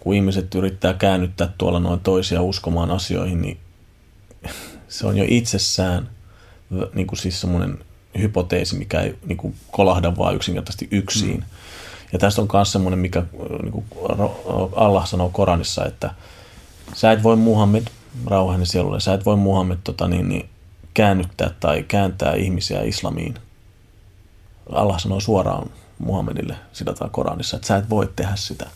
kun 0.00 0.14
ihmiset 0.14 0.54
yrittää 0.54 0.94
käännyttää 0.94 1.48
tuolla 1.58 1.80
noin 1.80 2.00
toisia 2.00 2.42
uskomaan 2.42 2.90
asioihin, 2.90 3.42
niin 3.42 3.58
se 4.88 5.06
on 5.06 5.16
jo 5.16 5.24
itsessään 5.28 6.08
niin 6.94 7.06
kuin 7.06 7.18
siis 7.18 7.40
semmoinen 7.40 7.78
hypoteesi, 8.18 8.76
mikä 8.76 9.00
ei 9.00 9.18
niin 9.26 9.36
kuin 9.36 9.54
kolahda 9.70 10.16
vaan 10.16 10.34
yksinkertaisesti 10.34 10.88
yksin. 10.90 11.34
Hmm. 11.34 11.42
Ja 12.12 12.18
tästä 12.18 12.42
on 12.42 12.48
myös 12.52 12.72
semmoinen, 12.72 12.98
mikä 12.98 13.22
niin 13.62 13.72
kuin 13.72 13.84
Allah 14.76 15.06
sanoo 15.06 15.28
Koranissa, 15.28 15.86
että 15.86 16.14
sä 16.94 17.12
et 17.12 17.22
voi 17.22 17.36
Muhammed 17.36 17.86
rauhani 18.26 18.66
sielulle. 18.66 19.00
Sä 19.00 19.14
et 19.14 19.26
voi 19.26 19.36
Muhammed 19.36 19.78
tota, 19.84 20.08
niin, 20.08 20.28
niin, 20.28 20.48
käännyttää 20.94 21.50
tai 21.60 21.82
kääntää 21.82 22.34
ihmisiä 22.34 22.82
islamiin. 22.82 23.34
Allah 24.72 25.00
sanoo 25.00 25.20
suoraan 25.20 25.70
Muhammedille 25.98 26.56
sitä 26.72 26.92
tai 26.92 27.08
Koranissa, 27.12 27.56
että 27.56 27.68
sä 27.68 27.76
et 27.76 27.90
voi 27.90 28.12
tehdä 28.16 28.36
sitä. 28.36 28.66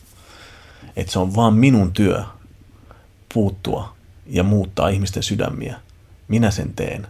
Että 0.97 1.13
se 1.13 1.19
on 1.19 1.35
vaan 1.35 1.55
minun 1.55 1.93
työ 1.93 2.25
puuttua 3.35 3.97
ja 4.27 4.43
muuttaa 4.43 4.89
ihmisten 4.89 5.23
sydämiä. 5.23 5.81
Minä 6.29 6.51
sen 6.51 6.73
teen, 6.77 7.07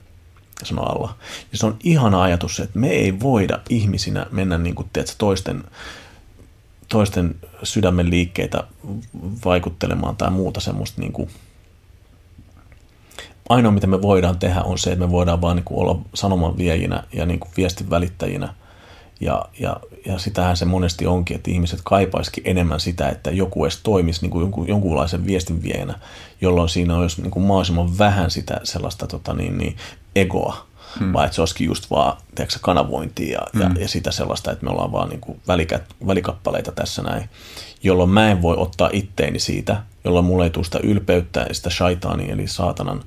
sanoo 0.62 0.84
Allah. 0.84 1.16
Ja 1.52 1.58
se 1.58 1.66
on 1.66 1.76
ihana 1.82 2.22
ajatus, 2.22 2.60
että 2.60 2.78
me 2.78 2.88
ei 2.88 3.20
voida 3.20 3.60
ihmisinä 3.68 4.26
mennä 4.30 4.58
niin 4.58 4.74
kuin, 4.74 4.88
teet, 4.92 5.14
toisten, 5.18 5.64
toisten 6.88 7.34
sydämen 7.62 8.10
liikkeitä 8.10 8.64
vaikuttelemaan 9.44 10.16
tai 10.16 10.30
muuta 10.30 10.60
semmoista 10.60 11.00
niin 11.00 11.12
kuin, 11.12 11.30
ainoa 13.48 13.72
mitä 13.72 13.86
me 13.86 14.02
voidaan 14.02 14.38
tehdä 14.38 14.62
on 14.62 14.78
se, 14.78 14.92
että 14.92 15.04
me 15.04 15.10
voidaan 15.10 15.40
vaan 15.40 15.56
niin 15.56 15.64
kuin 15.64 15.80
olla 15.80 15.98
sanoman 16.14 16.56
viejinä 16.56 17.02
ja 17.12 17.26
niin 17.26 17.40
kuin 17.40 17.50
viestin 17.56 17.90
välittäjinä. 17.90 18.54
Ja, 19.20 19.44
ja, 19.58 19.76
ja 20.06 20.18
sitähän 20.18 20.56
se 20.56 20.64
monesti 20.64 21.06
onkin, 21.06 21.36
että 21.36 21.50
ihmiset 21.50 21.80
kaipaisikin 21.84 22.44
enemmän 22.46 22.80
sitä, 22.80 23.08
että 23.08 23.30
joku 23.30 23.64
edes 23.64 23.80
toimisi 23.82 24.22
niin 24.22 24.30
kuin 24.30 24.40
jonkun, 24.40 24.68
jonkunlaisen 24.68 25.26
viestin 25.26 25.62
viejänä, 25.62 25.98
jolloin 26.40 26.68
siinä 26.68 26.96
olisi 26.96 27.22
niin 27.22 27.30
kuin 27.30 27.42
mahdollisimman 27.42 27.98
vähän 27.98 28.30
sitä 28.30 28.60
sellaista 28.64 29.06
tota 29.06 29.34
niin, 29.34 29.58
niin, 29.58 29.76
egoa, 30.16 30.66
hmm. 30.98 31.12
vaan 31.12 31.24
että 31.24 31.34
se 31.34 31.42
olisikin 31.42 31.66
just 31.66 31.90
vaan 31.90 32.16
tiedätkö, 32.34 32.58
kanavointia 32.62 33.38
ja, 33.38 33.46
hmm. 33.52 33.76
ja, 33.76 33.82
ja 33.82 33.88
sitä 33.88 34.10
sellaista, 34.10 34.52
että 34.52 34.64
me 34.64 34.70
ollaan 34.70 34.92
vaan 34.92 35.08
niin 35.08 35.20
kuin 35.20 35.40
välikä, 35.48 35.80
välikappaleita 36.06 36.72
tässä 36.72 37.02
näin, 37.02 37.28
jolloin 37.82 38.10
mä 38.10 38.30
en 38.30 38.42
voi 38.42 38.56
ottaa 38.56 38.90
itteeni 38.92 39.38
siitä, 39.38 39.82
jolloin 40.04 40.24
mulle 40.24 40.44
ei 40.44 40.50
tule 40.50 40.64
sitä 40.64 40.78
ylpeyttä 40.82 41.40
ja 41.48 41.54
sitä 41.54 41.70
shaitaania, 41.70 42.32
eli 42.32 42.46
saatanan 42.46 43.02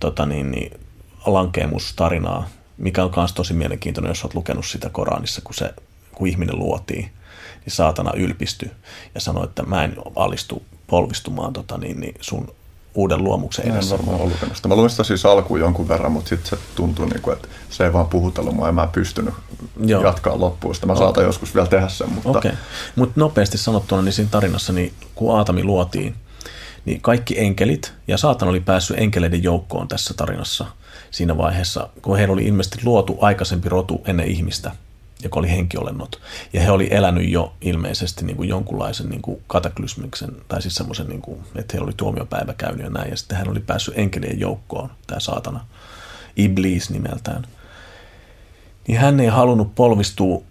tota 0.00 0.26
niin, 0.26 0.50
niin, 0.50 0.80
lankeemustarinaa, 1.26 2.48
mikä 2.78 3.04
on 3.04 3.12
myös 3.16 3.32
tosi 3.32 3.54
mielenkiintoinen, 3.54 4.10
jos 4.10 4.24
olet 4.24 4.34
lukenut 4.34 4.66
sitä 4.66 4.90
Koranissa, 4.90 5.40
kun, 5.44 5.54
se, 5.54 5.74
kun 6.12 6.28
ihminen 6.28 6.58
luotiin, 6.58 7.10
niin 7.64 7.74
saatana 7.74 8.12
ylpisty 8.16 8.70
ja 9.14 9.20
sanoi, 9.20 9.44
että 9.44 9.62
mä 9.62 9.84
en 9.84 9.96
alistu 10.16 10.62
polvistumaan 10.86 11.52
tota 11.52 11.78
niin, 11.78 12.00
niin 12.00 12.14
sun 12.20 12.54
uuden 12.94 13.24
luomuksen 13.24 13.68
edessä. 13.68 13.94
En 13.94 13.98
varmaan 13.98 14.20
ole 14.20 14.32
lukenut 14.32 14.56
sitä. 14.56 14.68
Mä 14.68 14.76
luin 14.76 14.90
sitä 14.90 15.04
siis 15.04 15.26
alkuun 15.26 15.60
jonkun 15.60 15.88
verran, 15.88 16.12
mutta 16.12 16.28
sitten 16.28 16.50
se 16.50 16.64
tuntuu, 16.74 17.04
niin 17.04 17.22
kuin, 17.22 17.36
että 17.36 17.48
se 17.70 17.84
ei 17.84 17.92
vaan 17.92 18.06
puhutellut 18.06 18.54
mua 18.54 18.66
ja 18.66 18.72
mä 18.72 18.82
en 18.82 18.88
pystynyt 18.88 19.34
Joo. 19.84 20.02
jatkaa 20.02 20.40
loppuun 20.40 20.74
sitä. 20.74 20.86
Mä 20.86 20.92
okay. 20.92 21.04
saatan 21.04 21.24
joskus 21.24 21.54
vielä 21.54 21.66
tehdä 21.66 21.88
sen. 21.88 22.12
Mutta... 22.12 22.28
Okay. 22.28 22.52
Mut 22.96 23.16
nopeasti 23.16 23.58
sanottuna, 23.58 24.02
niin 24.02 24.12
siinä 24.12 24.30
tarinassa, 24.30 24.72
niin 24.72 24.92
kun 25.14 25.36
Aatami 25.36 25.64
luotiin, 25.64 26.14
niin 26.84 27.00
kaikki 27.00 27.40
enkelit, 27.40 27.92
ja 28.08 28.18
saatan 28.18 28.48
oli 28.48 28.60
päässyt 28.60 28.98
enkeleiden 28.98 29.42
joukkoon 29.42 29.88
tässä 29.88 30.14
tarinassa, 30.14 30.66
siinä 31.14 31.36
vaiheessa, 31.36 31.88
kun 32.02 32.16
heillä 32.16 32.32
oli 32.32 32.44
ilmeisesti 32.44 32.78
luotu 32.84 33.18
aikaisempi 33.20 33.68
rotu 33.68 34.02
ennen 34.06 34.26
ihmistä, 34.26 34.70
joka 35.22 35.40
oli 35.40 35.50
henkiolennot. 35.50 36.20
Ja 36.52 36.60
he 36.60 36.70
oli 36.70 36.88
elänyt 36.90 37.28
jo 37.28 37.54
ilmeisesti 37.60 38.24
niin 38.24 38.36
kuin 38.36 38.48
jonkunlaisen 38.48 39.08
niin 39.08 39.22
kuin 39.22 39.42
kataklysmiksen, 39.46 40.30
tai 40.48 40.62
siis 40.62 40.74
semmoisen, 40.74 41.06
niin 41.06 41.22
kuin, 41.22 41.40
että 41.56 41.72
heillä 41.72 41.86
oli 41.86 41.94
tuomiopäivä 41.96 42.54
käynyt 42.58 42.84
ja 42.84 42.90
näin, 42.90 43.10
ja 43.10 43.16
sitten 43.16 43.38
hän 43.38 43.48
oli 43.48 43.60
päässyt 43.60 43.98
enkelien 43.98 44.40
joukkoon, 44.40 44.90
tämä 45.06 45.20
saatana, 45.20 45.66
Iblis 46.36 46.90
nimeltään. 46.90 47.46
Niin 48.88 48.98
hän 48.98 49.20
ei 49.20 49.28
halunnut 49.28 49.74
polvistua 49.74 50.42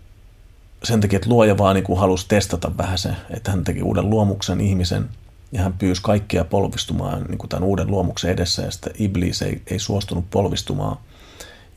sen 0.84 1.02
takia, 1.02 1.18
että 1.18 1.30
luoja 1.30 1.58
vaan 1.58 1.76
niin 1.76 1.84
kuin 1.84 2.00
halusi 2.00 2.26
testata 2.28 2.78
vähän 2.78 2.98
se, 2.98 3.10
että 3.30 3.52
hän 3.52 3.64
teki 3.64 3.82
uuden 3.82 4.10
luomuksen 4.10 4.62
ihmisen, 4.62 5.10
ja 5.54 5.62
hän 5.62 5.74
pyysi 5.74 6.02
kaikkia 6.02 6.46
polvistumaan 6.46 7.24
niin 7.24 7.38
kuin 7.38 7.50
tämän 7.50 7.64
uuden 7.64 7.88
luomuksen 7.88 8.32
edessä, 8.32 8.62
ja 8.62 8.72
sitten 8.72 8.94
Iblis 9.00 9.42
ei, 9.42 9.62
ei 9.68 9.80
suostunut 9.80 10.30
polvistumaan. 10.30 10.98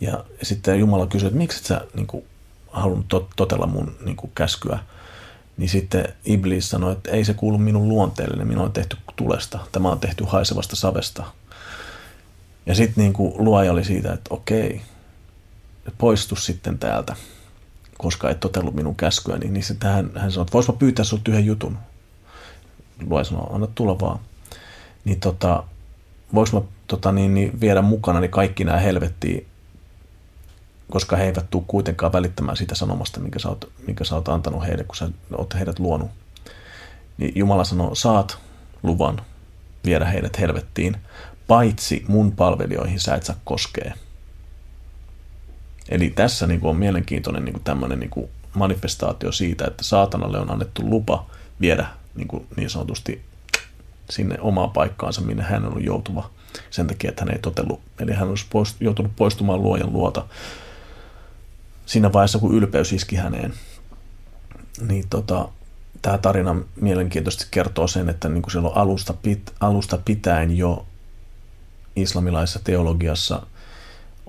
Ja 0.00 0.24
sitten 0.42 0.80
Jumala 0.80 1.06
kysyi, 1.06 1.26
että 1.26 1.38
miksi 1.38 1.58
et 1.58 1.64
sä 1.64 1.80
niin 1.94 2.06
kuin, 2.06 2.24
halunnut 2.70 3.08
to- 3.08 3.28
totella 3.36 3.66
mun 3.66 3.96
niin 4.04 4.16
kuin, 4.16 4.32
käskyä. 4.34 4.78
Niin 5.56 5.68
sitten 5.68 6.08
Iblis 6.24 6.70
sanoi, 6.70 6.92
että 6.92 7.10
ei 7.10 7.24
se 7.24 7.34
kuulu 7.34 7.58
minun 7.58 7.88
luonteelle, 7.88 8.44
minun 8.44 8.64
on 8.64 8.72
tehty 8.72 8.96
tulesta, 9.16 9.58
tämä 9.72 9.90
on 9.90 10.00
tehty 10.00 10.24
haisevasta 10.24 10.76
savesta. 10.76 11.24
Ja 12.66 12.74
sitten 12.74 13.02
niin 13.02 13.12
kuin, 13.12 13.32
luoja 13.44 13.72
oli 13.72 13.84
siitä, 13.84 14.12
että 14.12 14.34
okei, 14.34 14.80
poistu 15.98 16.36
sitten 16.36 16.78
täältä, 16.78 17.16
koska 17.98 18.30
et 18.30 18.40
totellut 18.40 18.74
minun 18.74 18.96
käskyäni. 18.96 19.48
Niin 19.48 19.64
sitten 19.64 19.90
hän, 19.90 20.10
hän 20.16 20.32
sanoi, 20.32 20.42
että 20.42 20.52
vois 20.52 20.68
mä 20.68 20.74
pyytää 20.74 21.04
sinulta 21.04 21.30
yhden 21.30 21.46
jutun. 21.46 21.78
Luoja 23.06 23.24
sanoi, 23.24 23.46
anna 23.50 23.66
tulla 23.66 24.00
vaan. 24.00 24.18
Niin 25.04 25.20
tota, 25.20 25.64
vois 26.34 26.52
mä 26.52 26.60
tota, 26.86 27.12
niin, 27.12 27.34
niin, 27.34 27.60
viedä 27.60 27.82
mukana 27.82 28.20
niin 28.20 28.30
kaikki 28.30 28.64
nämä 28.64 28.78
helvettiin 28.78 29.46
koska 30.90 31.16
he 31.16 31.24
eivät 31.24 31.50
tule 31.50 31.64
kuitenkaan 31.66 32.12
välittämään 32.12 32.56
sitä 32.56 32.74
sanomasta, 32.74 33.20
minkä 33.20 33.38
sä 33.38 33.48
oot, 33.48 33.72
minkä 33.86 34.04
sä 34.04 34.14
oot 34.14 34.28
antanut 34.28 34.66
heille, 34.66 34.84
kun 34.84 34.96
sä 34.96 35.08
oot 35.36 35.54
heidät 35.54 35.78
luonut. 35.78 36.10
Niin 37.18 37.32
Jumala 37.34 37.64
sanoo, 37.64 37.94
saat 37.94 38.38
luvan 38.82 39.20
viedä 39.84 40.04
heidät 40.04 40.38
helvettiin, 40.38 40.96
paitsi 41.46 42.04
mun 42.08 42.32
palvelijoihin 42.32 43.00
sä 43.00 43.14
et 43.14 43.22
saa 43.22 43.36
koskee. 43.44 43.92
Eli 45.88 46.10
tässä 46.10 46.46
niin 46.46 46.60
kuin 46.60 46.70
on 46.70 46.76
mielenkiintoinen 46.76 47.44
niin 47.44 47.52
kuin 47.52 47.64
tämmöinen 47.64 48.00
niin 48.00 48.10
kuin 48.10 48.30
manifestaatio 48.54 49.32
siitä, 49.32 49.64
että 49.64 49.84
saatanalle 49.84 50.38
on 50.38 50.50
annettu 50.50 50.82
lupa 50.90 51.26
viedä 51.60 51.86
niin, 52.16 52.28
kuin 52.28 52.46
niin 52.56 52.70
sanotusti 52.70 53.22
sinne 54.10 54.36
omaan 54.40 54.70
paikkaansa, 54.70 55.20
minne 55.20 55.42
hän 55.42 55.66
on 55.66 55.84
joutuva 55.84 56.30
sen 56.70 56.86
takia, 56.86 57.10
että 57.10 57.24
hän 57.24 57.34
ei 57.34 57.38
totellut. 57.38 57.80
Eli 58.00 58.12
hän 58.12 58.28
olisi 58.28 58.46
poist, 58.50 58.80
joutunut 58.80 59.12
poistumaan 59.16 59.62
luojan 59.62 59.92
luota 59.92 60.26
siinä 61.86 62.12
vaiheessa, 62.12 62.38
kun 62.38 62.54
ylpeys 62.54 62.92
iski 62.92 63.16
häneen. 63.16 63.54
Niin 64.88 65.04
tota, 65.10 65.48
tämä 66.02 66.18
tarina 66.18 66.56
mielenkiintoisesti 66.80 67.46
kertoo 67.50 67.86
sen, 67.86 68.08
että 68.08 68.28
niin 68.28 68.42
kuin 68.42 68.52
silloin 68.52 68.76
alusta, 68.76 69.12
pit, 69.12 69.52
alusta 69.60 69.98
pitäen 70.04 70.58
jo 70.58 70.86
islamilaisessa 71.96 72.60
teologiassa 72.64 73.46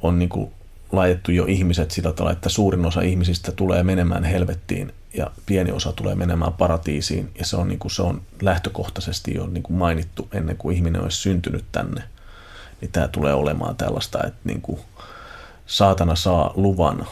on 0.01 0.19
niin 0.19 0.29
kuin 0.29 0.51
laitettu 0.91 1.31
jo 1.31 1.45
ihmiset 1.45 1.91
sillä 1.91 2.13
tavalla, 2.13 2.33
että 2.33 2.49
suurin 2.49 2.85
osa 2.85 3.01
ihmisistä 3.01 3.51
tulee 3.51 3.83
menemään 3.83 4.23
helvettiin 4.23 4.93
ja 5.13 5.31
pieni 5.45 5.71
osa 5.71 5.93
tulee 5.93 6.15
menemään 6.15 6.53
paratiisiin. 6.53 7.31
Ja 7.39 7.45
se 7.45 7.57
on, 7.57 7.67
niin 7.67 7.79
kuin, 7.79 7.91
se 7.91 8.01
on 8.01 8.21
lähtökohtaisesti 8.41 9.33
jo 9.33 9.47
niin 9.47 9.63
kuin 9.63 9.77
mainittu 9.77 10.27
ennen 10.33 10.57
kuin 10.57 10.75
ihminen 10.75 11.03
olisi 11.03 11.17
syntynyt 11.17 11.65
tänne. 11.71 12.03
Niin 12.81 12.91
tämä 12.91 13.07
tulee 13.07 13.33
olemaan 13.33 13.75
tällaista, 13.75 14.23
että 14.27 14.39
niin 14.43 14.61
kuin 14.61 14.79
saatana 15.65 16.15
saa 16.15 16.53
luvan 16.55 17.07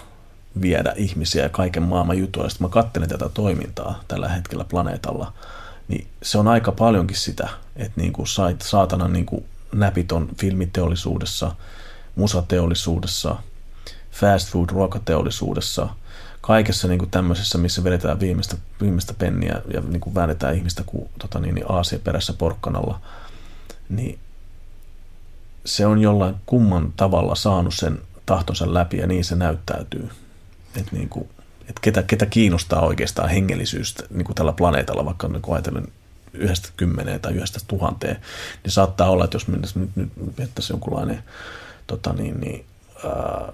viedä 0.62 0.94
ihmisiä 0.96 1.44
ja 1.44 1.50
kaiken 1.50 1.84
maailman 1.84 2.18
jutuja. 2.18 2.50
Sitten 2.50 2.68
mä 2.68 2.70
katselen 2.72 3.10
tätä 3.10 3.30
toimintaa 3.30 4.04
tällä 4.08 4.30
hetkellä 4.30 4.64
planeetalla, 4.64 5.34
niin 5.88 6.08
se 6.24 6.38
on 6.38 6.48
aika 6.48 6.72
paljonkin 6.72 7.18
sitä, 7.18 7.50
että 7.76 8.02
niin 8.02 8.14
kuin 8.14 8.28
saatana 8.64 9.08
niin 9.08 9.26
kuin 9.26 9.46
näpit 9.74 10.12
on 10.12 10.30
filmiteollisuudessa, 10.40 11.56
musateollisuudessa, 12.16 13.36
fast 14.12 14.50
food 14.50 14.70
ruokateollisuudessa, 14.70 15.90
kaikessa 16.48 16.88
niin 16.88 17.00
kuin 17.00 17.12
tämmöisessä, 17.12 17.58
missä 17.58 17.84
vedetään 17.84 18.20
viimeistä, 18.20 18.58
viimeistä 18.82 19.14
penniä 19.14 19.62
ja 19.74 19.82
niin 19.82 20.02
kuin 20.02 20.16
väännetään 20.16 20.56
ihmistä 20.56 20.84
kuin 20.86 21.10
tota 21.20 21.40
niin, 21.40 21.56
niin 21.56 21.72
Aasia 21.72 22.00
perässä 22.00 22.34
porkkanalla, 22.34 23.02
niin 23.90 24.20
se 25.66 25.86
on 25.86 26.02
jollain 26.02 26.36
kumman 26.46 26.94
tavalla 26.98 27.36
saanut 27.36 27.74
sen 27.74 28.00
tahtonsa 28.26 28.74
läpi 28.74 28.98
ja 28.98 29.08
niin 29.08 29.26
se 29.26 29.36
näyttäytyy. 29.36 30.10
Että 30.78 30.96
niin 30.96 31.10
kuin, 31.10 31.30
että 31.62 31.82
ketä, 31.82 32.04
ketä 32.04 32.26
kiinnostaa 32.26 32.82
oikeastaan 32.82 33.30
hengellisyys 33.30 33.96
niin 34.10 34.26
kuin 34.26 34.36
tällä 34.36 34.54
planeetalla, 34.54 35.06
vaikka 35.06 35.28
niin 35.28 35.42
ajatellen 35.52 35.88
yhdestä 36.34 36.70
kymmeneen 36.78 37.22
tai 37.22 37.34
yhdestä 37.34 37.60
tuhanteen, 37.68 38.18
niin 38.64 38.72
saattaa 38.72 39.10
olla, 39.10 39.24
että 39.24 39.36
jos 39.36 39.48
nyt, 39.48 39.96
nyt 39.96 40.10
viettäisiin 40.38 40.74
jonkunlainen 40.74 41.24
tota 41.88 42.14
niin, 42.14 42.40
niin, 42.40 42.66
ää, 43.06 43.54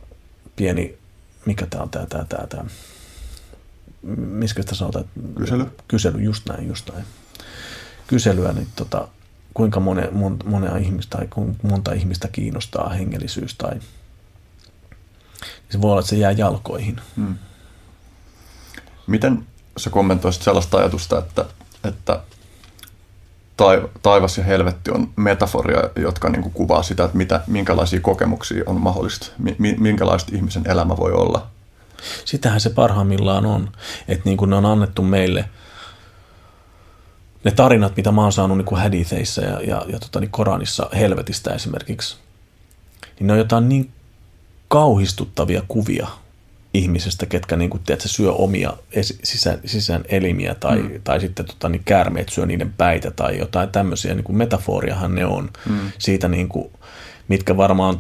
pieni, 0.56 1.01
mikä 1.46 1.66
tämä 1.66 1.84
on 1.84 1.90
tämä, 1.90 2.06
tämä, 2.06 2.26
tämä, 2.26 2.48
tämä 2.48 2.64
miskä 4.18 4.62
sitä 4.62 4.76
sanotaan? 4.76 5.06
Kysely. 5.38 5.66
Kysely, 5.88 6.22
just 6.22 6.50
näin, 6.50 6.68
just 6.68 6.90
näin. 6.92 7.06
Kyselyä, 8.08 8.54
niin 8.54 8.68
tota, 8.76 9.08
kuinka 9.54 9.80
mone, 9.80 10.10
mon, 10.12 10.40
monea 10.46 10.78
ihmistä 10.78 11.18
tai 11.18 11.28
monta 11.64 11.94
ihmistä 11.94 12.28
kiinnostaa 12.28 12.90
hengellisyys 12.90 13.56
tai 13.56 13.80
se 15.70 15.82
voi 15.82 15.92
olla, 15.92 16.00
että 16.00 16.10
se 16.10 16.16
jää 16.16 16.32
jalkoihin. 16.32 17.02
Hmm. 17.16 17.36
Miten 19.08 19.48
sä 19.78 19.90
kommentoisit 19.90 20.42
sellaista 20.42 20.78
ajatusta, 20.78 21.20
että, 21.20 21.46
että 21.84 22.24
taivas 24.02 24.38
ja 24.38 24.44
helvetti 24.44 24.92
on 24.92 25.10
metaforia, 25.16 25.82
jotka 25.96 26.30
niin 26.30 26.42
kuin 26.42 26.54
kuvaa 26.54 26.84
sitä, 26.84 27.04
että 27.04 27.18
mitä, 27.18 27.42
minkälaisia 27.48 28.00
kokemuksia 28.00 28.64
on 28.66 28.82
mahdollista, 28.82 29.32
minkälaista 29.78 30.32
ihmisen 30.36 30.64
elämä 30.66 30.98
voi 30.98 31.12
olla. 31.12 31.48
Sitähän 32.26 32.62
se 32.62 32.70
parhaimmillaan 32.70 33.46
on, 33.46 33.72
että 34.08 34.22
niin 34.26 34.38
kuin 34.38 34.50
ne 34.50 34.56
on 34.56 34.66
annettu 34.66 35.02
meille 35.02 35.46
ne 37.44 37.52
tarinat, 37.52 37.98
mitä 37.98 38.12
mä 38.12 38.22
oon 38.22 38.34
saanut 38.34 38.58
niin 38.58 38.66
kuin 38.66 38.82
haditheissä 38.82 39.42
ja, 39.42 39.62
ja, 39.62 39.86
ja 39.88 40.00
tota, 40.00 40.20
niin 40.20 40.32
Koranissa 40.32 40.90
helvetistä 40.96 41.54
esimerkiksi, 41.54 42.18
niin 43.20 43.28
ne 43.28 43.34
on 43.34 43.40
jotain 43.40 43.70
niin 43.70 43.92
kauhistuttavia 44.68 45.62
kuvia 45.68 46.08
ihmisestä, 46.74 47.26
ketkä 47.26 47.56
niin 47.56 47.70
kuin, 47.70 47.84
tiedät, 47.86 48.04
syö 48.06 48.32
omia 48.32 48.74
sisään, 49.24 49.60
sisään 49.66 50.04
elimiä 50.10 50.56
tai, 50.56 50.78
mm. 50.78 51.02
tai 51.04 51.20
sitten 51.20 51.46
tota, 51.46 51.70
niin 51.70 51.82
käärmeet 51.86 52.30
syö 52.30 52.46
niiden 52.46 52.74
päitä 52.74 53.12
tai 53.12 53.38
jotain 53.38 53.70
tämmöisiä. 53.70 54.14
Niin 54.14 54.24
kuin 54.24 54.38
metaforiahan 54.38 55.16
ne 55.16 55.26
on 55.26 55.50
mm. 55.70 55.92
siitä, 55.98 56.28
niin 56.28 56.50
kuin, 56.50 56.72
mitkä 57.28 57.58
varmaan 57.58 58.00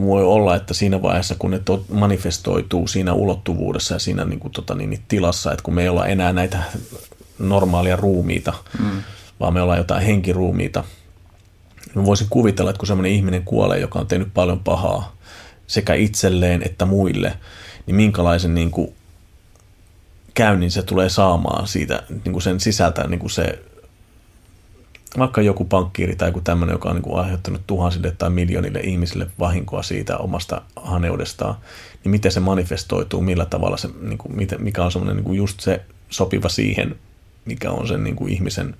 voi 0.00 0.24
olla, 0.24 0.56
että 0.56 0.74
siinä 0.74 1.02
vaiheessa, 1.02 1.34
kun 1.38 1.50
ne 1.50 1.60
manifestoituu 1.88 2.86
siinä 2.86 3.12
ulottuvuudessa 3.12 3.94
ja 3.94 3.98
siinä 3.98 4.24
niin 4.24 4.40
kuin, 4.40 4.52
tota, 4.52 4.74
niin, 4.74 4.90
niin, 4.90 5.02
tilassa, 5.08 5.52
että 5.52 5.62
kun 5.62 5.74
me 5.74 5.82
ei 5.82 5.88
olla 5.88 6.06
enää 6.06 6.32
näitä 6.32 6.58
normaalia 7.38 7.96
ruumiita, 7.96 8.52
mm. 8.78 9.02
vaan 9.40 9.54
me 9.54 9.62
ollaan 9.62 9.78
jotain 9.78 10.02
henkiruumiita, 10.02 10.84
Mä 11.96 12.04
voisin 12.04 12.26
kuvitella, 12.30 12.70
että 12.70 12.78
kun 12.78 12.86
semmoinen 12.86 13.12
ihminen 13.12 13.42
kuolee, 13.44 13.78
joka 13.78 13.98
on 13.98 14.06
tehnyt 14.06 14.28
paljon 14.34 14.60
pahaa, 14.60 15.16
sekä 15.66 15.94
itselleen 15.94 16.62
että 16.62 16.84
muille, 16.84 17.32
niin 17.86 17.96
minkälaisen 17.96 18.54
niin 18.54 18.70
kuin, 18.70 18.94
käynnin 20.34 20.70
se 20.70 20.82
tulee 20.82 21.08
saamaan 21.08 21.68
siitä 21.68 22.02
niin 22.24 22.32
kuin 22.32 22.42
sen 22.42 22.60
sisältä 22.60 23.06
niin 23.06 23.20
kuin 23.20 23.30
se 23.30 23.62
vaikka 25.18 25.42
joku 25.42 25.64
pankkiiri 25.64 26.16
tai 26.16 26.28
joku 26.28 26.40
tämmöinen, 26.40 26.74
joka 26.74 26.88
on 26.88 26.94
niin 26.94 27.02
kuin 27.02 27.18
aiheuttanut 27.18 27.62
tuhansille 27.66 28.10
tai 28.10 28.30
miljoonille 28.30 28.80
ihmisille 28.80 29.26
vahinkoa 29.38 29.82
siitä 29.82 30.18
omasta 30.18 30.62
haneudestaan, 30.76 31.54
niin 32.04 32.10
miten 32.10 32.32
se 32.32 32.40
manifestoituu, 32.40 33.20
millä 33.20 33.44
tavalla 33.44 33.76
se, 33.76 33.88
niin 34.00 34.18
kuin, 34.18 34.48
mikä 34.58 34.84
on 34.84 34.92
semmoinen 34.92 35.24
niin 35.24 35.34
just 35.34 35.60
se 35.60 35.82
sopiva 36.10 36.48
siihen, 36.48 36.96
mikä 37.44 37.70
on 37.70 37.88
sen 37.88 38.04
niin 38.04 38.16
kuin 38.16 38.32
ihmisen 38.32 38.76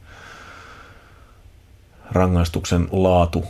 rangaistuksen 2.10 2.88
laatu, 2.92 3.44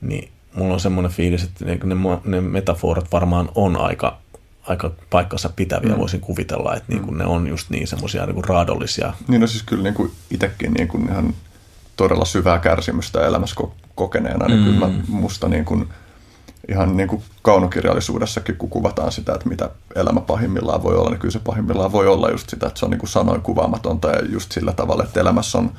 niin 0.00 0.30
mulla 0.54 0.74
on 0.74 0.80
semmoinen 0.80 1.12
fiilis, 1.12 1.42
että 1.42 1.64
ne, 1.64 1.94
ne 2.24 2.40
metaforat 2.40 3.12
varmaan 3.12 3.48
on 3.54 3.80
aika, 3.80 4.18
aika 4.66 4.90
paikkansa 5.10 5.50
pitäviä, 5.56 5.92
mm. 5.92 5.98
voisin 5.98 6.20
kuvitella, 6.20 6.74
että 6.74 6.92
niin 6.92 7.02
kuin 7.02 7.14
mm. 7.14 7.18
ne 7.18 7.24
on 7.26 7.46
just 7.46 7.70
niin 7.70 7.86
semmoisia 7.86 8.26
niin 8.26 8.44
raadollisia. 8.44 9.12
Niin 9.28 9.40
no 9.40 9.46
siis 9.46 9.62
kyllä 9.62 9.82
niin 9.82 9.94
kuin 9.94 10.12
itsekin 10.30 10.72
niin 10.72 10.88
kuin 10.88 11.08
ihan 11.10 11.34
todella 11.96 12.24
syvää 12.24 12.58
kärsimystä 12.58 13.26
elämässä 13.26 13.56
kokeneena, 13.94 14.46
niin 14.46 14.58
mm. 14.58 14.64
kyllä 14.64 14.86
mä, 14.86 14.92
musta 15.08 15.48
niin 15.48 15.64
kuin, 15.64 15.88
ihan 16.68 16.96
niin 16.96 17.08
kuin 17.08 17.22
kaunokirjallisuudessakin, 17.42 18.56
kun 18.56 18.70
kuvataan 18.70 19.12
sitä, 19.12 19.34
että 19.34 19.48
mitä 19.48 19.70
elämä 19.94 20.20
pahimmillaan 20.20 20.82
voi 20.82 20.96
olla, 20.96 21.10
niin 21.10 21.20
kyllä 21.20 21.32
se 21.32 21.38
pahimmillaan 21.38 21.92
voi 21.92 22.06
olla 22.06 22.30
just 22.30 22.50
sitä, 22.50 22.66
että 22.66 22.78
se 22.78 22.84
on 22.84 22.90
niin 22.90 22.98
kuin 22.98 23.10
sanoin 23.10 23.42
kuvaamatonta 23.42 24.08
ja 24.08 24.24
just 24.24 24.52
sillä 24.52 24.72
tavalla, 24.72 25.04
että 25.04 25.20
elämässä 25.20 25.58
on 25.58 25.72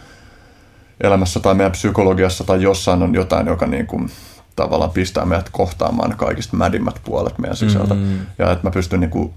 elämässä 1.02 1.40
tai 1.40 1.56
meidän 1.56 1.72
psykologiassa 1.72 2.44
tai 2.44 2.62
jossain 2.62 3.04
on 3.04 3.14
jotain, 3.14 3.48
joka 3.48 3.68
niin 3.68 3.88
kuin 3.88 4.10
tavallaan 4.58 4.92
pistää 4.92 5.26
meidät 5.26 5.50
kohtaamaan 5.50 6.18
kaikista 6.18 6.58
mädimmät 6.58 7.02
puolet 7.06 7.38
meidän 7.38 7.58
sisältä. 7.58 7.94
Mm. 7.94 8.20
Ja 8.38 8.52
että 8.52 8.68
mä 8.68 8.72
pystyn, 8.72 9.00
niin 9.00 9.10
kuin, 9.10 9.34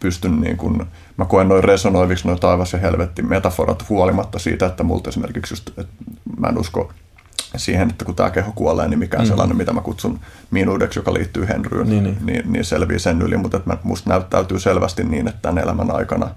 pystyn 0.00 0.40
niin 0.40 0.56
kuin, 0.56 0.86
mä 1.16 1.24
koen 1.24 1.48
noin 1.48 1.64
resonoiviksi 1.64 2.26
noin 2.26 2.40
taivas 2.40 2.72
ja 2.72 2.78
helvetti 2.78 3.22
metaforat 3.22 3.88
huolimatta 3.88 4.38
siitä, 4.38 4.66
että 4.66 4.82
multa 4.82 5.10
esimerkiksi 5.10 5.52
just, 5.52 5.68
että 5.68 5.92
mä 6.38 6.48
en 6.48 6.58
usko 6.58 6.92
siihen, 7.56 7.90
että 7.90 8.04
kun 8.04 8.14
tämä 8.14 8.30
keho 8.30 8.52
kuolee, 8.54 8.88
niin 8.88 8.98
mikään 8.98 9.22
mm. 9.24 9.28
sellainen, 9.28 9.56
mitä 9.56 9.72
mä 9.72 9.80
kutsun 9.80 10.20
minuudeksi, 10.50 10.98
joka 10.98 11.14
liittyy 11.14 11.48
Henryyn, 11.48 11.88
niin, 11.88 12.04
niin. 12.04 12.18
Niin, 12.26 12.52
niin 12.52 12.64
selviää 12.64 12.98
sen 12.98 13.22
yli, 13.22 13.36
mutta 13.36 13.56
että 13.56 13.76
musta 13.82 14.10
näyttäytyy 14.10 14.60
selvästi 14.60 15.04
niin, 15.04 15.28
että 15.28 15.42
tämän 15.42 15.64
elämän 15.64 15.90
aikana 15.90 16.30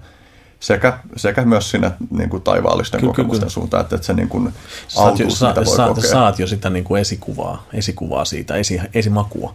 sekä, 0.66 0.98
sekä 1.16 1.44
myös 1.44 1.70
sinne 1.70 1.92
niin 2.10 2.30
kuin 2.30 2.42
taivaallisten 2.42 3.00
kyllä, 3.00 3.10
kokemusten 3.10 3.40
kyllä. 3.40 3.50
suuntaan, 3.50 3.80
että, 3.80 3.96
että 3.96 4.06
se 4.06 4.14
niin 4.14 4.28
kuin 4.28 4.54
autuus, 4.96 5.40
jo, 5.40 5.54
voi 5.54 5.76
sa, 5.76 5.88
kokea. 5.88 6.10
Saat 6.10 6.38
jo 6.38 6.46
sitä 6.46 6.70
niin 6.70 6.84
kuin 6.84 7.00
esikuvaa, 7.00 7.66
esikuvaa 7.72 8.24
siitä, 8.24 8.56
esi, 8.56 8.80
esimakua. 8.94 9.54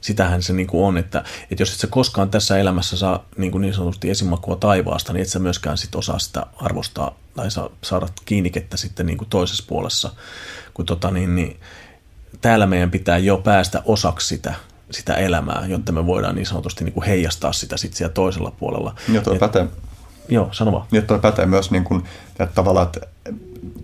Sitähän 0.00 0.42
se 0.42 0.52
niin 0.52 0.66
kuin 0.66 0.84
on, 0.84 0.98
että, 0.98 1.24
että 1.50 1.62
jos 1.62 1.72
et 1.72 1.78
sä 1.78 1.86
koskaan 1.86 2.30
tässä 2.30 2.58
elämässä 2.58 2.96
saa 2.96 3.24
niin, 3.36 3.52
kuin 3.52 3.62
niin 3.62 3.74
sanotusti 3.74 4.10
esimakua 4.10 4.56
taivaasta, 4.56 5.12
niin 5.12 5.22
et 5.22 5.28
sä 5.28 5.38
myöskään 5.38 5.78
sit 5.78 5.94
osaa 5.94 6.18
sitä 6.18 6.46
arvostaa 6.56 7.14
tai 7.36 7.50
saa, 7.50 7.70
saada 7.82 8.06
kiinnikettä 8.24 8.76
sitten 8.76 9.06
niin 9.06 9.18
kuin 9.18 9.28
toisessa 9.28 9.64
puolessa 9.68 10.12
kun 10.74 10.86
tota, 10.86 11.10
niin, 11.10 11.36
niin, 11.36 11.60
täällä 12.40 12.66
meidän 12.66 12.90
pitää 12.90 13.18
jo 13.18 13.38
päästä 13.38 13.82
osaksi 13.84 14.26
sitä, 14.26 14.54
sitä 14.90 15.14
elämää, 15.14 15.64
jotta 15.66 15.92
me 15.92 16.06
voidaan 16.06 16.34
niin 16.34 16.46
sanotusti 16.46 16.84
niin 16.84 16.92
kuin 16.92 17.06
heijastaa 17.06 17.52
sitä 17.52 17.76
sitten 17.76 17.98
siellä 17.98 18.14
toisella 18.14 18.50
puolella. 18.50 18.94
Joo, 19.12 19.22
Et, 19.32 19.38
pätee. 19.38 19.66
Joo, 20.28 20.48
sano 20.52 20.72
vaan. 20.72 20.86
Niin, 20.90 21.06
toi 21.06 21.18
pätee 21.18 21.46
myös 21.46 21.70
niin 21.70 21.84
kuin, 21.84 22.04
että 22.30 22.54
tavallaan, 22.54 22.86
että, 22.86 23.00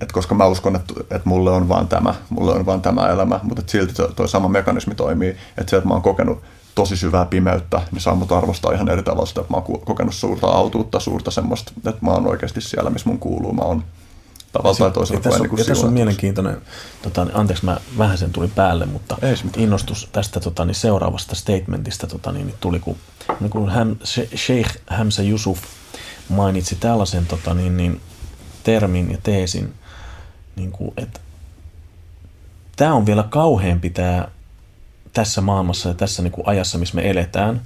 että 0.01 0.13
koska 0.13 0.35
mä 0.35 0.47
uskon, 0.47 0.77
että, 0.77 0.95
että 1.01 1.29
mulle 1.29 1.51
on 1.51 1.69
vaan 1.69 1.89
tämä, 1.89 2.15
mulle 2.31 2.53
on 2.53 2.67
vaan 2.67 2.83
tämä 2.83 3.09
elämä, 3.09 3.41
mutta 3.43 3.61
että 3.61 3.73
silti 3.73 3.93
toi 4.17 4.29
sama 4.29 4.49
mekanismi 4.49 4.95
toimii, 4.95 5.37
että 5.59 5.71
se, 5.71 5.77
että 5.77 5.89
mä 5.89 5.95
oon 5.95 6.03
kokenut 6.03 6.43
tosi 6.75 6.97
syvää 6.97 7.25
pimeyttä, 7.25 7.83
niin 7.93 8.01
saa 8.01 8.15
mut 8.15 8.33
arvostaa 8.33 8.73
ihan 8.73 8.89
eri 8.89 9.03
tavalla 9.03 9.27
sitä, 9.27 9.41
että 9.41 9.53
mä 9.53 9.57
oon 9.57 9.81
kokenut 9.81 10.15
suurta 10.15 10.47
autuutta, 10.47 11.01
suurta 11.01 11.31
semmoista, 11.31 11.73
että 11.77 12.05
mä 12.05 12.11
oon 12.11 12.27
oikeasti 12.27 12.61
siellä, 12.61 12.91
missä 12.91 13.09
mun 13.09 13.19
kuuluu. 13.19 13.53
Mä 13.53 13.63
oon 13.63 13.85
tavalla 14.53 14.77
tai 14.77 14.91
toisella 14.91 15.21
tässä, 15.21 15.43
on, 15.43 15.49
niin 15.57 15.67
tässä 15.67 15.87
on 15.87 15.93
mielenkiintoinen, 15.93 16.57
tota, 17.03 17.27
anteeksi 17.35 17.65
mä 17.65 17.77
vähän 17.99 18.19
sen 18.19 18.31
tuli 18.31 18.49
päälle, 18.49 18.87
mutta 18.87 19.17
Ei 19.23 19.35
innostus 19.57 20.09
tästä 20.13 20.41
tota, 20.41 20.65
niin 20.65 20.75
seuraavasta 20.75 21.35
statementista 21.35 22.07
tota, 22.07 22.33
niin, 22.33 22.55
tuli, 22.61 22.81
kun, 22.81 22.97
niin 23.41 23.51
kun 23.51 23.71
Ham, 23.71 23.97
Sheikh 24.37 24.77
Hamza 24.87 25.23
Yusuf 25.23 25.59
mainitsi 26.29 26.77
tällaisen 26.77 27.27
tota, 27.27 27.55
niin, 27.55 27.77
niin, 27.77 28.01
termin 28.65 29.11
ja 29.11 29.19
teesin, 29.23 29.75
niin 30.57 30.73
kuin, 30.73 30.93
että 30.97 31.21
tämä 32.77 32.95
on 32.95 33.07
vielä 33.07 33.23
kauheampi 33.23 33.91
tämä 33.91 34.29
tässä 35.13 35.41
maailmassa 35.41 35.89
ja 35.89 35.95
tässä 35.95 36.23
niin 36.23 36.33
kuin 36.33 36.47
ajassa, 36.49 36.79
missä 36.79 36.95
me 36.95 37.11
eletään, 37.11 37.61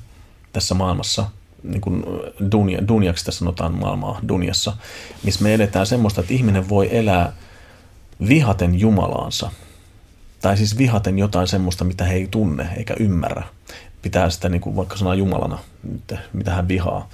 tässä 0.52 0.74
maailmassa, 0.74 1.26
niin 1.62 1.80
kuin 1.80 2.04
dunia, 2.52 2.88
dunjaksi 2.88 3.24
tässä 3.24 3.38
sanotaan 3.38 3.74
maailmaa 3.74 4.20
dunjassa, 4.28 4.76
missä 5.22 5.42
me 5.42 5.54
edetään 5.54 5.86
semmoista, 5.86 6.20
että 6.20 6.34
ihminen 6.34 6.68
voi 6.68 6.96
elää 6.96 7.32
vihaten 8.28 8.80
Jumalaansa. 8.80 9.50
Tai 10.40 10.56
siis 10.56 10.78
vihaten 10.78 11.18
jotain 11.18 11.46
semmoista, 11.46 11.84
mitä 11.84 12.04
he 12.04 12.14
ei 12.14 12.28
tunne 12.30 12.68
eikä 12.76 12.94
ymmärrä. 13.00 13.42
Pitää 14.02 14.30
sitä 14.30 14.48
niin 14.48 14.60
kuin 14.60 14.76
vaikka 14.76 14.96
sanaa 14.96 15.14
Jumalana, 15.14 15.58
mitä 16.32 16.54
hän 16.54 16.68
vihaa. 16.68 17.08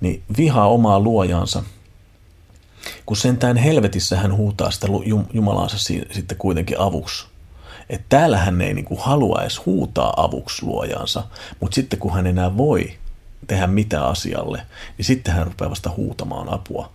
Niin 0.00 0.22
vihaa 0.36 0.68
omaa 0.68 1.00
luojaansa. 1.00 1.62
Kun 3.06 3.16
sentään 3.16 3.56
helvetissä 3.56 4.16
hän 4.16 4.36
huutaa 4.36 4.70
sitä 4.70 4.86
Jumalaansa 5.32 5.78
sitten 6.10 6.38
kuitenkin 6.38 6.80
avuksi. 6.80 7.26
Että 7.90 8.06
täällä 8.08 8.38
hän 8.38 8.60
ei 8.60 8.74
niin 8.74 8.84
kuin 8.84 9.00
halua 9.00 9.42
edes 9.42 9.66
huutaa 9.66 10.14
avuksi 10.16 10.66
luojaansa, 10.66 11.22
mutta 11.60 11.74
sitten 11.74 11.98
kun 11.98 12.12
hän 12.12 12.26
enää 12.26 12.56
voi 12.56 12.94
tehdä 13.46 13.66
mitä 13.66 14.04
asialle, 14.06 14.62
niin 14.98 15.06
sitten 15.06 15.34
hän 15.34 15.46
rupeaa 15.46 15.70
vasta 15.70 15.90
huutamaan 15.96 16.52
apua. 16.52 16.90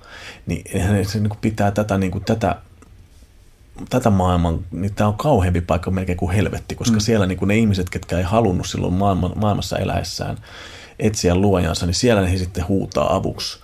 Niin 0.45 0.81
hän 0.81 1.05
se 1.05 1.19
niin 1.19 1.30
kuin 1.30 1.39
pitää 1.41 1.71
tätä, 1.71 1.97
niin 1.97 2.11
kuin 2.11 2.23
tätä, 2.23 2.55
tätä 3.89 4.09
maailman, 4.09 4.59
niin 4.71 4.95
tämä 4.95 5.07
on 5.07 5.17
kauheampi 5.17 5.61
paikka 5.61 5.91
melkein 5.91 6.17
kuin 6.17 6.31
helvetti, 6.31 6.76
koska 6.76 6.95
mm. 6.95 7.01
siellä 7.01 7.26
niin 7.26 7.38
kuin 7.38 7.47
ne 7.47 7.57
ihmiset, 7.57 7.89
ketkä 7.89 8.17
ei 8.17 8.23
halunnut 8.23 8.67
silloin 8.67 8.93
maailman, 8.93 9.31
maailmassa 9.35 9.77
eläessään 9.77 10.38
etsiä 10.99 11.35
luojansa, 11.35 11.85
niin 11.85 11.93
siellä 11.93 12.27
he 12.27 12.38
sitten 12.38 12.67
huutaa 12.67 13.15
avuksi 13.15 13.59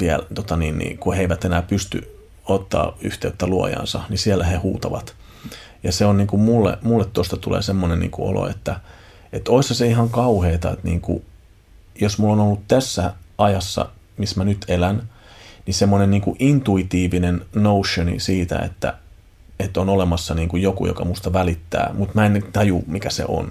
vielä, 0.00 0.22
tota 0.34 0.56
niin, 0.56 0.78
niin, 0.78 0.98
kun 0.98 1.14
he 1.14 1.20
eivät 1.20 1.44
enää 1.44 1.62
pysty 1.62 2.16
ottaa 2.44 2.96
yhteyttä 3.00 3.46
luojansa, 3.46 4.00
niin 4.08 4.18
siellä 4.18 4.44
he 4.44 4.56
huutavat. 4.56 5.14
Ja 5.82 5.92
se 5.92 6.06
on 6.06 6.16
niin 6.16 6.26
kuin 6.26 6.42
mulle, 6.42 6.78
mulle 6.82 7.04
tuosta 7.12 7.36
tulee 7.36 7.62
semmoinen 7.62 8.00
niin 8.00 8.10
olo, 8.18 8.48
että, 8.48 8.80
että 9.32 9.52
olisi 9.52 9.74
se 9.74 9.86
ihan 9.86 10.10
kauheeta, 10.10 10.70
että 10.70 10.88
niin 10.88 11.00
kuin 11.00 11.24
jos 12.00 12.18
mulla 12.18 12.32
on 12.32 12.40
ollut 12.40 12.68
tässä 12.68 13.12
ajassa, 13.38 13.88
missä 14.16 14.40
mä 14.40 14.44
nyt 14.44 14.64
elän, 14.68 15.02
niin 15.66 15.74
semmoinen 15.74 16.10
niin 16.10 16.22
kuin 16.22 16.36
intuitiivinen 16.38 17.44
notioni 17.54 18.20
siitä, 18.20 18.58
että, 18.58 18.94
että 19.60 19.80
on 19.80 19.88
olemassa 19.88 20.34
niin 20.34 20.48
kuin 20.48 20.62
joku, 20.62 20.86
joka 20.86 21.04
musta 21.04 21.32
välittää, 21.32 21.90
mutta 21.94 22.14
mä 22.14 22.26
en 22.26 22.44
taju, 22.52 22.84
mikä 22.86 23.10
se 23.10 23.24
on. 23.28 23.50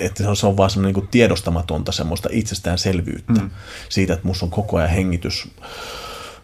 Että 0.00 0.22
se 0.22 0.28
on, 0.28 0.36
se 0.36 0.46
on 0.46 0.56
vaan 0.56 0.70
semmoinen 0.70 0.94
niin 0.94 1.08
tiedostamatonta 1.08 1.92
semmoista 1.92 2.28
itsestäänselvyyttä 2.32 3.40
mm. 3.40 3.50
siitä, 3.88 4.12
että 4.12 4.26
musta 4.26 4.46
on 4.46 4.50
koko 4.50 4.76
ajan 4.76 4.90
hengitys 4.90 5.48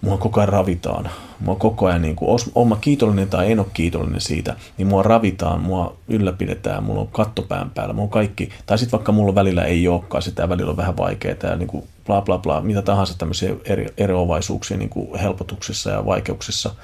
mua 0.03 0.19
koko 0.19 0.41
ajan 0.41 0.49
ravitaan. 0.49 1.11
Mua 1.41 1.55
koko 1.57 1.87
ajan, 1.87 2.03
niin 2.03 2.17
kuin, 2.17 2.41
on 2.55 2.69
mä 2.69 2.77
kiitollinen 2.81 3.29
tai 3.29 3.53
en 3.53 3.59
ole 3.59 3.67
kiitollinen 3.75 4.21
siitä, 4.21 4.57
niin 4.79 4.89
mua 4.89 5.03
ravitaan, 5.03 5.61
mua 5.61 5.97
ylläpidetään, 6.09 6.85
mulla 6.85 7.01
on 7.01 7.09
kattopään 7.09 7.71
päällä, 7.71 7.93
mulla 7.93 8.07
on 8.07 8.11
kaikki, 8.11 8.49
tai 8.67 8.79
sitten 8.79 8.99
vaikka 8.99 9.13
mulla 9.13 9.35
välillä 9.35 9.65
ei 9.65 9.89
olekaan 9.89 10.23
sitä, 10.23 10.49
välillä 10.49 10.71
on 10.71 10.77
vähän 10.77 10.97
vaikeaa 10.97 11.37
ja 11.43 11.57
niin 11.57 11.69
kuin 11.69 11.85
bla 12.07 12.21
bla 12.21 12.39
bla, 12.39 12.61
mitä 12.61 12.83
tahansa 12.83 13.19
tämmöisiä 13.19 13.55
eri, 13.65 13.87
eroavaisuuksia 13.97 14.77
niin 14.77 14.91
kuin 14.91 15.19
helpotuksissa 15.19 15.91
ja 15.91 16.07
vaikeuksissa, 16.07 16.75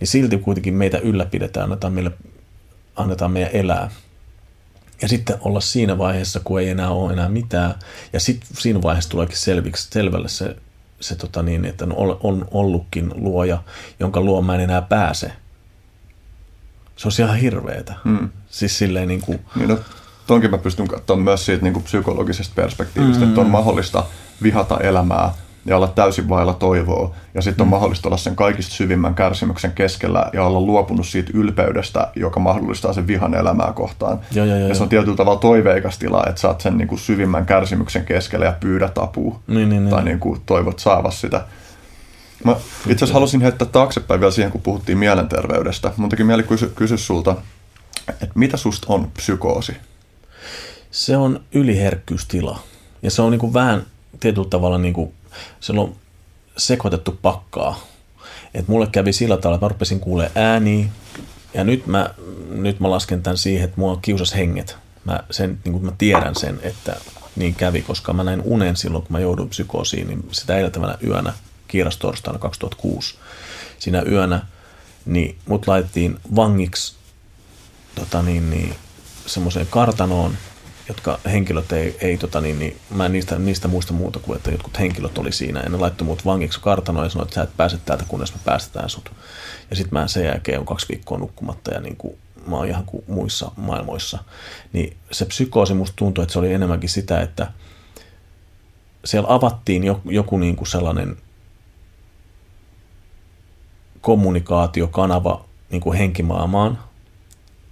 niin 0.00 0.08
silti 0.08 0.38
kuitenkin 0.38 0.74
meitä 0.74 0.98
ylläpidetään, 0.98 1.64
annetaan, 1.64 1.92
meille, 1.92 2.12
annetaan 2.96 3.30
meidän 3.30 3.50
elää. 3.52 3.90
Ja 5.02 5.08
sitten 5.08 5.36
olla 5.40 5.60
siinä 5.60 5.98
vaiheessa, 5.98 6.40
kun 6.44 6.60
ei 6.60 6.68
enää 6.68 6.90
ole 6.90 7.12
enää 7.12 7.28
mitään, 7.28 7.74
ja 8.12 8.20
sitten 8.20 8.48
siinä 8.58 8.82
vaiheessa 8.82 9.10
tuleekin 9.10 9.36
selviksi, 9.36 9.88
selvälle 9.90 10.28
se 10.28 10.56
se 11.00 11.16
tota 11.16 11.42
niin, 11.42 11.64
että 11.64 11.86
on, 11.94 12.18
on 12.22 12.48
ollutkin 12.50 13.12
luoja, 13.14 13.62
jonka 14.00 14.20
luo 14.20 14.42
mä 14.42 14.54
en 14.54 14.60
enää 14.60 14.82
pääse. 14.82 15.32
Se 16.96 17.08
on 17.08 17.12
ihan 17.18 17.36
hirveetä. 17.36 17.94
Hmm. 18.04 18.28
Siis 18.50 18.78
silleen 18.78 19.08
niin 19.08 19.20
kuin... 19.20 19.40
Niin 19.56 19.68
no, 19.68 19.78
tonkin 20.26 20.50
mä 20.50 20.58
pystyn 20.58 20.88
katsomaan 20.88 21.24
myös 21.24 21.46
siitä 21.46 21.62
niin 21.62 21.72
kuin 21.72 21.82
psykologisesta 21.82 22.54
perspektiivistä, 22.54 23.20
hmm. 23.20 23.28
että 23.28 23.40
on 23.40 23.50
mahdollista 23.50 24.04
vihata 24.42 24.78
elämää 24.80 25.34
ja 25.66 25.76
olla 25.76 25.88
täysin 25.88 26.28
vailla 26.28 26.54
toivoa. 26.54 27.14
Ja 27.34 27.42
sitten 27.42 27.62
on 27.62 27.68
mm. 27.68 27.70
mahdollista 27.70 28.08
olla 28.08 28.16
sen 28.16 28.36
kaikista 28.36 28.74
syvimmän 28.74 29.14
kärsimyksen 29.14 29.72
keskellä 29.72 30.30
ja 30.32 30.44
olla 30.44 30.60
luopunut 30.60 31.06
siitä 31.06 31.30
ylpeydestä, 31.34 32.08
joka 32.16 32.40
mahdollistaa 32.40 32.92
sen 32.92 33.06
vihan 33.06 33.34
elämää 33.34 33.72
kohtaan. 33.72 34.20
Ja, 34.32 34.44
ja, 34.44 34.56
ja, 34.56 34.68
ja 34.68 34.74
se 34.74 34.82
on 34.82 34.88
tietyllä 34.88 35.16
tavalla 35.16 35.40
toiveikas 35.40 35.98
tila, 35.98 36.24
että 36.28 36.40
saat 36.40 36.60
sen 36.60 36.78
niin 36.78 36.88
kuin 36.88 36.98
syvimmän 36.98 37.46
kärsimyksen 37.46 38.04
keskellä 38.04 38.44
ja 38.46 38.54
pyydät 38.60 38.98
apua. 38.98 39.40
Niin, 39.46 39.68
niin, 39.68 39.88
tai 39.88 40.04
niin 40.04 40.20
kuin 40.20 40.40
toivot 40.46 40.78
saavas 40.78 41.20
sitä. 41.20 41.44
Mä 42.44 42.52
itse 42.86 42.92
asiassa 42.92 43.14
halusin 43.14 43.40
heittää 43.40 43.68
taaksepäin 43.68 44.20
vielä 44.20 44.32
siihen, 44.32 44.52
kun 44.52 44.60
puhuttiin 44.60 44.98
mielenterveydestä. 44.98 45.92
Mun 45.96 46.08
teki 46.08 46.24
mieli 46.24 46.42
kysyä 46.42 46.68
kysy 46.74 46.98
sulta, 46.98 47.36
että 48.08 48.30
mitä 48.34 48.56
susta 48.56 48.86
on 48.88 49.10
psykoosi? 49.10 49.76
Se 50.90 51.16
on 51.16 51.40
yliherkkyystila. 51.52 52.60
Ja 53.02 53.10
se 53.10 53.22
on 53.22 53.30
niin 53.30 53.38
kuin 53.38 53.52
vähän 53.52 53.82
tietyllä 54.20 54.48
tavalla 54.48 54.78
niin 54.78 54.94
kuin 54.94 55.12
siellä 55.60 55.82
on 55.82 55.96
sekoitettu 56.56 57.18
pakkaa. 57.22 57.80
Et 58.54 58.68
mulle 58.68 58.86
kävi 58.86 59.12
sillä 59.12 59.36
tavalla, 59.36 59.56
että 59.56 59.64
mä 59.64 59.68
rupesin 59.68 60.00
kuulee 60.00 60.30
ääniä, 60.34 60.86
ja 61.54 61.64
nyt 61.64 61.86
mä, 61.86 62.10
nyt 62.48 62.80
mä 62.80 62.90
lasken 62.90 63.22
tämän 63.22 63.36
siihen, 63.36 63.64
että 63.64 63.80
mua 63.80 63.98
kiusas 64.02 64.34
henget. 64.34 64.76
Mä, 65.04 65.20
sen, 65.30 65.58
niin 65.64 65.84
mä 65.84 65.92
tiedän 65.98 66.34
sen, 66.34 66.60
että 66.62 66.96
niin 67.36 67.54
kävi, 67.54 67.82
koska 67.82 68.12
mä 68.12 68.24
näin 68.24 68.42
unen 68.44 68.76
silloin, 68.76 69.04
kun 69.04 69.12
mä 69.12 69.20
jouduin 69.20 69.48
psykoosiin, 69.48 70.08
niin 70.08 70.28
sitä 70.32 70.56
edeltävänä 70.56 70.98
yönä, 71.06 71.32
kiirastorstaina 71.68 72.38
2006, 72.38 73.14
siinä 73.78 74.02
yönä, 74.02 74.46
niin 75.06 75.38
mut 75.48 75.66
laitettiin 75.66 76.18
vangiksi 76.36 76.94
tota 77.94 78.22
niin, 78.22 78.50
niin, 78.50 78.74
semmoiseen 79.26 79.66
kartanoon, 79.66 80.36
jotka 80.88 81.18
henkilöt 81.24 81.72
ei, 81.72 81.96
ei 82.00 82.18
tota 82.18 82.40
niin, 82.40 82.58
niin, 82.58 82.76
mä 82.90 83.06
en 83.06 83.12
niistä, 83.12 83.38
niistä 83.38 83.68
muista 83.68 83.92
muuta 83.92 84.18
kuin, 84.18 84.36
että 84.36 84.50
jotkut 84.50 84.78
henkilöt 84.78 85.18
oli 85.18 85.32
siinä 85.32 85.60
ja 85.60 85.68
ne 85.68 85.76
laittoi 85.76 86.06
mut 86.06 86.24
vangiksi 86.24 86.60
kartanoon 86.60 87.06
ja 87.06 87.10
sanoi, 87.10 87.24
että 87.24 87.34
sä 87.34 87.42
et 87.42 87.56
pääse 87.56 87.78
täältä, 87.84 88.04
kunnes 88.08 88.34
me 88.34 88.40
päästetään 88.44 88.90
sut. 88.90 89.12
Ja 89.70 89.76
sitten 89.76 89.98
mä 89.98 90.08
sen 90.08 90.24
jälkeen 90.24 90.60
on 90.60 90.66
kaksi 90.66 90.88
viikkoa 90.88 91.18
nukkumatta 91.18 91.74
ja 91.74 91.80
niin 91.80 91.96
kuin, 91.96 92.18
mä 92.46 92.56
oon 92.56 92.68
ihan 92.68 92.84
kuin 92.84 93.04
muissa 93.06 93.50
maailmoissa. 93.56 94.18
Niin 94.72 94.96
se 95.12 95.24
psykoosi 95.24 95.74
musta 95.74 95.96
tuntui, 95.96 96.22
että 96.22 96.32
se 96.32 96.38
oli 96.38 96.52
enemmänkin 96.52 96.90
sitä, 96.90 97.20
että 97.20 97.52
siellä 99.04 99.34
avattiin 99.34 99.84
joku, 99.84 100.10
joku 100.10 100.38
niin 100.38 100.56
kuin 100.56 100.68
sellainen 100.68 101.16
kommunikaatiokanava 104.00 105.44
niin 105.70 105.80
kuin 105.80 105.98
henkimaailmaan, 105.98 106.78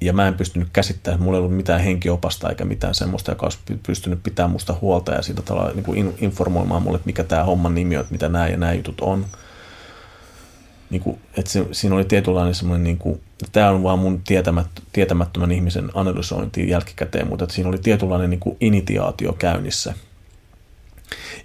ja 0.04 0.12
mä 0.12 0.28
en 0.28 0.34
pystynyt 0.34 0.68
käsittämään, 0.72 1.22
mulla 1.22 1.36
ei 1.36 1.44
ollut 1.44 1.56
mitään 1.56 1.80
henkiopasta 1.80 2.48
eikä 2.48 2.64
mitään 2.64 2.94
semmoista, 2.94 3.32
joka 3.32 3.46
olisi 3.46 3.58
pystynyt 3.86 4.22
pitämään 4.22 4.50
musta 4.50 4.76
huolta 4.80 5.12
ja 5.12 5.22
sillä 5.22 5.42
tavalla 5.42 5.72
niin 5.72 5.84
kuin 5.84 6.14
informoimaan 6.18 6.82
mulle, 6.82 6.96
että 6.96 7.06
mikä 7.06 7.24
tämä 7.24 7.44
homman 7.44 7.74
nimi 7.74 7.96
on, 7.96 8.00
että 8.00 8.12
mitä 8.12 8.28
nämä 8.28 8.48
ja 8.48 8.56
nämä 8.56 8.72
jutut 8.72 9.00
on. 9.00 9.26
Niin 10.90 11.02
kuin, 11.02 11.18
että 11.36 11.50
se, 11.50 11.66
siinä 11.72 11.96
oli 11.96 12.04
tietynlainen 12.04 12.54
semmoinen, 12.54 12.84
niin 12.84 12.98
kuin, 12.98 13.20
tämä 13.52 13.70
on 13.70 13.82
vaan 13.82 13.98
mun 13.98 14.22
tietämät, 14.22 14.66
tietämättömän 14.92 15.52
ihmisen 15.52 15.90
analysointi 15.94 16.68
jälkikäteen, 16.68 17.28
mutta 17.28 17.44
että 17.44 17.54
siinä 17.54 17.68
oli 17.68 17.78
tietynlainen 17.78 18.30
niin 18.30 18.40
kuin 18.40 18.56
initiaatio 18.60 19.32
käynnissä– 19.32 19.94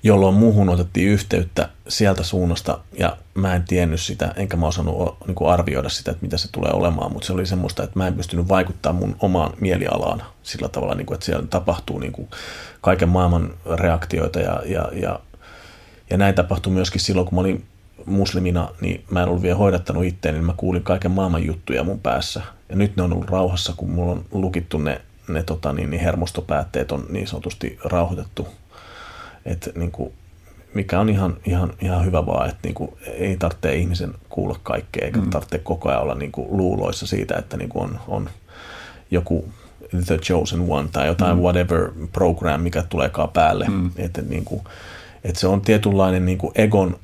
jolloin 0.03 0.35
muuhun 0.35 0.69
otettiin 0.69 1.07
yhteyttä 1.07 1.69
sieltä 1.87 2.23
suunnasta. 2.23 2.79
Ja 2.99 3.17
mä 3.33 3.55
en 3.55 3.63
tiennyt 3.63 4.01
sitä, 4.01 4.33
enkä 4.35 4.57
mä 4.57 4.67
osannut 4.67 5.17
niin 5.27 5.35
kuin 5.35 5.51
arvioida 5.51 5.89
sitä, 5.89 6.11
että 6.11 6.23
mitä 6.25 6.37
se 6.37 6.51
tulee 6.51 6.71
olemaan, 6.73 7.13
mutta 7.13 7.25
se 7.25 7.33
oli 7.33 7.45
semmoista, 7.45 7.83
että 7.83 7.99
mä 7.99 8.07
en 8.07 8.13
pystynyt 8.13 8.47
vaikuttaa 8.47 8.93
mun 8.93 9.15
omaan 9.19 9.53
mielialaan 9.59 10.23
sillä 10.43 10.69
tavalla, 10.69 10.95
niin 10.95 11.05
kuin, 11.05 11.15
että 11.15 11.25
siellä 11.25 11.47
tapahtuu 11.47 11.99
niin 11.99 12.11
kuin 12.11 12.27
kaiken 12.81 13.09
maailman 13.09 13.53
reaktioita 13.75 14.39
ja, 14.39 14.61
ja, 14.65 14.89
ja, 14.93 15.19
ja 16.09 16.17
näin 16.17 16.35
tapahtui 16.35 16.73
myöskin 16.73 17.01
silloin, 17.01 17.27
kun 17.27 17.35
mä 17.35 17.41
olin 17.41 17.65
muslimina, 18.05 18.69
niin 18.81 19.03
mä 19.09 19.23
en 19.23 19.29
ollut 19.29 19.41
vielä 19.41 19.57
hoidattanut 19.57 20.05
itseäni, 20.05 20.37
niin 20.37 20.45
mä 20.45 20.53
kuulin 20.57 20.83
kaiken 20.83 21.11
maailman 21.11 21.45
juttuja 21.45 21.83
mun 21.83 21.99
päässä. 21.99 22.41
Ja 22.69 22.75
nyt 22.75 22.95
ne 22.95 23.03
on 23.03 23.13
ollut 23.13 23.29
rauhassa, 23.29 23.73
kun 23.77 23.89
mulla 23.89 24.11
on 24.11 24.25
lukittu 24.31 24.77
ne, 24.77 25.01
ne 25.27 25.43
tota, 25.43 25.73
niin, 25.73 25.89
niin 25.89 26.01
hermostopäätteet 26.01 26.91
on 26.91 27.05
niin 27.09 27.27
sanotusti 27.27 27.79
rauhoitettu 27.83 28.47
että 29.45 29.71
niin 29.75 29.91
kuin, 29.91 30.13
mikä 30.73 30.99
on 30.99 31.09
ihan, 31.09 31.37
ihan, 31.45 31.73
ihan 31.81 32.05
hyvä 32.05 32.25
vaan, 32.25 32.49
että 32.49 32.59
niin 32.63 32.75
kuin, 32.75 32.91
ei 33.07 33.37
tarvitse 33.37 33.75
ihmisen 33.75 34.13
kuulla 34.29 34.59
kaikkea, 34.63 35.05
eikä 35.05 35.19
mm. 35.19 35.29
tarvitse 35.29 35.59
koko 35.59 35.89
ajan 35.89 36.01
olla 36.01 36.15
niin 36.15 36.31
kuin, 36.31 36.57
luuloissa 36.57 37.07
siitä, 37.07 37.35
että 37.35 37.57
niin 37.57 37.69
kuin 37.69 37.83
on, 37.83 37.99
on 38.07 38.29
joku 39.11 39.49
The 40.05 40.17
Chosen 40.17 40.65
One 40.69 40.89
tai 40.91 41.07
jotain 41.07 41.37
mm. 41.37 41.43
whatever 41.43 41.91
program, 42.11 42.61
mikä 42.61 42.83
tuleekaan 42.89 43.29
päälle. 43.29 43.65
Mm. 43.67 43.91
Että, 43.97 44.21
niin 44.21 44.45
kuin, 44.45 44.61
että 45.23 45.39
se 45.39 45.47
on 45.47 45.61
tietynlainen 45.61 46.25
niin 46.25 46.37
kuin 46.37 46.51
egon, 46.55 46.99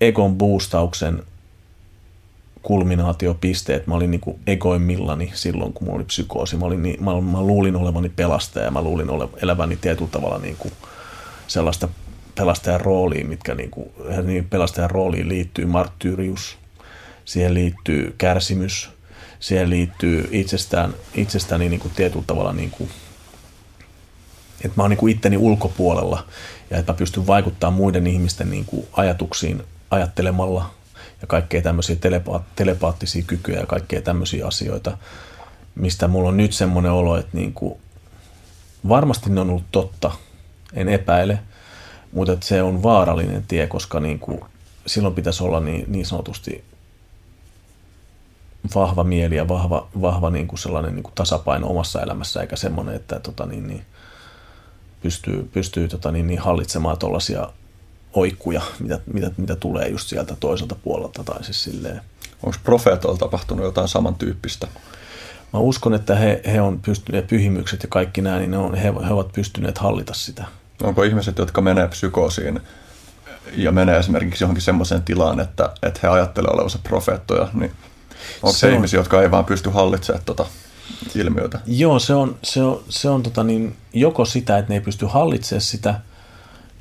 egon 0.00 0.36
boostauksen 0.36 1.22
kulminaatiopiste, 2.62 3.74
että 3.74 3.90
mä 3.90 3.94
olin 3.94 4.10
niin 4.10 4.20
kuin 4.20 4.38
egoimmillani 4.46 5.30
silloin, 5.34 5.72
kun 5.72 5.84
mulla 5.84 5.96
oli 5.96 6.04
psykoosi. 6.04 6.56
Mä, 6.56 6.66
olin 6.66 6.82
niin, 6.82 7.04
mä, 7.04 7.20
mä 7.20 7.42
luulin 7.42 7.76
olevani 7.76 8.08
pelastaja 8.08 8.64
ja 8.64 8.70
mä 8.70 8.82
luulin 8.82 9.10
ole, 9.10 9.28
eläväni 9.42 9.76
tietyllä 9.76 10.10
tavalla 10.10 10.38
niin 10.38 10.56
kuin– 10.56 10.72
sellaista 11.50 11.88
pelastajan 12.34 12.80
rooliin, 12.80 13.28
mitkä 13.28 13.54
niin 13.54 13.70
kuin, 13.70 13.90
niin 14.24 14.48
pelastajan 14.48 14.90
rooliin 14.90 15.28
liittyy 15.28 15.66
marttyrius, 15.66 16.58
siihen 17.24 17.54
liittyy 17.54 18.14
kärsimys, 18.18 18.90
siihen 19.40 19.70
liittyy 19.70 20.28
itsestään, 20.32 20.94
itsestäni 21.14 21.68
niin 21.68 21.80
kuin 21.80 21.94
tietyllä 21.96 22.24
tavalla, 22.26 22.52
niin 22.52 22.70
kuin, 22.70 22.90
että 24.64 24.76
mä 24.76 24.82
oon 24.82 24.90
niin 24.90 24.98
kuin 24.98 25.12
itteni 25.12 25.36
ulkopuolella 25.36 26.26
ja 26.70 26.78
että 26.78 26.92
mä 26.92 26.96
pystyn 26.96 27.26
vaikuttamaan 27.26 27.76
muiden 27.76 28.06
ihmisten 28.06 28.50
niin 28.50 28.64
kuin 28.64 28.86
ajatuksiin 28.92 29.62
ajattelemalla 29.90 30.70
ja 31.20 31.26
kaikkea 31.26 31.62
tämmöisiä 31.62 31.96
telepa- 31.96 32.42
telepaattisia 32.56 33.22
kykyjä 33.26 33.60
ja 33.60 33.66
kaikkea 33.66 34.02
tämmöisiä 34.02 34.46
asioita, 34.46 34.98
mistä 35.74 36.08
mulla 36.08 36.28
on 36.28 36.36
nyt 36.36 36.52
semmoinen 36.52 36.92
olo, 36.92 37.16
että 37.16 37.36
niin 37.36 37.52
kuin, 37.52 37.80
varmasti 38.88 39.30
ne 39.30 39.40
on 39.40 39.50
ollut 39.50 39.72
totta– 39.72 40.10
en 40.72 40.88
epäile, 40.88 41.38
mutta 42.12 42.36
se 42.40 42.62
on 42.62 42.82
vaarallinen 42.82 43.44
tie, 43.48 43.66
koska 43.66 44.00
niin 44.00 44.18
kuin, 44.18 44.40
silloin 44.86 45.14
pitäisi 45.14 45.44
olla 45.44 45.60
niin, 45.60 45.84
niin 45.88 46.06
sanotusti 46.06 46.64
vahva 48.74 49.04
mieli 49.04 49.36
ja 49.36 49.48
vahva, 49.48 49.88
vahva 50.00 50.30
niin 50.30 50.46
kuin 50.46 50.58
sellainen 50.58 50.94
niin 50.94 51.02
kuin 51.02 51.14
tasapaino 51.14 51.68
omassa 51.68 52.02
elämässä, 52.02 52.40
eikä 52.40 52.56
semmoinen, 52.56 52.94
että 52.94 53.20
tota, 53.20 53.46
niin, 53.46 53.66
niin, 53.66 53.84
pystyy, 55.02 55.48
pystyy 55.52 55.88
tota, 55.88 56.12
niin, 56.12 56.26
niin 56.26 56.38
hallitsemaan 56.38 56.98
tuollaisia 56.98 57.48
oikkuja, 58.12 58.62
mitä, 58.80 59.00
mitä, 59.12 59.30
mitä 59.36 59.56
tulee 59.56 59.88
just 59.88 60.08
sieltä 60.08 60.36
toiselta 60.40 60.74
puolelta. 60.74 61.24
Tai 61.24 61.44
siis 61.44 61.62
silleen. 61.62 62.00
Onko 62.42 62.58
profeetoilla 62.64 63.18
tapahtunut 63.18 63.64
jotain 63.64 63.88
samantyyppistä? 63.88 64.68
Mä 65.52 65.60
uskon, 65.60 65.94
että 65.94 66.14
he, 66.14 66.42
he 66.52 66.60
on 66.60 66.80
pystyneet, 66.80 67.26
pyhimykset 67.26 67.82
ja 67.82 67.88
kaikki 67.88 68.22
nämä, 68.22 68.38
niin 68.38 68.50
ne 68.50 68.58
on, 68.58 68.74
he, 68.74 68.92
he 69.06 69.12
ovat 69.12 69.32
pystyneet 69.32 69.78
hallita 69.78 70.14
sitä. 70.14 70.44
Onko 70.82 71.02
ihmiset, 71.02 71.38
jotka 71.38 71.60
menee 71.60 71.88
psykoosiin 71.88 72.60
ja 73.56 73.72
menee 73.72 73.98
esimerkiksi 73.98 74.44
johonkin 74.44 74.62
semmoiseen 74.62 75.02
tilaan, 75.02 75.40
että, 75.40 75.70
että 75.82 76.00
he 76.02 76.08
ajattelevat 76.08 76.54
olevansa 76.54 76.78
profeettoja, 76.82 77.48
niin 77.52 77.72
onko 78.42 78.52
se, 78.52 78.58
se 78.58 78.66
on... 78.66 78.72
ihmisiä, 78.72 79.00
jotka 79.00 79.22
ei 79.22 79.30
vaan 79.30 79.44
pysty 79.44 79.70
hallitsemaan 79.70 80.24
tuota 80.24 80.46
ilmiötä? 81.14 81.60
Joo, 81.66 81.98
se 81.98 82.14
on, 82.14 82.36
se 82.42 82.62
on, 82.62 82.82
se 82.88 83.08
on 83.08 83.22
tota 83.22 83.44
niin, 83.44 83.76
joko 83.92 84.24
sitä, 84.24 84.58
että 84.58 84.68
ne 84.68 84.74
ei 84.74 84.80
pysty 84.80 85.06
hallitsemaan 85.06 85.60
sitä, 85.60 86.00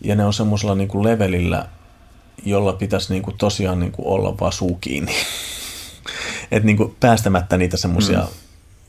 ja 0.02 0.16
ne 0.16 0.26
on 0.26 0.34
semmoisella 0.34 0.76
niin 0.76 0.88
kuin 0.88 1.04
levelillä, 1.04 1.66
jolla 2.46 2.74
pitäisi 2.74 3.14
niin 3.14 3.24
kuin 3.24 3.38
tosiaan 3.38 3.80
niin 3.80 3.92
kuin 3.92 4.08
olla 4.08 4.40
vaan 4.40 4.54
suu 4.54 4.78
kiinni. 4.82 5.16
että 6.52 6.66
niin 6.66 6.78
kuin 6.78 6.96
päästämättä 7.00 7.58
niitä 7.58 7.78
semmoisia 7.78 8.20
mm. 8.20 8.28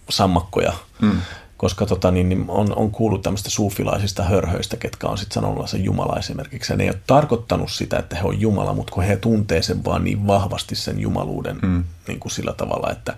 sammakkoja. 0.09 0.73
Mm 1.01 1.20
koska 1.61 1.87
tota, 1.87 2.11
niin, 2.11 2.28
niin 2.28 2.45
on, 2.49 2.77
on 2.77 2.91
kuullut 2.91 3.23
tämmöistä 3.23 3.51
suufilaisista 3.51 4.23
hörhöistä, 4.23 4.77
ketkä 4.77 5.09
on 5.09 5.19
sitten 5.19 5.35
sanonut 5.35 5.70
se 5.70 5.78
Jumala 5.78 6.19
esimerkiksi. 6.19 6.73
Ja 6.73 6.77
ne 6.77 6.85
ei 6.85 6.91
ole 6.91 7.01
tarkoittanut 7.07 7.70
sitä, 7.70 7.99
että 7.99 8.16
he 8.16 8.23
on 8.24 8.41
Jumala, 8.41 8.74
mutta 8.74 8.93
kun 8.93 9.03
he 9.03 9.16
tuntee 9.16 9.62
sen 9.62 9.85
vaan 9.85 10.05
niin 10.05 10.27
vahvasti 10.27 10.74
sen 10.74 11.01
jumaluuden 11.01 11.59
mm. 11.62 11.85
niin 12.09 12.20
kuin 12.20 12.32
sillä 12.32 12.53
tavalla, 12.53 12.91
että, 12.91 13.16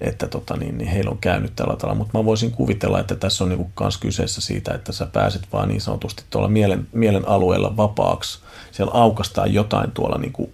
että 0.00 0.26
tota, 0.28 0.56
niin, 0.56 0.78
niin 0.78 0.88
heillä 0.88 1.10
on 1.10 1.18
käynyt 1.18 1.52
tällä 1.56 1.76
tavalla. 1.76 1.98
Mutta 1.98 2.18
mä 2.18 2.24
voisin 2.24 2.50
kuvitella, 2.50 3.00
että 3.00 3.14
tässä 3.16 3.44
on 3.44 3.50
niin 3.50 3.72
myös 3.80 3.98
kyseessä 3.98 4.40
siitä, 4.40 4.74
että 4.74 4.92
sä 4.92 5.06
pääset 5.06 5.42
vaan 5.52 5.68
niin 5.68 5.80
sanotusti 5.80 6.24
tuolla 6.30 6.48
mielen, 6.48 6.86
mielen 6.92 7.28
alueella 7.28 7.76
vapaaksi. 7.76 8.38
Siellä 8.72 8.92
aukastaa 8.94 9.46
jotain 9.46 9.90
tuolla 9.90 10.18
niin 10.18 10.32
kuin 10.32 10.52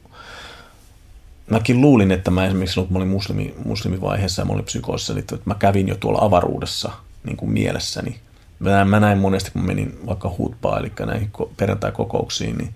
mäkin 1.51 1.81
luulin, 1.81 2.13
että 2.13 2.31
mä 2.31 2.47
esimerkiksi 2.47 2.73
silloin, 2.73 2.89
kun 2.89 2.95
mä 2.95 2.99
olin 2.99 3.13
muslimi, 3.13 3.55
muslimivaiheessa 3.65 4.43
ja 4.43 4.47
mä 4.47 4.53
olin 4.53 4.65
psykoosissa, 4.65 5.19
että 5.19 5.37
mä 5.45 5.55
kävin 5.55 5.89
jo 5.89 5.95
tuolla 5.95 6.25
avaruudessa– 6.25 6.91
niin 7.25 7.37
kuin 7.37 7.51
mielessäni. 7.51 8.21
Mä, 8.59 8.85
mä 8.85 9.01
näin 9.01 9.19
monesti, 9.19 9.51
kun 9.51 9.67
menin 9.67 10.07
vaikka 10.07 10.35
hutpaa, 10.39 10.79
eli 10.79 10.93
näihin 11.07 11.31
perjantai-kokouksiin, 11.57 12.59
niin 12.59 12.75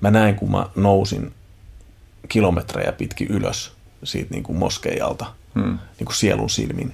mä 0.00 0.10
näin, 0.10 0.34
kun 0.34 0.50
mä 0.50 0.66
nousin 0.76 1.32
kilometrejä 2.28 2.92
pitkin 2.92 3.28
ylös 3.28 3.72
siitä 4.04 4.30
niin 4.30 4.42
kuin 4.42 4.58
moskeijalta, 4.58 5.26
hmm. 5.54 5.78
niin 5.98 6.04
kuin 6.04 6.16
sielun 6.16 6.50
silmin, 6.50 6.92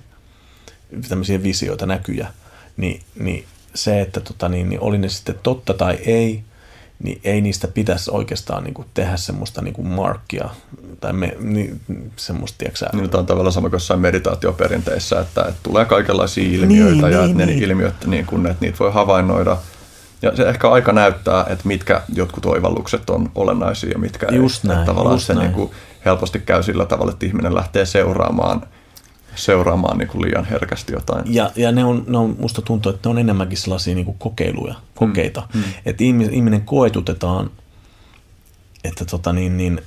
tämmöisiä 1.08 1.42
visioita, 1.42 1.86
näkyjä, 1.86 2.28
niin, 2.76 3.02
niin 3.18 3.44
se, 3.74 4.00
että 4.00 4.20
tota, 4.20 4.48
niin, 4.48 4.68
niin 4.68 4.80
oli 4.80 4.98
ne 4.98 5.08
sitten 5.08 5.38
totta 5.42 5.74
tai 5.74 5.94
ei, 5.94 6.44
niin 7.02 7.20
ei 7.24 7.40
niistä 7.40 7.68
pitäisi 7.68 8.10
oikeastaan 8.10 8.64
niin 8.64 8.74
kuin 8.74 8.88
tehdä 8.94 9.16
semmoista 9.16 9.62
niin 9.62 9.74
kuin 9.74 9.88
markkia 9.88 10.48
tai 11.00 11.12
me, 11.12 11.36
niin, 11.40 11.80
semmoista, 12.16 12.58
tiedätkö 12.58 12.86
Niin, 12.92 13.10
tämä 13.10 13.20
on 13.20 13.26
tavallaan 13.26 13.52
sama 13.52 13.68
kuin 13.68 13.76
jossain 13.76 14.00
meditaatioperinteissä, 14.00 15.20
että, 15.20 15.42
että 15.42 15.60
tulee 15.62 15.84
kaikenlaisia 15.84 16.44
ilmiöitä 16.44 17.06
niin, 17.06 17.12
ja 17.12 17.26
niin, 17.26 17.36
ne 17.36 17.46
niin. 17.46 17.62
ilmiöt, 17.62 18.06
niin 18.06 18.26
kun, 18.26 18.46
että 18.46 18.64
niitä 18.64 18.78
voi 18.78 18.92
havainnoida. 18.92 19.56
Ja 20.22 20.36
se 20.36 20.42
ehkä 20.42 20.70
aika 20.70 20.92
näyttää, 20.92 21.46
että 21.48 21.68
mitkä 21.68 22.02
jotkut 22.14 22.46
oivallukset 22.46 23.10
on 23.10 23.30
olennaisia 23.34 23.90
ja 23.90 23.98
mitkä 23.98 24.26
just 24.30 24.64
ei. 24.64 24.68
Näin, 24.68 24.80
että 24.80 24.92
tavallaan 24.92 25.14
just 25.14 25.26
se 25.26 25.34
näin. 25.34 25.46
Niin 25.46 25.54
kuin 25.54 25.70
helposti 26.04 26.40
käy 26.40 26.62
sillä 26.62 26.86
tavalla, 26.86 27.12
että 27.12 27.26
ihminen 27.26 27.54
lähtee 27.54 27.86
seuraamaan 27.86 28.66
seuraamaan 29.34 29.98
niin 29.98 30.08
kuin 30.08 30.22
liian 30.22 30.44
herkästi 30.44 30.92
jotain. 30.92 31.34
Ja, 31.34 31.50
ja 31.56 31.72
ne 31.72 31.84
on, 31.84 32.04
ne 32.06 32.18
on, 32.18 32.36
musta 32.38 32.62
tuntuu, 32.62 32.90
että 32.92 33.08
ne 33.08 33.10
on 33.10 33.18
enemmänkin 33.18 33.58
sellaisia 33.58 33.94
niin 33.94 34.04
kuin 34.04 34.18
kokeiluja, 34.18 34.74
kokeita. 34.94 35.48
Mm. 35.54 35.60
Mm. 35.60 35.66
Että 35.86 36.04
ihminen 36.04 36.62
koetutetaan, 36.62 37.50
että 38.84 39.04
tota 39.04 39.32
niin, 39.32 39.56
niin, 39.56 39.82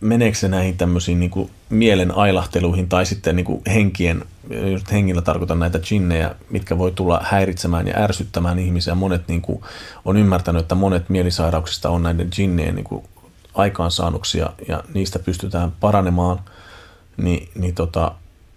meneekö 0.00 0.38
se 0.38 0.48
näihin 0.48 0.76
tämmöisiin 0.76 1.20
niin 1.20 1.30
kuin 1.30 1.50
mielen 1.70 2.16
ailahteluihin 2.16 2.88
tai 2.88 3.06
sitten 3.06 3.36
niin 3.36 3.46
kuin 3.46 3.62
henkien, 3.66 4.24
just 4.72 4.92
hengillä 4.92 5.22
tarkoitan 5.22 5.58
näitä 5.58 5.80
jinnejä, 5.90 6.34
mitkä 6.50 6.78
voi 6.78 6.92
tulla 6.92 7.20
häiritsemään 7.24 7.86
ja 7.86 7.94
ärsyttämään 7.96 8.58
ihmisiä. 8.58 8.94
Monet 8.94 9.28
niin 9.28 9.42
kuin, 9.42 9.60
on 10.04 10.16
ymmärtänyt, 10.16 10.62
että 10.62 10.74
monet 10.74 11.08
mielisairauksista 11.08 11.90
on 11.90 12.02
näiden 12.02 12.30
jinneen 12.38 12.74
niin 12.74 12.84
kuin, 12.84 13.04
aikaansaannuksia 13.54 14.50
ja 14.68 14.84
niistä 14.94 15.18
pystytään 15.18 15.72
paranemaan. 15.80 16.40
Ni, 17.16 17.48
niin 17.54 17.74
tota, 17.74 18.12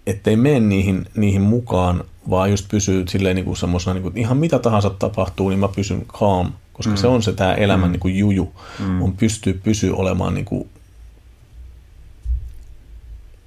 ettei 0.06 0.36
mene 0.36 0.60
niihin, 0.60 1.06
niihin 1.16 1.42
mukaan, 1.42 2.04
vaan 2.30 2.50
just 2.50 2.68
pysyy 2.68 3.04
silleen 3.08 3.36
niin 3.36 3.44
kuin 3.44 3.56
semmoisena, 3.56 3.94
niin 3.94 4.02
kuin, 4.02 4.18
ihan 4.18 4.36
mitä 4.36 4.58
tahansa 4.58 4.90
tapahtuu, 4.90 5.48
niin 5.48 5.58
mä 5.58 5.68
pysyn 5.68 6.06
calm, 6.06 6.52
koska 6.72 6.90
mm. 6.90 6.96
se 6.96 7.06
on 7.06 7.22
se 7.22 7.32
tämä 7.32 7.54
elämän 7.54 7.88
mm. 7.88 7.92
niin 7.92 8.00
kuin 8.00 8.18
juju, 8.18 8.52
mm. 8.78 9.02
on 9.02 9.16
pystyy 9.16 9.60
pysyä 9.64 9.94
olemaan 9.94 10.34
niin 10.34 10.44
kuin, 10.44 10.68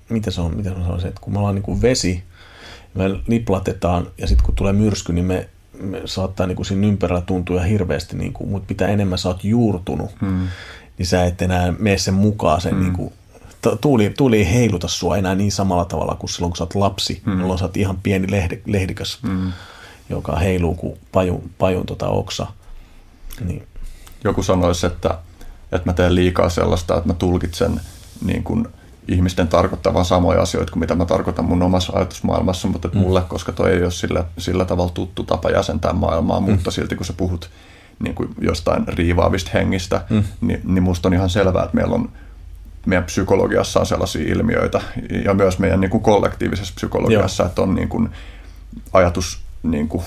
mitä 0.09 0.31
se 0.31 0.41
on, 0.41 0.57
mitä 0.57 0.69
se 0.69 0.91
on 0.91 1.01
se, 1.01 1.07
että 1.07 1.21
kun 1.21 1.33
me 1.33 1.39
ollaan 1.39 1.55
niin 1.55 1.63
kuin 1.63 1.81
vesi, 1.81 2.23
me 2.93 3.03
liplatetaan 3.27 4.07
ja 4.17 4.27
sitten 4.27 4.45
kun 4.45 4.55
tulee 4.55 4.73
myrsky, 4.73 5.13
niin 5.13 5.25
me, 5.25 5.49
me 5.81 6.01
saattaa 6.05 6.47
niin 6.47 6.55
kuin 6.55 6.65
siinä 6.65 6.87
ympärillä 6.87 7.21
tuntua 7.21 7.61
hirveästi, 7.61 8.17
niin 8.17 8.33
kuin, 8.33 8.49
mutta 8.49 8.65
mitä 8.69 8.87
enemmän 8.87 9.17
sä 9.17 9.29
oot 9.29 9.43
juurtunut, 9.43 10.11
mm. 10.21 10.47
niin 10.97 11.05
sä 11.05 11.25
et 11.25 11.41
enää 11.41 11.73
mene 11.79 11.97
sen 11.97 12.13
mukaan 12.13 12.61
sen 12.61 12.75
mm. 12.75 12.81
niin 12.81 12.93
kuin, 12.93 13.13
tuuli, 13.81 14.13
tuuli 14.17 14.37
ei 14.37 14.53
heiluta 14.53 14.87
sua 14.87 15.17
enää 15.17 15.35
niin 15.35 15.51
samalla 15.51 15.85
tavalla 15.85 16.15
kuin 16.15 16.29
silloin, 16.29 16.51
kun 16.51 16.57
sä 16.57 16.63
oot 16.63 16.75
lapsi, 16.75 17.21
mm. 17.25 17.39
jolloin 17.39 17.59
sä 17.59 17.65
oot 17.65 17.77
ihan 17.77 17.97
pieni 18.03 18.31
lehde, 18.31 18.61
lehdikäs, 18.65 19.19
mm. 19.21 19.51
joka 20.09 20.35
heiluu 20.35 20.75
kuin 20.75 20.97
pajun, 21.11 21.49
pajun 21.57 21.85
tota 21.85 22.07
oksa. 22.07 22.47
Niin. 23.45 23.67
Joku 24.23 24.43
sanoisi, 24.43 24.85
että, 24.85 25.17
että 25.71 25.89
mä 25.89 25.93
teen 25.93 26.15
liikaa 26.15 26.49
sellaista, 26.49 26.97
että 26.97 27.09
mä 27.09 27.13
tulkitsen 27.13 27.81
niin 28.25 28.43
kuin 28.43 28.67
ihmisten 29.07 29.47
tarkoittavan 29.47 30.05
samoja 30.05 30.41
asioita 30.41 30.71
kuin 30.71 30.79
mitä 30.79 30.95
mä 30.95 31.05
tarkoitan 31.05 31.45
mun 31.45 31.63
omassa 31.63 31.93
ajatusmaailmassa, 31.95 32.67
mutta 32.67 32.87
mm. 32.87 32.97
mulle, 32.97 33.21
koska 33.21 33.51
toi 33.51 33.71
ei 33.71 33.83
ole 33.83 33.91
sillä, 33.91 34.25
sillä 34.37 34.65
tavalla 34.65 34.91
tuttu 34.91 35.23
tapa 35.23 35.49
jäsentää 35.49 35.93
maailmaa, 35.93 36.39
mm. 36.39 36.51
mutta 36.51 36.71
silti 36.71 36.95
kun 36.95 37.05
sä 37.05 37.13
puhut 37.13 37.49
niin 37.99 38.15
kuin 38.15 38.29
jostain 38.41 38.87
riivaavista 38.87 39.51
hengistä, 39.53 40.05
mm. 40.09 40.23
niin, 40.41 40.61
niin 40.63 40.83
musta 40.83 41.09
on 41.09 41.13
ihan 41.13 41.29
selvää, 41.29 41.63
että 41.63 41.75
meillä 41.75 41.95
on 41.95 42.09
meidän 42.87 43.03
psykologiassa 43.03 43.79
on 43.79 43.85
sellaisia 43.85 44.31
ilmiöitä 44.31 44.81
ja 45.25 45.33
myös 45.33 45.59
meidän 45.59 45.81
niin 45.81 45.91
kuin 45.91 46.03
kollektiivisessa 46.03 46.73
psykologiassa, 46.75 47.43
Joo. 47.43 47.47
että 47.49 47.61
on 47.61 47.75
niin 47.75 47.89
kuin 47.89 48.09
ajatus, 48.93 49.39
niin 49.63 49.87
kuin, 49.87 50.03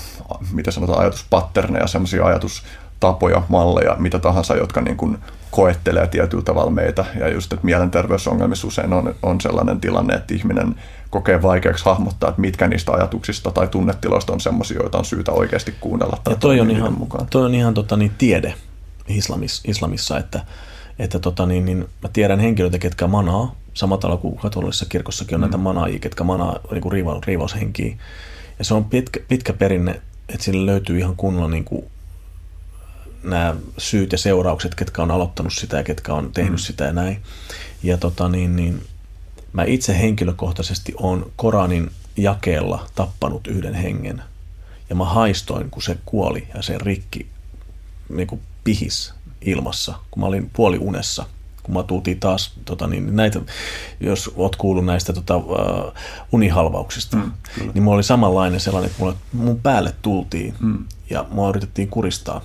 mitä 0.51 0.71
sanotaan, 0.71 0.99
ajatuspatterneja, 0.99 1.87
sellaisia 1.87 2.25
ajatustapoja, 2.25 3.43
malleja, 3.49 3.95
mitä 3.99 4.19
tahansa, 4.19 4.55
jotka 4.55 4.81
niin 4.81 4.97
kuin 4.97 5.17
koettelee 5.51 6.07
tietyllä 6.07 6.43
tavalla 6.43 6.71
meitä. 6.71 7.05
Ja 7.19 7.29
just, 7.29 7.53
että 7.53 7.65
mielenterveysongelmissa 7.65 8.67
usein 8.67 8.93
on, 8.93 9.15
on 9.23 9.41
sellainen 9.41 9.79
tilanne, 9.79 10.13
että 10.13 10.33
ihminen 10.33 10.75
kokee 11.09 11.41
vaikeaksi 11.41 11.85
hahmottaa, 11.85 12.29
että 12.29 12.41
mitkä 12.41 12.67
niistä 12.67 12.91
ajatuksista 12.91 13.51
tai 13.51 13.67
tunnetiloista 13.67 14.33
on 14.33 14.39
sellaisia, 14.39 14.81
joita 14.81 14.97
on 14.97 15.05
syytä 15.05 15.31
oikeasti 15.31 15.75
kuunnella. 15.79 16.17
Tai 16.23 16.33
ja 16.33 16.37
toi 16.37 16.59
on, 16.59 16.71
ihan, 16.71 16.93
mukaan. 16.93 17.27
toi 17.29 17.45
on 17.45 17.55
ihan 17.55 17.73
tota, 17.73 17.97
niin, 17.97 18.11
tiede 18.17 18.53
islamis, 19.07 19.61
islamissa, 19.67 20.17
että, 20.17 20.45
että 20.99 21.19
tota, 21.19 21.45
niin, 21.45 21.65
niin, 21.65 21.77
mä 21.77 22.09
tiedän 22.13 22.39
henkilöitä, 22.39 22.79
ketkä 22.79 23.07
manaa, 23.07 23.55
samalla 23.73 24.01
tavalla 24.01 24.21
kuin 24.21 24.37
katolisessa 24.37 24.85
kirkossakin 24.85 25.35
on 25.35 25.39
mm. 25.39 25.41
näitä 25.41 25.57
manaajia, 25.57 25.99
ketkä 25.99 26.23
manaa 26.23 26.59
niin 26.71 26.81
kuin 26.81 26.91
riiva, 26.91 27.21
riivaushenkiä. 27.25 27.95
Ja 28.59 28.65
se 28.65 28.73
on 28.73 28.85
pitkä, 28.85 29.19
pitkä 29.27 29.53
perinne, 29.53 30.01
että 30.29 30.43
sille 30.43 30.65
löytyy 30.65 30.99
ihan 30.99 31.15
kunnolla 31.15 31.49
niin 31.49 31.63
kuin 31.63 31.85
nämä 33.23 33.55
syyt 33.77 34.11
ja 34.11 34.17
seuraukset, 34.17 34.75
ketkä 34.75 35.03
on 35.03 35.11
aloittanut 35.11 35.53
sitä 35.53 35.77
ja 35.77 35.83
ketkä 35.83 36.13
on 36.13 36.31
tehnyt 36.33 36.51
mm. 36.51 36.57
sitä 36.57 36.83
ja 36.83 36.93
näin. 36.93 37.21
Ja 37.83 37.97
tota, 37.97 38.29
niin, 38.29 38.55
niin, 38.55 38.83
mä 39.53 39.63
itse 39.63 39.99
henkilökohtaisesti 39.99 40.93
on 40.97 41.31
Koranin 41.35 41.91
jakeella 42.17 42.87
tappanut 42.95 43.47
yhden 43.47 43.73
hengen. 43.73 44.23
Ja 44.89 44.95
mä 44.95 45.05
haistoin, 45.05 45.69
kun 45.69 45.81
se 45.81 45.97
kuoli 46.05 46.47
ja 46.55 46.61
se 46.61 46.77
rikki 46.77 47.27
niin 48.09 48.27
kuin 48.27 48.41
pihis 48.63 49.13
ilmassa, 49.41 49.93
kun 50.11 50.19
mä 50.21 50.27
olin 50.27 50.49
puoli 50.53 50.77
unessa 50.77 51.25
kun 51.63 51.73
mä 51.73 51.83
tultiin 51.83 52.19
taas, 52.19 52.53
tota, 52.65 52.87
niin 52.87 53.15
näitä, 53.15 53.41
jos 53.99 54.31
oot 54.35 54.55
kuullut 54.55 54.85
näistä 54.85 55.13
tota, 55.13 55.37
uh, 55.37 55.93
unihalvauksista, 56.31 57.17
mm, 57.17 57.31
niin 57.73 57.83
mulla 57.83 57.95
oli 57.95 58.03
samanlainen 58.03 58.59
sellainen, 58.59 58.91
että 58.91 59.03
mulle, 59.03 59.15
mun 59.33 59.59
päälle 59.61 59.93
tultiin 60.01 60.55
mm. 60.59 60.85
ja 61.09 61.25
mua 61.31 61.49
yritettiin 61.49 61.87
kuristaa. 61.87 62.41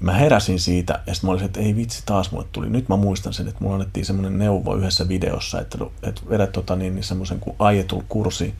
Mä 0.00 0.12
heräsin 0.12 0.60
siitä 0.60 1.02
ja 1.06 1.14
sitten 1.14 1.28
mä 1.28 1.32
olisin, 1.32 1.46
että 1.46 1.60
ei 1.60 1.76
vitsi, 1.76 2.02
taas 2.06 2.32
mulle 2.32 2.46
tuli. 2.52 2.68
Nyt 2.68 2.88
mä 2.88 2.96
muistan 2.96 3.32
sen, 3.32 3.48
että 3.48 3.60
mulla 3.60 3.74
annettiin 3.74 4.06
semmoinen 4.06 4.38
neuvo 4.38 4.74
yhdessä 4.74 5.08
videossa, 5.08 5.60
että, 5.60 5.78
että 6.02 6.20
vedät 6.28 6.52
tota, 6.52 6.76
niin, 6.76 6.94
niin 6.94 7.04
semmoisen 7.04 7.40
kuin 7.40 7.56
Ajetul 7.58 8.02
Kursi 8.08 8.54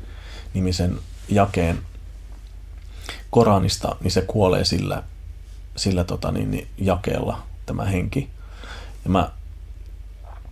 nimisen 0.55 0.99
jakeen 1.28 1.78
Koranista, 3.31 3.97
niin 4.01 4.11
se 4.11 4.23
kuolee 4.23 4.65
sillä, 4.65 5.03
sillä 5.77 6.05
tota, 6.05 6.32
niin, 6.32 6.51
niin, 6.51 6.66
jakeella 6.78 7.48
tämä 7.69 7.85
henki. 7.85 8.31
Ja 9.05 9.11
mä 9.11 9.31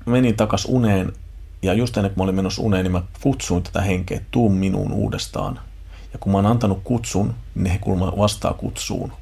menin 0.06 0.36
takas 0.36 0.64
uneen 0.64 1.12
ja 1.62 1.74
just 1.74 1.96
ennen 1.96 2.10
kuin 2.10 2.18
mä 2.18 2.24
olin 2.24 2.34
menossa 2.34 2.62
uneen, 2.62 2.84
niin 2.84 2.92
mä 2.92 3.02
kutsuin 3.20 3.62
tätä 3.62 3.80
henkeä, 3.80 4.20
tuu 4.30 4.48
minuun 4.48 4.92
uudestaan. 4.92 5.60
Ja 6.12 6.18
kun 6.18 6.32
mä 6.32 6.38
oon 6.38 6.46
antanut 6.46 6.80
kutsun, 6.84 7.34
niin 7.54 7.64
ne 7.64 7.78
kulma 7.78 8.12
vastaa 8.16 8.52
kutsuun 8.52 9.12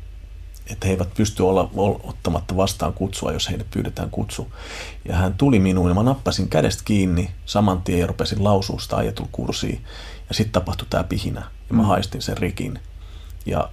että 0.70 0.86
he 0.86 0.92
eivät 0.92 1.14
pysty 1.14 1.42
olla 1.42 1.70
ottamatta 2.02 2.56
vastaan 2.56 2.92
kutsua, 2.92 3.32
jos 3.32 3.48
heille 3.48 3.64
pyydetään 3.70 4.10
kutsu. 4.10 4.52
Ja 5.08 5.16
hän 5.16 5.34
tuli 5.34 5.58
minuun 5.58 5.88
ja 5.88 5.94
mä 5.94 6.02
nappasin 6.02 6.48
kädestä 6.48 6.82
kiinni 6.84 7.30
saman 7.46 7.82
tien 7.82 8.00
ja 8.00 8.06
rupesin 8.06 8.44
lausua 8.44 8.80
sitä 8.80 8.96
ajetul 8.96 9.26
kursiin. 9.32 9.84
Ja 10.28 10.34
sitten 10.34 10.52
tapahtui 10.52 10.86
tämä 10.90 11.04
pihinä 11.04 11.40
ja 11.40 11.74
mä 11.74 11.82
mm. 11.82 11.88
haistin 11.88 12.22
sen 12.22 12.38
rikin. 12.38 12.78
Ja 13.46 13.68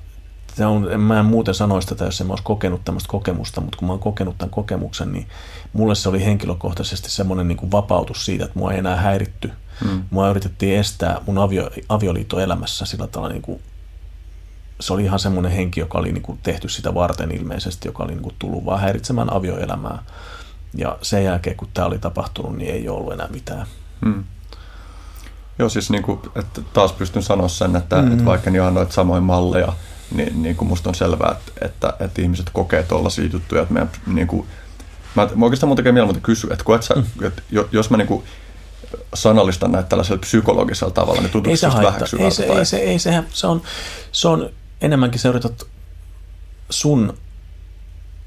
se 0.56 0.66
on, 0.66 1.02
mä 1.02 1.20
en 1.20 1.26
muuten 1.26 1.54
sanoisi 1.54 1.88
tätä, 1.88 2.06
jos 2.06 2.22
en 2.22 2.28
mä 2.28 2.32
olisi 2.34 2.44
kokenut 2.44 2.86
tämmöistä 2.86 3.10
kokemusta, 3.10 3.62
mutta 3.62 3.78
kun 3.78 3.88
mä 3.88 3.94
oon 3.94 4.00
kokenut 4.00 4.38
tämän 4.38 4.52
kokemuksen, 4.52 5.12
niin 5.12 5.28
mulle 5.74 5.96
se 5.96 6.10
oli 6.10 6.26
henkilökohtaisesti 6.26 7.10
semmoinen 7.12 7.48
niin 7.48 7.58
kuin 7.58 7.72
vapautus 7.72 8.26
siitä, 8.26 8.46
että 8.46 8.60
mua 8.60 8.72
ei 8.72 8.80
enää 8.80 8.96
häiritty. 8.96 9.52
Mm. 9.86 10.04
Mua 10.10 10.30
yritettiin 10.30 10.80
estää 10.80 11.22
mun 11.28 11.38
avio, 11.38 11.70
avioliittoelämässä 11.90 12.86
sillä 12.86 13.08
tavalla 13.08 13.34
niin 13.34 13.42
kuin 13.42 13.62
se 14.80 14.94
oli 14.94 15.04
ihan 15.04 15.20
semmoinen 15.20 15.52
henki, 15.52 15.80
joka 15.80 15.98
oli 15.98 16.12
niin 16.12 16.22
kuin 16.22 16.40
tehty 16.44 16.70
sitä 16.70 16.94
varten 16.94 17.32
ilmeisesti, 17.32 17.88
joka 17.88 18.04
oli 18.04 18.12
niin 18.12 18.24
kuin 18.24 18.36
tullut 18.40 18.66
vaan 18.66 18.80
häiritsemään 18.80 19.34
avioelämää. 19.34 20.04
Ja 20.74 20.98
sen 21.02 21.24
jälkeen, 21.24 21.56
kun 21.56 21.68
tämä 21.74 21.88
oli 21.88 22.00
tapahtunut, 22.00 22.58
niin 22.58 22.74
ei 22.74 22.90
ollut 22.90 23.14
enää 23.14 23.28
mitään. 23.28 23.68
Hmm. 24.06 24.24
Joo, 25.60 25.70
siis 25.70 25.90
niin 25.90 26.04
kuin, 26.04 26.20
että 26.36 26.62
taas 26.74 26.92
pystyn 26.92 27.24
sanoa 27.24 27.48
sen, 27.48 27.76
että, 27.76 28.02
mm. 28.02 28.12
että 28.12 28.26
vaikka 28.26 28.50
niin 28.50 28.64
annoit 28.64 28.92
samoin 28.92 29.24
malleja, 29.24 29.74
niin, 30.12 30.44
niin 30.44 30.56
kuin 30.56 30.68
musta 30.68 30.90
on 30.90 30.96
selvää, 30.96 31.32
että, 31.32 31.66
että, 31.66 31.94
että 32.00 32.22
ihmiset 32.22 32.50
kokee 32.54 32.84
tuollaisia 32.84 33.30
juttuja, 33.34 33.62
että 33.62 33.74
meidän, 33.74 33.92
niin 34.08 34.28
kuin, 34.28 34.48
mä, 35.16 35.30
mä 35.36 35.46
oikeastaan 35.46 35.68
mun 35.68 35.78
tekee 35.78 35.92
mieltä 35.92 36.20
kysyä, 36.20 36.50
että, 36.54 36.66
kun 36.66 36.76
et 36.76 36.84
sä, 36.84 36.94
mm. 36.94 37.26
että 37.26 37.42
jos 37.72 37.90
mä 37.90 37.98
niin 37.98 38.08
kuin, 38.08 38.24
sanallistan 39.14 39.72
näitä 39.72 39.90
tällaisella 39.90 40.20
psykologisella 40.20 40.94
tavalla, 40.94 41.22
niin 41.22 41.32
tuntuu 41.32 41.52
se 41.58 41.68
Ei 42.20 42.32
se, 42.32 42.44
ei 42.44 42.66
se, 42.66 42.78
ei 42.78 43.00
se, 43.00 43.24
se, 43.30 43.48
on, 43.48 43.62
se 44.12 44.28
on 44.28 44.50
enemmänkin 44.82 45.20
sä 45.20 45.30
yrität 45.30 45.64
sun 46.70 47.18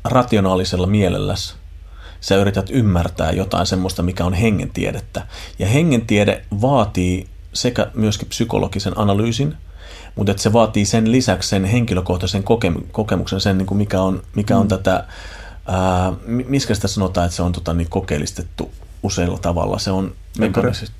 rationaalisella 0.04 0.86
mielelläsi, 0.86 1.54
sä 2.20 2.36
yrität 2.36 2.70
ymmärtää 2.70 3.32
jotain 3.32 3.66
semmoista, 3.66 4.02
mikä 4.02 4.24
on 4.24 4.34
hengentiedettä. 4.34 5.26
Ja 5.58 5.66
hengentiede 5.66 6.44
vaatii 6.60 7.28
sekä 7.52 7.90
myöskin 7.94 8.28
psykologisen 8.28 8.98
analyysin, 8.98 9.56
mutta 10.16 10.30
että 10.30 10.42
se 10.42 10.52
vaatii 10.52 10.84
sen 10.84 11.12
lisäksi 11.12 11.48
sen 11.48 11.64
henkilökohtaisen 11.64 12.44
kokemuksen, 12.92 13.40
sen 13.40 13.58
niin 13.58 13.66
kuin 13.66 13.78
mikä 13.78 14.02
on, 14.02 14.22
mikä 14.34 14.56
on 14.56 14.66
mm. 14.66 14.68
tätä, 14.68 15.04
ää, 15.66 16.12
miskä 16.26 16.74
sitä 16.74 16.88
sanotaan, 16.88 17.24
että 17.24 17.36
se 17.36 17.42
on 17.42 17.52
tota, 17.52 17.74
niin 17.74 17.90
kokeellistettu 17.90 18.72
useilla 19.02 19.38
tavalla. 19.38 19.78
Se 19.78 19.90
on 19.90 20.14
mekaanisesti 20.38 20.96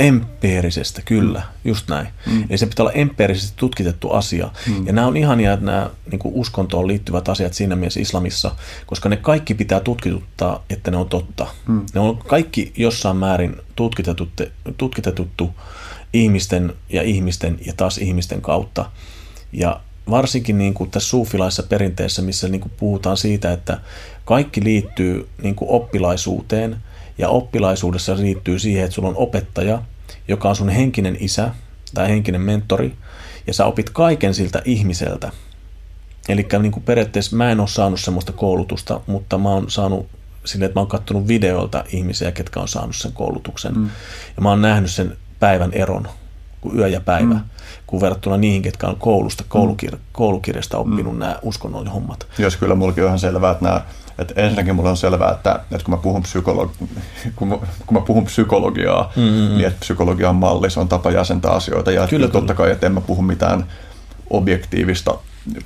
se. 0.00 0.06
Empiirisestä, 0.06 1.02
kyllä, 1.04 1.38
mm. 1.38 1.70
just 1.70 1.88
näin. 1.88 2.08
Mm. 2.26 2.44
Eli 2.50 2.58
se 2.58 2.66
pitää 2.66 2.82
olla 2.82 2.92
empiirisesti 2.92 3.52
tutkitettu 3.56 4.10
asia. 4.10 4.50
Mm. 4.66 4.86
Ja 4.86 4.92
nämä 4.92 5.06
on 5.06 5.16
ihania, 5.16 5.52
että 5.52 5.66
nämä 5.66 5.90
niin 6.10 6.18
kuin 6.18 6.34
uskontoon 6.34 6.86
liittyvät 6.86 7.28
asiat 7.28 7.54
siinä 7.54 7.76
mielessä 7.76 8.00
islamissa, 8.00 8.56
koska 8.86 9.08
ne 9.08 9.16
kaikki 9.16 9.54
pitää 9.54 9.80
tutkituttaa, 9.80 10.64
että 10.70 10.90
ne 10.90 10.96
on 10.96 11.08
totta. 11.08 11.46
Mm. 11.68 11.86
Ne 11.94 12.00
on 12.00 12.18
kaikki 12.18 12.72
jossain 12.76 13.16
määrin 13.16 13.56
tutkitetuttu, 13.76 14.44
tutkitetuttu 14.76 15.54
ihmisten 16.12 16.72
ja 16.88 17.02
ihmisten 17.02 17.58
ja 17.66 17.72
taas 17.76 17.98
ihmisten 17.98 18.42
kautta. 18.42 18.90
Ja 19.52 19.80
varsinkin 20.10 20.58
niin 20.58 20.74
kuin 20.74 20.90
tässä 20.90 21.08
suufilaisessa 21.08 21.62
perinteessä, 21.62 22.22
missä 22.22 22.48
niin 22.48 22.60
kuin 22.60 22.72
puhutaan 22.76 23.16
siitä, 23.16 23.52
että 23.52 23.80
kaikki 24.24 24.64
liittyy 24.64 25.28
niin 25.42 25.54
kuin 25.54 25.70
oppilaisuuteen– 25.70 26.76
ja 27.20 27.28
oppilaisuudessa 27.28 28.16
liittyy 28.16 28.58
siihen, 28.58 28.84
että 28.84 28.94
sulla 28.94 29.08
on 29.08 29.16
opettaja, 29.16 29.82
joka 30.28 30.48
on 30.48 30.56
sun 30.56 30.68
henkinen 30.68 31.16
isä 31.20 31.50
tai 31.94 32.08
henkinen 32.08 32.40
mentori, 32.40 32.94
ja 33.46 33.54
sä 33.54 33.66
opit 33.66 33.90
kaiken 33.90 34.34
siltä 34.34 34.62
ihmiseltä. 34.64 35.32
Eli 36.28 36.46
niin 36.62 36.72
kuin 36.72 36.82
periaatteessa 36.82 37.36
mä 37.36 37.50
en 37.50 37.60
ole 37.60 37.68
saanut 37.68 38.00
semmoista 38.00 38.32
koulutusta, 38.32 39.00
mutta 39.06 39.38
mä 39.38 39.48
oon 39.48 39.70
saanut 39.70 40.06
sille, 40.44 40.64
että 40.64 40.76
mä 40.76 40.80
oon 40.80 40.88
katsonut 40.88 41.28
videoilta 41.28 41.84
ihmisiä, 41.92 42.32
ketkä 42.32 42.60
on 42.60 42.68
saanut 42.68 42.96
sen 42.96 43.12
koulutuksen. 43.12 43.74
Mm. 43.74 43.90
Ja 44.36 44.42
mä 44.42 44.48
oon 44.48 44.62
nähnyt 44.62 44.90
sen 44.90 45.16
päivän 45.40 45.72
eron, 45.72 46.08
kuin 46.60 46.78
yö 46.78 46.88
ja 46.88 47.00
päivä, 47.00 47.34
mm. 47.34 47.40
kuin 47.86 48.00
verrattuna 48.00 48.36
niihin, 48.36 48.62
ketkä 48.62 48.86
on 48.86 48.96
koulusta, 48.96 49.44
koulukir- 49.48 49.98
koulukirjasta 50.12 50.78
oppinut 50.78 51.12
mm. 51.12 51.18
nämä 51.18 51.38
uskonnolliset 51.42 51.94
hommat. 51.94 52.26
Jos 52.38 52.56
kyllä 52.56 52.74
mullakin 52.74 53.02
on 53.02 53.08
ihan 53.08 53.18
selvää, 53.18 53.50
että 53.50 53.64
nämä 53.64 53.80
että 54.18 54.34
ensinnäkin 54.36 54.74
mulle 54.74 54.90
on 54.90 54.96
selvää, 54.96 55.30
että, 55.30 55.60
että 55.70 55.84
kun, 55.84 55.94
mä 55.94 55.96
puhun 55.96 56.22
psykologi- 56.22 56.88
kun, 57.36 57.48
mä, 57.48 57.56
kun 57.86 57.98
mä 57.98 58.00
puhun 58.00 58.24
psykologiaa, 58.24 59.12
mm-hmm. 59.16 59.56
niin 59.56 59.66
että 59.66 59.80
psykologia 59.80 60.30
on 60.30 60.36
malli, 60.36 60.70
se 60.70 60.80
on 60.80 60.88
tapa 60.88 61.10
jäsentää 61.10 61.50
asioita. 61.50 61.90
Ja 61.90 62.06
kyllä, 62.06 62.28
totta 62.28 62.54
kai, 62.54 62.70
että 62.70 62.86
en 62.86 62.92
mä 62.92 63.00
puhu 63.00 63.22
mitään 63.22 63.66
objektiivista 64.30 65.18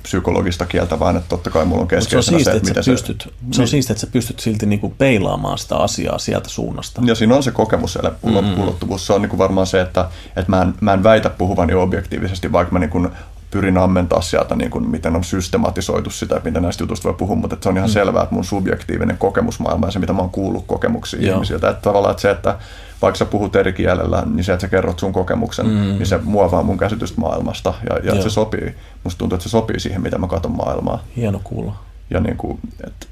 psykologista 0.03 0.65
kieltä, 0.65 0.99
vaan 0.99 1.17
että 1.17 1.29
totta 1.29 1.49
kai 1.49 1.65
mulla 1.65 1.81
on 1.81 1.87
keskeisenä 1.87 2.21
se, 2.21 2.35
on 2.35 2.39
siisti, 2.39 2.51
se, 2.51 2.57
että, 2.57 2.71
että 2.71 2.81
sä 2.81 2.91
pystyt, 2.91 3.21
se, 3.23 3.55
se 3.55 3.61
on 3.61 3.67
siistiä, 3.67 3.93
että 3.93 4.01
sä 4.01 4.11
pystyt 4.11 4.39
silti 4.39 4.65
niinku 4.65 4.89
peilaamaan 4.97 5.57
sitä 5.57 5.75
asiaa 5.75 6.17
sieltä 6.17 6.49
suunnasta. 6.49 7.01
Ja 7.05 7.15
siinä 7.15 7.35
on 7.35 7.43
se 7.43 7.51
kokemus 7.51 7.97
mm-hmm. 8.23 8.59
ulottuvuus. 8.59 9.07
Se 9.07 9.13
on 9.13 9.21
niinku 9.21 9.37
varmaan 9.37 9.67
se, 9.67 9.81
että, 9.81 10.09
että 10.27 10.51
mä, 10.51 10.61
en, 10.61 10.73
mä 10.81 10.93
en 10.93 11.03
väitä 11.03 11.29
puhuvani 11.29 11.73
objektiivisesti, 11.73 12.51
vaikka 12.51 12.73
mä 12.73 12.79
niinku 12.79 13.07
pyrin 13.51 13.77
ammentaa 13.77 14.21
sieltä, 14.21 14.55
niin 14.55 14.71
kuin, 14.71 14.89
miten 14.89 15.15
on 15.15 15.23
systematisoitu 15.23 16.09
sitä, 16.09 16.41
mitä 16.43 16.59
näistä 16.59 16.83
jutuista 16.83 17.03
voi 17.03 17.13
puhua, 17.17 17.35
mutta 17.35 17.53
että 17.53 17.63
se 17.63 17.69
on 17.69 17.77
ihan 17.77 17.89
mm. 17.89 17.93
selvää, 17.93 18.23
että 18.23 18.35
mun 18.35 18.43
subjektiivinen 18.43 19.17
kokemusmaailma 19.17 19.87
ja 19.87 19.91
se, 19.91 19.99
mitä 19.99 20.13
mä 20.13 20.19
oon 20.19 20.29
kuullut 20.29 20.63
kokemuksia 20.67 21.21
Joo. 21.21 21.33
ihmisiltä, 21.33 21.69
että 21.69 21.81
tavallaan 21.81 22.11
että 22.11 22.21
se, 22.21 22.31
että 22.31 22.57
vaikka 23.05 23.17
sä 23.17 23.25
puhut 23.25 23.55
eri 23.55 23.73
kielellä, 23.73 24.23
niin 24.25 24.43
se, 24.43 24.53
että 24.53 24.61
sä 24.61 24.67
kerrot 24.67 24.99
sun 24.99 25.13
kokemuksen, 25.13 25.65
mm. 25.65 25.71
niin 25.73 26.05
se 26.05 26.17
muovaa 26.23 26.63
mun 26.63 26.77
käsitystä 26.77 27.21
maailmasta 27.21 27.73
ja, 27.89 28.13
ja 28.13 28.21
se 28.21 28.29
sopii, 28.29 28.75
musta 29.03 29.17
tuntuu, 29.17 29.35
että 29.35 29.43
se 29.43 29.49
sopii 29.49 29.79
siihen, 29.79 30.01
mitä 30.01 30.17
mä 30.17 30.27
katson 30.27 30.51
maailmaa. 30.51 31.03
Hieno 31.15 31.41
kuulla. 31.43 31.75
Ja 32.09 32.19
niin 32.19 32.37
kuin, 32.37 32.59
että, 32.87 33.05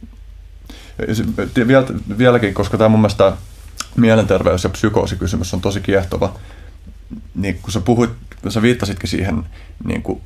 vielä, 1.67 1.85
vieläkin, 2.17 2.53
koska 2.53 2.77
tämä 2.77 2.89
mun 2.89 2.99
mielestä 2.99 3.33
mielenterveys- 3.95 4.63
ja 4.63 4.69
psykoosikysymys 4.69 5.53
on 5.53 5.61
tosi 5.61 5.81
kiehtova, 5.81 6.33
niin 7.35 7.59
kun 7.61 7.71
sä 7.71 7.79
puhuit, 7.79 8.09
sä 8.49 8.61
viittasitkin 8.61 9.09
siihen, 9.09 9.43
niin 9.85 10.03
kuin, 10.03 10.21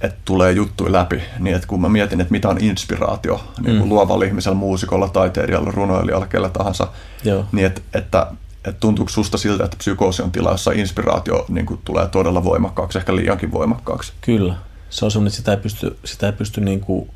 että 0.00 0.18
tulee 0.24 0.52
juttuja 0.52 0.92
läpi, 0.92 1.22
niin 1.38 1.56
että 1.56 1.68
kun 1.68 1.80
mä 1.80 1.88
mietin, 1.88 2.20
että 2.20 2.32
mitä 2.32 2.48
on 2.48 2.60
inspiraatio 2.60 3.44
niin 3.56 3.76
kuin 3.76 3.88
mm. 3.88 3.88
luovalla 3.88 4.24
ihmisellä, 4.24 4.56
muusikolla, 4.56 5.08
taiteilijalla, 5.08 5.70
runoilijalla, 5.70 6.26
kellä 6.26 6.48
tahansa, 6.48 6.88
Joo. 7.24 7.44
niin 7.52 7.66
että, 7.66 7.80
että, 7.94 8.26
että 8.66 8.80
tuntuuko 8.80 9.10
susta 9.10 9.38
siltä, 9.38 9.64
että 9.64 9.76
psykoosi 9.76 10.22
on 10.22 10.32
tila, 10.32 10.50
jossa 10.50 10.72
inspiraatio 10.72 11.44
niin 11.48 11.66
kuin, 11.66 11.80
tulee 11.84 12.08
todella 12.08 12.44
voimakkaaksi, 12.44 12.98
ehkä 12.98 13.16
liiankin 13.16 13.52
voimakkaaksi? 13.52 14.12
Kyllä. 14.20 14.54
Se 14.90 15.04
on 15.04 15.10
sellainen, 15.10 15.28
että 15.28 15.36
sitä 15.36 15.50
ei 15.50 15.56
pysty, 15.56 15.98
sitä 16.04 16.26
ei 16.26 16.32
pysty 16.32 16.60
niin 16.60 16.80
kuin 16.80 17.10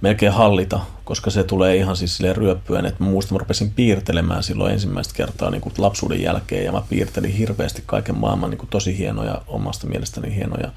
melkein 0.00 0.32
hallita, 0.32 0.80
koska 1.04 1.30
se 1.30 1.44
tulee 1.44 1.76
ihan 1.76 1.96
siis 1.96 2.16
silleen 2.16 2.36
ryöppyen, 2.36 2.86
että 2.86 3.04
mä 3.04 3.10
muistan, 3.10 3.34
mä 3.34 3.38
rupesin 3.38 3.70
piirtelemään 3.70 4.42
silloin 4.42 4.72
ensimmäistä 4.72 5.14
kertaa 5.14 5.50
niin 5.50 5.60
kuin 5.60 5.72
lapsuuden 5.78 6.22
jälkeen 6.22 6.64
ja 6.64 6.72
mä 6.72 6.82
piirtelin 6.88 7.32
hirveästi 7.32 7.82
kaiken 7.86 8.18
maailman 8.18 8.50
niin 8.50 8.58
kuin 8.58 8.70
tosi 8.70 8.98
hienoja, 8.98 9.42
omasta 9.46 9.86
mielestäni 9.86 10.34
hienoja 10.34 10.70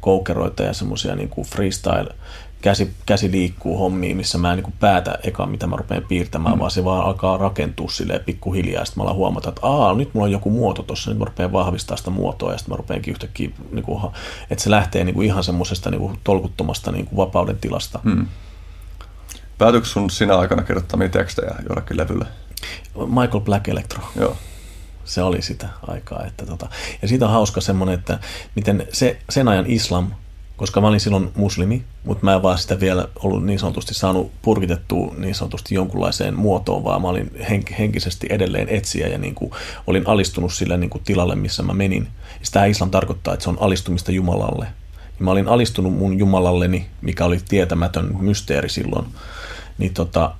koukeroita 0.00 0.62
ja 0.62 0.72
semmoisia 0.72 1.16
niin 1.16 1.28
kuin 1.28 1.46
freestyle 1.46 2.14
käsi, 2.62 2.92
käsi 3.06 3.30
liikkuu 3.30 3.78
hommiin, 3.78 4.16
missä 4.16 4.38
mä 4.38 4.50
en 4.50 4.56
niin 4.56 4.64
kuin 4.64 4.74
päätä 4.80 5.18
eka, 5.22 5.46
mitä 5.46 5.66
mä 5.66 5.76
rupean 5.76 6.04
piirtämään, 6.08 6.54
mm. 6.54 6.60
vaan 6.60 6.70
se 6.70 6.84
vaan 6.84 7.04
alkaa 7.04 7.36
rakentua 7.36 7.88
silleen 7.90 8.24
pikkuhiljaa. 8.24 8.84
Sitten 8.84 9.00
mä 9.00 9.04
alan 9.04 9.16
huomata, 9.16 9.48
että 9.48 9.66
aa, 9.66 9.94
nyt 9.94 10.14
mulla 10.14 10.24
on 10.24 10.32
joku 10.32 10.50
muoto 10.50 10.82
tuossa, 10.82 11.10
nyt 11.10 11.18
mä 11.18 11.24
rupean 11.24 11.52
vahvistaa 11.52 11.96
sitä 11.96 12.10
muotoa 12.10 12.52
ja 12.52 12.58
sitten 12.58 12.72
mä 12.72 12.76
rupeankin 12.76 13.12
yhtäkkiä, 13.12 13.50
niin 13.72 13.84
kuin, 13.84 14.02
että 14.50 14.64
se 14.64 14.70
lähtee 14.70 15.04
niin 15.04 15.14
kuin 15.14 15.26
ihan 15.26 15.44
semmoisesta 15.44 15.90
niin 15.90 16.00
kuin 16.00 16.18
tolkuttomasta 16.24 16.92
niin 16.92 17.06
kuin 17.06 17.16
vapauden 17.16 17.58
tilasta. 17.58 18.00
Mm. 18.02 18.26
Päätyykö 19.62 19.86
sun 19.86 20.10
sinä 20.10 20.38
aikana 20.38 20.62
kirjoittamia 20.62 21.08
tekstejä 21.08 21.54
jollekin 21.68 21.96
levylle? 21.96 22.26
Michael 23.06 23.40
Black 23.40 23.68
Electro. 23.68 24.02
Joo. 24.16 24.36
Se 25.04 25.22
oli 25.22 25.42
sitä 25.42 25.68
aikaa. 25.86 26.24
Että 26.26 26.46
tota. 26.46 26.68
Ja 27.02 27.08
siitä 27.08 27.24
on 27.24 27.32
hauska 27.32 27.60
semmoinen, 27.60 27.94
että 27.94 28.18
miten 28.54 28.86
se, 28.92 29.18
sen 29.30 29.48
ajan 29.48 29.66
islam, 29.66 30.10
koska 30.56 30.80
mä 30.80 30.88
olin 30.88 31.00
silloin 31.00 31.32
muslimi, 31.34 31.84
mutta 32.04 32.24
mä 32.24 32.34
en 32.34 32.42
vaan 32.42 32.58
sitä 32.58 32.80
vielä 32.80 33.08
ollut 33.22 33.44
niin 33.44 33.58
sanotusti 33.58 33.94
saanut 33.94 34.32
purkitettua 34.42 35.14
niin 35.18 35.34
sanotusti 35.34 35.74
jonkunlaiseen 35.74 36.34
muotoon, 36.34 36.84
vaan 36.84 37.02
mä 37.02 37.08
olin 37.08 37.30
henk- 37.40 37.74
henkisesti 37.78 38.26
edelleen 38.30 38.68
etsiä 38.68 39.08
ja 39.08 39.18
niin 39.18 39.34
kuin 39.34 39.52
olin 39.86 40.06
alistunut 40.06 40.52
sille 40.52 40.76
niin 40.76 40.90
kuin 40.90 41.04
tilalle, 41.04 41.34
missä 41.34 41.62
mä 41.62 41.72
menin. 41.72 42.08
Ja 42.40 42.46
sitä 42.46 42.64
islam 42.64 42.90
tarkoittaa, 42.90 43.34
että 43.34 43.44
se 43.44 43.50
on 43.50 43.58
alistumista 43.60 44.12
Jumalalle. 44.12 44.66
Ja 45.18 45.24
mä 45.24 45.30
olin 45.30 45.48
alistunut 45.48 45.94
mun 45.94 46.18
Jumalalleni, 46.18 46.86
mikä 47.00 47.24
oli 47.24 47.38
tietämätön 47.48 48.16
mysteeri 48.20 48.68
silloin 48.68 49.06
niin 49.78 49.94
tota, 49.94 50.34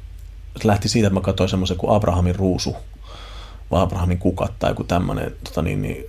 lähti 0.65 0.89
siitä, 0.89 1.07
että 1.09 1.21
mä 1.21 1.25
katsoin 1.25 1.49
semmoisen 1.49 1.77
kuin 1.77 1.97
Abrahamin 1.97 2.37
ruusu, 2.37 2.77
vai 3.71 3.83
Abrahamin 3.83 4.19
kukat 4.19 4.59
tai 4.59 4.71
joku 4.71 4.85
tämmöinen 4.85 5.37
tota 5.45 5.63
niin, 5.63 5.83
niin, 5.83 6.05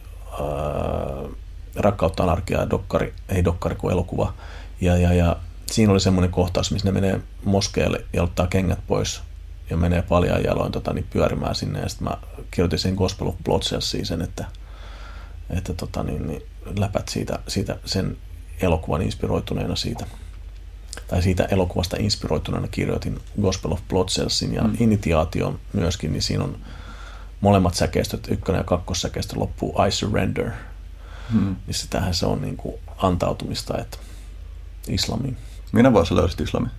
rakkautta 1.75 2.23
anarkia, 2.23 2.69
dokkari, 2.69 3.13
ei 3.29 3.43
dokkari 3.43 3.75
kuin 3.75 3.91
elokuva. 3.91 4.33
Ja, 4.81 4.97
ja, 4.97 5.13
ja 5.13 5.35
siinä 5.71 5.91
oli 5.91 5.99
semmoinen 5.99 6.31
kohtaus, 6.31 6.71
missä 6.71 6.87
ne 6.87 7.01
menee 7.01 7.21
moskeelle 7.45 8.05
ja 8.13 8.23
ottaa 8.23 8.47
kengät 8.47 8.79
pois 8.87 9.21
ja 9.69 9.77
menee 9.77 10.01
paljon 10.01 10.43
jaloin 10.43 10.71
tota, 10.71 10.93
niin 10.93 11.07
pyörimään 11.09 11.55
sinne. 11.55 11.79
Ja 11.79 11.89
sitten 11.89 12.07
mä 12.07 12.17
kirjoitin 12.51 12.79
sen 12.79 12.95
Gospel 12.95 13.27
of 13.27 13.35
Blood 13.43 13.61
sen, 13.61 14.21
että, 14.21 14.45
että 15.49 15.73
tota, 15.73 16.03
niin, 16.03 16.27
niin, 16.27 16.41
läpät 16.77 17.09
siitä, 17.09 17.39
siitä, 17.47 17.75
sen 17.85 18.17
elokuvan 18.61 19.01
inspiroituneena 19.01 19.75
siitä 19.75 20.05
tai 21.07 21.21
siitä 21.21 21.43
elokuvasta 21.43 21.97
inspiroituneena 21.99 22.67
kirjoitin 22.67 23.19
Gospel 23.41 23.71
of 23.71 23.81
Blood 23.89 24.07
Cellsin 24.07 24.53
ja 24.53 24.63
mm. 24.63 24.75
Initiation 24.79 25.59
myöskin, 25.73 26.11
niin 26.11 26.21
siinä 26.21 26.43
on 26.43 26.57
molemmat 27.41 27.73
säkeistöt, 27.75 28.27
ykkönen 28.31 28.59
ja 28.59 28.63
kakkossäkeistö 28.63 29.39
loppuu 29.39 29.75
I 29.87 29.91
surrender. 29.91 30.51
Mm. 31.33 31.55
Niin 31.67 31.75
sitähän 31.75 32.13
se 32.13 32.25
on 32.25 32.41
niin 32.41 32.57
kuin 32.57 32.75
antautumista, 32.97 33.77
että 33.77 33.97
islamiin. 34.87 35.37
Minä 35.71 35.93
vuonna 35.93 36.15
löysit 36.15 36.41
islamin? 36.41 36.71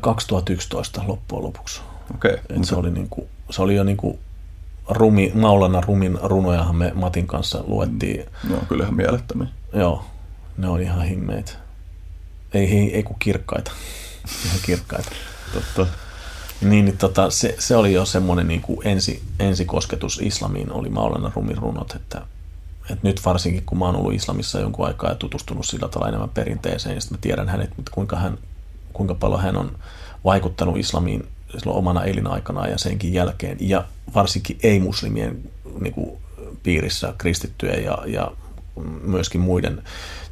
2011 0.00 1.04
loppujen 1.06 1.44
lopuksi. 1.44 1.80
Okay, 2.14 2.36
mutta... 2.52 2.68
se, 2.68 2.74
oli 2.74 2.90
niin 2.90 3.08
kuin, 3.08 3.28
se 3.50 3.62
oli 3.62 3.74
jo 3.74 3.84
niin 3.84 3.96
kuin 3.96 4.18
rumi, 4.88 5.32
Maulana 5.34 5.80
Rumin 5.80 6.18
runojahan 6.22 6.76
me 6.76 6.92
Matin 6.94 7.26
kanssa 7.26 7.64
luettiin. 7.66 8.24
Mm. 8.44 8.52
No, 8.52 8.58
kyllähän 8.68 8.94
mielettömiä. 8.94 9.48
Joo, 9.72 10.04
ne 10.56 10.68
on 10.68 10.80
ihan 10.80 11.04
himmeitä. 11.04 11.52
Ei, 12.56 12.78
ei, 12.78 12.94
ei 12.96 13.02
kun 13.02 13.16
kirkkaita. 13.18 13.70
Ihan 14.46 14.58
kirkkaita. 14.62 15.10
Totta. 15.52 15.86
Niin, 16.60 16.84
niin 16.84 16.98
tota, 16.98 17.30
se, 17.30 17.56
se, 17.58 17.76
oli 17.76 17.92
jo 17.92 18.04
semmoinen 18.04 18.48
niin 18.48 18.60
kuin 18.60 18.86
ensi, 18.86 19.22
ensikosketus 19.38 20.20
islamiin, 20.22 20.72
oli 20.72 20.88
Maulana 20.88 21.32
Rumin 21.34 21.56
runot, 21.56 21.94
että, 21.94 22.22
että 22.90 23.08
nyt 23.08 23.24
varsinkin 23.24 23.62
kun 23.66 23.78
mä 23.78 23.84
oon 23.84 23.96
ollut 23.96 24.14
islamissa 24.14 24.60
jonkun 24.60 24.86
aikaa 24.86 25.10
ja 25.10 25.16
tutustunut 25.16 25.66
sillä 25.66 25.88
tavalla 25.88 26.08
enemmän 26.08 26.28
perinteeseen, 26.28 26.94
ja 26.94 27.00
sitten 27.00 27.18
mä 27.18 27.20
tiedän 27.20 27.48
hänet, 27.48 27.70
kuinka, 27.90 28.16
hän, 28.16 28.38
kuinka 28.92 29.14
paljon 29.14 29.42
hän 29.42 29.56
on 29.56 29.78
vaikuttanut 30.24 30.76
islamiin 30.76 31.28
silloin 31.58 31.78
omana 31.78 32.04
elinaikanaan 32.04 32.70
ja 32.70 32.78
senkin 32.78 33.12
jälkeen, 33.12 33.56
ja 33.60 33.84
varsinkin 34.14 34.58
ei-muslimien 34.62 35.50
niin 35.80 35.92
kuin, 35.92 36.18
piirissä 36.62 37.14
kristittyjen 37.18 37.84
ja, 37.84 37.98
ja 38.06 38.32
myöskin 39.02 39.40
muiden 39.40 39.82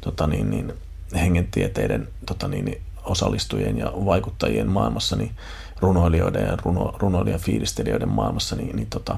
tota 0.01 0.27
niin, 0.27 0.49
niin, 0.49 0.73
hengentieteiden 1.15 2.07
tota 2.25 2.47
niin, 2.47 2.81
osallistujien 3.03 3.77
ja 3.77 3.91
vaikuttajien 4.05 4.69
maailmassa, 4.69 5.15
niin 5.15 5.31
runoilijoiden 5.79 6.45
ja 6.45 6.57
runo, 6.65 6.95
runoilijan 6.99 7.39
fiilistelijöiden 7.39 8.09
maailmassa, 8.09 8.55
niin, 8.55 8.75
niin 8.75 8.87
tota, 8.89 9.17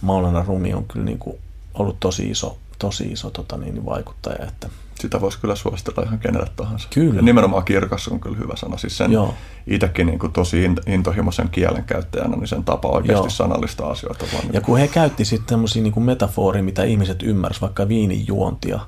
Maulana 0.00 0.44
Rumi 0.48 0.74
on 0.74 0.84
kyllä 0.84 1.04
niin 1.04 1.18
kuin 1.18 1.36
ollut 1.74 2.00
tosi 2.00 2.30
iso, 2.30 2.58
tosi 2.78 3.04
iso 3.04 3.30
tota 3.30 3.56
niin, 3.56 3.86
vaikuttaja. 3.86 4.46
Että 4.46 4.68
sitä 5.00 5.20
voisi 5.20 5.38
kyllä 5.40 5.54
suositella 5.54 6.02
ihan 6.02 6.18
kenelle 6.18 6.50
tahansa. 6.56 6.88
Kyllä. 6.94 7.14
Ja 7.14 7.22
nimenomaan 7.22 7.64
kirkas 7.64 8.08
on 8.08 8.20
kyllä 8.20 8.36
hyvä 8.36 8.56
sana. 8.56 8.76
Siis 8.76 8.96
sen 8.96 9.12
Joo. 9.12 9.34
itsekin 9.66 10.06
niin 10.06 10.18
kuin 10.18 10.32
tosi 10.32 10.70
intohimoisen 10.86 11.48
kielen 11.48 11.84
käyttäjänä, 11.84 12.36
niin 12.36 12.48
sen 12.48 12.64
tapa 12.64 12.88
oikeasti 12.88 13.22
Joo. 13.24 13.30
sanallista 13.30 13.86
asioita. 13.86 14.24
Vaan 14.32 14.44
ja 14.46 14.52
niin 14.52 14.62
kun 14.62 14.78
he 14.78 14.88
käytti 14.88 15.24
sitten 15.24 15.46
tämmöisiä 15.46 15.82
niin 15.82 16.02
metaforia, 16.02 16.62
mitä 16.62 16.84
ihmiset 16.84 17.22
ymmärsivät, 17.22 17.62
vaikka 17.62 17.88
viinin 17.88 18.26
juontia, 18.26 18.80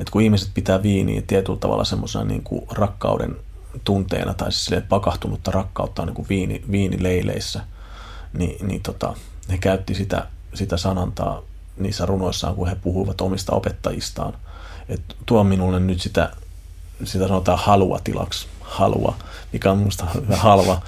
että 0.00 0.10
kun 0.10 0.22
ihmiset 0.22 0.50
pitää 0.54 0.82
viiniä 0.82 1.22
tietyllä 1.26 1.58
tavalla 1.58 1.84
semmoisena 1.84 2.24
niin 2.24 2.42
kuin 2.42 2.62
rakkauden 2.70 3.36
tunteena 3.84 4.34
tai 4.34 4.52
siis 4.52 4.82
pakahtunutta 4.88 5.50
rakkautta 5.50 6.02
on 6.02 6.06
niin 6.06 6.14
kuin 6.14 6.28
viini, 6.28 6.64
viinileileissä, 6.70 7.60
niin, 8.32 8.68
niin 8.68 8.82
tota, 8.82 9.14
he 9.50 9.58
käytti 9.58 9.94
sitä, 9.94 10.26
sitä 10.54 10.76
sanantaa 10.76 11.42
niissä 11.76 12.06
runoissaan, 12.06 12.54
kun 12.54 12.68
he 12.68 12.74
puhuivat 12.74 13.20
omista 13.20 13.52
opettajistaan. 13.52 14.34
että 14.88 15.14
tuo 15.26 15.44
minulle 15.44 15.80
nyt 15.80 16.00
sitä, 16.00 16.30
sitä 17.04 17.28
sanotaan 17.28 17.58
halua 17.58 18.00
tilaksi, 18.04 18.46
halua, 18.60 19.14
mikä 19.52 19.70
on 19.70 19.78
minusta 19.78 20.06
halva, 20.36 20.82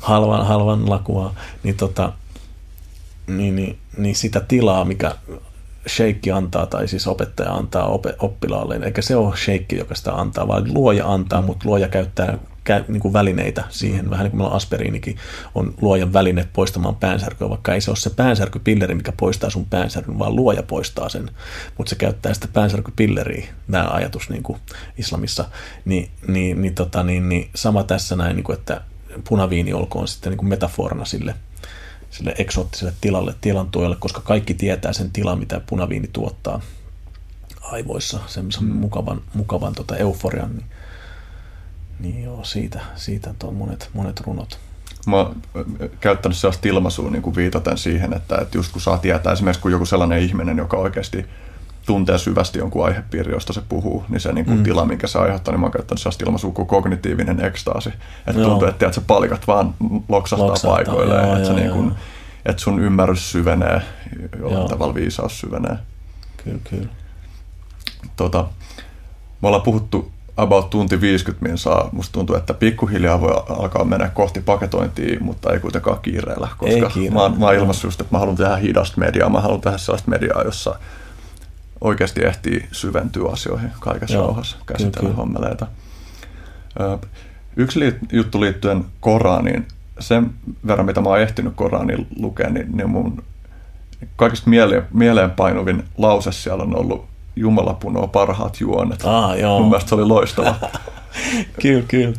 halvan, 0.00 0.46
halvan 0.46 0.90
lakua, 0.90 1.34
niin, 1.62 1.76
tota, 1.76 2.12
niin, 3.26 3.56
niin, 3.56 3.78
niin 3.96 4.16
sitä 4.16 4.40
tilaa, 4.40 4.84
mikä 4.84 5.14
sheikki 5.86 6.32
antaa 6.32 6.66
tai 6.66 6.88
siis 6.88 7.06
opettaja 7.06 7.52
antaa 7.52 7.98
oppilaalle, 8.18 8.80
eikä 8.82 9.02
se 9.02 9.16
ole 9.16 9.36
sheikki, 9.36 9.76
joka 9.76 9.94
sitä 9.94 10.12
antaa, 10.12 10.48
vaan 10.48 10.74
luoja 10.74 11.12
antaa, 11.12 11.40
mm. 11.40 11.46
mutta 11.46 11.68
luoja 11.68 11.88
käyttää 11.88 12.38
kä, 12.64 12.84
niin 12.88 13.00
kuin 13.00 13.12
välineitä 13.12 13.64
siihen, 13.68 14.10
vähän 14.10 14.24
niin 14.24 14.30
kuin 14.30 14.38
meillä 14.38 14.50
on 14.50 14.56
aspiriinikin, 14.56 15.16
on 15.54 15.74
luojan 15.80 16.12
väline 16.12 16.48
poistamaan 16.52 16.96
päänsärkyä, 16.96 17.48
vaikka 17.48 17.74
ei 17.74 17.80
se 17.80 17.90
ole 17.90 17.96
se 17.96 18.10
päänsärkypilleri, 18.10 18.94
mikä 18.94 19.12
poistaa 19.12 19.50
sun 19.50 19.66
päänsärkyn, 19.66 20.18
vaan 20.18 20.36
luoja 20.36 20.62
poistaa 20.62 21.08
sen, 21.08 21.30
mutta 21.78 21.90
se 21.90 21.96
käyttää 21.96 22.34
sitä 22.34 22.48
päänsärkypilleriä, 22.52 23.46
tämä 23.70 23.88
ajatus 23.90 24.30
niin 24.30 24.42
kuin 24.42 24.58
islamissa, 24.98 25.44
niin, 25.84 26.10
niin, 26.28 26.62
niin, 26.62 26.74
tota, 26.74 27.02
niin, 27.02 27.28
niin 27.28 27.50
sama 27.54 27.84
tässä 27.84 28.16
näin, 28.16 28.36
niin 28.36 28.44
kuin, 28.44 28.58
että 28.58 28.80
punaviini 29.28 29.72
olkoon 29.72 30.08
sitten 30.08 30.30
niin 30.30 30.38
kuin 30.38 30.48
metaforana 30.48 31.04
sille– 31.04 31.34
sille 32.10 32.34
eksoottiselle 32.38 32.92
tilalle, 33.00 33.34
tilantuojalle, 33.40 33.96
koska 33.96 34.20
kaikki 34.20 34.54
tietää 34.54 34.92
sen 34.92 35.10
tilan, 35.10 35.38
mitä 35.38 35.60
punaviini 35.66 36.08
tuottaa 36.12 36.60
aivoissa, 37.62 38.20
semmoisen 38.26 38.64
mm. 38.64 38.72
mukavan, 38.72 39.20
mukavan 39.34 39.74
tota 39.74 39.96
euforian, 39.96 40.56
niin, 40.56 40.66
niin 42.00 42.24
joo, 42.24 42.44
siitä, 42.44 42.80
siitä 42.96 43.34
on 43.42 43.54
monet, 43.54 43.90
monet 43.94 44.20
runot. 44.20 44.58
Mä 45.06 45.16
oon 45.16 45.42
käyttänyt 46.00 46.38
sellaista 46.38 46.68
ilmaisua 46.68 47.10
niin 47.10 47.22
kuin 47.22 47.36
viitaten 47.36 47.78
siihen, 47.78 48.12
että, 48.12 48.38
että 48.38 48.58
just 48.58 48.72
kun 48.72 48.80
saa 48.80 48.98
tietää, 48.98 49.32
esimerkiksi 49.32 49.62
kun 49.62 49.70
joku 49.70 49.86
sellainen 49.86 50.22
ihminen, 50.22 50.58
joka 50.58 50.76
oikeasti 50.76 51.26
tuntee 51.90 52.18
syvästi 52.18 52.58
jonkun 52.58 52.84
aihepiiri, 52.84 53.32
josta 53.32 53.52
se 53.52 53.62
puhuu, 53.68 54.04
niin 54.08 54.20
se 54.20 54.32
niin 54.32 54.44
kuin 54.44 54.58
mm. 54.58 54.64
tila, 54.64 54.84
minkä 54.84 55.06
se 55.06 55.18
aiheuttaa, 55.18 55.52
niin 55.52 55.60
mä 55.60 55.64
oon 55.64 55.72
käyttänyt 55.72 56.00
sellaista 56.00 56.24
ilmaisua 56.24 56.52
kuin 56.52 56.68
kognitiivinen 56.68 57.44
ekstaasi. 57.44 57.88
Että 58.26 58.42
tuntuu, 58.42 58.68
että 58.68 58.78
tiedät, 58.78 59.06
palikat 59.06 59.46
vaan 59.46 59.74
loksahtaa, 60.08 60.48
loksahtaa 60.48 60.76
paikoilleen, 60.76 61.24
joo, 61.24 61.36
että, 61.36 61.48
joo, 61.48 61.56
se 61.56 61.60
niin 61.60 61.72
kuin, 61.72 61.92
että 62.46 62.62
sun 62.62 62.80
ymmärrys 62.80 63.32
syvenee, 63.32 63.82
jollain 64.38 64.58
joo. 64.58 64.68
tavalla 64.68 64.94
viisaus 64.94 65.40
syvenee. 65.40 65.76
Kyllä, 66.44 66.58
kyllä. 66.70 66.88
Tota, 68.16 68.48
me 69.42 69.48
ollaan 69.48 69.62
puhuttu 69.62 70.12
about 70.36 70.70
tunti 70.70 71.00
50 71.00 71.48
minsaa. 71.48 71.88
Musta 71.92 72.12
tuntuu, 72.12 72.36
että 72.36 72.54
pikkuhiljaa 72.54 73.20
voi 73.20 73.42
alkaa 73.48 73.84
mennä 73.84 74.08
kohti 74.08 74.40
paketointia, 74.40 75.20
mutta 75.20 75.52
ei 75.52 75.60
kuitenkaan 75.60 75.98
kiireellä, 76.02 76.48
koska 76.58 76.66
ei 76.66 76.90
kiireellä. 76.92 77.14
mä, 77.14 77.22
oon, 77.22 77.38
mä 77.38 77.46
oon 77.46 77.54
ilmaissut 77.54 77.92
että 77.92 78.04
mä 78.10 78.18
haluan 78.18 78.36
tehdä 78.36 78.56
hidasta 78.56 79.00
mediaa, 79.00 79.28
mä 79.28 79.40
haluan 79.40 79.60
tehdä 79.60 79.78
sellaista 79.78 80.10
mediaa, 80.10 80.42
jossa 80.42 80.74
oikeasti 81.80 82.24
ehtii 82.24 82.68
syventyä 82.72 83.28
asioihin 83.32 83.70
kaikessa 83.80 84.14
Joo, 84.14 84.26
rauhassa, 84.26 84.56
käsitellä 84.66 85.00
kyllä, 85.00 85.14
hommeleita. 85.14 85.66
Yksi 87.56 87.80
juttu 88.12 88.40
liittyen 88.40 88.84
Koraniin, 89.00 89.68
sen 90.00 90.30
verran 90.66 90.86
mitä 90.86 91.00
mä 91.00 91.08
oon 91.08 91.20
ehtinyt 91.20 91.52
Koranin 91.56 92.06
lukea, 92.18 92.50
niin, 92.50 92.76
niin 92.76 92.90
mun 92.90 93.22
kaikista 94.16 94.50
mieleen, 94.50 94.82
mieleenpainuvin 94.92 95.84
lause 95.98 96.32
siellä 96.32 96.62
on 96.62 96.76
ollut 96.76 97.10
Jumala 97.36 97.74
punoo 97.74 98.06
parhaat 98.08 98.60
juonet. 98.60 99.04
Ah, 99.04 99.38
joo. 99.38 99.58
Mun 99.58 99.68
mielestä 99.68 99.88
se 99.88 99.94
oli 99.94 100.04
loistava. 100.04 100.54
kyllä, 101.62 101.84
kyllä. 101.88 102.14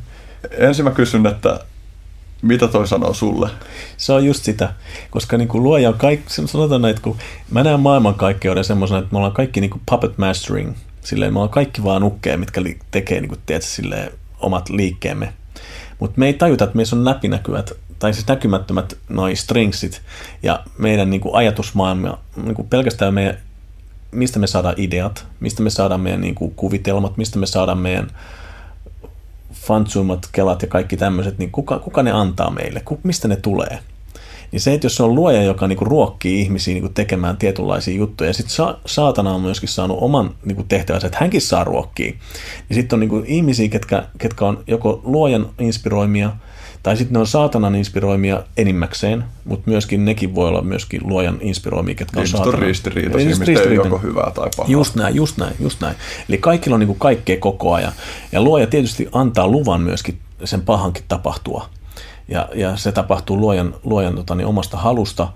Ensin 0.51 0.85
mä 0.85 0.91
kysyn, 0.91 1.25
että 1.25 1.59
mitä 2.41 2.67
toi 2.67 2.87
sanoo 2.87 3.13
sulle? 3.13 3.49
Se 3.97 4.13
on 4.13 4.25
just 4.25 4.43
sitä, 4.43 4.73
koska 5.09 5.37
niin 5.37 5.47
kuin 5.47 5.63
luoja 5.63 5.89
on 5.89 5.97
kaikki, 5.97 6.33
sanotaan 6.45 6.81
näin, 6.81 6.89
että 6.91 7.03
kun 7.03 7.17
mä 7.51 7.63
näen 7.63 7.79
maailmankaikkeuden 7.79 8.63
semmoisena, 8.63 8.99
että 8.99 9.11
me 9.11 9.17
ollaan 9.17 9.33
kaikki 9.33 9.61
niin 9.61 9.71
kuin 9.71 9.81
puppet 9.89 10.17
mastering, 10.17 10.73
silleen 11.01 11.33
me 11.33 11.39
ollaan 11.39 11.53
kaikki 11.53 11.83
vaan 11.83 12.01
nukkeja, 12.01 12.37
mitkä 12.37 12.61
tekee 12.91 13.21
niin 13.21 13.29
kuin, 13.29 13.41
tiedätkö, 13.45 13.69
silleen, 13.69 14.11
omat 14.39 14.69
liikkeemme. 14.69 15.33
Mutta 15.99 16.19
me 16.19 16.25
ei 16.25 16.33
tajuta, 16.33 16.63
että 16.63 16.75
meissä 16.75 16.95
on 16.95 17.05
läpinäkyvät, 17.05 17.71
tai 17.99 18.13
siis 18.13 18.27
näkymättömät 18.27 18.97
noin 19.09 19.37
stringsit, 19.37 20.01
ja 20.43 20.63
meidän 20.77 21.09
niin 21.09 21.21
kuin 21.21 21.35
ajatusmaailma, 21.35 22.17
niin 22.35 22.55
kuin 22.55 22.67
pelkästään 22.67 23.13
meidän 23.13 23.37
mistä 24.11 24.39
me 24.39 24.47
saadaan 24.47 24.75
ideat, 24.77 25.25
mistä 25.39 25.63
me 25.63 25.69
saadaan 25.69 26.01
meidän 26.01 26.21
niin 26.21 26.35
kuin, 26.35 26.53
kuvitelmat, 26.55 27.17
mistä 27.17 27.39
me 27.39 27.45
saadaan 27.45 27.77
meidän 27.77 28.07
fantsuimat, 29.61 30.29
kelat 30.31 30.61
ja 30.61 30.67
kaikki 30.67 30.97
tämmöiset, 30.97 31.37
niin 31.37 31.51
kuka, 31.51 31.79
kuka 31.79 32.03
ne 32.03 32.11
antaa 32.11 32.51
meille, 32.51 32.83
mistä 33.03 33.27
ne 33.27 33.35
tulee. 33.35 33.79
Niin 34.51 34.59
se, 34.59 34.73
että 34.73 34.85
jos 34.85 34.95
se 34.95 35.03
on 35.03 35.15
luoja, 35.15 35.43
joka 35.43 35.67
niinku 35.67 35.85
ruokkii 35.85 36.41
ihmisiä 36.41 36.73
niinku 36.73 36.89
tekemään 36.89 37.37
tietynlaisia 37.37 37.95
juttuja, 37.95 38.29
ja 38.29 38.33
sitten 38.33 38.55
sa- 38.55 38.77
saatana 38.85 39.33
on 39.33 39.41
myöskin 39.41 39.69
saanut 39.69 39.97
oman 40.01 40.35
niinku 40.45 40.63
tehtävänsä, 40.63 41.07
että 41.07 41.19
hänkin 41.19 41.41
saa 41.41 41.63
ruokkia, 41.63 42.13
niin 42.69 42.75
sitten 42.75 42.95
on 42.95 42.99
niinku 42.99 43.23
ihmisiä, 43.25 43.69
ketkä, 43.69 44.03
ketkä 44.17 44.45
on 44.45 44.63
joko 44.67 45.01
luojan 45.03 45.49
inspiroimia, 45.59 46.31
tai 46.83 46.97
sitten 46.97 47.13
ne 47.13 47.19
on 47.19 47.27
saatanan 47.27 47.75
inspiroimia 47.75 48.43
enimmäkseen, 48.57 49.23
mutta 49.45 49.69
myöskin 49.69 50.05
nekin 50.05 50.35
voi 50.35 50.47
olla 50.47 50.61
myöskin 50.61 51.01
luojan 51.03 51.37
inspiroimia, 51.41 51.95
ketkä 51.95 52.19
on 52.19 52.27
saatanan. 52.27 52.55
on 52.55 52.61
ristiriitaisia, 52.61 53.35
mistä 53.35 53.69
ei 53.69 53.75
joko 53.75 53.97
hyvää 53.97 54.31
tai 54.31 54.49
pahaa. 54.57 54.71
Just 54.71 54.95
näin, 54.95 55.15
just 55.15 55.37
näin, 55.37 55.55
just 55.59 55.81
näin. 55.81 55.95
Eli 56.29 56.37
kaikilla 56.37 56.75
on 56.75 56.79
niin 56.79 56.87
kuin 56.87 56.99
kaikkea 56.99 57.37
koko 57.39 57.73
ajan. 57.73 57.93
Ja 58.31 58.41
luoja 58.41 58.67
tietysti 58.67 59.09
antaa 59.11 59.47
luvan 59.47 59.81
myöskin 59.81 60.19
sen 60.43 60.61
pahankin 60.61 61.03
tapahtua. 61.07 61.69
Ja, 62.27 62.49
ja 62.55 62.77
se 62.77 62.91
tapahtuu 62.91 63.37
luojan, 63.37 63.75
luojan 63.83 64.15
tota, 64.15 64.35
niin 64.35 64.47
omasta 64.47 64.77
halusta, 64.77 65.27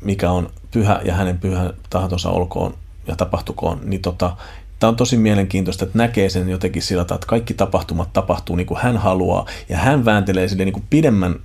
mikä 0.00 0.30
on 0.30 0.50
pyhä 0.70 1.00
ja 1.04 1.14
hänen 1.14 1.38
pyhän 1.38 1.74
tahtonsa 1.90 2.30
olkoon 2.30 2.74
ja 3.06 3.16
tapahtukoon, 3.16 3.80
niin 3.84 4.02
tota, 4.02 4.36
Tämä 4.78 4.88
on 4.88 4.96
tosi 4.96 5.16
mielenkiintoista, 5.16 5.84
että 5.84 5.98
näkee 5.98 6.28
sen 6.28 6.48
jotenkin 6.48 6.82
sillä 6.82 7.04
tavalla, 7.04 7.18
että 7.18 7.26
kaikki 7.26 7.54
tapahtumat 7.54 8.12
tapahtuu 8.12 8.56
niin 8.56 8.66
kuin 8.66 8.80
hän 8.80 8.96
haluaa, 8.96 9.46
ja 9.68 9.76
hän 9.76 10.04
vääntelee 10.04 10.48
sille 10.48 10.64
niin 10.64 10.72
kuin 10.72 10.86
pidemmän, 10.90 11.36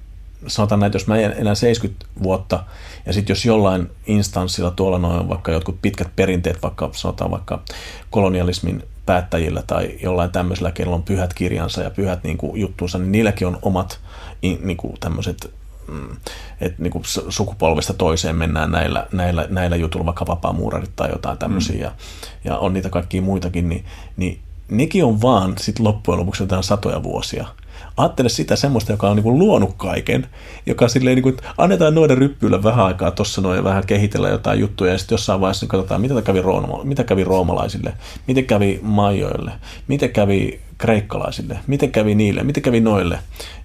sanotaan 0.48 0.80
näin, 0.80 0.94
jos 0.94 1.08
mä 1.08 1.18
elän 1.18 1.56
70 1.56 2.06
vuotta, 2.24 2.64
ja 3.06 3.14
sitten 3.14 3.32
jos 3.34 3.46
jollain 3.46 3.90
instanssilla 4.06 4.72
tuolla 4.72 4.98
noin 4.98 5.30
vaikka 5.30 5.52
jotkut 5.52 5.82
pitkät 5.82 6.16
perinteet, 6.16 6.64
vaikka 6.64 6.90
sanotaan 6.94 7.32
vaikka 7.32 7.62
kolonialismin 8.10 8.84
päättäjillä 9.06 9.64
tai 9.68 9.98
jollain 10.04 10.32
tämmöisellä, 10.32 10.72
kenellä 10.72 10.96
on 10.96 11.04
pyhät 11.04 11.34
kirjansa 11.34 11.84
ja 11.84 11.90
pyhät 11.90 12.24
niin 12.24 12.38
kuin, 12.38 12.62
juttunsa, 12.62 12.98
niin 12.98 13.12
niilläkin 13.12 13.48
on 13.48 13.60
omat 13.62 14.00
niin 14.42 14.78
kuin, 14.78 14.94
tämmöiset 15.00 15.52
Mm, 15.54 15.61
että 16.62 16.84
niin 16.84 16.92
kuin 16.92 17.04
sukupolvesta 17.30 17.94
toiseen 17.94 18.36
mennään 18.36 18.72
näillä, 18.72 19.08
näillä, 19.12 19.48
näillä 19.50 19.76
jutuilla, 19.76 20.06
vaikka 20.06 20.28
vapaamuurarit 20.28 20.96
tai 20.96 21.10
jotain 21.10 21.38
tämmöisiä, 21.38 21.76
mm. 21.76 21.82
ja, 21.82 21.92
ja 22.44 22.58
on 22.58 22.74
niitä 22.74 22.90
kaikkia 22.90 23.22
muitakin, 23.22 23.70
niin, 23.70 23.86
niin 24.18 24.40
nekin 24.72 25.06
on 25.06 25.22
vaan 25.22 25.54
sit 25.58 25.80
loppujen 25.80 26.20
lopuksi 26.20 26.44
jotain 26.44 26.64
satoja 26.64 27.04
vuosia. 27.04 27.48
Ajattele 27.98 28.30
sitä 28.30 28.56
semmoista, 28.56 28.92
joka 28.92 29.10
on 29.10 29.16
niin 29.16 29.24
kuin 29.24 29.40
luonut 29.40 29.74
kaiken, 29.78 30.28
joka 30.66 30.88
silleen, 30.88 31.16
niin 31.16 31.24
kuin, 31.24 31.38
annetaan 31.58 31.96
noiden 31.96 32.18
ryppyillä 32.18 32.64
vähän 32.64 32.86
aikaa 32.86 33.12
tuossa 33.12 33.42
noin 33.42 33.58
ja 33.58 33.64
vähän 33.64 33.86
kehitellä 33.88 34.30
jotain 34.30 34.60
juttuja, 34.60 34.92
ja 34.92 34.98
sitten 34.98 35.14
jossain 35.14 35.42
vaiheessa 35.42 35.64
niin 35.64 35.70
katsotaan, 35.70 36.02
mitä 36.02 36.22
kävi, 36.22 36.42
rooma, 36.42 36.84
mitä 36.84 37.04
kävi 37.04 37.24
roomalaisille, 37.24 37.94
miten 38.28 38.46
kävi 38.46 38.80
majoille, 38.84 39.52
miten 39.88 40.10
kävi 40.10 40.60
kreikkalaisille, 40.82 41.60
miten 41.68 41.92
kävi 41.92 42.16
niille, 42.16 42.44
miten 42.44 42.64
kävi 42.64 42.80
noille. 42.80 43.20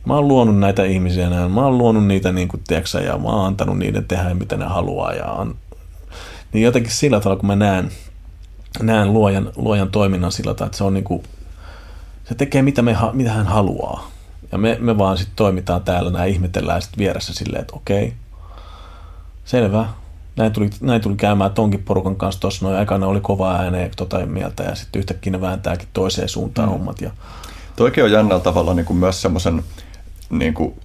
Mä 0.04 0.14
oon 0.14 0.28
luonut 0.28 0.58
näitä 0.58 0.84
ihmisiä, 0.84 1.30
mä 1.48 1.64
oon 1.64 1.78
luonut 1.78 2.06
niitä 2.06 2.32
niin 2.32 2.48
kuin, 2.48 2.62
tiiäksä, 2.68 3.00
ja 3.00 3.18
mä 3.18 3.28
oon 3.28 3.46
antanut 3.46 3.78
niiden 3.78 4.04
tehdä 4.04 4.34
mitä 4.34 4.56
ne 4.56 4.64
haluaa. 4.64 5.12
Ja 5.12 5.26
on... 5.26 5.56
Niin 6.52 6.64
jotenkin 6.64 6.92
sillä 6.92 7.20
tavalla, 7.20 7.40
kun 7.40 7.46
mä 7.46 7.56
näen, 7.56 7.90
näen 8.82 9.12
luojan, 9.12 9.52
luojan 9.56 9.90
toiminnan 9.90 10.32
sillä 10.32 10.54
tavalla, 10.54 10.66
että 10.66 10.78
se 10.78 10.84
on 10.84 10.94
niin 10.94 11.04
kuin, 11.04 11.22
se 12.24 12.34
tekee 12.34 12.62
mitä, 12.62 12.82
me, 12.82 12.96
mitä 13.12 13.32
hän 13.32 13.46
haluaa. 13.46 14.10
Ja 14.52 14.58
me, 14.58 14.76
me 14.80 14.98
vaan 14.98 15.18
sitten 15.18 15.36
toimitaan 15.36 15.82
täällä, 15.82 16.10
nämä 16.10 16.24
ihmetellään 16.24 16.82
sitten 16.82 16.98
vieressä 16.98 17.34
silleen, 17.34 17.60
että 17.60 17.76
okei, 17.76 18.12
selvä, 19.44 19.88
näin 20.36 20.52
tuli, 20.52 20.70
näin 20.80 21.00
tuli 21.00 21.16
käymään 21.16 21.52
tonkin 21.52 21.82
porukan 21.82 22.16
kanssa 22.16 22.40
tuossa 22.40 22.64
noin 22.66 22.78
aikana 22.78 23.06
oli 23.06 23.20
kova 23.20 23.52
ääneen 23.52 23.90
tota 23.96 24.26
mieltä 24.26 24.62
ja 24.62 24.74
sitten 24.74 24.98
yhtäkkiä 24.98 25.32
ne 25.32 25.40
vääntääkin 25.40 25.88
toiseen 25.92 26.28
suuntaan 26.28 26.68
mm. 26.68 26.72
hommat. 26.72 27.00
Ja... 27.00 27.10
Toikin 27.76 28.04
on 28.04 28.12
jännällä 28.12 28.42
tavalla 28.42 28.74
niin 28.74 28.86
kuin 28.86 28.96
myös 28.96 29.22
semmoisen 29.22 29.64
niin 30.30 30.54
kuin, 30.54 30.80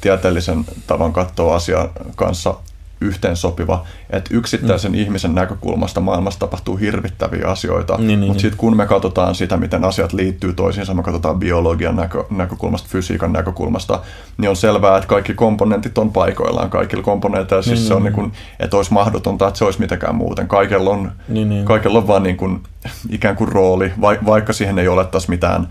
tieteellisen 0.00 0.64
tavan 0.86 1.12
katsoa 1.12 1.54
asian 1.54 1.88
kanssa 2.16 2.54
yhteensopiva, 3.00 3.84
että 4.10 4.34
yksittäisen 4.34 4.92
mm. 4.92 4.98
ihmisen 4.98 5.34
näkökulmasta 5.34 6.00
maailmassa 6.00 6.40
tapahtuu 6.40 6.76
hirvittäviä 6.76 7.46
asioita, 7.46 7.96
niin, 7.96 8.06
niin, 8.06 8.18
mutta 8.18 8.32
niin. 8.32 8.40
sitten 8.40 8.58
kun 8.58 8.76
me 8.76 8.86
katsotaan 8.86 9.34
sitä, 9.34 9.56
miten 9.56 9.84
asiat 9.84 10.12
liittyy 10.12 10.52
toisiinsa, 10.52 10.94
me 10.94 11.02
katsotaan 11.02 11.38
biologian 11.38 11.96
näkö, 11.96 12.24
näkökulmasta, 12.30 12.88
fysiikan 12.90 13.32
näkökulmasta, 13.32 14.00
niin 14.38 14.48
on 14.48 14.56
selvää, 14.56 14.96
että 14.96 15.08
kaikki 15.08 15.34
komponentit 15.34 15.98
on 15.98 16.12
paikoillaan, 16.12 16.70
kaikilla 16.70 17.02
komponenteilla, 17.02 17.62
siis 17.62 17.78
niin, 17.78 17.88
se 17.88 17.94
on 17.94 18.02
niin, 18.02 18.12
niin 18.12 18.14
kuin, 18.14 18.32
että 18.60 18.76
olisi 18.76 18.92
mahdotonta, 18.92 19.48
että 19.48 19.58
se 19.58 19.64
olisi 19.64 19.80
mitenkään 19.80 20.14
muuten. 20.14 20.48
Kaikella 20.48 20.90
on, 20.90 21.12
niin, 21.28 21.48
niin. 21.48 21.64
Kaikella 21.64 21.98
on 21.98 22.06
vaan 22.06 22.22
niin 22.22 22.36
kuin, 22.36 22.62
ikään 23.10 23.36
kuin 23.36 23.48
rooli, 23.48 23.92
vaikka 24.00 24.52
siihen 24.52 24.78
ei 24.78 24.88
olettaisi 24.88 25.30
mitään 25.30 25.68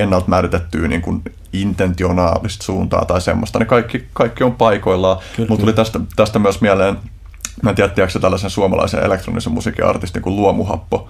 ennalta 0.00 0.28
määritettyä 0.28 0.88
niin 0.88 1.02
kuin 1.02 1.22
intentionaalista 1.52 2.64
suuntaa 2.64 3.04
tai 3.04 3.20
semmoista, 3.20 3.58
niin 3.58 3.66
kaikki, 3.66 4.08
kaikki 4.12 4.44
on 4.44 4.54
paikoillaan. 4.54 5.18
Mutta 5.38 5.56
tuli 5.56 5.72
tästä, 5.72 6.00
tästä 6.16 6.38
myös 6.38 6.60
mieleen, 6.60 6.98
mä 7.62 7.70
en 7.70 7.76
tiedä, 7.76 7.94
tiedätkö 7.94 8.18
tällaisen 8.18 8.50
suomalaisen 8.50 9.04
elektronisen 9.04 9.52
musiikin 9.52 9.84
artistin 9.84 10.22
kuin 10.22 10.36
Luomuhappo. 10.36 11.08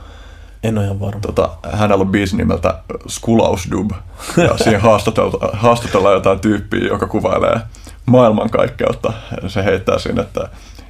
En 0.62 0.78
ole 0.78 0.84
ihan 0.84 1.00
varma. 1.00 1.20
Tota, 1.20 1.50
hänellä 1.72 2.02
on 2.02 2.08
biisi 2.08 2.36
nimeltä 2.36 2.78
Skulausdub, 3.08 3.90
ja 4.36 4.58
siihen 4.58 4.80
haastatellaan, 4.80 5.58
haastatellaan 5.58 6.14
jotain 6.14 6.40
tyyppiä, 6.40 6.86
joka 6.86 7.06
kuvailee 7.06 7.60
maailmankaikkeutta. 8.06 9.12
Se 9.48 9.64
heittää 9.64 9.98
siinä, 9.98 10.22
että 10.22 10.48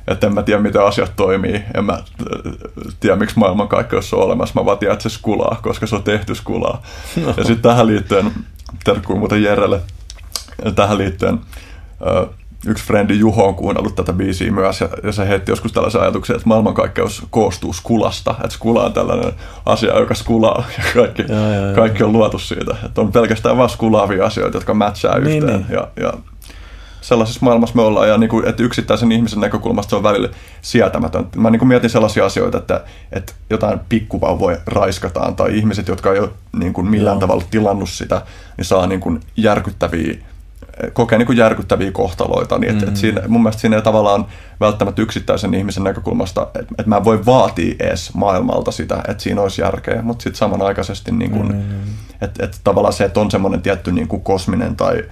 että 0.08 0.26
en 0.26 0.34
mä 0.34 0.42
tiedä, 0.42 0.62
miten 0.62 0.84
asiat 0.84 1.12
toimii. 1.16 1.62
En 1.74 1.84
mä 1.84 1.98
tiedä, 3.00 3.16
miksi 3.16 3.38
maailmankaikkeus 3.38 4.14
on 4.14 4.22
olemassa. 4.22 4.60
Mä 4.60 4.64
vaan 4.64 4.78
tiedän, 4.78 4.92
että 4.92 5.08
se 5.08 5.14
skulaa, 5.14 5.60
koska 5.62 5.86
se 5.86 5.96
on 5.96 6.02
tehty 6.02 6.34
skulaa. 6.34 6.82
No. 7.16 7.34
Ja 7.36 7.44
sitten 7.44 7.62
tähän 7.62 7.86
liittyen, 7.86 8.32
terkkuu 8.84 9.16
muuten 9.16 9.42
Jerelle, 9.42 9.80
tähän 10.74 10.98
liittyen 10.98 11.40
yksi 12.66 12.84
frendi 12.84 13.18
Juho 13.18 13.48
on 13.48 13.54
kuunnellut 13.54 13.94
tätä 13.94 14.12
biisiä 14.12 14.52
myös, 14.52 14.80
ja, 14.80 14.88
ja 15.02 15.12
se 15.12 15.28
heitti 15.28 15.52
joskus 15.52 15.72
tällaisen 15.72 16.00
ajatuksen, 16.00 16.36
että 16.36 16.48
maailmankaikkeus 16.48 17.22
koostuu 17.30 17.72
skulasta, 17.72 18.30
että 18.30 18.54
skula 18.54 18.84
on 18.84 18.92
tällainen 18.92 19.32
asia, 19.66 19.98
joka 19.98 20.14
skulaa, 20.14 20.64
ja 20.78 20.84
kaikki, 20.94 21.24
ja, 21.28 21.36
ja, 21.36 21.66
ja. 21.66 21.74
kaikki 21.74 22.02
on 22.02 22.12
luotu 22.12 22.38
siitä, 22.38 22.76
että 22.84 23.00
on 23.00 23.12
pelkästään 23.12 23.56
vain 23.56 23.70
skulaavia 23.70 24.26
asioita, 24.26 24.56
jotka 24.56 24.74
matchaa 24.74 25.18
niin, 25.18 25.42
yhteen, 25.42 25.60
niin. 25.60 25.72
Ja, 25.72 25.88
ja 26.00 26.12
sellaisessa 27.10 27.40
maailmassa 27.42 27.76
me 27.76 27.82
ollaan 27.82 28.08
ja 28.08 28.18
niin 28.18 28.30
kuin, 28.30 28.48
että 28.48 28.62
yksittäisen 28.62 29.12
ihmisen 29.12 29.40
näkökulmasta 29.40 29.90
se 29.90 29.96
on 29.96 30.02
välillä 30.02 30.28
sietämätön. 30.62 31.26
Mä 31.36 31.50
niin 31.50 31.58
kuin 31.58 31.68
mietin 31.68 31.90
sellaisia 31.90 32.26
asioita, 32.26 32.58
että, 32.58 32.84
että 33.12 33.32
jotain 33.50 33.80
pikkuvauvoja 33.88 34.58
raiskataan 34.66 35.36
tai 35.36 35.58
ihmiset, 35.58 35.88
jotka 35.88 36.12
ei 36.12 36.18
ole 36.18 36.30
niin 36.58 36.72
kuin 36.72 36.86
millään 36.86 37.14
Joo. 37.14 37.20
tavalla 37.20 37.44
tilannut 37.50 37.88
sitä, 37.88 38.22
niin 38.56 38.64
saa 38.64 38.86
niin 38.86 39.00
kuin 39.00 39.20
järkyttäviä 39.36 40.14
kokee 40.92 41.18
niin 41.18 41.26
kuin 41.26 41.38
järkyttäviä 41.38 41.92
kohtaloita. 41.92 42.58
Niin 42.58 42.72
et, 42.72 42.82
mm. 42.82 42.88
et 42.88 42.96
siinä, 42.96 43.22
mun 43.28 43.42
mielestä 43.42 43.60
siinä 43.60 43.76
ei 43.76 43.82
tavallaan 43.82 44.26
välttämättä 44.60 45.02
yksittäisen 45.02 45.54
ihmisen 45.54 45.84
näkökulmasta, 45.84 46.46
että 46.54 46.74
et 46.78 46.86
mä 46.86 46.96
en 46.96 47.04
voi 47.04 47.26
vaatia 47.26 47.74
edes 47.78 48.14
maailmalta 48.14 48.70
sitä, 48.70 49.02
että 49.08 49.22
siinä 49.22 49.40
olisi 49.40 49.62
järkeä, 49.62 50.02
mutta 50.02 50.22
sitten 50.22 50.38
samanaikaisesti 50.38 51.12
niin 51.12 51.30
kuin, 51.30 51.54
mm. 51.54 51.62
että 52.20 52.44
et 52.44 52.60
tavallaan 52.64 52.94
se, 52.94 53.04
että 53.04 53.20
on 53.20 53.30
semmoinen 53.30 53.62
tietty 53.62 53.92
niin 53.92 54.08
kuin 54.08 54.22
kosminen 54.22 54.76
tai 54.76 55.04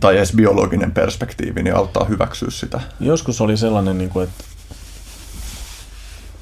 tai 0.00 0.16
edes 0.16 0.32
biologinen 0.32 0.92
perspektiivi, 0.92 1.62
niin 1.62 1.76
auttaa 1.76 2.04
hyväksyä 2.04 2.50
sitä. 2.50 2.80
Joskus 3.00 3.40
oli 3.40 3.56
sellainen, 3.56 3.98
niin 3.98 4.10
kuin, 4.10 4.24
että, 4.24 4.44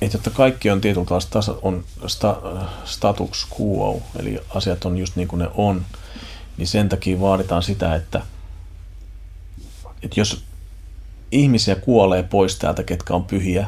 että, 0.00 0.18
että 0.18 0.30
kaikki 0.30 0.70
on 0.70 0.80
tietyllä 0.80 1.06
tavalla 1.06 1.58
on 1.62 1.84
sta, 2.06 2.36
status 2.84 3.48
quo, 3.60 4.02
eli 4.18 4.38
asiat 4.54 4.84
on 4.84 4.98
just 4.98 5.16
niin 5.16 5.28
kuin 5.28 5.38
ne 5.38 5.48
on, 5.54 5.82
niin 6.56 6.68
sen 6.68 6.88
takia 6.88 7.20
vaaditaan 7.20 7.62
sitä, 7.62 7.94
että, 7.94 8.22
että 10.02 10.20
jos 10.20 10.44
ihmisiä 11.32 11.74
kuolee 11.74 12.22
pois 12.22 12.58
täältä, 12.58 12.82
ketkä 12.82 13.14
on 13.14 13.24
pyhiä, 13.24 13.66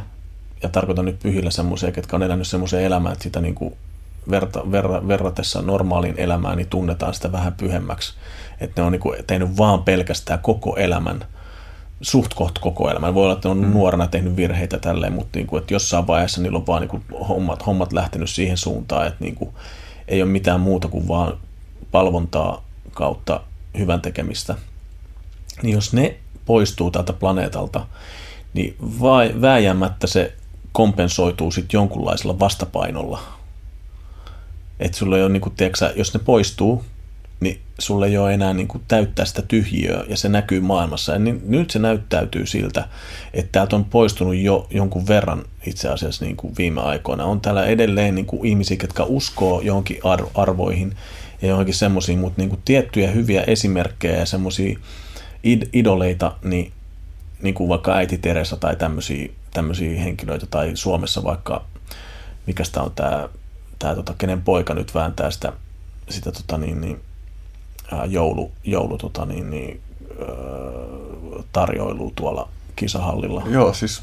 ja 0.63 0.69
tarkoitan 0.69 1.05
nyt 1.05 1.19
pyhillä 1.19 1.51
semmoisia, 1.51 1.93
ketkä 1.93 2.17
on 2.17 2.23
elänyt 2.23 2.49
semmoisen 2.49 2.83
elämään, 2.83 3.13
että 3.13 3.23
sitä 3.23 3.41
niin 3.41 3.55
kuin 3.55 3.75
verta, 4.31 4.71
verra, 4.73 5.09
verratessa 5.09 5.63
normaaliin 5.63 6.15
elämään, 6.17 6.57
niin 6.57 6.69
tunnetaan 6.69 7.15
sitä 7.15 7.33
vähän 7.33 7.53
pyhemmäksi. 7.53 8.15
Että 8.63 8.81
ne 8.83 8.87
on 8.87 8.93
niin 8.93 9.01
kuin 9.01 9.25
tehnyt 9.27 9.59
vaan 9.59 9.83
pelkästään 9.83 10.39
koko 10.39 10.77
elämän, 10.77 11.25
suht 12.03 12.35
koht 12.35 12.59
koko 12.59 12.91
elämän. 12.91 13.15
Voi 13.15 13.25
olla, 13.25 13.35
että 13.35 13.49
ne 13.49 13.53
on 13.53 13.59
mm. 13.59 13.71
nuorena 13.71 14.07
tehnyt 14.07 14.37
virheitä 14.37 14.79
tälleen, 14.79 15.13
mutta 15.13 15.39
niin 15.39 15.47
kuin, 15.47 15.61
että 15.61 15.75
jossain 15.75 16.07
vaiheessa 16.07 16.41
niillä 16.41 16.59
on 16.59 16.67
vaan 16.67 16.81
niin 16.81 16.89
kuin 16.89 17.03
hommat, 17.29 17.67
hommat 17.67 17.93
lähtenyt 17.93 18.31
siihen 18.31 18.57
suuntaan, 18.57 19.07
että 19.07 19.25
niin 19.25 19.35
kuin 19.35 19.51
ei 20.09 20.23
ole 20.23 20.31
mitään 20.31 20.61
muuta 20.61 20.89
kuin 20.89 21.09
vaan 21.09 21.39
palvontaa 21.91 22.65
kautta 22.93 23.41
hyvän 23.79 24.01
tekemistä. 24.01 24.55
Niin 25.63 25.75
jos 25.75 25.93
ne 25.93 26.17
poistuu 26.47 26.91
tältä 26.91 27.13
planeetalta, 27.13 27.87
niin 28.55 28.77
vai, 28.81 29.35
vääjäämättä 29.41 30.07
se 30.07 30.35
kompensoituu 30.73 31.51
sitten 31.51 31.79
jonkunlaisella 31.79 32.39
vastapainolla. 32.39 33.23
Että 34.81 34.99
sulla 34.99 35.17
ei 35.17 35.23
ole, 35.23 35.33
niin 35.33 35.41
kuin, 35.41 35.55
tiedätkö, 35.57 35.93
jos 35.97 36.15
ne 36.15 36.21
poistuu, 36.25 36.85
niin 37.43 37.61
sulle 37.79 38.07
ei 38.07 38.19
ole 38.19 38.35
enää 38.35 38.55
niin 38.55 38.69
kuin 38.69 38.83
täyttää 38.89 39.25
sitä 39.25 39.43
tyhjiöä 39.43 40.05
ja 40.09 40.17
se 40.17 40.29
näkyy 40.29 40.61
maailmassa. 40.61 41.13
Ja 41.13 41.19
niin, 41.19 41.43
nyt 41.45 41.71
se 41.71 41.79
näyttäytyy 41.79 42.47
siltä, 42.47 42.89
että 43.35 43.53
täältä 43.53 43.77
on 43.77 43.85
poistunut 43.85 44.37
jo 44.37 44.67
jonkun 44.71 45.07
verran 45.07 45.45
itse 45.67 45.89
asiassa 45.89 46.25
niin 46.25 46.37
kuin 46.37 46.55
viime 46.59 46.81
aikoina. 46.81 47.25
On 47.25 47.41
täällä 47.41 47.67
edelleen 47.67 48.15
niin 48.15 48.27
kuin 48.27 48.47
ihmisiä, 48.47 48.77
jotka 48.83 49.05
uskoo 49.05 49.61
johonkin 49.61 50.01
arvoihin 50.35 50.97
ja 51.43 51.49
johonkin 51.49 51.75
semmoisiin, 51.75 52.19
mutta 52.19 52.43
niin 52.43 52.49
kuin 52.49 52.63
tiettyjä 52.65 53.11
hyviä 53.11 53.43
esimerkkejä 53.43 54.17
ja 54.17 54.27
semmoisia 54.27 54.79
id- 55.47 55.69
idoleita, 55.73 56.37
niin, 56.43 56.73
niin 57.43 57.55
kuin 57.55 57.69
vaikka 57.69 57.95
äiti 57.95 58.19
Teresa 58.19 58.57
tai 58.57 58.77
tämmöisiä, 58.77 59.29
tämmöisiä 59.55 60.01
henkilöitä, 60.01 60.47
tai 60.47 60.71
Suomessa 60.75 61.25
vaikka, 61.25 61.65
mikä 62.47 62.65
sitä 62.65 62.83
on 62.83 62.93
tämä, 62.95 63.29
tämä 63.79 63.95
tota, 63.95 64.15
kenen 64.19 64.43
poika 64.43 64.75
nyt 64.75 64.95
vääntää 64.95 65.31
sitä, 65.31 65.53
sitä 66.09 66.33
tota, 66.33 66.59
niin, 66.59 66.81
niin, 66.81 67.01
joulu, 68.09 68.51
joulu 68.65 68.99
tota, 68.99 69.27
niin, 69.27 69.51
niin, 69.51 69.81
tarjoilua 71.53 72.13
tuolla 72.15 72.49
kisahallilla. 72.77 73.43
Joo, 73.51 73.73
siis 73.73 74.03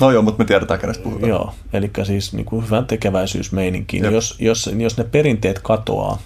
No 0.00 0.10
joo, 0.10 0.22
mutta 0.22 0.42
me 0.42 0.44
tiedetään, 0.44 0.80
kenestä 0.80 1.02
puhutaan. 1.02 1.28
Joo, 1.28 1.54
eli 1.72 1.90
siis 2.02 2.32
niin 2.32 2.46
kuin 2.46 2.66
hyvän 2.66 2.86
tekeväisyysmeininki. 2.86 4.00
Niin 4.00 4.12
jos, 4.12 4.36
jos, 4.38 4.70
jos 4.78 4.96
ne 4.96 5.04
perinteet 5.04 5.58
katoaa, 5.58 6.18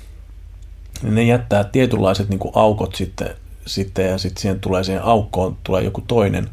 niin 1.03 1.15
ne 1.15 1.23
jättää 1.23 1.65
tietynlaiset 1.65 2.29
niin 2.29 2.39
kuin 2.39 2.53
aukot 2.55 2.95
sitten, 2.95 3.31
sitten 3.67 4.07
ja 4.07 4.19
sitten 4.19 4.43
siihen 4.43 4.61
tulee 4.61 4.85
siihen 4.85 5.03
aukkoon 5.03 5.57
tulee 5.65 5.83
joku 5.83 6.01
toinen, 6.01 6.51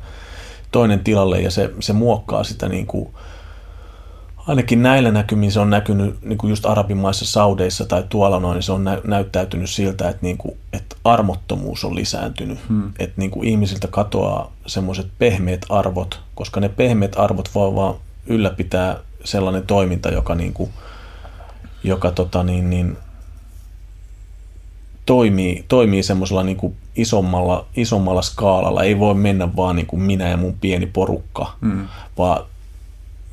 toinen 0.71 0.99
tilalle 0.99 1.41
ja 1.41 1.51
se, 1.51 1.69
se 1.79 1.93
muokkaa 1.93 2.43
sitä 2.43 2.69
niin 2.69 2.87
kuin, 2.87 3.09
ainakin 4.51 4.83
näillä 4.83 5.11
näkymin 5.11 5.51
se 5.51 5.59
on 5.59 5.69
näkynyt 5.69 6.21
niin 6.21 6.37
kuin 6.37 6.49
just 6.49 6.65
arabimaissa 6.65 7.25
saudeissa 7.25 7.85
tai 7.85 8.03
tuolla 8.09 8.39
noin, 8.39 8.55
niin 8.55 8.63
se 8.63 8.71
on 8.71 8.83
nä- 8.83 9.01
näyttäytynyt 9.03 9.69
siltä, 9.69 10.09
että, 10.09 10.21
niin 10.21 10.37
kuin, 10.37 10.57
että 10.73 10.95
armottomuus 11.03 11.85
on 11.85 11.95
lisääntynyt. 11.95 12.59
Hmm. 12.69 12.91
Että 12.99 13.15
niin 13.17 13.31
kuin 13.31 13.47
ihmisiltä 13.47 13.87
katoaa 13.87 14.51
semmoiset 14.67 15.07
pehmeät 15.17 15.65
arvot, 15.69 16.19
koska 16.35 16.59
ne 16.59 16.69
pehmeät 16.69 17.19
arvot 17.19 17.49
voi 17.55 17.75
vaan 17.75 17.95
ylläpitää 18.27 18.97
sellainen 19.23 19.63
toiminta, 19.67 20.09
joka, 20.09 20.35
niin 20.35 20.53
kuin, 20.53 20.69
joka 21.83 22.11
tota 22.11 22.43
niin, 22.43 22.69
niin, 22.69 22.97
toimii, 25.05 25.65
toimii 25.67 26.03
semmoisella 26.03 26.43
niin 26.43 26.57
kuin 26.57 26.75
isommalla, 26.95 27.65
isommalla 27.75 28.21
skaalalla. 28.21 28.83
Ei 28.83 28.99
voi 28.99 29.13
mennä 29.13 29.55
vaan 29.55 29.75
niin 29.75 29.87
kuin 29.87 30.01
minä 30.01 30.29
ja 30.29 30.37
mun 30.37 30.57
pieni 30.61 30.85
porukka, 30.85 31.53
hmm. 31.61 31.87
vaan 32.17 32.45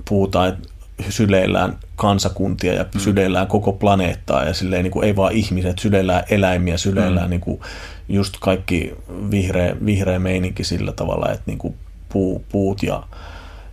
puhutaan, 0.08 0.48
että 0.48 0.77
syleillään 1.08 1.78
kansakuntia 1.96 2.74
ja 2.74 2.82
mm. 2.82 3.00
syleillään 3.00 3.46
koko 3.46 3.72
planeettaa 3.72 4.44
ja 4.44 4.54
silleen 4.54 4.82
niin 4.82 4.90
kuin 4.90 5.04
ei 5.04 5.16
vaan 5.16 5.32
ihmiset, 5.32 5.78
syleillään 5.78 6.24
eläimiä, 6.30 6.76
syleillään 6.76 7.26
mm. 7.26 7.30
niin 7.30 7.40
kuin 7.40 7.60
just 8.08 8.36
kaikki 8.40 8.94
vihreä, 9.30 9.76
vihreä 9.84 10.18
meininki 10.18 10.64
sillä 10.64 10.92
tavalla, 10.92 11.32
että 11.32 11.42
niin 11.46 11.58
kuin 11.58 11.74
puu, 12.08 12.44
puut 12.48 12.82
ja, 12.82 13.02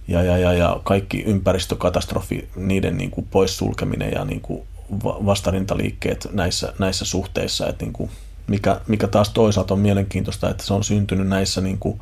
ja, 0.07 0.23
ja, 0.23 0.37
ja, 0.37 0.53
ja 0.53 0.79
kaikki 0.83 1.23
ympäristökatastrofi, 1.23 2.49
niiden 2.55 2.97
niin 2.97 3.11
kuin 3.11 3.27
poissulkeminen 3.31 4.11
ja 4.11 4.25
niin 4.25 4.41
kuin 4.41 4.61
vastarintaliikkeet 5.03 6.27
näissä, 6.31 6.73
näissä 6.79 7.05
suhteissa, 7.05 7.67
että 7.67 7.85
niin 7.85 7.93
kuin 7.93 8.09
mikä, 8.47 8.81
mikä 8.87 9.07
taas 9.07 9.29
toisaalta 9.29 9.73
on 9.73 9.79
mielenkiintoista, 9.79 10.49
että 10.49 10.65
se 10.65 10.73
on 10.73 10.83
syntynyt 10.83 11.27
näissä 11.27 11.61
niin 11.61 11.77
kuin 11.77 11.99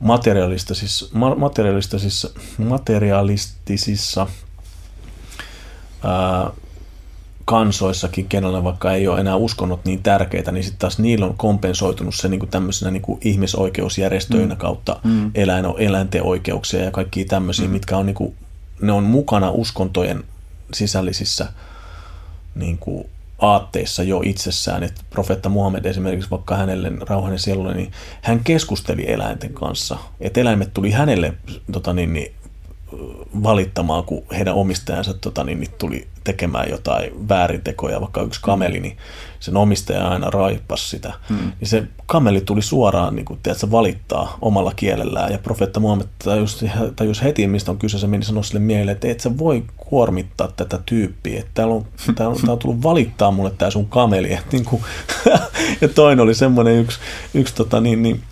materialistisissa, 0.00 1.06
materialistisissa, 1.36 2.30
materialistisissa 2.58 4.26
ää, 6.04 6.50
kansoissakin, 7.44 8.28
kenellä 8.28 8.64
vaikka 8.64 8.92
ei 8.92 9.08
ole 9.08 9.20
enää 9.20 9.36
uskonnot 9.36 9.84
niin 9.84 10.02
tärkeitä, 10.02 10.52
niin 10.52 10.64
sitten 10.64 10.78
taas 10.78 10.98
niillä 10.98 11.26
on 11.26 11.36
kompensoitunut 11.36 12.14
se 12.14 12.28
niin 12.28 12.40
kuin 12.40 12.50
tämmöisenä 12.50 12.90
niin 12.90 13.02
kuin 13.02 13.20
ihmisoikeusjärjestöinä 13.24 14.54
mm. 14.54 14.58
kautta 14.58 15.00
mm. 15.04 15.30
Eläin, 15.34 15.64
eläinten 15.78 16.22
oikeuksia 16.22 16.84
ja 16.84 16.90
kaikki 16.90 17.24
tämmöisiä, 17.24 17.66
mm. 17.66 17.72
mitkä 17.72 17.96
on, 17.96 18.06
niin 18.06 18.14
kuin, 18.14 18.34
ne 18.80 18.92
on 18.92 19.04
mukana 19.04 19.50
uskontojen 19.50 20.24
sisällisissä 20.72 21.52
niin 22.54 22.78
kuin, 22.78 23.08
aatteissa 23.40 24.02
jo 24.02 24.22
itsessään, 24.24 24.82
että 24.82 25.00
profeetta 25.10 25.48
Muhammed 25.48 25.84
esimerkiksi 25.84 26.30
vaikka 26.30 26.56
hänelle 26.56 26.92
rauhanen 27.00 27.38
sielulle, 27.38 27.74
niin 27.74 27.92
hän 28.22 28.40
keskusteli 28.44 29.12
eläinten 29.12 29.54
kanssa, 29.54 29.98
että 30.20 30.40
eläimet 30.40 30.74
tuli 30.74 30.90
hänelle 30.90 31.34
tota 31.72 31.92
niin, 31.92 32.12
niin, 32.12 32.34
valittamaan, 33.42 34.04
kun 34.04 34.22
heidän 34.36 34.54
omistajansa 34.54 35.14
tota, 35.14 35.44
niin, 35.44 35.60
niin, 35.60 35.70
tuli 35.78 36.06
tekemään 36.24 36.70
jotain 36.70 37.28
väärintekoja, 37.28 38.00
vaikka 38.00 38.22
yksi 38.22 38.40
kameli, 38.42 38.80
niin 38.80 38.96
sen 39.40 39.56
omistaja 39.56 40.08
aina 40.08 40.30
raippasi 40.30 40.88
sitä. 40.88 41.12
Hmm. 41.28 41.52
Niin 41.60 41.68
se 41.68 41.84
kameli 42.06 42.40
tuli 42.40 42.62
suoraan 42.62 43.16
niin 43.16 43.24
kuin, 43.24 43.40
tiedätkö, 43.42 43.70
valittaa 43.70 44.38
omalla 44.40 44.72
kielellään, 44.76 45.32
ja 45.32 45.38
profeetta 45.38 45.80
Muhammed 45.80 46.06
tajus, 46.24 46.64
tajus 46.96 47.22
heti, 47.22 47.46
mistä 47.46 47.70
on 47.70 47.78
kyse, 47.78 47.98
se 47.98 48.06
meni 48.06 48.24
sanoa 48.24 48.42
sille 48.42 48.60
miehelle, 48.60 48.92
että 48.92 49.08
et 49.08 49.20
sä 49.20 49.38
voi 49.38 49.64
kuormittaa 49.76 50.48
tätä 50.56 50.78
tyyppiä, 50.86 51.40
että 51.40 51.50
täällä 51.54 51.74
on, 51.74 51.84
täällä 52.16 52.32
on, 52.32 52.36
täällä 52.36 52.52
on 52.52 52.58
tullut 52.58 52.82
valittaa 52.82 53.30
mulle 53.30 53.50
tämä 53.50 53.70
sun 53.70 53.86
kameli. 53.86 54.32
Et, 54.32 54.52
niin 54.52 54.64
kuin, 54.64 54.82
ja 55.80 55.88
toinen 55.88 56.20
oli 56.20 56.34
semmoinen 56.34 56.78
yksi, 56.78 56.98
yksi 57.34 57.54
tota, 57.54 57.80
niin, 57.80 58.02
niin, 58.02 58.22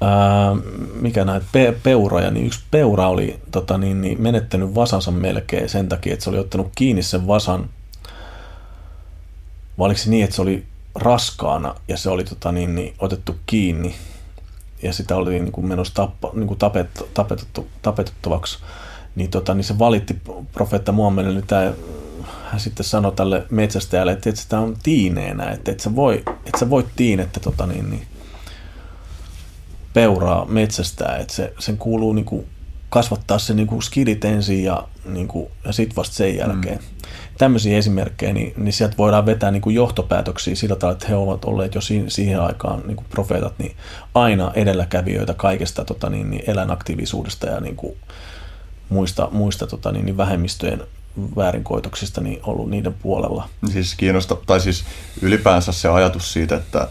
ää, 0.00 0.56
mikä 1.00 1.24
näitä 1.24 1.46
pe, 1.52 1.74
peuroja, 1.82 2.30
niin 2.30 2.46
yksi 2.46 2.60
peura 2.70 3.08
oli 3.08 3.40
tota, 3.50 3.78
niin, 3.78 4.00
niin, 4.00 4.22
menettänyt 4.22 4.74
vasansa 4.74 5.10
melkein 5.10 5.68
sen 5.68 5.88
takia, 5.88 6.12
että 6.12 6.24
se 6.24 6.30
oli 6.30 6.38
ottanut 6.38 6.72
kiinni 6.74 7.02
sen 7.02 7.26
vasan, 7.26 7.70
vai 9.78 9.86
oliko 9.86 9.98
se 9.98 10.10
niin, 10.10 10.24
että 10.24 10.36
se 10.36 10.42
oli 10.42 10.66
raskaana 10.94 11.74
ja 11.88 11.96
se 11.96 12.10
oli 12.10 12.24
tota, 12.24 12.52
niin, 12.52 12.74
niin, 12.74 12.94
otettu 12.98 13.36
kiinni 13.46 13.94
ja 14.82 14.92
sitä 14.92 15.16
oli 15.16 15.40
niin 15.40 15.52
kuin 15.52 15.66
menossa 15.66 15.94
tappa, 15.94 16.30
niin 16.34 16.46
kuin 16.46 16.58
tapet, 16.58 17.10
tapetettu, 17.14 17.66
tapetettavaksi, 17.82 18.58
niin, 19.16 19.30
tota, 19.30 19.54
niin 19.54 19.64
se 19.64 19.78
valitti 19.78 20.20
profeetta 20.52 20.92
Muhammedille, 20.92 21.42
niin 21.50 21.74
hän 22.44 22.60
sitten 22.60 22.86
sanoi 22.86 23.12
tälle 23.12 23.46
metsästäjälle, 23.50 24.12
että, 24.12 24.30
että 24.30 24.42
sitä 24.42 24.58
on 24.58 24.76
tiineenä, 24.82 25.50
että, 25.50 25.70
että, 25.70 25.84
sä, 25.84 25.96
voi, 25.96 26.22
että 26.46 26.58
sä 26.58 26.70
voit 26.70 26.86
että 27.22 27.40
tota, 27.40 27.66
niin, 27.66 27.90
niin, 27.90 28.06
peuraa 29.96 30.44
metsästää, 30.44 31.16
että 31.16 31.34
se, 31.34 31.52
sen 31.58 31.78
kuuluu 31.78 32.12
niin 32.12 32.24
kuin, 32.24 32.46
kasvattaa 32.90 33.38
se 33.38 33.54
niin 33.54 33.66
kuin 33.66 33.82
skidit 33.82 34.24
ensin 34.24 34.64
ja, 34.64 34.88
niin 35.04 35.28
kuin, 35.28 35.48
ja 35.64 35.72
sitten 35.72 35.96
vasta 35.96 36.14
sen 36.14 36.36
jälkeen. 36.36 36.78
Mm 36.78 36.96
tämmöisiä 37.38 37.78
esimerkkejä, 37.78 38.32
niin, 38.32 38.54
niin 38.56 38.72
sieltä 38.72 38.96
voidaan 38.98 39.26
vetää 39.26 39.50
niin 39.50 39.62
kuin 39.62 39.74
johtopäätöksiä 39.74 40.54
sillä 40.54 40.76
tavalla, 40.76 40.96
että 40.96 41.08
he 41.08 41.14
ovat 41.14 41.44
olleet 41.44 41.74
jo 41.74 41.80
siihen, 41.80 42.10
siihen 42.10 42.40
aikaan 42.40 42.82
niin 42.86 42.96
kuin 42.96 43.06
profeetat 43.10 43.58
niin 43.58 43.76
aina 44.14 44.52
edelläkävijöitä 44.54 45.34
kaikesta 45.34 45.84
tota, 45.84 46.10
niin, 46.10 46.30
niin 46.30 46.42
eläinaktiivisuudesta 46.46 47.46
ja 47.46 47.60
niin 47.60 47.76
kuin 47.76 47.96
muista, 48.88 49.28
muista 49.32 49.66
tota, 49.66 49.92
niin, 49.92 50.06
niin 50.06 50.16
vähemmistöjen 50.16 50.82
väärinkoitoksista 51.36 52.20
niin 52.20 52.40
ollut 52.42 52.70
niiden 52.70 52.94
puolella. 52.94 53.48
Siis 53.72 53.94
kiinnosta, 53.94 54.36
tai 54.46 54.60
siis 54.60 54.84
ylipäänsä 55.22 55.72
se 55.72 55.88
ajatus 55.88 56.32
siitä, 56.32 56.56
että, 56.56 56.88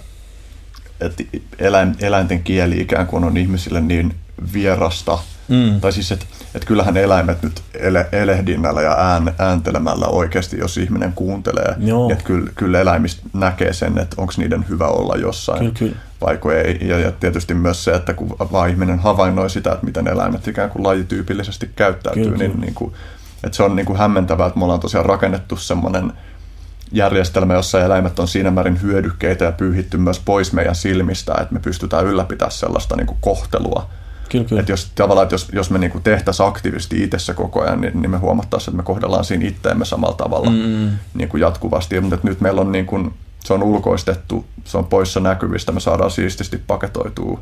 että 1.01 1.23
eläin, 1.59 1.95
eläinten 1.99 2.43
kieli 2.43 2.81
ikään 2.81 3.07
kuin 3.07 3.23
on 3.23 3.37
ihmisille 3.37 3.81
niin 3.81 4.15
vierasta, 4.53 5.19
Mm. 5.47 5.81
Tai 5.81 5.91
siis, 5.91 6.11
että 6.11 6.25
et 6.55 6.65
kyllähän 6.65 6.97
eläimet 6.97 7.43
nyt 7.43 7.61
ele, 7.73 8.07
elehdinnällä 8.11 8.81
ja 8.81 8.91
ään, 8.91 9.33
ääntelemällä 9.39 10.05
oikeasti, 10.05 10.57
jos 10.57 10.77
ihminen 10.77 11.13
kuuntelee, 11.13 11.75
niin 11.77 12.11
että 12.11 12.23
kyllä, 12.23 12.51
kyllä 12.55 12.79
eläimistä 12.79 13.21
näkee 13.33 13.73
sen, 13.73 13.97
että 13.97 14.15
onko 14.19 14.33
niiden 14.37 14.65
hyvä 14.69 14.87
olla 14.87 15.15
jossain, 15.15 15.59
kyllä, 15.59 15.73
kyllä. 15.73 15.95
vaiko 16.21 16.51
ei. 16.51 16.77
Ja, 16.81 16.99
ja 16.99 17.11
tietysti 17.11 17.53
myös 17.53 17.83
se, 17.83 17.91
että 17.91 18.13
kun 18.13 18.35
vaan 18.51 18.69
ihminen 18.69 18.99
havainnoi 18.99 19.49
sitä, 19.49 19.71
että 19.71 19.85
miten 19.85 20.07
eläimet 20.07 20.47
ikään 20.47 20.69
kuin 20.69 20.83
lajityypillisesti 20.83 21.69
käyttäytyy, 21.75 22.23
kyllä, 22.23 22.37
niin, 22.37 22.51
kyllä. 22.51 22.65
niin 22.65 22.75
kuin, 22.75 22.93
että 23.43 23.55
se 23.57 23.63
on 23.63 23.75
niin 23.75 23.85
kuin 23.85 23.99
hämmentävää, 23.99 24.47
että 24.47 24.59
me 24.59 24.65
ollaan 24.65 24.79
tosiaan 24.79 25.05
rakennettu 25.05 25.55
semmoinen 25.55 26.13
järjestelmä, 26.91 27.53
jossa 27.53 27.81
eläimet 27.81 28.19
on 28.19 28.27
siinä 28.27 28.51
määrin 28.51 28.81
hyödykkeitä 28.81 29.45
ja 29.45 29.51
pyyhitty 29.51 29.97
myös 29.97 30.21
pois 30.25 30.53
meidän 30.53 30.75
silmistä, 30.75 31.33
että 31.41 31.53
me 31.53 31.59
pystytään 31.59 32.05
ylläpitämään 32.05 32.51
sellaista 32.51 32.95
niin 32.95 33.07
kuin 33.07 33.17
kohtelua, 33.21 33.89
Kyllä, 34.29 34.45
kyllä. 34.45 34.59
Että 34.59 34.71
jos, 34.71 34.91
tavallaan, 34.95 35.23
että 35.23 35.33
jos, 35.33 35.47
jos 35.53 35.69
me 35.69 35.77
niinku 35.77 35.99
tehtäisiin 35.99 36.47
aktiivisesti 36.47 37.03
itsessä 37.03 37.33
koko 37.33 37.61
ajan, 37.61 37.81
niin, 37.81 38.01
niin 38.01 38.11
me 38.11 38.17
huomattaisiin, 38.17 38.69
että 38.69 38.77
me 38.77 38.83
kohdellaan 38.85 39.25
siinä 39.25 39.47
itteemme 39.47 39.85
samalla 39.85 40.15
tavalla 40.15 40.49
mm. 40.49 40.89
niin 41.13 41.29
kuin 41.29 41.41
jatkuvasti. 41.41 42.01
Mutta 42.01 42.19
nyt 42.23 42.41
meillä 42.41 42.61
on, 42.61 42.71
niin 42.71 42.85
kuin, 42.85 43.13
se 43.45 43.53
on 43.53 43.63
ulkoistettu, 43.63 44.45
se 44.63 44.77
on 44.77 44.85
poissa 44.85 45.19
näkyvistä, 45.19 45.71
me 45.71 45.79
saadaan 45.79 46.11
siististi 46.11 46.61
paketoitua 46.67 47.39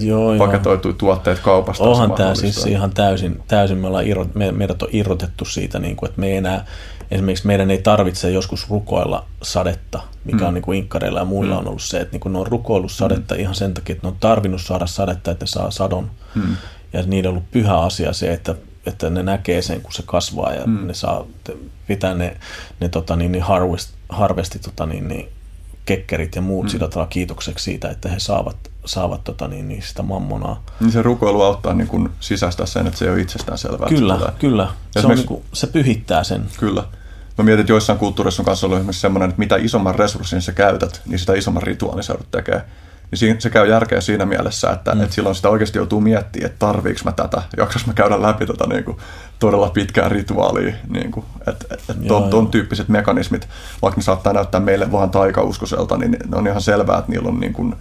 Joo, 0.00 0.38
paketoitu 0.38 0.92
tuotteet 0.92 1.38
kaupasta. 1.38 1.84
Onhan 1.84 2.12
tämä 2.12 2.34
siis 2.34 2.66
ihan 2.66 2.90
täysin, 2.90 3.42
täysin 3.48 3.78
me 3.78 3.86
ollaan 3.86 4.06
irro, 4.06 4.26
me, 4.34 4.52
meidät 4.52 4.82
on 4.82 4.88
irrotettu 4.92 5.44
siitä, 5.44 5.78
niin 5.78 5.96
kuin, 5.96 6.08
että 6.08 6.20
me 6.20 6.26
ei 6.26 6.36
enää, 6.36 6.64
esimerkiksi 7.10 7.46
meidän 7.46 7.70
ei 7.70 7.78
tarvitse 7.78 8.30
joskus 8.30 8.70
rukoilla 8.70 9.24
sadetta, 9.42 10.00
mikä 10.24 10.38
mm. 10.38 10.46
on 10.46 10.54
niin 10.54 10.62
kuin 10.62 10.78
inkkareilla 10.78 11.18
ja 11.18 11.24
muilla 11.24 11.54
mm. 11.54 11.60
on 11.60 11.68
ollut 11.68 11.82
se, 11.82 12.00
että 12.00 12.12
niin 12.12 12.20
kuin 12.20 12.32
ne 12.32 12.38
on 12.38 12.46
rukoillut 12.46 12.92
sadetta 12.92 13.34
mm. 13.34 13.40
ihan 13.40 13.54
sen 13.54 13.74
takia, 13.74 13.92
että 13.92 14.06
ne 14.06 14.10
on 14.10 14.16
tarvinnut 14.20 14.62
saada 14.62 14.86
sadetta, 14.86 15.30
että 15.30 15.42
ne 15.42 15.46
saa 15.46 15.70
sadon. 15.70 16.10
Mm. 16.34 16.56
Ja 16.92 17.02
niiden 17.02 17.28
on 17.28 17.32
ollut 17.32 17.50
pyhä 17.50 17.78
asia 17.78 18.12
se, 18.12 18.32
että, 18.32 18.54
että 18.86 19.10
ne 19.10 19.22
näkee 19.22 19.62
sen, 19.62 19.80
kun 19.80 19.92
se 19.92 20.02
kasvaa 20.06 20.54
ja 20.54 20.66
mm. 20.66 20.86
ne 20.86 20.94
saa 20.94 21.24
pitää 21.86 22.14
ne, 22.14 22.36
ne 22.80 22.88
tota, 22.88 23.16
niin, 23.16 23.32
niin 23.32 23.42
harvest, 23.42 23.90
harvesti 24.08 24.58
tota, 24.58 24.86
niin, 24.86 25.08
niin, 25.08 25.28
kekkerit 25.88 26.36
ja 26.36 26.42
muut 26.42 26.64
mm. 26.66 26.68
sillä 26.68 26.88
tavalla 26.88 27.08
kiitokseksi 27.08 27.64
siitä, 27.64 27.90
että 27.90 28.08
he 28.08 28.18
saavat, 28.18 28.56
saavat 28.84 29.24
tota, 29.24 29.48
niin, 29.48 29.68
niin 29.68 29.82
sitä 29.82 30.02
mammonaa. 30.02 30.64
Niin 30.80 30.92
se 30.92 31.02
rukoilu 31.02 31.42
auttaa 31.42 31.74
niin 31.74 31.88
kuin 31.88 32.08
sisäistää 32.20 32.66
sen, 32.66 32.86
että 32.86 32.98
se 32.98 33.04
ei 33.04 33.10
ole 33.10 33.20
itsestään 33.20 33.58
selvää. 33.58 33.88
Kyllä, 33.88 34.18
se 34.18 34.24
kyllä. 34.38 34.68
Se, 34.90 35.06
on, 35.06 35.14
niin 35.14 35.26
kuin, 35.26 35.42
se 35.52 35.66
pyhittää 35.66 36.24
sen. 36.24 36.46
Kyllä. 36.58 36.84
Mä 37.38 37.44
mietin, 37.44 37.60
että 37.60 37.72
joissain 37.72 37.98
kulttuurissa 37.98 38.42
on 38.42 38.44
kanssa 38.44 38.66
ollut 38.66 38.78
esimerkiksi 38.78 39.00
semmoinen, 39.00 39.28
että 39.28 39.38
mitä 39.38 39.56
isomman 39.56 39.94
resurssin 39.94 40.42
sä 40.42 40.52
käytät, 40.52 41.02
niin 41.06 41.18
sitä 41.18 41.34
isomman 41.34 41.62
rituaalin 41.62 42.04
sä 42.04 42.14
tekemään. 42.30 42.64
Niin 43.20 43.40
se 43.40 43.50
käy 43.50 43.68
järkeä 43.68 44.00
siinä 44.00 44.26
mielessä, 44.26 44.70
että, 44.70 44.94
mm. 44.94 45.00
että 45.00 45.14
silloin 45.14 45.34
sitä 45.34 45.48
oikeasti 45.48 45.78
joutuu 45.78 46.00
miettimään, 46.00 46.50
että 46.50 46.66
tarviiko 46.66 47.00
mä 47.04 47.12
tätä, 47.12 47.42
jaksas 47.56 47.86
mä 47.86 47.92
käydä 47.92 48.22
läpi 48.22 48.46
tätä 48.46 48.66
niin 48.66 48.84
kuin, 48.84 48.96
todella 49.38 49.70
pitkää 49.70 50.08
rituaalia. 50.08 50.74
Niin 50.88 51.10
kuin, 51.10 51.26
että, 51.46 51.66
että 51.70 51.94
ton, 52.08 52.30
ton 52.30 52.48
tyyppiset 52.48 52.88
mekanismit, 52.88 53.48
vaikka 53.82 53.98
ne 53.98 54.02
saattaa 54.02 54.32
näyttää 54.32 54.60
meille 54.60 54.92
vaan 54.92 55.10
taikauskoselta, 55.10 55.96
niin 55.96 56.16
ne 56.28 56.36
on 56.36 56.46
ihan 56.46 56.60
selvää, 56.60 56.98
että 56.98 57.10
niillä 57.10 57.28
on 57.28 57.40
niin 57.40 57.52
kuin, 57.52 57.74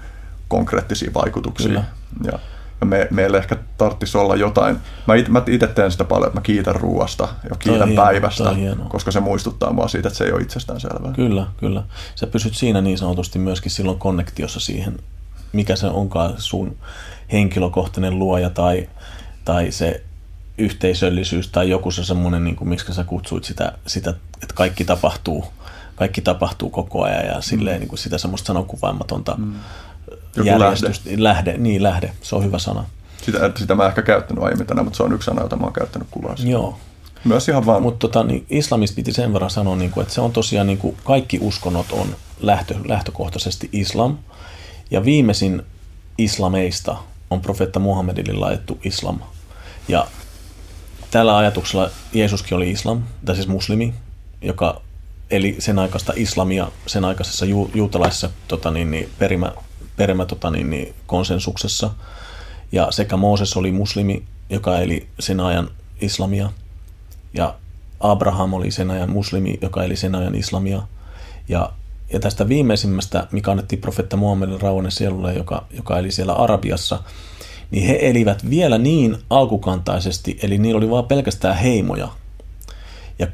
konkreettisia 0.48 1.12
vaikutuksia. 1.14 1.68
Kyllä. 1.68 1.84
Ja, 2.24 2.40
ja 2.82 2.86
me, 2.86 3.08
meille 3.12 3.38
ehkä 3.38 3.56
tarvitsisi 3.78 4.18
olla 4.18 4.36
jotain. 4.36 4.78
Mä 5.08 5.44
itse 5.48 5.68
teen 5.68 5.92
sitä 5.92 6.04
paljon, 6.04 6.28
että 6.28 6.40
mä 6.40 6.44
kiitän 6.44 6.76
ruoasta 6.76 7.28
ja 7.50 7.56
kiitän 7.60 7.88
hieno, 7.88 8.04
päivästä, 8.04 8.56
koska 8.90 9.12
se 9.12 9.20
muistuttaa 9.20 9.74
mua 9.74 9.88
siitä, 9.88 10.08
että 10.08 10.18
se 10.18 10.24
ei 10.24 10.32
ole 10.32 10.42
itsestään 10.42 10.80
selvää. 10.80 11.14
Kyllä, 11.14 11.48
kyllä. 11.58 11.84
Sä 12.16 12.28
pysyt 12.28 12.56
siinä 12.56 12.82
niin 12.82 12.98
sanotusti 12.98 13.40
myöskin 13.40 13.72
silloin 13.72 14.00
konnektiossa 14.00 14.60
siihen, 14.60 15.00
mikä 15.54 15.76
se 15.76 15.88
onkaan 15.88 16.34
sun 16.38 16.78
henkilökohtainen 17.32 18.20
luoja 18.20 18.50
tai, 18.50 18.90
tai 19.46 19.72
se 19.72 20.04
yhteisöllisyys 20.58 21.48
tai 21.48 21.70
joku 21.70 21.92
se 21.92 22.06
semmoinen, 22.06 22.44
niin 22.44 22.56
kuin, 22.56 22.70
miksi 22.70 22.94
sä 22.94 23.04
kutsuit 23.04 23.44
sitä, 23.44 23.72
sitä, 23.88 24.14
että 24.42 24.54
kaikki 24.54 24.86
tapahtuu, 24.86 25.46
kaikki 25.96 26.22
tapahtuu 26.22 26.70
koko 26.70 27.04
ajan 27.04 27.26
ja 27.26 27.42
silleen 27.42 27.76
mm. 27.76 27.80
niin 27.80 27.90
kuin 27.90 28.00
sitä 28.00 28.18
semmoista 28.18 28.48
sanokuvaamatonta 28.48 29.36
mm 29.38 29.54
joku 30.38 30.50
järjestystä. 30.50 31.10
Lähde. 31.10 31.24
lähde. 31.24 31.58
Niin, 31.58 31.84
lähde. 31.84 32.12
Se 32.22 32.36
on 32.36 32.44
hyvä 32.44 32.60
sana. 32.60 32.86
Sitä, 33.22 33.52
sitä 33.56 33.76
mä 33.76 33.88
ehkä 33.88 34.02
käyttänyt 34.02 34.44
aiemmin 34.44 34.68
tänään, 34.68 34.86
mutta 34.86 34.98
se 34.98 35.04
on 35.04 35.14
yksi 35.14 35.26
sana, 35.26 35.42
jota 35.42 35.56
mä 35.56 35.64
oon 35.64 35.74
käyttänyt 35.74 36.08
kuvassa. 36.12 36.48
Joo. 36.48 36.78
Myös 37.24 37.50
ihan 37.50 37.66
vaan. 37.66 37.82
Mutta 37.82 38.08
tota, 38.08 38.24
niin 38.24 38.46
islamista 38.50 38.96
piti 38.96 39.14
sen 39.14 39.34
verran 39.34 39.50
sanoa, 39.50 39.76
niin 39.76 39.92
kuin, 39.92 40.02
että 40.02 40.14
se 40.14 40.22
on 40.22 40.32
tosiaan 40.32 40.68
niin 40.68 40.78
kuin 40.78 40.98
kaikki 41.04 41.40
uskonnot 41.42 41.92
on 41.92 42.16
lähtö, 42.40 42.76
lähtökohtaisesti 42.86 43.70
islam. 43.72 44.18
Ja 44.92 45.06
viimeisin 45.06 45.64
islameista 46.18 46.98
on 47.30 47.42
profeetta 47.42 47.80
Muhammedille 47.80 48.34
laitettu 48.34 48.80
islam. 48.84 49.20
Ja 49.88 50.08
tällä 51.12 51.38
ajatuksella 51.38 51.90
Jeesuskin 52.14 52.58
oli 52.58 52.72
islam, 52.72 53.04
tai 53.26 53.36
siis 53.36 53.48
muslimi, 53.48 53.94
joka 54.42 54.82
eli 55.30 55.56
sen 55.60 55.80
aikaista 55.80 56.14
islamia 56.16 56.72
sen 56.88 57.06
aikaisessa 57.06 57.46
ju, 57.46 57.72
juutalaisessa 57.74 58.30
tota 58.48 58.72
niin, 58.72 58.92
niin, 58.92 59.10
perimä, 59.20 59.52
perimä 59.98 60.26
tota, 60.26 60.52
niin, 60.52 60.70
niin, 60.70 60.96
konsensuksessa. 61.08 61.90
Ja 62.72 62.92
sekä 62.92 63.18
Mooses 63.18 63.58
oli 63.58 63.72
muslimi, 63.72 64.24
joka 64.50 64.80
eli 64.80 65.08
sen 65.20 65.40
ajan 65.40 65.70
islamia, 66.02 66.52
ja 67.34 67.56
Abraham 68.00 68.54
oli 68.54 68.72
sen 68.72 68.92
ajan 68.92 69.10
muslimi, 69.10 69.58
joka 69.62 69.84
eli 69.84 69.96
sen 69.96 70.16
ajan 70.16 70.36
islamia. 70.36 70.82
Ja, 71.50 71.72
ja 72.14 72.20
tästä 72.20 72.50
viimeisimmästä, 72.50 73.28
mikä 73.32 73.52
annettiin 73.52 73.82
profetta 73.82 74.18
Muhammedin 74.18 74.62
rauhanen 74.62 74.92
sielulle, 74.92 75.34
joka, 75.34 75.66
joka 75.72 76.00
eli 76.00 76.12
siellä 76.12 76.34
Arabiassa, 76.34 77.04
niin 77.72 77.88
he 77.88 78.00
elivät 78.02 78.50
vielä 78.50 78.78
niin 78.78 79.18
alkukantaisesti, 79.30 80.40
eli 80.44 80.58
niillä 80.58 80.78
oli 80.78 80.90
vain 80.90 81.06
pelkästään 81.06 81.58
heimoja, 81.58 82.10
ja 83.20 83.28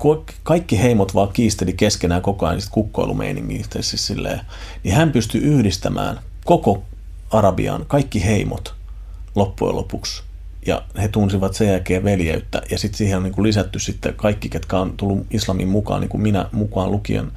kaikki 0.43 0.81
heimot 0.81 1.15
vaan 1.15 1.29
kiisteli 1.33 1.73
keskenään 1.73 2.21
koko 2.21 2.45
ajan 2.45 2.61
kukkoilumeiningistä, 2.71 3.81
siis 3.81 4.07
silleen, 4.07 4.41
niin 4.83 4.95
hän 4.95 5.11
pystyi 5.11 5.41
yhdistämään 5.41 6.19
koko 6.45 6.83
Arabian, 7.31 7.85
kaikki 7.87 8.25
heimot 8.25 8.73
loppujen 9.35 9.75
lopuksi. 9.75 10.23
Ja 10.65 10.83
he 11.01 11.07
tunsivat 11.07 11.53
sen 11.53 11.67
jälkeen 11.67 12.03
veljeyttä. 12.03 12.61
Ja 12.71 12.77
sitten 12.77 12.97
siihen 12.97 13.17
on 13.17 13.23
niin 13.23 13.33
kuin 13.33 13.43
lisätty 13.43 13.79
sitten 13.79 14.13
kaikki, 14.13 14.49
ketkä 14.49 14.79
on 14.79 14.93
tullut 14.97 15.25
islamin 15.31 15.67
mukaan, 15.67 16.01
niin 16.01 16.09
kuin 16.09 16.21
minä 16.21 16.49
mukaan 16.51 16.91
lukien. 16.91 17.31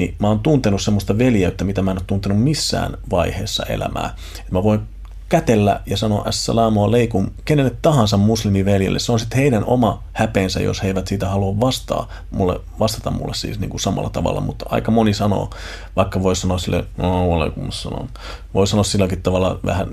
Niin 0.00 0.14
mä 0.18 0.28
oon 0.28 0.40
tuntenut 0.40 0.82
semmoista 0.82 1.18
veljeyttä, 1.18 1.64
mitä 1.64 1.82
mä 1.82 1.90
en 1.90 1.96
ole 1.98 2.04
tuntenut 2.06 2.42
missään 2.42 2.98
vaiheessa 3.10 3.64
elämää. 3.66 4.14
Et 4.40 4.50
mä 4.50 4.62
voin 4.62 4.80
kätellä 5.28 5.80
ja 5.86 5.96
sanoa 5.96 6.22
assalamu 6.22 6.84
alaikum 6.84 7.30
kenelle 7.44 7.76
tahansa 7.82 8.16
muslimiveljelle. 8.16 8.98
Se 8.98 9.12
on 9.12 9.18
sitten 9.18 9.38
heidän 9.38 9.64
oma 9.64 10.02
häpeensä, 10.12 10.60
jos 10.60 10.82
he 10.82 10.88
eivät 10.88 11.06
siitä 11.06 11.28
halua 11.28 11.60
vastaa 11.60 12.08
mulle, 12.30 12.60
vastata 12.78 13.10
mulle 13.10 13.34
siis 13.34 13.60
niin 13.60 13.70
kuin 13.70 13.80
samalla 13.80 14.10
tavalla, 14.10 14.40
mutta 14.40 14.66
aika 14.68 14.90
moni 14.90 15.14
sanoo, 15.14 15.50
vaikka 15.96 16.22
voi 16.22 16.36
sanoa 16.36 16.58
sille, 16.58 16.84
no 16.96 17.32
alaikum. 17.32 17.68
Voi 18.54 18.66
sanoa 18.66 18.84
silläkin 18.84 19.22
tavalla 19.22 19.60
vähän 19.64 19.88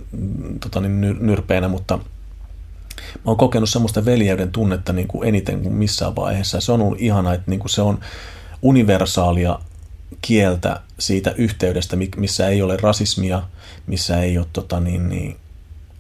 tota 0.59 0.81
niin, 0.81 1.17
nyrpeänä, 1.19 1.67
mutta 1.67 1.97
mä 1.97 3.23
oon 3.25 3.37
kokenut 3.37 3.69
semmoista 3.69 4.05
veljeyden 4.05 4.51
tunnetta 4.51 4.93
niin 4.93 5.07
kuin 5.07 5.27
eniten 5.27 5.61
kuin 5.61 5.73
missään 5.73 6.15
vaiheessa. 6.15 6.61
Se 6.61 6.71
on 6.71 6.81
ollut 6.81 7.01
ihana, 7.01 7.33
että 7.33 7.51
niin 7.51 7.59
kuin 7.59 7.69
se 7.69 7.81
on 7.81 7.99
universaalia 8.61 9.59
kieltä 10.21 10.81
siitä 10.99 11.31
yhteydestä, 11.37 11.97
missä 12.17 12.47
ei 12.47 12.61
ole 12.61 12.77
rasismia, 12.77 13.43
missä 13.87 14.21
ei 14.21 14.37
ole 14.37 14.47
tota, 14.53 14.79
niin, 14.79 15.09
niin, 15.09 15.37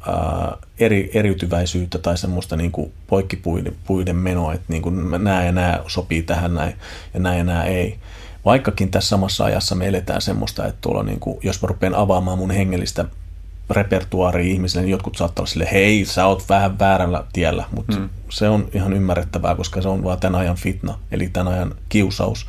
ää, 0.07 0.57
eri, 0.79 1.11
eriytyväisyyttä 1.13 1.97
tai 1.97 2.17
semmoista 2.17 2.55
niin 2.55 2.71
kuin 2.71 2.91
poikkipuiden 3.07 3.75
puiden 3.85 4.15
menoa, 4.15 4.53
että 4.53 4.65
niin 4.69 4.81
kuin 4.81 5.11
nämä 5.11 5.43
ja 5.43 5.51
nämä 5.51 5.83
sopii 5.87 6.23
tähän 6.23 6.53
näin 6.55 6.73
ja 7.13 7.19
nämä 7.19 7.35
ja 7.35 7.43
nämä 7.43 7.63
ei. 7.63 7.99
Vaikkakin 8.45 8.91
tässä 8.91 9.09
samassa 9.09 9.45
ajassa 9.45 9.75
me 9.75 9.87
eletään 9.87 10.21
semmoista, 10.21 10.65
että 10.65 10.81
tuolla 10.81 11.03
niin 11.03 11.19
kuin, 11.19 11.39
jos 11.43 11.61
mä 11.61 11.67
rupean 11.67 11.95
avaamaan 11.95 12.37
mun 12.37 12.51
hengellistä 12.51 13.05
repertuaaria 13.69 14.53
ihmisille, 14.53 14.81
niin 14.81 14.91
jotkut 14.91 15.17
saattaa 15.17 15.43
olla 15.43 15.49
sille, 15.49 15.67
hei, 15.71 16.05
sä 16.05 16.25
oot 16.25 16.49
vähän 16.49 16.79
väärällä 16.79 17.23
tiellä, 17.33 17.63
mutta 17.71 17.99
mm. 17.99 18.09
se 18.29 18.49
on 18.49 18.67
ihan 18.73 18.93
ymmärrettävää, 18.93 19.55
koska 19.55 19.81
se 19.81 19.87
on 19.87 20.03
vaan 20.03 20.19
tämän 20.19 20.41
ajan 20.41 20.55
fitna, 20.55 20.99
eli 21.11 21.29
tämän 21.29 21.53
ajan 21.53 21.75
kiusaus 21.89 22.45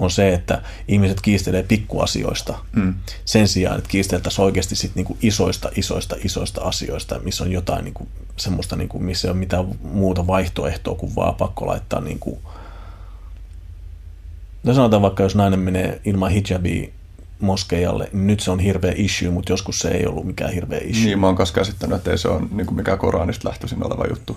on 0.00 0.10
se, 0.10 0.34
että 0.34 0.62
ihmiset 0.88 1.20
kiistelee 1.20 1.62
pikkuasioista 1.62 2.58
mm. 2.72 2.94
sen 3.24 3.48
sijaan, 3.48 3.78
että 3.78 3.90
kiisteltäisiin 3.90 4.44
oikeasti 4.44 4.76
sit 4.76 4.94
niinku 4.94 5.16
isoista, 5.22 5.68
isoista, 5.76 6.16
isoista 6.24 6.60
asioista, 6.60 7.18
missä 7.18 7.44
on 7.44 7.52
jotain 7.52 7.84
niinku 7.84 8.08
semmoista, 8.36 8.76
niinku, 8.76 8.98
missä 8.98 9.28
ei 9.28 9.32
ole 9.32 9.38
mitään 9.38 9.64
muuta 9.82 10.26
vaihtoehtoa 10.26 10.94
kuin 10.94 11.14
vaan 11.16 11.34
pakko 11.34 11.66
laittaa 11.66 12.00
niinku, 12.00 12.38
No 14.62 14.74
sanotaan 14.74 15.02
vaikka, 15.02 15.22
jos 15.22 15.34
nainen 15.34 15.60
menee 15.60 16.00
ilman 16.04 16.30
hijabia 16.30 16.88
moskeijalle, 17.40 18.08
niin 18.12 18.26
nyt 18.26 18.40
se 18.40 18.50
on 18.50 18.60
hirveä 18.60 18.92
issue, 18.96 19.30
mutta 19.30 19.52
joskus 19.52 19.78
se 19.78 19.88
ei 19.88 20.06
ollut 20.06 20.24
mikään 20.24 20.52
hirveä 20.52 20.80
issue. 20.82 21.04
Niin, 21.04 21.18
mä 21.18 21.26
oon 21.26 21.36
kanssa 21.36 21.54
käsittänyt, 21.54 21.96
että 21.96 22.10
ei 22.10 22.18
se 22.18 22.28
ole 22.28 22.42
niin 22.50 22.74
mikään 22.74 22.98
Koranista 22.98 23.48
lähtöisin 23.48 23.86
oleva 23.86 24.04
juttu. 24.08 24.36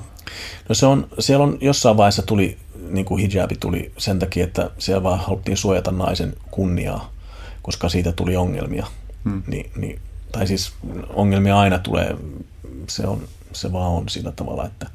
No 0.69 0.75
se 0.75 0.85
on, 0.85 1.07
siellä 1.19 1.43
on 1.43 1.57
jossain 1.61 1.97
vaiheessa 1.97 2.21
tuli 2.21 2.57
niin 2.93 3.05
kuin 3.05 3.21
hijabi 3.21 3.55
tuli 3.59 3.91
sen 3.97 4.19
takia, 4.19 4.43
että 4.43 4.69
siellä 4.79 5.03
vaan 5.03 5.19
haluttiin 5.19 5.57
suojata 5.57 5.91
naisen 5.91 6.33
kunniaa, 6.51 7.11
koska 7.61 7.89
siitä 7.89 8.11
tuli 8.11 8.35
ongelmia. 8.35 8.87
Hmm. 9.23 9.43
Ni, 9.47 9.71
niin, 9.75 9.99
tai 10.31 10.47
siis 10.47 10.73
ongelmia 11.09 11.59
aina 11.59 11.79
tulee, 11.79 12.17
se, 12.89 13.07
on, 13.07 13.21
se 13.53 13.71
vaan 13.71 13.91
on 13.91 14.09
sillä 14.09 14.31
tavalla, 14.31 14.65
että, 14.65 14.89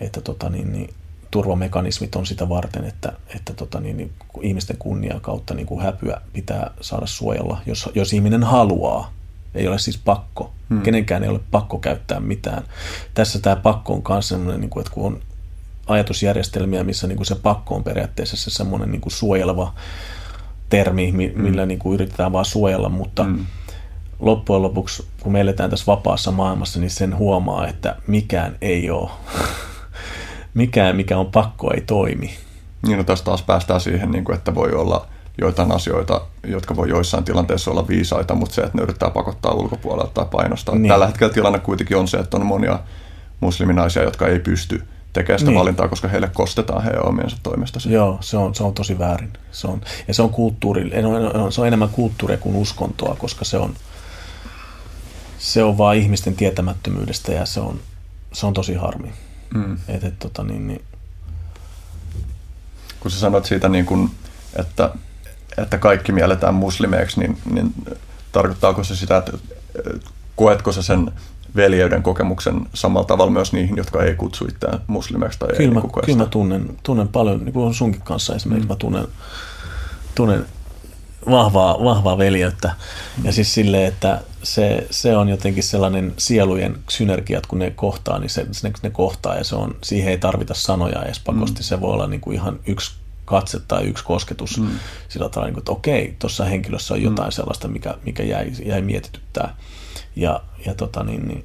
että 0.00 0.20
tota 0.20 0.48
niin, 0.48 0.72
niin, 0.72 0.94
turvamekanismit 1.30 2.16
on 2.16 2.26
sitä 2.26 2.48
varten, 2.48 2.84
että, 2.84 3.12
että 3.36 3.54
tota 3.54 3.80
niin, 3.80 3.96
niin, 3.96 4.10
ihmisten 4.40 4.76
kunnia 4.76 5.20
kautta 5.20 5.54
niin 5.54 5.66
kuin 5.66 5.82
häpyä 5.82 6.20
pitää 6.32 6.70
saada 6.80 7.06
suojella, 7.06 7.60
jos, 7.66 7.90
jos 7.94 8.12
ihminen 8.12 8.44
haluaa. 8.44 9.12
Ei 9.54 9.68
ole 9.68 9.78
siis 9.78 9.98
pakko. 9.98 10.52
Hmm. 10.70 10.82
Kenenkään 10.82 11.22
ei 11.22 11.28
ole 11.28 11.40
pakko 11.50 11.78
käyttää 11.78 12.20
mitään. 12.20 12.64
Tässä 13.14 13.38
tämä 13.38 13.56
pakko 13.56 13.92
on 13.92 14.02
myös 14.08 14.28
sellainen, 14.28 14.60
niin 14.60 14.70
kuin, 14.70 14.80
että 14.80 14.92
kun 14.92 15.06
on 15.06 15.20
ajatusjärjestelmiä, 15.86 16.84
missä 16.84 17.06
niin 17.06 17.16
kuin 17.16 17.26
se 17.26 17.34
pakko 17.34 17.74
on 17.74 17.84
periaatteessa 17.84 18.36
se 18.36 18.50
semmoinen 18.50 18.90
niin 18.90 19.00
kuin 19.00 19.12
suojeleva 19.12 19.74
termi, 20.68 21.12
millä 21.12 21.62
hmm. 21.62 21.68
niin 21.68 21.78
kuin 21.78 21.94
yritetään 21.94 22.32
vaan 22.32 22.44
suojella, 22.44 22.88
mutta 22.88 23.24
hmm. 23.24 23.46
loppujen 24.18 24.62
lopuksi, 24.62 25.06
kun 25.20 25.32
me 25.32 25.40
eletään 25.40 25.70
tässä 25.70 25.86
vapaassa 25.86 26.30
maailmassa, 26.30 26.80
niin 26.80 26.90
sen 26.90 27.16
huomaa, 27.16 27.68
että 27.68 27.96
mikään 28.06 28.56
ei 28.60 28.90
ole, 28.90 29.10
mikään 30.54 30.96
mikä 30.96 31.18
on 31.18 31.26
pakko 31.26 31.70
ei 31.74 31.80
toimi. 31.80 32.34
Niin 32.86 32.98
no 32.98 33.04
tässä 33.04 33.24
taas 33.24 33.42
päästään 33.42 33.80
siihen, 33.80 34.10
niin 34.10 34.24
kuin, 34.24 34.36
että 34.36 34.54
voi 34.54 34.72
olla 34.72 35.06
joitain 35.38 35.72
asioita, 35.72 36.20
jotka 36.46 36.76
voi 36.76 36.88
joissain 36.88 37.24
tilanteissa 37.24 37.70
olla 37.70 37.88
viisaita, 37.88 38.34
mutta 38.34 38.54
se, 38.54 38.62
että 38.62 38.78
ne 38.78 38.82
yrittää 38.82 39.10
pakottaa 39.10 39.52
ulkopuolelta 39.52 40.12
tai 40.14 40.26
painostaa. 40.30 40.74
Niin. 40.74 40.88
Tällä 40.88 41.06
hetkellä 41.06 41.32
tilanne 41.32 41.58
kuitenkin 41.58 41.96
on 41.96 42.08
se, 42.08 42.16
että 42.16 42.36
on 42.36 42.46
monia 42.46 42.78
musliminaisia, 43.40 44.02
jotka 44.02 44.26
ei 44.26 44.38
pysty 44.38 44.82
tekemään 45.20 45.38
sitä 45.38 45.50
niin. 45.50 45.58
valintaa, 45.58 45.88
koska 45.88 46.08
heille 46.08 46.30
kostetaan 46.34 46.84
heidän 46.84 47.08
omiensa 47.08 47.36
toimesta. 47.42 47.78
Joo, 47.88 48.18
se 48.20 48.36
on, 48.36 48.54
se 48.54 48.62
on 48.62 48.74
tosi 48.74 48.98
väärin. 48.98 49.32
Se 49.52 49.66
on, 49.66 49.80
ja 50.08 50.14
se 50.14 50.22
on, 50.22 50.30
kulttuuri, 50.30 50.90
se 51.50 51.60
on 51.60 51.66
enemmän 51.66 51.88
kulttuuria 51.88 52.36
kuin 52.36 52.56
uskontoa, 52.56 53.16
koska 53.16 53.44
se 53.44 53.56
on, 53.56 53.74
se 55.38 55.62
on 55.62 55.78
vaan 55.78 55.96
ihmisten 55.96 56.36
tietämättömyydestä 56.36 57.32
ja 57.32 57.46
se 57.46 57.60
on, 57.60 57.80
se 58.32 58.46
on 58.46 58.54
tosi 58.54 58.74
harmi. 58.74 59.12
Mm. 59.54 59.78
Et, 59.88 60.04
et, 60.04 60.18
tota, 60.18 60.44
niin, 60.44 60.66
niin. 60.66 60.82
Kun 63.00 63.10
sä 63.10 63.20
sanoit 63.20 63.44
siitä, 63.44 63.68
niin 63.68 63.86
kun, 63.86 64.10
että, 64.56 64.90
että 65.58 65.78
kaikki 65.78 66.12
mielletään 66.12 66.54
muslimeiksi, 66.54 67.20
niin, 67.20 67.38
niin 67.52 67.74
tarkoittaako 68.32 68.84
se 68.84 68.96
sitä, 68.96 69.16
että 69.16 69.32
koetko 70.36 70.72
sä 70.72 70.82
sen 70.82 71.12
veljeyden 71.56 72.02
kokemuksen 72.02 72.60
samalla 72.74 73.06
tavalla 73.06 73.32
myös 73.32 73.52
niihin, 73.52 73.76
jotka 73.76 74.02
ei 74.02 74.14
kutsu 74.14 74.44
itseään 74.44 74.80
muslimeiksi 74.86 75.38
tai 75.38 75.48
kyllä 75.48 75.62
ei 75.62 75.70
mä, 75.70 76.02
Kyllä 76.04 76.18
mä 76.18 76.26
tunnen, 76.26 76.76
tunnen 76.82 77.08
paljon, 77.08 77.44
niin 77.44 77.52
kuin 77.52 77.74
sunkin 77.74 78.02
kanssa 78.02 78.34
esimerkiksi, 78.34 78.66
mm. 78.66 78.72
mä 78.72 78.76
tunnen, 78.76 79.08
tunnen 80.14 80.46
vahvaa, 81.30 81.84
vahvaa 81.84 82.18
veljeyttä. 82.18 82.72
Ja 83.22 83.32
siis 83.32 83.54
silleen, 83.54 83.88
että 83.88 84.20
se, 84.42 84.86
se 84.90 85.16
on 85.16 85.28
jotenkin 85.28 85.62
sellainen 85.62 86.14
sielujen 86.16 86.76
synergiat, 86.88 87.46
kun 87.46 87.58
ne 87.58 87.70
kohtaa, 87.70 88.18
niin 88.18 88.30
se, 88.30 88.46
ne, 88.62 88.72
ne 88.82 88.90
kohtaa 88.90 89.36
ja 89.36 89.44
se 89.44 89.56
on, 89.56 89.76
siihen 89.82 90.10
ei 90.10 90.18
tarvita 90.18 90.54
sanoja 90.54 91.02
edes 91.02 91.20
pakosti. 91.20 91.60
Mm. 91.60 91.64
Se 91.64 91.80
voi 91.80 91.92
olla 91.92 92.06
niin 92.06 92.20
kuin 92.20 92.34
ihan 92.34 92.60
yksi 92.66 92.92
katse 93.24 93.60
tai 93.68 93.84
yksi 93.84 94.04
kosketus 94.04 94.58
mm. 94.58 94.68
sillä 95.08 95.28
tavalla, 95.28 95.50
niin 95.50 95.58
että 95.58 95.72
okei, 95.72 96.16
tuossa 96.18 96.44
henkilössä 96.44 96.94
on 96.94 97.02
jotain 97.02 97.28
mm. 97.28 97.32
sellaista, 97.32 97.68
mikä, 97.68 97.94
mikä 98.04 98.22
jäi, 98.22 98.52
jäi 98.64 98.82
mietityttää. 98.82 99.56
Ja, 100.16 100.42
ja 100.66 100.74
tota 100.74 101.04
niin, 101.04 101.28
niin 101.28 101.44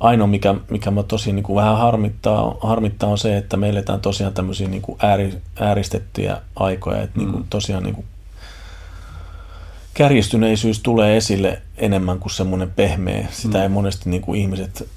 ainoa, 0.00 0.26
mikä, 0.26 0.54
mikä 0.70 0.90
mä 0.90 1.02
tosi 1.02 1.32
niin 1.32 1.42
kuin 1.42 1.56
vähän 1.56 1.78
harmittaa, 1.78 2.56
harmittaa, 2.60 3.10
on 3.10 3.18
se, 3.18 3.36
että 3.36 3.56
me 3.56 3.68
eletään 3.68 4.00
tosiaan 4.00 4.34
tämmöisiä 4.34 4.68
niin 4.68 4.82
kuin 4.82 4.98
ääri, 5.02 5.38
ääristettyjä 5.60 6.40
aikoja, 6.56 7.02
että 7.02 7.18
mm. 7.18 7.24
niin 7.24 7.32
kuin 7.32 7.46
tosiaan 7.50 7.82
niin 7.82 7.94
kuin 7.94 8.06
kärjistyneisyys 9.94 10.80
tulee 10.80 11.16
esille 11.16 11.62
enemmän 11.76 12.18
kuin 12.18 12.32
semmoinen 12.32 12.70
pehmeä. 12.70 13.28
Sitä 13.30 13.58
mm. 13.58 13.62
ei 13.62 13.68
monesti 13.68 14.10
niin 14.10 14.22
kuin 14.22 14.40
ihmiset 14.40 14.88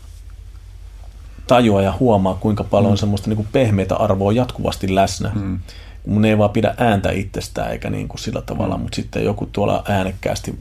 tajua 1.48 1.82
ja 1.82 1.94
huomaa, 2.00 2.34
kuinka 2.36 2.64
paljon 2.64 2.90
mm. 2.90 2.92
on 2.92 2.98
semmoista 2.98 3.30
niin 3.30 3.38
kuin 3.38 3.48
pehmeitä 3.52 3.96
arvoa 3.96 4.32
jatkuvasti 4.32 4.96
läsnä. 4.96 5.32
Mm. 5.36 5.60
Mun 6.08 6.26
ei 6.26 6.38
vaan 6.38 6.50
pidä 6.50 6.76
ääntä 6.78 7.12
itsestään 7.12 7.72
eikä 7.72 7.90
niin 7.90 8.08
kuin 8.08 8.20
sillä 8.20 8.42
tavalla, 8.42 8.78
mm. 8.78 8.82
mutta 8.82 8.96
sitten 8.96 9.26
joku 9.26 9.46
tuolla 9.52 9.84
äänekkäästi 9.88 10.60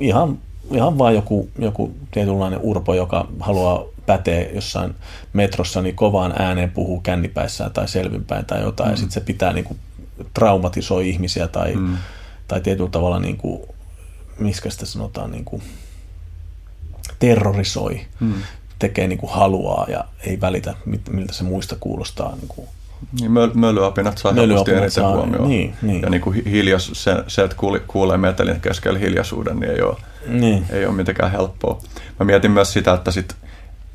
ihan 0.00 0.38
ihan 0.70 0.98
vaan 0.98 1.14
joku, 1.14 1.50
joku 1.58 1.94
tietynlainen 2.10 2.60
urpo, 2.62 2.94
joka 2.94 3.28
haluaa 3.40 3.84
päteä 4.06 4.50
jossain 4.54 4.94
metrossa, 5.32 5.82
niin 5.82 5.96
kovaan 5.96 6.34
ääneen 6.38 6.70
puhuu 6.70 7.00
kännipäissään 7.00 7.70
tai 7.70 7.88
selvinpäin 7.88 8.46
tai 8.46 8.60
jotain, 8.60 8.88
mm. 8.88 8.92
ja 8.92 8.96
sitten 8.96 9.12
se 9.12 9.20
pitää 9.20 9.52
niin 9.52 9.64
kuin, 9.64 9.78
traumatisoi 10.34 11.08
ihmisiä 11.08 11.48
tai, 11.48 11.74
mm. 11.74 11.96
tai 12.48 12.60
tietyllä 12.60 12.90
tavalla, 12.90 13.18
niin 13.18 13.36
kuin, 13.36 13.62
miskä 14.38 14.70
sitä 14.70 14.86
sanotaan, 14.86 15.30
niin 15.30 15.44
kuin, 15.44 15.62
terrorisoi, 17.18 18.00
mm. 18.20 18.34
tekee 18.78 19.08
niin 19.08 19.18
kuin 19.18 19.32
haluaa 19.32 19.86
ja 19.88 20.04
ei 20.26 20.40
välitä, 20.40 20.74
miltä 21.10 21.32
se 21.32 21.44
muista 21.44 21.76
kuulostaa 21.80 22.36
niin 22.36 22.48
kuin, 22.48 22.68
niin, 23.20 23.30
möl- 23.30 23.54
mölyapinat 23.54 24.18
saa 24.18 24.32
helposti 24.32 24.72
eniten 24.72 25.04
huomioon. 25.04 25.48
Niin, 25.48 25.74
niin. 25.82 26.02
Ja 26.02 26.10
niin 26.10 26.20
kuin 26.20 26.44
hiljas, 26.44 26.90
se, 26.92 27.24
se, 27.26 27.42
että 27.42 27.56
kuulee 27.86 28.16
metelin 28.16 28.60
keskellä 28.60 28.98
hiljaisuuden, 28.98 29.60
niin 29.60 29.72
ei 29.72 29.82
ole, 29.82 29.96
niin. 30.26 30.66
ei 30.70 30.86
ole 30.86 30.94
mitenkään 30.94 31.32
helppoa. 31.32 31.80
Mä 32.20 32.26
mietin 32.26 32.50
myös 32.50 32.72
sitä, 32.72 32.94
että, 32.94 33.10
sit, 33.10 33.36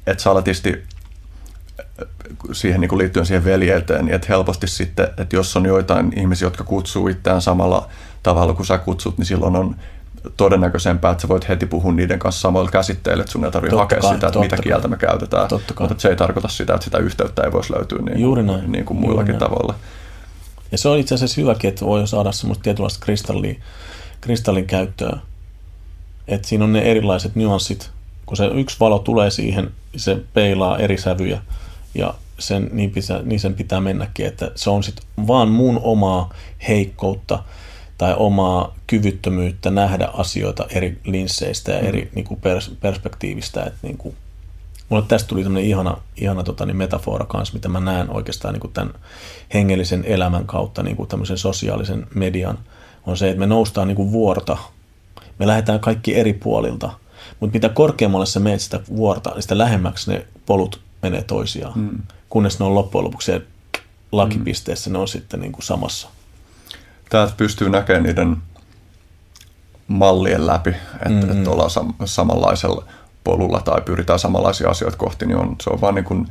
että 0.08 0.24
salatisti 0.24 0.84
siihen 2.52 2.82
niin 2.82 2.90
kuin 2.90 3.00
liittyen 3.00 3.26
siihen 3.26 3.46
veljeyteen, 3.46 4.06
niin 4.06 4.16
että 4.16 4.28
helposti 4.30 4.68
sitten, 4.68 5.08
että 5.18 5.36
jos 5.36 5.58
on 5.58 5.66
joitain 5.66 6.20
ihmisiä, 6.20 6.46
jotka 6.46 6.64
kutsuu 6.64 7.08
itseään 7.08 7.42
samalla 7.42 7.90
tavalla 8.24 8.54
kuin 8.54 8.66
sä 8.66 8.78
kutsut, 8.78 9.18
niin 9.18 9.26
silloin 9.26 9.56
on 9.56 9.76
todennäköisempää, 10.38 11.12
että 11.12 11.22
sä 11.22 11.28
voit 11.28 11.50
heti 11.50 11.66
puhua 11.66 11.94
niiden 11.94 12.20
kanssa 12.20 12.42
samoilla 12.42 12.72
käsitteillä, 12.72 13.22
että 13.22 13.32
sun 13.32 13.46
ei 13.46 13.52
tarvitse 13.52 13.78
hakea 13.78 14.00
kai, 14.00 14.14
sitä, 14.14 14.28
että 14.28 14.40
mitä 14.40 14.56
kai. 14.56 14.64
kieltä 14.64 14.88
me 14.88 14.98
käytetään. 14.98 15.48
Mutta 15.80 15.96
se 15.98 16.10
ei 16.10 16.16
tarkoita 16.16 16.48
sitä, 16.48 16.74
että 16.74 16.84
sitä 16.84 16.98
yhteyttä 16.98 17.44
ei 17.44 17.52
voisi 17.52 17.74
löytyä 17.74 18.00
niin, 18.02 18.20
Juuri 18.20 18.44
näin. 18.44 18.72
niin 18.72 18.86
kuin 18.86 18.98
muillakin 18.98 19.34
Juuri 19.34 19.46
tavoilla. 19.46 19.76
Ja 20.72 20.78
se 20.78 20.90
on 20.90 20.98
itse 20.98 21.16
asiassa 21.16 21.42
hyväkin, 21.42 21.68
että 21.70 21.86
voi 21.86 22.08
saada 22.08 22.32
semmoista 22.32 22.64
tietynlaista 22.64 23.06
kristallin, 23.06 23.60
kristallin 24.22 24.68
käyttöä. 24.68 25.18
Että 26.28 26.48
siinä 26.48 26.64
on 26.64 26.74
ne 26.74 26.82
erilaiset 26.82 27.36
nyanssit. 27.36 27.90
Kun 28.26 28.38
se 28.38 28.46
yksi 28.46 28.78
valo 28.80 29.00
tulee 29.00 29.32
siihen, 29.32 29.72
se 29.96 30.18
peilaa 30.34 30.78
eri 30.78 30.98
sävyjä 30.98 31.42
ja 31.96 32.14
sen, 32.40 32.70
niin, 32.74 32.92
pitää, 32.92 33.22
niin 33.22 33.40
sen 33.40 33.54
pitää 33.54 33.82
mennäkin, 33.82 34.26
että 34.26 34.52
se 34.56 34.70
on 34.70 34.84
sitten 34.84 35.06
vaan 35.28 35.50
mun 35.50 35.80
omaa 35.84 36.34
heikkoutta– 36.68 37.44
tai 37.98 38.16
omaa 38.18 38.76
kyvyttömyyttä 38.88 39.72
nähdä 39.72 40.10
asioita 40.14 40.66
eri 40.70 41.00
linsseistä 41.04 41.72
ja 41.72 41.80
eri 41.80 42.02
mm. 42.02 42.10
niin 42.16 42.26
kuin 42.26 42.40
pers- 42.40 42.76
perspektiivistä. 42.82 43.64
Että 43.64 43.80
niin 43.82 43.98
kuin, 43.98 44.16
mulle 44.90 45.04
tästä 45.08 45.28
tuli 45.28 45.44
tämmöinen 45.44 45.70
ihana, 45.70 45.98
ihana 46.18 46.44
tota, 46.44 46.66
niin 46.66 46.78
metafora 46.78 47.26
kanssa, 47.26 47.54
mitä 47.54 47.70
mä 47.70 47.80
näen 47.80 48.10
oikeastaan 48.10 48.54
niin 48.54 48.62
kuin 48.62 48.74
tämän 48.74 48.94
hengellisen 49.54 50.04
elämän 50.06 50.48
kautta, 50.48 50.84
niin 50.84 50.96
kuin 50.96 51.10
tämmöisen 51.10 51.38
sosiaalisen 51.38 52.08
median, 52.14 52.58
on 53.06 53.18
se, 53.18 53.30
että 53.30 53.40
me 53.40 53.48
noustaan 53.48 53.88
niin 53.88 53.96
kuin 53.96 54.12
vuorta. 54.12 54.58
Me 55.40 55.48
lähdetään 55.48 55.80
kaikki 55.80 56.16
eri 56.16 56.34
puolilta, 56.34 56.92
mutta 57.40 57.54
mitä 57.54 57.70
korkeammalle 57.70 58.26
sä 58.26 58.40
menet 58.40 58.62
sitä 58.62 58.80
vuorta, 58.96 59.30
niin 59.30 59.42
sitä 59.42 59.58
lähemmäksi 59.58 60.12
ne 60.12 60.28
polut 60.46 60.82
menee 61.02 61.24
toisiaan, 61.24 61.80
mm. 61.80 62.00
kunnes 62.30 62.60
ne 62.60 62.66
on 62.66 62.76
loppujen 62.76 63.06
lopuksi 63.06 63.32
lakipisteessä, 64.12 64.90
mm. 64.90 64.94
ne 64.94 65.00
on 65.00 65.08
sitten 65.08 65.40
niin 65.40 65.52
kuin 65.52 65.64
samassa 65.64 66.08
täältä 67.10 67.34
pystyy 67.38 67.70
näkemään 67.70 68.04
niiden 68.04 68.38
mallien 69.88 70.48
läpi, 70.48 70.70
että, 70.70 71.10
mm-hmm. 71.10 71.32
että 71.32 71.50
ollaan 71.50 71.70
sam- 71.70 72.06
samanlaisella 72.06 72.84
polulla 73.24 73.62
tai 73.62 73.82
pyritään 73.82 74.20
samanlaisia 74.20 74.70
asioita 74.70 74.98
kohti, 74.98 75.26
niin 75.26 75.38
on, 75.38 75.56
se 75.62 75.70
on 75.70 75.82
vaan 75.82 75.96
niin 75.96 76.06
kuin 76.06 76.28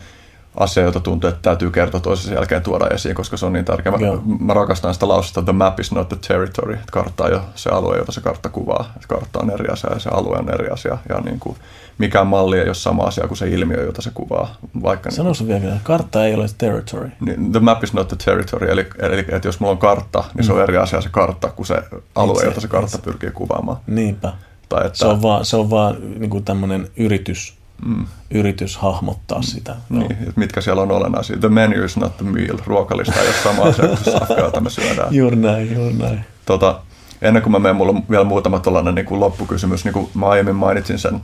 asia, 0.56 0.82
jota 0.82 1.00
tuntuu, 1.00 1.28
että 1.28 1.42
täytyy 1.42 1.70
kertoa 1.70 2.00
toisen 2.00 2.34
jälkeen 2.34 2.62
tuoda 2.62 2.88
esiin, 2.88 3.14
koska 3.14 3.36
se 3.36 3.46
on 3.46 3.52
niin 3.52 3.64
tärkeä. 3.64 3.92
Mä, 3.92 3.98
mä 4.40 4.54
rakastan 4.54 4.94
sitä 4.94 5.08
lausetta, 5.08 5.42
the 5.42 5.52
map 5.52 5.80
is 5.80 5.92
not 5.92 6.08
the 6.08 6.16
territory, 6.28 6.74
että 6.74 6.92
kartta 6.92 7.24
on 7.24 7.30
jo 7.30 7.40
se 7.54 7.70
alue, 7.70 7.96
jota 7.96 8.12
se 8.12 8.20
kartta 8.20 8.48
kuvaa. 8.48 8.92
Että 8.96 9.08
kartta 9.08 9.38
on 9.38 9.50
eri 9.50 9.68
asia 9.68 9.92
ja 9.92 9.98
se 9.98 10.10
alue 10.12 10.38
on 10.38 10.54
eri 10.54 10.68
asia. 10.68 10.98
Ja 11.08 11.20
niin 11.20 11.40
kuin, 11.40 11.56
mikään 11.98 12.26
malli 12.26 12.58
ei 12.58 12.66
ole 12.66 12.74
sama 12.74 13.02
asia 13.02 13.28
kuin 13.28 13.38
se 13.38 13.48
ilmiö, 13.48 13.84
jota 13.84 14.02
se 14.02 14.10
kuvaa. 14.14 14.56
Vaikka 14.82 15.10
Sano 15.10 15.32
niin, 15.40 15.62
vielä, 15.62 15.76
kartta 15.82 16.24
ei 16.24 16.34
ole 16.34 16.46
territory. 16.58 17.10
Niin, 17.20 17.52
the 17.52 17.60
map 17.60 17.84
is 17.84 17.92
not 17.92 18.08
the 18.08 18.16
territory, 18.24 18.70
eli, 18.70 18.86
eli 18.98 19.24
että 19.28 19.48
jos 19.48 19.60
mulla 19.60 19.72
on 19.72 19.78
kartta, 19.78 20.24
niin 20.34 20.44
se 20.44 20.52
on 20.52 20.58
mm. 20.58 20.62
eri 20.62 20.76
asia 20.76 21.00
se 21.00 21.08
kartta 21.08 21.48
kuin 21.48 21.66
se 21.66 21.82
alue, 22.14 22.40
se, 22.40 22.46
jota 22.46 22.60
se 22.60 22.68
kartta 22.68 22.96
se. 22.96 23.02
pyrkii 23.02 23.30
kuvaamaan. 23.30 23.78
Niinpä. 23.86 24.32
Tai 24.68 24.86
että, 24.86 24.98
se 24.98 25.06
on 25.06 25.22
vaan, 25.22 25.44
se 25.44 25.56
on 25.56 25.70
vaan 25.70 25.96
niin 26.18 26.30
kuin 26.30 26.44
tämmöinen 26.44 26.88
yritys, 26.96 27.54
mm. 27.84 28.06
yritys 28.30 28.76
hahmottaa 28.76 29.38
mm. 29.38 29.42
sitä. 29.42 29.76
Niin, 29.88 30.12
että 30.12 30.32
mitkä 30.36 30.60
siellä 30.60 30.82
on 30.82 30.92
olennaisia. 30.92 31.36
The 31.36 31.48
menu 31.48 31.84
is 31.84 31.96
not 31.96 32.16
the 32.16 32.26
meal. 32.26 32.58
Ruokalista 32.66 33.20
ei 33.20 33.26
ole 33.26 33.34
sama 33.42 33.62
asia 33.62 33.86
kuin 33.86 33.98
se 34.04 34.10
safka, 34.10 34.34
jota 34.34 34.60
me 34.60 34.70
syödään. 34.70 35.14
Juuri 35.14 35.36
näin, 35.36 35.74
juuri 35.74 35.94
näin. 35.94 36.24
Tota, 36.46 36.80
ennen 37.22 37.42
kuin 37.42 37.52
mä 37.52 37.58
menen, 37.58 37.76
mulla 37.76 37.92
on 37.92 38.02
vielä 38.10 38.24
muutama 38.24 38.60
tällainen 38.60 38.94
niin 38.94 39.06
kuin 39.06 39.20
loppukysymys. 39.20 39.84
Niin 39.84 39.92
kuin 39.92 40.10
mä 40.14 40.26
aiemmin 40.26 40.56
mainitsin 40.56 40.98
sen 40.98 41.20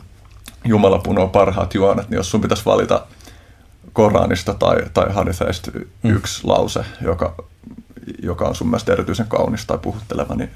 Jumala 0.64 0.98
punoo 0.98 1.28
parhaat 1.28 1.74
juonet, 1.74 2.08
niin 2.08 2.16
jos 2.16 2.30
sun 2.30 2.40
pitäisi 2.40 2.64
valita 2.64 3.06
Koranista 3.92 4.54
tai, 4.54 4.76
tai 4.94 5.12
Hadithista 5.12 5.70
mm. 5.70 6.10
yksi 6.10 6.46
lause, 6.46 6.84
joka, 7.02 7.34
joka 8.22 8.44
on 8.48 8.54
sun 8.54 8.66
mielestä 8.66 8.92
erityisen 8.92 9.26
kaunis 9.26 9.66
tai 9.66 9.78
puhutteleva, 9.78 10.34
niin 10.34 10.50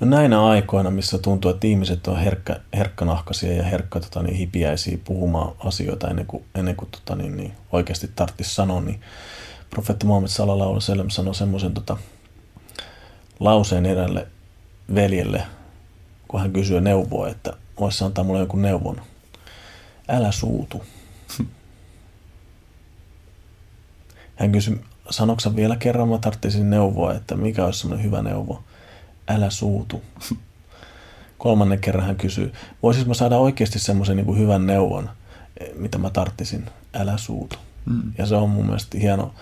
No 0.00 0.06
näinä 0.06 0.46
aikoina, 0.46 0.90
missä 0.90 1.18
tuntuu, 1.18 1.50
että 1.50 1.66
ihmiset 1.66 2.06
on 2.06 2.18
herkkä, 2.18 2.60
herkkänahkaisia 2.76 3.52
ja 3.52 3.62
herkkä 3.62 4.00
tota, 4.00 4.22
niin 4.22 4.36
hipiäisiä 4.36 4.98
puhumaan 5.04 5.54
asioita 5.58 6.08
ennen 6.08 6.26
kuin, 6.26 6.44
ennen 6.54 6.76
kuin 6.76 6.90
tota, 6.90 7.14
niin, 7.14 7.36
niin 7.36 7.52
oikeasti 7.72 8.10
tarvitsisi 8.16 8.54
sanoa, 8.54 8.80
niin 8.80 9.00
profeetta 9.70 10.06
Muhammed 10.06 10.28
alaihi 10.38 10.74
wasallam 10.74 11.10
sanoi 11.10 11.34
semmoisen 11.34 11.74
tota, 11.74 11.96
lauseen 13.40 13.86
erälle 13.86 14.26
veljelle, 14.94 15.42
kun 16.28 16.40
hän 16.40 16.52
kysyy 16.52 16.80
neuvoa, 16.80 17.28
että 17.28 17.52
voisi 17.80 18.04
antaa 18.04 18.24
mulle 18.24 18.38
jonkun 18.38 18.62
neuvon. 18.62 19.00
Älä 20.08 20.32
suutu. 20.32 20.84
Hän 24.36 24.52
kysyi, 24.52 24.80
sanoksa 25.10 25.56
vielä 25.56 25.76
kerran, 25.76 26.08
mä 26.08 26.18
tarvitsisin 26.18 26.70
neuvoa, 26.70 27.14
että 27.14 27.36
mikä 27.36 27.64
olisi 27.64 27.78
semmoinen 27.78 28.06
hyvä 28.06 28.22
neuvo. 28.22 28.62
Älä 29.28 29.50
suutu. 29.50 30.02
Kolmannen 31.38 31.78
kerran 31.78 32.06
hän 32.06 32.16
kysyy, 32.16 32.52
voisinko 32.82 33.08
mä 33.08 33.14
saada 33.14 33.36
oikeasti 33.36 33.78
semmoisen 33.78 34.16
niin 34.16 34.38
hyvän 34.38 34.66
neuvon, 34.66 35.10
mitä 35.74 35.98
mä 35.98 36.10
tarttisin. 36.10 36.64
Älä 36.94 37.16
suutu. 37.16 37.56
Mm. 37.84 38.12
Ja 38.18 38.26
se 38.26 38.34
on 38.34 38.50
mun 38.50 38.64
mielestä 38.66 38.98
hieno, 38.98 39.34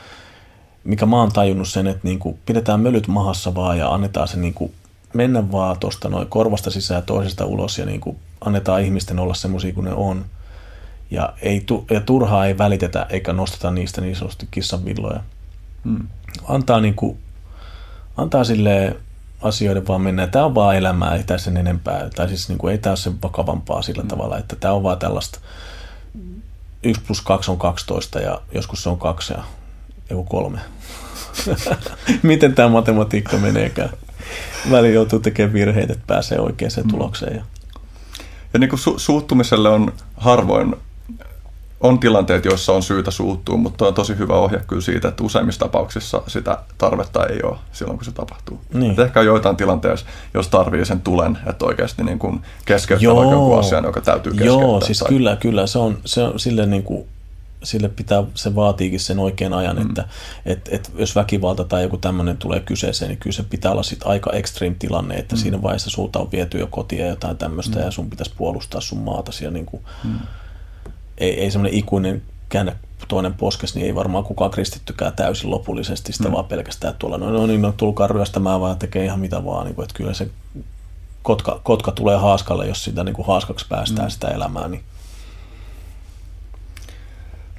mikä 0.84 1.06
mä 1.06 1.16
oon 1.16 1.32
tajunnut 1.32 1.68
sen, 1.68 1.86
että 1.86 2.00
niin 2.02 2.18
kuin 2.18 2.38
pidetään 2.46 2.80
mölyt 2.80 3.08
mahassa 3.08 3.54
vaan 3.54 3.78
ja 3.78 3.94
annetaan 3.94 4.28
se 4.28 4.36
niin 4.36 4.54
kuin 4.54 4.74
mennä 5.14 5.52
vaan 5.52 5.78
tuosta 5.78 6.08
noin 6.08 6.26
korvasta 6.26 6.70
sisään 6.70 6.98
ja 6.98 7.02
toisesta 7.02 7.44
ulos 7.44 7.78
ja 7.78 7.86
niin 7.86 8.00
kuin 8.00 8.16
annetaan 8.40 8.82
ihmisten 8.82 9.18
olla 9.18 9.34
semmoisia 9.34 9.74
kuin 9.74 9.84
ne 9.84 9.92
on. 9.92 10.24
Ja, 11.10 11.32
ei, 11.42 11.66
ja 11.90 12.00
turhaa 12.00 12.46
ei 12.46 12.58
välitetä 12.58 13.06
eikä 13.10 13.32
nosteta 13.32 13.70
niistä 13.70 14.00
niin 14.00 14.16
sanotusti 14.16 14.48
kissanvilloja. 14.50 15.20
Hmm. 15.84 16.08
Antaa, 16.48 16.80
niin 16.80 16.94
kuin, 16.94 17.18
antaa 18.16 18.44
sille 18.44 18.96
asioiden 19.44 19.86
vaan 19.86 20.00
mennä. 20.00 20.26
Tämä 20.26 20.44
on 20.44 20.54
vaan 20.54 20.76
elämää, 20.76 21.16
ei 21.16 21.24
tämä 21.24 21.38
sen 21.38 21.56
enempää. 21.56 22.08
Tai 22.16 22.28
siis 22.28 22.48
niin 22.48 22.58
kuin, 22.58 22.72
ei 22.72 22.78
tämä 22.78 22.90
ole 22.90 22.96
sen 22.96 23.22
vakavampaa 23.22 23.82
sillä 23.82 24.02
hmm. 24.02 24.08
tavalla, 24.08 24.38
että 24.38 24.56
tämä 24.56 24.74
on 24.74 24.82
vaan 24.82 24.98
tällaista 24.98 25.40
1 26.82 27.02
plus 27.06 27.20
2 27.20 27.50
on 27.50 27.58
12 27.58 28.18
ja 28.18 28.40
joskus 28.52 28.82
se 28.82 28.88
on 28.88 28.98
2 28.98 29.32
ja 29.32 29.44
joku 30.10 30.24
kolme. 30.24 30.58
Miten 32.22 32.54
tämä 32.54 32.68
matematiikka 32.68 33.36
meneekään? 33.36 33.90
Väli 34.70 34.94
joutuu 34.94 35.18
tekemään 35.18 35.52
virheitä, 35.52 35.92
että 35.92 36.04
pääsee 36.06 36.40
oikeaan 36.40 36.72
mm. 36.84 36.90
tulokseen. 36.90 37.36
Ja, 37.36 37.44
ja 38.52 38.58
niin 38.58 38.70
kuin 38.70 38.80
su- 38.80 38.98
suuttumiselle 38.98 39.68
on 39.68 39.92
harvoin 40.16 40.76
on 41.84 41.98
tilanteet, 41.98 42.44
joissa 42.44 42.72
on 42.72 42.82
syytä 42.82 43.10
suuttua, 43.10 43.56
mutta 43.56 43.86
on 43.86 43.94
tosi 43.94 44.18
hyvä 44.18 44.34
ohje 44.34 44.60
kyllä 44.66 44.82
siitä, 44.82 45.08
että 45.08 45.24
useimmissa 45.24 45.58
tapauksissa 45.58 46.22
sitä 46.26 46.58
tarvetta 46.78 47.26
ei 47.26 47.40
ole 47.42 47.56
silloin, 47.72 47.98
kun 47.98 48.04
se 48.04 48.12
tapahtuu. 48.12 48.60
Niin. 48.74 48.92
Et 48.92 48.98
ehkä 48.98 49.20
on 49.20 49.26
joitain 49.26 49.56
tilanteessa, 49.56 50.06
jos 50.34 50.48
tarvii 50.48 50.84
sen 50.84 51.00
tulen, 51.00 51.38
että 51.46 51.64
oikeasti 51.64 52.04
niin 52.04 52.18
kuin 52.18 52.40
keskeyttää 52.64 53.04
Joo. 53.04 53.30
jonkun 53.30 53.58
asian, 53.58 53.84
joka 53.84 54.00
täytyy 54.00 54.32
keskeyttää. 54.32 54.60
Joo, 54.62 54.80
siis 54.80 54.98
tai... 54.98 55.08
kyllä, 55.08 55.36
kyllä. 55.36 55.66
Se 55.66 55.78
on, 55.78 55.98
se 56.04 56.22
on 56.22 56.38
sille 56.38 56.66
niin 56.66 56.82
kuin 56.82 57.06
sille 57.62 57.88
pitää, 57.88 58.24
se 58.34 58.54
vaatiikin 58.54 59.00
sen 59.00 59.18
oikean 59.18 59.52
ajan, 59.52 59.76
mm. 59.76 59.82
että 59.82 60.04
et, 60.46 60.68
et, 60.72 60.92
jos 60.98 61.16
väkivalta 61.16 61.64
tai 61.64 61.82
joku 61.82 61.96
tämmöinen 61.96 62.36
tulee 62.36 62.60
kyseeseen, 62.60 63.08
niin 63.08 63.18
kyllä 63.18 63.36
se 63.36 63.42
pitää 63.42 63.72
olla 63.72 63.82
sit 63.82 64.00
aika 64.04 64.32
extreme 64.32 64.76
tilanne, 64.78 65.14
että 65.14 65.36
mm. 65.36 65.38
siinä 65.38 65.62
vaiheessa 65.62 65.90
sulta 65.90 66.18
on 66.18 66.32
viety 66.32 66.58
jo 66.58 66.66
kotia 66.66 67.04
ja 67.04 67.10
jotain 67.10 67.36
tämmöistä 67.36 67.78
mm. 67.78 67.84
ja 67.84 67.90
sun 67.90 68.10
pitäisi 68.10 68.32
puolustaa 68.36 68.80
sun 68.80 68.98
maata 68.98 69.32
siellä 69.32 69.52
niin 69.52 69.66
kuin, 69.66 69.82
mm. 70.04 70.18
Ei, 71.18 71.40
ei 71.40 71.50
semmoinen 71.50 71.78
ikuinen 71.78 72.22
käännä 72.48 72.76
toinen 73.08 73.34
poskes, 73.34 73.74
niin 73.74 73.86
ei 73.86 73.94
varmaan 73.94 74.24
kukaan 74.24 74.50
kristittykään 74.50 75.12
täysin 75.12 75.50
lopullisesti 75.50 76.12
sitä 76.12 76.28
mm. 76.28 76.32
vaan 76.32 76.44
pelkästään 76.44 76.94
tuolla, 76.98 77.18
no, 77.18 77.30
no 77.30 77.46
niin, 77.46 77.62
no 77.62 77.72
tulkaa 77.76 78.06
ryöstämään 78.06 78.60
vaan 78.60 78.78
tekee 78.78 79.04
ihan 79.04 79.20
mitä 79.20 79.44
vaan, 79.44 79.66
niin 79.66 79.74
kuin, 79.74 79.84
että 79.84 79.96
kyllä 79.96 80.14
se 80.14 80.30
kotka, 81.22 81.60
kotka 81.64 81.92
tulee 81.92 82.16
haaskalle, 82.16 82.66
jos 82.66 82.84
sitä 82.84 83.04
niin 83.04 83.14
kuin 83.14 83.26
haaskaksi 83.26 83.66
päästään 83.68 84.08
mm. 84.08 84.10
sitä 84.10 84.28
elämää, 84.28 84.68
niin 84.68 84.84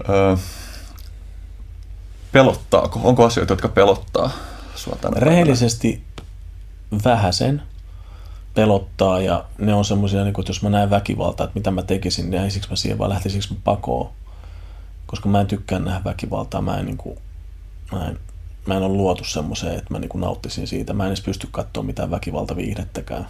Öö, 0.10 0.36
pelottaako? 2.32 3.00
Onko 3.04 3.26
asioita, 3.26 3.54
jotka 3.54 3.68
pelottaa 3.68 4.30
tänä 5.02 5.20
Rehellisesti 5.20 6.04
päivänä? 6.92 7.06
vähäsen 7.06 7.62
pelottaa 8.56 9.22
ja 9.22 9.46
ne 9.58 9.74
on 9.74 9.86
semmoisia, 9.86 10.24
niin 10.24 10.40
että 10.40 10.50
jos 10.50 10.62
mä 10.62 10.70
näen 10.70 10.90
väkivaltaa, 10.90 11.44
että 11.44 11.60
mitä 11.60 11.72
mä 11.72 11.84
tekisin, 11.84 12.30
niin 12.30 12.42
jäisikö 12.42 12.68
mä 12.70 12.76
siihen 12.76 12.98
vai 12.98 13.10
lähtisikö 13.10 13.46
mä 13.50 13.60
pakoon. 13.64 14.10
Koska 15.06 15.30
mä 15.30 15.42
en 15.42 15.48
tykkää 15.48 15.80
nähdä 15.80 16.02
väkivaltaa, 16.06 16.62
mä 16.62 16.78
en, 16.78 16.86
niin 16.86 16.98
kuin, 16.98 17.18
mä 17.92 18.08
en, 18.08 18.20
mä 18.66 18.78
en 18.78 18.84
ole 18.84 18.94
luotu 18.94 19.24
semmoiseen, 19.24 19.78
että 19.78 19.94
mä 19.94 20.00
niin 20.00 20.10
kuin 20.10 20.22
nauttisin 20.22 20.68
siitä. 20.68 20.94
Mä 20.94 21.04
en 21.04 21.08
edes 21.08 21.22
pysty 21.22 21.48
katsoa 21.52 21.84
mitään 21.84 22.12
väkivaltaviihdettäkään. 22.12 23.28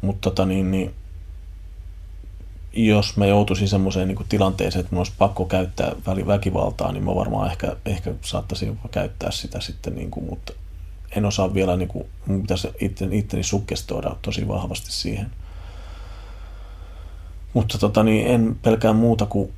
Mutta 0.00 0.30
tota 0.30 0.46
niin, 0.46 0.70
niin 0.70 0.94
jos 2.72 3.16
mä 3.16 3.26
joutuisin 3.26 3.68
semmoiseen 3.68 4.08
niin 4.08 4.18
tilanteeseen, 4.28 4.80
että 4.80 4.94
mun 4.94 5.00
olisi 5.00 5.12
pakko 5.18 5.44
käyttää 5.44 5.92
väkivaltaa, 6.26 6.92
niin 6.92 7.04
mä 7.04 7.14
varmaan 7.14 7.50
ehkä, 7.50 7.76
ehkä 7.86 8.14
saattaisin 8.20 8.68
jopa 8.68 8.88
käyttää 8.88 9.30
sitä 9.30 9.60
sitten, 9.60 9.94
niin 9.94 10.10
kuin, 10.10 10.26
mutta 10.26 10.52
en 11.16 11.24
osaa 11.24 11.54
vielä, 11.54 11.76
niin 11.76 11.88
kuin, 11.88 12.06
mun 12.26 12.42
pitäisi 12.42 12.68
itteni, 12.80 13.18
itteni 13.18 13.42
sukkestoida 13.42 14.16
tosi 14.22 14.48
vahvasti 14.48 14.92
siihen. 14.92 15.30
Mutta 17.54 17.78
tota, 17.78 18.02
niin 18.02 18.26
en 18.26 18.56
pelkää 18.62 18.92
muuta 18.92 19.26
kuin 19.26 19.52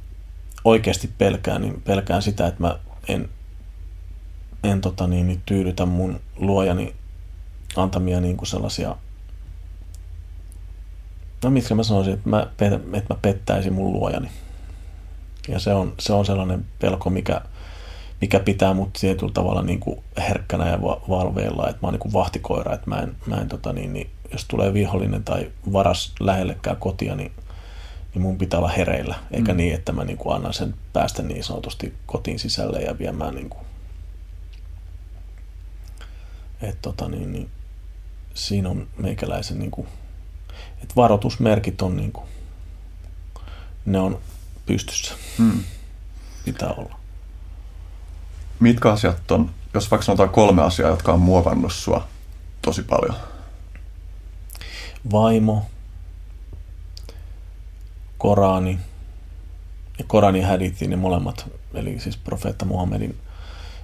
oikeasti 0.65 1.11
pelkään, 1.19 1.63
niin 1.63 1.83
pelkään 1.83 2.23
sitä, 2.23 2.47
että 2.47 2.63
mä 2.63 2.79
en, 3.09 3.29
en 4.65 4.81
tota, 4.81 5.07
niin, 5.07 5.27
niin 5.27 5.43
tyydytä 5.47 5.87
mun 5.87 6.21
luojani 6.37 6.95
antamia 7.77 8.21
niin 8.21 8.37
kuin 8.37 8.49
sellaisia 8.49 8.97
no 11.45 11.51
mitkä 11.51 11.75
mä 11.75 11.83
sanoisin, 11.83 12.15
että 12.15 12.29
mä, 12.29 12.47
että 12.93 13.15
mä 13.15 13.19
pettäisin 13.23 13.73
mun 13.73 13.93
luojani. 13.93 14.31
Ja 15.49 15.59
se 15.59 15.75
on, 15.75 15.95
se 15.99 16.13
on 16.13 16.27
sellainen 16.27 16.65
pelko, 16.79 17.11
mikä, 17.11 17.41
mikä 18.21 18.41
pitää 18.41 18.75
mut 18.75 18.93
tietyllä 18.93 19.33
tavalla 19.33 19.63
niin 19.63 19.81
kuin 19.81 20.03
herkkänä 20.19 20.69
ja 20.69 20.83
valveilla, 20.83 21.69
että 21.69 21.79
mä 21.83 21.87
oon 21.87 21.93
niin 21.93 22.01
kuin 22.01 22.13
vahtikoira, 22.13 22.75
että 22.75 22.91
mä 22.91 22.97
en, 22.97 23.17
mä 23.27 23.37
en 23.37 23.49
tota 23.49 23.73
niin, 23.73 23.93
niin, 23.93 24.11
jos 24.33 24.45
tulee 24.45 24.75
vihollinen 24.75 25.25
tai 25.25 25.53
varas 25.73 26.13
lähellekään 26.21 26.77
kotia, 26.77 27.15
niin, 27.15 27.33
niin 28.15 28.23
mun 28.23 28.39
pitää 28.39 28.59
olla 28.59 28.69
hereillä, 28.69 29.15
eikä 29.31 29.53
mm. 29.53 29.57
niin, 29.57 29.75
että 29.75 29.93
mä 29.93 30.05
niin 30.05 30.19
kuin 30.19 30.37
annan 30.37 30.55
sen 30.55 30.75
päästä 30.93 31.23
niin 31.23 31.45
sanotusti 31.45 31.95
kotiin 32.07 32.39
sisälle 32.39 32.81
ja 32.81 32.99
viemään 32.99 33.35
niin 33.35 33.51
kuin, 33.51 33.67
että 36.63 36.83
tota 36.83 37.09
niin, 37.09 37.33
niin, 37.33 37.49
siinä 38.35 38.69
on 38.69 38.87
meikäläisen 38.99 39.59
niin 39.59 39.71
kuin 39.71 39.89
että 40.85 40.97
varoitusmerkit 40.97 41.83
on 41.83 41.97
niin 41.97 42.13
kuin, 42.13 42.27
ne 43.87 43.99
on 43.99 44.19
pystyssä. 44.67 45.15
Hmm. 45.39 45.65
Pitää 46.45 46.69
olla. 46.69 47.01
Mitkä 48.61 48.93
asiat 48.93 49.31
on, 49.31 49.51
jos 49.75 49.91
vaikka 49.91 50.05
sanotaan 50.05 50.31
kolme 50.31 50.63
asiaa, 50.63 50.91
jotka 50.91 51.13
on 51.13 51.21
muovannut 51.21 51.73
sua 51.73 52.09
tosi 52.63 52.83
paljon? 52.83 53.17
Vaimo, 55.13 55.67
Korani 58.19 58.79
ja 59.99 60.05
Korani 60.07 60.41
häditti 60.41 60.87
ne 60.87 60.97
molemmat, 60.97 61.51
eli 61.75 62.01
siis 62.01 62.17
profeetta 62.17 62.65
Muhammedin 62.65 63.19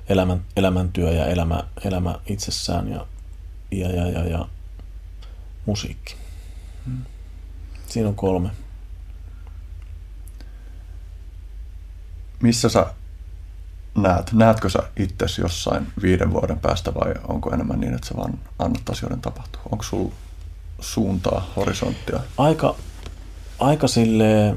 elämän, 0.08 0.44
elämäntyö 0.56 1.12
ja 1.12 1.26
elämä, 1.26 1.64
elämä 1.84 2.18
itsessään 2.26 2.88
ja, 2.88 3.06
ja, 3.70 3.90
ja, 3.90 4.08
ja, 4.10 4.24
ja 4.24 4.48
musiikki. 5.66 6.16
Siinä 7.86 8.08
on 8.08 8.14
kolme. 8.14 8.50
Missä 12.42 12.68
sä 12.68 12.94
näet? 14.02 14.32
Näetkö 14.32 14.68
sä 14.68 14.78
itsesi 14.96 15.40
jossain 15.40 15.86
viiden 16.02 16.32
vuoden 16.32 16.58
päästä 16.58 16.94
vai 16.94 17.14
onko 17.28 17.50
enemmän 17.54 17.80
niin, 17.80 17.94
että 17.94 18.08
sä 18.08 18.16
vaan 18.16 18.38
annat 18.58 18.90
asioiden 18.90 19.20
tapahtua? 19.20 19.62
Onko 19.72 19.84
sulla 19.84 20.12
suuntaa, 20.80 21.52
horisonttia? 21.56 22.20
Aika, 22.38 22.74
aika 23.58 23.88
sille 23.88 24.56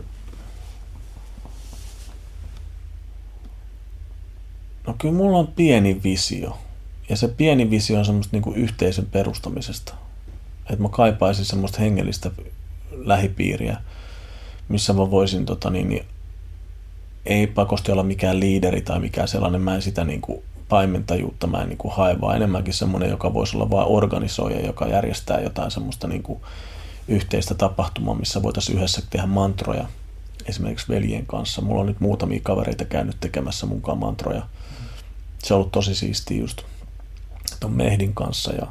No 4.87 4.95
kyllä 4.97 5.13
mulla 5.13 5.37
on 5.37 5.47
pieni 5.47 6.01
visio. 6.03 6.57
Ja 7.09 7.15
se 7.15 7.27
pieni 7.27 7.69
visio 7.69 7.99
on 7.99 8.05
semmoista 8.05 8.37
niin 8.37 8.55
yhteisön 8.55 9.05
perustamisesta 9.05 9.93
että 10.69 10.83
mä 10.83 10.89
kaipaisin 10.89 11.45
semmoista 11.45 11.79
hengellistä 11.79 12.31
lähipiiriä, 12.91 13.77
missä 14.69 14.93
mä 14.93 15.11
voisin, 15.11 15.45
tota, 15.45 15.69
niin, 15.69 15.89
niin, 15.89 16.05
ei 17.25 17.47
pakosti 17.47 17.91
olla 17.91 18.03
mikään 18.03 18.39
liideri 18.39 18.81
tai 18.81 18.99
mikään 18.99 19.27
sellainen, 19.27 19.61
mä 19.61 19.75
en 19.75 19.81
sitä 19.81 20.03
niin 20.03 20.21
kuin, 20.21 20.43
paimentajuutta 20.69 21.47
mä 21.47 21.61
en 21.61 21.69
niin 21.69 21.77
kuin, 21.77 21.93
hae, 21.93 22.21
vaan 22.21 22.35
enemmänkin 22.35 22.73
semmoinen, 22.73 23.09
joka 23.09 23.33
voisi 23.33 23.57
olla 23.57 23.69
vain 23.69 23.87
organisoija, 23.87 24.65
joka 24.65 24.87
järjestää 24.87 25.39
jotain 25.39 25.71
semmoista 25.71 26.07
niin 26.07 26.23
kuin, 26.23 26.41
yhteistä 27.07 27.53
tapahtumaa, 27.53 28.15
missä 28.15 28.43
voitaisiin 28.43 28.77
yhdessä 28.77 29.01
tehdä 29.09 29.25
mantroja. 29.27 29.85
esimerkiksi 30.45 30.93
veljen 30.93 31.25
kanssa. 31.25 31.61
Mulla 31.61 31.81
on 31.81 31.87
nyt 31.87 31.99
muutamia 31.99 32.39
kavereita 32.43 32.85
käynyt 32.85 33.17
tekemässä 33.19 33.65
mukaan 33.65 33.97
mantroja. 33.97 34.47
Se 35.43 35.53
on 35.53 35.57
ollut 35.57 35.71
tosi 35.71 35.95
siistiä 35.95 36.39
just 36.39 36.61
ton 37.59 37.71
Mehdin 37.71 38.13
kanssa 38.13 38.53
ja 38.53 38.67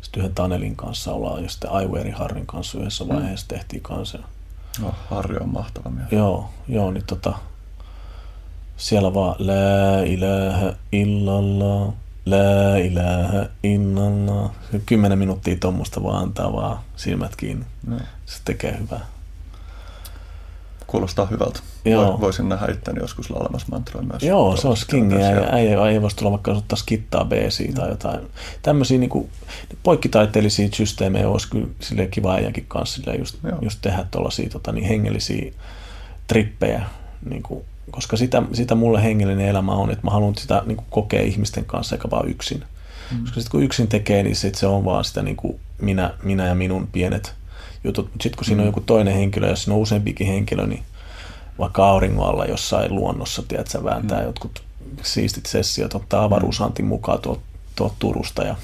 sitten 0.00 0.20
yhden 0.20 0.34
Tanelin 0.34 0.76
kanssa 0.76 1.12
ollaan 1.12 1.42
ja 1.42 1.48
sitten 1.48 1.70
Aiweri 1.70 2.10
Harrin 2.10 2.46
kanssa 2.46 2.78
yhdessä 2.78 3.08
vaiheessa 3.08 3.48
tehtiin 3.48 3.82
kanssa. 3.82 4.18
No, 4.80 4.94
Harri 5.10 5.36
on 5.36 5.48
mahtava 5.48 5.90
mies. 5.90 6.12
Joo, 6.12 6.50
joo, 6.68 6.90
niin 6.90 7.04
tota, 7.06 7.38
siellä 8.80 9.14
vaan 9.14 9.34
la 9.38 10.02
ilaha 10.06 10.72
illallah, 10.92 11.92
la 12.26 12.76
ilaha 12.76 13.46
illallah. 13.62 14.50
Kymmenen 14.86 15.18
minuuttia 15.18 15.56
tuommoista 15.60 16.02
vaan 16.02 16.22
antaa 16.22 16.52
vaan 16.52 16.78
silmät 16.96 17.36
kiinni. 17.36 17.64
No. 17.86 17.96
Se 18.26 18.40
tekee 18.44 18.78
hyvää. 18.78 19.06
Kuulostaa 20.86 21.26
hyvältä. 21.26 21.60
Joo. 21.84 22.20
Voisin 22.20 22.48
nähdä 22.48 22.72
itteni 22.72 23.00
joskus 23.00 23.30
laulamassa 23.30 23.66
mantroja 23.70 24.06
myös. 24.06 24.22
Joo, 24.22 24.56
se. 24.56 24.68
Siellä. 24.90 25.26
Äijä, 25.26 25.48
äijä, 25.52 25.82
äijä 25.82 26.02
voisi 26.02 26.16
tulla 26.16 26.30
vaikka 26.30 26.52
ottaa 26.52 26.76
skittaa 26.76 27.24
b 27.24 27.32
tai 27.74 27.88
jotain. 27.88 28.20
Tämmöisiä 28.62 28.98
niin 28.98 29.30
poikkitaiteellisia 29.82 30.68
systeemejä 30.74 31.28
olisi 31.28 31.48
kyllä 31.50 31.66
silleen 31.80 32.10
kiva 32.10 32.34
äijänkin 32.34 32.64
kanssa 32.68 33.14
just, 33.14 33.36
Joo. 33.44 33.58
just 33.62 33.78
tehdä 33.82 34.06
tuollaisia 34.10 34.50
tota, 34.50 34.72
niin 34.72 34.88
hengellisiä 34.88 35.52
trippejä. 36.26 36.84
Niin 37.30 37.42
kuin, 37.42 37.64
koska 37.90 38.16
sitä, 38.16 38.42
sitä 38.52 38.74
mulle 38.74 39.02
hengellinen 39.02 39.48
elämä 39.48 39.72
on, 39.72 39.90
että 39.90 40.04
mä 40.06 40.10
haluan 40.10 40.36
sitä 40.36 40.62
niin 40.66 40.76
kuin, 40.76 40.86
kokea 40.90 41.22
ihmisten 41.22 41.64
kanssa 41.64 41.96
eikä 41.96 42.10
vaan 42.10 42.28
yksin. 42.28 42.64
Mm. 43.10 43.20
Koska 43.20 43.34
sitten 43.34 43.50
kun 43.50 43.62
yksin 43.62 43.88
tekee, 43.88 44.22
niin 44.22 44.36
sit 44.36 44.54
se 44.54 44.66
on 44.66 44.84
vaan 44.84 45.04
sitä 45.04 45.22
niin 45.22 45.36
kuin 45.36 45.60
minä, 45.80 46.14
minä 46.22 46.46
ja 46.46 46.54
minun 46.54 46.88
pienet 46.92 47.34
jutut. 47.84 48.06
Mutta 48.06 48.22
sitten 48.22 48.36
kun 48.38 48.44
siinä 48.44 48.62
on 48.62 48.66
joku 48.66 48.80
toinen 48.80 49.14
henkilö, 49.14 49.48
jos 49.48 49.62
siinä 49.62 49.74
on 49.74 49.80
useampikin 49.80 50.26
henkilö, 50.26 50.66
niin 50.66 50.82
vaikka 51.58 51.86
auringon 51.86 52.28
alla 52.28 52.44
jossain 52.44 52.94
luonnossa, 52.94 53.42
tiedätkö, 53.48 53.84
vääntää 53.84 54.18
mm. 54.18 54.26
jotkut 54.26 54.62
siistit 55.02 55.46
sessiot, 55.46 55.94
ottaa 55.94 56.24
avaruusantin 56.24 56.86
mukaan 56.86 57.18
tuolta 57.20 57.42
tuolta 57.80 57.96
Turusta 57.98 58.42
ja 58.42 58.56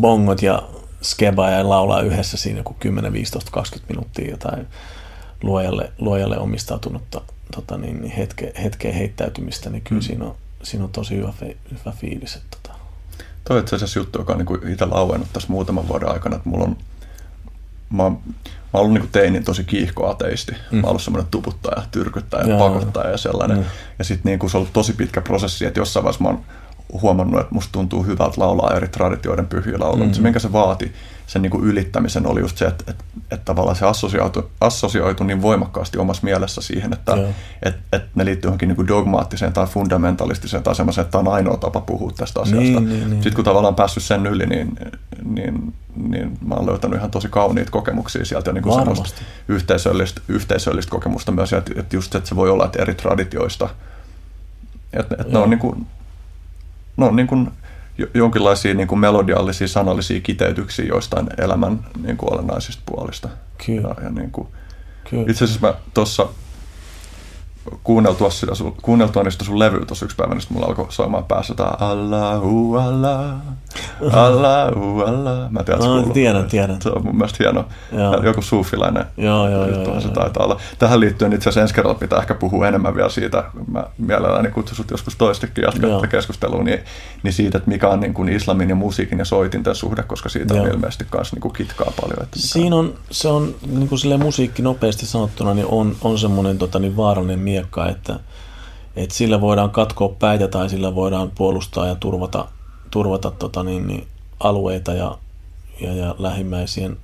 bongot 0.00 0.42
ja 0.42 0.62
skeba 1.02 1.50
ja 1.50 1.68
laulaa 1.68 2.00
yhdessä 2.00 2.36
siinä 2.36 2.58
joku 2.58 2.76
10, 2.80 3.12
15, 3.12 3.50
20 3.50 3.92
minuuttia 3.94 4.30
jotain 4.30 4.66
luojalle, 5.42 5.92
luojalle 5.98 6.38
omistautunutta 6.38 7.20
tota 7.54 7.78
niin, 7.78 8.00
niin 8.00 8.12
hetke, 8.12 8.52
hetkeen 8.62 8.94
heittäytymistä, 8.94 9.70
niin 9.70 9.82
kyllä 9.82 10.00
mm. 10.00 10.06
siinä, 10.06 10.24
on, 10.24 10.34
siinä 10.62 10.84
on 10.84 10.92
tosi 10.92 11.16
hyvä, 11.16 11.32
hyvä 11.70 11.96
fiilis. 11.96 12.36
Että, 12.36 12.56
tota. 12.62 12.78
Toi 13.44 13.56
on 13.56 13.62
itse 13.62 13.76
asiassa 13.76 13.98
juttu, 13.98 14.18
joka 14.18 14.32
on 14.32 14.38
niin 14.38 14.72
itsellä 14.72 14.94
auennut 14.94 15.28
tässä 15.32 15.48
muutaman 15.48 15.88
vuoden 15.88 16.12
aikana, 16.12 16.36
että 16.36 16.48
mulla 16.48 16.64
on 16.64 16.76
mä 17.90 18.02
oon, 18.02 18.12
mä 18.12 18.50
oon 18.72 18.86
ollut 18.86 18.92
niin 18.92 19.08
teinin 19.12 19.44
tosi 19.44 19.64
kiihkoateisti. 19.64 20.52
Mm. 20.52 20.78
Mä 20.78 20.80
oon 20.80 20.88
ollut 20.88 21.02
semmoinen 21.02 21.30
tuputtaja, 21.30 21.82
tyrkyttäjä, 21.90 22.58
pakottaja 22.58 23.10
ja 23.10 23.16
sellainen. 23.16 23.58
Mm. 23.58 23.64
Ja 23.98 24.04
sitten 24.04 24.38
niin 24.40 24.50
se 24.50 24.56
on 24.56 24.60
ollut 24.60 24.72
tosi 24.72 24.92
pitkä 24.92 25.20
prosessi, 25.20 25.66
että 25.66 25.80
jossain 25.80 26.04
vaiheessa 26.04 26.24
mä 26.24 26.28
oon 26.28 26.44
huomannut, 26.92 27.40
että 27.40 27.54
musta 27.54 27.72
tuntuu 27.72 28.02
hyvältä 28.02 28.40
laulaa 28.40 28.76
eri 28.76 28.88
traditioiden 28.88 29.46
pyhiä 29.46 29.78
lauluja, 29.78 29.96
mm. 29.96 30.04
mutta 30.04 30.16
se 30.16 30.22
minkä 30.22 30.38
se 30.38 30.52
vaati 30.52 30.92
sen 31.30 31.42
niin 31.42 31.50
kuin 31.50 31.64
ylittämisen 31.64 32.26
oli 32.26 32.40
just 32.40 32.58
se, 32.58 32.64
että, 32.64 32.84
että, 32.88 33.04
että 33.22 33.44
tavallaan 33.44 33.76
se 33.76 33.86
assosioitu, 33.86 34.50
assosioitu 34.60 35.24
niin 35.24 35.42
voimakkaasti 35.42 35.98
omassa 35.98 36.24
mielessä 36.24 36.60
siihen, 36.60 36.92
että, 36.92 37.12
Joo. 37.12 37.28
että, 37.62 37.80
että 37.92 38.08
ne 38.14 38.24
liittyy 38.24 38.48
johonkin 38.48 38.68
niin 38.68 38.76
kuin 38.76 38.88
dogmaattiseen 38.88 39.52
tai 39.52 39.66
fundamentalistiseen 39.66 40.62
tai 40.62 40.74
semmoiseen, 40.74 41.02
että 41.02 41.18
tämä 41.18 41.30
on 41.30 41.34
ainoa 41.34 41.56
tapa 41.56 41.80
puhua 41.80 42.12
tästä 42.16 42.40
asiasta. 42.40 42.80
Niin, 42.80 42.88
niin, 42.88 43.10
niin. 43.10 43.22
Sitten 43.22 43.34
kun 43.34 43.44
tavallaan 43.44 43.74
päässyt 43.74 44.02
sen 44.02 44.26
yli, 44.26 44.46
niin, 44.46 44.78
niin, 45.24 45.74
niin 46.08 46.38
mä 46.46 46.54
oon 46.54 46.66
löytänyt 46.66 46.98
ihan 46.98 47.10
tosi 47.10 47.28
kauniita 47.28 47.70
kokemuksia 47.70 48.24
sieltä 48.24 48.50
ja 48.50 48.54
niin 48.54 48.62
kuin 48.62 49.04
yhteisöllistä, 49.48 50.20
yhteisöllistä 50.28 50.90
kokemusta 50.90 51.32
myös, 51.32 51.52
että, 51.52 51.72
että 51.76 51.96
just 51.96 52.14
että 52.14 52.28
se 52.28 52.36
voi 52.36 52.50
olla, 52.50 52.64
että 52.64 52.82
eri 52.82 52.94
traditioista, 52.94 53.68
että, 54.92 55.14
että 55.14 55.24
ne 55.24 55.32
Joo. 55.32 55.42
on 55.42 55.50
niin 55.50 55.60
kuin, 55.60 55.86
ne 56.96 57.04
on 57.04 57.16
niin 57.16 57.26
kuin 57.26 57.50
jo- 57.98 58.06
jonkinlaisia 58.14 58.74
niin 58.74 58.88
kuin 58.88 58.98
melodiallisia, 58.98 59.68
sanallisia 59.68 60.20
kiteytyksiä 60.20 60.84
joistain 60.84 61.26
elämän 61.38 61.80
niin 62.02 62.16
kuin 62.16 62.32
olennaisista 62.34 62.82
puolista. 62.86 63.28
Kyllä. 63.66 63.88
Ja, 63.88 64.04
ja 64.04 64.10
niin 64.10 64.30
kuin, 64.30 64.48
Kyllä. 65.10 65.24
itse 65.30 65.44
asiassa 65.44 65.66
mä 65.66 65.74
tuossa 65.94 66.28
kuunneltua, 67.84 68.30
sitä 68.30 68.54
sun, 68.54 68.74
kuunneltua 68.82 69.22
niistä 69.22 69.44
sun 69.44 69.58
levyä 69.58 69.84
tuossa 69.86 70.04
yksi 70.04 70.16
päivä, 70.16 70.34
niin 70.34 70.42
mulla 70.50 70.66
alkoi 70.66 70.86
soimaan 70.88 71.24
päässä 71.24 71.54
tää 71.54 71.76
Allahu 71.80 72.74
Allah, 72.74 73.34
Allahu 74.12 75.00
Allah. 75.00 75.50
Mä 75.50 75.62
tiedän, 75.64 75.84
No, 75.84 76.02
tiedän, 76.02 76.44
tiedän. 76.44 76.82
Se 76.82 76.88
on 76.88 77.04
mun 77.04 77.16
mielestä 77.16 77.36
hieno. 77.40 77.64
Joo. 77.92 78.22
Joku 78.22 78.42
suufilainen 78.42 79.04
Joo, 79.16 79.48
joo, 79.48 79.66
joo, 79.68 79.82
joo, 79.82 80.00
se 80.00 80.08
taitaa 80.08 80.44
olla. 80.44 80.60
Tähän 80.78 81.00
liittyen 81.00 81.32
itse 81.32 81.48
asiassa 81.48 81.60
ensi 81.60 81.74
kerralla 81.74 81.98
pitää 81.98 82.18
ehkä 82.18 82.34
puhua 82.34 82.68
enemmän 82.68 82.94
vielä 82.94 83.08
siitä. 83.08 83.44
Mä 83.72 83.84
mielelläni 83.98 84.50
kutsun 84.50 84.76
sut 84.76 84.90
joskus 84.90 85.16
toistekin 85.16 85.62
jatkaa 85.62 86.06
keskustelua, 86.06 86.62
niin, 86.62 86.80
niin 87.22 87.32
siitä, 87.32 87.58
että 87.58 87.70
mikä 87.70 87.88
on 87.88 88.00
niin 88.00 88.14
kuin 88.14 88.28
islamin 88.28 88.68
ja 88.68 88.74
musiikin 88.74 89.18
ja 89.18 89.24
soitinten 89.24 89.74
suhde, 89.74 90.02
koska 90.02 90.28
siitä 90.28 90.54
on 90.54 90.60
Joo. 90.60 90.68
ilmeisesti 90.68 91.06
myös 91.14 91.32
niin 91.32 91.40
kuin 91.40 91.52
kitkaa 91.52 91.92
paljon. 92.00 92.22
Että 92.22 92.38
Siinä 92.38 92.76
on, 92.76 92.94
se 93.10 93.28
on 93.28 93.54
niin 93.66 93.88
kuin 93.88 94.22
musiikki 94.22 94.62
nopeasti 94.62 95.06
sanottuna, 95.06 95.54
niin 95.54 95.66
on, 95.66 95.96
on 96.02 96.18
semmoinen 96.18 96.58
tota, 96.58 96.78
niin 96.78 96.96
vaarallinen 96.96 97.38
miekka, 97.50 97.88
että, 97.88 98.20
että 98.96 99.14
sillä 99.14 99.40
voidaan 99.40 99.70
katkoa 99.70 100.08
päitä 100.08 100.48
tai 100.48 100.70
sillä 100.70 100.94
voidaan 100.94 101.30
puolustaa 101.30 101.86
ja 101.86 101.94
turvata, 101.94 102.48
turvata 102.90 103.30
tota, 103.30 103.62
niin, 103.62 103.86
niin, 103.86 104.06
alueita 104.40 104.92
ja, 104.92 105.18
ja, 105.80 105.94
ja 105.94 106.14
lähimmäisien, 106.18 106.96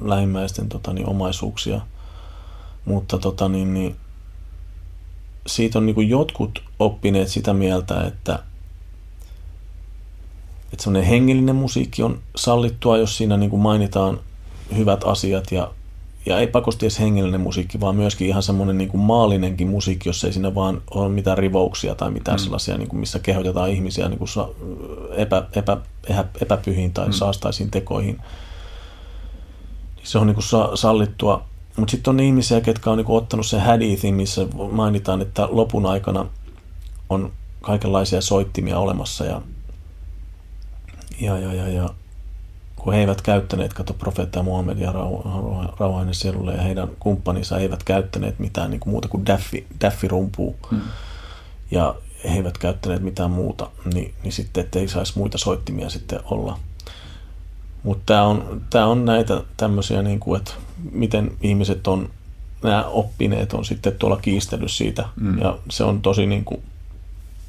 lähimmäisten 0.00 0.68
tota, 0.68 0.92
niin, 0.92 1.08
omaisuuksia. 1.08 1.80
Mutta 2.84 3.18
tota, 3.18 3.48
niin, 3.48 3.74
niin, 3.74 3.96
siitä 5.46 5.78
on 5.78 5.86
niin 5.86 6.08
jotkut 6.08 6.62
oppineet 6.78 7.28
sitä 7.28 7.52
mieltä, 7.52 8.02
että 8.06 8.38
että 10.72 10.82
semmoinen 10.82 11.08
hengellinen 11.08 11.56
musiikki 11.56 12.02
on 12.02 12.20
sallittua, 12.36 12.98
jos 12.98 13.16
siinä 13.16 13.36
niin 13.36 13.50
kuin 13.50 13.62
mainitaan 13.62 14.20
hyvät 14.76 15.04
asiat 15.04 15.52
ja, 15.52 15.70
ja 16.26 16.38
ei 16.38 16.46
pakosti 16.46 16.86
edes 16.86 17.00
hengellinen 17.00 17.40
musiikki, 17.40 17.80
vaan 17.80 17.96
myöskin 17.96 18.28
ihan 18.28 18.42
semmoinen 18.42 18.78
niin 18.78 18.88
kuin 18.88 19.00
maallinenkin 19.00 19.68
musiikki, 19.68 20.08
jos 20.08 20.24
ei 20.24 20.32
siinä 20.32 20.54
vaan 20.54 20.82
ole 20.90 21.08
mitään 21.08 21.38
rivouksia 21.38 21.94
tai 21.94 22.10
mitään 22.10 22.38
mm. 22.38 22.42
sellaisia, 22.42 22.78
niin 22.78 22.88
kuin 22.88 23.00
missä 23.00 23.18
kehotetaan 23.18 23.70
ihmisiä 23.70 24.08
niin 24.08 24.18
kuin 24.18 24.28
sa- 24.28 24.48
epä, 25.16 25.46
epä, 25.56 25.76
epä, 26.08 26.24
epäpyhiin 26.40 26.92
tai 26.92 27.06
mm. 27.06 27.12
saastaisiin 27.12 27.70
tekoihin. 27.70 28.16
Niin 29.96 30.06
se 30.06 30.18
on 30.18 30.26
niin 30.26 30.34
kuin 30.34 30.44
sa- 30.44 30.76
sallittua. 30.76 31.44
Mutta 31.76 31.90
sitten 31.90 32.10
on 32.10 32.20
ihmisiä, 32.20 32.60
ketkä 32.60 32.90
on 32.90 32.96
niin 32.96 33.06
kuin 33.06 33.16
ottanut 33.16 33.46
sen 33.46 33.60
hadithin, 33.60 34.14
missä 34.14 34.46
mainitaan, 34.72 35.22
että 35.22 35.48
lopun 35.50 35.86
aikana 35.86 36.26
on 37.08 37.32
kaikenlaisia 37.60 38.20
soittimia 38.20 38.78
olemassa 38.78 39.24
ja 39.24 39.42
ja, 41.20 41.38
ja, 41.38 41.54
ja, 41.54 41.68
ja 41.68 41.88
kun 42.82 42.92
he 42.92 43.00
eivät 43.00 43.22
käyttäneet, 43.22 43.72
kato 43.74 43.94
profeetta 43.94 44.42
Muhammed 44.42 44.78
ja 44.78 44.92
rau- 44.92 45.26
rau- 45.26 45.74
rauhainen 45.80 46.14
sielulle 46.14 46.54
ja 46.54 46.62
heidän 46.62 46.88
kumppaninsa 47.00 47.58
eivät 47.58 47.82
käyttäneet 47.82 48.38
mitään 48.38 48.70
niin 48.70 48.80
kuin 48.80 48.90
muuta 48.90 49.08
kuin 49.08 49.26
daffi, 49.26 49.66
daffirumpua 49.80 50.54
Hmm. 50.70 50.80
ja 51.70 51.94
he 52.24 52.34
eivät 52.36 52.58
käyttäneet 52.58 53.02
mitään 53.02 53.30
muuta, 53.30 53.70
niin, 53.94 54.14
niin 54.22 54.32
sitten 54.32 54.64
ettei 54.64 54.88
saisi 54.88 55.18
muita 55.18 55.38
soittimia 55.38 55.90
sitten 55.90 56.20
olla. 56.24 56.58
Mutta 57.82 58.02
tämä 58.06 58.22
on, 58.24 58.62
tää 58.70 58.86
on 58.86 59.04
näitä 59.04 59.42
tämmöisiä, 59.56 60.02
niin 60.02 60.20
kuin, 60.20 60.38
että 60.38 60.52
miten 60.92 61.32
ihmiset 61.42 61.86
on, 61.86 62.10
nämä 62.62 62.84
oppineet 62.84 63.52
on 63.52 63.64
sitten 63.64 63.92
tuolla 63.98 64.16
kiistellyt 64.16 64.70
siitä 64.70 65.08
Mm. 65.16 65.38
ja 65.38 65.58
se 65.70 65.84
on 65.84 66.02
tosi 66.02 66.26
niin 66.26 66.44
kuin, 66.44 66.62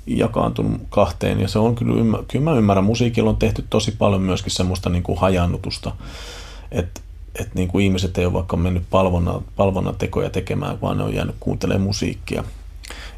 jakaantunut 0.08 0.82
kahteen 0.90 1.40
ja 1.40 1.48
se 1.48 1.60
on 1.60 1.76
kyllä, 1.76 2.24
kyllä 2.28 2.46
mä 2.46 2.58
ymmärrän, 2.58 2.84
musiikilla 2.84 3.30
on 3.30 3.38
tehty 3.38 3.66
tosi 3.70 3.92
paljon 3.92 4.22
myöskin 4.22 4.52
semmoista 4.52 4.90
niin 4.90 5.04
kuin 5.04 5.20
hajannutusta, 5.20 5.92
että 6.72 7.02
et 7.36 7.56
niin 7.56 7.68
kuin 7.68 7.86
ihmiset 7.86 8.18
ei 8.18 8.26
ole 8.26 8.34
vaikka 8.34 8.58
mennyt 8.58 8.84
palvonnan, 8.90 9.42
palvonnan 9.56 9.96
tekoja 9.96 10.30
tekemään, 10.30 10.82
vaan 10.82 10.98
ne 10.98 11.04
on 11.04 11.14
jäänyt 11.14 11.36
kuuntelemaan 11.40 11.88
musiikkia. 11.88 12.44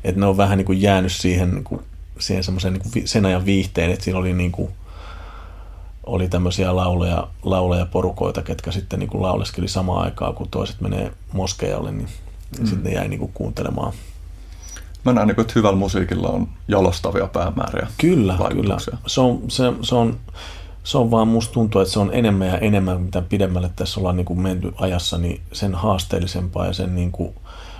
Että 0.03 0.19
ne 0.19 0.25
on 0.25 0.37
vähän 0.37 0.57
niin 0.57 0.65
kuin 0.65 0.81
jäänyt 0.81 1.11
siihen, 1.11 1.51
niin 1.51 1.63
kuin, 1.63 1.81
siihen 2.19 2.43
semmoiseen 2.43 2.73
niin 2.73 2.91
kuin 2.91 3.07
sen 3.07 3.25
ajan 3.25 3.45
viihteen, 3.45 3.91
että 3.91 4.03
siinä 4.03 4.19
oli 4.19 4.33
niin 4.33 4.51
kuin, 4.51 4.69
oli 6.05 6.29
tämmöisiä 6.29 6.75
lauleja, 6.75 7.27
lauleja 7.43 7.85
porukoita, 7.85 8.41
ketkä 8.41 8.71
sitten 8.71 8.99
niin 8.99 9.09
kuin 9.09 9.21
lauleskeli 9.21 9.67
samaan 9.67 10.03
aikaan, 10.03 10.35
kun 10.35 10.49
toiset 10.49 10.81
menee 10.81 11.11
moskeijalle, 11.33 11.91
niin 11.91 12.09
mm. 12.59 12.65
sitten 12.65 12.83
ne 12.83 12.91
jäi 12.91 13.07
niin 13.07 13.19
kuin 13.19 13.31
kuuntelemaan 13.33 13.93
Mä 15.05 15.13
näen, 15.13 15.27
niin 15.27 15.35
kuin, 15.35 15.43
että 15.43 15.53
hyvällä 15.55 15.77
musiikilla 15.77 16.27
on 16.27 16.47
jalostavia 16.67 17.27
päämääriä. 17.27 17.87
Kyllä, 17.97 18.37
kyllä. 18.51 18.77
Se 19.07 19.21
on, 19.21 19.41
se, 19.47 19.73
se, 19.81 19.95
on, 19.95 20.17
se 20.83 20.97
on 20.97 21.11
vaan 21.11 21.27
musta 21.27 21.53
tuntuu, 21.53 21.81
että 21.81 21.93
se 21.93 21.99
on 21.99 22.09
enemmän 22.13 22.47
ja 22.47 22.57
enemmän, 22.57 23.01
mitä 23.01 23.21
pidemmälle 23.21 23.69
tässä 23.75 23.99
ollaan 23.99 24.17
niin 24.17 24.25
kuin 24.25 24.41
menty 24.41 24.73
ajassa, 24.77 25.17
niin 25.17 25.41
sen 25.53 25.75
haasteellisempaa 25.75 26.65
ja 26.65 26.73
sen 26.73 26.95
niin 26.95 27.11
kuin 27.11 27.33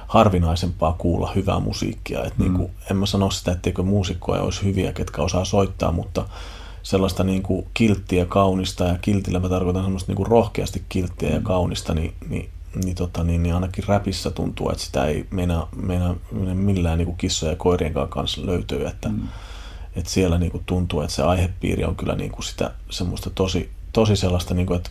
harvinaisempaa 0.08 0.96
kuulla 0.98 1.32
hyvää 1.36 1.60
musiikkia. 1.60 2.24
Et 2.24 2.38
mm. 2.38 2.44
niin 2.44 2.54
kuin, 2.54 2.72
en 2.92 2.98
mä 2.98 3.06
sano 3.06 3.30
sitä, 3.30 3.52
etteikö 3.52 3.84
muusikkoja 3.84 4.42
olisi 4.42 4.64
hyviä, 4.64 4.94
ketkä 4.94 5.22
osaa 5.22 5.46
soittaa, 5.46 5.92
mutta 5.92 6.26
sellaista 6.84 7.24
niin 7.24 7.44
kuin 7.44 7.68
kilttiä, 7.74 8.26
kaunista 8.26 8.84
ja 8.84 8.98
kiltillä 9.02 9.40
mä 9.40 9.50
tarkoitan 9.50 9.84
semmoista 9.84 10.12
niin 10.12 10.18
kuin 10.18 10.28
rohkeasti 10.28 10.84
kilttiä 10.90 11.30
ja 11.30 11.42
kaunista, 11.42 11.94
niin, 11.94 12.14
niin 12.30 12.50
niin, 12.76 12.96
tota, 12.96 13.24
niin, 13.24 13.44
niin 13.44 13.56
ainakin 13.56 13.84
räpissä 13.88 14.32
tuntuu, 14.32 14.70
että 14.70 14.84
sitä 14.84 15.06
ei 15.06 15.26
meinaa, 15.32 15.70
meinaa, 15.76 16.16
millään 16.54 16.98
niin 16.98 17.06
kuin 17.06 17.18
kissojen 17.18 17.54
ja 17.54 17.58
koirien 17.58 17.94
kanssa 18.10 18.46
löytyy, 18.46 18.86
että, 18.88 19.10
mm. 19.10 19.28
että 19.96 20.10
siellä 20.10 20.38
niin 20.38 20.52
kuin 20.52 20.64
tuntuu, 20.66 21.02
että 21.02 21.16
se 21.16 21.24
aihepiiri 21.24 21.86
on 21.86 21.96
kyllä 21.96 22.16
niin 22.16 22.32
kuin 22.32 22.44
sitä 22.44 22.72
semmoista 22.90 23.30
tosi, 23.30 23.70
tosi 23.94 24.16
sellaista, 24.16 24.54
niin 24.54 24.66
kuin, 24.66 24.78
että 24.78 24.90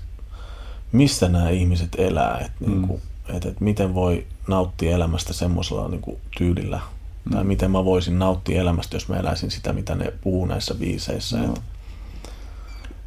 mistä 0.92 1.28
nämä 1.28 1.50
ihmiset 1.50 1.96
elää, 1.98 2.38
että, 2.38 2.64
mm. 2.64 2.70
niin 2.70 2.88
kuin, 2.88 3.02
että, 3.28 3.48
että 3.48 3.64
miten 3.64 3.94
voi 3.94 4.26
nauttia 4.48 4.94
elämästä 4.94 5.32
semmoisella 5.32 5.88
niin 5.88 6.02
kuin 6.02 6.16
tyylillä, 6.38 6.80
mm. 7.24 7.32
tai 7.32 7.44
miten 7.44 7.70
mä 7.70 7.84
voisin 7.84 8.18
nauttia 8.18 8.60
elämästä, 8.60 8.96
jos 8.96 9.08
mä 9.08 9.16
eläisin 9.16 9.50
sitä, 9.50 9.72
mitä 9.72 9.94
ne 9.94 10.12
puhuu 10.20 10.46
näissä 10.46 10.74
biiseissä. 10.74 11.38
No. 11.38 11.44
Että, 11.44 11.60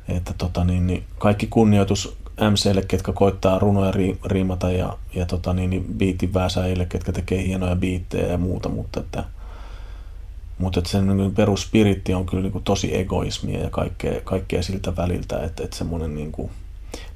että 0.08 0.34
tota, 0.38 0.64
niin, 0.64 0.88
niin, 0.88 1.04
kaikki 1.18 1.48
kunnioitus 1.48 2.18
MClle, 2.42 2.82
ketkä 2.88 3.12
koittaa 3.12 3.60
runoja 3.60 3.94
riimata 4.26 4.72
ja, 4.72 4.98
ja 5.16 5.26
tota, 5.26 5.54
niin, 5.54 5.70
niin 5.70 5.86
biitin 5.94 6.32
ketkä 6.90 7.12
tekee 7.12 7.48
hienoja 7.48 7.76
biittejä 7.76 8.28
ja 8.28 8.38
muuta, 8.38 8.70
mutta 8.70 9.00
että, 9.00 9.24
mutta 10.58 10.80
että 10.80 10.92
sen 10.92 11.18
niin 11.18 11.36
peruspiritti 11.36 12.14
on 12.14 12.26
kyllä 12.26 12.44
niin 12.44 12.52
kuin 12.52 12.64
tosi 12.64 12.98
egoismia 12.98 13.60
ja 13.60 13.70
kaikkea, 13.70 14.22
kaikkea 14.24 14.64
siltä 14.64 14.96
väliltä, 14.96 15.44
että, 15.44 15.64
että 15.64 15.78
semmoinen 15.78 16.16
niin 16.16 16.32
kuin 16.32 16.52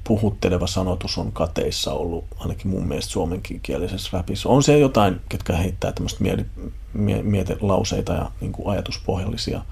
puhutteleva 0.04 0.66
sanotus 0.66 1.18
on 1.18 1.32
kateissa 1.32 1.92
ollut 1.92 2.24
ainakin 2.38 2.70
mun 2.70 2.88
mielestä 2.88 3.12
suomenkielisessä 3.12 4.10
rapissa. 4.12 4.48
On 4.48 4.62
se 4.62 4.78
jotain, 4.78 5.20
ketkä 5.28 5.56
heittää 5.56 5.92
tämmöistä 5.92 6.22
mieli, 6.22 6.46
mie, 6.92 7.22
mietelauseita 7.22 8.12
ja 8.12 8.30
niin 8.40 8.52
kuin 8.52 8.68
ajatuspohjallisia, 8.68 9.62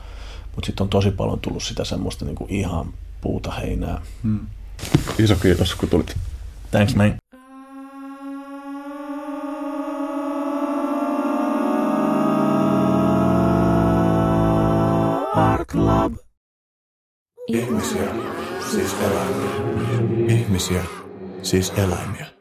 mutta 0.55 0.67
sitten 0.67 0.85
on 0.85 0.89
tosi 0.89 1.11
paljon 1.11 1.41
tullut 1.41 1.63
sitä 1.63 1.85
semmoista 1.85 2.25
niin 2.25 2.37
kuin 2.37 2.51
ihan 2.51 2.95
puuta 3.21 3.51
heinää. 3.51 4.03
Hmm. 4.23 4.47
Iso 5.19 5.37
kiitos, 5.37 5.75
kun 5.75 5.89
tulit. 5.89 6.17
Thanks, 6.71 6.95
man. 6.95 7.19
Art 15.35 15.69
Club. 15.69 16.15
Ihmisiä, 17.49 18.15
siis 18.73 18.95
eläimiä. 19.01 19.51
Ihmisiä, 20.29 20.83
siis 21.43 21.73
eläimiä. 21.77 22.38